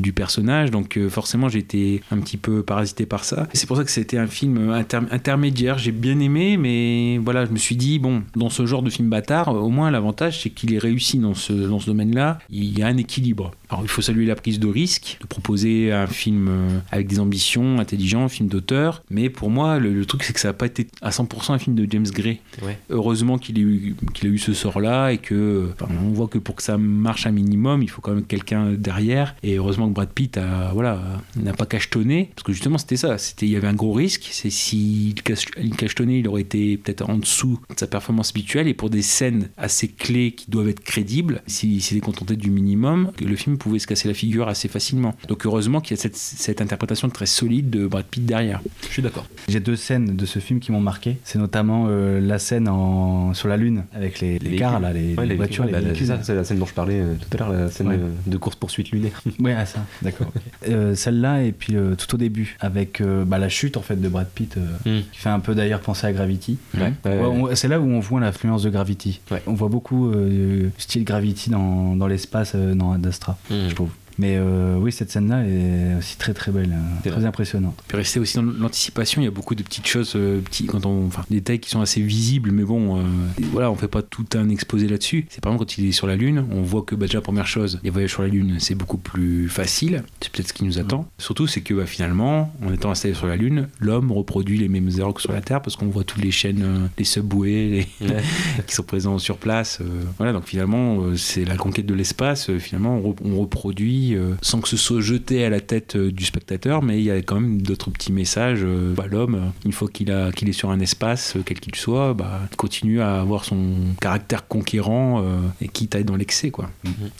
du 0.00 0.12
personnage, 0.12 0.70
donc 0.70 0.96
euh, 0.96 1.08
forcément 1.08 1.48
été 1.48 2.02
un 2.10 2.18
petit 2.18 2.36
peu 2.36 2.62
parasité 2.62 3.06
par 3.06 3.24
ça. 3.24 3.48
C'est 3.52 3.66
pour 3.66 3.76
ça 3.76 3.84
que 3.84 3.90
c'était 3.90 4.18
un 4.18 4.26
film 4.26 4.70
inter- 4.70 5.00
intermédiaire, 5.10 5.78
j'ai 5.78 5.92
bien 5.92 6.18
aimé, 6.20 6.56
mais 6.56 7.18
voilà, 7.18 7.44
je 7.44 7.50
me 7.50 7.58
suis 7.58 7.76
dit, 7.76 7.98
bon, 7.98 8.22
dans 8.36 8.50
ce 8.50 8.66
genre 8.66 8.82
de 8.82 8.90
film 8.90 9.08
bâtard, 9.08 9.48
au 9.54 9.70
moins 9.70 9.90
l'avantage 9.90 10.42
c'est 10.42 10.50
qu'il 10.50 10.72
est 10.74 10.78
réussi 10.78 11.18
dans 11.18 11.34
ce, 11.34 11.52
dans 11.52 11.78
ce 11.78 11.86
domaine-là, 11.86 12.38
il 12.50 12.78
y 12.78 12.82
a 12.82 12.86
un 12.86 12.96
équilibre. 12.96 13.52
Alors 13.72 13.84
il 13.84 13.88
faut 13.88 14.02
saluer 14.02 14.26
la 14.26 14.34
prise 14.36 14.58
de 14.60 14.66
risque, 14.68 15.18
de 15.20 15.26
proposer 15.26 15.92
un 15.92 16.06
film 16.06 16.48
euh, 16.48 16.78
avec 16.90 17.06
des 17.06 17.18
ambitions, 17.18 17.78
intelligent, 17.78 18.24
un 18.24 18.28
film 18.28 18.48
d'auteur, 18.48 19.02
mais 19.10 19.30
pour 19.30 19.50
moi 19.50 19.78
le, 19.78 19.92
le 19.92 20.04
truc 20.06 20.22
c'est 20.24 20.32
que 20.32 20.40
ça 20.40 20.48
n'a 20.48 20.54
pas 20.54 20.66
été 20.66 20.86
à 21.00 21.10
100% 21.10 21.52
un 21.52 21.58
film 21.58 21.74
de 21.76 21.86
James 21.90 22.06
Gray 22.12 22.40
Ouais. 22.62 22.78
heureusement 22.90 23.38
qu'il 23.38 23.58
eu- 23.58 23.96
qu'il 24.14 24.28
a 24.28 24.30
eu 24.32 24.38
ce 24.38 24.52
sort-là 24.52 25.10
et 25.12 25.18
que 25.18 25.70
enfin, 25.80 25.92
on 26.04 26.10
voit 26.10 26.28
que 26.28 26.38
pour 26.38 26.54
que 26.56 26.62
ça 26.62 26.76
marche 26.78 27.26
un 27.26 27.30
minimum, 27.32 27.82
il 27.82 27.88
faut 27.90 28.00
quand 28.02 28.12
même 28.14 28.24
quelqu'un 28.24 28.72
derrière. 28.72 29.34
Et 29.42 29.56
heureusement 29.56 29.88
que 29.88 29.94
Brad 29.94 30.10
Pitt 30.10 30.36
a, 30.36 30.70
voilà, 30.72 31.00
n'a 31.36 31.52
pas 31.52 31.66
cachetonné 31.66 32.30
parce 32.34 32.42
que 32.44 32.52
justement 32.52 32.78
c'était 32.78 32.96
ça. 32.96 33.18
C'était, 33.18 33.46
il 33.46 33.52
y 33.52 33.56
avait 33.56 33.68
un 33.68 33.74
gros 33.74 33.92
risque. 33.92 34.28
C'est 34.32 34.50
s'il 34.50 35.14
cache- 35.22 35.46
il 35.60 35.74
cachetonnait, 35.76 36.20
il 36.20 36.28
aurait 36.28 36.42
été 36.42 36.76
peut-être 36.76 37.08
en 37.08 37.16
dessous 37.16 37.58
de 37.70 37.78
sa 37.78 37.86
performance 37.86 38.30
habituelle. 38.30 38.68
Et 38.68 38.74
pour 38.74 38.90
des 38.90 39.02
scènes 39.02 39.48
assez 39.56 39.88
clés 39.88 40.32
qui 40.32 40.50
doivent 40.50 40.68
être 40.68 40.80
crédibles, 40.80 41.42
s'il 41.46 41.80
s'était 41.82 42.00
contenté 42.00 42.36
du 42.36 42.50
minimum, 42.50 43.10
le 43.20 43.36
film 43.36 43.56
pouvait 43.62 43.78
se 43.78 43.86
casser 43.86 44.08
la 44.08 44.14
figure 44.14 44.48
assez 44.48 44.68
facilement. 44.68 45.14
Donc 45.28 45.46
heureusement 45.46 45.80
qu'il 45.80 45.96
y 45.96 45.98
a 45.98 46.02
cette, 46.02 46.16
cette 46.16 46.60
interprétation 46.60 47.08
très 47.08 47.26
solide 47.26 47.70
de 47.70 47.86
Brad 47.86 48.04
Pitt 48.04 48.24
derrière. 48.26 48.60
Je 48.86 48.92
suis 48.92 49.02
d'accord. 49.02 49.26
J'ai 49.48 49.60
deux 49.60 49.76
scènes 49.76 50.16
de 50.16 50.26
ce 50.26 50.38
film 50.38 50.60
qui 50.60 50.72
m'ont 50.72 50.80
marqué. 50.80 51.16
C'est 51.24 51.38
notamment 51.38 51.86
euh, 51.88 52.20
la 52.20 52.38
scène 52.38 52.68
en... 52.68 53.34
sur 53.34 53.48
la 53.48 53.56
Lune 53.56 53.84
avec 53.94 54.20
les, 54.20 54.38
les 54.38 54.50
Les 54.50 54.56
cars, 54.56 54.80
là, 54.80 54.92
les, 54.92 55.14
Ouais, 55.14 55.22
les 55.24 55.30
les 55.30 55.36
voitures, 55.36 55.64
bah. 55.70 55.78
C'est 56.22 56.34
la 56.34 56.44
scène 56.44 56.58
dont 56.58 56.66
je 56.66 56.74
parlais 56.74 57.00
euh, 57.00 57.14
tout 57.14 57.28
à 57.36 57.40
l'heure, 57.40 57.52
la 57.52 57.70
scène 57.70 57.88
Ouais. 57.88 57.94
euh, 57.96 58.08
de 58.26 58.36
course-poursuite 58.36 58.90
lunaire. 58.90 59.22
Ouais, 59.40 59.54
ah, 59.58 59.66
ça, 59.66 59.84
d'accord. 60.02 60.32
Euh, 60.68 60.94
Celle-là, 60.94 61.42
et 61.42 61.52
puis 61.52 61.74
euh, 61.76 61.94
tout 61.94 62.14
au 62.14 62.18
début, 62.18 62.56
avec 62.60 63.00
euh, 63.00 63.24
bah, 63.24 63.38
la 63.38 63.48
chute 63.48 63.76
en 63.76 63.82
fait 63.82 64.00
de 64.00 64.08
Brad 64.08 64.28
Pitt, 64.28 64.56
euh, 64.56 64.60
Mm. 64.84 65.02
qui 65.12 65.18
fait 65.18 65.28
un 65.28 65.40
peu 65.40 65.54
d'ailleurs 65.54 65.80
penser 65.80 66.06
à 66.06 66.12
Gravity. 66.12 66.58
Ouais. 66.74 66.92
Ouais, 67.04 67.18
on- 67.20 67.54
c'est 67.54 67.68
là 67.68 67.80
où 67.80 67.84
on 67.84 68.00
voit 68.00 68.20
l'influence 68.20 68.62
de 68.62 68.70
Gravity. 68.70 69.20
Ouais. 69.30 69.42
On 69.46 69.54
voit 69.54 69.68
beaucoup 69.68 70.10
euh, 70.10 70.68
style 70.78 71.04
Gravity 71.04 71.50
dans, 71.50 71.94
dans 71.96 72.06
l'espace, 72.06 72.52
euh, 72.54 72.74
dans 72.74 72.92
Ad 72.92 73.06
Astra, 73.52 73.66
Mm. 73.66 73.68
je 73.68 73.74
trouve. 73.74 73.90
Mais 74.22 74.36
euh, 74.36 74.76
oui, 74.78 74.92
cette 74.92 75.10
scène-là 75.10 75.42
est 75.44 75.96
aussi 75.98 76.16
très 76.16 76.32
très 76.32 76.52
belle, 76.52 76.72
C'est 77.02 77.10
très 77.10 77.18
vrai. 77.18 77.28
impressionnante. 77.28 77.82
Puis 77.88 77.96
rester 77.96 78.20
aussi 78.20 78.36
dans 78.36 78.42
l'anticipation, 78.44 79.20
il 79.20 79.24
y 79.24 79.28
a 79.28 79.32
beaucoup 79.32 79.56
de 79.56 79.64
petites 79.64 79.86
choses, 79.88 80.12
euh, 80.14 80.40
petits, 80.40 80.66
quand 80.66 80.86
on, 80.86 81.06
enfin, 81.06 81.24
des 81.28 81.36
détails 81.36 81.58
qui 81.58 81.68
sont 81.70 81.80
assez 81.80 82.00
visibles, 82.00 82.52
mais 82.52 82.62
bon, 82.62 82.98
euh, 82.98 83.02
voilà, 83.50 83.68
on 83.70 83.74
fait 83.74 83.88
pas 83.88 84.02
tout 84.02 84.24
un 84.34 84.48
exposé 84.48 84.86
là-dessus. 84.86 85.26
C'est 85.28 85.40
par 85.42 85.52
exemple 85.52 85.66
quand 85.66 85.78
il 85.78 85.88
est 85.88 85.92
sur 85.92 86.06
la 86.06 86.14
Lune, 86.14 86.44
on 86.52 86.62
voit 86.62 86.82
que 86.82 86.94
bah, 86.94 87.06
déjà 87.06 87.20
première 87.20 87.48
chose, 87.48 87.80
les 87.82 87.90
voyages 87.90 88.10
sur 88.10 88.22
la 88.22 88.28
Lune, 88.28 88.56
c'est 88.60 88.76
beaucoup 88.76 88.96
plus 88.98 89.48
facile. 89.48 90.04
C'est 90.20 90.30
peut-être 90.30 90.48
ce 90.48 90.52
qui 90.52 90.64
nous 90.64 90.78
attend. 90.78 91.08
Surtout, 91.18 91.48
c'est 91.48 91.60
que 91.62 91.74
bah, 91.74 91.86
finalement, 91.86 92.52
en 92.64 92.72
étant 92.72 92.92
installé 92.92 93.14
sur 93.14 93.26
la 93.26 93.34
Lune, 93.36 93.68
l'homme 93.80 94.12
reproduit 94.12 94.56
les 94.58 94.68
mêmes 94.68 94.88
erreurs 94.98 95.14
que 95.14 95.20
sur 95.20 95.32
la 95.32 95.40
Terre 95.40 95.60
parce 95.62 95.74
qu'on 95.74 95.86
voit 95.88 96.04
toutes 96.04 96.22
les 96.22 96.30
chaînes, 96.30 96.62
euh, 96.62 96.86
les 96.96 97.04
subways, 97.04 97.68
les, 98.00 98.06
Ouais. 98.08 98.22
qui 98.68 98.74
sont 98.74 98.84
présents 98.84 99.18
sur 99.18 99.36
place. 99.38 99.78
euh, 99.80 100.02
voilà, 100.18 100.32
donc 100.32 100.44
finalement, 100.44 100.98
c'est 101.16 101.44
la 101.44 101.56
conquête 101.56 101.86
de 101.86 101.94
l'espace. 101.94 102.50
finalement, 102.58 102.96
on, 102.96 103.10
re- 103.12 103.16
on 103.24 103.40
reproduit 103.40 104.11
euh, 104.14 104.34
sans 104.42 104.60
que 104.60 104.68
ce 104.68 104.76
soit 104.76 105.00
jeté 105.00 105.44
à 105.44 105.50
la 105.50 105.60
tête 105.60 105.96
euh, 105.96 106.10
du 106.10 106.24
spectateur, 106.24 106.82
mais 106.82 106.98
il 106.98 107.04
y 107.04 107.10
a 107.10 107.16
quand 107.22 107.40
même 107.40 107.60
d'autres 107.62 107.90
petits 107.90 108.12
messages. 108.12 108.60
euh, 108.62 108.94
bah, 108.94 109.06
L'homme, 109.10 109.52
une 109.64 109.72
fois 109.72 109.88
qu'il 109.92 110.10
a 110.10 110.30
qu'il 110.32 110.48
est 110.48 110.52
sur 110.52 110.70
un 110.70 110.80
espace, 110.80 111.36
euh, 111.36 111.42
quel 111.44 111.60
qu'il 111.60 111.74
soit, 111.74 112.14
bah, 112.14 112.40
il 112.50 112.56
continue 112.56 113.00
à 113.00 113.20
avoir 113.20 113.44
son 113.44 113.74
caractère 114.00 114.46
conquérant 114.48 115.20
euh, 115.22 115.38
et 115.60 115.68
quitte 115.68 115.94
à 115.94 116.00
être 116.00 116.06
dans 116.06 116.16
l'excès, 116.16 116.50
quoi. 116.50 116.70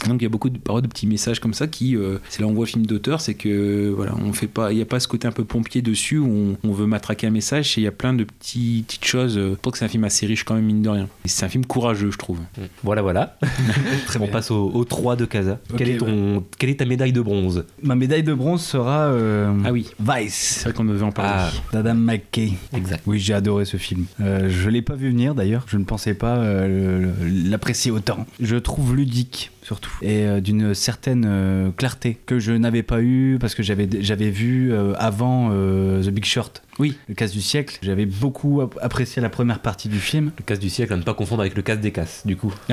Donc 0.09 0.21
il 0.21 0.25
y 0.25 0.27
a 0.27 0.31
beaucoup 0.31 0.51
de 0.51 0.59
paroles, 0.59 0.83
de 0.83 0.87
petits 0.89 1.07
messages 1.07 1.41
comme 1.41 1.55
ça 1.55 1.67
qui, 1.67 1.97
euh, 1.97 2.19
c'est 2.29 2.41
là 2.41 2.47
où 2.47 2.51
on 2.51 2.55
voit 2.55 2.65
le 2.67 2.71
film 2.71 2.87
d'auteur, 2.87 3.21
c'est 3.21 3.35
que 3.35 3.93
voilà, 3.95 4.15
on 4.25 4.33
fait 4.33 4.47
pas, 4.47 4.73
il 4.73 4.77
n'y 4.77 4.83
a 4.83 4.87
pas 4.87 5.01
ce 5.01 5.09
côté 5.09 5.27
un 5.29 5.33
peu 5.33 5.45
pompier 5.45 5.83
dessus 5.83 6.19
où 6.19 6.57
on, 6.65 6.69
on 6.69 6.73
veut 6.73 6.87
matraquer 6.87 7.27
un 7.27 7.31
message. 7.31 7.77
et 7.77 7.81
Il 7.81 7.85
y 7.85 7.87
a 7.87 7.93
plein 7.93 8.15
de 8.15 8.25
petits, 8.25 8.85
petites 8.87 9.05
choses. 9.05 9.35
Je 9.35 9.55
trouve 9.55 9.73
que 9.73 9.79
c'est 9.79 9.85
un 9.85 9.89
film 9.89 10.05
assez 10.05 10.27
riche 10.27 10.45
quand 10.45 10.55
même 10.55 10.65
mine 10.65 10.83
de 10.83 10.89
rien. 10.89 11.09
C'est 11.25 11.45
un 11.45 11.49
film 11.49 11.65
courageux, 11.67 12.11
je 12.11 12.19
trouve. 12.19 12.39
Voilà, 12.83 13.03
voilà. 13.03 13.39
On 14.21 14.27
passe 14.29 14.51
au, 14.51 14.71
au 14.73 14.85
3 14.85 15.17
de 15.17 15.25
Casa. 15.25 15.59
Ok, 15.71 15.79
quelle, 15.79 15.91
est 15.91 15.97
ton, 15.99 16.45
quelle 16.73 16.77
est 16.77 16.77
ta 16.77 16.85
médaille 16.85 17.13
de 17.13 17.21
bronze 17.21 17.65
Ma 17.83 17.95
médaille 17.95 18.23
de 18.23 18.35
bronze 18.35 18.63
sera 18.63 19.07
euh, 19.07 19.53
Ah 19.65 19.73
oui, 19.73 19.91
Vice 20.01 20.59
c'est 20.59 20.65
vrai 20.65 20.73
qu'on 20.73 20.85
devait 20.85 21.03
en 21.03 21.13
parler. 21.13 21.31
Ah. 21.35 21.51
d'Adam 21.73 21.95
McKay. 21.95 22.53
Exact. 22.75 23.03
Oui, 23.07 23.19
j'ai 23.19 23.35
adoré 23.35 23.65
ce 23.65 23.77
film. 23.77 24.07
Euh, 24.21 24.49
je 24.49 24.69
l'ai 24.71 24.83
pas 24.83 24.95
vu 24.95 25.11
venir 25.11 25.35
d'ailleurs. 25.35 25.65
Je 25.69 25.77
ne 25.77 25.85
pensais 25.85 26.15
pas 26.15 26.37
euh, 26.37 27.13
l'apprécier 27.23 27.91
autant. 27.91 28.27
Je 28.41 28.57
trouve 28.57 28.97
ludique 28.97 29.51
surtout 29.73 29.91
et 30.03 30.25
euh, 30.27 30.41
d'une 30.41 30.75
certaine 30.75 31.25
euh, 31.27 31.71
clarté 31.77 32.19
que 32.27 32.39
je 32.39 32.53
n'avais 32.53 32.83
pas 32.83 33.01
eu 33.03 33.39
parce 33.41 33.55
que 33.55 33.63
j'avais 33.63 33.89
j'avais 34.01 34.31
vu 34.31 34.73
euh, 34.73 34.95
avant 34.99 35.49
euh, 35.53 36.03
The 36.03 36.09
Big 36.11 36.25
Short. 36.25 36.63
Oui. 36.79 36.97
Le 37.07 37.15
casse 37.15 37.33
du 37.33 37.43
siècle. 37.43 37.79
J'avais 37.83 38.07
beaucoup 38.07 38.63
ap- 38.63 38.79
apprécié 38.81 39.21
la 39.21 39.29
première 39.29 39.59
partie 39.59 39.91
du 39.91 39.99
film. 39.99 40.33
Le 40.39 40.43
casse 40.45 40.59
du 40.59 40.71
siècle, 40.71 40.95
à 40.95 40.97
ne 40.97 41.03
pas 41.03 41.13
confondre 41.13 41.43
avec 41.43 41.55
le 41.55 41.61
casse 41.61 41.81
des 41.81 41.91
casses, 41.93 42.23
du 42.27 42.35
coup. 42.35 42.53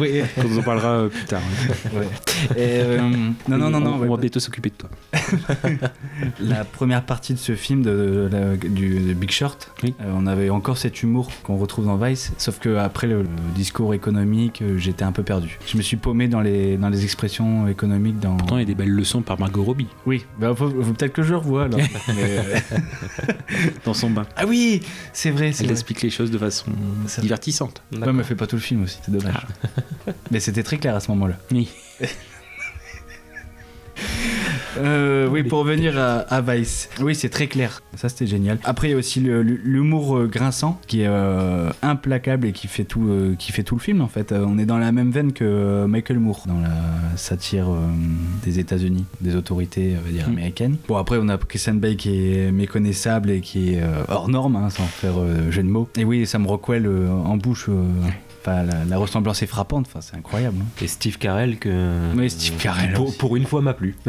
oui. 0.00 0.22
On 0.36 0.42
vous 0.42 0.60
en 0.60 0.62
parlera 0.62 0.88
euh, 0.90 1.08
plus 1.08 1.24
tard. 1.24 1.42
ouais. 1.94 2.06
Et, 2.56 2.80
euh, 2.82 3.00
non, 3.48 3.58
non, 3.58 3.68
non, 3.68 3.80
non. 3.80 3.94
On, 3.94 3.98
ouais, 3.98 4.08
on 4.08 4.14
va 4.14 4.20
bientôt 4.20 4.38
s'occuper 4.38 4.70
de 4.70 4.76
toi. 4.76 4.90
la 6.40 6.64
première 6.64 7.02
partie 7.04 7.32
de 7.34 7.38
ce 7.38 7.54
film 7.56 7.82
de, 7.82 8.28
du 8.68 9.00
de 9.00 9.12
Big 9.12 9.30
Short, 9.32 9.72
Oui. 9.82 9.94
euh, 10.00 10.12
on 10.14 10.26
avait 10.26 10.50
encore 10.50 10.78
cet 10.78 11.02
humour 11.02 11.30
qu'on 11.42 11.56
retrouve 11.56 11.86
dans 11.86 11.96
Vice, 11.96 12.32
sauf 12.38 12.58
que 12.60 12.76
après 12.76 13.06
le, 13.08 13.22
le 13.22 13.28
discours 13.54 13.92
économique, 13.94 14.62
j'étais 14.76 15.04
un 15.04 15.12
peu 15.12 15.22
perdu. 15.22 15.58
Je 15.66 15.76
me 15.76 15.82
suis 15.82 15.96
paumé 15.96 16.15
dans 16.26 16.40
les, 16.40 16.76
dans 16.76 16.88
les 16.88 17.04
expressions 17.04 17.68
économiques 17.68 18.18
dans. 18.18 18.36
Pourtant, 18.36 18.56
il 18.56 18.60
y 18.60 18.62
a 18.62 18.66
des 18.66 18.74
belles 18.74 18.90
leçons 18.90 19.20
par 19.22 19.38
Margot 19.38 19.62
Robbie 19.62 19.86
Oui, 20.06 20.24
bah, 20.40 20.54
peut-être 20.54 21.12
que 21.12 21.22
je 21.22 21.30
le 21.32 21.36
revoie 21.36 21.64
alors. 21.64 21.78
Mais, 22.08 22.38
euh, 22.38 22.58
dans 23.84 23.94
son 23.94 24.10
bain. 24.10 24.26
ah 24.36 24.46
oui, 24.46 24.80
c'est 25.12 25.30
vrai, 25.30 25.48
Elle 25.48 25.54
vrai. 25.66 25.70
explique 25.72 26.02
les 26.02 26.10
choses 26.10 26.30
de 26.30 26.38
façon 26.38 26.72
divertissante. 27.20 27.82
Ouais, 27.92 28.12
mais 28.12 28.24
fait 28.24 28.34
pas 28.34 28.46
tout 28.46 28.56
le 28.56 28.62
film 28.62 28.82
aussi, 28.82 28.98
c'est 29.04 29.12
dommage. 29.12 29.46
mais 30.30 30.40
c'était 30.40 30.62
très 30.62 30.78
clair 30.78 30.94
à 30.94 31.00
ce 31.00 31.10
moment-là. 31.12 31.36
Oui. 31.52 31.68
Euh, 34.78 35.26
oui, 35.30 35.42
pour 35.42 35.60
revenir 35.60 35.98
à, 35.98 36.16
à 36.18 36.42
Vice. 36.42 36.90
Oui, 37.00 37.14
c'est 37.14 37.30
très 37.30 37.46
clair. 37.46 37.80
Ça, 37.96 38.10
c'était 38.10 38.26
génial. 38.26 38.58
Après, 38.62 38.88
il 38.88 38.90
y 38.90 38.94
a 38.94 38.98
aussi 38.98 39.20
l'humour 39.20 40.18
euh, 40.18 40.26
grinçant 40.26 40.78
qui 40.86 41.00
est 41.00 41.06
euh, 41.08 41.70
implacable 41.80 42.46
et 42.46 42.52
qui 42.52 42.68
fait, 42.68 42.84
tout, 42.84 43.08
qui 43.38 43.52
fait 43.52 43.62
tout 43.62 43.74
le 43.74 43.80
film 43.80 44.02
en 44.02 44.06
fait. 44.08 44.32
On 44.32 44.58
est 44.58 44.66
dans 44.66 44.76
la 44.76 44.92
même 44.92 45.10
veine 45.10 45.32
que 45.32 45.86
Michael 45.86 46.18
Moore 46.18 46.42
dans 46.46 46.60
la 46.60 46.68
satire 47.16 47.68
des 48.44 48.58
États-Unis, 48.58 49.06
des 49.22 49.34
autorités 49.34 49.96
on 49.98 50.04
va 50.04 50.12
dire, 50.12 50.28
Mm. 50.28 50.32
américaines. 50.32 50.76
Bon, 50.88 50.96
après, 50.98 51.16
on 51.18 51.28
a 51.30 51.38
Christian 51.38 51.74
Bale 51.76 51.96
qui 51.96 52.34
est 52.34 52.52
méconnaissable 52.52 53.30
et 53.30 53.40
qui 53.40 53.76
est 53.76 53.82
hors 54.08 54.28
norme, 54.28 54.56
hein, 54.56 54.68
sans 54.68 54.84
faire 54.84 55.14
jeu 55.50 55.62
de 55.62 55.68
mots. 55.68 55.88
Et 55.96 56.04
oui, 56.04 56.26
Sam 56.26 56.46
Rockwell 56.46 56.86
en 56.86 57.38
bouche. 57.38 57.70
Euh, 58.48 58.62
Enfin, 58.62 58.62
la, 58.62 58.84
la 58.84 58.96
ressemblance 58.98 59.42
est 59.42 59.46
frappante, 59.46 59.86
enfin, 59.88 60.00
c'est 60.00 60.16
incroyable. 60.16 60.56
hein. 60.60 60.66
Et 60.80 60.86
Steve 60.86 61.18
Carell, 61.18 61.58
que. 61.58 62.14
Oui, 62.16 62.30
Steve 62.30 62.56
Carell 62.58 62.94
Pour, 63.18 63.36
une 63.36 63.44
fois, 63.46 63.60
m'a 63.60 63.74
plu. 63.74 63.96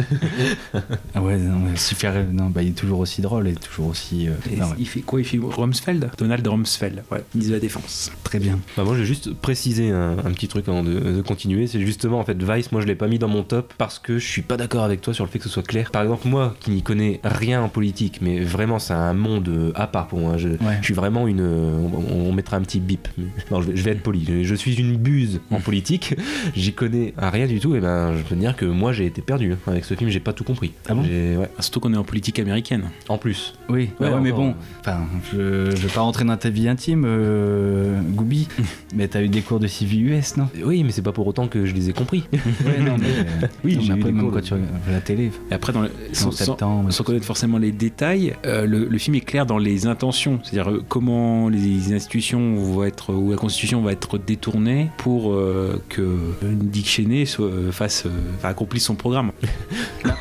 Ah 1.16 1.22
ouais, 1.22 1.38
non, 1.38 1.58
mais 1.60 1.76
Steve 1.76 1.98
Carell, 1.98 2.28
non, 2.32 2.48
bah, 2.50 2.62
il 2.62 2.70
est 2.70 2.72
toujours 2.78 3.00
aussi 3.00 3.22
drôle 3.22 3.48
et 3.48 3.54
toujours 3.56 3.88
aussi. 3.88 4.28
euh, 4.28 4.34
Et 4.52 4.56
non, 4.58 4.66
ouais, 4.68 4.76
Il 4.80 4.88
fait 4.88 5.02
quoi 5.02 5.20
Il 5.20 5.26
fait 5.26 5.40
Rumsfeld 5.42 6.12
Donald 6.18 6.46
Rumsfeld, 6.48 7.04
ouais, 7.12 7.24
ministre 7.34 7.52
de 7.52 7.56
la 7.56 7.62
Défense. 7.62 8.12
très 8.24 8.40
bien. 8.40 8.60
Bah, 8.76 8.84
moi, 8.84 8.94
je 8.96 9.00
vais 9.00 9.06
juste 9.06 9.34
préciser 9.34 9.90
un, 9.92 10.18
un 10.20 10.32
petit 10.32 10.48
truc 10.48 10.68
avant 10.70 10.84
de, 10.84 11.00
de 11.00 11.22
continuer. 11.22 11.68
C'est 11.68 11.80
justement, 11.80 12.20
en 12.20 12.24
fait, 12.24 12.42
Vice, 12.42 12.72
moi, 12.72 12.82
je 12.82 12.88
l'ai 12.88 12.96
pas 12.96 13.08
mis 13.08 13.20
dans 13.20 13.28
mon 13.28 13.44
top 13.44 13.74
parce 13.78 14.00
que 14.00 14.20
je 14.20 14.28
suis 14.28 14.42
pas 14.42 14.58
d'accord 14.58 14.84
avec 14.84 15.02
toi 15.02 15.14
sur 15.14 15.26
le 15.26 15.30
fait 15.32 15.40
que 15.40 15.46
ce 15.46 15.50
soit 15.50 15.64
clair. 15.66 15.90
Par 15.92 16.04
exemple, 16.04 16.28
moi, 16.28 16.56
qui 16.60 16.72
n'y 16.72 16.84
connais 16.84 17.20
rien 17.24 17.62
en 17.62 17.70
politique, 17.70 18.20
mais 18.22 18.40
vraiment, 18.42 18.80
c'est 18.80 18.94
un 18.94 19.14
monde 19.14 19.48
euh, 19.50 19.72
à 19.76 19.88
part 19.88 20.08
pour 20.08 20.20
moi. 20.20 20.38
Je, 20.38 20.50
Ouais. 20.50 20.78
je 20.82 20.86
suis 20.86 20.94
vraiment 20.94 21.28
une. 21.28 21.42
On, 21.42 22.30
on 22.30 22.34
mettra 22.34 22.58
un 22.58 22.62
petit 22.62 22.80
bip. 22.80 23.08
Non, 23.52 23.62
je 23.62 23.68
vais, 23.72 23.76
je 23.78 23.84
vais 23.84 23.92
être 23.92 24.02
poli. 24.04 24.26
Je, 24.44 24.56
suis 24.56 24.76
une 24.76 24.98
buse 24.98 25.40
en 25.52 25.60
politique. 25.60 26.16
J'y 26.56 26.74
connais 26.74 27.14
rien 27.18 27.48
du 27.48 27.60
tout. 27.60 27.76
Et 27.76 27.80
ben, 27.80 28.16
je 28.18 28.22
peux 28.24 28.36
dire 28.36 28.56
que 28.56 28.66
moi, 28.66 28.94
j'ai 28.94 29.06
été 29.06 29.22
perdu 29.22 29.54
hein. 29.54 29.58
avec 29.68 29.86
ce 29.86 29.94
film. 29.94 30.10
J'ai 30.10 30.20
pas 30.20 30.34
tout 30.34 30.44
compris. 30.44 30.72
Ah 30.90 30.94
bon 30.96 31.02
ouais. 31.04 31.50
Ah, 31.58 31.62
Surtout 31.62 31.80
qu'on 31.80 31.94
est 31.94 31.98
en 31.98 32.04
politique 32.04 32.40
américaine. 32.40 32.86
En 33.10 33.18
plus. 33.18 33.54
Oui, 33.70 33.90
Ouais, 34.00 34.08
ouais, 34.08 34.14
ouais, 34.14 34.22
mais 34.22 34.32
bon, 34.32 34.56
enfin, 34.80 35.00
je, 35.32 35.72
je 35.72 35.76
vais 35.88 35.94
pas 35.94 36.02
rentrer 36.02 36.26
dans 36.26 36.38
ta 36.38 36.50
vie 36.50 36.68
intime, 36.68 37.04
euh, 37.06 38.00
Goubi, 38.02 38.48
mais 38.96 39.08
t'as 39.08 39.22
eu 39.22 39.30
des 39.30 39.42
cours 39.42 39.60
de 39.60 39.68
civil 39.68 40.12
US, 40.12 40.38
non? 40.38 40.48
Oui, 40.64 40.84
mais 40.84 40.92
c'est 40.92 41.02
pas 41.02 41.12
pour 41.12 41.28
autant 41.28 41.48
que 41.48 41.66
je 41.66 41.74
les 41.74 41.90
ai 41.90 41.94
compris. 41.94 42.24
Ouais, 42.34 42.80
non, 42.80 42.98
mais. 42.98 43.06
euh, 43.08 43.48
Oui, 43.64 43.76
non, 43.76 43.82
j'ai 43.82 43.94
mais 43.94 43.98
eu 43.98 44.00
après, 44.02 44.12
des 44.12 44.16
même 44.16 44.24
cours 44.24 44.32
quand 44.34 44.40
de- 44.40 44.46
tu 44.46 44.54
regardes 44.54 44.72
la 44.90 45.02
télé, 45.02 45.32
Et 45.52 45.54
après, 45.54 45.74
dans 45.74 45.82
le, 45.82 45.92
sans, 46.14 46.32
sans- 46.32 46.46
septembre. 46.46 46.92
sans 46.92 47.04
connaître 47.04 47.26
forcément 47.26 47.58
les 47.58 47.72
détails, 47.72 48.34
euh, 48.46 48.66
le, 48.66 48.86
le 48.86 48.98
film 48.98 49.16
est 49.16 49.22
clair 49.22 49.46
dans 49.46 49.58
les 49.58 49.86
intentions, 49.88 50.40
c'est-à-dire 50.44 50.70
euh, 50.72 50.84
comment 50.88 51.50
les 51.50 51.94
institutions 51.94 52.56
vont 52.56 52.84
être, 52.84 53.14
ou 53.14 53.32
la 53.32 53.38
Constitution 53.38 53.82
va 53.82 53.92
être 53.92 54.17
détournée 54.18 54.90
pour 54.98 55.34
euh, 55.34 55.82
que 55.90 56.02
Dick 56.44 56.88
Cheney 56.88 57.26
soit, 57.26 57.46
euh, 57.48 57.72
fasse, 57.72 58.06
euh, 58.06 58.10
enfin, 58.38 58.50
accomplisse 58.50 58.84
son 58.86 58.96
programme. 58.96 59.32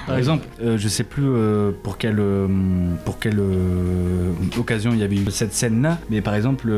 Par 0.07 0.17
exemple, 0.17 0.47
euh, 0.63 0.79
je 0.79 0.89
sais 0.89 1.05
plus 1.05 1.25
euh, 1.27 1.71
pour 1.83 1.99
quelle, 1.99 2.21
pour 3.05 3.19
quelle 3.19 3.41
occasion 4.59 4.93
il 4.93 4.99
y 4.99 5.03
avait 5.03 5.17
eu 5.17 5.31
cette 5.31 5.53
scène-là, 5.53 5.99
mais 6.11 6.21
par 6.21 6.35
exemple, 6.35 6.73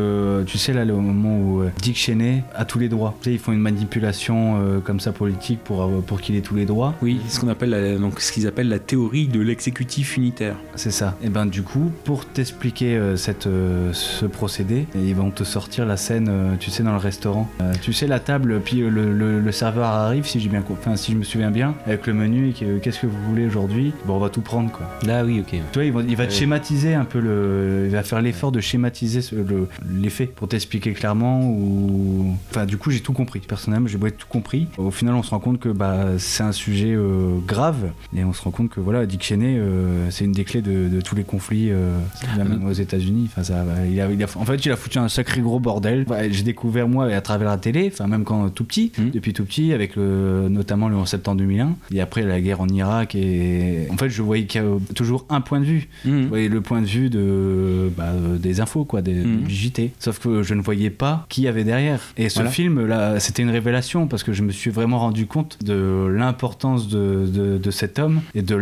tu 0.47 0.59
sais 0.59 0.73
là, 0.73 0.85
le 0.85 0.95
moment 0.95 1.39
où 1.39 1.62
Dick 1.81 1.97
Cheney 1.97 2.43
a 2.55 2.65
tous 2.65 2.78
les 2.78 2.89
droits. 2.89 3.15
Tu 3.23 3.28
sais, 3.31 3.35
ils 3.35 3.39
font 3.39 3.53
une 3.53 3.61
manipulation 3.61 4.81
comme 4.85 5.01
ça 5.01 5.12
politique 5.12 5.61
pour, 5.65 5.90
pour 6.03 6.20
qu'il 6.20 6.36
ait 6.36 6.40
tous 6.40 6.55
les 6.55 6.65
droits. 6.66 6.95
Oui, 7.03 7.20
ce 7.28 7.40
qu'on 7.40 7.49
appelle 7.49 7.70
la- 7.70 7.97
donc 7.99 8.20
ce 8.20 8.32
qu'ils 8.32 8.47
appellent 8.47 8.69
la 8.69 8.78
théorie 8.78 9.27
de 9.28 9.40
l'exécutif 9.40 10.16
unitaire. 10.16 10.57
C'est 10.74 10.90
ça. 10.90 11.16
Et 11.23 11.28
ben 11.28 11.47
du 11.47 11.62
coup, 11.62 11.90
pour 12.05 12.24
t'expliquer 12.27 13.01
cette, 13.16 13.49
ce 13.93 14.27
procédé, 14.27 14.86
ils 14.95 15.15
vont 15.15 15.31
te 15.31 15.45
sortir 15.45 15.86
la 15.86 15.97
scène, 15.97 16.57
tu 16.61 16.70
sais, 16.70 16.82
dans 16.82 16.93
le 16.93 16.99
restaurant. 17.09 17.48
Euh, 17.60 17.72
tu 17.82 17.93
sais, 17.93 18.06
la 18.06 18.20
table, 18.20 18.60
puis 18.64 18.82
euh, 18.82 18.89
le, 18.90 19.12
le- 19.12 19.40
le 19.40 19.52
serveur 19.52 19.86
arrive, 19.86 20.26
si 20.26 20.40
j'ai 20.40 20.48
bien, 20.48 20.62
enfin 20.70 20.97
si 20.97 21.12
je 21.12 21.16
me 21.16 21.24
souviens 21.24 21.51
bien, 21.51 21.74
avec 21.86 22.06
le 22.06 22.14
menu 22.14 22.51
et 22.51 22.52
que 22.52 22.78
qu'est-ce 22.78 23.01
que 23.01 23.06
vous 23.06 23.22
voulez 23.28 23.47
aujourd'hui? 23.47 23.93
Bon, 24.06 24.14
on 24.16 24.18
va 24.20 24.28
tout 24.28 24.40
prendre 24.40 24.70
quoi. 24.70 24.86
Là, 25.06 25.24
oui, 25.24 25.40
ok. 25.40 25.51
Tu 25.51 25.60
vois, 25.74 25.85
il 25.85 25.93
va, 25.93 26.01
il 26.02 26.16
va 26.16 26.26
te 26.26 26.30
Ouais. 26.32 26.36
schématiser 26.39 26.94
un 26.94 27.05
peu 27.05 27.20
le, 27.20 27.85
il 27.86 27.90
va 27.90 28.02
faire 28.02 28.20
l'effort 28.20 28.52
de 28.52 28.60
schématiser 28.60 29.20
le- 29.35 29.68
l'effet 30.01 30.26
pour 30.26 30.48
t'expliquer 30.48 30.93
clairement 30.93 31.40
ou, 31.48 32.36
enfin 32.51 32.66
du 32.66 32.76
coup 32.76 32.90
j'ai 32.90 33.01
tout 33.01 33.12
compris. 33.12 33.40
Personnellement, 33.40 33.89
j'ai 33.89 33.98
beau 33.98 34.06
être 34.06 34.18
tout 34.18 34.26
compris. 34.28 34.68
Au 34.76 34.90
final, 34.90 35.14
on 35.14 35.22
se 35.22 35.30
rend 35.30 35.39
compte 35.40 35.59
que 35.60 35.68
bah 35.70 36.06
c'est 36.18 36.43
un 36.43 36.52
sujet 36.52 36.93
euh, 36.94 37.39
grave 37.47 37.90
et 38.16 38.24
on 38.24 38.32
se 38.32 38.43
rend 38.43 38.51
compte 38.51 38.68
que 38.70 38.80
voilà, 38.80 39.06
Dick 39.06 39.22
Cheney, 39.22 39.56
euh, 39.59 40.10
c'est 40.10 40.24
une 40.24 40.32
des 40.32 40.44
clés 40.44 40.62
de, 40.62 40.89
de 40.89 41.01
tous 41.01 41.14
les 41.14 41.24
conflits, 41.24 41.70
euh, 41.70 41.97
même 42.36 42.64
aux 42.66 42.72
États-Unis. 42.72 43.28
Enfin 43.30 43.43
ça, 43.43 43.62
va, 43.64 43.86
il 43.86 44.01
a, 44.01 44.10
il 44.10 44.22
a- 44.22 44.26
en 44.36 44.44
fait, 44.44 44.64
il 44.64 44.72
a 44.72 44.76
foutu 44.76 44.98
un 44.98 45.09
sacré 45.09 45.40
gros 45.40 45.60
bordel. 45.60 46.05
Ouais, 46.09 46.28
j'ai 46.30 46.43
découvert 46.43 46.88
moi 46.89 47.06
à 47.06 47.20
travers 47.20 47.48
la 47.51 47.56
télé, 47.59 47.90
enfin 47.93 48.06
même 48.06 48.24
quand 48.24 48.48
tout 48.51 48.65
petit, 48.65 48.93
Mhm. 48.98 49.10
depuis 49.10 49.32
tout 49.32 49.44
petit, 49.44 49.73
avec 49.73 49.97
le, 49.97 50.48
notamment 50.48 50.89
le 50.89 50.97
11 50.97 51.09
septembre 51.09 51.39
2001 51.39 51.77
et 51.94 52.01
après 52.01 52.23
la 52.23 52.40
guerre 52.40 52.60
en 52.60 52.69
Irak 52.69 53.15
et 53.15 53.86
en 53.90 53.97
fait 53.97 54.09
je 54.09 54.23
voyais 54.23 54.44
qu'il 54.47 54.62
y 54.62 54.65
a 54.65 54.69
toujours 54.94 55.27
un 55.31 55.40
point 55.40 55.60
de 55.60 55.65
vue 55.65 55.89
Mhm. 56.05 56.23
vous 56.23 56.28
voyez 56.28 56.48
le 56.48 56.60
point 56.60 56.81
de 56.81 56.86
vue 56.86 57.10
de, 57.10 57.90
bah, 57.97 58.05
euh, 58.15 58.39
des 58.39 58.60
infos, 58.60 58.85
quoi, 58.85 59.02
des, 59.02 59.23
du 59.23 59.55
JT. 59.55 59.93
Sauf 59.98 60.19
que 60.19 60.43
je 60.43 60.55
ne 60.55 60.60
voyais 60.62 60.90
pas 60.90 61.27
qui 61.28 61.43
y 61.43 61.48
avait 61.48 61.65
derrière. 61.65 62.01
Et 62.16 62.28
ce 62.28 62.36
Voilà. 62.36 62.51
film, 62.51 62.86
là, 62.86 63.20
c'était 63.20 63.43
une 63.43 63.51
révélation 63.51 64.06
parce 64.06 64.23
que 64.23 64.32
je 64.32 64.43
me 64.43 64.51
suis 64.51 64.70
vraiment 64.70 64.98
rendu 64.98 65.27
compte 65.27 65.59
de 65.65 66.06
l'importance 66.15 66.89
de, 66.89 67.27
de, 67.27 67.59
de 67.59 67.70
cet 67.70 67.98
homme 67.98 68.20
et 68.35 68.43
de 68.43 68.55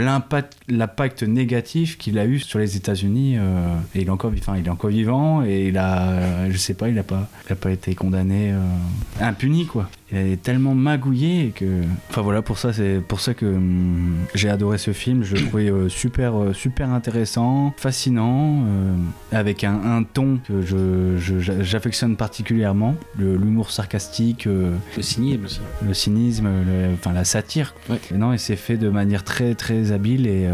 l'impact, 0.68 1.22
négatif 1.22 1.98
qu'il 1.98 2.18
a 2.18 2.26
eu 2.26 2.38
sur 2.38 2.58
les 2.58 2.76
États-Unis. 2.76 3.36
euh, 3.38 3.76
et 3.94 4.00
il 4.02 4.06
est 4.06 4.10
encore, 4.10 4.32
enfin, 4.36 4.54
il 4.58 4.66
est 4.66 4.70
encore 4.70 4.90
vivant 4.90 5.42
et 5.44 5.68
il 5.68 5.78
a, 5.78 6.08
euh, 6.10 6.48
je 6.50 6.56
sais 6.56 6.74
pas, 6.74 6.88
il 6.88 6.98
a 6.98 7.02
pas, 7.02 7.28
il 7.48 7.52
a 7.52 7.56
pas 7.56 7.70
été 7.70 7.94
condamné 7.94 8.15
euh, 8.52 8.60
impuni, 9.20 9.66
quoi. 9.66 9.88
Il 10.12 10.18
est 10.18 10.42
tellement 10.42 10.74
magouillé 10.74 11.52
que. 11.54 11.82
Enfin 12.10 12.22
voilà, 12.22 12.40
pour 12.42 12.58
ça, 12.58 12.72
c'est 12.72 13.00
pour 13.06 13.20
ça 13.20 13.34
que 13.34 13.46
hum, 13.46 14.14
j'ai 14.34 14.48
adoré 14.48 14.78
ce 14.78 14.92
film. 14.92 15.24
Je 15.24 15.34
le 15.36 15.42
trouvais 15.46 15.68
euh, 15.70 15.88
super, 15.88 16.40
euh, 16.40 16.52
super 16.52 16.90
intéressant, 16.90 17.74
fascinant, 17.76 18.62
euh, 18.66 18.94
avec 19.32 19.64
un, 19.64 19.74
un 19.74 20.02
ton 20.04 20.38
que 20.46 20.62
je, 20.62 21.16
j'affectionne 21.62 22.16
particulièrement. 22.16 22.94
L'humour 23.18 23.70
sarcastique, 23.70 24.44
Le 24.46 25.02
cynisme 25.02 25.44
aussi. 25.44 25.60
le 25.86 25.94
cynisme, 25.94 26.46
le- 26.46 26.94
enfin 26.94 27.12
la 27.12 27.24
satire. 27.24 27.74
Ouais. 27.90 27.98
Et 28.14 28.18
non, 28.18 28.32
et 28.32 28.38
c'est 28.38 28.56
fait 28.56 28.76
de 28.76 28.88
manière 28.88 29.24
très 29.24 29.54
très 29.54 29.92
habile 29.92 30.26
et, 30.26 30.48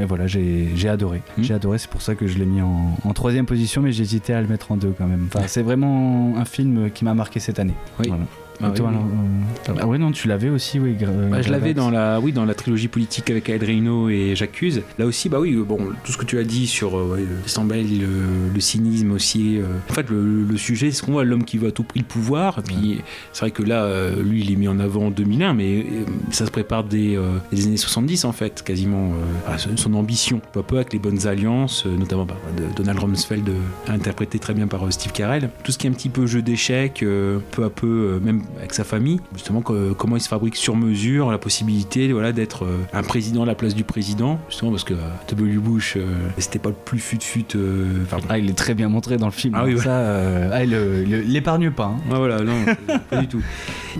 et 0.00 0.04
voilà, 0.04 0.26
j'ai 0.26 0.68
j'ai 0.76 0.88
adoré. 0.88 1.22
Mhm. 1.38 1.44
J'ai 1.44 1.54
adoré, 1.54 1.78
c'est 1.78 1.90
pour 1.90 2.02
ça 2.02 2.14
que 2.14 2.26
je 2.26 2.38
l'ai 2.38 2.46
mis 2.46 2.60
en, 2.60 2.96
en 3.04 3.12
troisième 3.14 3.46
position, 3.46 3.80
mais 3.82 3.92
j'hésitais 3.92 4.32
à 4.34 4.40
le 4.42 4.48
mettre 4.48 4.70
en 4.72 4.76
deux 4.76 4.94
quand 4.96 5.06
même. 5.06 5.28
Enfin, 5.32 5.46
c'est 5.46 5.62
vraiment 5.62 6.34
un 6.36 6.44
film 6.44 6.90
qui 6.90 7.04
m'a 7.04 7.14
marqué 7.14 7.40
cette 7.40 7.58
année. 7.58 7.74
Oui. 8.00 8.08
Voilà. 8.08 8.24
Ah 8.60 8.70
toi, 8.70 8.88
oui, 8.90 8.96
alors, 8.96 9.06
euh, 9.06 9.80
ah 9.82 9.86
ouais, 9.86 9.98
non, 9.98 10.10
tu 10.10 10.26
l'avais 10.28 10.48
aussi, 10.50 10.80
oui. 10.80 10.96
Bah, 11.30 11.42
je 11.42 11.50
l'avais 11.50 11.74
dans 11.74 11.90
la, 11.90 12.18
oui, 12.20 12.32
dans 12.32 12.44
la 12.44 12.54
trilogie 12.54 12.88
politique 12.88 13.30
avec 13.30 13.48
Ed 13.48 13.62
Reno 13.62 14.08
et 14.08 14.34
J'accuse. 14.34 14.82
Là 14.98 15.06
aussi, 15.06 15.28
bah 15.28 15.38
oui, 15.40 15.54
bon, 15.56 15.78
tout 16.04 16.12
ce 16.12 16.16
que 16.18 16.24
tu 16.24 16.38
as 16.38 16.44
dit 16.44 16.66
sur 16.66 16.96
euh, 16.98 17.14
ouais, 17.14 17.20
le 17.20 17.36
Stambel, 17.46 17.86
le, 18.00 18.06
le 18.52 18.60
cynisme 18.60 19.12
aussi. 19.12 19.58
euh, 19.58 19.64
en 19.88 19.92
fait, 19.92 20.10
le, 20.10 20.42
le 20.44 20.56
sujet, 20.56 20.90
c'est 20.90 21.04
qu'on 21.04 21.12
voit 21.12 21.24
l'homme 21.24 21.44
qui 21.44 21.58
veut 21.58 21.68
à 21.68 21.70
tout 21.72 21.84
prix 21.84 22.00
le 22.00 22.06
pouvoir. 22.06 22.58
Et 22.58 22.62
puis, 22.62 23.00
c'est 23.32 23.40
vrai 23.42 23.50
que 23.52 23.62
là, 23.62 23.84
euh, 23.84 24.22
lui, 24.22 24.40
il 24.40 24.52
est 24.52 24.56
mis 24.56 24.68
en 24.68 24.80
avant 24.80 25.06
en 25.06 25.10
2001, 25.10 25.54
mais 25.54 25.86
ça 26.30 26.44
se 26.46 26.50
prépare 26.50 26.84
des, 26.84 27.18
des 27.52 27.66
années 27.66 27.76
70, 27.76 28.24
en 28.24 28.32
fait, 28.32 28.62
quasiment. 28.64 29.12
son, 29.76 29.94
ambition, 29.94 30.40
peu 30.52 30.60
à 30.60 30.62
peu, 30.62 30.76
avec 30.76 30.92
les 30.92 30.98
bonnes 30.98 31.26
alliances, 31.26 31.86
notamment 31.86 32.24
bah, 32.24 32.36
de 32.56 32.64
Donald 32.76 32.98
Rumsfeld, 32.98 33.48
interprété 33.88 34.38
très 34.38 34.54
bien 34.54 34.66
par 34.66 34.92
Steve 34.92 35.12
Carell. 35.12 35.50
Tout 35.62 35.72
ce 35.72 35.78
qui 35.78 35.86
est 35.86 35.90
un 35.90 35.92
petit 35.92 36.08
peu 36.08 36.26
jeu 36.26 36.42
d'échecs, 36.42 37.04
peu 37.50 37.64
à 37.64 37.70
peu, 37.70 38.20
même 38.22 38.42
avec 38.58 38.72
sa 38.74 38.84
famille, 38.84 39.20
justement, 39.34 39.60
que- 39.62 39.92
comment 39.92 40.16
il 40.16 40.20
se 40.20 40.28
fabrique 40.28 40.56
sur 40.56 40.76
mesure 40.76 41.30
la 41.30 41.38
possibilité 41.38 42.12
voilà, 42.12 42.32
d'être 42.32 42.64
euh, 42.64 42.78
un 42.92 43.02
président 43.02 43.42
à 43.42 43.46
la 43.46 43.54
place 43.54 43.74
du 43.74 43.84
président, 43.84 44.38
justement, 44.48 44.70
parce 44.70 44.84
que 44.84 44.94
euh, 44.94 44.96
W. 45.30 45.56
Bush, 45.58 45.96
euh, 45.96 46.04
c'était 46.38 46.58
pas 46.58 46.70
le 46.70 46.74
plus 46.84 46.98
fut-fut. 46.98 47.44
Ah, 48.28 48.38
il 48.38 48.48
est 48.50 48.54
très 48.58 48.74
bien 48.74 48.88
montré 48.88 49.16
dans 49.16 49.26
le 49.26 49.32
film. 49.32 49.54
Ah 49.56 49.64
oui, 49.64 49.74
ouais. 49.74 49.80
ça, 49.80 50.50
ah, 50.52 50.64
il 50.64 50.70
l'épargne 51.32 51.70
pas. 51.70 51.86
hein. 51.96 52.10
Ouais, 52.10 52.16
voilà, 52.18 52.40
non, 52.42 52.54
pas 53.10 53.16
du 53.18 53.28
tout. 53.28 53.42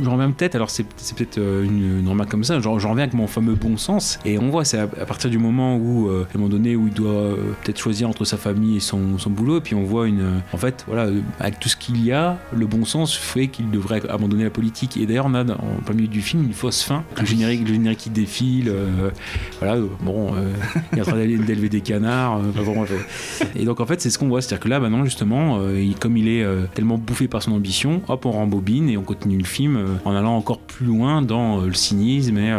J'en 0.03 0.12
reviens 0.12 0.31
peut-être, 0.31 0.55
alors 0.55 0.70
c'est 0.70 0.85
peut-être 0.85 1.39
une, 1.39 2.01
une 2.01 2.09
remarque 2.09 2.31
comme 2.31 2.45
ça, 2.45 2.59
j'en 2.61 2.73
reviens 2.75 2.99
avec 2.99 3.15
mon 3.15 3.27
fameux 3.27 3.55
bon 3.55 3.77
sens, 3.77 4.19
et 4.25 4.39
on 4.39 4.49
voit, 4.51 4.65
c'est 4.65 4.79
à, 4.79 4.83
à 4.83 5.07
partir 5.07 5.31
du 5.31 5.39
moment 5.39 5.77
où, 5.77 6.09
euh, 6.09 6.25
à 6.33 6.37
un 6.37 6.39
moment 6.39 6.51
donné, 6.51 6.77
où 6.77 6.87
il 6.89 6.93
doit 6.95 7.11
euh, 7.11 7.37
peut-être 7.65 7.79
choisir 7.79 8.09
entre 8.09 8.25
sa 8.25 8.37
famille 8.37 8.77
et 8.77 8.81
son, 8.81 9.19
son 9.19 9.31
boulot, 9.31 9.59
et 9.59 9.61
puis 9.61 9.75
on 9.75 9.85
voit 9.85 10.07
une. 10.07 10.20
euh, 10.20 10.39
en 10.53 10.57
fait, 10.57 10.85
voilà, 10.87 11.09
avec 11.41 11.59
tout 11.61 11.69
ce 11.69 11.77
qu'il 11.77 12.05
y 12.05 12.12
a, 12.12 12.39
le 12.55 12.66
bon 12.66 12.85
sens 12.85 13.16
fait 13.16 13.49
qu'il 13.49 13.70
devrait 13.70 14.03
abandonner 14.09 14.38
la 14.44 14.51
politique. 14.51 14.97
Et 14.97 15.06
d'ailleurs, 15.06 15.27
on 15.27 15.35
a, 15.35 15.43
en 15.44 15.81
plein 15.85 15.94
milieu 15.94 16.09
du 16.09 16.20
film, 16.23 16.44
une 16.44 16.52
fausse 16.52 16.82
fin, 16.82 17.05
le 17.19 17.27
générique, 17.27 17.66
le 17.66 17.74
générique 17.74 17.98
qui 17.98 18.10
défile, 18.10 18.69
euh, 18.69 19.10
voilà, 19.60 19.77
euh, 19.77 19.86
bon, 20.02 20.35
euh, 20.35 20.52
il 20.93 20.98
est 20.98 21.02
en 21.02 21.05
train 21.05 21.16
d'élever 21.16 21.69
des 21.69 21.81
canards, 21.81 22.39
euh, 22.39 22.65
bon. 22.65 22.85
Et 23.56 23.65
donc 23.65 23.81
en 23.81 23.86
fait, 23.86 24.01
c'est 24.01 24.10
ce 24.10 24.19
qu'on 24.19 24.28
voit, 24.28 24.40
c'est-à-dire 24.43 24.60
que 24.65 24.69
là, 24.69 24.81
maintenant, 24.81 25.05
justement, 25.05 25.60
il- 25.70 25.97
comme 25.98 26.16
il 26.16 26.28
est 26.28 26.47
tellement 26.74 26.98
bouffé 26.98 27.28
par 27.28 27.43
son 27.43 27.52
ambition, 27.52 28.02
hop, 28.09 28.27
on 28.27 28.31
rembobine 28.32 28.89
et 28.89 28.97
on 28.97 29.02
continue 29.02 29.39
le 29.39 29.44
film 29.44 29.78
en 30.05 30.15
allant 30.15 30.36
encore 30.36 30.59
plus 30.60 30.86
loin 30.86 31.23
dans 31.23 31.60
le 31.62 31.73
cynisme 31.74 32.39
et 32.39 32.51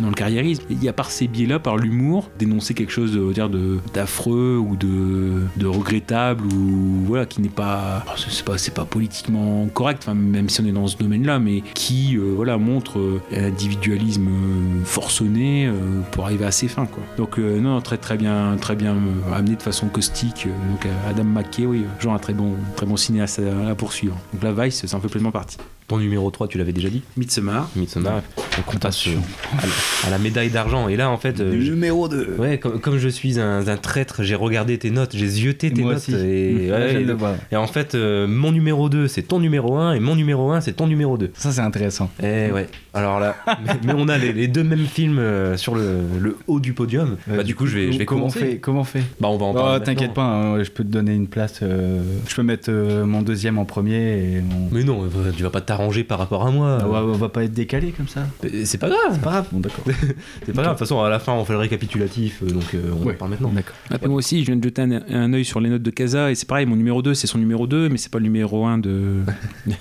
dans 0.00 0.08
le 0.08 0.14
carriérisme. 0.14 0.64
Il 0.70 0.82
y 0.82 0.88
a 0.88 0.92
par 0.92 1.10
ces 1.10 1.28
biais-là, 1.28 1.58
par 1.58 1.76
l'humour, 1.76 2.30
dénoncer 2.38 2.74
quelque 2.74 2.92
chose 2.92 3.12
de, 3.12 3.32
dire, 3.32 3.48
de 3.48 3.78
d'affreux 3.94 4.58
ou 4.58 4.76
de, 4.76 5.42
de 5.56 5.66
regrettable 5.66 6.44
ou 6.46 7.02
voilà, 7.06 7.26
qui 7.26 7.40
n'est 7.40 7.48
pas, 7.48 8.04
c'est 8.16 8.44
pas, 8.44 8.58
c'est 8.58 8.74
pas 8.74 8.84
politiquement 8.84 9.66
correct, 9.72 10.08
même 10.14 10.48
si 10.48 10.60
on 10.60 10.66
est 10.66 10.72
dans 10.72 10.86
ce 10.86 10.96
domaine-là, 11.22 11.38
mais 11.38 11.62
qui, 11.74 12.16
euh, 12.16 12.32
voilà, 12.34 12.58
montre 12.58 12.98
euh, 12.98 13.20
un 13.34 13.44
individualisme 13.44 14.28
euh, 14.28 14.84
forcené 14.84 15.66
euh, 15.66 15.72
pour 16.10 16.24
arriver 16.24 16.44
à 16.44 16.50
ses 16.50 16.68
fins, 16.68 16.86
quoi. 16.86 17.02
Donc 17.16 17.38
euh, 17.38 17.60
non, 17.60 17.80
très 17.80 17.96
très 17.98 18.16
bien, 18.16 18.56
très 18.60 18.76
bien 18.76 18.94
euh, 18.94 19.34
amené 19.34 19.56
de 19.56 19.62
façon 19.62 19.88
caustique. 19.88 20.46
euh, 20.46 20.70
donc 20.70 20.86
euh, 20.86 21.10
Adam 21.10 21.24
McKay, 21.24 21.66
oui, 21.66 21.84
euh, 21.84 22.00
genre 22.02 22.14
un 22.14 22.18
très 22.18 22.34
bon, 22.34 22.54
très 22.76 22.86
bon 22.86 22.96
cinéaste 22.96 23.40
à, 23.40 23.70
à 23.70 23.74
poursuivre. 23.74 24.16
Donc 24.32 24.42
la 24.42 24.52
Vice, 24.64 24.84
ça 24.86 24.96
en 24.96 25.00
fait 25.00 25.08
pleinement 25.08 25.32
partie. 25.32 25.58
Ton 25.92 25.98
numéro 25.98 26.30
3, 26.30 26.48
tu 26.48 26.56
l'avais 26.56 26.72
déjà 26.72 26.88
dit 26.88 27.02
Midsommar. 27.18 27.68
Midsommar. 27.76 28.22
Donc 28.56 28.74
on 28.74 28.78
passe 28.78 29.06
euh, 29.08 29.10
à 29.58 29.66
la- 29.66 30.06
à 30.08 30.10
la 30.10 30.18
médaille 30.18 30.48
d'argent. 30.48 30.88
Et 30.88 30.96
là, 30.96 31.10
en 31.10 31.18
fait, 31.18 31.38
euh, 31.40 31.52
je- 31.60 31.70
Numéro 31.72 32.08
2. 32.08 32.36
ouais, 32.38 32.58
comme, 32.58 32.80
comme 32.80 32.96
je 32.96 33.08
suis 33.10 33.38
un, 33.38 33.66
un 33.68 33.76
traître, 33.76 34.22
j'ai 34.22 34.34
regardé 34.34 34.78
tes 34.78 34.90
notes, 34.90 35.10
j'ai 35.14 35.26
zioté 35.26 35.70
tes 35.70 35.82
Moi 35.82 35.92
notes. 35.92 35.98
aussi. 36.08 36.14
Et, 36.14 36.70
ouais, 36.72 36.94
et- 36.94 37.04
le 37.04 37.16
et 37.50 37.56
en 37.56 37.66
fait, 37.66 37.94
euh, 37.94 38.26
mon 38.26 38.52
numéro 38.52 38.88
2, 38.88 39.06
c'est 39.06 39.20
ton 39.22 39.38
numéro 39.38 39.76
1, 39.76 39.92
et 39.92 40.00
mon 40.00 40.16
numéro 40.16 40.50
1, 40.50 40.62
c'est 40.62 40.72
ton 40.72 40.86
numéro 40.86 41.18
2. 41.18 41.30
Ça, 41.34 41.52
c'est 41.52 41.60
intéressant. 41.60 42.10
Eh 42.22 42.50
ouais. 42.52 42.68
Alors 42.94 43.20
là, 43.20 43.36
mais, 43.66 43.72
mais 43.84 43.92
on 43.94 44.08
a 44.08 44.16
les, 44.16 44.32
les 44.32 44.48
deux 44.48 44.64
mêmes 44.64 44.86
films 44.86 45.18
euh, 45.18 45.58
sur 45.58 45.74
le, 45.74 45.98
le 46.18 46.38
haut 46.46 46.60
du 46.60 46.72
podium. 46.72 47.16
Bah, 47.26 47.42
du 47.42 47.54
coup, 47.54 47.66
je 47.66 47.76
vais, 47.76 47.92
je 47.92 47.98
vais 47.98 48.06
comment 48.06 48.26
on 48.26 48.30
commencer. 48.30 48.52
fait 48.52 48.56
Comment 48.58 48.80
on 48.80 48.84
fait? 48.84 49.02
Bah, 49.20 49.28
on 49.28 49.36
va 49.36 49.44
en 49.44 49.50
Oh, 49.50 49.54
parler. 49.54 49.84
T'inquiète 49.84 50.08
maintenant. 50.08 50.14
pas, 50.14 50.22
hein, 50.58 50.64
je 50.64 50.70
peux 50.70 50.84
te 50.84 50.88
donner 50.88 51.12
une 51.14 51.26
place. 51.28 51.60
euh, 51.62 52.02
je 52.26 52.34
peux 52.34 52.42
mettre 52.42 52.70
euh, 52.70 53.04
mon 53.04 53.20
deuxième 53.20 53.58
en 53.58 53.66
premier 53.66 54.36
et 54.36 54.40
mon. 54.40 54.68
Mais 54.72 54.84
non, 54.84 55.04
euh, 55.04 55.30
tu 55.36 55.42
vas 55.42 55.50
pas 55.50 55.60
t'arranger 55.60 55.81
par 56.04 56.18
rapport 56.18 56.46
à 56.46 56.50
moi. 56.50 56.78
Ah 56.80 56.88
ouais, 56.88 56.98
on 56.98 57.12
va 57.12 57.28
pas 57.28 57.44
être 57.44 57.52
décalé 57.52 57.92
comme 57.92 58.08
ça. 58.08 58.26
C'est 58.64 58.78
pas 58.78 58.88
grave. 58.88 59.18
Pas 59.20 59.30
grave. 59.30 59.46
Bon, 59.52 59.60
d'accord. 59.60 59.84
C'est 60.46 60.52
pas 60.52 60.62
grave. 60.62 60.74
De 60.74 60.78
toute 60.78 60.88
façon, 60.88 61.00
à 61.02 61.08
la 61.10 61.18
fin, 61.18 61.32
on 61.32 61.44
fait 61.44 61.52
le 61.52 61.58
récapitulatif, 61.58 62.42
euh, 62.42 62.46
donc 62.50 62.74
euh, 62.74 62.90
on 62.92 63.06
Ouais. 63.06 63.14
en 63.14 63.16
parle 63.16 63.30
maintenant. 63.32 63.50
D'accord. 63.54 63.74
Après, 63.90 64.08
moi 64.08 64.16
aussi, 64.18 64.40
je 64.40 64.46
viens 64.46 64.56
de 64.56 64.64
jeter 64.64 64.82
un, 64.82 64.92
un 65.08 65.32
œil 65.32 65.44
sur 65.44 65.60
les 65.60 65.68
notes 65.70 65.82
de 65.82 65.90
Casa 65.90 66.30
et 66.30 66.34
c'est 66.34 66.46
pareil, 66.48 66.66
mon 66.66 66.76
numéro 66.76 67.02
2, 67.02 67.14
c'est 67.14 67.26
son 67.26 67.38
numéro 67.38 67.66
2, 67.66 67.88
mais 67.88 67.98
c'est 67.98 68.10
pas 68.10 68.18
le 68.18 68.24
numéro 68.24 68.64
1 68.66 68.78
de. 68.78 69.20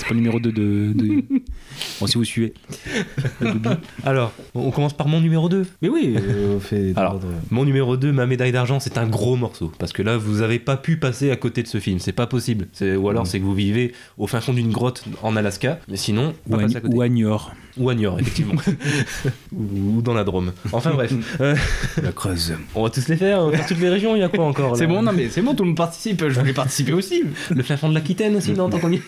c'est 0.00 0.08
pas 0.08 0.14
le 0.14 0.20
numéro 0.20 0.40
2 0.40 0.50
de. 0.52 0.92
de- 0.94 1.24
Bon, 2.00 2.06
si 2.06 2.16
vous 2.18 2.24
suivez. 2.24 2.52
Alors, 4.04 4.32
on 4.54 4.70
commence 4.70 4.92
par 4.92 5.08
mon 5.08 5.20
numéro 5.20 5.48
2. 5.48 5.66
Mais 5.82 5.88
oui, 5.88 6.16
euh, 6.18 6.54
on 6.56 6.60
fait. 6.60 6.92
Alors, 6.96 7.12
d'ordre. 7.18 7.28
Mon 7.50 7.64
numéro 7.64 7.96
2, 7.96 8.12
ma 8.12 8.26
médaille 8.26 8.52
d'argent, 8.52 8.80
c'est 8.80 8.98
un 8.98 9.06
gros 9.06 9.36
morceau. 9.36 9.72
Parce 9.78 9.92
que 9.92 10.02
là, 10.02 10.16
vous 10.16 10.42
avez 10.42 10.58
pas 10.58 10.76
pu 10.76 10.96
passer 10.96 11.30
à 11.30 11.36
côté 11.36 11.62
de 11.62 11.68
ce 11.68 11.78
film. 11.78 11.98
C'est 11.98 12.12
pas 12.12 12.26
possible. 12.26 12.68
Ou 12.80 13.08
alors, 13.08 13.22
Mm. 13.22 13.26
c'est 13.26 13.40
que 13.40 13.44
vous 13.44 13.54
vivez 13.54 13.92
au 14.18 14.26
fin 14.26 14.40
fond 14.40 14.52
d'une 14.52 14.70
grotte 14.72 15.04
en 15.22 15.36
Alaska. 15.36 15.78
Mais 15.88 15.96
sinon, 15.96 16.34
Ou, 16.48 16.56
à, 16.56 16.64
ou 16.88 17.00
à 17.02 17.08
Niort. 17.08 17.52
Ou 17.78 17.88
à 17.90 17.94
Niort, 17.94 18.18
effectivement. 18.20 18.54
ou, 19.52 19.58
ou 19.98 20.02
dans 20.02 20.14
la 20.14 20.24
Drôme. 20.24 20.52
Enfin 20.72 20.90
bref. 20.92 21.12
Euh, 21.40 21.54
la 22.02 22.12
creuse. 22.12 22.54
on 22.74 22.82
va 22.82 22.90
tous 22.90 23.08
les 23.08 23.16
faire. 23.16 23.40
On 23.40 23.50
va 23.50 23.56
faire 23.58 23.66
toutes 23.66 23.80
les 23.80 23.88
régions. 23.88 24.14
Il 24.16 24.20
y 24.20 24.22
a 24.22 24.28
quoi 24.28 24.44
encore 24.44 24.76
C'est 24.76 24.86
bon, 24.86 25.02
non 25.02 25.12
mais 25.12 25.28
c'est 25.30 25.40
bon, 25.42 25.54
tout 25.54 25.62
le 25.62 25.68
monde 25.68 25.76
participe. 25.76 26.26
Je 26.28 26.38
voulais 26.40 26.52
participer 26.52 26.92
aussi. 26.92 27.24
Le 27.50 27.62
fin 27.62 27.76
fond 27.76 27.88
de 27.88 27.94
l'Aquitaine 27.94 28.36
aussi, 28.36 28.52
non, 28.52 28.68
tant 28.68 28.78
qu'on 28.78 28.90
y 28.92 28.96
est. 28.96 29.02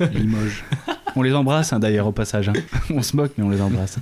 Limoges. 0.14 0.64
On 1.16 1.22
les 1.22 1.34
embrasse 1.34 1.72
hein, 1.72 1.80
d'ailleurs 1.80 2.06
au 2.06 2.12
passage. 2.12 2.48
hein. 2.48 2.52
On 2.90 3.02
se 3.02 3.16
moque, 3.16 3.32
mais 3.36 3.44
on 3.44 3.50
les 3.50 3.60
embrasse. 3.60 3.96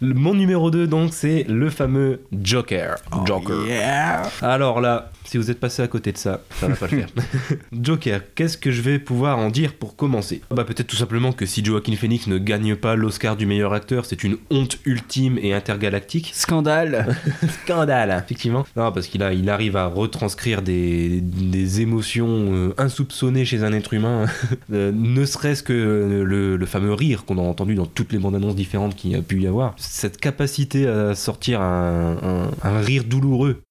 Le- 0.00 0.14
Mon 0.14 0.34
numéro 0.34 0.70
2, 0.72 0.86
donc, 0.88 1.12
c'est 1.14 1.44
le 1.48 1.70
fameux 1.70 2.20
Joker. 2.42 2.96
Oh, 3.12 3.18
Joker. 3.24 3.64
Yeah. 3.66 4.22
Alors 4.42 4.80
là, 4.80 5.10
si 5.28 5.36
vous 5.38 5.50
êtes 5.50 5.60
passé 5.60 5.82
à 5.82 5.88
côté 5.88 6.12
de 6.12 6.18
ça, 6.18 6.42
ça 6.58 6.68
va 6.68 6.74
pas 6.76 6.86
le 6.86 6.98
faire. 6.98 7.08
Joker, 7.72 8.20
qu'est-ce 8.34 8.56
que 8.58 8.70
je 8.70 8.82
vais 8.82 8.98
pouvoir 8.98 9.38
en 9.38 9.50
dire 9.50 9.74
pour 9.74 9.94
commencer? 9.96 10.42
Bah 10.50 10.64
peut-être 10.64 10.86
tout 10.86 10.96
simplement 10.96 11.32
que 11.32 11.46
si 11.46 11.64
Joaquin 11.64 11.94
Phoenix 11.96 12.26
ne 12.26 12.38
gagne 12.38 12.76
pas 12.76 12.96
l'Oscar 12.96 13.36
du 13.36 13.46
meilleur 13.46 13.72
acteur, 13.74 14.04
c'est 14.06 14.24
une 14.24 14.36
honte 14.50 14.78
ultime 14.84 15.38
et 15.40 15.52
intergalactique. 15.54 16.30
Scandale. 16.34 17.14
Scandale, 17.64 18.22
effectivement. 18.24 18.66
Non, 18.76 18.90
parce 18.92 19.06
qu'il 19.06 19.22
a, 19.22 19.32
il 19.32 19.48
arrive 19.50 19.76
à 19.76 19.86
retranscrire 19.86 20.62
des, 20.62 21.20
des 21.20 21.80
émotions 21.80 22.28
euh, 22.52 22.74
insoupçonnées 22.78 23.44
chez 23.44 23.62
un 23.64 23.72
être 23.72 23.92
humain. 23.94 24.26
Euh, 24.72 24.92
ne 24.94 25.24
serait-ce 25.24 25.62
que 25.62 25.72
euh, 25.72 26.24
le, 26.24 26.56
le 26.56 26.66
fameux 26.66 26.92
rire 26.92 27.24
qu'on 27.24 27.38
a 27.38 27.40
entendu 27.40 27.74
dans 27.74 27.86
toutes 27.86 28.12
les 28.12 28.18
bandes 28.18 28.34
annonces 28.34 28.54
différentes 28.56 28.94
qu'il 28.94 29.10
y 29.12 29.14
a 29.14 29.22
pu 29.22 29.40
y 29.40 29.46
avoir. 29.46 29.74
Cette 29.78 30.18
capacité 30.18 30.86
à 30.86 31.14
sortir 31.14 31.62
un, 31.62 32.16
un- 32.22 32.68
un 32.68 32.80
rire 32.80 33.04
douloureux. 33.04 33.62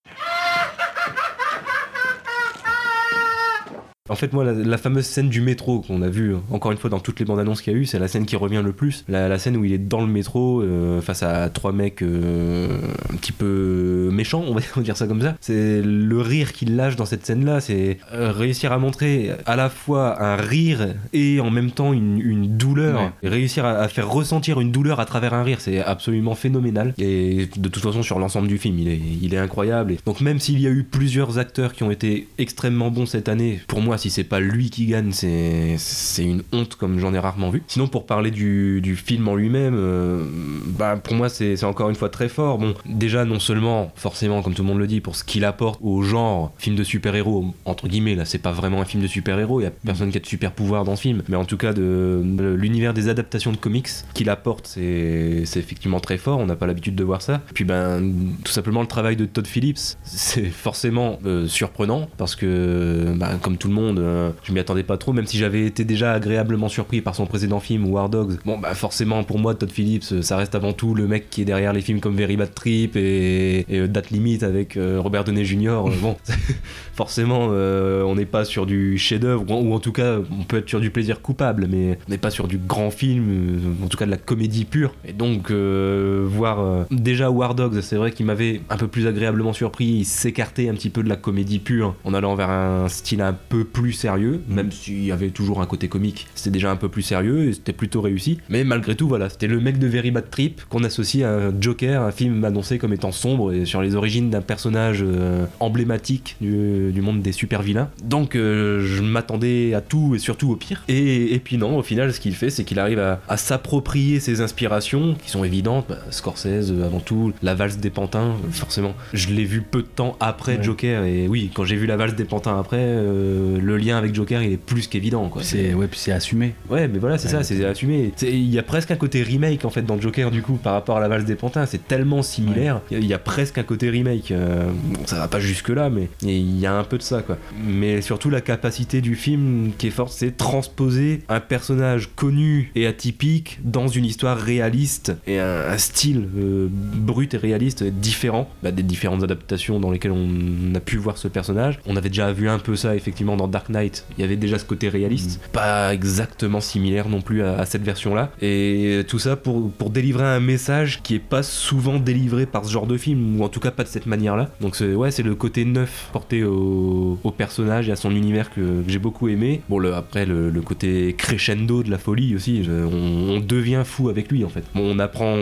En 4.09 4.15
fait, 4.15 4.33
moi, 4.33 4.43
la, 4.43 4.53
la 4.53 4.77
fameuse 4.77 5.05
scène 5.05 5.29
du 5.29 5.41
métro 5.41 5.81
qu'on 5.81 6.01
a 6.01 6.09
vue, 6.09 6.35
encore 6.51 6.71
une 6.71 6.77
fois, 6.77 6.89
dans 6.89 6.99
toutes 6.99 7.19
les 7.19 7.25
bandes 7.25 7.39
annonces 7.39 7.61
qu'il 7.61 7.73
y 7.73 7.75
a 7.75 7.79
eu, 7.79 7.85
c'est 7.85 7.99
la 7.99 8.07
scène 8.07 8.25
qui 8.25 8.35
revient 8.35 8.61
le 8.63 8.73
plus. 8.73 9.05
La, 9.07 9.27
la 9.27 9.39
scène 9.39 9.57
où 9.57 9.65
il 9.65 9.73
est 9.73 9.77
dans 9.77 10.01
le 10.01 10.07
métro, 10.07 10.61
euh, 10.61 11.01
face 11.01 11.23
à 11.23 11.49
trois 11.49 11.71
mecs 11.71 12.01
euh, 12.01 12.77
un 13.11 13.15
petit 13.17 13.31
peu 13.31 14.09
méchants, 14.11 14.43
on 14.47 14.53
va 14.53 14.61
dire 14.81 14.97
ça 14.97 15.07
comme 15.07 15.21
ça. 15.21 15.35
C'est 15.41 15.81
le 15.81 16.19
rire 16.21 16.53
qu'il 16.53 16.75
lâche 16.75 16.95
dans 16.95 17.05
cette 17.05 17.25
scène-là, 17.25 17.61
c'est 17.61 17.97
euh, 18.13 18.31
réussir 18.31 18.71
à 18.71 18.77
montrer 18.77 19.31
à 19.45 19.55
la 19.55 19.69
fois 19.69 20.21
un 20.21 20.35
rire 20.35 20.95
et 21.13 21.39
en 21.39 21.49
même 21.49 21.71
temps 21.71 21.93
une, 21.93 22.19
une 22.19 22.57
douleur. 22.57 22.99
Ouais. 22.99 23.11
Et 23.23 23.29
réussir 23.29 23.65
à, 23.65 23.71
à 23.79 23.87
faire 23.87 24.09
ressentir 24.09 24.59
une 24.59 24.71
douleur 24.71 24.99
à 24.99 25.05
travers 25.05 25.33
un 25.33 25.43
rire, 25.43 25.59
c'est 25.61 25.81
absolument 25.81 26.35
phénoménal. 26.35 26.93
Et 26.97 27.49
de 27.55 27.69
toute 27.69 27.83
façon, 27.83 28.03
sur 28.03 28.19
l'ensemble 28.19 28.47
du 28.47 28.57
film, 28.57 28.77
il 28.79 28.87
est, 28.87 28.99
il 29.21 29.33
est 29.33 29.37
incroyable. 29.37 29.93
Et 29.93 29.99
donc, 30.05 30.21
même 30.21 30.39
s'il 30.39 30.59
y 30.59 30.67
a 30.67 30.69
eu 30.69 30.83
plusieurs 30.83 31.37
acteurs 31.37 31.73
qui 31.73 31.83
ont 31.83 31.91
été 31.91 32.27
extrêmement 32.37 32.91
bons 32.91 33.05
cette 33.05 33.29
année, 33.29 33.59
pour 33.67 33.81
moi, 33.81 33.96
si 33.97 34.09
c'est 34.09 34.23
pas 34.23 34.39
lui 34.39 34.69
qui 34.69 34.85
gagne, 34.85 35.11
c'est 35.11 36.23
une 36.23 36.43
honte 36.51 36.75
comme 36.75 36.99
j'en 36.99 37.13
ai 37.13 37.19
rarement 37.19 37.49
vu. 37.49 37.63
Sinon, 37.67 37.87
pour 37.87 38.05
parler 38.05 38.31
du, 38.31 38.81
du 38.81 38.95
film 38.95 39.27
en 39.27 39.35
lui-même, 39.35 39.75
euh, 39.75 40.23
bah, 40.65 40.97
pour 40.97 41.15
moi, 41.15 41.29
c'est 41.29 41.63
encore 41.63 41.89
une 41.89 41.95
fois 41.95 42.09
très 42.09 42.29
fort. 42.29 42.57
Bon, 42.57 42.73
déjà, 42.85 43.25
non 43.25 43.39
seulement, 43.39 43.91
forcément, 43.95 44.41
comme 44.41 44.53
tout 44.53 44.63
le 44.63 44.67
monde 44.67 44.79
le 44.79 44.87
dit, 44.87 45.01
pour 45.01 45.15
ce 45.15 45.23
qu'il 45.23 45.45
apporte 45.45 45.79
au 45.81 46.01
genre 46.03 46.51
film 46.57 46.75
de 46.75 46.83
super-héros, 46.83 47.53
entre 47.65 47.87
guillemets, 47.87 48.15
là, 48.15 48.25
c'est 48.25 48.37
pas 48.37 48.51
vraiment 48.51 48.81
un 48.81 48.85
film 48.85 49.01
de 49.01 49.07
super-héros, 49.07 49.61
il 49.61 49.63
y 49.63 49.67
a 49.67 49.71
personne 49.71 50.11
qui 50.11 50.17
a 50.17 50.21
de 50.21 50.25
super-pouvoir 50.25 50.83
dans 50.83 50.95
ce 50.95 51.01
film, 51.01 51.23
mais 51.27 51.35
en 51.35 51.45
tout 51.45 51.57
cas, 51.57 51.73
de, 51.73 52.21
l'univers 52.55 52.93
des 52.93 53.09
adaptations 53.09 53.51
de 53.51 53.57
comics 53.57 53.89
qu'il 54.13 54.29
apporte, 54.29 54.67
c'est 54.67 55.43
effectivement 55.55 55.99
très 55.99 56.17
fort. 56.17 56.39
On 56.39 56.45
n'a 56.45 56.55
pas 56.55 56.67
l'habitude 56.67 56.95
de 56.95 57.03
voir 57.03 57.21
ça. 57.21 57.41
Puis, 57.53 57.63
ben, 57.63 58.13
tout 58.43 58.51
simplement, 58.51 58.81
le 58.81 58.87
travail 58.87 59.15
de 59.15 59.25
Todd 59.25 59.47
Phillips, 59.47 59.97
c'est 60.03 60.45
forcément 60.45 61.19
euh, 61.25 61.47
surprenant 61.47 62.07
parce 62.17 62.35
que, 62.35 63.13
ben, 63.15 63.37
comme 63.41 63.57
tout 63.57 63.67
le 63.67 63.73
monde, 63.73 63.86
euh, 63.97 64.31
je 64.43 64.51
m'y 64.51 64.59
attendais 64.59 64.83
pas 64.83 64.97
trop, 64.97 65.13
même 65.13 65.25
si 65.25 65.37
j'avais 65.37 65.65
été 65.65 65.85
déjà 65.85 66.13
agréablement 66.13 66.69
surpris 66.69 67.01
par 67.01 67.15
son 67.15 67.25
précédent 67.25 67.59
film 67.59 67.85
War 67.85 68.09
Dogs. 68.09 68.37
Bon, 68.45 68.57
bah 68.57 68.73
forcément, 68.73 69.23
pour 69.23 69.39
moi, 69.39 69.55
Todd 69.55 69.71
Phillips, 69.71 70.11
euh, 70.11 70.21
ça 70.21 70.37
reste 70.37 70.55
avant 70.55 70.73
tout 70.73 70.95
le 70.95 71.07
mec 71.07 71.29
qui 71.29 71.41
est 71.41 71.45
derrière 71.45 71.73
les 71.73 71.81
films 71.81 71.99
comme 71.99 72.15
Very 72.15 72.37
Bad 72.37 72.53
Trip 72.53 72.95
et, 72.95 73.65
euh, 73.71 73.87
Date 73.87 74.09
Limit 74.09 74.43
avec 74.43 74.77
Robert 74.97 75.23
Downey 75.23 75.45
Jr. 75.45 75.83
Bon, 76.01 76.17
forcément, 76.93 77.47
on 77.47 78.15
n'est 78.15 78.25
pas 78.25 78.45
sur 78.45 78.65
du 78.65 78.97
chef-d'œuvre, 78.97 79.43
ou, 79.49 79.73
en 79.73 79.79
tout 79.79 79.91
cas, 79.91 80.17
on 80.31 80.43
peut 80.43 80.57
être 80.57 80.69
sur 80.69 80.79
du 80.79 80.91
plaisir 80.91 81.21
coupable, 81.21 81.67
mais 81.69 81.97
on 82.07 82.11
n'est 82.11 82.17
pas 82.17 82.29
sur 82.29 82.47
du 82.47 82.57
grand 82.57 82.91
film, 82.91 83.77
en 83.83 83.87
tout 83.87 83.97
cas 83.97 84.05
de 84.05 84.11
la 84.11 84.17
comédie 84.17 84.65
pure. 84.65 84.93
Et 85.05 85.13
donc, 85.13 85.51
voir 85.51 86.85
déjà 86.91 87.29
War 87.29 87.55
Dogs, 87.55 87.81
c'est 87.81 87.95
vrai 87.95 88.11
qu'il 88.11 88.25
m'avait 88.25 88.61
un 88.69 88.77
peu 88.77 88.87
plus 88.87 89.07
agréablement 89.07 89.53
surpris, 89.53 89.85
il 89.85 90.05
s'écartait 90.05 90.69
un 90.69 90.73
petit 90.73 90.89
peu 90.89 91.03
de 91.03 91.09
la 91.09 91.15
comédie 91.15 91.59
pure 91.59 91.95
en 92.03 92.13
allant 92.13 92.35
vers 92.35 92.49
un 92.49 92.87
style 92.89 93.21
un 93.21 93.33
peu 93.33 93.63
plus 93.63 93.76
sérieux, 93.93 94.41
même 94.47 94.71
s'il 94.71 95.03
y 95.03 95.11
avait 95.11 95.29
toujours 95.29 95.61
un 95.61 95.65
côté 95.65 95.87
comique, 95.87 96.27
c'était 96.35 96.51
déjà 96.51 96.71
un 96.71 96.75
peu 96.75 96.89
plus 96.89 97.01
sérieux 97.01 97.47
et 97.49 97.53
c'était 97.53 97.73
plutôt 97.73 98.01
réussi. 98.01 98.39
Mais 98.49 98.63
malgré 98.63 98.95
tout, 98.95 99.07
voilà, 99.07 99.29
c'était 99.29 99.47
le 99.47 99.59
mec 99.59 99.79
de 99.79 99.87
Very 99.87 100.11
Bad 100.11 100.29
Trip 100.29 100.61
qu'on 100.69 100.83
associe 100.83 101.23
à 101.23 101.31
un 101.31 101.53
Joker, 101.59 102.01
un 102.01 102.11
film 102.11 102.43
annoncé 102.43 102.77
comme 102.77 102.93
étant 102.93 103.11
sombre 103.11 103.53
et 103.53 103.65
sur 103.65 103.81
les 103.81 103.95
origines 103.95 104.29
d'un 104.29 104.41
personnage 104.41 105.03
euh, 105.05 105.45
emblématique 105.59 106.35
du, 106.41 106.91
du 106.91 107.01
monde 107.01 107.21
des 107.21 107.31
super 107.31 107.61
vilains. 107.61 107.89
Donc 108.03 108.35
euh, 108.35 108.81
je 108.85 109.01
m'attendais 109.01 109.73
à 109.73 109.81
tout 109.81 110.13
et 110.15 110.19
surtout 110.19 110.51
au 110.51 110.55
pire. 110.55 110.83
Et, 110.87 111.33
et 111.33 111.39
puis 111.39 111.57
non, 111.57 111.77
au 111.77 111.83
final, 111.83 112.13
ce 112.13 112.19
qu'il 112.19 112.33
fait, 112.35 112.49
c'est 112.49 112.63
qu'il 112.63 112.79
arrive 112.79 112.99
à, 112.99 113.21
à 113.27 113.37
s'approprier 113.37 114.19
ses 114.19 114.41
inspirations 114.41 115.15
qui 115.23 115.29
sont 115.29 115.43
évidentes. 115.43 115.85
Bah, 115.89 115.97
Scorsese, 116.11 116.71
euh, 116.71 116.85
avant 116.85 116.99
tout, 116.99 117.33
La 117.43 117.55
valse 117.55 117.77
des 117.77 117.89
pantins, 117.89 118.33
forcément. 118.51 118.93
Je 119.13 119.29
l'ai 119.29 119.45
vu 119.45 119.61
peu 119.61 119.81
de 119.81 119.87
temps 119.87 120.15
après 120.19 120.57
Ouais. 120.57 120.63
Joker 120.63 121.03
et 121.03 121.27
oui, 121.27 121.51
quand 121.53 121.65
j'ai 121.65 121.75
vu 121.75 121.85
La 121.87 121.97
valse 121.97 122.15
des 122.15 122.23
pantins 122.23 122.57
après, 122.57 122.77
euh, 122.79 123.59
le 123.67 123.77
lien 123.77 123.97
avec 123.97 124.15
Joker, 124.15 124.41
il 124.41 124.53
est 124.53 124.57
plus 124.57 124.87
qu'évident. 124.87 125.27
quoi. 125.29 125.43
C'est 125.43 125.73
ouais, 125.73 125.87
puis 125.87 125.99
c'est 125.99 126.11
assumé. 126.11 126.53
Ouais, 126.69 126.87
mais 126.87 126.99
voilà, 126.99 127.17
c'est 127.17 127.27
Ouais, 127.27 127.33
ça, 127.33 127.43
c'est 127.43 127.63
assumé. 127.65 128.11
C'est- 128.15 128.31
Il 128.31 128.49
y 128.53 128.57
a 128.59 128.63
presque 128.63 128.91
un 128.91 128.95
côté 128.95 129.21
remake 129.23 129.65
en 129.65 129.69
fait 129.69 129.81
dans 129.83 129.99
Joker 129.99 130.31
du 130.31 130.41
coup 130.41 130.53
par 130.55 130.73
rapport 130.73 130.97
à 130.97 130.99
la 130.99 131.07
valse 131.07 131.25
des 131.25 131.35
pantins. 131.35 131.65
C'est 131.65 131.87
tellement 131.87 132.21
similaire. 132.23 132.81
Il 132.91 132.93
y 132.93 132.97
a- 132.97 133.03
il 133.03 133.07
y, 133.07 133.13
a 133.13 133.19
presque 133.19 133.57
un 133.57 133.63
côté 133.63 133.89
remake. 133.89 134.31
Euh, 134.31 134.69
bon, 134.71 134.99
ça 135.05 135.17
va 135.17 135.27
pas 135.27 135.39
jusque 135.39 135.69
là, 135.69 135.89
mais 135.89 136.07
il 136.21 136.57
y 136.59 136.65
a 136.65 136.73
un 136.77 136.83
peu 136.83 136.97
de 136.97 137.03
ça 137.03 137.21
quoi. 137.21 137.37
Mais 137.65 138.01
surtout 138.01 138.29
la 138.29 138.41
capacité 138.41 139.01
du 139.01 139.15
film 139.15 139.71
qui 139.77 139.87
est 139.87 139.91
forte, 139.91 140.13
c'est 140.13 140.35
transposer 140.37 141.21
un 141.29 141.39
personnage 141.39 142.09
connu 142.15 142.71
et 142.75 142.87
atypique 142.87 143.59
dans 143.63 143.87
une 143.87 144.05
histoire 144.05 144.37
réaliste 144.37 145.13
et 145.27 145.39
un, 145.39 145.69
un 145.69 145.77
style 145.77 146.27
euh, 146.37 146.67
brut 146.71 147.33
et 147.33 147.37
réaliste 147.37 147.83
différent 147.83 148.49
bah, 148.63 148.71
des 148.71 148.83
différentes 148.83 149.23
adaptations 149.23 149.79
dans 149.79 149.91
lesquelles 149.91 150.11
on 150.11 150.73
a 150.75 150.79
pu 150.79 150.97
voir 150.97 151.17
ce 151.17 151.27
personnage. 151.27 151.79
On 151.85 151.95
avait 151.95 152.09
déjà 152.09 152.31
vu 152.31 152.49
un 152.49 152.59
peu 152.59 152.75
ça 152.75 152.95
effectivement 152.95 153.35
dans 153.37 153.47
Dark 153.57 153.69
Knight. 153.69 154.05
Il 154.17 154.21
y 154.21 154.23
avait 154.23 154.35
déjà 154.35 154.59
ce 154.59 154.65
côté 154.65 154.87
réaliste, 154.87 155.39
pas 155.51 155.91
exactement 155.93 156.61
similaire 156.61 157.09
non 157.09 157.21
plus 157.21 157.41
à, 157.41 157.57
à 157.57 157.65
cette 157.65 157.81
version-là. 157.83 158.31
Et 158.41 159.01
tout 159.07 159.17
ça 159.19 159.35
pour, 159.35 159.71
pour 159.71 159.89
délivrer 159.89 160.25
un 160.25 160.39
message 160.39 161.01
qui 161.01 161.15
est 161.15 161.19
pas 161.19 161.41
souvent 161.41 161.97
délivré 161.97 162.45
par 162.45 162.65
ce 162.65 162.71
genre 162.71 162.85
de 162.85 162.97
film, 162.97 163.39
ou 163.39 163.43
en 163.43 163.49
tout 163.49 163.59
cas 163.59 163.71
pas 163.71 163.83
de 163.83 163.87
cette 163.89 164.05
manière-là. 164.05 164.49
Donc 164.61 164.75
c'est 164.75 164.93
ouais, 164.93 165.09
c'est 165.09 165.23
le 165.23 165.33
côté 165.33 165.65
neuf 165.65 166.09
porté 166.13 166.43
au, 166.43 167.17
au 167.23 167.31
personnage 167.31 167.89
et 167.89 167.91
à 167.91 167.95
son 167.95 168.11
univers 168.11 168.51
que, 168.53 168.61
que 168.83 168.89
j'ai 168.91 168.99
beaucoup 168.99 169.27
aimé. 169.27 169.61
Bon, 169.69 169.79
le, 169.79 169.93
après 169.95 170.25
le, 170.27 170.51
le 170.51 170.61
côté 170.61 171.15
crescendo 171.17 171.81
de 171.81 171.89
la 171.89 171.97
folie 171.97 172.35
aussi, 172.35 172.63
je- 172.63 172.71
on, 172.71 173.35
on 173.37 173.39
devient 173.39 173.81
fou 173.85 174.09
avec 174.09 174.31
lui 174.31 174.43
en 174.45 174.49
fait. 174.49 174.63
Bon, 174.75 174.81
on 174.95 174.99
apprend 174.99 175.35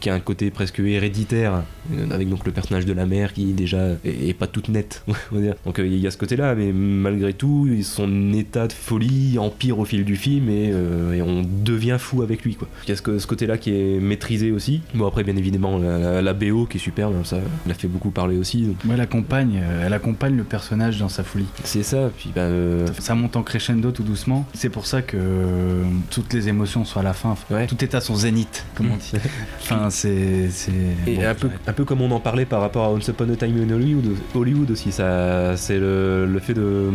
qu'il 0.00 0.10
y 0.10 0.12
a 0.12 0.14
un 0.14 0.20
côté 0.20 0.50
presque 0.50 0.80
héréditaire 0.80 1.62
euh, 1.94 2.10
avec 2.10 2.28
donc 2.28 2.44
le 2.46 2.52
personnage 2.52 2.86
de 2.86 2.92
la 2.92 3.06
mère 3.06 3.32
qui 3.32 3.52
déjà 3.52 3.90
est, 4.04 4.28
est 4.30 4.34
pas 4.34 4.46
toute 4.48 4.68
nette, 4.68 5.04
on 5.08 5.36
va 5.36 5.40
dire. 5.40 5.54
Donc 5.64 5.78
euh, 5.78 5.86
il 5.86 5.98
y 5.98 6.06
a 6.06 6.10
ce 6.10 6.16
côté-là, 6.18 6.54
mais 6.54 6.72
malgré 6.72 7.32
tout, 7.32 7.59
son 7.82 8.32
état 8.32 8.66
de 8.66 8.72
folie 8.72 9.38
empire 9.38 9.78
au 9.78 9.84
fil 9.84 10.04
du 10.04 10.16
film 10.16 10.48
et, 10.48 10.70
euh, 10.72 11.12
et 11.14 11.22
on 11.22 11.42
devient 11.64 11.96
fou 11.98 12.22
avec 12.22 12.42
lui 12.44 12.54
quoi. 12.54 12.68
Il 12.86 12.90
y 12.90 12.92
a 12.92 12.96
ce, 12.96 13.18
ce 13.18 13.26
côté-là 13.26 13.58
qui 13.58 13.70
est 13.74 14.00
maîtrisé 14.00 14.50
aussi. 14.52 14.80
Bon 14.94 15.06
après 15.06 15.24
bien 15.24 15.36
évidemment 15.36 15.78
la, 15.78 15.98
la- 15.98 16.22
la 16.22 16.32
BO 16.34 16.66
qui 16.66 16.76
est 16.76 16.80
superbe, 16.80 17.14
ça 17.24 17.38
l'a 17.66 17.74
fait 17.74 17.88
beaucoup 17.88 18.10
parler 18.10 18.36
aussi. 18.36 18.62
donc 18.62 18.76
Ouais, 18.84 18.92
elle 18.94 19.00
accompagne, 19.00 19.60
euh, 19.62 19.86
elle 19.86 19.92
accompagne 19.92 20.36
le 20.36 20.44
personnage 20.44 20.98
dans 20.98 21.08
sa 21.08 21.22
folie. 21.24 21.46
C'est 21.64 21.82
ça, 21.82 22.10
puis 22.16 22.30
bah, 22.34 22.42
euh, 22.42 22.86
Ça 22.98 23.14
monte 23.14 23.36
en 23.36 23.42
crescendo 23.42 23.90
tout 23.90 24.02
doucement. 24.02 24.46
C'est 24.54 24.68
pour 24.70 24.86
ça 24.86 25.02
que 25.02 25.16
euh, 25.18 25.82
toutes 26.10 26.32
les 26.32 26.48
émotions 26.48 26.84
sont 26.84 27.00
à 27.00 27.02
la 27.02 27.12
fin. 27.12 27.34
Ouais. 27.50 27.66
Tout 27.66 27.82
est 27.84 27.94
à 27.94 28.00
son 28.00 28.14
zénith, 28.16 28.64
comme 28.74 28.90
on 28.92 28.96
dit. 28.96 29.12
Enfin, 29.62 29.88
c'est. 29.90 30.48
c'est- 30.50 30.70
Et 31.06 31.16
bon, 31.16 31.26
un, 31.26 31.34
peu, 31.34 31.48
un 31.66 31.72
peu 31.72 31.84
comme 31.84 32.00
on 32.02 32.10
en 32.10 32.20
parlait 32.20 32.44
par 32.44 32.60
rapport 32.60 32.84
à 32.84 32.90
Once 32.92 33.06
Upon 33.08 33.28
a 33.32 33.36
Time 33.36 33.56
in 33.68 33.72
Hollywood, 33.74 34.16
Hollywood 34.34 34.70
aussi, 34.70 34.90
ça, 34.92 35.56
c'est 35.56 35.78
le, 35.78 36.26
le 36.26 36.38
fait 36.40 36.54
de 36.54 36.90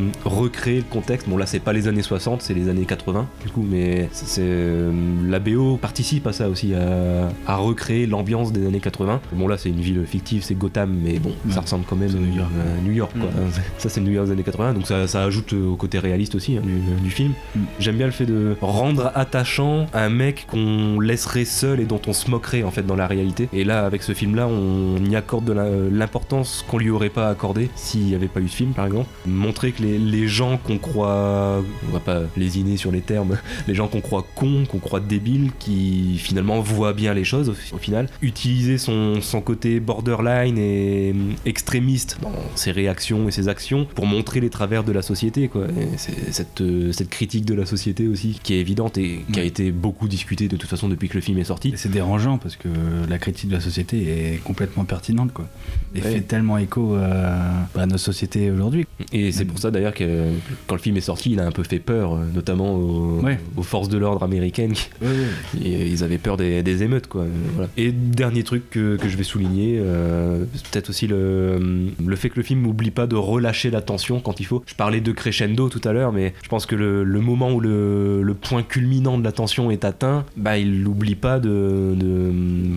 recréer 0.45 0.77
le 0.77 0.83
contexte. 0.83 1.27
Bon 1.29 1.37
là 1.37 1.45
c'est 1.45 1.59
pas 1.59 1.73
les 1.73 1.87
années 1.87 2.01
60, 2.01 2.41
c'est 2.41 2.53
les 2.53 2.69
années 2.69 2.85
80 2.85 3.27
du 3.43 3.51
coup, 3.51 3.65
mais 3.67 4.09
c'est, 4.11 4.41
euh, 4.41 4.91
la 5.27 5.39
BO 5.39 5.77
participe 5.77 6.27
à 6.27 6.33
ça 6.33 6.49
aussi, 6.49 6.73
à, 6.73 7.29
à 7.47 7.55
recréer 7.57 8.05
l'ambiance 8.05 8.51
des 8.51 8.65
années 8.65 8.79
80. 8.79 9.21
Bon 9.33 9.47
là 9.47 9.57
c'est 9.57 9.69
une 9.69 9.81
ville 9.81 10.05
fictive, 10.05 10.43
c'est 10.43 10.55
Gotham, 10.55 10.95
mais 11.03 11.19
bon 11.19 11.33
ça 11.49 11.61
ressemble 11.61 11.85
quand 11.87 11.95
même 11.95 12.09
à 12.09 12.19
New 12.19 12.35
York. 12.35 12.51
New 12.83 12.91
York 12.93 13.11
quoi. 13.19 13.29
Ça 13.77 13.89
c'est 13.89 14.01
New 14.01 14.11
York 14.11 14.27
des 14.27 14.33
années 14.33 14.43
80, 14.43 14.73
donc 14.73 14.87
ça, 14.87 15.07
ça 15.07 15.23
ajoute 15.23 15.53
au 15.53 15.75
côté 15.75 15.99
réaliste 15.99 16.35
aussi 16.35 16.57
hein, 16.57 16.61
du, 16.63 17.03
du 17.03 17.09
film. 17.11 17.33
Mm. 17.55 17.59
J'aime 17.79 17.97
bien 17.97 18.05
le 18.05 18.11
fait 18.11 18.25
de 18.25 18.55
rendre 18.61 19.11
attachant 19.15 19.87
un 19.93 20.09
mec 20.09 20.47
qu'on 20.49 20.99
laisserait 20.99 21.45
seul 21.45 21.79
et 21.79 21.85
dont 21.85 22.01
on 22.07 22.13
se 22.13 22.29
moquerait 22.29 22.63
en 22.63 22.71
fait 22.71 22.83
dans 22.83 22.95
la 22.95 23.07
réalité. 23.07 23.49
Et 23.53 23.63
là, 23.63 23.85
avec 23.85 24.03
ce 24.03 24.13
film-là, 24.13 24.47
on 24.47 25.03
y 25.03 25.15
accorde 25.15 25.45
de 25.45 25.53
l'importance 25.91 26.65
qu'on 26.67 26.77
lui 26.77 26.89
aurait 26.89 27.09
pas 27.09 27.29
accordé 27.29 27.69
s'il 27.75 28.05
n'y 28.05 28.15
avait 28.15 28.27
pas 28.27 28.39
eu 28.39 28.47
ce 28.47 28.55
film, 28.55 28.71
par 28.71 28.85
exemple. 28.85 29.07
Montrer 29.25 29.71
que 29.71 29.81
les, 29.81 29.97
les 29.97 30.27
gens 30.35 30.57
qu'on 30.57 30.77
croit, 30.77 31.63
on 31.87 31.91
va 31.93 31.99
pas 31.99 32.21
lésiner 32.37 32.77
sur 32.77 32.91
les 32.91 33.01
termes, 33.01 33.37
les 33.67 33.75
gens 33.75 33.87
qu'on 33.87 34.01
croit 34.01 34.25
cons, 34.35 34.63
qu'on 34.69 34.79
croit 34.79 34.99
débiles, 34.99 35.51
qui 35.59 36.17
finalement 36.19 36.59
voient 36.61 36.93
bien 36.93 37.13
les 37.13 37.23
choses 37.23 37.49
au, 37.49 37.75
au 37.75 37.77
final. 37.79 38.09
Utiliser 38.21 38.77
son, 38.77 39.21
son 39.21 39.41
côté 39.41 39.79
borderline 39.79 40.57
et 40.57 41.11
hum, 41.11 41.33
extrémiste 41.45 42.17
dans 42.21 42.33
ses 42.55 42.71
réactions 42.71 43.27
et 43.27 43.31
ses 43.31 43.47
actions 43.47 43.85
pour 43.95 44.05
montrer 44.05 44.39
les 44.41 44.49
travers 44.49 44.83
de 44.83 44.91
la 44.91 45.01
société, 45.01 45.47
quoi. 45.47 45.65
Et 45.67 45.97
c'est 45.97 46.31
cette, 46.33 46.61
euh, 46.61 46.91
cette 46.91 47.09
critique 47.09 47.45
de 47.45 47.53
la 47.53 47.65
société 47.65 48.07
aussi 48.07 48.39
qui 48.43 48.53
est 48.55 48.59
évidente 48.59 48.97
et 48.97 49.23
qui 49.31 49.39
a 49.39 49.43
été 49.43 49.71
beaucoup 49.71 50.07
discutée 50.07 50.47
de 50.47 50.57
toute 50.57 50.69
façon 50.69 50.89
depuis 50.89 51.07
que 51.09 51.15
le 51.15 51.21
film 51.21 51.37
est 51.37 51.43
sorti. 51.45 51.69
Et 51.69 51.77
c'est 51.77 51.91
dérangeant 51.91 52.37
parce 52.37 52.55
que 52.55 52.67
la 53.09 53.17
critique 53.17 53.49
de 53.49 53.55
la 53.55 53.61
société 53.61 54.33
est 54.33 54.43
complètement 54.43 54.83
pertinente, 54.85 55.31
quoi. 55.33 55.47
Et 55.95 56.01
Ouais. 56.01 56.11
fait 56.15 56.21
tellement 56.21 56.57
écho 56.57 56.95
à, 56.95 57.79
à 57.79 57.85
notre 57.85 57.99
société 58.03 58.51
aujourd'hui. 58.51 58.85
Et 59.13 59.31
c'est 59.31 59.45
Mm. 59.45 59.47
pour 59.47 59.59
ça 59.59 59.71
d'ailleurs 59.71 59.93
que 59.93 60.03
euh, 60.25 60.31
quand 60.67 60.75
le 60.75 60.81
film 60.81 60.97
est 60.97 61.01
sorti, 61.01 61.31
il 61.31 61.39
a 61.39 61.45
un 61.45 61.51
peu 61.51 61.63
fait 61.63 61.79
peur, 61.79 62.15
euh, 62.15 62.19
notamment 62.33 62.75
aux, 62.75 63.19
Ouais. 63.21 63.39
aux 63.57 63.63
forces 63.63 63.89
de 63.89 63.97
l'ordre 63.97 64.23
américaines. 64.23 64.73
qui- 64.73 64.89
et 65.63 65.87
ils 65.87 66.03
avaient 66.03 66.17
peur 66.17 66.37
des, 66.37 66.63
des 66.63 66.83
émeutes, 66.83 67.07
quoi. 67.07 67.25
voilà. 67.53 67.69
Et 67.77 67.91
dernier 67.91 68.43
truc 68.43 68.69
que, 68.69 68.95
que 68.97 69.07
je 69.09 69.17
vais 69.17 69.23
souligner, 69.23 69.77
euh, 69.79 70.43
peut-être 70.71 70.89
aussi 70.89 71.07
le, 71.07 71.87
le 72.05 72.15
fait 72.15 72.29
que 72.29 72.37
le 72.37 72.43
film 72.43 72.61
n'oublie 72.61 72.91
pas 72.91 73.07
de 73.07 73.15
relâcher 73.15 73.69
la 73.71 73.81
tension 73.81 74.19
quand 74.19 74.39
il 74.39 74.45
faut. 74.45 74.63
Je 74.65 74.75
parlais 74.75 75.01
de 75.01 75.11
crescendo 75.11 75.69
tout 75.69 75.81
à 75.87 75.93
l'heure, 75.93 76.11
mais 76.11 76.33
je 76.43 76.49
pense 76.49 76.65
que 76.65 76.75
le, 76.75 77.03
le 77.03 77.19
moment 77.21 77.51
où 77.53 77.59
le, 77.59 78.21
le 78.23 78.33
point 78.33 78.63
culminant 78.63 79.17
de 79.17 79.23
la 79.23 79.31
tension 79.31 79.71
est 79.71 79.85
atteint, 79.85 80.25
bah 80.37 80.57
il 80.57 80.83
n'oublie 80.83 81.15
pas 81.15 81.39
de, 81.39 81.93
de 81.95 82.05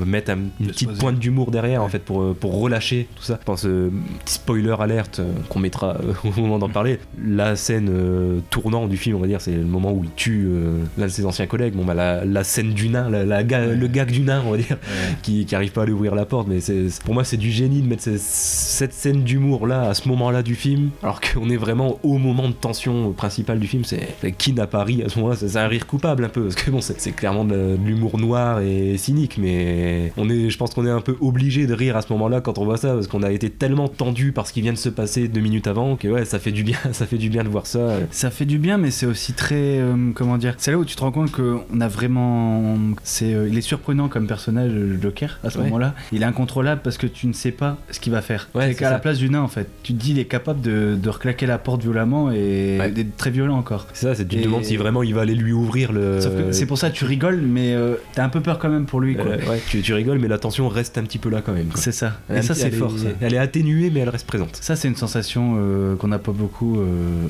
mettre 0.05 0.31
un- 0.31 0.37
une 0.61 0.67
De 0.67 0.71
petite 0.73 0.89
choisir. 0.89 1.01
pointe 1.01 1.19
d'humour 1.19 1.51
derrière 1.51 1.83
en 1.83 1.89
fait 1.89 2.01
pour, 2.05 2.35
pour 2.35 2.61
relâcher 2.61 3.09
tout 3.17 3.23
ça. 3.23 3.39
Je 3.41 3.45
pense, 3.45 3.65
euh, 3.67 3.91
petit 4.25 4.35
spoiler 4.35 4.75
alerte 4.79 5.21
qu'on 5.49 5.59
mettra 5.59 5.97
au 6.25 6.41
moment 6.41 6.59
d'en 6.59 6.69
parler. 6.69 6.99
La 7.39 7.55
scène 7.57 7.89
euh, 7.91 8.41
tournant 8.51 8.89
du 8.89 8.97
film, 8.97 9.17
on 9.17 9.21
va 9.21 9.27
dire, 9.29 9.41
c'est 9.41 9.53
le 9.55 9.63
moment 9.65 9.93
où 9.93 10.03
il 10.03 10.11
tue 10.17 10.47
euh, 10.49 10.79
l'un 10.99 11.07
de 11.07 11.11
ses 11.11 11.25
anciens 11.25 11.47
collègues. 11.47 11.75
Bon, 11.75 11.85
bah, 11.85 11.95
la, 11.95 12.25
la 12.25 12.43
scène 12.43 12.73
du 12.73 12.89
nain, 12.89 13.09
la, 13.09 13.25
la 13.25 13.45
ga- 13.45 13.59
Ouais. 13.61 13.75
le 13.77 13.87
gag 13.87 14.11
du 14.11 14.21
nain, 14.21 14.43
on 14.47 14.51
va 14.53 14.57
dire, 14.57 14.77
qui, 15.23 15.45
qui 15.47 15.55
arrive 15.55 15.73
pas 15.73 15.83
à 15.83 15.87
lui 15.87 15.93
ouvrir 15.93 16.15
la 16.15 16.25
porte. 16.27 16.49
Mais 16.49 16.61
c'est, 16.61 16.87
pour 17.05 17.15
moi, 17.15 17.23
c'est 17.25 17.37
du 17.37 17.51
génie 17.51 17.81
de 17.83 17.87
mettre 17.89 18.03
cette 18.19 18.93
scène 18.93 19.23
d'humour 19.23 19.67
là, 19.67 19.83
à 19.89 19.95
ce 19.95 20.09
moment-là 20.09 20.43
du 20.43 20.55
film, 20.55 20.91
alors 21.03 21.21
qu'on 21.21 21.49
est 21.51 21.57
vraiment 21.57 21.99
au 22.03 22.19
moment 22.19 22.49
de 22.49 22.55
tension 22.55 23.13
principale 23.13 23.59
du 23.61 23.67
film. 23.67 23.85
C'est, 23.85 24.09
qui 24.37 24.53
n'a 24.53 24.67
pas 24.67 24.83
ri 24.85 25.03
à 25.03 25.09
ce 25.09 25.19
moment-là 25.19 25.37
c'est, 25.37 25.49
c'est 25.49 25.59
un 25.59 25.69
rire 25.69 25.87
coupable 25.87 26.25
un 26.25 26.29
peu, 26.29 26.43
parce 26.43 26.55
que 26.57 26.71
bon, 26.71 26.81
c'est, 26.81 27.01
c'est 27.01 27.13
clairement 27.13 27.45
de, 27.45 27.77
de 27.77 27.79
l'humour 27.87 28.19
noir 28.19 28.61
et 28.61 28.97
cynique, 28.99 29.37
mais 29.39 30.13
on 30.17 30.29
est, 30.29 30.51
je 30.51 30.59
pense 30.59 30.75
qu'on 30.75 30.87
est 30.87 30.91
un 30.91 31.01
peu 31.01 31.17
obligé 31.21 31.67
de 31.67 31.75
rire 31.75 31.97
à 31.97 32.03
ce 32.03 32.13
moment-là 32.13 32.41
quand 32.41 32.59
on 32.59 32.65
voit 32.65 32.77
ça, 32.79 32.95
parce 32.95 33.07
qu'on 33.07 33.23
a 33.23 33.31
été 33.31 33.51
tellement 33.51 33.89
tendu 33.89 34.33
par 34.33 34.47
ce 34.47 34.53
qui 34.53 34.61
vient 34.61 34.73
de 34.73 34.79
se 34.79 34.89
passer 34.89 35.29
deux 35.29 35.41
minutes 35.41 35.67
avant 35.67 35.97
que 35.97 36.09
ouais, 36.09 36.25
ça 36.25 36.39
fait 36.39 36.53
du 36.53 36.63
bien, 36.65 36.79
ça 36.93 37.07
fait 37.07 37.19
du 37.19 37.28
du 37.29 37.33
bien 37.35 37.45
de 37.45 37.49
voir 37.49 37.67
ça. 37.67 37.99
Ça 38.11 38.31
fait 38.31 38.45
du 38.47 38.59
bien, 38.59 38.79
mais 38.79 38.91
c'est 38.91 39.07
aussi 39.07 39.33
très. 39.33 39.79
euh, 39.81 39.95
comment 40.15 40.39
dire 40.39 40.55
C'est 40.59 40.71
là 40.71 40.79
où 40.79 40.85
tu 40.85 40.97
te 40.97 41.01
rends 41.01 41.13
compte 41.13 41.31
qu'on 41.31 41.81
a 41.81 41.89
vraiment. 41.89 42.77
C'est, 43.03 43.35
euh, 43.35 43.49
il 43.51 43.57
est 43.59 43.63
surprenant 43.63 44.09
comme 44.09 44.27
personnage, 44.27 44.73
le 44.73 45.01
Joker, 45.01 45.39
à 45.45 45.51
ce 45.51 45.59
Ouais. 45.59 45.65
moment-là. 45.65 45.95
Il 46.13 46.23
est 46.23 46.27
incontrôlable 46.27 46.81
parce 46.83 46.97
que 46.99 47.07
tu 47.07 47.27
ne 47.27 47.33
sais 47.33 47.51
pas 47.51 47.77
ce 47.91 48.01
qu'il 48.01 48.13
va 48.13 48.23
faire. 48.23 48.49
Ouais, 48.55 48.69
c'est 48.69 48.75
qu'à 48.75 48.91
la 48.91 48.99
place 48.99 49.19
du 49.19 49.29
nain, 49.31 49.43
en 49.43 49.49
fait. 49.49 49.69
Tu 49.83 49.93
te 49.93 49.99
dis, 49.99 50.13
il 50.13 50.19
est 50.19 50.25
capable 50.25 50.61
de, 50.61 50.97
de 51.01 51.09
reclaquer 51.11 51.47
la 51.47 51.59
porte 51.59 51.83
violemment 51.83 52.31
et 52.31 52.79
Ouais. 52.81 52.91
d'être 52.91 53.17
très 53.17 53.31
violent 53.31 53.57
encore. 53.59 53.87
C'est 53.93 54.07
ça, 54.07 54.15
c'est 54.15 54.27
tu 54.27 54.37
te 54.37 54.41
Et- 54.41 54.45
demandes 54.45 54.65
si 54.65 54.77
vraiment 54.77 55.03
il 55.03 55.15
va 55.15 55.23
aller 55.23 55.35
lui 55.35 55.53
ouvrir 55.53 55.93
le. 55.93 56.21
Sauf 56.21 56.35
que 56.35 56.53
c'est 56.53 56.67
pour 56.67 56.79
ça 56.79 56.91
tu 56.91 57.05
rigoles, 57.05 57.41
mais 57.41 57.75
euh, 57.75 57.95
t'as 58.15 58.25
un 58.25 58.29
peu 58.29 58.41
peur 58.41 58.59
quand 58.59 58.69
même 58.71 58.87
pour 58.87 59.01
lui, 59.01 59.15
quoi. 59.17 59.27
Euh, 59.27 59.51
ouais, 59.51 59.61
tu, 59.69 59.83
tu 59.83 59.93
rigoles, 59.93 60.19
mais 60.19 60.29
la 60.29 60.39
tension 60.39 60.69
reste 60.69 60.97
un 60.99 61.03
petit 61.03 61.19
peu 61.19 61.29
là 61.29 61.43
quand 61.45 61.53
même. 61.53 61.67
quoi. 61.69 61.81
C'est 61.81 61.93
ça. 61.93 62.19
Et 62.31 62.35
Elle- 62.37 62.45
ça, 62.45 62.55
c'est 62.55 62.69
elle 62.69 62.73
fort, 62.75 62.93
est- 62.95 62.99
ça. 63.05 63.09
Elle 63.21 63.35
est 63.35 63.39
atténuée, 63.39 63.91
mais 63.93 64.01
elle 64.01 64.09
reste 64.09 64.27
présente. 64.27 64.57
Ça, 64.61 64.77
c'est 64.77 64.89
une 64.89 64.97
sensation 64.97 65.57
euh, 65.59 65.97
qu'on 65.97 66.09
n'a 66.09 66.19
pas 66.19 66.33
beaucoup 66.33 66.79
euh, 66.81 66.85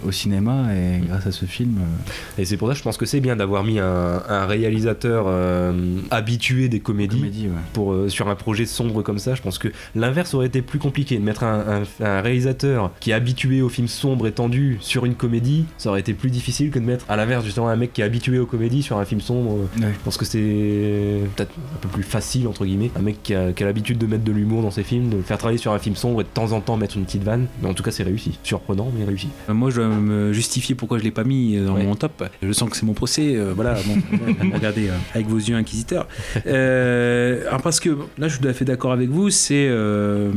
au 0.06 0.12
cinéma, 0.12 0.66
et 0.74 1.00
grâce 1.06 1.26
à 1.26 1.32
ce 1.32 1.44
film. 1.44 1.78
euh, 1.78 2.40
Et 2.42 2.44
c'est 2.44 2.56
pour 2.56 2.68
ça 2.68 2.74
que 2.74 2.78
je 2.78 2.84
pense 2.84 2.96
que 2.96 3.06
c'est 3.06 3.20
bien 3.20 3.36
d'avoir 3.36 3.64
mis 3.64 3.78
un, 3.78 4.22
un 4.28 4.46
réalisateur 4.46 5.24
euh, 5.28 5.72
habitué 6.10 6.68
des 6.68 6.80
comédies. 6.80 7.18
comédie, 7.18 7.46
ouais. 7.46 7.52
Pour, 7.72 7.92
euh, 7.92 8.08
sur 8.08 8.28
un 8.28 8.34
projet 8.34 8.66
sombre 8.66 9.02
comme 9.02 9.18
ça, 9.18 9.34
je 9.34 9.42
pense 9.42 9.58
que 9.58 9.68
l'inverse 9.94 10.34
aurait 10.34 10.46
été 10.46 10.62
plus 10.62 10.78
compliqué. 10.78 11.18
De 11.18 11.24
mettre 11.24 11.44
un, 11.44 11.82
un- 12.00 12.04
un 12.04 12.20
réalisateur 12.20 12.92
qui 13.00 13.10
est 13.10 13.14
habitué 13.14 13.62
aux 13.62 13.68
films 13.68 13.88
sombres 13.88 14.26
et 14.26 14.32
tendus 14.32 14.78
sur 14.80 15.04
une 15.04 15.14
comédie, 15.14 15.64
ça 15.78 15.90
aurait 15.90 16.00
été 16.00 16.14
plus 16.14 16.30
difficile 16.30 16.70
que 16.70 16.78
de 16.78 16.84
mettre 16.84 17.04
à 17.08 17.16
l'inverse 17.16 17.44
justement 17.44 17.68
un 17.68 17.76
mec 17.76 17.92
qui 17.92 18.00
est 18.00 18.04
habitué 18.04 18.38
aux 18.38 18.46
comédies 18.46 18.82
sur 18.82 18.98
un 18.98 19.04
film 19.04 19.20
sombre. 19.20 19.52
Ouais. 19.80 19.92
Je 19.92 20.04
pense 20.04 20.16
que 20.16 20.24
c'est 20.24 21.20
peut-être 21.36 21.52
un 21.74 21.78
peu 21.80 21.88
plus 21.88 22.02
facile 22.02 22.46
entre 22.48 22.64
guillemets. 22.64 22.90
Un 22.96 23.02
mec 23.02 23.22
qui 23.22 23.34
a, 23.34 23.52
qui 23.52 23.62
a 23.62 23.66
l'habitude 23.66 23.98
de 23.98 24.06
mettre 24.06 24.24
de 24.24 24.32
l'humour 24.32 24.62
dans 24.62 24.70
ses 24.70 24.82
films, 24.82 25.08
de 25.10 25.16
le 25.16 25.22
faire 25.22 25.38
travailler 25.38 25.58
sur 25.58 25.72
un 25.72 25.78
film 25.78 25.96
sombre 25.96 26.20
et 26.20 26.24
de 26.24 26.28
temps 26.28 26.52
en 26.52 26.60
temps 26.60 26.76
mettre 26.76 26.96
une 26.96 27.04
petite 27.04 27.22
vanne. 27.24 27.46
Mais 27.62 27.68
en 27.68 27.74
tout 27.74 27.82
cas, 27.82 27.90
c'est 27.90 28.02
réussi. 28.02 28.38
Surprenant, 28.42 28.90
mais 28.96 29.04
réussi. 29.04 29.28
Euh, 29.48 29.54
Moi, 29.54 29.70
je 29.70 29.77
dois 29.80 29.88
me 29.88 30.32
justifier 30.32 30.74
pourquoi 30.74 30.98
je 30.98 31.04
l'ai 31.04 31.10
pas 31.10 31.24
mis 31.24 31.56
dans 31.58 31.74
Ouais. 31.74 31.84
mon 31.84 31.94
top. 31.94 32.24
Je 32.42 32.52
sens 32.52 32.68
que 32.70 32.76
c'est 32.76 32.86
mon 32.86 32.92
procès. 32.94 33.36
euh, 33.36 33.52
voilà, 33.54 33.74
bon, 33.86 34.50
regardez 34.54 34.88
euh, 34.88 34.92
avec 35.14 35.26
vos 35.28 35.38
yeux 35.38 35.56
inquisiteurs. 35.56 36.06
Euh, 36.46 37.46
alors 37.48 37.62
parce 37.62 37.78
que 37.80 37.90
là, 38.18 38.28
je 38.28 38.34
suis 38.34 38.40
tout 38.42 38.48
à 38.48 38.52
fait 38.52 38.64
d'accord 38.64 38.92
avec 38.92 39.08
vous. 39.10 39.30
C'est 39.30 39.66
euh, 39.68 40.30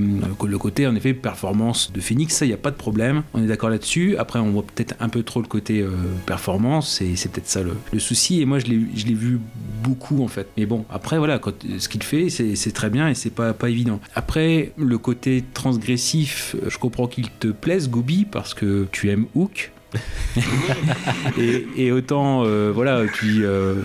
le 0.46 0.58
côté, 0.58 0.88
en 0.88 0.96
effet, 0.96 1.14
performance 1.14 1.92
de 1.94 2.00
Phoenix. 2.02 2.36
Ça, 2.36 2.46
il 2.46 2.50
n'y 2.50 2.54
a 2.54 2.58
pas 2.58 2.72
de 2.72 2.76
problème. 2.76 3.24
On 3.34 3.44
est 3.44 3.48
d'accord 3.48 3.70
là-dessus. 3.70 4.18
Après, 4.18 4.40
on 4.40 4.52
voit 4.52 4.64
peut-être 4.64 4.96
un 5.00 5.10
peu 5.10 5.24
trop 5.24 5.42
le 5.42 5.48
côté 5.48 5.82
euh, 5.82 5.90
performance. 6.26 7.02
Et 7.02 7.16
c'est 7.16 7.30
peut-être 7.32 7.48
ça 7.48 7.64
le, 7.64 7.74
le 7.92 8.00
souci. 8.00 8.42
Et 8.42 8.46
moi, 8.46 8.60
je 8.60 8.66
l'ai 8.68 8.82
je 8.96 9.06
vu 9.14 9.40
beaucoup 9.84 10.24
en 10.24 10.28
fait. 10.28 10.48
Mais 10.58 10.66
bon, 10.66 10.86
après, 10.90 11.18
voilà, 11.18 11.40
quand, 11.40 11.54
ce 11.80 11.90
qu'il 11.90 12.04
fait, 12.04 12.30
c'est 12.30 12.72
très 12.72 12.90
bien 12.90 13.10
et 13.10 13.14
c'est 13.16 13.30
pas, 13.34 13.54
pas 13.54 13.70
évident. 13.70 14.00
Après, 14.16 14.72
le 14.78 14.98
côté 14.98 15.44
transgressif, 15.54 16.56
euh, 16.56 16.70
je 16.70 16.78
comprends 16.78 17.08
qu'il 17.08 17.30
te 17.30 17.48
plaise, 17.48 17.90
Gobi, 17.90 18.26
parce 18.30 18.54
que 18.54 18.88
tu 18.92 19.10
aimes 19.10 19.26
Hook. 19.34 19.72
et, 21.38 21.66
et 21.78 21.92
autant, 21.92 22.44
euh, 22.46 22.72
voilà, 22.74 23.04
tu. 23.14 23.44
euh, 23.44 23.76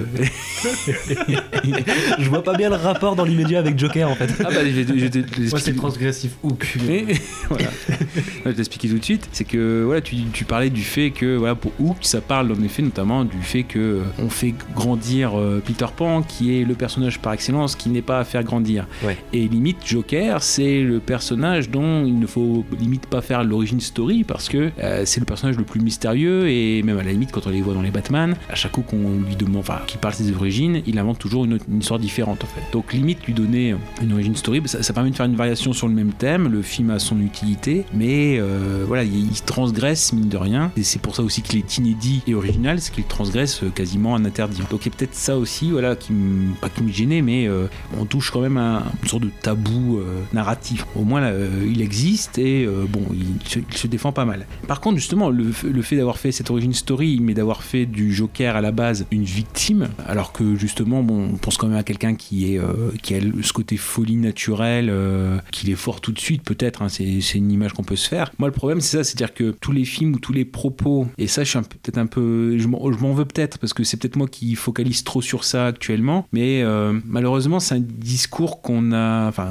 je 2.19 2.28
vois 2.28 2.43
pas 2.43 2.55
bien 2.57 2.70
le 2.70 2.77
rapport 2.77 3.16
dans 3.16 3.24
l'immédiat 3.24 3.59
avec 3.59 3.78
Joker 3.78 4.09
en 4.11 4.15
fait. 4.15 4.31
Ah 4.41 4.45
bah, 4.45 4.65
je 4.65 4.70
je 4.70 5.45
je 5.45 5.51
Moi, 5.51 5.61
c'est 5.61 5.74
transgressif 5.74 6.33
Hook. 6.43 6.77
Mais 6.87 7.05
voilà, 7.49 7.69
je 7.89 8.49
vais 8.49 8.55
t'expliquer 8.55 8.89
tout 8.89 8.99
de 8.99 9.05
suite. 9.05 9.28
C'est 9.33 9.45
que 9.45 9.83
voilà, 9.85 10.01
tu, 10.01 10.16
tu 10.33 10.45
parlais 10.45 10.70
du 10.70 10.83
fait 10.83 11.11
que 11.11 11.37
voilà 11.37 11.55
pour 11.55 11.73
Hook, 11.81 11.99
ça 12.03 12.20
parle 12.20 12.53
en 12.53 12.62
effet 12.62 12.83
notamment 12.83 13.24
du 13.24 13.41
fait 13.43 13.62
que 13.65 13.78
euh, 13.78 14.03
on 14.19 14.28
fait 14.28 14.55
grandir 14.74 15.39
euh, 15.39 15.62
Peter 15.65 15.87
Pan, 15.97 16.23
qui 16.23 16.61
est 16.61 16.65
le 16.65 16.74
personnage 16.74 17.19
par 17.19 17.33
excellence, 17.33 17.77
qui 17.77 17.89
n'est 17.89 18.03
pas 18.03 18.20
à 18.20 18.24
faire 18.24 18.45
grandir. 18.45 18.87
Ouais. 19.05 19.16
Et 19.33 19.49
limite 19.49 19.78
Joker, 19.85 20.43
c'est 20.43 20.83
le 20.83 21.01
personnage 21.01 21.70
dont 21.70 22.05
il 22.05 22.19
ne 22.19 22.27
faut 22.27 22.65
limite 22.78 23.07
pas 23.07 23.20
faire 23.20 23.45
l'origine 23.45 23.81
story 23.81 24.24
parce 24.24 24.49
que 24.49 24.70
euh, 24.83 25.03
c'est 25.05 25.20
le 25.20 25.27
personnage 25.27 25.57
le 25.57 25.65
plus 25.65 25.81
mystérieux 25.81 25.95
et 26.05 26.82
même 26.82 26.98
à 26.98 27.02
la 27.02 27.12
limite 27.12 27.32
quand 27.32 27.47
on 27.47 27.51
les 27.51 27.60
voit 27.60 27.74
dans 27.74 27.82
les 27.82 27.90
Batman, 27.90 28.36
à 28.51 28.55
chaque 28.55 28.73
coup 28.73 28.82
qu'on 28.82 29.20
lui 29.27 29.36
demande, 29.36 29.56
enfin, 29.56 29.81
qu'il 29.86 29.98
parle 29.98 30.14
ses 30.14 30.32
origines, 30.32 30.82
il 30.86 30.98
invente 30.98 31.18
toujours 31.18 31.44
une, 31.44 31.59
histoire 31.81 31.98
différente 31.98 32.44
en 32.44 32.47
fait. 32.47 32.62
Donc 32.73 32.93
limite 32.93 33.24
lui 33.24 33.35
donner 33.35 33.74
une 34.02 34.12
origine 34.12 34.36
story, 34.36 34.60
bah, 34.60 34.68
ça, 34.68 34.93
permet 34.93 35.10
de 35.10 35.16
faire 35.16 35.27
une 35.27 35.36
variation 35.36 35.73
sur 35.73 35.89
le 35.89 35.94
même 35.94 36.12
thème. 36.12 36.48
Le 36.48 36.62
film 36.62 36.90
a 36.90 36.98
son 36.98 37.20
utilité, 37.20 37.85
mais 37.94 38.39
euh, 38.39 38.85
voilà, 38.86 39.05
il, 39.05 39.27
transgresse 39.47 40.12
mine 40.12 40.28
de 40.28 40.36
rien. 40.36 40.73
Et 40.77 40.82
c'est 40.82 41.01
pour 41.01 41.14
ça 41.14 41.23
aussi 41.23 41.43
qu'il 41.43 41.59
est 41.59 41.78
inédit 41.78 42.23
et 42.27 42.35
original, 42.35 42.81
c'est 42.81 42.93
qu'il 42.93 43.05
transgresse 43.05 43.62
euh, 43.62 43.68
quasiment 43.68 44.16
un 44.16 44.24
interdit. 44.24 44.60
Donc 44.70 44.86
il 44.86 44.90
y 44.90 44.94
a 44.94 44.97
peut-être 44.97 45.14
ça 45.14 45.36
aussi, 45.36 45.70
voilà, 45.70 45.94
qui 45.94 46.12
me, 46.12 46.55
pas 46.55 46.68
qui 46.68 46.82
me 46.82 46.90
gênait, 46.90 47.23
mais 47.23 47.47
euh, 47.47 47.66
on 47.98 48.05
touche 48.06 48.31
quand 48.31 48.40
même 48.40 48.56
à 48.56 48.82
une 49.02 49.09
sorte 49.09 49.23
de 49.23 49.31
tabou 49.43 49.98
euh, 49.98 50.23
narratif. 50.32 50.86
Au 50.94 51.05
moins 51.05 51.20
là, 51.20 51.28
euh, 51.28 51.66
il 51.66 51.81
existe 51.81 52.39
et 52.39 52.64
euh, 52.64 52.85
bon, 52.89 53.02
il 53.12 53.78
se, 53.78 53.86
défend 53.86 54.12
pas 54.12 54.24
mal. 54.24 54.47
Par 54.66 54.81
contre, 54.81 54.97
justement, 54.97 55.31
le, 55.31 55.52
le 55.64 55.82
fait 55.86 55.96
d'avoir 55.96 56.18
fait 56.18 56.32
cette 56.32 56.50
origin 56.50 56.72
story, 56.72 57.18
mais 57.20 57.34
d'avoir 57.34 57.62
fait 57.62 57.86
du 57.86 58.12
Joker 58.14 58.56
à 58.56 58.60
la 58.60 58.72
base 58.72 59.06
une 59.10 59.24
victime, 59.24 59.88
alors 60.06 60.32
que 60.32 60.56
justement, 60.56 61.02
bon, 61.02 61.30
on 61.32 61.36
pense 61.36 61.56
quand 61.56 61.68
même 61.68 61.76
à 61.78 61.82
quelqu'un 61.82 62.14
qui 62.14 62.52
est 62.52 62.58
euh, 62.58 62.90
qui 63.02 63.14
a 63.14 63.20
ce 63.42 63.52
côté 63.52 63.76
folie 63.76 64.16
naturelle, 64.16 64.88
euh, 64.90 65.38
qu'il 65.52 65.70
est 65.70 65.74
fort 65.76 66.00
tout 66.00 66.12
de 66.12 66.18
suite, 66.18 66.42
peut-être. 66.42 66.82
hein, 66.82 66.88
c'est 66.88 67.20
c'est 67.20 67.38
une 67.38 67.50
image 67.50 67.72
qu'on 67.72 67.84
peut 67.84 67.96
se 67.96 68.08
faire. 68.08 68.30
Moi, 68.38 68.48
le 68.48 68.54
problème, 68.54 68.80
c'est 68.80 68.96
ça, 68.98 69.04
c'est-à-dire 69.04 69.32
que 69.34 69.54
tous 69.60 69.72
les 69.72 69.84
films 69.84 70.14
ou 70.14 70.18
tous 70.18 70.32
les 70.32 70.44
propos, 70.44 71.06
et 71.18 71.26
ça, 71.26 71.44
je 71.44 71.50
suis 71.50 71.58
peut-être 71.60 71.98
un 71.98 72.06
peu, 72.06 72.58
je 72.58 72.66
m'en 72.68 73.12
veux 73.12 73.24
peut-être 73.24 73.58
parce 73.58 73.72
que 73.72 73.84
c'est 73.84 73.96
peut-être 73.96 74.16
moi 74.16 74.26
qui 74.28 74.54
focalise 74.54 75.04
trop 75.04 75.22
sur 75.22 75.44
ça 75.44 75.66
actuellement, 75.66 76.26
mais 76.32 76.62
euh, 76.62 76.92
malheureusement, 77.06 77.60
c'est 77.60 77.74
un 77.76 77.80
discours 77.80 78.60
qu'on 78.62 78.92
a, 78.92 79.28
enfin, 79.28 79.50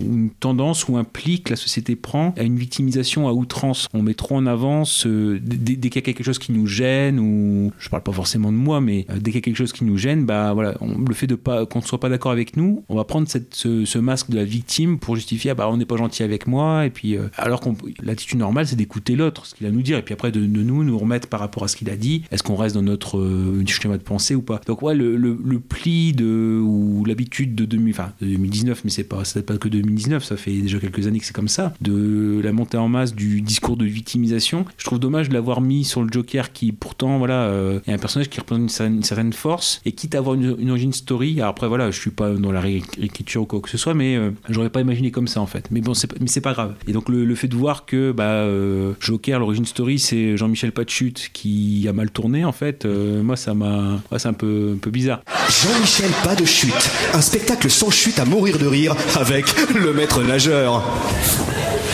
une 0.00 0.30
tendance 0.30 0.88
ou 0.88 0.96
un 0.96 1.04
pli 1.04 1.42
que 1.42 1.50
la 1.50 1.56
société 1.56 1.96
prend 1.96 2.34
à 2.38 2.42
une 2.42 2.56
victimisation 2.56 3.28
à 3.28 3.32
outrance. 3.32 3.88
On 3.94 4.02
met 4.02 4.14
trop 4.14 4.36
en 4.36 4.46
avant 4.46 4.84
ce- 4.84 5.38
dès, 5.76 5.90
qu'il 5.90 5.96
y 5.96 5.98
a 5.98 6.02
quelque 6.02 6.24
chose 6.24 6.38
qui 6.38 6.52
nous 6.52 6.66
gêne 6.66 7.18
ou 7.18 7.72
je 7.78 7.88
parle 7.88 8.02
pas 8.02 8.12
forcément 8.12 8.52
de 8.52 8.56
moi, 8.56 8.80
mais 8.80 9.06
euh, 9.10 9.14
dès 9.14 9.30
qu'il 9.30 9.34
y 9.34 9.38
a 9.38 9.40
quelque 9.40 9.56
chose 9.56 9.72
qui 9.72 9.84
nous 9.84 9.96
gêne, 9.96 10.24
bah 10.24 10.52
voilà, 10.52 10.74
le 10.80 11.14
fait 11.14 11.26
de 11.26 11.34
pas 11.34 11.66
qu'on 11.66 11.80
ne 11.80 11.84
soit 11.84 12.00
pas 12.00 12.08
d'accord 12.08 12.32
avec 12.32 12.56
nous, 12.56 12.84
on 12.88 12.96
va 12.96 13.04
prendre 13.04 13.28
cette, 13.28 13.54
ce, 13.54 13.98
masque 13.98 14.30
de 14.30 14.36
la 14.36 14.44
victime 14.44 14.98
pour 14.98 15.14
justifier 15.14 15.52
ah 15.52 15.54
bah 15.54 15.68
on 15.70 15.76
n'est 15.76 15.84
pas 15.84 15.96
gentil 15.96 16.24
avec 16.24 16.48
moi 16.48 16.86
et 16.86 16.90
puis 16.90 17.16
euh, 17.16 17.28
alors 17.36 17.60
qu'on 17.60 17.76
l'attitude 18.02 18.38
normale 18.38 18.66
c'est 18.66 18.74
d'écouter 18.74 19.14
l'autre 19.14 19.46
ce 19.46 19.54
qu'il 19.54 19.64
a 19.64 19.68
à 19.68 19.72
nous 19.72 19.82
dire 19.82 19.96
et 19.96 20.02
puis 20.02 20.12
après 20.12 20.32
de, 20.32 20.40
nous 20.40 20.82
nous 20.82 20.98
remettre 20.98 21.28
par 21.28 21.38
rapport 21.38 21.62
à 21.62 21.68
ce 21.68 21.76
qu'il 21.76 21.88
a 21.88 21.94
dit 21.94 22.24
est-ce 22.32 22.42
qu'on 22.42 22.56
reste 22.56 22.74
dans 22.74 22.82
notre 22.82 23.18
euh, 23.18 23.64
schéma 23.66 23.96
de 23.96 24.02
pensée 24.02 24.34
ou 24.34 24.42
pas. 24.42 24.60
Donc 24.66 24.82
ouais 24.82 24.94
le, 24.94 25.36
pli 25.60 26.12
de 26.12 26.60
ou 26.60 27.04
l'habitude 27.04 27.54
de, 27.54 27.64
2000 27.64 27.94
enfin, 27.94 28.12
de 28.20 28.26
2019 28.26 28.82
mais 28.84 28.90
c'est 28.90 29.04
pas 29.04 29.24
c'est 29.24 29.46
pas 29.46 29.56
que 29.56 29.68
2019 29.68 30.24
ça 30.24 30.36
fait 30.36 30.52
déjà 30.52 30.78
quelques 30.78 31.06
années 31.06 31.20
que 31.20 31.26
c'est 31.26 31.34
comme 31.34 31.48
ça 31.48 31.72
de 31.80 32.40
la 32.42 32.52
montée 32.52 32.76
en 32.76 32.88
masse 32.88 33.14
du 33.14 33.40
discours 33.40 33.76
de 33.76 33.84
victimisation. 33.84 34.64
Je 34.76 34.84
trouve 34.84 34.98
dommage 34.98 35.28
de 35.28 35.34
l'avoir 35.34 35.60
mis 35.62 35.84
sur 35.84 36.02
le 36.02 36.08
Joker 36.12 36.52
qui 36.52 36.72
pourtant 36.72 37.18
voilà 37.18 37.44
euh, 37.44 37.80
est 37.86 37.92
un 37.92 37.98
personnage 37.98 38.28
qui 38.28 38.38
représente 38.40 38.62
une, 38.62 38.68
certaine- 38.68 38.96
une 38.96 39.02
certaine 39.02 39.32
force 39.32 39.80
et 39.84 39.92
quitte 39.92 40.14
à 40.14 40.18
avoir 40.18 40.34
une, 40.34 40.56
une 40.58 40.70
origin 40.70 40.92
story. 40.92 41.34
Alors 41.40 41.50
après 41.50 41.68
voilà 41.68 41.90
je 41.90 41.98
suis 42.00 42.10
pas 42.10 42.30
dans 42.30 42.52
la 42.52 42.60
réécriture 42.60 43.42
ou 43.42 43.46
quoi 43.46 43.60
que 43.60 43.70
ce 43.70 43.78
soit 43.78 43.94
mais 43.94 44.16
euh, 44.16 44.30
j'aurais 44.48 44.70
pas 44.70 44.80
imaginé 44.80 45.10
comme 45.10 45.28
ça 45.28 45.40
en 45.40 45.46
fait. 45.46 45.66
Mais 45.70 45.80
bon 45.80 45.94
c'est 45.94 46.06
pas- 46.08 46.16
mais 46.20 46.26
c'est 46.28 46.40
pas 46.40 46.52
grave. 46.52 46.74
Et 46.86 46.92
donc 46.92 47.08
le, 47.08 47.24
le 47.24 47.34
fait 47.34 47.48
de 47.48 47.56
voir 47.56 47.86
que 47.86 48.12
bah 48.12 48.24
euh, 48.24 48.92
Joker 49.00 49.38
l'origin 49.38 49.64
story 49.64 49.98
c'est 49.98 50.36
Jean-Michel 50.36 50.72
Patchut 50.72 51.14
qui 51.32 51.86
a 51.88 51.92
mal 51.92 52.10
tourné 52.10 52.44
en 52.44 52.52
fait 52.52 52.84
euh, 52.84 53.22
moi 53.22 53.36
ça 53.36 53.54
m'a 53.54 54.00
ouais, 54.10 54.18
c'est 54.18 54.28
un 54.28 54.32
peu 54.32 54.72
un 54.74 54.78
peu 54.78 54.90
bizarre. 54.90 55.22
Jean-Michel 55.48 56.10
Pas 56.24 56.34
de 56.34 56.44
chute, 56.44 56.90
un 57.14 57.20
spectacle 57.20 57.68
sans 57.70 57.90
chute 57.90 58.18
à 58.18 58.24
mourir 58.24 58.58
de 58.58 58.66
rire 58.66 58.94
avec 59.16 59.44
le 59.74 59.92
maître 59.92 60.22
nageur. 60.22 60.82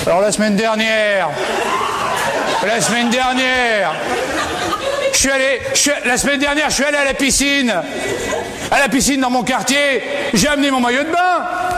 Alors 0.07 0.20
la 0.20 0.32
semaine 0.32 0.57
dernière, 0.57 1.28
la 2.67 2.81
semaine 2.81 3.09
dernière, 3.09 3.93
je 5.13 5.19
suis 5.19 5.31
allé, 5.31 5.61
à 6.97 7.05
la 7.05 7.15
piscine, 7.15 7.73
à 8.71 8.79
la 8.79 8.89
piscine 8.89 9.21
dans 9.21 9.31
mon 9.31 9.43
quartier, 9.43 10.03
j'ai 10.35 10.49
amené 10.49 10.71
mon 10.71 10.81
maillot 10.81 11.05
de 11.05 11.11
bain. 11.11 11.78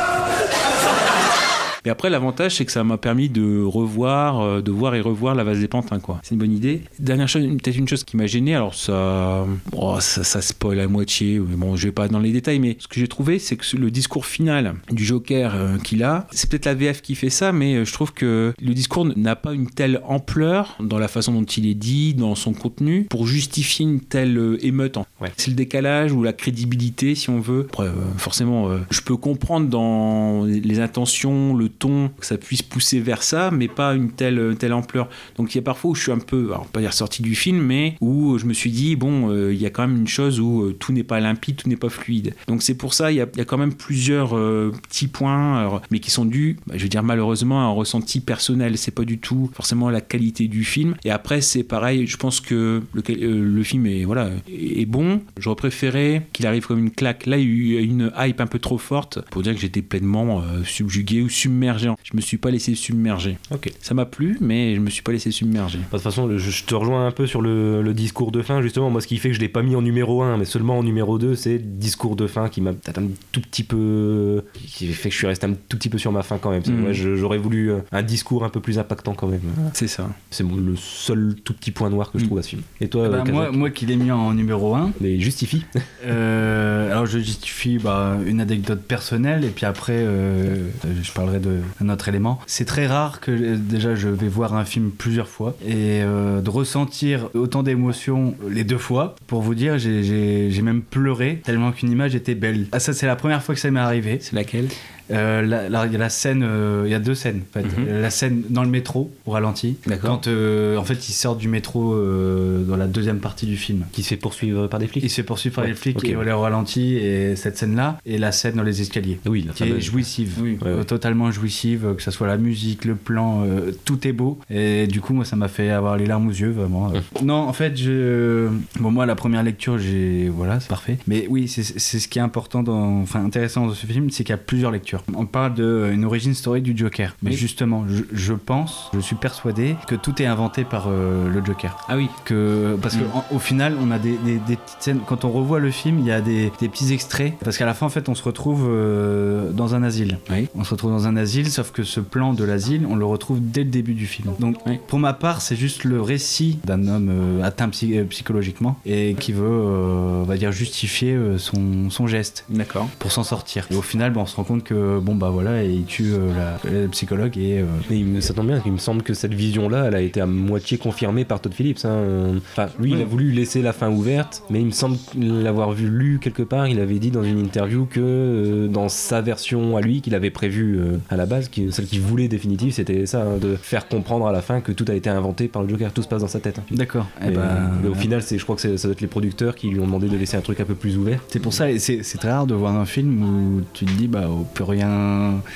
Mais 1.85 1.91
après, 1.91 2.11
l'avantage, 2.11 2.57
c'est 2.57 2.65
que 2.65 2.73
ça 2.73 2.85
m'a 2.85 2.99
permis 2.99 3.29
de 3.29 3.63
revoir, 3.63 4.41
euh, 4.41 4.61
de 4.61 4.71
voir 4.71 4.95
et 4.95 5.01
revoir 5.01 5.35
la 5.35 5.45
vase 5.45 5.61
des 5.61 5.69
pantins, 5.69 6.01
quoi. 6.01 6.21
C'est 6.23 6.35
une 6.35 6.41
bonne 6.41 6.53
idée. 6.53 6.83
Dernière 6.99 7.29
chose, 7.29 7.43
peut-être 7.43 7.77
une 7.77 7.89
chose 7.89 8.05
qui 8.05 8.17
m'a 8.17 8.27
gêné, 8.27 8.55
alors 8.55 8.75
ça, 8.75 9.47
oh, 9.73 9.97
ça, 10.01 10.25
ça 10.25 10.43
spoil 10.43 10.81
à 10.81 10.89
moitié, 10.89 11.39
mais 11.39 11.57
bon, 11.57 11.77
je 11.77 11.87
vais 11.87 11.93
pas 11.93 12.09
dans 12.09 12.19
les 12.19 12.33
détails, 12.33 12.59
mais 12.59 12.77
ce 12.79 12.89
que 12.89 13.01
j'ai 13.01 13.09
trouvé, 13.09 13.39
c'est 13.39 13.57
que 13.57 13.77
le 13.77 13.91
discours 13.91 14.27
final 14.27 14.75
du 14.91 15.05
Joker 15.05 15.55
euh, 15.55 15.79
qu'il 15.79 16.03
a, 16.03 16.27
c'est 16.33 16.49
peut-être 16.51 16.67
la 16.67 16.75
VF 16.75 17.03
qui 17.03 17.15
fait 17.15 17.31
ça, 17.31 17.53
mais 17.53 17.75
euh, 17.75 17.85
je 17.85 17.93
trouve 17.93 18.13
que 18.13 18.53
le 18.61 18.75
discours 18.75 19.05
n'a 19.05 19.37
pas 19.37 19.53
une 19.53 19.69
telle 19.69 20.01
ampleur 20.07 20.77
dans 20.81 20.99
la 20.99 21.09
façon 21.09 21.33
dont 21.33 21.45
il 21.45 21.67
est 21.67 21.75
dit, 21.75 22.15
dans 22.15 22.35
son 22.35 22.53
contenu, 22.53 23.05
pour 23.05 23.27
justifier 23.27 23.85
une 23.85 24.01
telle 24.01 24.37
euh, 24.39 24.65
émeute. 24.65 24.97
Ouais. 25.21 25.33
C'est 25.37 25.51
le 25.51 25.57
décalage 25.57 26.13
ou 26.13 26.23
la 26.23 26.33
crédibilité, 26.33 27.15
si 27.15 27.31
on 27.31 27.41
veut. 27.41 27.67
Après, 27.69 27.87
euh, 27.87 27.93
forcément, 28.17 28.71
je 28.91 29.01
peux 29.01 29.17
comprendre 29.17 29.69
dans 29.69 30.45
les 30.45 30.81
intentions, 30.81 31.55
le 31.55 31.69
ton, 31.71 32.11
que 32.19 32.27
ça 32.27 32.37
puisse 32.37 32.63
pousser 32.63 33.01
vers 33.01 33.23
ça, 33.23 33.51
mais 33.51 33.69
pas 33.69 33.95
une 33.95 34.11
telle, 34.11 34.57
telle 34.59 34.73
ampleur. 34.73 35.09
Donc 35.37 35.55
il 35.55 35.59
y 35.59 35.61
a 35.61 35.63
parfois 35.63 35.93
où 35.93 35.95
je 35.95 36.03
suis 36.03 36.13
un 36.13 36.19
peu, 36.19 36.47
alors 36.53 36.67
pas 36.67 36.81
dire 36.81 36.93
sorti 36.93 37.23
du 37.23 37.35
film, 37.35 37.61
mais 37.61 37.97
où 38.01 38.39
je 38.39 38.47
me 38.47 38.53
suis 38.53 38.71
dit, 38.71 38.97
bon, 38.97 39.31
euh, 39.31 39.53
il 39.53 39.61
y 39.61 39.67
a 39.67 39.71
quand 39.71 39.87
même 39.87 39.97
une 39.97 40.09
chose 40.09 40.41
où 40.41 40.63
euh, 40.63 40.77
tout 40.79 40.93
n'est 40.93 41.05
pas 41.05 41.21
limpide, 41.21 41.57
tout 41.57 41.69
n'est 41.69 41.77
pas 41.77 41.89
fluide. 41.89 42.35
Donc 42.47 42.63
c'est 42.63 42.75
pour 42.75 42.95
ça, 42.95 43.13
il 43.13 43.17
y 43.17 43.21
a, 43.21 43.27
quand 43.27 43.59
même 43.59 43.75
plusieurs 43.75 44.37
euh, 44.37 44.73
petits 44.89 45.09
points, 45.09 45.81
mais 45.91 45.99
qui 45.99 46.11
sont 46.11 46.25
dus, 46.25 46.59
bah, 46.67 46.75
je 46.77 46.83
veux 46.83 46.89
dire 46.89 47.03
malheureusement, 47.03 47.61
à 47.61 47.65
un 47.65 47.71
ressenti 47.71 48.21
personnel. 48.21 48.77
C'est 48.79 48.91
pas 48.91 49.05
du 49.05 49.19
tout 49.19 49.51
forcément 49.55 49.91
la 49.91 50.01
qualité 50.01 50.49
du 50.49 50.65
film. 50.65 50.97
Et 51.05 51.11
après, 51.11 51.41
c'est 51.41 51.63
pareil, 51.63 52.07
je 52.07 52.17
pense 52.17 52.41
que 52.41 52.83
le, 52.93 53.63
film 53.63 53.87
est, 53.87 54.05
voilà, 54.05 54.31
est 54.49 54.87
bon. 54.87 55.23
J'aurais 55.39 55.57
préféré 55.57 56.23
qu'il 56.33 56.47
arrive 56.47 56.67
comme 56.67 56.79
une 56.79 56.91
claque. 56.91 57.27
Là, 57.27 57.39
il 57.39 57.73
y 57.73 57.77
a 57.77 57.81
eu 57.81 57.85
une 57.85 58.13
hype 58.19 58.41
un 58.41 58.47
peu 58.47 58.59
trop 58.59 58.79
forte 58.79 59.21
pour 59.31 59.43
dire 59.43 59.55
que 59.55 59.61
j'étais 59.61 59.83
pleinement 59.83 60.43
subjugué 60.65 61.23
ou 61.23 61.29
submergé. 61.29 61.60
Je 61.61 62.17
me 62.17 62.21
suis 62.21 62.37
pas 62.39 62.51
laissé 62.51 62.75
submerger. 62.75 63.37
Ok. 63.51 63.71
Ça 63.81 63.95
m'a 63.95 64.07
plu, 64.07 64.37
mais 64.41 64.75
je 64.75 64.81
me 64.81 64.91
suis 64.91 65.03
pas 65.03 65.13
laissé 65.13 65.31
submerger. 65.31 65.79
De 65.79 65.85
toute 65.91 66.01
façon, 66.01 66.29
je, 66.39 66.65
te 66.65 66.75
rejoins 66.75 67.07
un 67.07 67.11
peu 67.11 67.27
sur 67.27 67.41
le, 67.43 67.83
le 67.83 67.95
discours 67.95 68.33
de 68.33 68.43
fin, 68.43 68.63
justement. 68.63 68.91
Moi, 68.91 69.01
ce 69.01 69.07
qui 69.07 69.19
fait 69.19 69.29
que 69.31 69.35
je 69.35 69.41
l'ai 69.41 69.49
pas 69.49 69.63
mis 69.63 69.77
en 69.77 69.83
numéro 69.83 70.23
1, 70.23 70.37
mais 70.39 70.45
seulement 70.45 70.79
en 70.79 70.83
numéro 70.83 71.19
2, 71.19 71.35
c'est 71.35 71.59
discours 71.79 72.17
de 72.17 72.27
fin 72.27 72.49
qui 72.49 72.61
m'a 72.61 72.73
peut-être 72.73 72.99
un 72.99 73.09
tout 73.33 73.41
petit 73.41 73.63
peu. 73.65 74.43
qui 74.55 74.87
fait 74.89 75.09
que 75.09 75.13
je 75.13 75.19
suis 75.19 75.27
resté 75.27 75.47
un 75.47 75.55
tout 75.69 75.77
petit 75.77 75.89
peu 75.89 75.99
sur 75.99 76.13
ma 76.13 76.23
fin 76.23 76.39
quand 76.39 76.51
même. 76.51 76.63
Ouais, 76.85 76.95
je- 76.95 77.17
J'aurais 77.17 77.39
voulu 77.39 77.71
euh, 77.71 77.79
un 77.93 78.03
discours 78.03 78.45
un 78.45 78.49
peu 78.49 78.61
plus 78.61 78.79
impactant 78.79 79.15
quand 79.15 79.27
même. 79.29 79.41
C'est 79.75 79.89
ça. 79.89 80.09
C'est 80.31 80.45
le 80.47 80.75
seul 80.77 81.35
tout 81.45 81.53
petit 81.55 81.71
point 81.71 81.91
noir 81.91 82.11
que 82.13 82.19
je 82.19 82.25
Mhm. 82.25 82.29
trouve 82.29 82.39
à 82.39 82.43
ce 82.43 82.49
film. 82.51 82.63
Et 82.81 82.89
toi, 82.89 83.05
Eh 83.07 83.11
ben, 83.11 83.25
euh, 83.29 83.33
moi, 83.33 83.51
moi 83.53 83.71
qui 83.71 83.87
l'ai 83.87 83.97
mis 83.97 84.11
en 84.11 84.33
numéro 84.35 84.75
1, 84.75 84.93
Mais 85.01 85.19
justifie. 85.21 85.65
Euh, 86.07 86.91
alors 86.91 87.07
je 87.07 87.19
justifie 87.19 87.79
bah, 87.79 88.17
une 88.27 88.41
anecdote 88.41 88.83
personnelle 88.83 89.45
et 89.45 89.49
puis 89.51 89.67
après 89.67 89.97
euh, 89.97 90.69
je 91.03 91.13
parlerai 91.13 91.39
de 91.41 91.50
un 91.83 91.89
autre 91.89 92.09
élément. 92.09 92.41
C'est 92.47 92.65
très 92.65 92.87
rare 92.87 93.21
que 93.21 93.31
euh, 93.31 93.57
déjà 93.57 93.95
je 93.95 94.09
vais 94.09 94.29
voir 94.29 94.55
un 94.55 94.65
film 94.65 94.91
plusieurs 94.91 95.29
fois 95.29 95.55
et 95.65 96.03
euh, 96.03 96.41
de 96.41 96.51
ressentir 96.51 97.29
autant 97.35 97.63
d'émotions 97.63 98.35
les 98.49 98.65
deux 98.65 98.79
fois. 98.79 99.17
Pour 99.27 99.43
vous 99.43 99.55
dire, 99.55 99.79
j'ai 99.79 100.63
même 100.63 100.83
pleuré 100.83 101.41
tellement 101.45 101.73
qu'une 101.73 101.91
image 101.91 102.15
était 102.15 102.35
belle. 102.35 102.67
Ah 102.73 102.81
ça 102.81 102.93
c'est 102.93 103.07
la 103.07 103.17
première 103.17 103.43
fois 103.43 103.55
que 103.55 103.61
ça 103.61 103.71
m'est 103.71 103.81
arrivé. 103.81 104.19
C'est 104.21 104.35
laquelle? 104.35 104.69
Euh, 105.11 105.43
là, 105.43 105.69
là, 105.69 105.87
il 105.87 105.93
y 105.93 105.97
a 105.97 105.99
la 105.99 106.09
scène, 106.09 106.43
euh, 106.45 106.83
il 106.87 106.91
y 106.91 106.95
a 106.95 106.99
deux 106.99 107.15
scènes 107.15 107.43
en 107.51 107.61
fait. 107.61 107.65
Mhm. 107.81 108.01
La 108.03 108.11
scène 108.11 108.43
dans 108.49 108.63
le 108.63 108.69
métro 108.69 109.11
au 109.27 109.33
ralenti. 109.33 109.77
Quand 110.03 110.27
euh, 110.29 110.77
en 110.77 110.85
fait 110.85 111.09
il 111.09 111.13
sort 111.13 111.37
du 111.37 111.49
métro 111.49 111.95
euh, 111.95 112.63
dans 112.65 112.77
la 112.77 112.87
deuxième 112.87 113.19
partie 113.19 113.47
du 113.47 113.57
film. 113.57 113.85
Qui 113.93 114.03
se 114.03 114.09
fait 114.11 114.17
poursuivre 114.17 114.67
par 114.69 114.79
des 114.81 114.87
flics. 114.87 115.03
Il 115.03 115.11
se 115.11 115.17
fait 115.17 115.23
poursuivre 115.23 115.57
par 115.57 115.65
Ouais, 115.65 115.71
les 115.71 115.77
flics 115.77 115.99
ok. 115.99 116.05
et 116.09 116.17
on 116.17 116.23
les 116.23 116.33
ralentit 116.33 116.95
et 116.97 117.37
cette 117.37 117.59
scène-là 117.59 117.99
et 118.07 118.19
la 118.19 118.33
scène 118.33 118.55
dans 118.55 118.63
les 118.63 118.81
escaliers. 118.81 119.19
Oui, 119.27 119.45
la 119.47 119.53
Qui 119.53 119.65
est 119.65 119.81
jouissive, 119.81 120.39
Oui. 120.41 120.59
Ouais, 120.63 120.75
ouais. 120.75 120.85
totalement 120.85 121.31
jouissive, 121.31 121.95
que 121.97 122.03
ce 122.03 122.11
soit 122.11 122.27
la 122.27 122.37
musique, 122.37 122.85
le 122.85 122.95
plan, 122.95 123.45
tout 123.85 124.07
est 124.07 124.13
beau. 124.13 124.39
Et 124.49 124.87
du 124.87 125.01
coup, 125.01 125.13
moi, 125.15 125.25
ça 125.25 125.37
m'a 125.37 125.49
fait 125.49 125.71
avoir 125.71 125.97
les 125.97 126.07
larmes 126.07 126.29
aux 126.29 126.33
yeux, 126.33 126.51
vraiment. 126.51 126.93
Non, 127.23 127.35
en 127.35 127.53
fait, 127.53 127.77
je... 127.77 128.49
bon, 128.79 128.91
moi, 128.91 129.07
la 129.07 129.15
première 129.17 129.43
lecture, 129.43 129.79
j'ai, 129.79 130.29
voilà, 130.29 130.61
c'est 130.61 130.69
parfait. 130.69 130.99
Mais 131.07 131.27
oui, 131.29 131.49
c'est 131.49 131.63
ce 131.99 132.09
qui 132.09 132.19
est 132.19 132.23
important, 132.23 132.63
dans... 132.63 133.01
enfin 133.03 133.25
intéressant 133.25 133.67
dans 133.67 133.75
ce 133.75 133.87
film, 133.87 134.11
c'est 134.11 134.25
qu'il 134.25 134.33
y 134.33 134.35
a 134.35 134.39
plusieurs 134.39 134.71
lectures. 134.71 135.00
On 135.15 135.27
parle 135.27 135.55
de 135.55 135.91
une 135.93 136.05
origin 136.05 136.35
story 136.35 136.63
du 136.63 136.77
Joker, 136.77 137.17
mais 137.23 137.31
Oui. 137.31 137.37
justement, 137.37 137.85
je, 137.89 138.03
je 138.13 138.35
pense, 138.35 138.91
je 138.95 139.01
suis 139.01 139.17
persuadé 139.17 139.77
que 139.87 139.95
tout 139.95 140.21
est 140.23 140.27
inventé 140.27 140.65
par 140.65 140.87
euh, 140.89 141.29
le 141.29 141.45
Joker 141.45 141.77
Ah 141.89 141.97
oui. 141.97 142.09
que 142.25 142.77
parce 142.81 142.97
Mm. 142.97 143.01
qu'au 143.31 143.39
final 143.39 143.77
on 143.81 143.91
a 143.91 143.99
des, 143.99 144.17
des- 144.19 144.39
des 144.39 144.57
petites 144.57 144.77
scènes 144.81 145.01
quand 145.07 145.25
on 145.25 145.31
revoit 145.31 145.59
le 145.61 145.71
film 145.71 145.99
il 146.01 146.07
y 146.07 146.11
a 146.13 146.21
des, 146.21 146.53
des 146.61 146.69
petits 146.69 146.93
extraits 146.93 147.35
parce 147.45 147.57
qu'à 147.57 147.67
la 147.67 147.75
fin 147.75 147.87
en 147.87 147.89
fait 147.89 148.09
on 148.09 148.15
se 148.15 148.23
retrouve 148.23 148.67
euh, 148.69 149.51
dans 149.53 149.75
un 149.75 149.83
asile 149.83 150.19
Oui. 150.31 150.49
on 150.55 150.65
se 150.65 150.71
retrouve 150.71 150.91
dans 150.91 151.07
un 151.07 151.17
asile 151.17 151.51
sauf 151.51 151.71
que 151.73 151.83
ce 151.85 152.01
plan 152.01 152.33
de 152.35 152.45
l'asile 152.45 152.87
on 152.89 152.97
le 152.97 153.05
retrouve 153.05 153.39
dès 153.41 153.65
le 153.65 153.71
début 153.71 153.95
du 153.95 154.07
film 154.07 154.33
donc 154.41 154.57
pour 154.89 154.99
ma 154.99 155.13
part 155.13 155.41
c'est 155.41 155.57
juste 155.57 155.85
le 155.85 156.01
récit 156.01 156.59
d'un 156.65 156.87
homme 156.89 157.09
euh, 157.11 157.43
atteint 157.43 157.69
psy- 157.69 157.97
euh, 157.99 158.05
psychologiquement 158.05 158.79
et 158.87 159.15
qui 159.19 159.33
veut 159.33 159.45
euh, 159.45 160.21
on 160.23 160.25
va 160.25 160.37
dire 160.37 160.53
justifier 160.53 161.13
euh, 161.15 161.39
son, 161.39 161.91
son 161.91 162.07
geste 162.07 162.45
D'accord. 162.51 162.89
pour 162.99 163.13
s'en 163.13 163.23
sortir 163.25 163.67
et 163.71 163.77
au 163.77 163.83
final 163.83 164.13
on 164.17 164.27
se 164.27 164.37
rend 164.37 164.45
compte 164.45 164.65
que 164.65 164.90
bon 164.99 165.15
bah 165.15 165.31
voilà 165.31 165.63
il 165.63 165.85
tue 165.85 166.13
euh, 166.15 166.31
la, 166.65 166.71
la 166.81 166.89
psychologue 166.89 167.37
et 167.39 167.61
euh, 167.61 167.65
Mais 167.91 167.99
il 168.01 168.07
me- 168.07 168.21
ça 168.21 168.35
tombe 168.35 168.47
bien, 168.49 168.61
il 168.67 168.73
me 168.73 168.79
semble 168.79 169.03
que 169.03 169.15
cette 169.15 169.35
vision-là, 169.35 169.85
elle 169.87 169.95
a 169.95 170.01
été 170.01 170.21
à 170.21 170.27
moitié 170.27 170.79
confirmée 170.79 171.25
par 171.25 171.41
Todd 171.41 171.53
Phillips. 171.55 171.85
hein. 171.85 172.35
Enfin, 172.53 172.69
lui, 172.81 172.93
il 172.93 173.01
a 173.01 173.05
voulu 173.05 173.31
laisser 173.31 173.63
la 173.63 173.73
fin 173.73 173.91
ouverte, 173.91 174.43
mais 174.51 174.61
il 174.61 174.67
me 174.67 174.71
semble 174.73 174.97
l'avoir 175.17 175.73
vu 175.73 175.89
lu 175.89 176.19
quelque 176.21 176.43
part. 176.43 176.67
Il 176.69 176.81
avait 176.81 176.99
dit 176.99 177.11
dans 177.11 177.23
une 177.23 177.39
interview 177.39 177.87
que 177.87 178.01
euh, 178.01 178.69
dans 178.69 178.89
sa 178.89 179.21
version 179.21 179.77
à 179.77 179.81
lui, 179.81 180.01
qu'il 180.01 180.15
avait 180.15 180.31
prévu 180.31 180.79
euh, 180.79 180.97
à 181.11 181.17
la 181.17 181.27
base, 181.27 181.49
qui- 181.49 181.71
celle 181.73 181.87
qu'il 181.87 182.01
voulait 182.01 182.29
définitive, 182.29 182.73
c'était 182.73 183.07
ça, 183.07 183.23
hein, 183.23 183.37
de 183.41 183.57
faire 183.57 183.87
comprendre 183.89 184.27
à 184.27 184.33
la 184.33 184.41
fin 184.43 184.61
que 184.61 184.73
tout 184.73 184.85
a 184.89 184.95
été 184.95 185.11
inventé 185.11 185.49
par 185.49 185.63
le 185.63 185.69
Joker. 185.69 185.93
Tout 185.93 186.03
se 186.03 186.09
passe 186.09 186.23
dans 186.23 186.29
sa 186.29 186.41
tête. 186.41 186.59
hein. 186.59 186.65
d'accord 186.73 187.07
Eh 187.23 187.27
Mais, 187.27 187.33
ben, 187.37 187.71
mais 187.83 187.89
au 187.89 187.95
final, 187.95 188.23
c'est, 188.23 188.39
je 188.39 188.45
crois 188.45 188.57
que 188.57 188.63
c'est- 188.63 188.77
ça 188.77 188.89
doit 188.89 188.93
être 188.93 189.01
les 189.01 189.07
producteurs 189.07 189.55
qui 189.55 189.69
lui 189.69 189.81
ont 189.81 189.85
demandé 189.87 190.09
de 190.09 190.17
laisser 190.17 190.37
un 190.37 190.41
truc 190.41 190.61
un 190.61 190.65
peu 190.65 190.75
plus 190.75 190.97
ouvert. 190.97 191.21
C'est 191.29 191.41
pour 191.41 191.53
ça, 191.53 191.71
et 191.71 191.79
c'est 191.79 192.03
c'est 192.03 192.19
très 192.19 192.31
rare 192.31 192.47
de 192.47 192.55
voir 192.55 192.75
un 192.77 192.87
film 192.87 193.23
où 193.23 193.61
tu 193.73 193.85
te 193.85 193.93
dis, 193.93 194.09
bah, 194.09 194.29
on 194.31 194.45
peut 194.45 194.65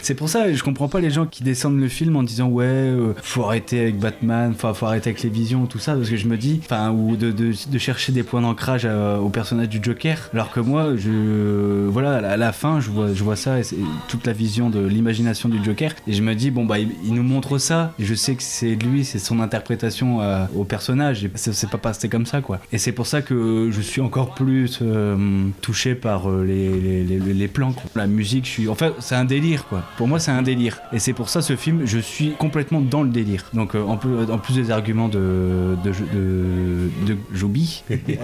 C'est 0.03 0.15
pour 0.15 0.29
ça, 0.29 0.53
je 0.53 0.63
comprends 0.63 0.89
pas 0.89 1.01
les 1.01 1.11
gens 1.11 1.27
qui 1.27 1.43
descendent 1.43 1.79
le 1.79 1.89
film 1.89 2.17
en 2.17 2.23
disant, 2.23 2.49
ouais, 2.49 2.65
euh, 2.65 3.15
faut 3.23 3.45
arrêter 3.45 3.81
avec 3.81 3.99
Batman, 3.99 4.55
faut, 4.57 4.73
faut 4.75 4.87
arrêter 4.87 5.11
avec 5.11 5.23
les 5.23 5.31
visions, 5.31 5.67
tout 5.67 5.79
ça, 5.79 5.95
parce 5.95 6.09
que 6.09 6.17
je 6.17 6.27
me 6.29 6.37
dis, 6.37 6.61
enfin, 6.65 6.91
ou 6.91 7.17
de, 7.17 7.53
chercher 7.79 8.13
des 8.13 8.23
points 8.23 8.41
d'ancrage 8.41 8.87
à- 8.87 9.21
au 9.21 9.29
personnage 9.29 9.69
du 9.69 9.81
Joker, 9.83 10.31
alors 10.33 10.51
que 10.51 10.61
moi, 10.61 10.97
je. 10.97 11.89
Voilà, 11.89 12.17
à 12.17 12.37
la- 12.37 12.53
fin, 12.53 12.79
je 12.79 12.89
vois, 12.91 13.13
je 13.13 13.25
vois 13.25 13.37
ça, 13.37 13.59
et 13.59 13.65
toute 14.09 14.27
la 14.27 14.33
vision 14.33 14.71
de 14.71 14.79
l'imagination 14.87 15.49
du 15.49 15.63
Joker, 15.65 15.93
et 16.07 16.13
je 16.13 16.23
me 16.23 16.35
dis, 16.35 16.51
bon, 16.51 16.65
bah, 16.65 16.79
il, 16.79 17.15
nous 17.15 17.23
montre 17.23 17.59
ça, 17.59 17.93
et 17.99 18.05
je 18.05 18.15
sais 18.15 18.35
que 18.37 18.43
c'est 18.43 18.77
lui, 18.77 19.05
c'est 19.05 19.19
son 19.19 19.41
interprétation 19.41 20.21
euh, 20.21 20.45
au 20.55 20.65
personnage, 20.65 21.25
et 21.25 21.31
c'est 21.35 21.69
pas 21.69 21.79
passé 21.79 22.09
comme 22.09 22.27
ça, 22.27 22.41
quoi. 22.43 22.61
Et 22.73 22.79
c'est 22.79 22.93
pour 22.93 23.07
ça 23.07 23.23
que 23.23 23.71
je 23.73 23.81
suis 23.81 24.01
encore 24.01 24.35
plus 24.35 24.79
euh, 24.83 25.17
touché 25.63 25.95
par 25.95 26.31
euh, 26.31 26.45
les, 26.45 27.49
plans, 27.49 27.75
la 27.97 28.07
musique, 28.07 28.45
je 28.47 28.51
suis. 28.51 28.69
En 28.69 28.75
fait, 28.75 28.93
c'est 29.05 29.15
un 29.15 29.25
délire, 29.25 29.67
quoi. 29.67 29.83
Pour 29.97 30.09
moi, 30.09 30.19
c'est 30.19 30.31
un 30.31 30.43
délire. 30.43 30.79
Et 30.93 30.99
c'est 30.99 31.13
pour 31.13 31.29
ça, 31.29 31.43
ce 31.43 31.57
film, 31.57 31.83
je 31.85 31.99
suis 31.99 32.33
complètement 32.39 32.81
dans 32.81 33.03
le 33.03 33.11
délire. 33.11 33.45
Donc, 33.53 33.75
euh, 33.75 33.83
en, 33.85 33.97
plus, 33.97 34.11
en 34.31 34.39
plus 34.39 34.55
des 34.55 34.71
arguments 34.71 35.09
de, 35.09 35.77
de, 35.85 35.91
de, 35.91 37.13
de 37.13 37.17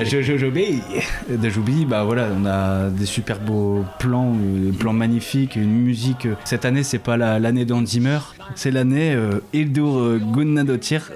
Je- 0.05 0.23
je- 1.51 1.61
bah 1.85 2.05
voilà, 2.05 2.28
on 2.35 2.47
a 2.47 2.89
des 2.89 3.05
super 3.07 3.40
beaux 3.40 3.85
plans, 3.98 4.32
euh, 4.35 4.73
plans 4.73 4.93
magnifiques, 4.94 5.57
une 5.57 5.82
musique. 5.82 6.24
euh, 6.27 6.35
Cette 6.44 6.65
année, 6.65 6.82
c'est 6.82 6.98
pas 6.98 7.16
la- 7.16 7.39
l'année 7.39 7.65
Zimmer, 7.86 8.19
c'est 8.55 8.70
l'année 8.70 9.12
euh, 9.12 9.40
Hildur 9.52 10.19
Gunnadottir 10.32 11.11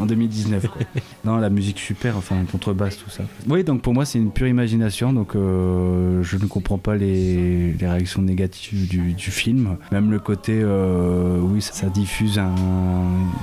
en 0.00 0.06
2019. 0.06 0.68
quoi. 0.68 0.82
non, 1.24 1.36
la 1.38 1.50
musique 1.50 1.78
super, 1.78 2.16
enfin 2.16 2.36
contrebasse, 2.50 2.98
tout 2.98 3.10
ça. 3.10 3.24
Oui, 3.48 3.64
donc 3.64 3.82
pour 3.82 3.94
moi, 3.94 4.04
c'est 4.04 4.18
une 4.18 4.30
pure 4.30 4.46
imagination, 4.46 5.12
donc 5.12 5.32
je 5.34 6.36
ne 6.36 6.46
comprends 6.46 6.78
pas 6.78 6.94
les, 6.96 7.72
les 7.72 7.86
réactions 7.88 8.22
négatives 8.22 8.59
du, 8.72 9.12
du 9.14 9.30
film. 9.30 9.76
Même 9.92 10.10
le 10.10 10.18
côté, 10.18 10.60
euh, 10.62 11.38
oui, 11.40 11.60
ça, 11.62 11.72
ça 11.72 11.86
diffuse 11.88 12.38
un- 12.38 12.54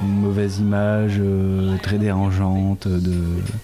une 0.07 0.21
mauvaise 0.21 0.59
image 0.59 1.15
euh, 1.19 1.75
très 1.81 1.97
dérangeante 1.97 2.87
de, 2.87 3.13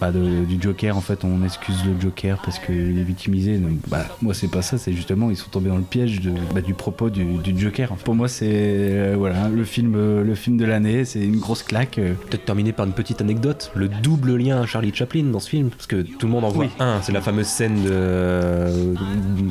bah, 0.02 0.12
de- 0.12 0.46
du 0.46 0.62
Joker. 0.62 0.98
En 0.98 1.02
fait, 1.02 1.24
on 1.24 1.44
excuse 1.44 1.84
le 1.86 2.00
Joker 2.00 2.42
parce 2.44 2.60
qu'il 2.60 2.98
est 2.98 3.04
victimisé. 3.04 3.58
Donc, 3.58 3.78
bah, 3.88 4.06
moi, 4.22 4.34
c'est 4.34 4.48
pas 4.50 4.62
ça, 4.62 4.78
c'est 4.78 4.94
justement, 4.94 5.30
ils 5.30 5.38
sont 5.38 5.50
tombés 5.50 5.70
dans 5.70 5.78
le 5.78 5.84
piège 5.84 6.22
de, 6.22 6.32
bah, 6.54 6.62
du 6.62 6.74
propos 6.74 7.10
du, 7.10 7.24
du 7.24 7.58
Joker. 7.60 7.94
Pour 8.04 8.16
moi, 8.16 8.28
c'est 8.28 8.50
euh, 8.52 9.16
voilà, 9.18 9.50
le 9.50 9.64
film, 9.64 9.94
euh, 9.96 10.24
le 10.24 10.36
film 10.36 10.58
de 10.58 10.66
l'année, 10.66 11.06
c'est 11.06 11.22
une 11.24 11.40
grosse 11.40 11.64
claque. 11.64 11.98
euh. 12.00 12.14
Peut-être 12.30 12.46
terminer 12.46 12.72
par 12.74 12.86
une 12.86 12.94
petite 12.94 13.22
anecdote, 13.22 13.72
le 13.76 13.88
double 13.88 14.36
lien 14.38 14.62
à 14.62 14.66
Charlie 14.66 14.94
Chaplin 14.94 15.24
dans 15.26 15.40
ce 15.40 15.50
film, 15.50 15.70
parce 15.70 15.88
que 15.88 16.02
tout 16.02 16.26
le 16.28 16.32
monde 16.32 16.46
en 16.46 16.50
voit 16.50 16.66
Oui. 16.66 16.72
un, 16.80 17.02
c'est 17.02 17.12
la 17.12 17.22
fameuse 17.22 17.48
scène 17.48 17.76
de, 17.84 17.90
euh, 17.92 18.94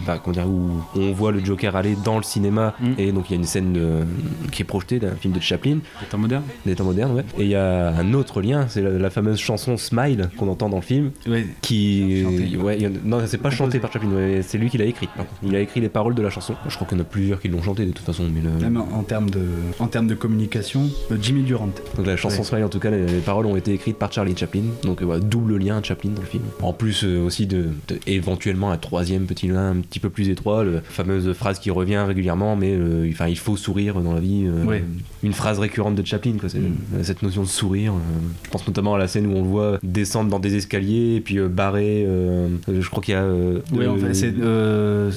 bah, 0.06 0.18
comment 0.22 0.32
dire, 0.34 0.48
où 0.48 0.70
on 0.96 1.12
voit 1.12 1.32
le 1.32 1.44
Joker 1.44 1.76
aller 1.76 1.91
dans 2.04 2.16
le 2.16 2.22
cinéma, 2.22 2.74
Mm. 2.80 2.86
et 2.98 3.12
donc 3.12 3.28
il 3.28 3.32
y 3.32 3.36
a 3.36 3.38
une 3.38 3.44
scène 3.46 3.72
de- 3.72 4.00
qui 4.50 4.62
est 4.62 4.64
projetée 4.64 4.98
d'un 4.98 5.14
film 5.14 5.32
de 5.34 5.40
Chaplin, 5.40 5.78
Étant 6.02 6.18
moderne 6.18 6.42
des 6.66 6.74
temps 6.74 6.84
modernes, 6.84 7.12
ouais. 7.14 7.24
Et 7.38 7.42
il 7.42 7.48
y 7.48 7.54
a 7.54 7.88
un 7.96 8.14
autre 8.14 8.40
lien, 8.42 8.66
c'est 8.68 8.82
la, 8.82 8.90
la 8.90 9.10
fameuse 9.10 9.38
chanson 9.38 9.76
Smile 9.76 10.30
qu'on 10.36 10.48
entend 10.48 10.68
dans 10.68 10.76
le 10.76 10.82
film, 10.82 11.10
Ouais, 11.28 11.46
qui, 11.60 12.22
Chanté. 12.22 12.56
ouais, 12.56 12.90
non, 13.04 13.20
c'est 13.26 13.38
pas 13.38 13.50
chanté 13.50 13.78
par 13.78 13.92
Chaplin, 13.92 14.10
ouais, 14.10 14.40
c'est 14.42 14.58
lui 14.58 14.68
qui 14.70 14.78
l'a 14.78 14.84
écrit. 14.84 15.06
par 15.06 15.26
contre. 15.26 15.40
Il 15.44 15.54
a 15.56 15.60
écrit 15.60 15.80
les 15.80 15.88
paroles 15.88 16.14
de 16.14 16.22
la 16.22 16.30
chanson. 16.30 16.54
Je 16.68 16.74
crois 16.74 16.86
qu'il 16.86 16.96
y 16.98 17.00
en 17.00 17.04
a 17.04 17.06
plusieurs 17.06 17.40
qui 17.40 17.48
l'ont 17.48 17.62
chanté 17.62 17.84
de 17.86 17.92
toute 17.92 18.04
façon, 18.06 18.24
mais 18.32 18.40
le, 18.40 18.50
Même 18.62 18.76
en, 18.76 19.02
termes 19.02 19.30
de, 19.30 19.42
en 19.78 19.86
termes 19.86 20.06
de 20.06 20.14
communication, 20.14 20.88
euh, 21.10 21.16
Jimmy 21.20 21.42
Durant. 21.42 21.70
Donc 21.96 22.06
la 22.06 22.16
chanson 22.16 22.38
Ouais. 22.38 22.44
Smile, 22.44 22.64
en 22.64 22.68
tout 22.68 22.78
cas, 22.80 22.90
les, 22.90 23.06
les 23.06 23.18
paroles 23.20 23.46
ont 23.46 23.56
été 23.56 23.72
écrites 23.72 23.96
par 23.98 24.12
Charlie 24.12 24.36
Chaplin. 24.36 24.62
Donc 24.84 25.02
euh, 25.02 25.04
voilà, 25.04 25.20
double 25.20 25.56
lien 25.58 25.80
Chaplin 25.82 26.10
dans 26.10 26.20
le 26.22 26.26
film. 26.26 26.42
En 26.62 26.72
plus 26.72 27.04
euh, 27.04 27.24
aussi 27.24 27.46
de, 27.46 27.66
de- 27.88 27.98
éventuellement 28.06 28.70
un 28.70 28.78
troisième 28.78 29.24
petit 29.26 29.48
lien 29.48 29.70
un 29.70 29.76
petit 29.80 30.00
peu 30.00 30.10
plus 30.10 30.28
étroit, 30.28 30.64
la 30.64 30.80
fameuse 30.82 31.32
phrase 31.34 31.58
qui 31.58 31.70
revient 31.70 31.81
régulièrement, 32.06 32.56
mais 32.56 32.72
euh, 32.74 33.08
enfin 33.10 33.28
il 33.28 33.38
faut 33.38 33.56
sourire 33.56 34.00
dans 34.00 34.12
la 34.14 34.20
vie. 34.20 34.44
euh, 34.46 34.64
Ouais. 34.64 34.84
Une 35.22 35.32
phrase 35.32 35.58
récurrente 35.58 35.94
de 35.94 36.04
Chaplin, 36.04 36.32
quoi. 36.40 36.48
Mm. 36.48 37.02
cette 37.04 37.22
notion 37.22 37.42
de 37.42 37.46
sourire. 37.48 37.92
euh, 37.92 37.96
je 38.44 38.50
pense 38.50 38.66
notamment 38.66 38.94
à 38.94 38.98
la 38.98 39.06
scène 39.08 39.26
où 39.26 39.36
on 39.36 39.42
le 39.42 39.48
voit 39.48 39.78
descendre 39.82 40.30
dans 40.30 40.38
des 40.40 40.56
escaliers 40.56 41.16
et 41.16 41.20
puis 41.20 41.38
barrer. 41.40 42.06
je 42.68 42.88
crois 42.90 43.02
qu'il 43.02 43.14
y 43.14 43.16
a. 43.16 43.26
Ouais, 43.72 43.86
en 43.86 43.96
fait, 43.96 44.14
c'est. 44.14 44.32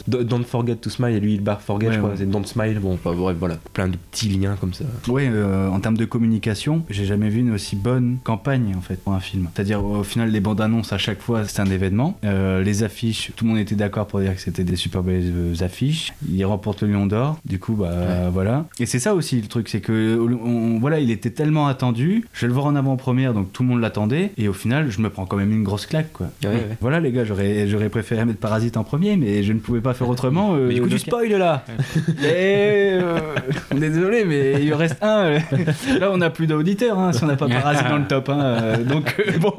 Do- 0.07 0.23
Don't 0.23 0.43
forget 0.43 0.75
to 0.75 0.89
smile 0.89 1.15
et 1.15 1.19
lui 1.19 1.33
il 1.35 1.41
barre 1.41 1.61
forget 1.61 1.87
Ouais, 1.87 1.93
je 1.93 1.99
crois 1.99 2.11
c'est 2.15 2.29
don't 2.29 2.45
smile 2.45 2.79
bon 2.79 2.93
enfin, 2.93 3.13
bref 3.13 3.35
voilà 3.39 3.57
plein 3.73 3.87
de 3.87 3.97
petits 4.11 4.29
liens 4.29 4.55
comme 4.59 4.73
ça 4.73 4.85
euh, 5.29 5.69
en 5.69 5.79
termes 5.79 5.97
de 5.97 6.05
communication, 6.05 6.83
j'ai 6.89 7.05
jamais 7.05 7.29
vu 7.29 7.39
une 7.41 7.51
aussi 7.53 7.75
bonne 7.75 8.17
campagne 8.23 8.73
en 8.77 8.81
fait 8.81 8.95
pour 8.95 9.13
un 9.13 9.19
film. 9.19 9.47
C'est-à-dire 9.53 9.83
au 9.83 10.03
final 10.03 10.29
les 10.31 10.39
bandes 10.39 10.61
annonces 10.61 10.93
à 10.93 10.97
chaque 10.97 11.21
fois 11.21 11.43
c'est 11.45 11.61
un 11.61 11.65
événement. 11.69 12.17
Euh, 12.23 12.61
les 12.63 12.83
affiches, 12.83 13.31
tout 13.35 13.45
le 13.45 13.51
monde 13.51 13.59
était 13.59 13.75
d'accord 13.75 14.07
pour 14.07 14.19
dire 14.19 14.35
que 14.35 14.41
c'était 14.41 14.63
des 14.63 14.75
super 14.75 15.03
belles 15.03 15.33
affiches. 15.61 16.13
Remporte 16.55 16.81
le 16.83 16.91
Lion 16.93 17.05
d'Or. 17.05 17.37
Du 17.45 17.59
coup 17.59 17.73
bah 17.75 18.29
voilà. 18.31 18.65
Et 18.79 18.85
c'est 18.85 18.99
ça 18.99 19.13
aussi 19.15 19.39
le 19.41 19.47
truc, 19.47 19.69
c'est 19.69 19.81
que 19.81 20.17
on- 20.19 20.47
on- 20.75 20.79
voilà 20.79 20.99
il 20.99 21.11
était 21.11 21.29
tellement 21.29 21.67
attendu. 21.67 22.25
Je 22.33 22.41
vais 22.41 22.47
le 22.47 22.53
voir 22.53 22.65
en 22.65 22.75
avant-première 22.75 23.33
donc 23.33 23.51
tout 23.53 23.63
le 23.63 23.69
monde 23.69 23.81
l'attendait 23.81 24.31
et 24.37 24.47
au 24.47 24.53
final 24.53 24.89
je 24.89 24.99
me 25.01 25.09
prends 25.09 25.25
quand 25.25 25.37
même 25.37 25.51
une 25.51 25.63
grosse 25.63 25.85
claque 25.85 26.11
quoi. 26.13 26.27
Ouais, 26.43 26.49
ouais. 26.49 26.77
Voilà 26.81 26.99
les 26.99 27.11
gars 27.11 27.23
j'aurais 27.25 27.67
j'aurais 27.67 27.89
préféré 27.89 28.25
mettre 28.25 28.39
Parasite 28.39 28.77
en 28.77 28.83
premier 28.83 29.17
mais 29.17 29.43
je 29.43 29.53
ne 29.53 29.59
pouvais 29.59 29.81
pas 29.81 29.93
faire 29.93 30.09
autrement. 30.09 30.55
euh, 30.55 30.67
mais 30.67 30.75
du 30.75 30.81
coup 30.81 30.87
tu 30.89 30.97
Joker- 30.97 31.13
spoil 31.19 31.29
là 31.39 31.63
et 32.23 32.97
euh, 33.01 33.19
on 33.71 33.77
est 33.81 33.89
désolé, 33.89 34.25
mais 34.25 34.63
il 34.63 34.73
reste 34.73 34.97
un. 35.01 35.31
Là, 35.99 36.09
on 36.11 36.17
n'a 36.17 36.29
plus 36.29 36.47
d'auditeurs 36.47 36.97
hein, 36.99 37.11
si 37.13 37.23
on 37.23 37.27
n'a 37.27 37.35
pas 37.35 37.47
Parasite 37.47 37.87
dans 37.89 37.97
le 37.97 38.05
top. 38.07 38.29
hein, 38.29 38.39
euh, 38.39 38.83
donc, 38.83 39.15
euh, 39.19 39.37
bon, 39.39 39.53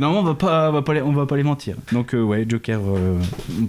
moment, 0.00 0.20
on 0.20 0.22
va 0.22 0.34
pas, 0.34 0.70
on 0.70 0.72
va 0.72 0.82
pas, 0.82 0.94
les, 0.94 1.02
on 1.02 1.12
va 1.12 1.26
pas 1.26 1.36
les 1.36 1.42
mentir. 1.42 1.76
Donc, 1.92 2.14
euh, 2.14 2.22
ouais, 2.22 2.44
Joker 2.48 2.80
euh, 2.80 3.16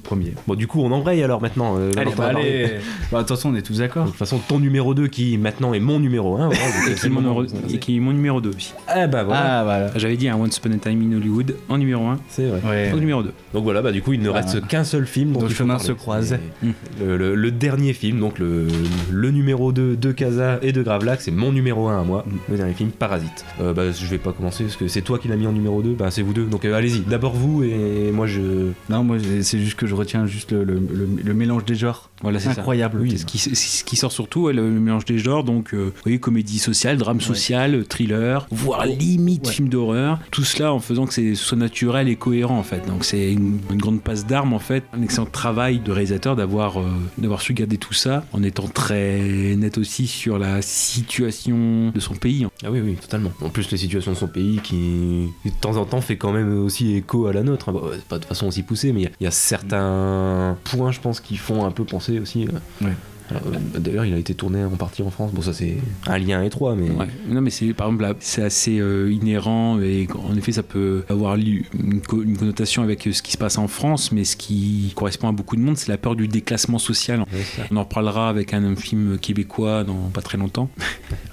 premier. 0.04 0.34
bon 0.48 0.56
du 0.56 0.68
coup 0.68 0.82
on 0.82 0.92
embraye 0.92 1.24
alors 1.24 1.42
maintenant 1.42 1.76
euh, 1.78 1.92
Allez, 1.98 2.12
on 2.42 2.44
bah, 2.62 2.68
allez. 2.68 2.80
Bah, 3.12 3.20
attention, 3.20 3.50
on 3.50 3.56
est 3.56 3.62
tous 3.62 3.74
De 3.76 3.80
d'accord. 3.80 4.06
toute 4.06 4.16
façon 4.16 4.40
ton 4.40 4.60
numéro 4.60 4.94
2 4.94 5.08
qui 5.08 5.38
maintenant 5.38 5.74
est 5.74 5.80
mon 5.80 6.00
numéro 6.00 6.38
1 6.38 6.50
Et 6.52 6.54
qui, 6.96 7.06
est 7.06 7.10
mon 7.10 7.22
numéro, 7.22 7.44
et 7.46 7.80
qui 7.80 7.98
est 7.98 8.00
mon 8.00 8.12
numéro 8.14 8.42
2 8.42 8.50
aussi. 8.50 8.74
ah 8.88 9.08
bah 9.08 9.24
voilà 9.24 9.60
Ah, 9.60 9.64
voilà. 9.64 9.92
J'avais 9.98 10.18
dit 10.18 10.28
un 10.30 10.36
Once 10.38 10.58
Upon 10.58 10.72
a 10.74 10.78
Time 10.78 11.02
in 11.12 11.18
Hollywood 11.18 11.56
en 11.70 11.78
numéro 11.78 12.06
1, 12.08 12.20
c'est 12.30 12.48
vrai 12.48 12.60
Ouais. 12.68 12.92
en 12.94 12.98
numéro 12.98 13.24
2. 13.24 13.32
donc 13.54 13.64
voilà 13.64 13.82
bah 13.82 13.92
du 13.92 14.02
coup 14.02 14.14
il 14.14 14.20
ne 14.22 14.30
Voilà. 14.30 14.46
reste 14.46 14.66
qu'un 14.68 14.84
seul 14.84 15.06
film 15.06 15.34
dont 15.34 15.48
chemins 15.50 15.76
parler. 15.76 15.88
se 15.88 15.92
croisent. 15.94 16.38
C'est 16.64 17.04
le, 17.06 17.18
le- 17.18 17.36
le 17.36 17.52
dernier 17.52 17.94
film 17.94 18.20
donc 18.20 18.40
le, 18.40 18.68
le 19.12 19.32
numéro 19.32 19.72
2 19.72 19.96
de 19.96 20.12
Casa 20.12 20.60
et 20.62 20.72
de 20.72 20.82
Gravelax 20.84 21.26
c'est 21.26 21.32
mon 21.32 21.52
numéro 21.52 21.88
1 21.90 22.02
à 22.02 22.04
moi 22.04 22.26
le 22.50 22.58
dernier 22.58 22.74
film 22.74 22.92
Parasite 22.92 23.46
Euh, 23.62 23.74
bah 23.74 23.92
je 23.92 24.06
vais 24.08 24.18
pas 24.18 24.32
commencer 24.32 24.64
parce 24.64 24.76
que 24.78 24.88
c'est 24.88 25.02
toi 25.02 25.18
qui 25.20 25.28
l'as 25.28 25.36
mis 25.36 25.48
en 25.48 25.52
numéro 25.54 25.82
2 25.82 25.94
bah 25.94 26.12
c'est 26.12 26.22
vous 26.22 26.34
deux 26.34 26.46
donc 26.46 26.66
euh, 26.66 26.74
allez-y 26.76 27.00
d'abord 27.02 27.34
vous 27.34 27.64
et 27.64 28.12
moi 28.14 28.28
je 28.28 28.42
Non, 28.90 29.04
moi, 29.04 29.18
c'est 29.42 29.60
juste 29.60 29.78
que 29.78 29.88
je 29.88 29.96
retiens 29.96 30.26
juste 30.26 30.52
le, 30.52 30.64
le- 30.64 30.76
le- 30.92 31.08
le 31.24 31.34
mélange 31.34 31.66
des 31.66 31.76
genres. 31.76 32.10
Voilà, 32.22 32.31
c'est 32.40 32.54
ça. 32.54 32.62
Incroyable. 32.62 33.00
Oui, 33.02 33.18
ce 33.18 33.26
qui, 33.26 33.38
c'est 33.38 33.56
ce 33.56 33.84
qui 33.84 33.96
sort 33.96 34.12
surtout, 34.12 34.50
le 34.50 34.64
mélange 34.70 35.06
des 35.06 35.18
genres, 35.20 35.44
donc, 35.44 35.74
euh, 35.74 35.86
vous 35.96 36.02
voyez, 36.04 36.20
comédie 36.20 36.60
sociale, 36.60 36.98
drame 36.98 37.22
social, 37.22 37.86
thriller, 37.86 38.48
voire 38.52 38.86
limite 38.86 39.48
Ouais. 39.48 39.54
film 39.54 39.70
d'horreur. 39.70 40.20
Tout 40.32 40.44
cela 40.44 40.74
en 40.74 40.80
faisant 40.80 41.06
que 41.06 41.14
c'est- 41.14 41.36
ce 41.36 41.44
soit 41.46 41.58
naturel 41.58 42.08
et 42.08 42.16
cohérent, 42.16 42.58
en 42.58 42.64
fait. 42.64 42.86
Donc, 42.88 43.06
c'est 43.06 43.32
une, 43.32 43.60
une 43.72 43.78
grande 43.78 44.02
passe 44.02 44.26
d'armes, 44.26 44.54
en 44.54 44.60
fait. 44.60 44.84
Un 44.94 45.02
excellent 45.02 45.26
travail 45.26 45.80
de 45.80 45.92
réalisateur 45.92 46.36
d'avoir 46.36 46.80
euh, 46.80 46.84
d'avoir 47.18 47.42
su 47.42 47.54
garder 47.54 47.78
tout 47.78 47.94
ça 47.94 48.26
en 48.34 48.44
étant 48.44 48.68
très 48.68 49.20
net 49.58 49.78
aussi 49.78 50.08
sur 50.08 50.38
la 50.38 50.62
situation 50.62 51.92
de 51.94 52.00
son 52.00 52.16
pays. 52.16 52.46
Ah 52.64 52.72
oui, 52.72 52.80
oui, 52.82 52.96
totalement. 52.96 53.32
En 53.42 53.50
plus, 53.50 53.70
les 53.72 53.78
situations 53.78 54.12
de 54.12 54.18
son 54.18 54.28
pays 54.28 54.60
qui, 54.64 55.28
de 55.46 55.52
temps 55.62 55.78
en 55.78 55.86
temps, 55.86 56.02
fait 56.02 56.18
quand 56.18 56.32
même 56.32 56.64
aussi 56.64 56.96
écho 56.96 57.26
à 57.28 57.34
la 57.34 57.44
nôtre. 57.44 57.70
hein. 57.70 57.74
Pas 58.10 58.20
de 58.20 58.26
façon 58.26 58.48
aussi 58.48 58.64
poussée, 58.64 58.92
mais 58.94 59.02
il 59.02 59.04
y 59.04 59.08
a- 59.08 59.12
il 59.20 59.24
y, 59.24 59.28
a 59.28 59.32
certains 59.32 60.58
points, 60.66 60.92
je 60.92 61.00
pense, 61.00 61.20
qui 61.20 61.38
font 61.38 61.66
un 61.66 61.72
peu 61.72 61.84
penser 61.86 62.11
aussi. 62.20 62.48
euh. 62.82 62.94
Euh, 63.32 63.80
D'ailleurs, 63.80 64.06
il 64.06 64.14
a 64.14 64.18
été 64.18 64.34
tourné 64.34 64.64
en 64.64 64.70
partie 64.72 65.02
en 65.02 65.10
France. 65.10 65.32
Bon, 65.34 65.42
ça, 65.42 65.54
c'est 65.54 65.78
un 66.08 66.18
lien 66.18 66.44
étroit, 66.44 66.76
mais. 66.76 66.90
Ouais. 66.90 67.08
Non, 67.28 67.42
mais 67.42 67.50
c'est 67.50 67.74
par 67.74 67.88
exemple 67.88 68.04
là, 68.04 68.14
c'est 68.20 68.44
assez 68.44 68.80
euh, 68.80 69.12
inhérent 69.12 69.80
et 69.82 70.08
en 70.28 70.36
effet, 70.36 70.52
ça 70.52 70.64
peut 70.64 71.04
avoir 71.10 71.36
une, 71.36 72.02
co- 72.08 72.22
une 72.24 72.38
connotation 72.38 72.84
avec 72.84 73.08
euh, 73.08 73.12
ce 73.14 73.22
qui 73.22 73.32
se 73.32 73.38
passe 73.38 73.58
en 73.58 73.68
France, 73.68 74.12
mais 74.12 74.24
ce 74.24 74.36
qui 74.36 74.92
correspond 74.96 75.30
à 75.30 75.32
beaucoup 75.32 75.56
de 75.56 75.62
monde, 75.62 75.78
c'est 75.78 75.90
la 75.90 75.98
peur 75.98 76.16
du 76.16 76.28
déclassement 76.28 76.78
social. 76.80 77.20
Ouais. 77.22 77.66
On 77.72 77.78
en 77.78 77.84
reparlera 77.84 78.30
avec 78.30 78.54
un, 78.54 78.76
film 78.76 79.18
québécois 79.18 79.84
dans 79.84 80.10
pas 80.14 80.22
très 80.22 80.38
longtemps. 80.38 80.70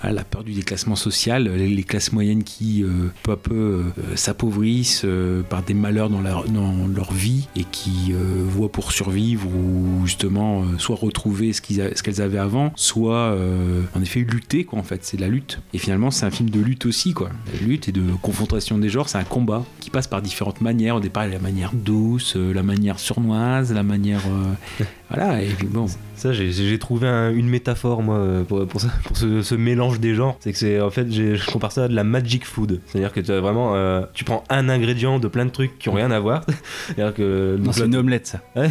Ah, 0.00 0.12
la 0.12 0.22
peur 0.22 0.44
du 0.44 0.52
déclassement 0.52 0.94
social, 0.94 1.48
les, 1.56 1.66
les 1.68 1.82
classes 1.82 2.12
moyennes 2.12 2.44
qui 2.44 2.84
euh, 2.84 3.08
peu 3.24 3.32
à 3.32 3.36
peu 3.36 3.54
euh, 3.54 3.82
s'appauvrissent 4.14 5.04
par 5.48 5.62
des 5.64 5.74
malheurs 5.74 6.08
dans 6.08 6.20
leur, 6.20 6.44
dans 6.44 6.86
leur 6.86 7.12
vie 7.12 7.48
et 7.56 7.64
qui 7.64 8.12
voient 8.46 8.70
pour 8.70 8.92
survivre 8.92 9.48
ou 9.48 10.06
justement 10.06 10.62
soit 10.78 10.94
retrouver 10.96 11.52
ce 11.52 11.60
qu'ils 11.60 11.80
a- 11.80 11.87
ce 11.94 12.02
qu'elles 12.02 12.20
avaient 12.22 12.38
avant, 12.38 12.72
soit 12.76 13.16
euh, 13.16 13.82
en 13.94 14.02
effet 14.02 14.20
lutter 14.20 14.64
quoi 14.64 14.78
en 14.78 14.82
fait. 14.82 15.04
C'est 15.04 15.16
de 15.16 15.22
la 15.22 15.28
lutte. 15.28 15.60
Et 15.74 15.78
finalement 15.78 16.10
c'est 16.10 16.26
un 16.26 16.30
film 16.30 16.50
de 16.50 16.60
lutte 16.60 16.86
aussi 16.86 17.12
quoi. 17.12 17.30
La 17.52 17.66
lutte 17.66 17.88
et 17.88 17.92
de 17.92 18.02
confrontation 18.22 18.78
des 18.78 18.88
genres, 18.88 19.08
c'est 19.08 19.18
un 19.18 19.24
combat 19.24 19.64
qui 19.80 19.90
passe 19.90 20.06
par 20.06 20.22
différentes 20.22 20.60
manières. 20.60 20.96
Au 20.96 21.00
départ 21.00 21.24
il 21.26 21.28
y 21.28 21.34
a 21.34 21.36
la 21.38 21.42
manière 21.42 21.72
douce, 21.74 22.34
euh, 22.36 22.52
la 22.52 22.62
manière 22.62 22.98
sournoise, 22.98 23.72
la 23.72 23.82
manière 23.82 24.20
euh, 24.28 24.84
voilà. 25.10 25.42
Et 25.42 25.48
puis 25.48 25.66
bon. 25.66 25.86
Ça, 26.16 26.32
j'ai- 26.32 26.78
trouvé 26.80 27.06
un- 27.06 27.30
une 27.32 27.48
métaphore, 27.48 28.02
moi, 28.02 28.16
euh, 28.16 28.42
pour, 28.42 28.66
pour 28.66 28.80
ça, 28.80 28.88
pour 29.04 29.16
ce, 29.16 29.40
ce 29.42 29.54
mélange 29.54 30.00
des 30.00 30.16
genres. 30.16 30.36
C'est 30.40 30.50
que 30.50 30.58
c'est, 30.58 30.80
en 30.80 30.90
fait, 30.90 31.08
je 31.12 31.48
compare 31.48 31.70
ça 31.70 31.84
à 31.84 31.88
de 31.88 31.94
la 31.94 32.02
magic 32.02 32.44
food. 32.44 32.80
C'est-à-dire 32.86 33.12
que 33.12 33.20
tu 33.20 33.30
as 33.30 33.40
vraiment, 33.40 33.76
euh, 33.76 34.02
tu 34.14 34.24
prends 34.24 34.42
un 34.50 34.68
ingrédient 34.68 35.20
de 35.20 35.28
plein 35.28 35.44
de 35.44 35.50
trucs 35.50 35.78
qui 35.78 35.88
ont 35.88 35.92
rien 35.92 36.10
à 36.10 36.18
voir. 36.18 36.44
C'est-à-dire 36.88 37.14
que. 37.14 37.54
Non, 37.58 37.66
donc 37.66 37.74
c'est 37.74 37.86
une 37.86 37.94
omelette, 37.94 38.26
ça. 38.26 38.40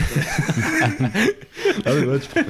Ah 1.86 1.94
ouais, 1.94 2.06
ouais, 2.06 2.20
tu 2.20 2.28
prends- 2.30 2.42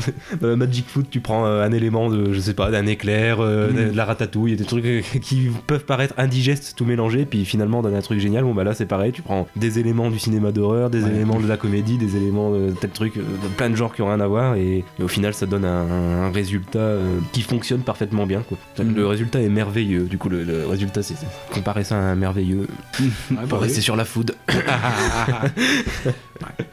Dans 0.40 0.48
la 0.48 0.56
Magic 0.56 0.86
Food, 0.88 1.06
tu 1.10 1.20
prends 1.20 1.46
euh, 1.46 1.64
un 1.64 1.72
élément 1.72 2.08
de, 2.10 2.32
je 2.32 2.40
sais 2.40 2.54
pas, 2.54 2.70
d'un 2.70 2.86
éclair, 2.86 3.38
euh, 3.40 3.70
Mm. 3.70 3.90
de, 3.92 3.96
la 3.96 4.04
ratatouille, 4.04 4.56
des 4.56 4.64
trucs 4.64 4.84
euh, 4.84 5.00
qui 5.22 5.48
peuvent 5.66 5.84
paraître 5.84 6.14
indigestes 6.18 6.74
tout 6.76 6.84
mélangés, 6.84 7.24
puis 7.24 7.44
finalement 7.44 7.82
donner 7.82 7.96
un 7.96 8.00
truc 8.02 8.18
génial. 8.20 8.44
Bon 8.44 8.54
bah 8.54 8.64
là 8.64 8.74
c'est 8.74 8.86
pareil, 8.86 9.12
tu 9.12 9.22
prends 9.22 9.46
des 9.56 9.78
éléments 9.78 10.10
du 10.10 10.18
cinéma 10.18 10.52
d'horreur, 10.52 10.90
des 10.90 11.02
Ouais. 11.02 11.10
éléments 11.10 11.40
de 11.40 11.46
la 11.48 11.56
comédie, 11.56 11.98
des 11.98 12.16
éléments 12.16 12.50
de 12.50 12.70
tel 12.80 12.90
truc, 12.90 13.16
euh, 13.16 13.20
de 13.20 13.48
plein 13.56 13.70
de 13.70 13.76
genres 13.76 13.94
qui 13.94 14.02
ont 14.02 14.08
rien 14.08 14.20
à 14.20 14.26
voir, 14.26 14.56
et, 14.56 14.84
et 14.98 15.02
au 15.02 15.08
final 15.08 15.34
ça 15.34 15.46
donne 15.46 15.64
un, 15.64 16.26
un 16.26 16.30
résultat 16.32 16.78
euh, 16.78 17.18
qui 17.32 17.42
fonctionne 17.42 17.80
parfaitement 17.82 18.26
bien. 18.26 18.42
Quoi. 18.48 18.58
Mm. 18.84 18.94
Le 18.94 19.06
résultat 19.06 19.40
est 19.40 19.48
merveilleux. 19.48 20.04
Du 20.04 20.18
coup 20.18 20.28
le, 20.28 20.42
le 20.44 20.66
résultat 20.66 21.02
c'est 21.02 21.14
comparer 21.52 21.84
ça 21.84 21.96
à 21.96 22.00
un 22.00 22.14
merveilleux. 22.14 22.66
Pour 23.48 23.60
rester 23.60 23.80
sur 23.80 23.96
la 23.96 24.04
food. 24.04 24.34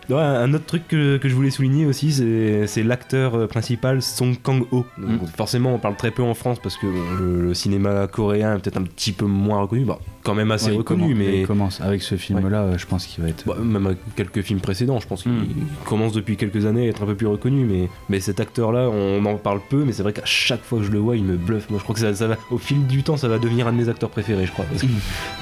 Ouais, 0.09 0.15
un 0.21 0.53
autre 0.53 0.65
truc 0.65 0.87
que, 0.87 1.17
que 1.17 1.29
je 1.29 1.35
voulais 1.35 1.51
souligner 1.51 1.85
aussi, 1.85 2.11
c'est 2.67 2.83
l'acteur 2.83 3.35
euh, 3.35 3.47
principal 3.47 4.01
Song 4.01 4.35
Kang-ho. 4.41 4.85
Donc, 4.97 5.27
Forcément, 5.37 5.73
on 5.73 5.77
parle 5.79 5.95
très 5.95 6.11
peu 6.11 6.23
en 6.23 6.33
France 6.33 6.57
parce 6.61 6.77
que 6.77 6.87
bon, 6.87 7.19
le, 7.19 7.41
le 7.47 7.53
cinéma 7.53 8.07
coréen 8.07 8.55
est 8.55 8.59
peut-être 8.59 8.77
un 8.77 8.83
petit 8.83 9.11
peu 9.11 9.25
moins 9.25 9.61
reconnu. 9.61 9.85
Bah, 9.85 9.99
quand 10.29 10.35
même 10.35 10.51
assez 10.51 10.67
Ouais, 10.67 10.73
il 10.73 10.77
reconnu, 10.77 11.01
commence- 11.01 11.17
mais 11.17 11.39
Il 11.41 11.47
commence 11.47 11.81
avec 11.81 12.03
ce 12.03 12.15
film-là, 12.15 12.77
je 12.77 12.85
pense 12.85 13.05
qu'il 13.07 13.23
va 13.23 13.29
être. 13.29 13.45
bah, 13.47 13.55
même 13.59 13.85
avec 13.87 13.97
quelques 14.15 14.41
films 14.43 14.59
précédents, 14.59 14.99
je 14.99 15.07
pense 15.07 15.23
qu'il 15.23 15.31
Mm. 15.31 15.47
commence 15.85 16.13
depuis 16.13 16.37
quelques 16.37 16.65
années 16.67 16.85
à 16.85 16.89
être 16.89 17.01
un 17.01 17.05
peu 17.07 17.15
plus 17.15 17.25
reconnu. 17.27 17.65
Mais, 17.65 17.89
mais 18.09 18.19
cet 18.19 18.39
acteur-là, 18.39 18.89
on 18.89 19.25
en 19.25 19.37
parle 19.37 19.59
peu, 19.69 19.83
mais 19.85 19.91
c'est 19.91 20.03
vrai 20.03 20.13
qu'à 20.13 20.25
chaque 20.25 20.63
fois 20.63 20.77
que 20.79 20.85
je 20.85 20.91
le 20.91 20.99
vois, 20.99 21.15
il 21.17 21.23
me 21.23 21.35
bluffe. 21.35 21.69
Moi, 21.71 21.79
je 21.79 21.83
crois 21.83 21.95
que 21.95 22.01
ça, 22.01 22.13
ça 22.13 22.27
va, 22.27 22.37
au 22.51 22.57
fil 22.59 22.85
du 22.85 23.01
temps, 23.01 23.17
ça 23.17 23.27
va 23.27 23.39
devenir 23.39 23.65
un 23.67 23.71
de 23.73 23.77
mes 23.77 23.89
acteurs 23.89 24.09
préférés, 24.11 24.45
je 24.45 24.51
crois. 24.51 24.65
Parce 24.65 24.81
que 24.83 24.87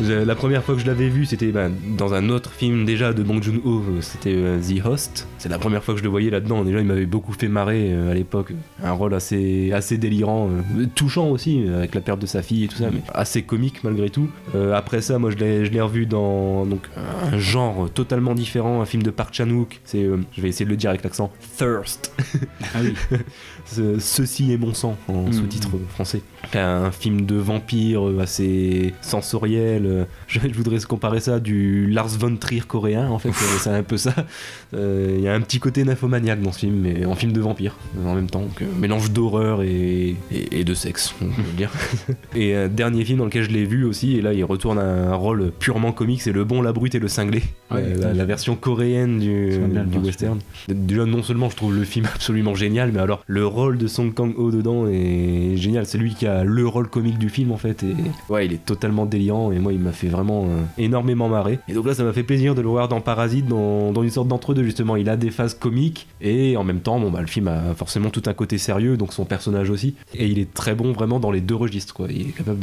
je- 0.02 0.14
la 0.14 0.36
première 0.36 0.64
fois 0.64 0.76
que 0.76 0.82
je 0.82 0.88
l'avais 0.88 1.10
vu, 1.10 1.26
c'était 1.26 1.48
bah, 1.52 1.68
dans 1.98 2.14
un 2.14 2.30
autre 2.30 2.52
film 2.52 2.86
déjà 2.86 3.12
de 3.14 3.24
Bong 3.24 3.44
Joon-ho, 3.44 3.84
c'était 4.02 4.34
euh, 4.36 4.60
The 4.60 4.86
Host. 4.86 5.28
C'est 5.38 5.50
la 5.50 5.60
première 5.60 5.84
fois 5.84 5.94
que 5.96 6.00
je 6.00 6.04
le 6.04 6.10
voyais 6.10 6.30
là-dedans. 6.30 6.64
Déjà, 6.64 6.80
il 6.80 6.86
m'avait 6.86 7.06
beaucoup 7.06 7.34
fait 7.34 7.48
marrer 7.50 7.92
euh, 7.92 8.12
à 8.12 8.14
l'époque. 8.14 8.54
Un 8.84 8.92
rôle 8.92 9.14
assez, 9.14 9.72
assez 9.74 9.98
délirant, 9.98 10.50
euh, 10.78 10.86
touchant 10.96 11.28
aussi, 11.30 11.66
avec 11.76 11.96
la 11.96 12.02
perte 12.02 12.20
de 12.22 12.26
sa 12.28 12.42
fille 12.42 12.64
et 12.66 12.68
tout 12.68 12.78
ça, 12.78 12.90
mais 12.92 13.02
assez 13.14 13.42
comique 13.42 13.84
malgré 13.84 14.10
tout. 14.10 14.28
Euh, 14.56 14.74
après 14.78 15.02
ça, 15.02 15.18
moi, 15.20 15.32
je 15.32 15.36
l'ai 15.38 15.82
revu 15.82 16.06
dans 16.06 16.66
donc, 16.66 16.88
un 16.96 17.38
genre 17.38 17.90
totalement 17.90 18.34
différent, 18.36 18.82
un 18.82 18.86
film 18.86 19.04
de 19.04 19.10
Park 19.12 19.34
Chan-wook. 19.34 19.80
C'est, 19.86 20.04
euh, 20.04 20.18
je 20.36 20.42
vais 20.42 20.50
essayer 20.50 20.66
de 20.66 20.70
le 20.70 20.78
dire 20.78 20.90
avec 20.90 21.04
l'accent, 21.04 21.32
Thirst. 21.58 22.12
Ah 22.74 22.80
oui. 22.82 22.94
Ce- 23.66 24.00
Ceci 24.00 24.52
est 24.54 24.58
mon 24.58 24.74
sang 24.74 24.96
en 25.08 25.28
Mm. 25.28 25.34
sous-titre 25.34 25.70
français. 25.90 26.22
Un 26.56 26.92
film 26.92 27.26
de 27.26 27.36
vampire 27.36 28.08
euh, 28.08 28.20
assez 28.22 28.94
sensoriel. 29.02 29.86
euh, 29.86 30.04
Je, 30.28 30.40
je 30.44 30.54
voudrais 30.54 30.78
comparer 30.80 31.20
ça 31.20 31.36
à 31.36 31.40
du 31.40 31.88
Lars 31.88 32.08
von 32.08 32.36
Trier 32.36 32.62
coréen 32.62 33.10
en 33.10 33.20
fait. 33.20 33.30
Euh, 33.30 33.58
C'est 33.60 33.70
un 33.70 33.84
peu 33.84 33.98
ça. 33.98 34.14
Euh, 34.74 35.16
Il 35.18 35.24
y 35.24 35.28
a 35.28 35.34
un 35.34 35.42
petit 35.42 35.60
côté 35.60 35.84
nymphomaniaque 35.84 36.42
dans 36.42 36.52
ce 36.52 36.60
film, 36.60 36.76
mais 36.76 37.06
en 37.06 37.16
film 37.16 37.32
de 37.32 37.42
vampire 37.42 37.76
en 38.06 38.16
même 38.16 38.30
temps. 38.30 38.42
Donc, 38.42 38.62
mélange 38.80 39.12
d'horreur 39.12 39.62
et, 39.64 40.16
et, 40.32 40.60
et 40.60 40.64
de 40.64 40.74
sexe, 40.74 41.14
on 41.22 41.26
peut 41.26 41.42
le 41.52 41.58
dire. 41.58 41.72
et 42.36 42.68
dernier 42.70 43.04
film 43.06 43.20
dans 43.20 43.26
lequel 43.26 43.44
je 43.44 43.50
l'ai 43.50 43.66
vu 43.66 43.84
aussi, 43.86 44.18
et 44.18 44.22
là 44.22 44.34
il 44.34 44.44
retourne 44.44 44.78
à 44.80 44.84
un 44.84 45.16
rôle 45.16 45.52
purement 45.60 45.92
comique, 45.92 46.22
c'est 46.22 46.32
Le 46.32 46.44
Bon, 46.44 46.62
la 46.62 46.74
Brute 46.74 46.96
et 46.96 47.00
le 47.00 47.08
Cinglé, 47.08 47.42
Ouais, 47.72 47.84
Euh, 47.84 48.14
la, 48.14 48.26
version 48.26 48.56
coréenne 48.56 49.20
du, 49.20 49.50
du 49.88 49.98
western. 50.00 50.40
Déjà, 50.68 51.06
non 51.06 51.24
seulement 51.24 51.50
je 51.50 51.56
trouve 51.56 51.76
le 51.76 51.84
film 51.84 52.06
absolument 52.14 52.56
génial, 52.56 52.92
mais 52.92 53.00
alors 53.00 53.24
le 53.28 53.46
rôle 53.46 53.78
de 53.78 53.88
Song 53.88 54.14
Kang-ho 54.14 54.52
dedans 54.52 54.88
est 54.88 55.56
génial. 55.58 55.86
C'est 55.86 55.98
lui 55.98 56.14
qui 56.14 56.28
a 56.28 56.37
le 56.44 56.68
rôle 56.68 56.88
comique 56.90 57.18
du 57.18 57.30
film 57.30 57.52
en 57.52 57.58
fait. 57.58 57.84
Et 57.84 57.96
ouais, 58.30 58.46
il 58.46 58.54
est 58.54 58.66
totalement 58.66 59.06
déliant 59.06 59.52
et 59.52 59.60
moi 59.60 59.74
il 59.74 59.80
m'a 59.80 59.92
fait 59.92 60.08
vraiment 60.08 60.46
euh, 60.46 60.62
énormément 60.78 61.30
marrer. 61.30 61.60
Et 61.68 61.74
donc 61.74 61.86
là, 61.86 61.94
ça 61.94 62.04
m'a 62.04 62.14
fait 62.14 62.24
plaisir 62.24 62.56
de 62.56 62.62
le 62.62 62.68
voir 62.68 62.88
dans 62.88 63.02
Parasite, 63.02 63.48
dans, 63.48 63.92
dans 63.92 64.04
une 64.04 64.10
sorte 64.10 64.28
d'entre-deux 64.28 64.64
justement. 64.64 64.96
Il 64.96 65.10
a 65.10 65.18
des 65.18 65.32
phases 65.32 65.54
comiques 65.54 66.08
et 66.22 66.58
en 66.58 66.64
même 66.64 66.80
temps, 66.80 67.00
bon 67.00 67.12
bah 67.12 67.22
le 67.22 67.28
film 67.28 67.48
a 67.48 67.74
forcément 67.76 68.10
tout 68.10 68.24
un 68.26 68.34
côté 68.34 68.58
sérieux, 68.58 68.98
donc 68.98 69.14
son 69.14 69.26
personnage 69.26 69.70
aussi. 69.70 69.96
Et 70.14 70.28
il 70.28 70.40
est 70.40 70.54
très 70.54 70.76
bon 70.76 70.92
vraiment 70.92 71.20
dans 71.20 71.32
les 71.32 71.42
deux 71.42 71.56
registres 71.56 71.94
quoi. 71.94 72.08
Il 72.10 72.30
est 72.30 72.32
capable 72.38 72.60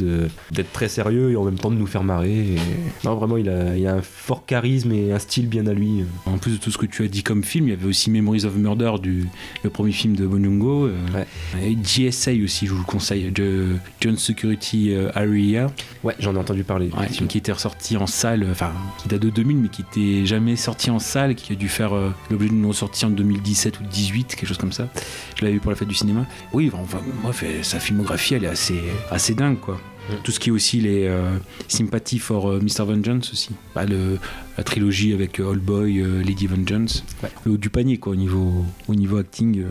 d'être 0.51 0.71
très 0.71 0.87
sérieux 0.89 1.31
et 1.31 1.35
en 1.35 1.43
même 1.43 1.57
temps 1.59 1.71
de 1.71 1.75
nous 1.77 1.87
faire 1.87 2.03
marrer. 2.03 2.35
Et... 2.37 2.55
Non, 3.03 3.15
vraiment, 3.15 3.37
il 3.37 3.49
a, 3.49 3.77
il 3.77 3.85
a 3.87 3.95
un 3.95 4.01
fort 4.01 4.45
charisme 4.45 4.91
et 4.91 5.11
un 5.11 5.19
style 5.19 5.47
bien 5.47 5.67
à 5.67 5.73
lui. 5.73 6.03
En 6.25 6.37
plus 6.37 6.51
de 6.53 6.57
tout 6.57 6.71
ce 6.71 6.77
que 6.77 6.85
tu 6.85 7.03
as 7.03 7.07
dit 7.07 7.23
comme 7.23 7.43
film, 7.43 7.67
il 7.67 7.71
y 7.71 7.73
avait 7.73 7.85
aussi 7.87 8.09
Memories 8.09 8.45
of 8.45 8.55
Murder, 8.55 8.93
du, 9.01 9.27
le 9.63 9.69
premier 9.69 9.91
film 9.91 10.15
de 10.15 10.25
Bon 10.25 10.43
Joon-ho. 10.43 10.85
euh, 10.85 10.95
Ouais. 11.13 11.27
Et 11.63 11.75
GSA 11.75 12.31
aussi, 12.43 12.65
je 12.67 12.71
vous 12.73 12.79
le 12.79 12.85
conseille, 12.85 13.31
de 13.31 13.54
John 14.01 14.17
Security 14.17 14.93
euh, 14.93 15.11
Area, 15.15 15.67
Ouais, 16.03 16.15
j'en 16.19 16.35
ai 16.35 16.37
entendu 16.37 16.63
parler. 16.63 16.89
ouais, 16.97 17.07
qui 17.07 17.37
était 17.37 17.51
ressorti 17.51 17.97
en 17.97 18.07
salle, 18.07 18.43
euh, 18.43 18.51
enfin, 18.51 18.71
qui 19.01 19.07
date 19.07 19.21
de 19.21 19.29
2000, 19.29 19.57
mais 19.57 19.69
qui 19.69 19.81
était 19.81 20.25
jamais 20.25 20.55
sorti 20.55 20.91
en 20.91 20.99
salle, 20.99 21.35
qui 21.35 21.53
a 21.53 21.55
dû 21.55 21.67
faire 21.67 21.95
euh, 21.95 22.11
l'objet 22.29 22.49
d'une 22.49 22.65
ressortie 22.65 23.05
en 23.05 23.09
2017 23.09 23.79
ou 23.79 23.83
2018, 23.83 24.35
quelque 24.35 24.47
chose 24.47 24.57
comme 24.57 24.71
ça. 24.71 24.87
Je 25.35 25.41
l'avais 25.43 25.53
vu 25.55 25.59
pour 25.59 25.71
la 25.71 25.77
fête 25.77 25.87
du 25.87 25.95
cinéma. 25.95 26.25
Oui, 26.53 26.71
enfin, 26.73 26.99
moi, 27.21 27.31
sa 27.63 27.79
filmographie, 27.79 28.35
elle 28.35 28.43
est 28.43 28.49
assez, 28.49 28.79
assez 29.09 29.33
dingue, 29.33 29.59
quoi. 29.59 29.79
Mm. 30.09 30.13
Tout 30.23 30.31
ce 30.31 30.39
qui 30.39 30.49
est 30.49 30.51
aussi 30.51 30.79
les 30.81 31.05
euh, 31.07 31.37
Sympathy 31.67 32.19
for 32.19 32.49
euh, 32.49 32.59
Mr. 32.61 32.85
Vengeance 32.85 33.31
aussi. 33.33 33.49
Bah, 33.73 33.85
le, 33.85 34.17
la 34.57 34.63
trilogie 34.63 35.13
avec 35.13 35.39
euh, 35.39 35.45
Old 35.45 35.61
Boy, 35.63 35.99
euh, 35.99 36.21
Lady 36.23 36.45
Vengeance. 36.47 37.03
Ouais. 37.23 37.29
Le 37.45 37.53
haut 37.53 37.57
du 37.57 37.69
panier, 37.69 37.97
quoi, 37.97 38.13
au 38.13 38.15
niveau, 38.15 38.65
au 38.87 38.93
niveau 38.95 39.17
acting 39.17 39.61
euh, 39.61 39.65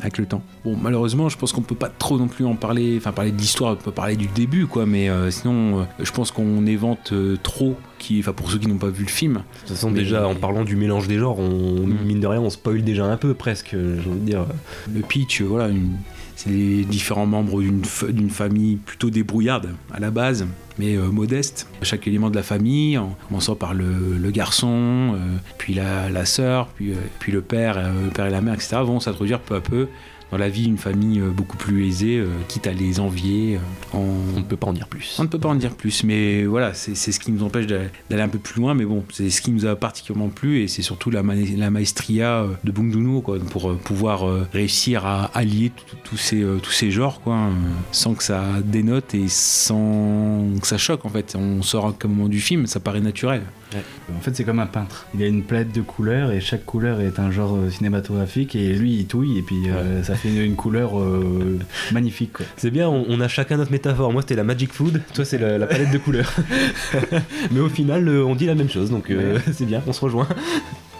avec 0.00 0.18
le 0.18 0.26
temps. 0.26 0.42
Bon, 0.64 0.76
malheureusement, 0.76 1.28
je 1.28 1.36
pense 1.36 1.52
qu'on 1.52 1.62
peut 1.62 1.74
pas 1.74 1.88
trop 1.88 2.18
non 2.18 2.28
plus 2.28 2.44
en 2.44 2.54
parler, 2.54 2.96
enfin, 2.98 3.10
parler 3.12 3.32
de 3.32 3.38
l'histoire, 3.38 3.72
on 3.72 3.76
peut 3.82 3.90
parler 3.90 4.14
du 4.16 4.28
début, 4.28 4.66
quoi, 4.66 4.86
mais 4.86 5.08
euh, 5.10 5.30
sinon, 5.30 5.80
euh, 5.80 5.84
je 5.98 6.12
pense 6.12 6.30
qu'on 6.30 6.66
évente 6.66 7.12
euh, 7.12 7.36
trop, 7.42 7.76
qui, 7.98 8.20
enfin, 8.20 8.32
pour 8.32 8.50
ceux 8.50 8.58
qui 8.58 8.68
n'ont 8.68 8.78
pas 8.78 8.90
vu 8.90 9.02
le 9.04 9.10
film. 9.10 9.34
De 9.34 9.38
toute 9.60 9.68
façon, 9.70 9.90
Mais- 9.90 9.98
déjà, 10.00 10.26
en 10.28 10.34
parlant 10.36 10.64
du 10.64 10.76
mélange 10.76 11.08
des 11.08 11.18
genres, 11.18 11.38
on, 11.40 11.80
Mm. 11.86 11.96
mine 12.06 12.20
de 12.20 12.26
rien, 12.28 12.40
on 12.40 12.50
spoil 12.50 12.82
déjà 12.84 13.06
un 13.06 13.16
peu, 13.16 13.34
presque, 13.34 13.70
j'ai 13.72 14.08
envie 14.08 14.20
de 14.20 14.24
dire. 14.26 14.46
Le 14.94 15.00
pitch, 15.00 15.40
euh, 15.40 15.46
voilà, 15.46 15.68
une- 15.68 15.96
c'est 16.42 16.48
les 16.50 16.84
différents 16.84 17.26
membres 17.26 17.60
d'une 17.60 17.84
fa- 17.84 18.06
d'une 18.10 18.30
famille 18.30 18.76
plutôt 18.76 19.10
débrouillarde 19.10 19.74
à 19.92 20.00
la 20.00 20.10
base, 20.10 20.46
mais 20.78 20.96
euh, 20.96 21.10
modeste. 21.10 21.68
Chaque 21.82 22.06
élément 22.06 22.30
de 22.30 22.36
la 22.36 22.42
famille, 22.42 22.96
en 22.96 23.14
commençant 23.28 23.56
par 23.56 23.74
le, 23.74 23.86
garçon, 24.30 24.68
euh, 25.14 25.36
puis 25.58 25.74
la, 25.74 26.08
la 26.08 26.24
sœur, 26.24 26.68
puis, 26.68 26.92
euh, 26.92 26.96
puis 27.18 27.30
le 27.30 27.42
père, 27.42 27.76
le 28.04 28.08
père 28.10 28.24
et 28.24 28.30
la 28.30 28.40
mère, 28.40 28.54
etc., 28.54 28.76
vont 28.84 29.00
s'introduire 29.00 29.40
peu 29.40 29.56
à 29.56 29.60
peu 29.60 29.88
dans 30.30 30.38
la 30.38 30.48
vie 30.48 30.62
d'une 30.64 30.78
famille 30.78 31.20
euh, 31.20 31.30
beaucoup 31.30 31.56
plus 31.56 31.86
aisée, 31.86 32.18
euh, 32.18 32.28
quitte 32.48 32.66
à 32.66 32.72
les 32.72 33.00
envier. 33.00 33.56
euh, 33.56 33.96
en... 33.96 34.04
On 34.36 34.38
ne 34.38 34.44
peut 34.44 34.56
pas 34.56 34.68
en 34.68 34.72
dire 34.72 34.86
plus. 34.88 35.16
On 35.18 35.22
ne 35.24 35.28
peut 35.28 35.38
pas 35.38 35.48
en 35.48 35.54
dire 35.54 35.74
plus, 35.74 36.04
mais 36.04 36.44
voilà, 36.44 36.72
c'est 36.74 36.94
ce 36.94 37.18
qui 37.20 37.32
nous 37.32 37.42
empêche 37.42 37.66
d'aller 37.66 38.22
un 38.22 38.28
peu 38.28 38.38
plus 38.38 38.60
loin, 38.60 38.74
mais 38.74 38.84
bon, 38.84 39.04
c'est 39.12 39.30
ce 39.30 39.40
qui 39.42 39.50
nous 39.50 39.66
a 39.66 39.76
particulièrement 39.76 40.28
plu, 40.28 40.60
et 40.62 40.68
c'est 40.68 40.82
surtout 40.82 41.10
la, 41.10 41.22
ma- 41.22 41.34
la 41.34 41.70
maestria 41.70 42.46
de 42.64 42.72
Joon-ho, 42.74 43.20
quoi, 43.20 43.38
pour 43.38 43.76
pouvoir 43.78 44.24
réussir 44.52 45.04
à 45.06 45.24
allier 45.34 45.72
tous 46.04 46.16
ces, 46.16 46.44
tous 46.62 46.70
ces 46.72 46.90
genres, 46.90 47.20
quoi, 47.20 47.34
euh, 47.34 47.50
sans 47.92 48.14
que 48.14 48.22
ça 48.22 48.44
dénote 48.64 49.14
et 49.14 49.28
sans 49.28 50.46
que 50.60 50.66
ça 50.66 50.78
choque, 50.78 51.04
en 51.04 51.08
fait. 51.10 51.36
On 51.38 51.62
sort 51.62 51.86
à 51.86 51.94
un 52.04 52.08
moment 52.08 52.28
du 52.28 52.40
film, 52.40 52.66
ça 52.66 52.80
paraît 52.80 53.00
naturel. 53.00 53.42
En 54.16 54.20
fait, 54.20 54.34
c'est 54.34 54.44
comme 54.44 54.58
un 54.58 54.66
peintre. 54.66 55.06
Il 55.14 55.22
a 55.22 55.26
une 55.26 55.42
palette 55.42 55.72
de 55.72 55.80
couleurs 55.80 56.32
et 56.32 56.40
chaque 56.40 56.64
couleur 56.64 57.00
est 57.00 57.18
un 57.18 57.30
genre 57.30 57.56
euh, 57.56 57.70
cinématographique 57.70 58.56
et 58.56 58.72
lui 58.74 58.94
il 58.94 59.06
touille 59.06 59.38
et 59.38 59.42
puis 59.42 59.68
euh, 59.68 60.02
ça 60.02 60.14
fait 60.16 60.28
une, 60.28 60.40
une 60.42 60.56
couleur 60.56 60.98
euh, 60.98 61.58
magnifique. 61.92 62.38
C'est 62.56 62.70
bien, 62.70 62.88
on, 62.88 63.04
on 63.08 63.20
a 63.20 63.28
chacun 63.28 63.56
notre 63.56 63.70
métaphore. 63.72 64.12
Moi, 64.12 64.22
c'était 64.22 64.34
la 64.36 64.44
magic 64.44 64.72
food, 64.72 65.00
toi, 65.14 65.24
c'est 65.24 65.38
la, 65.38 65.58
la 65.58 65.66
palette 65.66 65.90
de 65.92 65.98
couleurs. 65.98 66.32
Mais 67.52 67.60
au 67.60 67.68
final, 67.68 68.08
on 68.08 68.34
dit 68.34 68.46
la 68.46 68.54
même 68.54 68.70
chose, 68.70 68.90
donc 68.90 69.10
euh, 69.10 69.38
c'est 69.52 69.66
bien, 69.66 69.82
on 69.86 69.92
se 69.92 70.00
rejoint. 70.00 70.28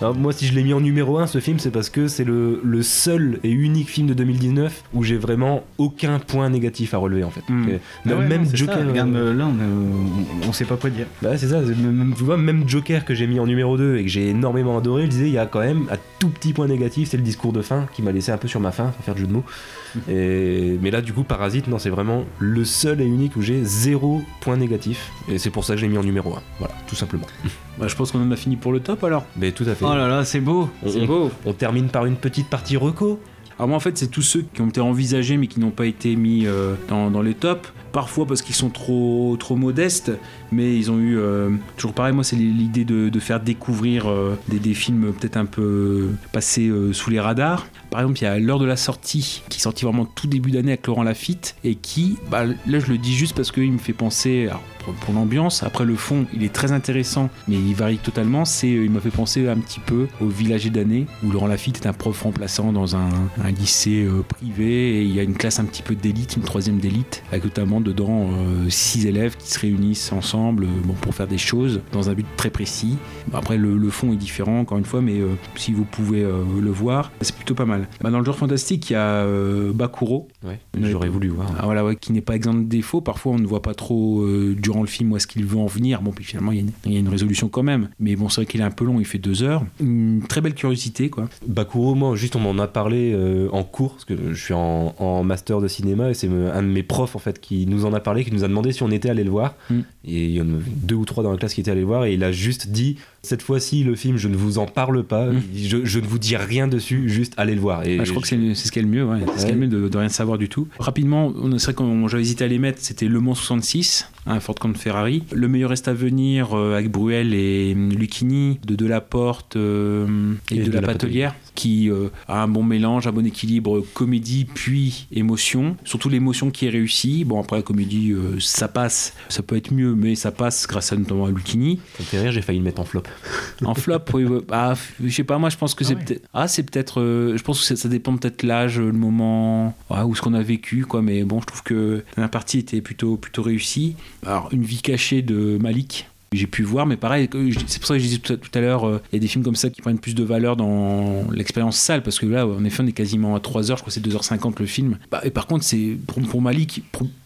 Alors, 0.01 0.14
moi, 0.14 0.32
si 0.32 0.47
je 0.47 0.55
l'ai 0.55 0.62
mis 0.62 0.72
en 0.72 0.80
numéro 0.80 1.18
1, 1.18 1.26
ce 1.26 1.40
film, 1.40 1.59
c'est 1.59 1.70
parce 1.70 1.90
que 1.90 2.09
c'est 2.09 2.24
le, 2.24 2.62
le 2.64 2.82
seul 2.82 3.38
et 3.44 3.51
unique 3.51 3.90
film 3.90 4.06
de 4.06 4.14
2019 4.14 4.84
où 4.94 5.02
j'ai 5.05 5.18
vraiment 5.18 5.62
aucun 5.76 6.18
point 6.18 6.48
négatif 6.48 6.94
à 6.94 6.97
relever, 6.97 7.22
en 7.22 7.28
fait. 7.30 7.42
Mm. 7.51 7.68
Euh, 7.68 7.76
Ah 7.76 8.09
même 8.09 8.18
ouais, 8.20 8.26
même 8.28 8.42
non, 8.44 8.48
c'est 8.51 8.56
Joker. 8.56 8.78
ça, 8.78 8.86
regarde, 8.86 9.12
là, 9.12 9.44
on, 9.47 9.51
on- 9.51 10.48
on 10.48 10.52
sait 10.55 10.64
pas 10.64 10.76
quoi 10.76 10.88
dire. 10.88 11.05
Bah 11.20 11.36
c'est 11.36 11.48
ça, 11.48 11.60
même, 11.60 12.14
tu 12.16 12.24
vois, 12.24 12.38
même 12.38 12.60
Joker 12.69 13.05
que 13.05 13.15
j'ai 13.15 13.27
mis 13.27 13.41
en 13.41 13.47
numéro 13.47 13.77
2 13.77 13.97
et 13.97 14.03
que 14.03 14.09
j'ai 14.09 14.28
énormément 14.28 14.78
adoré, 14.78 15.05
je 15.05 15.11
disais, 15.11 15.27
il 15.27 15.32
y 15.32 15.39
a 15.39 15.47
quand 15.47 15.61
même 15.61 15.87
un 15.91 15.97
tout 16.19 16.28
petit 16.28 16.53
point 16.53 16.66
négatif, 16.66 17.09
c'est 17.11 17.16
le 17.16 17.23
discours 17.23 17.53
de 17.53 17.62
fin 17.62 17.87
qui 17.93 18.03
m'a 18.03 18.12
laissé 18.12 18.32
un 18.32 18.39
peu 18.39 18.49
sur 18.49 18.61
ma 18.61 18.73
fin, 18.73 18.87
pour 18.89 19.05
faire 19.05 19.15
de 19.15 19.20
jeu 19.20 19.27
de 19.27 19.32
mots. 19.32 19.45
Et, 20.09 20.78
mais 20.81 20.91
là, 20.91 21.01
du 21.01 21.12
coup, 21.12 21.24
Parasite, 21.24 21.66
non, 21.66 21.78
c'est 21.78 21.91
vraiment 21.91 22.24
le 22.39 22.65
seul 22.65 23.01
et 23.01 23.05
unique 23.05 23.35
où 23.37 23.43
j'ai 23.43 23.65
zéro 23.65 24.23
point 24.41 24.57
négatif. 24.57 25.11
Et 25.28 25.39
c'est 25.39 25.51
pour 25.51 25.65
ça 25.65 25.74
que 25.74 25.81
je 25.81 25.87
l'ai 25.87 25.91
mis 25.91 25.99
en 25.99 26.05
numéro 26.05 26.35
1. 26.35 26.43
Voilà, 26.59 26.74
tout 26.87 26.97
simplement. 26.97 27.27
Bah, 27.78 27.89
je 27.89 27.97
pense 27.97 28.12
qu'on 28.12 28.20
en 28.20 28.31
a 28.31 28.37
fini 28.37 28.57
pour 28.57 28.73
le 28.73 28.81
top 28.81 29.03
alors. 29.05 29.24
Mais 29.39 29.53
tout 29.53 29.65
à 29.65 29.74
fait. 29.74 29.87
Oh 29.87 29.95
là 29.95 30.07
là, 30.07 30.27
c'est 30.27 30.41
beau. 30.41 30.69
on, 30.85 31.07
beau. 31.07 31.31
on 31.47 31.55
termine 31.55 31.89
par 31.89 32.05
une 32.05 32.16
petite 32.16 32.49
partie 32.51 32.77
reco. 32.77 33.19
Alors 33.61 33.69
moi 33.69 33.77
en 33.77 33.81
fait 33.81 33.99
c'est 33.99 34.09
tous 34.09 34.23
ceux 34.23 34.45
qui 34.55 34.62
ont 34.62 34.69
été 34.69 34.81
envisagés 34.81 35.37
mais 35.37 35.47
qui 35.47 35.61
n'ont 35.61 35.70
pas 35.70 35.85
été 35.85 36.16
mis 36.16 36.47
euh, 36.47 36.74
dans, 36.89 37.11
dans 37.11 37.20
les 37.23 37.35
tops. 37.35 37.73
Parfois 37.92 38.26
parce 38.26 38.42
qu'ils 38.42 38.54
sont 38.54 38.70
trop, 38.70 39.36
trop 39.38 39.56
modestes, 39.56 40.12
mais 40.52 40.76
ils 40.76 40.90
ont 40.90 40.98
eu... 40.98 41.18
euh, 41.18 41.50
toujours 41.76 41.92
pareil, 41.92 42.14
moi 42.14 42.24
c'est 42.24 42.36
l'idée 42.36 42.84
de, 42.84 43.20
faire 43.20 43.40
découvrir 43.40 44.08
euh, 44.08 44.38
des, 44.48 44.74
films 44.74 45.12
peut-être 45.12 45.36
un 45.36 45.44
peu 45.44 46.10
passés 46.32 46.68
euh, 46.68 46.92
sous 46.92 47.10
les 47.10 47.20
radars. 47.20 47.66
Par 47.90 48.00
exemple, 48.00 48.20
il 48.20 48.24
y 48.24 48.26
a 48.26 48.38
L'heure 48.38 48.60
de 48.60 48.66
la 48.66 48.76
sortie, 48.76 49.42
qui 49.48 49.58
est 49.58 49.62
sorti 49.62 49.84
vraiment 49.84 50.04
tout 50.06 50.26
début 50.26 50.52
d'année 50.52 50.72
avec 50.72 50.86
Laurent 50.86 51.02
Lafitte, 51.02 51.56
et 51.64 51.74
qui, 51.74 52.16
bah, 52.30 52.44
là 52.46 52.78
je 52.78 52.86
le 52.86 52.98
dis 52.98 53.14
juste 53.14 53.34
parce 53.34 53.50
qu'il 53.50 53.72
me 53.72 53.78
fait 53.78 53.92
penser, 53.92 54.46
alors, 54.48 54.62
pour, 55.00 55.14
l'ambiance, 55.14 55.62
après 55.62 55.84
le 55.84 55.96
fond, 55.96 56.26
il 56.32 56.42
est 56.42 56.52
très 56.52 56.72
intéressant, 56.72 57.28
mais 57.48 57.56
il 57.56 57.74
varie 57.74 57.98
totalement, 57.98 58.44
c'est, 58.44 58.70
il 58.70 58.90
m'a 58.90 59.00
fait 59.00 59.10
penser 59.10 59.48
un 59.48 59.58
petit 59.58 59.80
peu 59.80 60.06
au 60.20 60.28
Village 60.28 60.70
d'année, 60.70 61.06
où 61.24 61.30
Laurent 61.30 61.48
Lafitte 61.48 61.84
est 61.84 61.86
un 61.86 61.92
prof 61.92 62.22
remplaçant 62.22 62.72
dans 62.72 62.96
un, 62.96 63.10
un 63.42 63.50
lycée 63.50 64.06
privé, 64.28 65.00
et 65.00 65.02
il 65.02 65.14
y 65.14 65.20
a 65.20 65.22
une 65.22 65.34
classe 65.34 65.58
un 65.58 65.64
petit 65.64 65.82
peu 65.82 65.94
d'élite, 65.94 66.36
une 66.36 66.42
troisième 66.42 66.78
d'élite, 66.78 67.22
avec 67.30 67.44
notamment 67.44 67.80
dedans 67.82 68.28
euh, 68.31 68.69
six 68.70 69.07
élèves 69.07 69.36
qui 69.36 69.51
se 69.51 69.59
réunissent 69.59 70.12
ensemble 70.12 70.65
euh, 70.65 70.69
bon, 70.85 70.94
pour 70.94 71.15
faire 71.15 71.27
des 71.27 71.39
choses 71.39 71.81
dans 71.93 72.11
un 72.11 72.15
but 72.15 72.27
très 72.36 72.51
précis. 72.51 72.97
Après, 73.32 73.57
le, 73.59 73.77
le 73.77 73.90
fond 73.90 74.12
est 74.12 74.16
différent, 74.16 74.61
encore 74.61 74.78
une 74.78 74.85
fois, 74.85 75.01
mais 75.02 75.20
euh, 75.20 75.28
si 75.57 75.73
vous 75.73 75.85
pouvez 75.85 76.23
le 76.23 76.70
voir, 76.70 77.12
c'est 77.20 77.35
plutôt 77.35 77.55
pas 77.55 77.65
mal. 77.66 77.89
Bah, 78.01 78.11
dans 78.11 78.19
le 78.19 78.24
genre 78.24 78.36
fantastique, 78.36 78.90
il 78.90 78.94
y 78.94 78.97
a 78.97 79.24
Bakuro, 79.73 80.28
Ouais, 80.44 80.59
j'aurais 80.81 81.09
voulu 81.09 81.28
voir. 81.28 81.52
ah, 81.59 81.62
voilà, 81.65 81.85
ouais, 81.85 81.97
qui 81.97 82.12
n'est 82.12 82.20
pas 82.20 82.35
exempt 82.36 82.55
de 82.55 82.65
défauts. 82.65 83.01
Parfois, 83.01 83.32
on 83.32 83.39
ne 83.39 83.47
voit 83.47 83.62
pas 83.62 83.74
trop 83.74 84.24
durant 84.57 84.81
le 84.81 84.86
film 84.86 85.12
où 85.12 85.16
est-ce 85.16 85.27
qu'il 85.27 85.44
veut 85.44 85.59
en 85.59 85.66
venir. 85.66 86.02
Bon, 86.02 86.11
puis 86.12 86.24
finalement, 86.24 86.52
il 86.52 86.57
y, 86.57 86.59
a 86.61 86.62
une- 86.62 86.73
il 86.86 86.93
y 86.93 86.97
a 86.97 87.01
une 87.01 87.09
résolution 87.09 87.48
quand 87.48 87.62
même. 87.62 87.89
Mais 87.98 88.16
bon, 88.16 88.28
c'est 88.28 88.43
vrai 88.43 88.47
qu'il 88.47 88.61
est 88.61 88.65
un 88.65 88.70
peu 88.70 88.85
long, 88.85 88.98
il 89.01 89.07
fait 89.07 89.19
deux 89.19 89.43
heures. 89.43 89.65
Une 89.81 90.23
très 90.28 90.40
belle 90.40 90.55
curiosité, 90.55 91.11
quoi. 91.11 91.28
Bakuro, 91.47 91.94
moi, 91.94 92.16
juste 92.16 92.36
on 92.36 92.40
m'en 92.40 92.59
a 92.62 92.66
parlé 92.69 93.12
euh, 93.15 93.48
en 93.52 93.62
cours, 93.65 93.93
parce 93.93 94.05
que 94.05 94.32
je 94.32 94.43
suis 94.44 94.55
en, 94.55 94.94
en 94.98 95.23
master 95.24 95.61
de 95.61 95.69
cinéma, 95.69 96.11
et 96.11 96.15
c'est 96.15 96.28
un 96.28 96.62
de 96.62 96.69
mes 96.69 96.82
profs, 96.82 97.16
en 97.16 97.19
fait, 97.19 97.40
qui 97.40 97.66
nous 97.70 97.86
en 97.86 97.92
a 97.92 98.01
parlé, 98.01 98.24
qui 98.24 98.32
nous 98.32 98.44
a 98.44 98.48
demandé 98.48 98.72
si 98.72 98.82
on 98.82 98.90
était 98.90 99.10
allé 99.10 99.24
le 99.24 99.30
voir. 99.30 99.55
Mm. 99.70 99.80
Et 100.05 100.24
il 100.24 100.30
y 100.30 100.40
en 100.40 100.48
avait 100.48 100.70
deux 100.70 100.97
ou 100.97 101.05
trois 101.05 101.22
dans 101.22 101.32
la 101.32 101.38
classe 101.38 101.55
qui 101.55 101.60
étaient 101.60 101.70
allés 101.70 101.80
le 101.80 101.86
voir, 101.86 102.05
et 102.05 102.14
il 102.14 102.24
a 102.24 102.32
juste 102.32 102.68
dit 102.68 102.97
cette 103.22 103.42
fois-ci, 103.42 103.84
le 103.84 103.94
film, 103.97 104.16
je 104.16 104.28
ne 104.28 104.36
vous 104.36 104.59
en 104.59 104.66
parle 104.66 105.02
pas, 105.05 105.26
Mm. 105.26 105.42
je, 105.55 105.84
je 105.84 105.98
ne 106.01 106.06
vous 106.06 106.18
dis 106.18 106.36
rien 106.36 106.66
dessus, 106.68 107.09
juste 107.09 107.34
allez 107.36 107.55
le 107.55 107.60
voir. 107.60 107.86
Et 107.86 107.98
Ah, 108.01 108.05
je 108.05 108.10
crois 108.10 108.22
que 108.22 108.28
c'est 108.28 108.55
ce 108.55 108.72
qu'il 108.72 108.82
y 108.82 108.84
a 108.84 108.88
le 108.88 108.94
mieux, 108.94 109.05
ouais. 109.05 109.18
C'est 109.34 109.40
ce 109.40 109.47
qu'il 109.47 109.48
y 109.48 109.52
a 109.52 109.55
le 109.55 109.60
mieux 109.60 109.68
de, 109.68 109.88
de 109.88 109.98
rien 109.98 110.09
savoir 110.09 110.38
du 110.38 110.48
tout. 110.48 110.68
Rapidement, 110.78 111.32
on 111.36 111.56
c'est 111.59 111.66
vrai 111.66 111.74
qu'on 111.74 112.09
j'avais 112.09 112.22
hésité 112.22 112.44
à 112.44 112.48
les 112.48 112.59
mettre, 112.59 112.78
c'était 112.80 113.09
Le 113.09 113.20
Mans 113.20 113.34
66, 113.34 114.09
un 114.26 114.40
Ford 114.40 114.55
Count 114.55 114.74
Ferrari. 114.74 115.22
Le 115.32 115.48
meilleur 115.48 115.70
reste 115.70 115.88
à 115.88 115.92
venir 115.92 116.55
euh, 116.56 116.74
avec 116.74 116.90
Bruel 116.90 117.34
et 117.34 117.72
hum, 117.74 117.90
Lucchini, 117.92 118.59
de 118.66 118.74
Delaporte 118.74 119.56
euh, 119.56 120.34
et, 120.51 120.62
de, 120.62 120.70
la, 120.72 120.80
Patelière, 120.82 121.34
qui 121.55 121.90
euh, 121.90 122.09
a 122.28 122.42
un 122.42 122.48
bon 122.48 122.62
mélange, 122.62 123.06
un 123.06 123.12
bon 123.12 123.26
équilibre 123.26 123.84
comédie 123.94 124.47
puis 124.47 125.06
émotion. 125.12 125.76
Surtout 125.84 126.09
l'émotion 126.09 126.51
qui 126.51 126.66
est 126.66 126.70
réussie. 126.70 127.24
Bon, 127.24 127.40
après 127.40 127.56
la 127.56 127.62
comédie, 127.62 128.12
euh, 128.12 128.36
ça 128.40 128.68
passe, 128.68 129.14
ça 129.28 129.42
peut 129.42 129.56
être 129.56 129.72
mieux, 129.72 129.94
mais 129.94 130.14
ça 130.14 130.30
passe 130.30 130.66
grâce 130.66 130.92
à 130.92 130.97
notamment 130.97 131.26
à 131.26 131.30
Lucchini. 131.30 131.78
Ça 131.97 132.02
me 132.02 132.06
fait 132.06 132.20
rire, 132.20 132.32
j'ai 132.32 132.42
failli 132.42 132.59
le 132.59 132.64
mettre 132.64 132.80
en 132.80 132.84
flop. 132.84 133.02
En 133.65 133.74
flop, 133.74 133.99
oui, 134.15 134.24
ouais. 134.24 134.41
Ah, 134.51 134.74
je 135.03 135.09
sais 135.11 135.24
pas, 135.24 135.37
moi 135.39 135.51
je 135.51 135.57
pense 135.57 135.74
que 135.74 135.85
Ah 135.85 135.89
c'est 135.89 135.95
ouais. 135.95 136.05
peut-être. 136.05 136.28
Ah, 136.32 136.49
c'est 136.49 136.62
peut-être. 136.62 137.01
euh, 137.01 137.37
je 137.37 137.43
pense 137.43 137.66
que 137.66 137.77
ça, 137.77 137.89
dépend 137.89 138.16
peut-être 138.16 138.43
l'âge, 138.43 138.78
le 138.78 138.93
moment, 138.93 139.77
ou 139.91 140.15
ce 140.15 140.23
qu'on 140.23 140.35
a 140.35 140.43
vécu, 140.43 140.85
quoi. 140.87 141.03
Mais 141.03 141.24
bon, 141.24 141.41
je 141.41 141.47
trouve 141.47 141.62
que 141.62 142.05
la 142.16 142.28
partie 142.28 142.59
était 142.61 142.81
plutôt, 142.81 143.16
plutôt 143.16 143.43
réussie. 143.43 143.97
Alors, 144.27 144.49
une 144.53 144.62
vie 144.62 144.82
cachée 144.82 145.23
de 145.23 145.59
Malik. 145.61 146.09
J'ai 146.32 146.47
pu 146.47 146.62
voir, 146.62 146.86
mais 146.86 146.97
pareil, 146.97 147.28
c'est 147.66 147.81
pour 147.81 147.89
ça 147.89 147.94
que 147.94 147.98
je 147.98 148.05
disais 148.05 148.19
tout 148.19 148.39
à, 148.55 148.61
l'heure, 148.61 148.86
euh, 148.86 149.02
il 149.11 149.16
y 149.16 149.19
a 149.19 149.19
des 149.19 149.27
films 149.27 149.43
comme 149.43 149.57
ça 149.57 149.69
qui 149.69 149.82
prennent 149.82 149.98
plus 149.98 150.15
de 150.15 150.23
valeur 150.23 150.55
dans 150.55 151.28
l'expérience 151.32 151.77
salle, 151.77 152.05
parce 152.05 152.20
que 152.20 152.27
là, 152.27 152.47
en 152.47 152.65
effet, 152.65 152.85
on 152.85 152.86
est 152.86 152.93
quasiment 152.93 153.35
à 153.35 153.40
3 153.40 153.73
heures, 153.73 153.77
je 153.77 153.82
crois 153.82 153.93
que 153.93 154.01
c'est 154.01 154.07
2h50 154.07 154.61
le 154.61 154.66
film. 154.66 154.98
Bah, 155.11 155.23
et 155.24 155.31
par 155.31 155.48
contre, 155.48 155.65
c'est 155.65 155.97
pour, 156.07 156.23
pour 156.23 156.40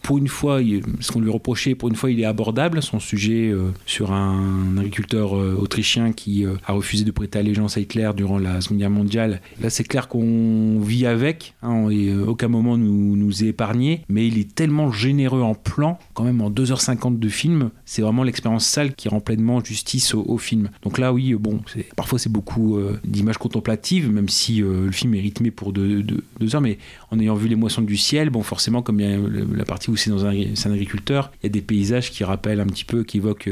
pour, 0.02 0.18
une 0.18 0.28
fois, 0.28 0.60
ce 1.00 1.12
qu'on 1.12 1.20
lui 1.20 1.30
reprochait, 1.30 1.74
pour 1.74 1.90
une 1.90 1.96
fois, 1.96 2.10
il 2.10 2.20
est 2.20 2.24
abordable, 2.24 2.82
son 2.82 2.98
sujet 2.98 3.50
euh, 3.50 3.72
sur 3.84 4.12
un 4.12 4.78
agriculteur 4.78 5.36
euh, 5.36 5.54
autrichien 5.58 6.12
qui 6.12 6.46
a 6.66 6.72
refusé 6.72 7.04
de 7.04 7.10
prêter 7.10 7.38
allégeance 7.38 7.76
à 7.76 7.80
Hitler 7.80 8.10
durant 8.16 8.38
la 8.38 8.62
Seconde 8.62 8.78
Guerre 8.78 8.90
mondiale. 8.90 9.40
Là, 9.60 9.68
c'est 9.68 9.84
clair 9.84 10.08
qu'on 10.08 10.80
vit 10.80 11.04
avec, 11.04 11.54
hein, 11.62 11.90
et 11.90 12.14
aucun 12.14 12.48
moment 12.48 12.78
nous, 12.78 13.16
nous 13.16 13.44
est 13.44 13.48
épargné, 13.48 14.02
mais 14.08 14.26
il 14.26 14.38
est 14.38 14.54
tellement 14.54 14.90
généreux 14.90 15.42
en 15.42 15.54
plan, 15.54 15.98
quand 16.14 16.24
même 16.24 16.40
en 16.40 16.50
2h50 16.50 17.18
de 17.18 17.28
film, 17.28 17.70
c'est 17.84 18.00
vraiment 18.00 18.22
l'expérience 18.22 18.66
salle 18.66 18.93
qui 18.96 19.08
rend 19.08 19.20
pleinement 19.20 19.62
justice 19.62 20.14
au, 20.14 20.38
film. 20.38 20.70
Donc 20.82 20.98
là, 20.98 21.12
oui, 21.12 21.32
euh, 21.32 21.38
bon, 21.38 21.60
parfois 21.96 22.18
c'est 22.18 22.30
beaucoup 22.30 22.76
euh, 22.76 22.98
d'images 23.04 23.38
contemplatives, 23.38 24.10
même 24.10 24.28
si 24.28 24.62
euh, 24.62 24.86
le 24.86 24.92
film 24.92 25.14
est 25.14 25.20
rythmé 25.20 25.50
pour 25.50 25.72
deux, 25.72 26.04
heures, 26.52 26.60
mais 26.60 26.78
en 27.10 27.18
ayant 27.18 27.34
vu 27.34 27.48
les 27.48 27.56
moissons 27.56 27.82
du 27.82 27.96
ciel, 27.96 28.30
bon, 28.30 28.42
forcément, 28.42 28.82
comme 28.82 29.00
il 29.00 29.10
y 29.10 29.14
a 29.14 29.18
la 29.56 29.64
partie 29.64 29.90
où 29.90 29.96
c'est 29.96 30.10
dans 30.10 30.26
un, 30.26 30.30
agriculteur, 30.30 31.30
il 31.42 31.46
y 31.46 31.48
a 31.48 31.50
des 31.50 31.62
paysages 31.62 32.10
qui 32.10 32.24
rappellent 32.24 32.60
un 32.60 32.66
petit 32.66 32.84
peu, 32.84 33.04
qui 33.04 33.18
évoquent 33.18 33.50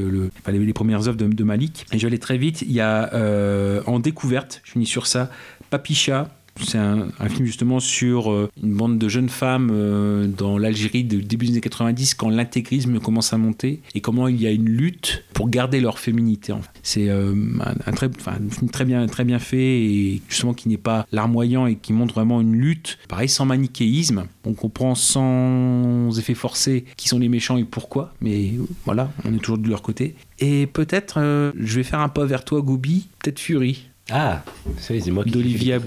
les, 0.48 0.73
premières 0.73 1.06
œuvres 1.09 1.16
de, 1.16 1.27
de 1.27 1.44
Malik. 1.44 1.86
Et 1.93 1.98
je 1.98 2.02
vais 2.02 2.09
aller 2.09 2.19
très 2.19 2.39
vite, 2.39 2.62
il 2.62 2.73
y 2.73 2.81
a 2.81 3.82
en 3.86 3.98
découverte, 3.98 4.60
je 4.64 4.73
finis 4.73 4.86
sur 4.86 5.06
ça, 5.06 5.31
Papicha, 5.70 6.28
c'est 6.61 6.79
un, 6.79 7.09
film 7.29 7.47
justement 7.47 7.81
sur 7.81 8.31
euh, 8.31 8.51
une 8.62 8.74
bande 8.74 8.99
de 8.99 9.09
jeunes 9.09 9.29
femmes 9.29 9.70
euh, 9.73 10.27
dans 10.27 10.59
l'Algérie 10.59 11.05
de 11.05 11.20
début 11.20 11.47
des 11.47 11.53
années 11.53 11.61
90 11.61 12.15
quand 12.15 12.29
l'intégrisme 12.29 12.99
commence 13.01 13.33
à 13.33 13.39
monter 13.39 13.81
et 13.95 14.01
comment 14.01 14.29
il 14.29 14.41
y 14.41 14.47
a 14.47 14.51
une 14.51 14.69
lutte 14.69 15.24
pour 15.33 15.49
garder 15.49 15.81
leur 15.81 15.99
féminité. 15.99 16.53
C'est 16.83 17.09
euh, 17.09 17.35
un, 17.87 17.93
film 18.51 18.70
très 18.70 18.85
bien, 18.85 19.07
très 19.07 19.24
bien 19.24 19.39
fait 19.39 19.83
et 19.83 20.23
justement 20.29 20.55
qui 20.55 20.69
n'est 20.69 20.77
pas 20.77 21.07
larmoyant 21.12 21.66
et 21.66 21.77
qui 21.77 21.93
montre 21.93 22.15
vraiment 22.15 22.41
une 22.41 22.57
lutte. 22.57 22.99
Pareil, 23.09 23.29
sans 23.29 23.45
manichéisme. 23.45 24.24
On 24.45 24.55
comprend 24.55 24.95
sans 24.95 26.19
effet 26.19 26.35
forcé 26.35 26.85
qui 26.97 27.09
sont 27.09 27.19
les 27.19 27.29
méchants 27.29 27.57
et 27.57 27.65
pourquoi, 27.65 28.15
mais 28.20 28.53
voilà, 28.85 29.12
on 29.24 29.35
est 29.35 29.39
toujours 29.39 29.59
de 29.59 29.69
leur 29.69 29.83
côté. 29.83 30.15
Et 30.39 30.66
peut-être, 30.66 31.53
je 31.57 31.77
vais 31.77 31.85
faire 31.85 32.01
un 32.01 32.09
pas 32.09 32.24
vers 32.24 32.45
toi, 32.45 32.61
Goubi, 32.61 33.09
peut-être 33.20 33.39
Fury, 33.39 33.85
Ah, 34.14 34.43
c'est 34.76 35.10
moi 35.10 35.24
qui 35.24 35.30
te 35.30 35.39
l'ai 35.39 35.43
d'Olivier 35.43 35.72
fait 35.72 35.76
Abou. 35.76 35.86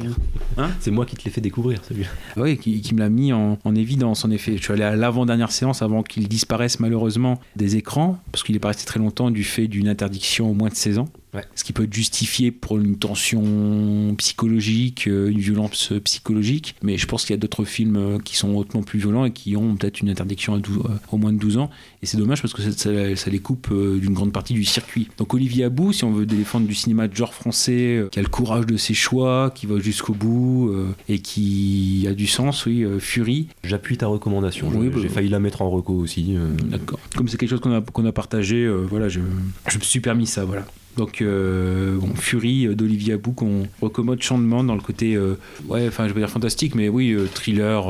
découvrir. 0.58 0.70
C'est 0.80 0.92
moi 0.92 1.06
qui 1.06 1.16
te 1.16 1.24
l'ai 1.26 1.32
fait 1.32 1.42
découvrir 1.42 1.80
celui-là. 1.88 2.10
Oui, 2.38 2.58
qui, 2.58 2.82
qui 2.82 2.96
me 2.96 3.00
l'a 3.00 3.10
mis 3.10 3.32
en, 3.32 3.60
en 3.64 3.76
évidence, 3.76 4.26
en 4.26 4.32
effet. 4.32 4.58
Je 4.58 4.64
suis 4.64 4.74
allé 4.74 4.84
à 4.84 4.96
l'avant-dernière 4.96 5.52
séance 5.52 5.82
avant 5.82 6.02
qu'il 6.02 6.28
disparaisse 6.28 6.80
malheureusement 6.80 7.40
des 7.56 7.76
écrans, 7.76 8.20
parce 8.32 8.44
qu'il 8.44 8.56
est 8.56 8.60
pas 8.60 8.70
resté 8.70 8.86
très 8.86 9.00
longtemps 9.00 9.30
du 9.30 9.44
fait 9.44 9.68
d'une 9.68 9.88
interdiction 9.88 10.50
au 10.50 10.54
moins 10.54 10.70
de 10.70 10.76
16 10.76 11.00
ans. 11.00 11.08
Ouais. 11.36 11.44
Ce 11.56 11.64
qui 11.64 11.74
peut 11.74 11.84
être 11.84 11.94
justifié 11.94 12.52
pour 12.52 12.78
une 12.80 12.98
tension 12.98 14.16
psychologique, 14.18 15.08
euh, 15.08 15.30
une 15.30 15.40
violence 15.40 15.92
psychologique. 16.04 16.76
Mais 16.82 16.98
je 16.98 17.06
pense 17.06 17.26
qu'il 17.26 17.34
y 17.34 17.38
a 17.38 17.40
d'autres 17.40 17.66
films 17.66 17.96
euh, 17.98 18.18
qui 18.20 18.36
sont 18.38 18.56
hautement 18.56 18.82
plus 18.84 19.00
violents 19.00 19.26
et 19.26 19.32
qui 19.32 19.56
ont 19.58 19.76
peut-être 19.76 20.00
une 20.02 20.10
interdiction 20.10 20.54
à 20.54 20.60
12 20.60 20.78
euh, 20.78 20.90
au 21.12 21.18
moins 21.18 21.34
de 21.34 21.38
12 21.38 21.58
ans. 21.58 21.70
Et 22.02 22.06
c'est 22.06 22.18
dommage 22.18 22.42
parce 22.42 22.54
que 22.54 22.62
ça, 22.62 22.72
ça- 22.72 23.16
ça 23.16 23.30
les 23.30 23.40
coupe 23.40 23.68
euh, 23.72 24.00
d'une 24.00 24.14
grande 24.14 24.32
partie 24.32 24.54
du 24.54 24.64
circuit. 24.66 25.08
Donc 25.18 25.34
Olivier 25.34 25.66
Abou, 25.66 25.94
si 25.94 26.04
on 26.04 26.12
veut 26.12 26.26
défendre 26.26 26.68
du 26.68 26.76
cinéma 26.76 27.08
de 27.08 27.16
genre 27.16 27.34
français, 27.34 27.98
euh, 27.98 28.08
qui 28.10 28.20
a 28.20 28.22
le 28.22 28.28
courage 28.30 28.66
de 28.66 28.78
ses 28.78 28.94
choix, 28.94 29.52
qui 29.54 29.66
va 29.66 29.80
jusqu'au 29.80 30.14
bout 30.14 30.70
euh, 30.70 30.88
et 31.10 31.20
qui 31.20 32.06
a 32.10 32.14
du 32.14 32.28
sens, 32.28 32.66
oui, 32.66 32.84
euh, 32.84 33.00
Fury. 33.00 33.48
J'appuie 33.64 33.98
ta 33.98 34.08
recommandation. 34.08 34.70
Oui, 34.74 34.90
bah, 34.90 35.00
J'ai 35.02 35.10
failli 35.10 35.30
la 35.30 35.40
mettre 35.40 35.62
en 35.62 35.70
reco 35.70 35.94
aussi. 35.94 36.36
euh. 36.38 36.52
D'accord. 36.66 37.00
Comme 37.16 37.28
c'est 37.28 37.38
quelque 37.38 37.50
chose 37.50 37.60
qu'on 37.62 38.06
a, 38.06 38.12
partagé, 38.12 38.64
euh, 38.64 38.86
voilà, 38.90 39.10
je, 39.10 39.20
je 39.68 39.78
me 39.78 39.84
suis 39.84 40.00
permis 40.00 40.26
ça, 40.28 40.46
voilà. 40.46 40.66
Donc, 40.98 41.22
euh, 41.22 41.98
bon, 41.98 42.10
Fury 42.16 42.68
euh, 42.68 42.76
d'Olivier 42.76 43.14
Abou 43.14 43.32
qu'on 43.34 43.64
recommande 43.82 44.22
chandement 44.22 44.64
dans 44.64 44.76
le 44.76 44.82
côté, 44.82 45.16
euh, 45.16 45.38
ouais, 45.68 45.86
enfin, 45.88 46.08
je 46.08 46.14
vais 46.14 46.22
dire 46.22 46.30
fantastique, 46.30 46.74
mais 46.76 46.88
oui, 46.90 47.12
euh, 47.12 47.26
thriller 47.34 47.84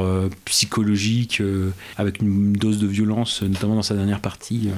psychologique, 0.46 1.42
avec 1.98 2.22
une 2.22 2.54
dose 2.54 2.80
de 2.80 2.88
violence, 2.88 3.42
notamment 3.44 3.76
dans 3.76 3.82
sa 3.82 3.96
dernière 3.96 4.20
partie, 4.20 4.70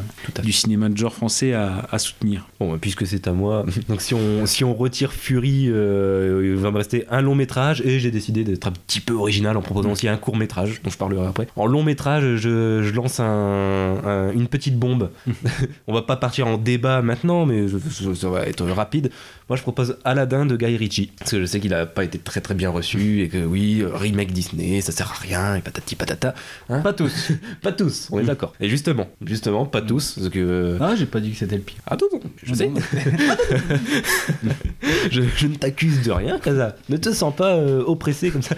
du 0.44 0.52
cinéma 0.52 0.90
de 0.90 0.98
genre 0.98 1.14
français 1.14 1.54
à, 1.54 1.88
à 1.91 1.99
soutenir. 1.99 2.48
Bon, 2.60 2.72
bah, 2.72 2.78
puisque 2.82 3.06
c'est 3.08 3.28
à 3.28 3.34
moi, 3.34 3.66
donc 3.90 4.02
si 4.02 4.14
on, 4.14 4.45
si 4.45 4.64
on 4.64 4.74
retire 4.74 5.14
Fury, 5.14 5.64
il 5.68 6.56
va 6.56 6.72
me 6.72 6.78
rester 6.78 7.06
un 7.10 7.22
long 7.22 7.36
métrage 7.36 7.82
et 7.86 7.99
j'ai 7.99 8.12
décidé 8.12 8.44
d'être 8.44 8.68
un 8.68 8.72
petit 8.72 8.99
peu 8.99 9.14
original 9.14 9.56
en 9.58 9.62
proposant 9.62 9.91
aussi 9.91 10.08
un 10.08 10.18
court 10.18 10.36
métrage 10.38 10.82
dont 10.84 10.90
je 10.90 10.98
parlerai 10.98 11.28
après. 11.28 11.48
En 11.56 11.66
long 11.68 11.84
métrage, 11.84 12.36
je, 12.38 12.82
je 12.84 12.94
lance 12.94 13.20
un- 13.20 13.98
un- 14.06 14.32
une 14.34 14.48
petite 14.48 14.78
bombe. 14.78 15.10
on 15.88 15.94
va 15.94 16.02
pas 16.02 16.18
partir 16.18 16.48
en 16.48 16.58
débat 16.58 17.02
maintenant, 17.02 17.45
mais 17.45 17.68
je- 17.68 17.78
je- 17.78 18.14
ça 18.18 18.30
va 18.30 18.45
être 18.45 18.65
rapide. 18.65 19.10
Moi, 19.49 19.56
je 19.56 19.61
propose 19.61 19.98
Aladdin 20.03 20.45
de 20.45 20.57
Guy 20.57 20.76
Ritchie 20.76 21.11
parce 21.18 21.31
que 21.31 21.39
je 21.39 21.45
sais 21.45 21.61
qu'il 21.61 21.73
a 21.73 21.85
pas 21.85 22.03
été 22.03 22.19
très 22.19 22.41
très 22.41 22.53
bien 22.53 22.69
reçu 22.69 23.22
et 23.22 23.30
que 23.30 23.38
oui, 23.45 23.80
euh, 23.81 23.95
remake 23.95 24.34
Disney, 24.34 24.81
ça 24.81 24.91
sert 24.91 25.10
à 25.11 25.15
rien 25.15 25.56
et 25.56 25.61
patati 25.61 25.95
patata. 25.95 26.35
Hein 26.69 26.81
Pas 26.81 26.91
tous. 26.94 27.31
pas 27.61 27.72
tous, 27.72 28.10
on 28.11 28.19
est 28.19 28.23
d'accord. 28.23 28.53
Et 28.60 28.68
justement, 28.69 29.07
justement, 29.26 29.65
pas 29.65 29.81
tous, 29.81 30.14
parce 30.18 30.30
que 30.30 30.77
Ah, 30.81 30.95
j'ai 30.98 31.06
pas 31.06 31.22
dit 31.22 31.31
que 31.31 31.38
c'était 31.38 31.56
le 31.56 31.61
pire. 31.61 31.77
ah 31.88 31.95
non, 32.02 32.19
non, 32.19 32.30
je 32.44 32.53
sais. 32.53 32.69
je, 35.11 35.22
je 35.35 35.48
ne 35.48 35.56
t'accuse 35.56 36.02
de 36.03 36.11
rien, 36.11 36.39
Kaza. 36.39 36.76
Ne 36.89 36.98
te 36.98 37.11
sens 37.11 37.35
pas 37.35 37.56
euh, 37.56 37.84
oppressé 37.85 38.31
comme 38.31 38.41
ça. 38.41 38.56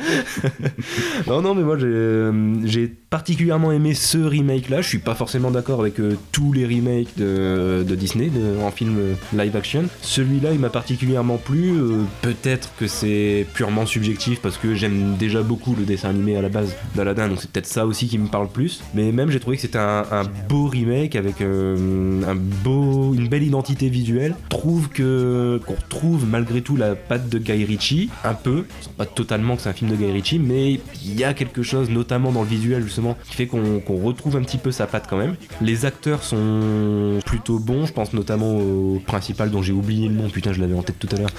non, 1.27 1.41
non, 1.41 1.55
mais 1.55 1.63
moi 1.63 1.77
j'ai 1.77 1.87
euh, 1.87 2.65
j'ai 2.65 2.87
particulièrement 3.09 3.71
aimé 3.71 3.93
ce 3.93 4.17
remake-là. 4.17 4.81
Je 4.81 4.87
suis 4.87 4.99
pas 4.99 5.15
forcément 5.15 5.51
d'accord 5.51 5.81
avec 5.81 5.99
euh, 5.99 6.15
tous 6.31 6.53
les 6.53 6.65
remakes 6.65 7.17
de, 7.17 7.83
Disney 7.95 8.31
en 8.63 8.71
film 8.71 8.97
euh, 8.99 9.13
live 9.33 9.55
action. 9.55 9.85
Celui-là, 10.01 10.51
il 10.53 10.59
m'a 10.59 10.69
particulièrement 10.69 11.37
plu. 11.37 11.71
Euh, 11.71 12.03
Peut-être 12.21 12.71
que 12.77 12.87
c'est 12.87 13.45
purement 13.53 13.85
subjectif 13.85 14.39
parce 14.41 14.57
que 14.57 14.75
j'aime 14.75 15.15
déjà 15.17 15.41
beaucoup 15.41 15.75
le 15.75 15.85
dessin 15.85 16.09
animé 16.09 16.37
à 16.37 16.41
la 16.41 16.49
base 16.49 16.75
d'Aladdin, 16.95 17.29
donc 17.29 17.39
c'est 17.41 17.49
peut-être 17.49 17.65
ça 17.65 17.85
aussi 17.85 18.07
qui 18.07 18.17
me 18.17 18.27
parle 18.27 18.47
plus. 18.47 18.81
Mais 18.93 19.11
même, 19.11 19.31
j'ai 19.31 19.39
trouvé 19.39 19.55
que 19.55 19.61
c'était 19.61 19.79
un, 19.79 20.23
beau 20.47 20.67
remake 20.67 21.15
avec 21.15 21.41
un 21.41 22.35
beau, 22.63 23.13
une 23.13 23.27
belle 23.27 23.43
identité 23.43 23.89
visuelle. 23.89 24.35
Trouve 24.49 24.89
que 24.89 25.59
qu'on 25.65 25.75
retrouve 25.75 26.25
malgré 26.27 26.61
tout 26.61 26.75
la 26.75 26.95
patte 26.95 27.29
de 27.29 27.39
Guy 27.39 27.65
Ritchie, 27.65 28.09
un 28.23 28.33
peu, 28.33 28.65
pas 28.97 29.05
totalement 29.05 29.55
que 29.55 29.63
c'est 29.63 29.69
un 29.69 29.73
film 29.73 29.91
de 29.91 29.95
Guy 29.95 30.11
Ritchie, 30.11 30.39
mais 30.39 30.79
il 31.03 31.19
y 31.19 31.23
a 31.23 31.33
quelque 31.33 31.63
chose, 31.63 31.89
notamment 31.89 32.31
dans 32.31 32.41
le 32.41 32.47
visuel 32.47 32.83
justement, 32.83 32.98
qui 33.25 33.35
fait 33.35 33.47
qu'on 33.47 33.81
retrouve 33.87 34.35
un 34.35 34.41
petit 34.41 34.57
peu 34.57 34.71
sa 34.71 34.87
patte 34.87 35.05
quand 35.09 35.17
même. 35.17 35.35
Les 35.61 35.85
acteurs 35.85 36.23
sont 36.23 37.19
plutôt 37.25 37.59
bons, 37.59 37.85
je 37.85 37.93
pense 37.93 38.13
notamment 38.13 38.57
au 38.57 39.01
principal 39.05 39.51
dont 39.51 39.61
j'ai 39.61 39.73
oublié 39.73 40.07
le 40.07 40.15
nom, 40.15 40.29
putain 40.29 40.53
je 40.53 40.61
l'avais 40.61 40.75
en 40.75 40.83
tête 40.83 40.99
tout 40.99 41.09
à 41.15 41.19
l'heure. 41.19 41.29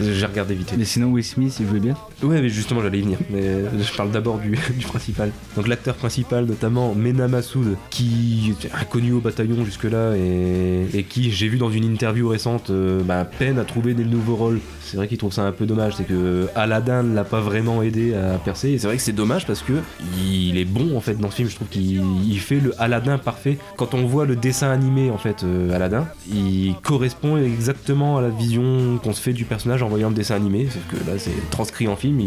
J'ai 0.00 0.26
regardé 0.26 0.54
vite. 0.54 0.74
Mais 0.76 0.84
sinon, 0.84 1.08
Will 1.08 1.24
Smith, 1.24 1.56
il 1.60 1.66
jouait 1.66 1.80
bien. 1.80 1.94
Ouais, 2.22 2.40
mais 2.40 2.48
justement, 2.48 2.80
j'allais 2.80 2.98
y 2.98 3.02
venir. 3.02 3.18
Mais 3.30 3.64
je 3.80 3.96
parle 3.96 4.10
d'abord 4.10 4.38
du, 4.38 4.50
du 4.76 4.86
principal. 4.86 5.30
Donc, 5.56 5.68
l'acteur 5.68 5.94
principal, 5.94 6.46
notamment 6.46 6.94
Mena 6.94 7.28
Massoud, 7.28 7.76
qui 7.90 8.54
est 8.62 8.74
inconnu 8.74 9.12
au 9.12 9.20
bataillon 9.20 9.64
jusque-là 9.64 10.16
et, 10.16 10.86
et 10.94 11.04
qui, 11.04 11.30
j'ai 11.30 11.48
vu 11.48 11.58
dans 11.58 11.70
une 11.70 11.84
interview 11.84 12.28
récente, 12.28 12.70
euh, 12.70 13.02
bah, 13.02 13.24
peine 13.24 13.58
à 13.58 13.64
trouver 13.64 13.94
des 13.94 14.04
nouveaux 14.04 14.36
rôles. 14.36 14.60
C'est 14.84 14.96
vrai 14.96 15.08
qu'il 15.08 15.18
trouve 15.18 15.32
ça 15.32 15.42
un 15.42 15.52
peu 15.52 15.66
dommage. 15.66 15.94
C'est 15.96 16.04
que 16.04 16.48
Aladdin 16.54 17.02
ne 17.02 17.14
l'a 17.14 17.24
pas 17.24 17.40
vraiment 17.40 17.82
aidé 17.82 18.14
à 18.14 18.38
percer. 18.38 18.70
Et 18.70 18.78
c'est 18.78 18.86
vrai 18.86 18.96
que 18.96 19.02
c'est 19.02 19.12
dommage 19.12 19.46
parce 19.46 19.62
que 19.62 19.74
il 20.18 20.58
est 20.58 20.64
bon 20.64 20.96
en 20.96 21.00
fait 21.00 21.14
dans 21.14 21.30
ce 21.30 21.36
film. 21.36 21.48
Je 21.48 21.56
trouve 21.56 21.68
qu'il 21.68 22.02
il 22.26 22.38
fait 22.38 22.60
le 22.60 22.74
Aladdin 22.80 23.18
parfait. 23.18 23.58
Quand 23.76 23.94
on 23.94 24.04
voit 24.06 24.26
le 24.26 24.36
dessin 24.36 24.70
animé 24.70 25.10
en 25.10 25.18
fait, 25.18 25.44
euh, 25.44 25.74
Aladdin, 25.74 26.06
il 26.30 26.74
correspond 26.82 27.36
exactement 27.36 28.18
à 28.18 28.22
la 28.22 28.28
vision 28.28 28.98
qu'on 29.02 29.12
se 29.12 29.20
fait 29.20 29.32
du 29.32 29.44
personnage 29.44 29.82
en 29.82 29.88
voyant 29.88 30.08
le 30.08 30.14
dessin 30.14 30.36
animé. 30.36 30.68
Sauf 30.70 30.82
que 30.90 31.10
là, 31.10 31.18
c'est 31.18 31.50
transcrit 31.50 31.88
en 31.88 31.96
film. 31.96 32.20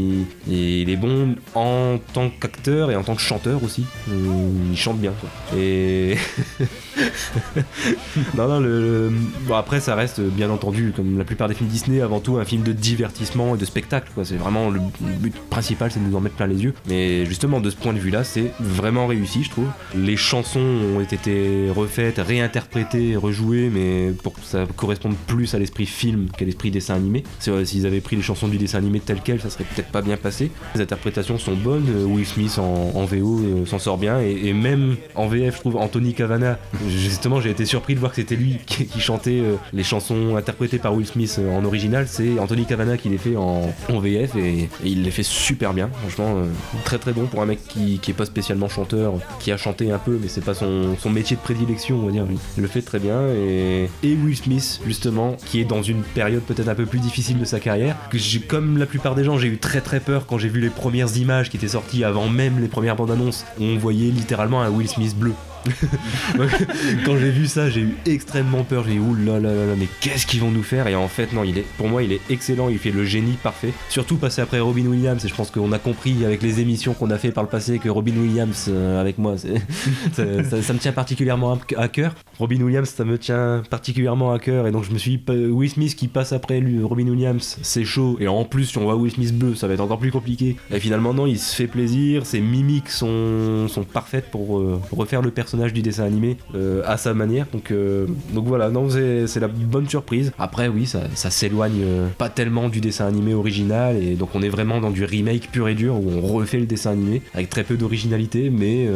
Il, 0.48 0.90
est 0.90 0.96
bon 0.96 1.36
en 1.54 1.98
tant 2.14 2.30
qu'acteur 2.30 2.92
et 2.92 2.96
en 2.96 3.04
tant 3.04 3.16
que 3.16 3.22
chanteur 3.22 3.64
aussi. 3.64 3.86
Il 4.08 4.78
chante 4.78 4.98
bien. 4.98 5.14
Quoi. 5.20 5.30
Et 5.60 6.18
non, 8.36 8.48
non, 8.48 9.12
Bon, 9.48 9.56
après, 9.56 9.80
ça 9.80 9.96
reste 9.96 10.22
bien 10.22 10.50
entendu, 10.50 10.94
comme 10.96 11.18
la 11.18 11.24
plupart 11.24 11.48
des 11.48 11.54
films 11.54 11.70
Disney, 11.70 12.02
avant 12.02 12.20
tout 12.20 12.38
un 12.38 12.46
film 12.46 12.55
de 12.64 12.74
divertissement 12.74 13.56
et 13.56 13.58
de 13.58 13.66
spectacle. 13.66 14.12
C'est 14.24 14.38
vraiment 14.38 14.70
le 14.70 14.80
but 15.20 15.36
principal, 15.50 15.92
c'est 15.92 16.00
de 16.00 16.06
nous 16.06 16.16
en 16.16 16.22
mettre 16.22 16.36
plein 16.36 16.48
les 16.48 16.64
yeux. 16.64 16.74
Mais 16.88 17.26
justement, 17.26 17.60
de 17.60 17.70
ce 17.70 17.76
point 17.76 17.94
de 17.94 18.00
vue-là, 18.00 18.24
c'est 18.24 18.52
vraiment 18.60 19.08
réussi, 19.08 19.44
je 19.44 19.50
trouve. 19.50 19.68
Les 19.96 20.18
chansons 20.18 20.60
ont 20.60 21.02
été 21.02 21.70
refaites, 21.76 22.18
réinterprétées, 22.18 23.16
rejouées, 23.16 23.70
mais 23.74 24.12
pour 24.12 24.34
que 24.34 24.42
ça 24.42 24.66
corresponde 24.76 25.16
plus 25.28 25.54
à 25.54 25.60
l'esprit 25.60 25.86
film 25.86 26.28
qu'à 26.38 26.46
l'esprit 26.46 26.72
dessin 26.72 26.96
animé. 26.96 27.24
S'ils 27.40 27.86
avaient 27.86 28.02
pris 28.02 28.16
les 28.16 28.22
chansons 28.22 28.48
du 28.48 28.58
dessin 28.58 28.80
animé 28.80 29.00
telles 29.00 29.22
quelles, 29.22 29.42
ça 29.42 29.50
serait 29.50 29.64
peut-être 29.64 29.90
pas 29.90 30.02
bien 30.02 30.18
passé. 30.18 30.52
Les 30.76 30.82
interprétations 30.82 31.38
sont 31.38 31.56
bonnes. 31.56 32.06
Will 32.06 32.26
Smith 32.26 32.58
en, 32.60 33.06
VO 33.06 33.40
euh, 33.40 33.66
s'en 33.66 33.80
sort 33.80 33.98
bien. 33.98 34.20
Et, 34.20 34.54
même 34.54 34.96
en 35.16 35.28
VF, 35.28 35.56
je 35.56 35.60
trouve 35.60 35.78
Anthony 35.78 36.14
Cavana, 36.14 36.58
justement, 36.88 37.42
j'ai 37.42 37.50
été 37.50 37.66
surpris 37.66 37.96
de 37.96 38.00
voir 38.00 38.12
que 38.12 38.18
c'était 38.18 38.36
lui 38.36 38.60
qui, 38.66 38.86
qui 38.86 39.00
chantait 39.00 39.40
euh, 39.40 39.56
les 39.74 39.84
chansons 39.84 40.36
interprétées 40.36 40.80
par 40.80 40.94
Will 40.96 41.06
Smith 41.06 41.38
euh, 41.40 41.58
en 41.58 41.66
original. 41.66 42.08
C'est 42.08 42.35
Anthony 42.40 42.66
Cavana 42.66 42.98
qui 42.98 43.10
les 43.10 43.18
fait 43.18 43.36
en, 43.36 43.74
VF 43.90 44.36
et, 44.36 44.70
il 44.84 45.04
les 45.04 45.12
fait 45.12 45.24
super 45.24 45.74
bien. 45.74 45.90
Franchement, 46.02 46.36
euh, 46.38 46.46
très 46.84 46.98
très 46.98 47.14
bon 47.14 47.26
pour 47.26 47.42
un 47.42 47.46
mec 47.46 47.60
qui, 47.68 48.00
qui 48.00 48.12
est 48.12 48.14
pas 48.14 48.26
spécialement 48.26 48.70
chanteur, 48.70 49.14
qui 49.40 49.52
a 49.52 49.58
chanté 49.58 49.92
un 49.92 49.98
peu, 49.98 50.20
mais 50.22 50.28
c'est 50.28 50.44
pas 50.44 50.54
son, 50.54 50.96
métier 51.10 51.38
de 51.38 51.42
prédilection, 51.42 51.98
on 51.98 52.06
va 52.08 52.12
dire. 52.12 52.26
Il 52.58 52.62
le 52.62 52.68
fait 52.68 52.82
très 52.82 53.00
bien. 53.00 53.22
Et, 53.28 53.90
Will 54.04 54.36
Smith, 54.36 54.82
justement, 54.86 55.36
qui 55.46 55.60
est 55.62 55.66
dans 55.66 55.84
une 55.84 56.02
période 56.02 56.42
peut-être 56.42 56.68
un 56.68 56.76
peu 56.76 56.86
plus 56.86 57.00
difficile 57.00 57.38
de 57.38 57.46
sa 57.46 57.60
carrière, 57.60 57.96
que 58.10 58.18
comme 58.48 58.78
la 58.78 58.86
plupart 58.86 59.16
des 59.16 59.24
gens, 59.24 59.38
j'ai 59.38 59.48
eu 59.48 59.58
très 59.58 59.82
très 59.82 60.00
peur 60.00 60.26
quand 60.26 60.38
j'ai 60.38 60.50
vu 60.50 60.60
les 60.60 60.70
premières 60.70 61.16
images 61.18 61.50
qui 61.50 61.58
étaient 61.58 61.68
sorties 61.68 62.04
avant 62.04 62.28
même 62.28 62.60
les 62.60 62.68
premières 62.68 62.96
bandes 62.96 63.12
annonces. 63.12 63.46
On 63.60 63.78
voyait 63.78 64.12
littéralement 64.12 64.62
un 64.62 64.70
Will 64.70 64.88
Smith 64.88 65.16
bleu. 65.18 65.34
Quand 67.06 67.18
j'ai 67.18 67.32
vu 67.32 67.48
ça, 67.48 67.70
j'ai 67.70 67.82
eu 67.82 67.96
extrêmement 68.06 68.64
peur. 68.64 68.86
J'ai 68.88 68.96
dit 68.96 69.26
là 69.26 69.40
mais 69.78 69.88
qu'est-ce 70.02 70.26
qu'ils 70.26 70.42
vont 70.42 70.52
nous 70.52 70.64
faire? 70.64 70.88
Et 70.88 70.96
en 70.96 71.08
fait, 71.08 71.34
non, 71.34 71.44
il 71.44 71.58
est, 71.58 71.66
pour 71.78 71.88
moi, 71.88 72.04
il 72.04 72.12
est 72.12 72.22
excellent. 72.30 72.70
Il 72.70 72.78
fait 72.78 72.92
le 72.92 73.06
génie 73.06 73.38
parfait. 73.42 73.74
Surtout 73.90 74.18
passé 74.18 74.42
après 74.42 74.60
Robin 74.60 74.86
Williams. 74.86 75.24
Et 75.26 75.28
je 75.28 75.36
pense 75.36 75.52
qu'on 75.52 75.72
a 75.72 75.80
compris 75.80 76.26
avec 76.26 76.42
les 76.42 76.60
émissions 76.60 76.94
qu'on 76.94 77.10
a 77.10 77.18
fait 77.18 77.32
par 77.32 77.44
le 77.44 77.50
passé 77.50 77.80
que 77.80 77.90
Robin 77.90 78.16
Williams, 78.18 78.66
euh, 78.70 79.02
avec 79.02 79.18
moi, 79.18 79.36
ça, 80.14 80.24
me 80.24 80.78
tient 80.78 80.92
particulièrement 80.92 81.60
à- 81.78 81.88
cœur. 81.88 82.16
Robin 82.40 82.62
Williams, 82.62 82.90
ça 82.90 83.06
me 83.06 83.18
tient 83.18 83.64
particulièrement 83.70 84.32
à 84.32 84.40
cœur. 84.40 84.68
Et 84.68 84.72
donc, 84.72 84.84
je 84.84 84.92
me 84.92 84.98
suis 84.98 85.18
dit, 85.18 85.24
euh, 85.30 85.50
Will 85.50 85.70
Smith 85.70 85.96
qui 85.96 86.08
passe 86.08 86.34
après 86.34 86.60
lui, 86.60 86.82
Robin 86.84 87.08
Williams, 87.08 87.58
c'est 87.62 87.86
chaud. 87.86 88.18
Et 88.20 88.28
en 88.28 88.44
plus, 88.44 88.66
si 88.66 88.78
on 88.78 88.84
voit 88.84 88.96
Will 88.96 89.12
Smith 89.12 89.38
bleu, 89.38 89.56
ça 89.56 89.68
va 89.68 89.74
être 89.74 89.80
encore 89.80 90.00
plus 90.00 90.12
compliqué. 90.12 90.58
Et 90.72 90.80
finalement, 90.80 91.14
non, 91.14 91.26
il 91.26 91.40
se 91.40 91.56
fait 91.56 91.68
plaisir. 91.68 92.26
Ses 92.26 92.42
mimiques 92.42 92.90
sont, 92.90 93.68
parfaites 93.94 94.32
pour 94.32 94.58
euh, 94.58 94.82
refaire 94.92 95.22
le 95.22 95.32
personnage 95.32 95.55
du 95.56 95.82
dessin 95.82 96.04
animé 96.04 96.38
euh, 96.54 96.82
à 96.86 96.98
sa 96.98 97.14
manière. 97.14 97.48
Donc, 97.52 97.72
euh, 97.72 98.08
donc 98.34 98.46
voilà, 98.46 98.70
non, 98.70 98.90
c'est 98.90 99.40
la 99.40 99.48
bonne 99.48 99.88
surprise. 99.90 100.32
Après, 100.38 100.68
oui, 100.68 100.86
ça, 100.86 101.02
ça 101.16 101.30
s'éloigne 101.30 101.82
euh, 101.84 102.08
pas 102.18 102.30
tellement 102.30 102.70
du 102.70 102.82
dessin 102.82 103.08
animé 103.08 103.34
original. 103.34 104.02
Et 104.02 104.16
donc, 104.16 104.30
on 104.36 104.42
est 104.42 104.50
vraiment 104.50 104.80
dans 104.80 104.92
du 104.92 105.04
remake 105.04 105.50
pur 105.52 105.68
et 105.68 105.76
dur 105.76 105.96
où 105.96 106.10
on 106.10 106.22
refait 106.22 106.60
le 106.60 106.66
dessin 106.66 106.92
animé 106.92 107.22
avec 107.34 107.50
très 107.50 107.64
peu 107.64 107.78
d'originalité, 107.78 108.50
mais, 108.50 108.88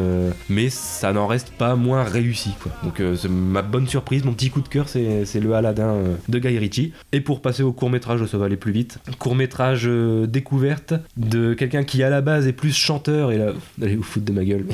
mais 0.49 0.69
ça 0.69 1.13
n'en 1.13 1.27
reste 1.27 1.51
pas 1.51 1.75
moins 1.75 2.03
réussi. 2.03 2.51
Quoi. 2.61 2.71
Donc, 2.83 3.01
c'est 3.15 3.29
ma 3.29 3.61
bonne 3.61 3.87
surprise, 3.87 4.23
mon 4.23 4.33
petit 4.33 4.49
coup 4.49 4.61
de 4.61 4.67
cœur, 4.67 4.87
c'est 4.89 5.39
le 5.39 5.53
Aladdin 5.53 5.95
de 6.27 6.39
Guy 6.39 6.57
Ritchie. 6.57 6.93
Et 7.11 7.21
pour 7.21 7.41
passer 7.41 7.63
au 7.63 7.71
court 7.71 7.89
métrage, 7.89 8.25
ça 8.25 8.37
va 8.37 8.45
aller 8.45 8.57
plus 8.57 8.71
vite. 8.71 8.99
Court 9.17 9.35
métrage 9.35 9.89
découverte 10.27 10.93
de 11.17 11.53
quelqu'un 11.53 11.83
qui 11.83 12.03
à 12.03 12.09
la 12.09 12.21
base 12.21 12.47
est 12.47 12.53
plus 12.53 12.75
chanteur. 12.75 13.31
Et 13.31 13.37
là, 13.37 13.53
allez 13.81 13.95
vous 13.95 14.03
foutre 14.03 14.25
de 14.25 14.31
ma 14.31 14.43
gueule. 14.43 14.65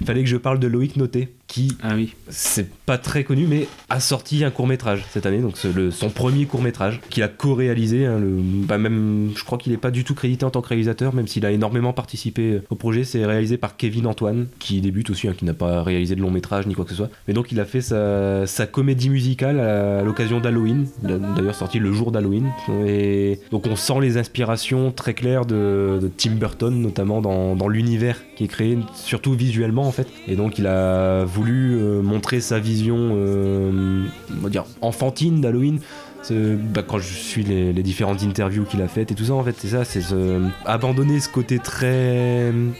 Il 0.00 0.06
fallait 0.06 0.22
que 0.22 0.28
je 0.28 0.36
parle 0.36 0.58
de 0.58 0.66
Loïc 0.66 0.96
Noté, 1.04 1.36
qui 1.46 1.76
Ah 1.82 1.92
oui. 1.94 2.14
c'est 2.28 2.68
pas 2.86 2.98
très 2.98 3.22
connu, 3.24 3.46
mais 3.46 3.66
a 3.90 4.00
sorti 4.00 4.44
un 4.44 4.50
court 4.50 4.66
métrage 4.66 5.04
cette 5.10 5.26
année, 5.26 5.38
donc 5.40 5.56
le- 5.74 5.90
son 5.90 6.10
premier 6.10 6.46
court 6.46 6.62
métrage 6.62 7.00
qu'il 7.10 7.22
a 7.22 7.28
co-réalisé. 7.28 8.06
hein, 8.06 8.20
bah 8.20 8.78
même, 8.78 9.30
je 9.36 9.44
crois 9.44 9.58
qu'il 9.58 9.72
est 9.72 9.76
pas 9.78 9.90
du 9.90 10.04
tout 10.04 10.14
crédité 10.14 10.44
en 10.44 10.50
tant 10.50 10.62
que 10.62 10.68
réalisateur, 10.68 11.14
même 11.14 11.26
s'il 11.26 11.44
a 11.46 11.52
énormément 11.52 11.92
participé 11.92 12.60
au 12.70 12.74
projet. 12.74 13.04
C'est 13.04 13.24
réalisé 13.24 13.56
par 13.56 13.76
Kevin 13.76 14.06
Antoine, 14.06 14.46
qui 14.58 14.80
débute 14.80 15.10
aussi, 15.10 15.28
hein, 15.28 15.34
qui 15.36 15.44
n'a 15.44 15.54
pas 15.54 15.82
réalisé 15.82 16.14
de 16.16 16.20
long 16.20 16.30
métrage 16.30 16.66
ni 16.66 16.74
quoi 16.74 16.84
que 16.84 16.90
ce 16.90 16.96
soit. 16.96 17.10
Mais 17.28 17.34
donc 17.34 17.52
il 17.52 17.60
a 17.60 17.64
fait 17.64 17.80
sa, 17.80 18.46
sa 18.46 18.66
comédie 18.66 19.10
musicale 19.10 19.60
à, 19.60 20.02
l'occasion 20.02 20.40
d'Halloween. 20.40 20.86
D'ailleurs 21.02 21.54
sorti 21.54 21.78
le 21.78 21.92
jour 21.92 22.10
d'Halloween. 22.10 22.50
Et 22.86 23.38
donc 23.50 23.66
on 23.66 23.76
sent 23.76 24.00
les 24.00 24.16
inspirations 24.16 24.92
très 24.92 25.14
claires 25.14 25.44
de, 25.46 25.98
de 26.00 26.08
Tim 26.16 26.32
Burton, 26.32 26.80
notamment 26.80 27.20
dans, 27.20 27.54
dans 27.54 27.68
l'univers 27.68 28.18
qui 28.36 28.44
est 28.44 28.48
créé, 28.48 28.78
surtout 28.94 29.34
visuellement 29.34 29.86
en 29.86 29.92
fait. 29.92 30.08
Et 30.28 30.36
donc 30.36 30.58
il 30.58 30.66
a 30.66 31.24
voulu 31.34 31.76
euh, 31.76 32.00
montrer 32.00 32.40
sa 32.40 32.60
vision, 32.60 32.96
euh, 33.16 34.04
enfantine 34.80 35.40
d'Halloween. 35.40 35.80
C'est- 36.24 36.54
bah, 36.56 36.82
quand 36.86 36.98
je 36.98 37.12
suis 37.12 37.44
les, 37.44 37.72
différentes 37.84 38.22
interviews 38.22 38.64
qu'il 38.64 38.80
a 38.80 38.88
faites 38.88 39.12
et 39.12 39.14
tout 39.14 39.26
ça, 39.26 39.34
en 39.34 39.44
fait, 39.44 39.54
c'est 39.58 39.68
ça, 39.68 39.84
c'est 39.84 40.00
ce- 40.00 40.42
abandonner 40.64 41.20
ce 41.20 41.28
côté 41.28 41.58
très 41.58 41.86
euh, 41.86 42.70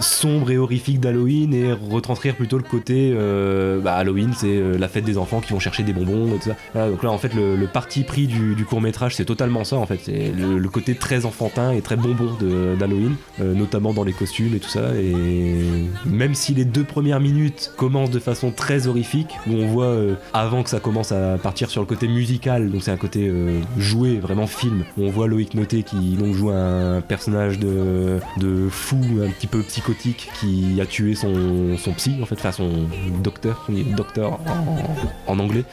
sombre 0.00 0.50
et 0.50 0.58
horrifique 0.58 0.98
d'Halloween 0.98 1.54
et 1.54 1.72
retranscrire 1.72 2.34
plutôt 2.34 2.56
le 2.56 2.64
côté 2.64 3.12
euh, 3.14 3.80
bah, 3.80 3.94
Halloween, 3.94 4.32
c'est 4.36 4.48
euh, 4.48 4.76
la 4.76 4.88
fête 4.88 5.04
des 5.04 5.16
enfants 5.16 5.40
qui 5.40 5.52
vont 5.52 5.60
chercher 5.60 5.84
des 5.84 5.92
bonbons 5.92 6.34
et 6.34 6.38
tout 6.38 6.50
ça. 6.74 6.88
Donc 6.88 7.02
là, 7.04 7.10
en 7.10 7.18
fait, 7.18 7.34
le, 7.34 7.66
parti 7.72 8.02
pris 8.02 8.26
du, 8.26 8.64
court 8.64 8.80
métrage, 8.80 9.14
c'est 9.14 9.24
totalement 9.24 9.62
ça, 9.64 9.76
en 9.76 9.86
fait, 9.86 10.00
c'est 10.02 10.32
le, 10.36 10.68
côté 10.68 10.94
très 10.94 11.24
enfantin 11.24 11.72
et 11.72 11.80
très 11.80 11.96
bonbon 11.96 12.36
d'Halloween, 12.78 13.14
euh, 13.40 13.54
notamment 13.54 13.92
dans 13.92 14.04
les 14.04 14.12
costumes 14.12 14.54
et 14.54 14.58
tout 14.58 14.68
ça. 14.68 14.94
Et 14.96 15.54
même 16.04 16.34
si 16.34 16.54
les 16.54 16.64
deux 16.64 16.84
premières 16.84 17.20
minutes 17.20 17.72
commencent 17.76 18.10
de 18.10 18.18
façon 18.18 18.50
très 18.50 18.86
horrifique, 18.86 19.30
où 19.46 19.52
on 19.54 19.66
voit 19.66 19.86
euh, 19.86 20.14
avant 20.32 20.62
que 20.62 20.70
ça 20.70 20.80
commence 20.80 21.12
à 21.12 21.38
partir 21.38 21.70
sur 21.70 21.80
le 21.80 21.86
côté 21.86 22.08
musical, 22.08 22.70
donc 22.70 22.82
c'est 22.88 22.94
un 22.94 22.96
côté 22.96 23.28
euh, 23.28 23.60
joué, 23.76 24.16
vraiment 24.16 24.46
film, 24.46 24.82
on 24.96 25.10
voit 25.10 25.26
Loïc 25.26 25.52
Noté 25.52 25.82
qui 25.82 26.16
donc 26.16 26.32
joue 26.32 26.48
un 26.48 27.02
personnage 27.02 27.58
de, 27.58 28.18
fou, 28.70 28.96
un 29.22 29.28
petit 29.28 29.46
peu 29.46 29.60
psychotique, 29.60 30.30
qui 30.40 30.80
a 30.80 30.86
tué 30.86 31.14
son, 31.14 31.76
psy, 31.98 32.16
en 32.22 32.24
fait, 32.24 32.36
enfin 32.36 32.50
son 32.50 32.88
docteur, 33.22 33.66
docteur 33.94 34.38
en 35.26 35.38
anglais. 35.38 35.64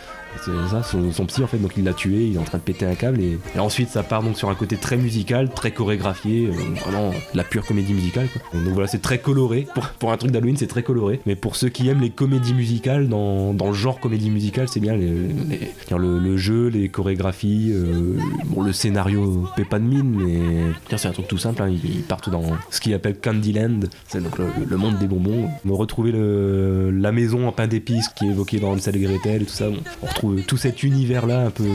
C'est 0.44 0.52
ça, 0.70 0.84
son, 0.84 1.12
son 1.12 1.26
psy 1.26 1.44
en 1.44 1.48
fait, 1.48 1.58
donc 1.58 1.74
il 1.78 1.84
l'a 1.84 1.94
tué, 1.94 2.28
il 2.28 2.36
est 2.36 2.40
en 2.40 2.44
train 2.44 2.58
de 2.58 2.64
péter 2.64 2.86
un 2.86 2.96
câble 2.96 3.20
et, 3.22 3.38
et 3.56 3.60
ensuite 3.60 3.90
ça 3.90 4.04
part 4.04 4.22
donc 4.24 4.38
sur 4.38 4.50
un 4.50 4.56
côté 4.56 4.76
très 4.78 4.98
musical, 4.98 5.50
très 5.50 5.72
chorégraphié, 5.72 6.48
euh, 6.48 6.52
vraiment 6.84 7.12
la 7.34 7.44
pure 7.44 7.66
comédie 7.66 7.94
musicale 7.94 8.28
quoi. 8.32 8.60
Donc 8.60 8.74
voilà, 8.74 8.88
c'est 8.88 9.02
très 9.02 9.18
coloré, 9.20 9.68
pour, 9.74 9.86
pour 10.00 10.12
un 10.12 10.18
truc 10.18 10.32
d'Halloween 10.32 10.58
c'est 10.58 10.68
très 10.68 10.84
coloré, 10.84 11.20
mais 11.26 11.36
pour 11.36 11.56
ceux 11.56 11.70
qui 11.70 11.88
aiment 11.90 12.02
les 12.02 12.10
comédies 12.10 12.54
musicales, 12.54 13.08
dans, 13.08 13.54
dans 13.54 13.68
le 13.68 13.74
genre 13.74 14.00
comédie 14.00 14.30
musicale 14.30 14.68
c'est 14.68 14.80
bien 14.80 14.96
les, 14.96 15.08
les- 15.10 15.98
le, 15.98 16.20
le 16.20 16.38
jeu, 16.38 16.68
les 16.68 16.90
chorégraphies, 16.90 17.72
euh, 17.74 18.18
bon 18.48 18.62
le 18.62 18.74
scénario 18.74 19.48
paie 19.56 19.64
pas 19.66 19.80
de 19.80 19.86
mine, 19.86 20.12
mais 20.90 20.98
c'est 20.98 21.08
un 21.08 21.12
truc 21.12 21.28
tout 21.28 21.38
simple, 21.38 21.62
hein, 21.62 21.70
ils, 21.70 22.02
partent 22.02 22.30
dans 22.30 22.44
ce 22.70 22.80
qu'ils 22.82 22.94
appellent 22.94 23.18
Candyland, 23.20 23.80
c'est 24.08 24.22
donc 24.22 24.38
le, 24.38 24.48
le 24.68 24.78
monde 24.78 24.98
des 25.00 25.08
bonbons. 25.08 25.48
On 25.70 25.76
retrouver 25.76 26.12
le- 26.12 26.90
la 26.92 27.12
maison 27.12 27.48
en 27.48 27.52
pain 27.52 27.68
d'épices 27.68 28.08
qui 28.10 28.26
est 28.26 28.30
évoquée 28.30 28.60
dans 28.60 28.72
Hansel 28.72 28.96
et 28.96 29.00
Gretel 29.00 29.42
et 29.42 29.46
tout 29.46 29.54
ça, 29.54 29.70
Bon, 29.70 29.78
on 30.04 30.06
retrouve 30.08 30.25
tout 30.48 30.58
cet 30.58 30.84
univers-là 30.84 31.48
un 31.48 31.50
peu, 31.52 31.68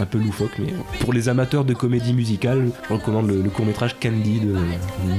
un 0.00 0.06
peu 0.06 0.18
loufoque. 0.18 0.58
Mais 0.58 0.74
pour 1.00 1.12
les 1.12 1.28
amateurs 1.28 1.64
de 1.64 1.74
comédie 1.74 2.12
musicale, 2.12 2.70
je 2.88 2.94
recommande 2.94 3.28
le, 3.28 3.42
court 3.50 3.66
métrage 3.66 3.96
Candy 4.00 4.40
de, 4.40 4.56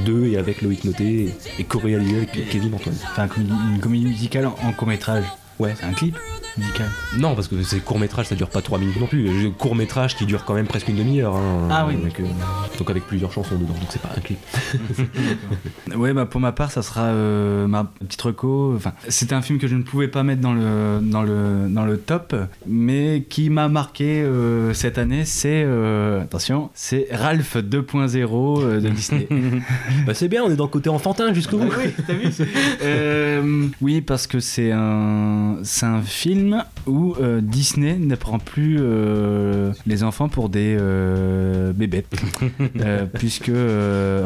de 0.04 0.26
et 0.26 0.36
avec 0.36 0.62
Loïc 0.62 0.84
Noté 0.84 1.24
et, 1.24 1.34
et 1.60 1.64
co-réalisé 1.64 2.16
avec 2.16 2.48
Kevin 2.50 2.74
Antoine. 2.74 2.96
Enfin, 3.10 3.28
une 3.36 3.80
comédie, 3.80 4.06
musicale 4.06 4.46
en, 4.46 4.56
en 4.62 4.72
court-métrage. 4.72 5.24
Ouais. 5.58 5.74
C'est 5.78 5.84
un 5.86 5.92
clip 5.92 6.16
musical. 6.56 6.86
Non, 7.16 7.34
parce 7.36 7.46
que 7.48 7.62
c'est 7.62 7.78
court 7.80 7.98
métrage, 8.00 8.26
ça 8.26 8.34
dure 8.34 8.48
pas 8.48 8.60
3 8.62 8.78
minutes 8.78 8.98
non 9.00 9.06
plus. 9.06 9.40
J'ai 9.40 9.50
court 9.50 9.74
métrage 9.76 10.16
qui 10.16 10.26
dure 10.26 10.44
quand 10.44 10.54
même 10.54 10.66
presque 10.66 10.88
une 10.88 10.96
demi-heure. 10.96 11.36
hein, 11.36 11.68
Ah 11.70 11.86
oui. 11.88 11.94
avec, 12.00 12.18
euh, 12.20 12.24
donc 12.78 12.90
avec 12.90 13.04
plusieurs 13.06 13.30
chansons 13.32 13.54
dedans, 13.56 13.74
donc 13.74 13.88
c'est 13.90 14.02
pas 14.02 14.10
un 14.16 14.20
clip. 14.20 14.38
Ouais, 15.96 16.12
bah 16.12 16.26
pour 16.26 16.40
ma 16.40 16.52
part, 16.52 16.70
ça 16.70 16.82
sera 16.82 17.04
euh, 17.06 17.66
ma 17.66 17.84
petite 17.84 18.20
reco. 18.20 18.74
Enfin, 18.76 18.92
c'était 19.08 19.34
un 19.34 19.42
film 19.42 19.58
que 19.58 19.66
je 19.66 19.74
ne 19.74 19.82
pouvais 19.82 20.08
pas 20.08 20.22
mettre 20.22 20.40
dans 20.40 20.52
le, 20.52 21.00
dans 21.02 21.22
le, 21.22 21.66
dans 21.68 21.84
le 21.84 21.96
top, 21.98 22.34
mais 22.66 23.24
qui 23.28 23.50
m'a 23.50 23.68
marqué 23.68 24.22
euh, 24.22 24.74
cette 24.74 24.98
année. 24.98 25.24
C'est, 25.24 25.62
euh, 25.64 26.22
attention, 26.22 26.70
c'est 26.74 27.08
Ralph 27.10 27.56
2.0 27.56 28.62
euh, 28.62 28.80
de 28.80 28.88
Disney. 28.90 29.28
bah 30.06 30.14
c'est 30.14 30.28
bien, 30.28 30.42
on 30.44 30.50
est 30.50 30.56
dans 30.56 30.64
le 30.64 30.70
côté 30.70 30.88
enfantin 30.90 31.32
jusqu'au 31.32 31.58
bout. 31.58 31.70
oui, 31.78 31.92
t'as 32.06 32.12
vu 32.14 32.28
Euh, 32.82 33.66
Oui, 33.80 34.00
parce 34.00 34.26
que 34.26 34.40
c'est 34.40 34.72
un, 34.72 35.47
c'est 35.62 35.86
un 35.86 36.02
film 36.02 36.64
où 36.86 37.14
euh, 37.20 37.40
Disney 37.42 37.96
ne 37.98 38.14
prend 38.14 38.38
plus 38.38 38.76
euh, 38.80 39.72
les 39.86 40.02
enfants 40.02 40.28
pour 40.28 40.48
des 40.48 40.76
euh, 40.78 41.72
bébés. 41.72 42.04
Euh, 42.80 43.06
puisque 43.12 43.50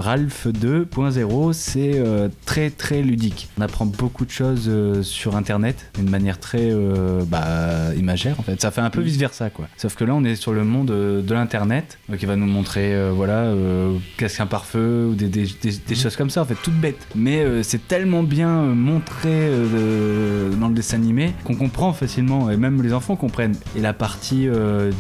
Ralph 0.05 0.47
2.0, 0.47 1.53
c'est 1.53 2.03
très 2.45 2.71
très 2.71 3.03
ludique. 3.03 3.49
On 3.59 3.63
apprend 3.63 3.87
beaucoup 3.87 4.25
de 4.25 4.31
choses 4.31 4.71
sur 5.03 5.37
Internet 5.37 5.91
d'une 5.99 6.11
manière 6.11 6.39
très 6.39 6.71
bah, 7.27 7.95
imagère 7.97 8.39
en 8.39 8.43
fait. 8.43 8.61
Ça 8.61 8.71
fait 8.71 8.81
un 8.81 8.91
peu 8.91 9.01
vice 9.01 9.17
versa 9.17 9.51
quoi. 9.51 9.69
Sauf 9.77 9.95
que 9.95 10.05
là, 10.05 10.15
on 10.15 10.25
est 10.25 10.37
sur 10.37 10.53
le 10.53 10.65
monde 10.65 10.89
de 10.89 11.35
l'Internet, 11.35 11.99
donc 12.09 12.23
il 12.23 12.27
va 12.27 12.37
nous 12.37 12.47
montrer 12.47 12.95
voilà 13.13 13.53
qu'est-ce 14.17 14.39
qu'un 14.39 14.47
pare-feu 14.47 15.09
ou 15.11 15.15
des, 15.15 15.29
des- 15.29 15.47
des- 15.63 15.79
des 15.87 15.95
choses 15.95 16.17
comme 16.17 16.31
ça 16.31 16.43
en 16.43 16.45
fait, 16.45 16.57
toutes 16.63 16.79
bêtes. 16.81 17.07
Mais 17.15 17.63
c'est 17.63 17.87
tellement 17.89 18.23
bien 18.23 18.63
montré 18.63 19.51
dans 20.61 20.69
le 20.69 20.75
dessin 20.75 20.97
animé 20.97 21.12
qu'on 21.45 21.55
comprend 21.55 21.93
facilement. 21.93 22.51
et 22.51 22.57
même 22.57 22.83
les 22.83 22.93
enfants 22.93 23.17
comprennent. 23.17 23.55
Et 23.77 23.81
la 23.81 23.93
partie, 23.93 24.49
euh, 24.49 24.91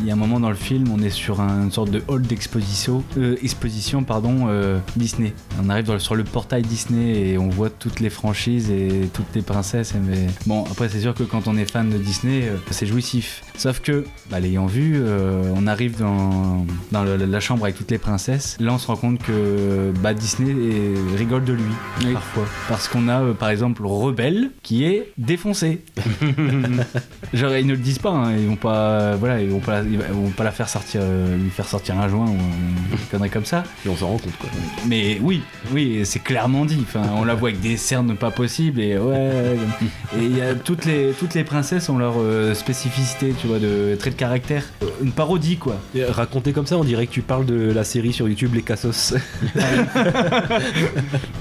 il 0.00 0.06
y 0.06 0.10
a 0.10 0.14
un 0.14 0.16
moment 0.16 0.40
dans 0.40 0.48
le 0.50 0.54
film, 0.56 0.84
on 0.92 1.00
est 1.02 1.10
sur 1.10 1.40
un- 1.40 1.64
une 1.64 1.72
sorte 1.72 1.90
de 1.90 2.02
hall 2.08 2.22
d'exposition, 2.22 3.02
euh, 3.16 3.36
exposition 3.42 4.02
pardon, 4.04 4.46
euh, 4.48 4.78
Disney. 4.96 5.32
On 5.62 5.68
arrive 5.70 5.98
sur 5.98 6.14
le 6.14 6.24
portail 6.24 6.62
Disney 6.62 7.30
et 7.30 7.38
on 7.38 7.48
voit 7.48 7.70
toutes 7.70 8.00
les 8.00 8.10
franchises 8.10 8.70
et 8.70 9.08
toutes 9.12 9.34
les 9.34 9.42
princesses. 9.42 9.94
mais 10.02 10.26
bon, 10.46 10.64
après 10.70 10.88
c'est 10.88 11.00
sûr 11.00 11.14
que 11.14 11.22
quand 11.24 11.46
on 11.48 11.56
est 11.56 11.70
fan 11.70 11.90
de 11.90 11.98
Disney, 11.98 12.50
c'est 12.70 12.86
jouissif. 12.86 13.42
Sauf 13.58 13.80
que, 13.80 14.04
bah, 14.30 14.38
l'ayant 14.40 14.66
vu, 14.66 14.94
euh, 14.96 15.42
on 15.56 15.66
arrive 15.66 15.98
dans, 15.98 16.64
dans 16.92 17.02
le- 17.02 17.16
la 17.16 17.40
chambre 17.40 17.64
avec 17.64 17.76
toutes 17.76 17.90
les 17.90 17.98
princesses. 17.98 18.56
Là, 18.60 18.72
on 18.72 18.78
se 18.78 18.86
rend 18.86 18.94
compte 18.96 19.18
que 19.20 19.92
bah, 20.00 20.14
Disney 20.14 20.54
rigole 21.16 21.42
de 21.44 21.54
lui 21.54 22.12
parfois, 22.14 22.44
parce 22.68 22.86
qu'on 22.86 23.08
a 23.08 23.20
euh, 23.20 23.32
par 23.34 23.50
exemple 23.50 23.82
Rebelle 23.84 24.50
qui 24.62 24.84
est 24.84 25.12
défoncé. 25.18 25.82
Genre 27.34 27.56
ils 27.56 27.66
ne 27.66 27.72
le 27.72 27.78
disent 27.78 27.98
pas, 27.98 28.10
hein, 28.10 28.32
ils 28.38 28.46
vont 28.46 28.56
pas, 28.56 29.16
voilà, 29.16 29.40
ils 29.42 29.50
vont 29.50 29.58
pas, 29.58 29.82
la, 29.82 29.88
ils 29.88 29.98
vont 29.98 30.30
pas 30.30 30.44
la 30.44 30.52
faire 30.52 30.68
sortir, 30.68 31.00
euh, 31.02 31.36
lui 31.36 31.50
faire 31.50 31.66
sortir 31.66 31.98
un 31.98 32.08
joint 32.08 32.26
ou 32.26 32.32
une 32.32 32.98
connerie 33.10 33.30
comme 33.30 33.44
ça. 33.44 33.64
Et 33.84 33.88
on 33.88 33.96
s'en 33.96 34.06
rend 34.08 34.18
compte 34.18 34.36
quoi. 34.38 34.48
Mais 34.86 35.18
oui, 35.22 35.42
oui, 35.72 36.02
c'est 36.04 36.20
clairement 36.22 36.64
dit. 36.64 36.78
Enfin, 36.82 37.02
on 37.16 37.24
la 37.24 37.34
voit 37.34 37.48
avec 37.50 37.60
des 37.60 37.76
cernes 37.76 38.16
pas 38.16 38.30
possibles 38.30 38.80
et 38.80 38.96
ouais. 38.98 39.56
Et 40.16 40.22
il 40.24 40.36
y 40.36 40.40
a 40.42 40.54
toutes 40.54 40.84
les 40.84 41.12
toutes 41.18 41.34
les 41.34 41.44
princesses 41.44 41.88
ont 41.88 41.98
leur 41.98 42.14
euh, 42.18 42.54
spécificité, 42.54 43.34
tu 43.40 43.47
vois, 43.48 43.58
de 43.58 43.96
trait 43.98 44.10
de 44.10 44.14
caractère. 44.16 44.64
Une 45.02 45.12
parodie 45.12 45.56
quoi. 45.56 45.76
Et 45.94 46.04
Raconté 46.04 46.52
comme 46.52 46.66
ça, 46.66 46.76
on 46.76 46.84
dirait 46.84 47.06
que 47.06 47.12
tu 47.12 47.22
parles 47.22 47.46
de 47.46 47.72
la 47.72 47.84
série 47.84 48.12
sur 48.12 48.28
YouTube 48.28 48.54
Les 48.54 48.62
Cassos. 48.62 49.14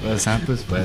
Ouais, 0.07 0.15
c'est 0.17 0.29
un 0.29 0.37
peu. 0.39 0.53
ouais. 0.71 0.83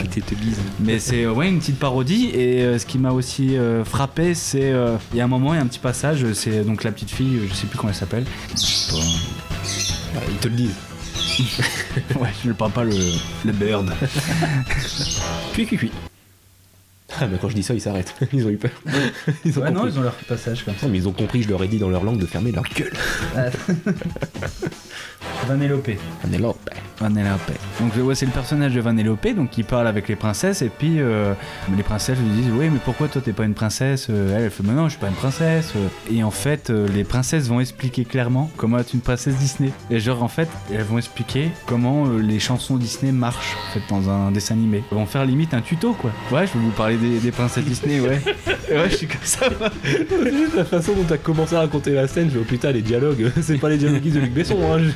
Mais 0.81 0.99
c'est 0.99 1.27
ouais 1.27 1.49
une 1.49 1.59
petite 1.59 1.79
parodie 1.79 2.31
et 2.35 2.63
euh, 2.63 2.79
ce 2.79 2.87
qui 2.87 2.99
m'a 2.99 3.11
aussi 3.13 3.57
euh, 3.57 3.85
frappé 3.85 4.35
c'est 4.35 4.73
euh, 4.73 4.97
il 5.13 5.19
y 5.19 5.21
a 5.21 5.25
un 5.25 5.29
moment 5.29 5.53
il 5.55 5.57
y 5.59 5.61
a 5.61 5.63
un 5.63 5.67
petit 5.67 5.79
passage 5.79 6.25
c'est 6.33 6.65
donc 6.65 6.83
la 6.85 6.91
petite 6.93 7.11
fille 7.11 7.41
je 7.49 7.55
sais 7.55 7.67
plus 7.67 7.79
comment 7.79 7.91
elle 7.91 7.97
s'appelle 7.99 8.25
Ils 8.55 10.39
te 10.41 10.49
le 10.49 10.55
disent. 10.55 10.75
ouais 12.21 12.29
je 12.43 12.49
ne 12.49 12.53
parle 12.55 12.73
pas 12.73 12.85
le, 12.85 12.95
le 13.45 13.53
bird 13.53 13.93
Cui, 15.55 15.67
cui, 15.67 15.77
cui. 15.77 15.91
Ah, 17.21 17.27
mais 17.27 17.39
quand 17.39 17.49
je 17.49 17.55
dis 17.55 17.63
ça, 17.63 17.75
ils 17.75 17.81
s'arrêtent. 17.81 18.15
Ils 18.33 18.47
ont 18.47 18.51
eu 18.51 18.57
peur. 18.57 18.71
Ils 19.45 19.59
ont 19.59 19.63
ouais 19.63 19.71
non 19.71 19.87
ils 19.87 19.99
ont 19.99 20.03
leur 20.03 20.15
passage 20.15 20.65
comme 20.65 20.75
ça 20.75 20.87
Non, 20.87 20.93
mais 20.93 20.99
ils 20.99 21.09
ont 21.09 21.13
compris, 21.13 21.43
je 21.43 21.49
leur 21.49 21.63
ai 21.63 21.69
dit 21.69 21.79
dans 21.79 21.91
leur 21.91 22.05
langue 22.05 22.19
de 22.19 22.27
fermer 22.27 22.53
leur 22.53 22.65
gueule. 22.65 22.93
Vanellope 25.49 25.91
Vanellope. 26.23 26.71
Vanellope 27.01 27.51
donc 27.81 27.93
ouais 27.97 28.15
c'est 28.15 28.27
le 28.27 28.33
personnage 28.33 28.75
de 28.75 28.81
Vanellope 28.81 29.27
donc 29.35 29.51
qui 29.51 29.63
parle 29.65 29.87
avec 29.89 30.09
les 30.09 30.15
princesses 30.17 30.63
et 30.63 30.69
puis 30.69 31.01
euh, 31.01 31.35
les 31.77 31.83
princesses 31.83 32.19
lui 32.19 32.29
disent 32.43 32.53
oui 32.57 32.69
mais 32.73 32.79
pourquoi 32.85 33.09
toi 33.09 33.21
t'es 33.25 33.33
pas 33.33 33.45
une 33.45 33.55
princesse 33.55 34.07
Euh, 34.11 34.37
elle, 34.37 34.45
elle 34.45 34.51
fait 34.51 34.63
mais 34.63 34.73
non 34.73 34.85
je 34.85 34.91
suis 34.91 35.01
pas 35.01 35.09
une 35.09 35.15
princesse 35.15 35.73
Euh, 35.77 35.89
et 36.15 36.23
en 36.23 36.31
fait 36.31 36.71
les 36.71 37.03
princesses 37.05 37.49
vont 37.49 37.61
expliquer 37.61 38.05
clairement 38.05 38.51
comment 38.57 38.79
être 38.79 38.95
une 38.95 39.01
princesse 39.01 39.35
Disney 39.37 39.71
et 39.91 39.99
genre 39.99 40.23
en 40.23 40.29
fait 40.29 40.49
elles 40.73 40.83
vont 40.85 40.99
expliquer 40.99 41.51
comment 41.67 42.07
les 42.09 42.39
chansons 42.39 42.77
Disney 42.77 43.11
marchent 43.13 43.57
en 43.69 43.73
fait 43.75 43.83
dans 43.89 44.09
un 44.11 44.31
dessin 44.31 44.55
animé 44.55 44.85
elles 44.93 44.99
vont 44.99 45.07
faire 45.07 45.25
limite 45.25 45.55
un 45.55 45.61
tuto 45.61 45.95
quoi 45.95 46.11
ouais 46.31 46.47
je 46.47 46.53
vais 46.53 46.65
vous 46.65 46.71
parler 46.71 46.97
des, 46.97 47.19
des 47.19 47.33
princesses 47.33 47.65
Disney 47.65 48.01
ouais 48.01 48.21
ouais 48.71 48.91
je 48.91 48.97
suis 48.97 49.07
comme 49.09 49.19
ça 49.25 49.47
La 50.57 50.65
façon 50.65 50.93
dont 50.93 51.05
t'as 51.09 51.17
commencé 51.17 51.55
à 51.57 51.61
raconter 51.61 51.93
la 51.93 52.07
scène, 52.07 52.29
je 52.29 52.35
dis, 52.35 52.39
oh 52.41 52.45
putain, 52.47 52.73
les 52.73 52.83
dialogues, 52.83 53.31
c'est 53.41 53.59
pas 53.59 53.69
les 53.71 53.79
dialogues 53.79 54.03
de 54.03 54.21
Luc 54.21 54.33
Besson. 54.33 54.59
Hein. 54.63 54.79
Je- 54.79 54.91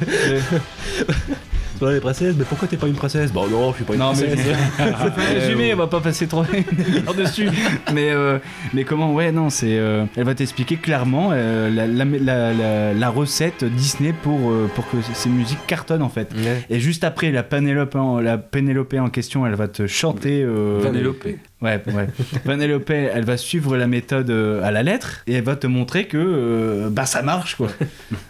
Voilà, 1.78 1.97
les 1.97 2.01
princesses, 2.01 2.35
mais 2.39 2.45
pourquoi 2.49 2.67
t'es 2.67 2.78
pas 2.78 2.86
une 2.86 2.95
princesse? 2.95 3.31
Bah 3.35 3.43
non, 3.51 3.70
je 3.73 3.77
suis 3.77 3.85
pas 3.85 3.93
une 3.93 3.99
Non, 4.01 4.12
mais 4.19 4.28
princesse. 4.28 4.47
c'est 4.78 5.15
pas 5.15 5.23
résumé, 5.41 5.75
on 5.75 5.77
va 5.77 5.86
pas 5.86 6.01
passer 6.01 6.27
trop 6.27 6.41
heures 7.07 7.15
dessus. 7.15 7.51
Mais, 7.93 8.11
euh, 8.12 8.39
mais 8.73 8.85
comment, 8.85 9.12
ouais, 9.12 9.31
non, 9.31 9.51
c'est. 9.51 9.77
euh, 9.78 10.07
elle 10.17 10.25
va 10.25 10.35
t'expliquer 10.35 10.77
clairement 10.77 11.33
euh, 11.35 11.69
la, 11.69 11.86
la, 11.86 12.07
la- 12.07 12.53
la- 12.55 12.95
la 12.95 13.09
recette 13.11 13.62
Disney 13.65 14.15
pour, 14.23 14.51
euh, 14.51 14.70
pour 14.75 14.89
que 14.89 14.97
ces 15.12 15.28
musiques 15.28 15.67
cartonnent 15.67 16.01
en 16.03 16.09
fait. 16.09 16.33
Ouais. 16.35 16.65
Et 16.70 16.81
juste 16.81 17.05
après, 17.05 17.31
la 17.31 17.43
Pénélope 17.43 17.95
en, 17.95 18.20
la 18.20 18.39
Pénélope 18.39 18.95
en 18.95 19.11
question, 19.11 19.47
elle 19.47 19.55
va 19.55 19.69
te 19.69 19.86
chanter. 19.86 20.43
euh, 20.43 20.81
Vanellope. 20.83 21.27
Ouais, 21.62 21.83
ouais. 21.86 22.07
Vanellope, 22.44 22.91
elle 22.91 23.25
va 23.25 23.39
suivre 23.39 23.78
la 23.78 23.86
méthode 23.86 24.28
euh, 24.28 24.62
à 24.62 24.70
la 24.70 24.83
lettre 24.83 25.23
et 25.26 25.33
elle 25.33 25.44
va 25.44 25.57
te 25.57 25.67
montrer 25.67 26.05
que 26.07 26.18
euh, 26.18 26.91
bah 26.91 27.07
ça 27.07 27.23
marche 27.23 27.55
quoi. 27.55 27.68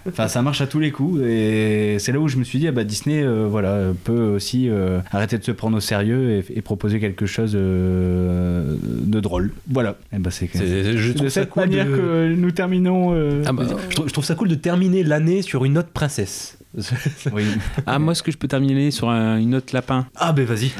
Enfin, 0.08 0.28
ça 0.28 0.42
marche 0.42 0.60
à 0.60 0.68
tous 0.68 0.78
les 0.78 0.92
coups 0.92 1.20
et 1.22 1.96
c'est 1.98 2.12
là 2.12 2.20
où 2.20 2.28
je 2.28 2.36
me 2.36 2.44
suis 2.44 2.60
dit 2.60 2.68
ah 2.68 2.72
bah 2.72 2.84
Disney 2.84 3.24
euh, 3.24 3.48
voilà 3.50 3.80
peut 4.05 4.12
aussi 4.36 4.68
euh, 4.70 5.00
arrêter 5.10 5.38
de 5.38 5.42
se 5.44 5.50
prendre 5.50 5.76
au 5.76 5.80
sérieux 5.80 6.30
et, 6.48 6.58
et 6.58 6.62
proposer 6.62 7.00
quelque 7.00 7.26
chose 7.26 7.52
de 7.52 9.20
drôle. 9.20 9.50
Voilà. 9.68 9.96
Et 10.12 10.18
bah 10.18 10.30
c'est 10.30 10.48
je 10.52 10.58
c'est 10.58 11.12
de 11.12 11.12
trouve 11.14 11.28
ça 11.28 11.46
cool 11.46 11.62
manière 11.64 11.86
de- 11.86 11.96
que 11.96 12.34
nous 12.34 12.50
terminons. 12.52 13.12
Ah 13.44 13.52
bah, 13.52 13.64
Je 13.90 13.94
trouve, 13.96 14.08
je 14.08 14.12
trouve 14.12 14.24
ça 14.24 14.34
cool 14.36 14.48
de 14.48 14.55
terminer 14.55 15.02
l'année 15.02 15.42
sur 15.42 15.64
une 15.64 15.72
note 15.74 15.88
princesse. 15.88 16.55
oui. 17.32 17.44
ah, 17.86 17.98
moi, 17.98 18.12
est-ce 18.12 18.22
que 18.22 18.30
je 18.30 18.36
peux 18.36 18.48
terminer 18.48 18.90
sur 18.90 19.08
un- 19.08 19.38
une 19.38 19.50
note 19.50 19.72
lapin 19.72 20.06
Ah, 20.16 20.32
ben 20.32 20.44
vas-y. 20.44 20.70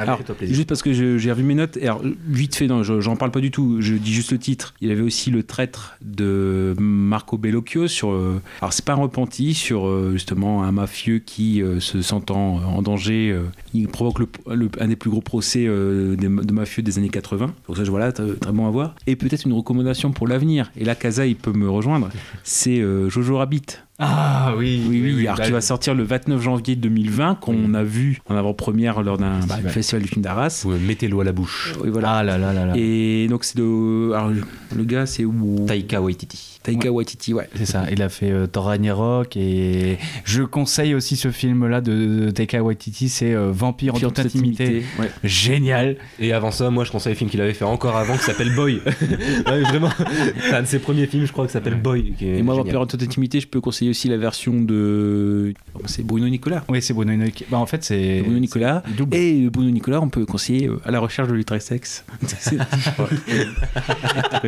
Juste 0.55 0.68
parce 0.68 0.83
que 0.83 0.92
j'ai 0.92 1.31
revu 1.33 1.42
mes 1.42 1.55
notes, 1.55 1.78
alors, 1.83 2.02
vite 2.28 2.55
fait, 2.57 2.66
non, 2.66 2.83
je- 2.83 3.00
j'en 3.00 3.16
parle 3.16 3.31
pas 3.31 3.41
du 3.41 3.50
tout, 3.50 3.78
je 3.81 3.94
dis 3.94 4.12
juste 4.12 4.33
le 4.33 4.39
titre. 4.39 4.75
Il 4.81 4.89
y 4.89 4.92
avait 4.92 5.02
aussi 5.02 5.31
le 5.31 5.42
traître 5.42 5.97
de 6.02 6.75
Marco 6.78 7.39
Bellocchio 7.39 7.89
sur. 7.89 8.10
euh, 8.12 8.41
alors, 8.60 8.73
c'est 8.73 8.84
pas 8.84 8.92
un 8.92 8.97
repenti, 8.97 9.55
sur 9.55 9.86
euh, 9.86 10.10
justement 10.12 10.65
un 10.65 10.73
mafieux 10.73 11.18
qui, 11.18 11.62
euh, 11.62 11.81
se 11.81 12.02
sentant 12.02 12.57
en 12.57 12.83
danger, 12.83 13.36
il 13.75 13.89
provoque 13.89 14.18
le- 14.20 14.28
le- 14.55 14.70
un 14.81 14.89
des 14.89 14.97
plus 14.97 15.10
gros 15.10 15.20
procès 15.23 15.60
des- 15.60 16.16
de 16.16 16.52
mafieux 16.52 16.83
des 16.83 16.99
années 16.99 17.08
80. 17.08 17.52
Donc, 17.68 17.76
ça, 17.76 17.84
je- 17.84 17.91
voilà, 17.91 18.12
très, 18.12 18.25
bon 18.52 18.66
à 18.66 18.70
voir. 18.70 18.94
Et 19.07 19.16
peut-être 19.16 19.44
une 19.47 19.52
recommandation 19.52 20.12
pour 20.12 20.26
l'avenir. 20.28 20.70
Et 20.76 20.84
là, 20.84 20.94
Kaza, 20.94 21.26
il 21.26 21.36
peut 21.36 21.52
me 21.52 21.68
rejoindre. 21.70 22.08
C'est 22.44 22.83
Jojo 23.08 23.39
Rabbit. 23.39 23.62
Ah 23.99 24.52
oui. 24.57 24.84
Oui, 24.89 25.00
oui, 25.02 25.26
alors 25.26 25.39
bah, 25.39 25.47
qui 25.47 25.52
va 25.52 25.60
sortir 25.60 25.94
le 25.94 26.02
29 26.02 26.41
janvier 26.41 26.76
2020, 26.76 27.36
qu'on 27.36 27.73
a 27.75 27.83
vu 27.83 28.18
en 28.28 28.36
avant-première 28.36 29.02
lors 29.02 29.16
d'un 29.16 29.41
bah, 29.47 29.57
Festival. 29.68 30.02
du 30.02 30.08
film 30.08 30.23
d'Arras. 30.23 30.62
Vous 30.65 30.73
mettez 30.78 31.08
l'eau 31.08 31.20
à 31.20 31.25
la 31.25 31.33
bouche. 31.33 31.75
Oui, 31.83 31.89
voilà. 31.91 32.10
Ah 32.10 32.23
là 32.23 32.36
là 32.36 32.52
là 32.52 32.66
là. 32.66 32.73
Et 32.76 33.26
donc 33.28 33.44
c'est 33.44 33.57
de. 33.57 34.12
Alors 34.12 34.31
le 34.75 34.84
gars 34.84 35.07
c'est 35.07 35.25
où 35.25 35.65
Taika 35.66 36.02
Waititi. 36.02 36.56
Taika 36.67 36.91
Waititi, 36.93 37.33
ouais. 37.35 37.49
C'est 37.55 37.67
ça, 37.67 37.85
il 37.91 38.03
a 38.03 38.09
fait 38.09 38.31
euh, 38.31 38.47
Thor 38.47 38.65
Ragnarok 38.67 39.36
et 39.36 39.99
je 40.25 40.43
conseille 40.43 40.95
aussi 40.95 41.17
ce 41.17 41.31
film-là 41.31 41.81
de, 41.81 42.27
de 42.27 42.31
Taika 42.31 42.62
Waititi, 42.62 43.09
c'est 43.09 43.35
euh, 43.35 43.51
Vampire 43.53 43.95
en 43.95 43.99
toute 43.99 44.19
intimité. 44.19 44.83
Ouais. 44.99 45.11
Génial. 45.25 45.97
Et 46.19 46.33
avant 46.33 46.51
ça, 46.51 46.70
moi 46.70 46.85
je 46.85 46.91
conseille 46.93 47.12
un 47.12 47.17
film 47.17 47.31
qu'il 47.31 47.41
avait 47.41 47.55
fait 47.55 47.65
encore 47.65 47.97
avant 47.97 48.17
qui 48.17 48.25
s'appelle 48.25 48.55
Boy. 48.55 48.81
Ouais, 49.47 49.61
vraiment, 49.62 49.91
c'est 50.41 50.55
un 50.55 50.62
de 50.62 50.67
ses 50.67 50.78
premiers 50.78 51.07
films, 51.07 51.25
je 51.27 51.33
crois, 51.33 51.47
qui 51.47 51.53
s'appelle 51.53 51.75
Boy. 51.81 52.15
qui 52.19 52.27
est 52.28 52.39
Et 52.39 52.43
moi, 52.43 52.55
génial. 52.55 52.67
Vampire 52.67 52.81
en 52.81 52.86
toute 52.86 53.03
intimité, 53.03 53.39
je 53.41 53.47
peux 53.47 53.61
conseiller 53.61 53.91
aussi 53.91 54.09
la 54.09 54.17
version 54.17 54.55
de. 54.61 55.53
C'est 55.86 56.05
Bruno 56.05 56.28
Nicolas. 56.28 56.65
Oui, 56.69 56.83
c'est 56.83 56.95
Bruno 56.95 57.12
Nicolas. 57.15 57.47
Bah, 57.51 57.59
en 57.59 57.67
fait, 57.67 57.85
c'est. 57.85 58.23
Bruno 58.23 58.39
Nicolas. 58.39 58.83
Et 59.12 59.49
Bruno 59.51 59.70
Nicolas, 59.70 60.01
on 60.01 60.09
peut 60.09 60.27
conseiller 60.27 60.67
euh, 60.69 60.81
à 60.85 60.91
la 60.91 60.99
recherche 61.01 61.28
de 61.28 61.35
l'ultrasex. 61.35 62.05
C'est- 62.27 62.57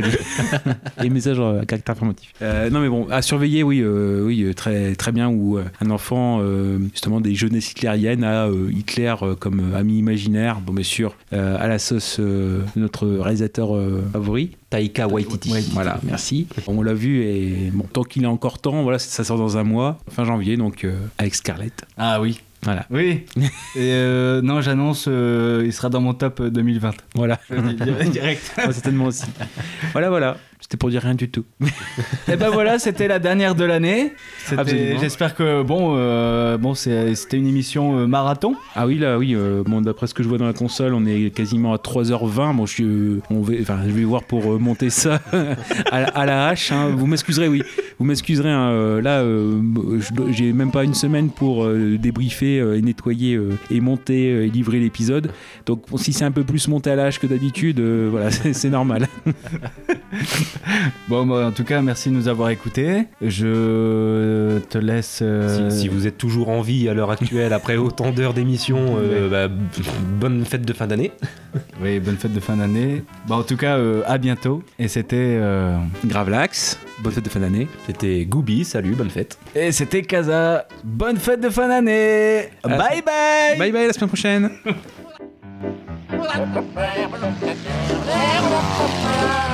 Et 1.05 1.11
message 1.11 1.39
à 1.41 1.65
caractère 1.67 1.97
Euh, 2.43 2.71
non 2.71 2.81
mais 2.81 2.89
bon, 2.89 3.09
à 3.11 3.23
surveiller, 3.23 3.63
oui, 3.63 3.81
euh, 3.81 4.25
oui, 4.25 4.43
euh, 4.43 4.55
très 4.55 4.95
très 4.95 5.13
bien. 5.13 5.29
Où 5.29 5.59
euh, 5.59 5.65
un 5.81 5.91
enfant, 5.91 6.39
euh, 6.41 6.79
justement, 6.93 7.21
des 7.21 7.35
jeunesses 7.35 7.71
hitlériennes 7.73 8.25
a 8.25 8.47
euh, 8.47 8.71
Hitler 8.71 9.15
euh, 9.23 9.35
comme 9.35 9.75
ami 9.75 9.99
imaginaire. 9.99 10.61
Bon, 10.61 10.73
bien 10.73 10.85
sûr, 10.85 11.15
euh, 11.33 11.57
à 11.59 11.67
la 11.69 11.79
sauce 11.79 12.17
euh, 12.21 12.63
de 12.77 12.81
notre 12.81 13.07
réalisateur 13.07 13.75
euh, 13.77 14.03
favori. 14.13 14.57
Taika 14.71 15.09
Waititi. 15.09 15.53
Voilà, 15.73 15.99
merci. 16.03 16.47
On 16.67 16.83
l'a 16.83 16.95
vu 16.95 17.23
et 17.23 17.71
bon, 17.73 17.85
tant 17.91 18.03
qu'il 18.03 18.25
est 18.25 18.27
encore 18.27 18.59
temps, 18.59 18.83
voilà, 18.83 18.99
ça 18.99 19.25
sort 19.25 19.39
dans 19.39 19.57
un 19.57 19.65
mois, 19.65 19.99
fin 20.11 20.25
janvier, 20.25 20.57
donc 20.57 20.85
euh, 20.85 20.95
avec 21.17 21.35
Scarlett. 21.35 21.85
Ah 21.97 22.21
oui. 22.21 22.41
Voilà. 22.63 22.87
Oui. 22.91 23.25
Et 23.77 23.93
euh, 23.93 24.43
non, 24.43 24.61
j'annonce, 24.61 25.05
euh, 25.09 25.63
il 25.65 25.73
sera 25.73 25.89
dans 25.89 26.01
mon 26.01 26.13
top 26.13 26.41
euh, 26.41 26.51
2020. 26.51 26.93
Voilà, 27.15 27.39
direct. 28.11 28.53
Moi, 28.65 28.73
certainement 28.73 29.05
aussi. 29.07 29.27
voilà, 29.93 30.09
voilà. 30.11 30.37
C'était 30.71 30.77
pour 30.77 30.91
dire 30.91 31.01
rien 31.01 31.15
du 31.15 31.31
tout. 31.31 31.47
Et 32.31 32.37
ben 32.37 32.51
voilà, 32.51 32.79
c'était 32.79 33.09
la 33.09 33.19
dernière 33.19 33.55
de 33.55 33.65
l'année. 33.65 34.13
Absolument. 34.55 35.01
J'espère 35.01 35.35
que 35.35 35.63
bon, 35.63 35.95
euh, 35.97 36.59
bon, 36.59 36.75
c'était 36.75 37.39
une 37.39 37.47
émission 37.47 38.01
euh, 38.01 38.07
marathon. 38.07 38.55
Ah 38.75 38.87
oui, 38.87 38.99
là, 38.99 39.17
oui. 39.17 39.35
euh, 39.35 39.63
bon, 39.65 39.81
d'après 39.81 40.07
ce 40.09 40.13
que 40.13 40.23
je 40.23 40.29
vois 40.29 40.37
dans 40.37 40.45
la 40.45 40.53
console, 40.53 40.93
on 40.93 41.07
est 41.07 41.35
quasiment 41.35 41.73
à 41.73 41.79
3h20. 41.79 42.55
Bon, 42.55 42.67
je, 42.67 42.73
suis, 42.75 42.85
euh, 42.85 43.23
on 43.31 43.41
va, 43.41 43.55
enfin, 43.63 43.79
je 43.87 43.93
vais 43.93 44.05
voir 44.05 44.25
pour 44.25 44.53
euh, 44.53 44.59
monter 44.59 44.91
ça 44.91 45.23
à, 45.91 46.01
la- 46.03 46.09
à 46.09 46.27
la 46.27 46.49
hache. 46.49 46.71
hein. 46.71 46.91
Vous 46.95 47.07
m'excuserez, 47.07 47.49
oui. 47.49 47.63
Vous 47.99 48.05
m'excuserez. 48.05 48.51
hein, 48.51 49.01
là, 49.01 49.21
euh, 49.23 49.59
j'ai 50.33 50.53
même 50.53 50.71
pas 50.71 50.85
une 50.85 50.93
semaine 50.93 51.31
pour 51.31 51.65
euh, 51.65 51.97
débriefer 51.99 52.61
euh, 52.61 52.77
et 52.77 52.83
nettoyer 52.83 53.37
euh, 53.37 53.53
et 53.71 53.81
monter 53.81 54.31
euh, 54.35 54.45
et 54.45 54.51
livrer 54.51 54.81
l'épisode. 54.81 55.31
Donc, 55.65 55.89
bon, 55.91 55.97
si 55.97 56.13
c'est 56.13 56.27
un 56.27 56.31
peu 56.31 56.45
plus 56.45 56.69
monté 56.69 56.91
à 56.91 56.95
la 56.97 57.05
hache 57.07 57.19
que 57.21 57.27
d'habitude, 57.27 57.81
euh, 57.81 58.09
voilà, 58.11 58.31
c'est 58.31 58.53
c'est 58.53 58.69
normal. 58.69 59.09
Bon, 61.09 61.25
bah, 61.27 61.47
en 61.47 61.53
tout 61.53 61.65
cas, 61.65 61.81
merci 61.81 62.11
de 62.11 62.15
nous 62.15 62.29
avoir 62.29 62.51
écoutés. 62.51 63.05
Je 63.23 64.59
te 64.69 64.77
laisse. 64.79 65.21
euh, 65.23 65.71
Si, 65.71 65.81
si 65.83 65.89
vous 65.89 66.07
êtes 66.07 66.19
toujours 66.19 66.51
en 66.51 66.61
vie 66.61 66.89
à 66.89 66.95
l'heure 66.95 67.11
actuelle, 67.11 67.53
après 67.55 67.77
autant 67.77 68.11
d'heures 68.11 68.35
d'émission, 68.35 68.97
euh, 68.99 69.49
bah, 69.49 69.55
bonne 70.21 70.45
fête 70.45 70.63
de 70.67 70.73
fin 70.73 70.87
d'année. 70.87 71.13
Oui, 71.81 71.99
bonne 71.99 72.17
fête 72.17 72.35
de 72.35 72.41
fin 72.41 72.57
d'année. 72.57 73.03
Bah, 73.27 73.37
en 73.37 73.43
tout 73.43 73.57
cas, 73.57 73.79
euh, 73.79 74.03
à 74.07 74.19
bientôt. 74.19 74.63
Et 74.79 74.87
c'était. 74.89 75.39
euh, 75.41 75.77
Gravelax, 76.05 76.79
bonne 77.01 77.13
fête 77.13 77.25
de 77.25 77.31
fin 77.31 77.41
d'année. 77.41 77.67
C'était 77.87 78.25
Gooby, 78.27 78.65
salut, 78.65 78.95
bonne 78.95 79.09
fête. 79.11 79.39
Et 79.55 79.73
c'était 79.73 80.03
Kaza. 80.03 80.67
Bonne 80.85 81.17
fête 81.17 81.41
de 81.41 81.49
fin 81.49 81.69
d'année. 81.69 82.51
Bye 82.65 83.03
bye. 83.03 83.59
Bye 83.59 83.73
bye, 83.73 83.87
la 83.87 83.93
semaine 83.95 84.09
prochaine. 84.09 84.51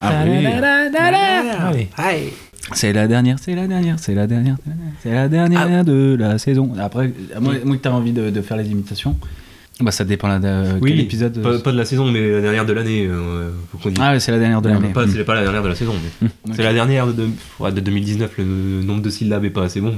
Ah 0.00 1.72
oui. 1.74 1.88
C'est 2.74 2.92
la 2.92 3.08
dernière, 3.08 3.38
c'est 3.38 3.54
la 3.54 3.66
dernière, 3.66 3.98
c'est 3.98 4.14
la 4.14 4.26
dernière, 4.26 4.56
c'est 5.02 5.12
la 5.12 5.28
dernière 5.28 5.84
de 5.84 6.16
la 6.18 6.38
saison. 6.38 6.72
Après, 6.78 7.10
à 7.34 7.40
moins, 7.40 7.54
moins 7.64 7.76
que 7.78 7.82
tu 7.82 7.88
as 7.88 7.92
envie 7.92 8.12
de, 8.12 8.28
de 8.30 8.42
faire 8.42 8.58
les 8.58 8.70
imitations, 8.70 9.16
bah 9.80 9.90
ça 9.92 10.04
dépend 10.04 10.38
de 10.40 10.80
quel 10.84 11.00
épisode. 11.00 11.40
Pas, 11.40 11.58
pas 11.60 11.70
de 11.72 11.76
la 11.76 11.84
saison, 11.84 12.10
mais 12.10 12.30
la 12.32 12.40
dernière 12.40 12.66
de 12.66 12.72
l'année. 12.72 13.06
euh. 13.08 13.50
Ah 14.00 14.12
ouais, 14.12 14.20
c'est 14.20 14.32
la 14.32 14.38
dernière 14.40 14.60
de 14.60 14.68
l'année. 14.68 14.88
Pas, 14.92 15.06
c'est 15.06 15.24
pas 15.24 15.34
la 15.36 15.42
dernière 15.42 15.62
de 15.62 15.68
la 15.68 15.74
saison, 15.74 15.94
mais 16.20 16.28
Ok. 16.48 16.52
c'est 16.56 16.62
la 16.64 16.72
dernière 16.72 17.06
de, 17.06 17.28
ouais, 17.60 17.70
de 17.72 17.80
2019. 17.80 18.32
Le 18.38 18.44
nombre 18.82 19.02
de 19.02 19.10
syllabes 19.10 19.44
est 19.44 19.50
pas 19.50 19.62
assez 19.64 19.80
bon. 19.80 19.94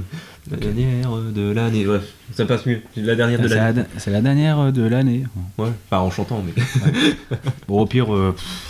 La 0.51 0.57
dernière 0.59 1.11
de 1.35 1.51
l'année, 1.53 1.87
ouais, 1.87 2.01
ça 2.35 2.45
passe 2.45 2.67
mieux. 2.67 2.81
La 2.97 3.15
dernière 3.15 3.41
de 3.41 3.49
C'est 3.49 3.55
la, 3.55 3.65
l'année. 3.73 3.83
c'est 3.99 4.11
la 4.11 4.21
dernière 4.21 4.73
de 4.73 4.83
l'année. 4.83 5.25
Ouais, 5.59 5.69
pas 5.89 6.01
en 6.01 6.11
chantant, 6.11 6.43
mais. 6.45 6.63
Bon, 7.69 7.81
au 7.81 7.87
pire, 7.87 8.15
euh, 8.15 8.33
pff, 8.33 8.70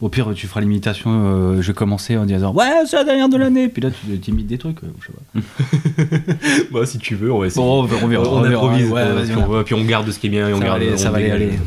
au 0.00 0.08
pire, 0.08 0.32
tu 0.34 0.46
feras 0.46 0.60
l'imitation. 0.60 1.10
euh, 1.10 1.62
je 1.62 1.66
vais 1.68 1.74
commencer 1.74 2.16
en 2.16 2.24
disant 2.24 2.54
ouais, 2.54 2.86
c'est 2.86 2.96
la 2.96 3.04
dernière 3.04 3.28
de 3.28 3.36
l'année. 3.36 3.68
Puis 3.68 3.82
là, 3.82 3.90
tu 3.90 4.18
t'imites 4.18 4.46
des 4.46 4.58
trucs. 4.58 4.82
euh, 4.82 4.88
je 5.00 5.06
sais 5.06 5.12
pas. 5.12 6.34
bah, 6.72 6.86
si 6.86 6.98
tu 6.98 7.14
veux, 7.14 7.32
on 7.32 7.40
va 7.40 7.46
essayer. 7.46 7.62
Bon, 7.62 7.80
on 7.80 7.84
verra, 7.84 8.04
on 8.04 8.08
verra, 8.08 8.28
on, 8.28 8.44
improvise, 8.44 8.90
ouais, 8.90 9.02
euh, 9.02 9.62
puis, 9.62 9.74
on 9.74 9.84
garde 9.84 10.10
ce 10.10 10.18
qui 10.18 10.28
est 10.28 10.30
bien 10.30 10.48
et 10.48 10.54
on 10.54 10.58
garde. 10.58 10.96
ça 10.96 11.10
va 11.10 11.18
aller. 11.18 11.58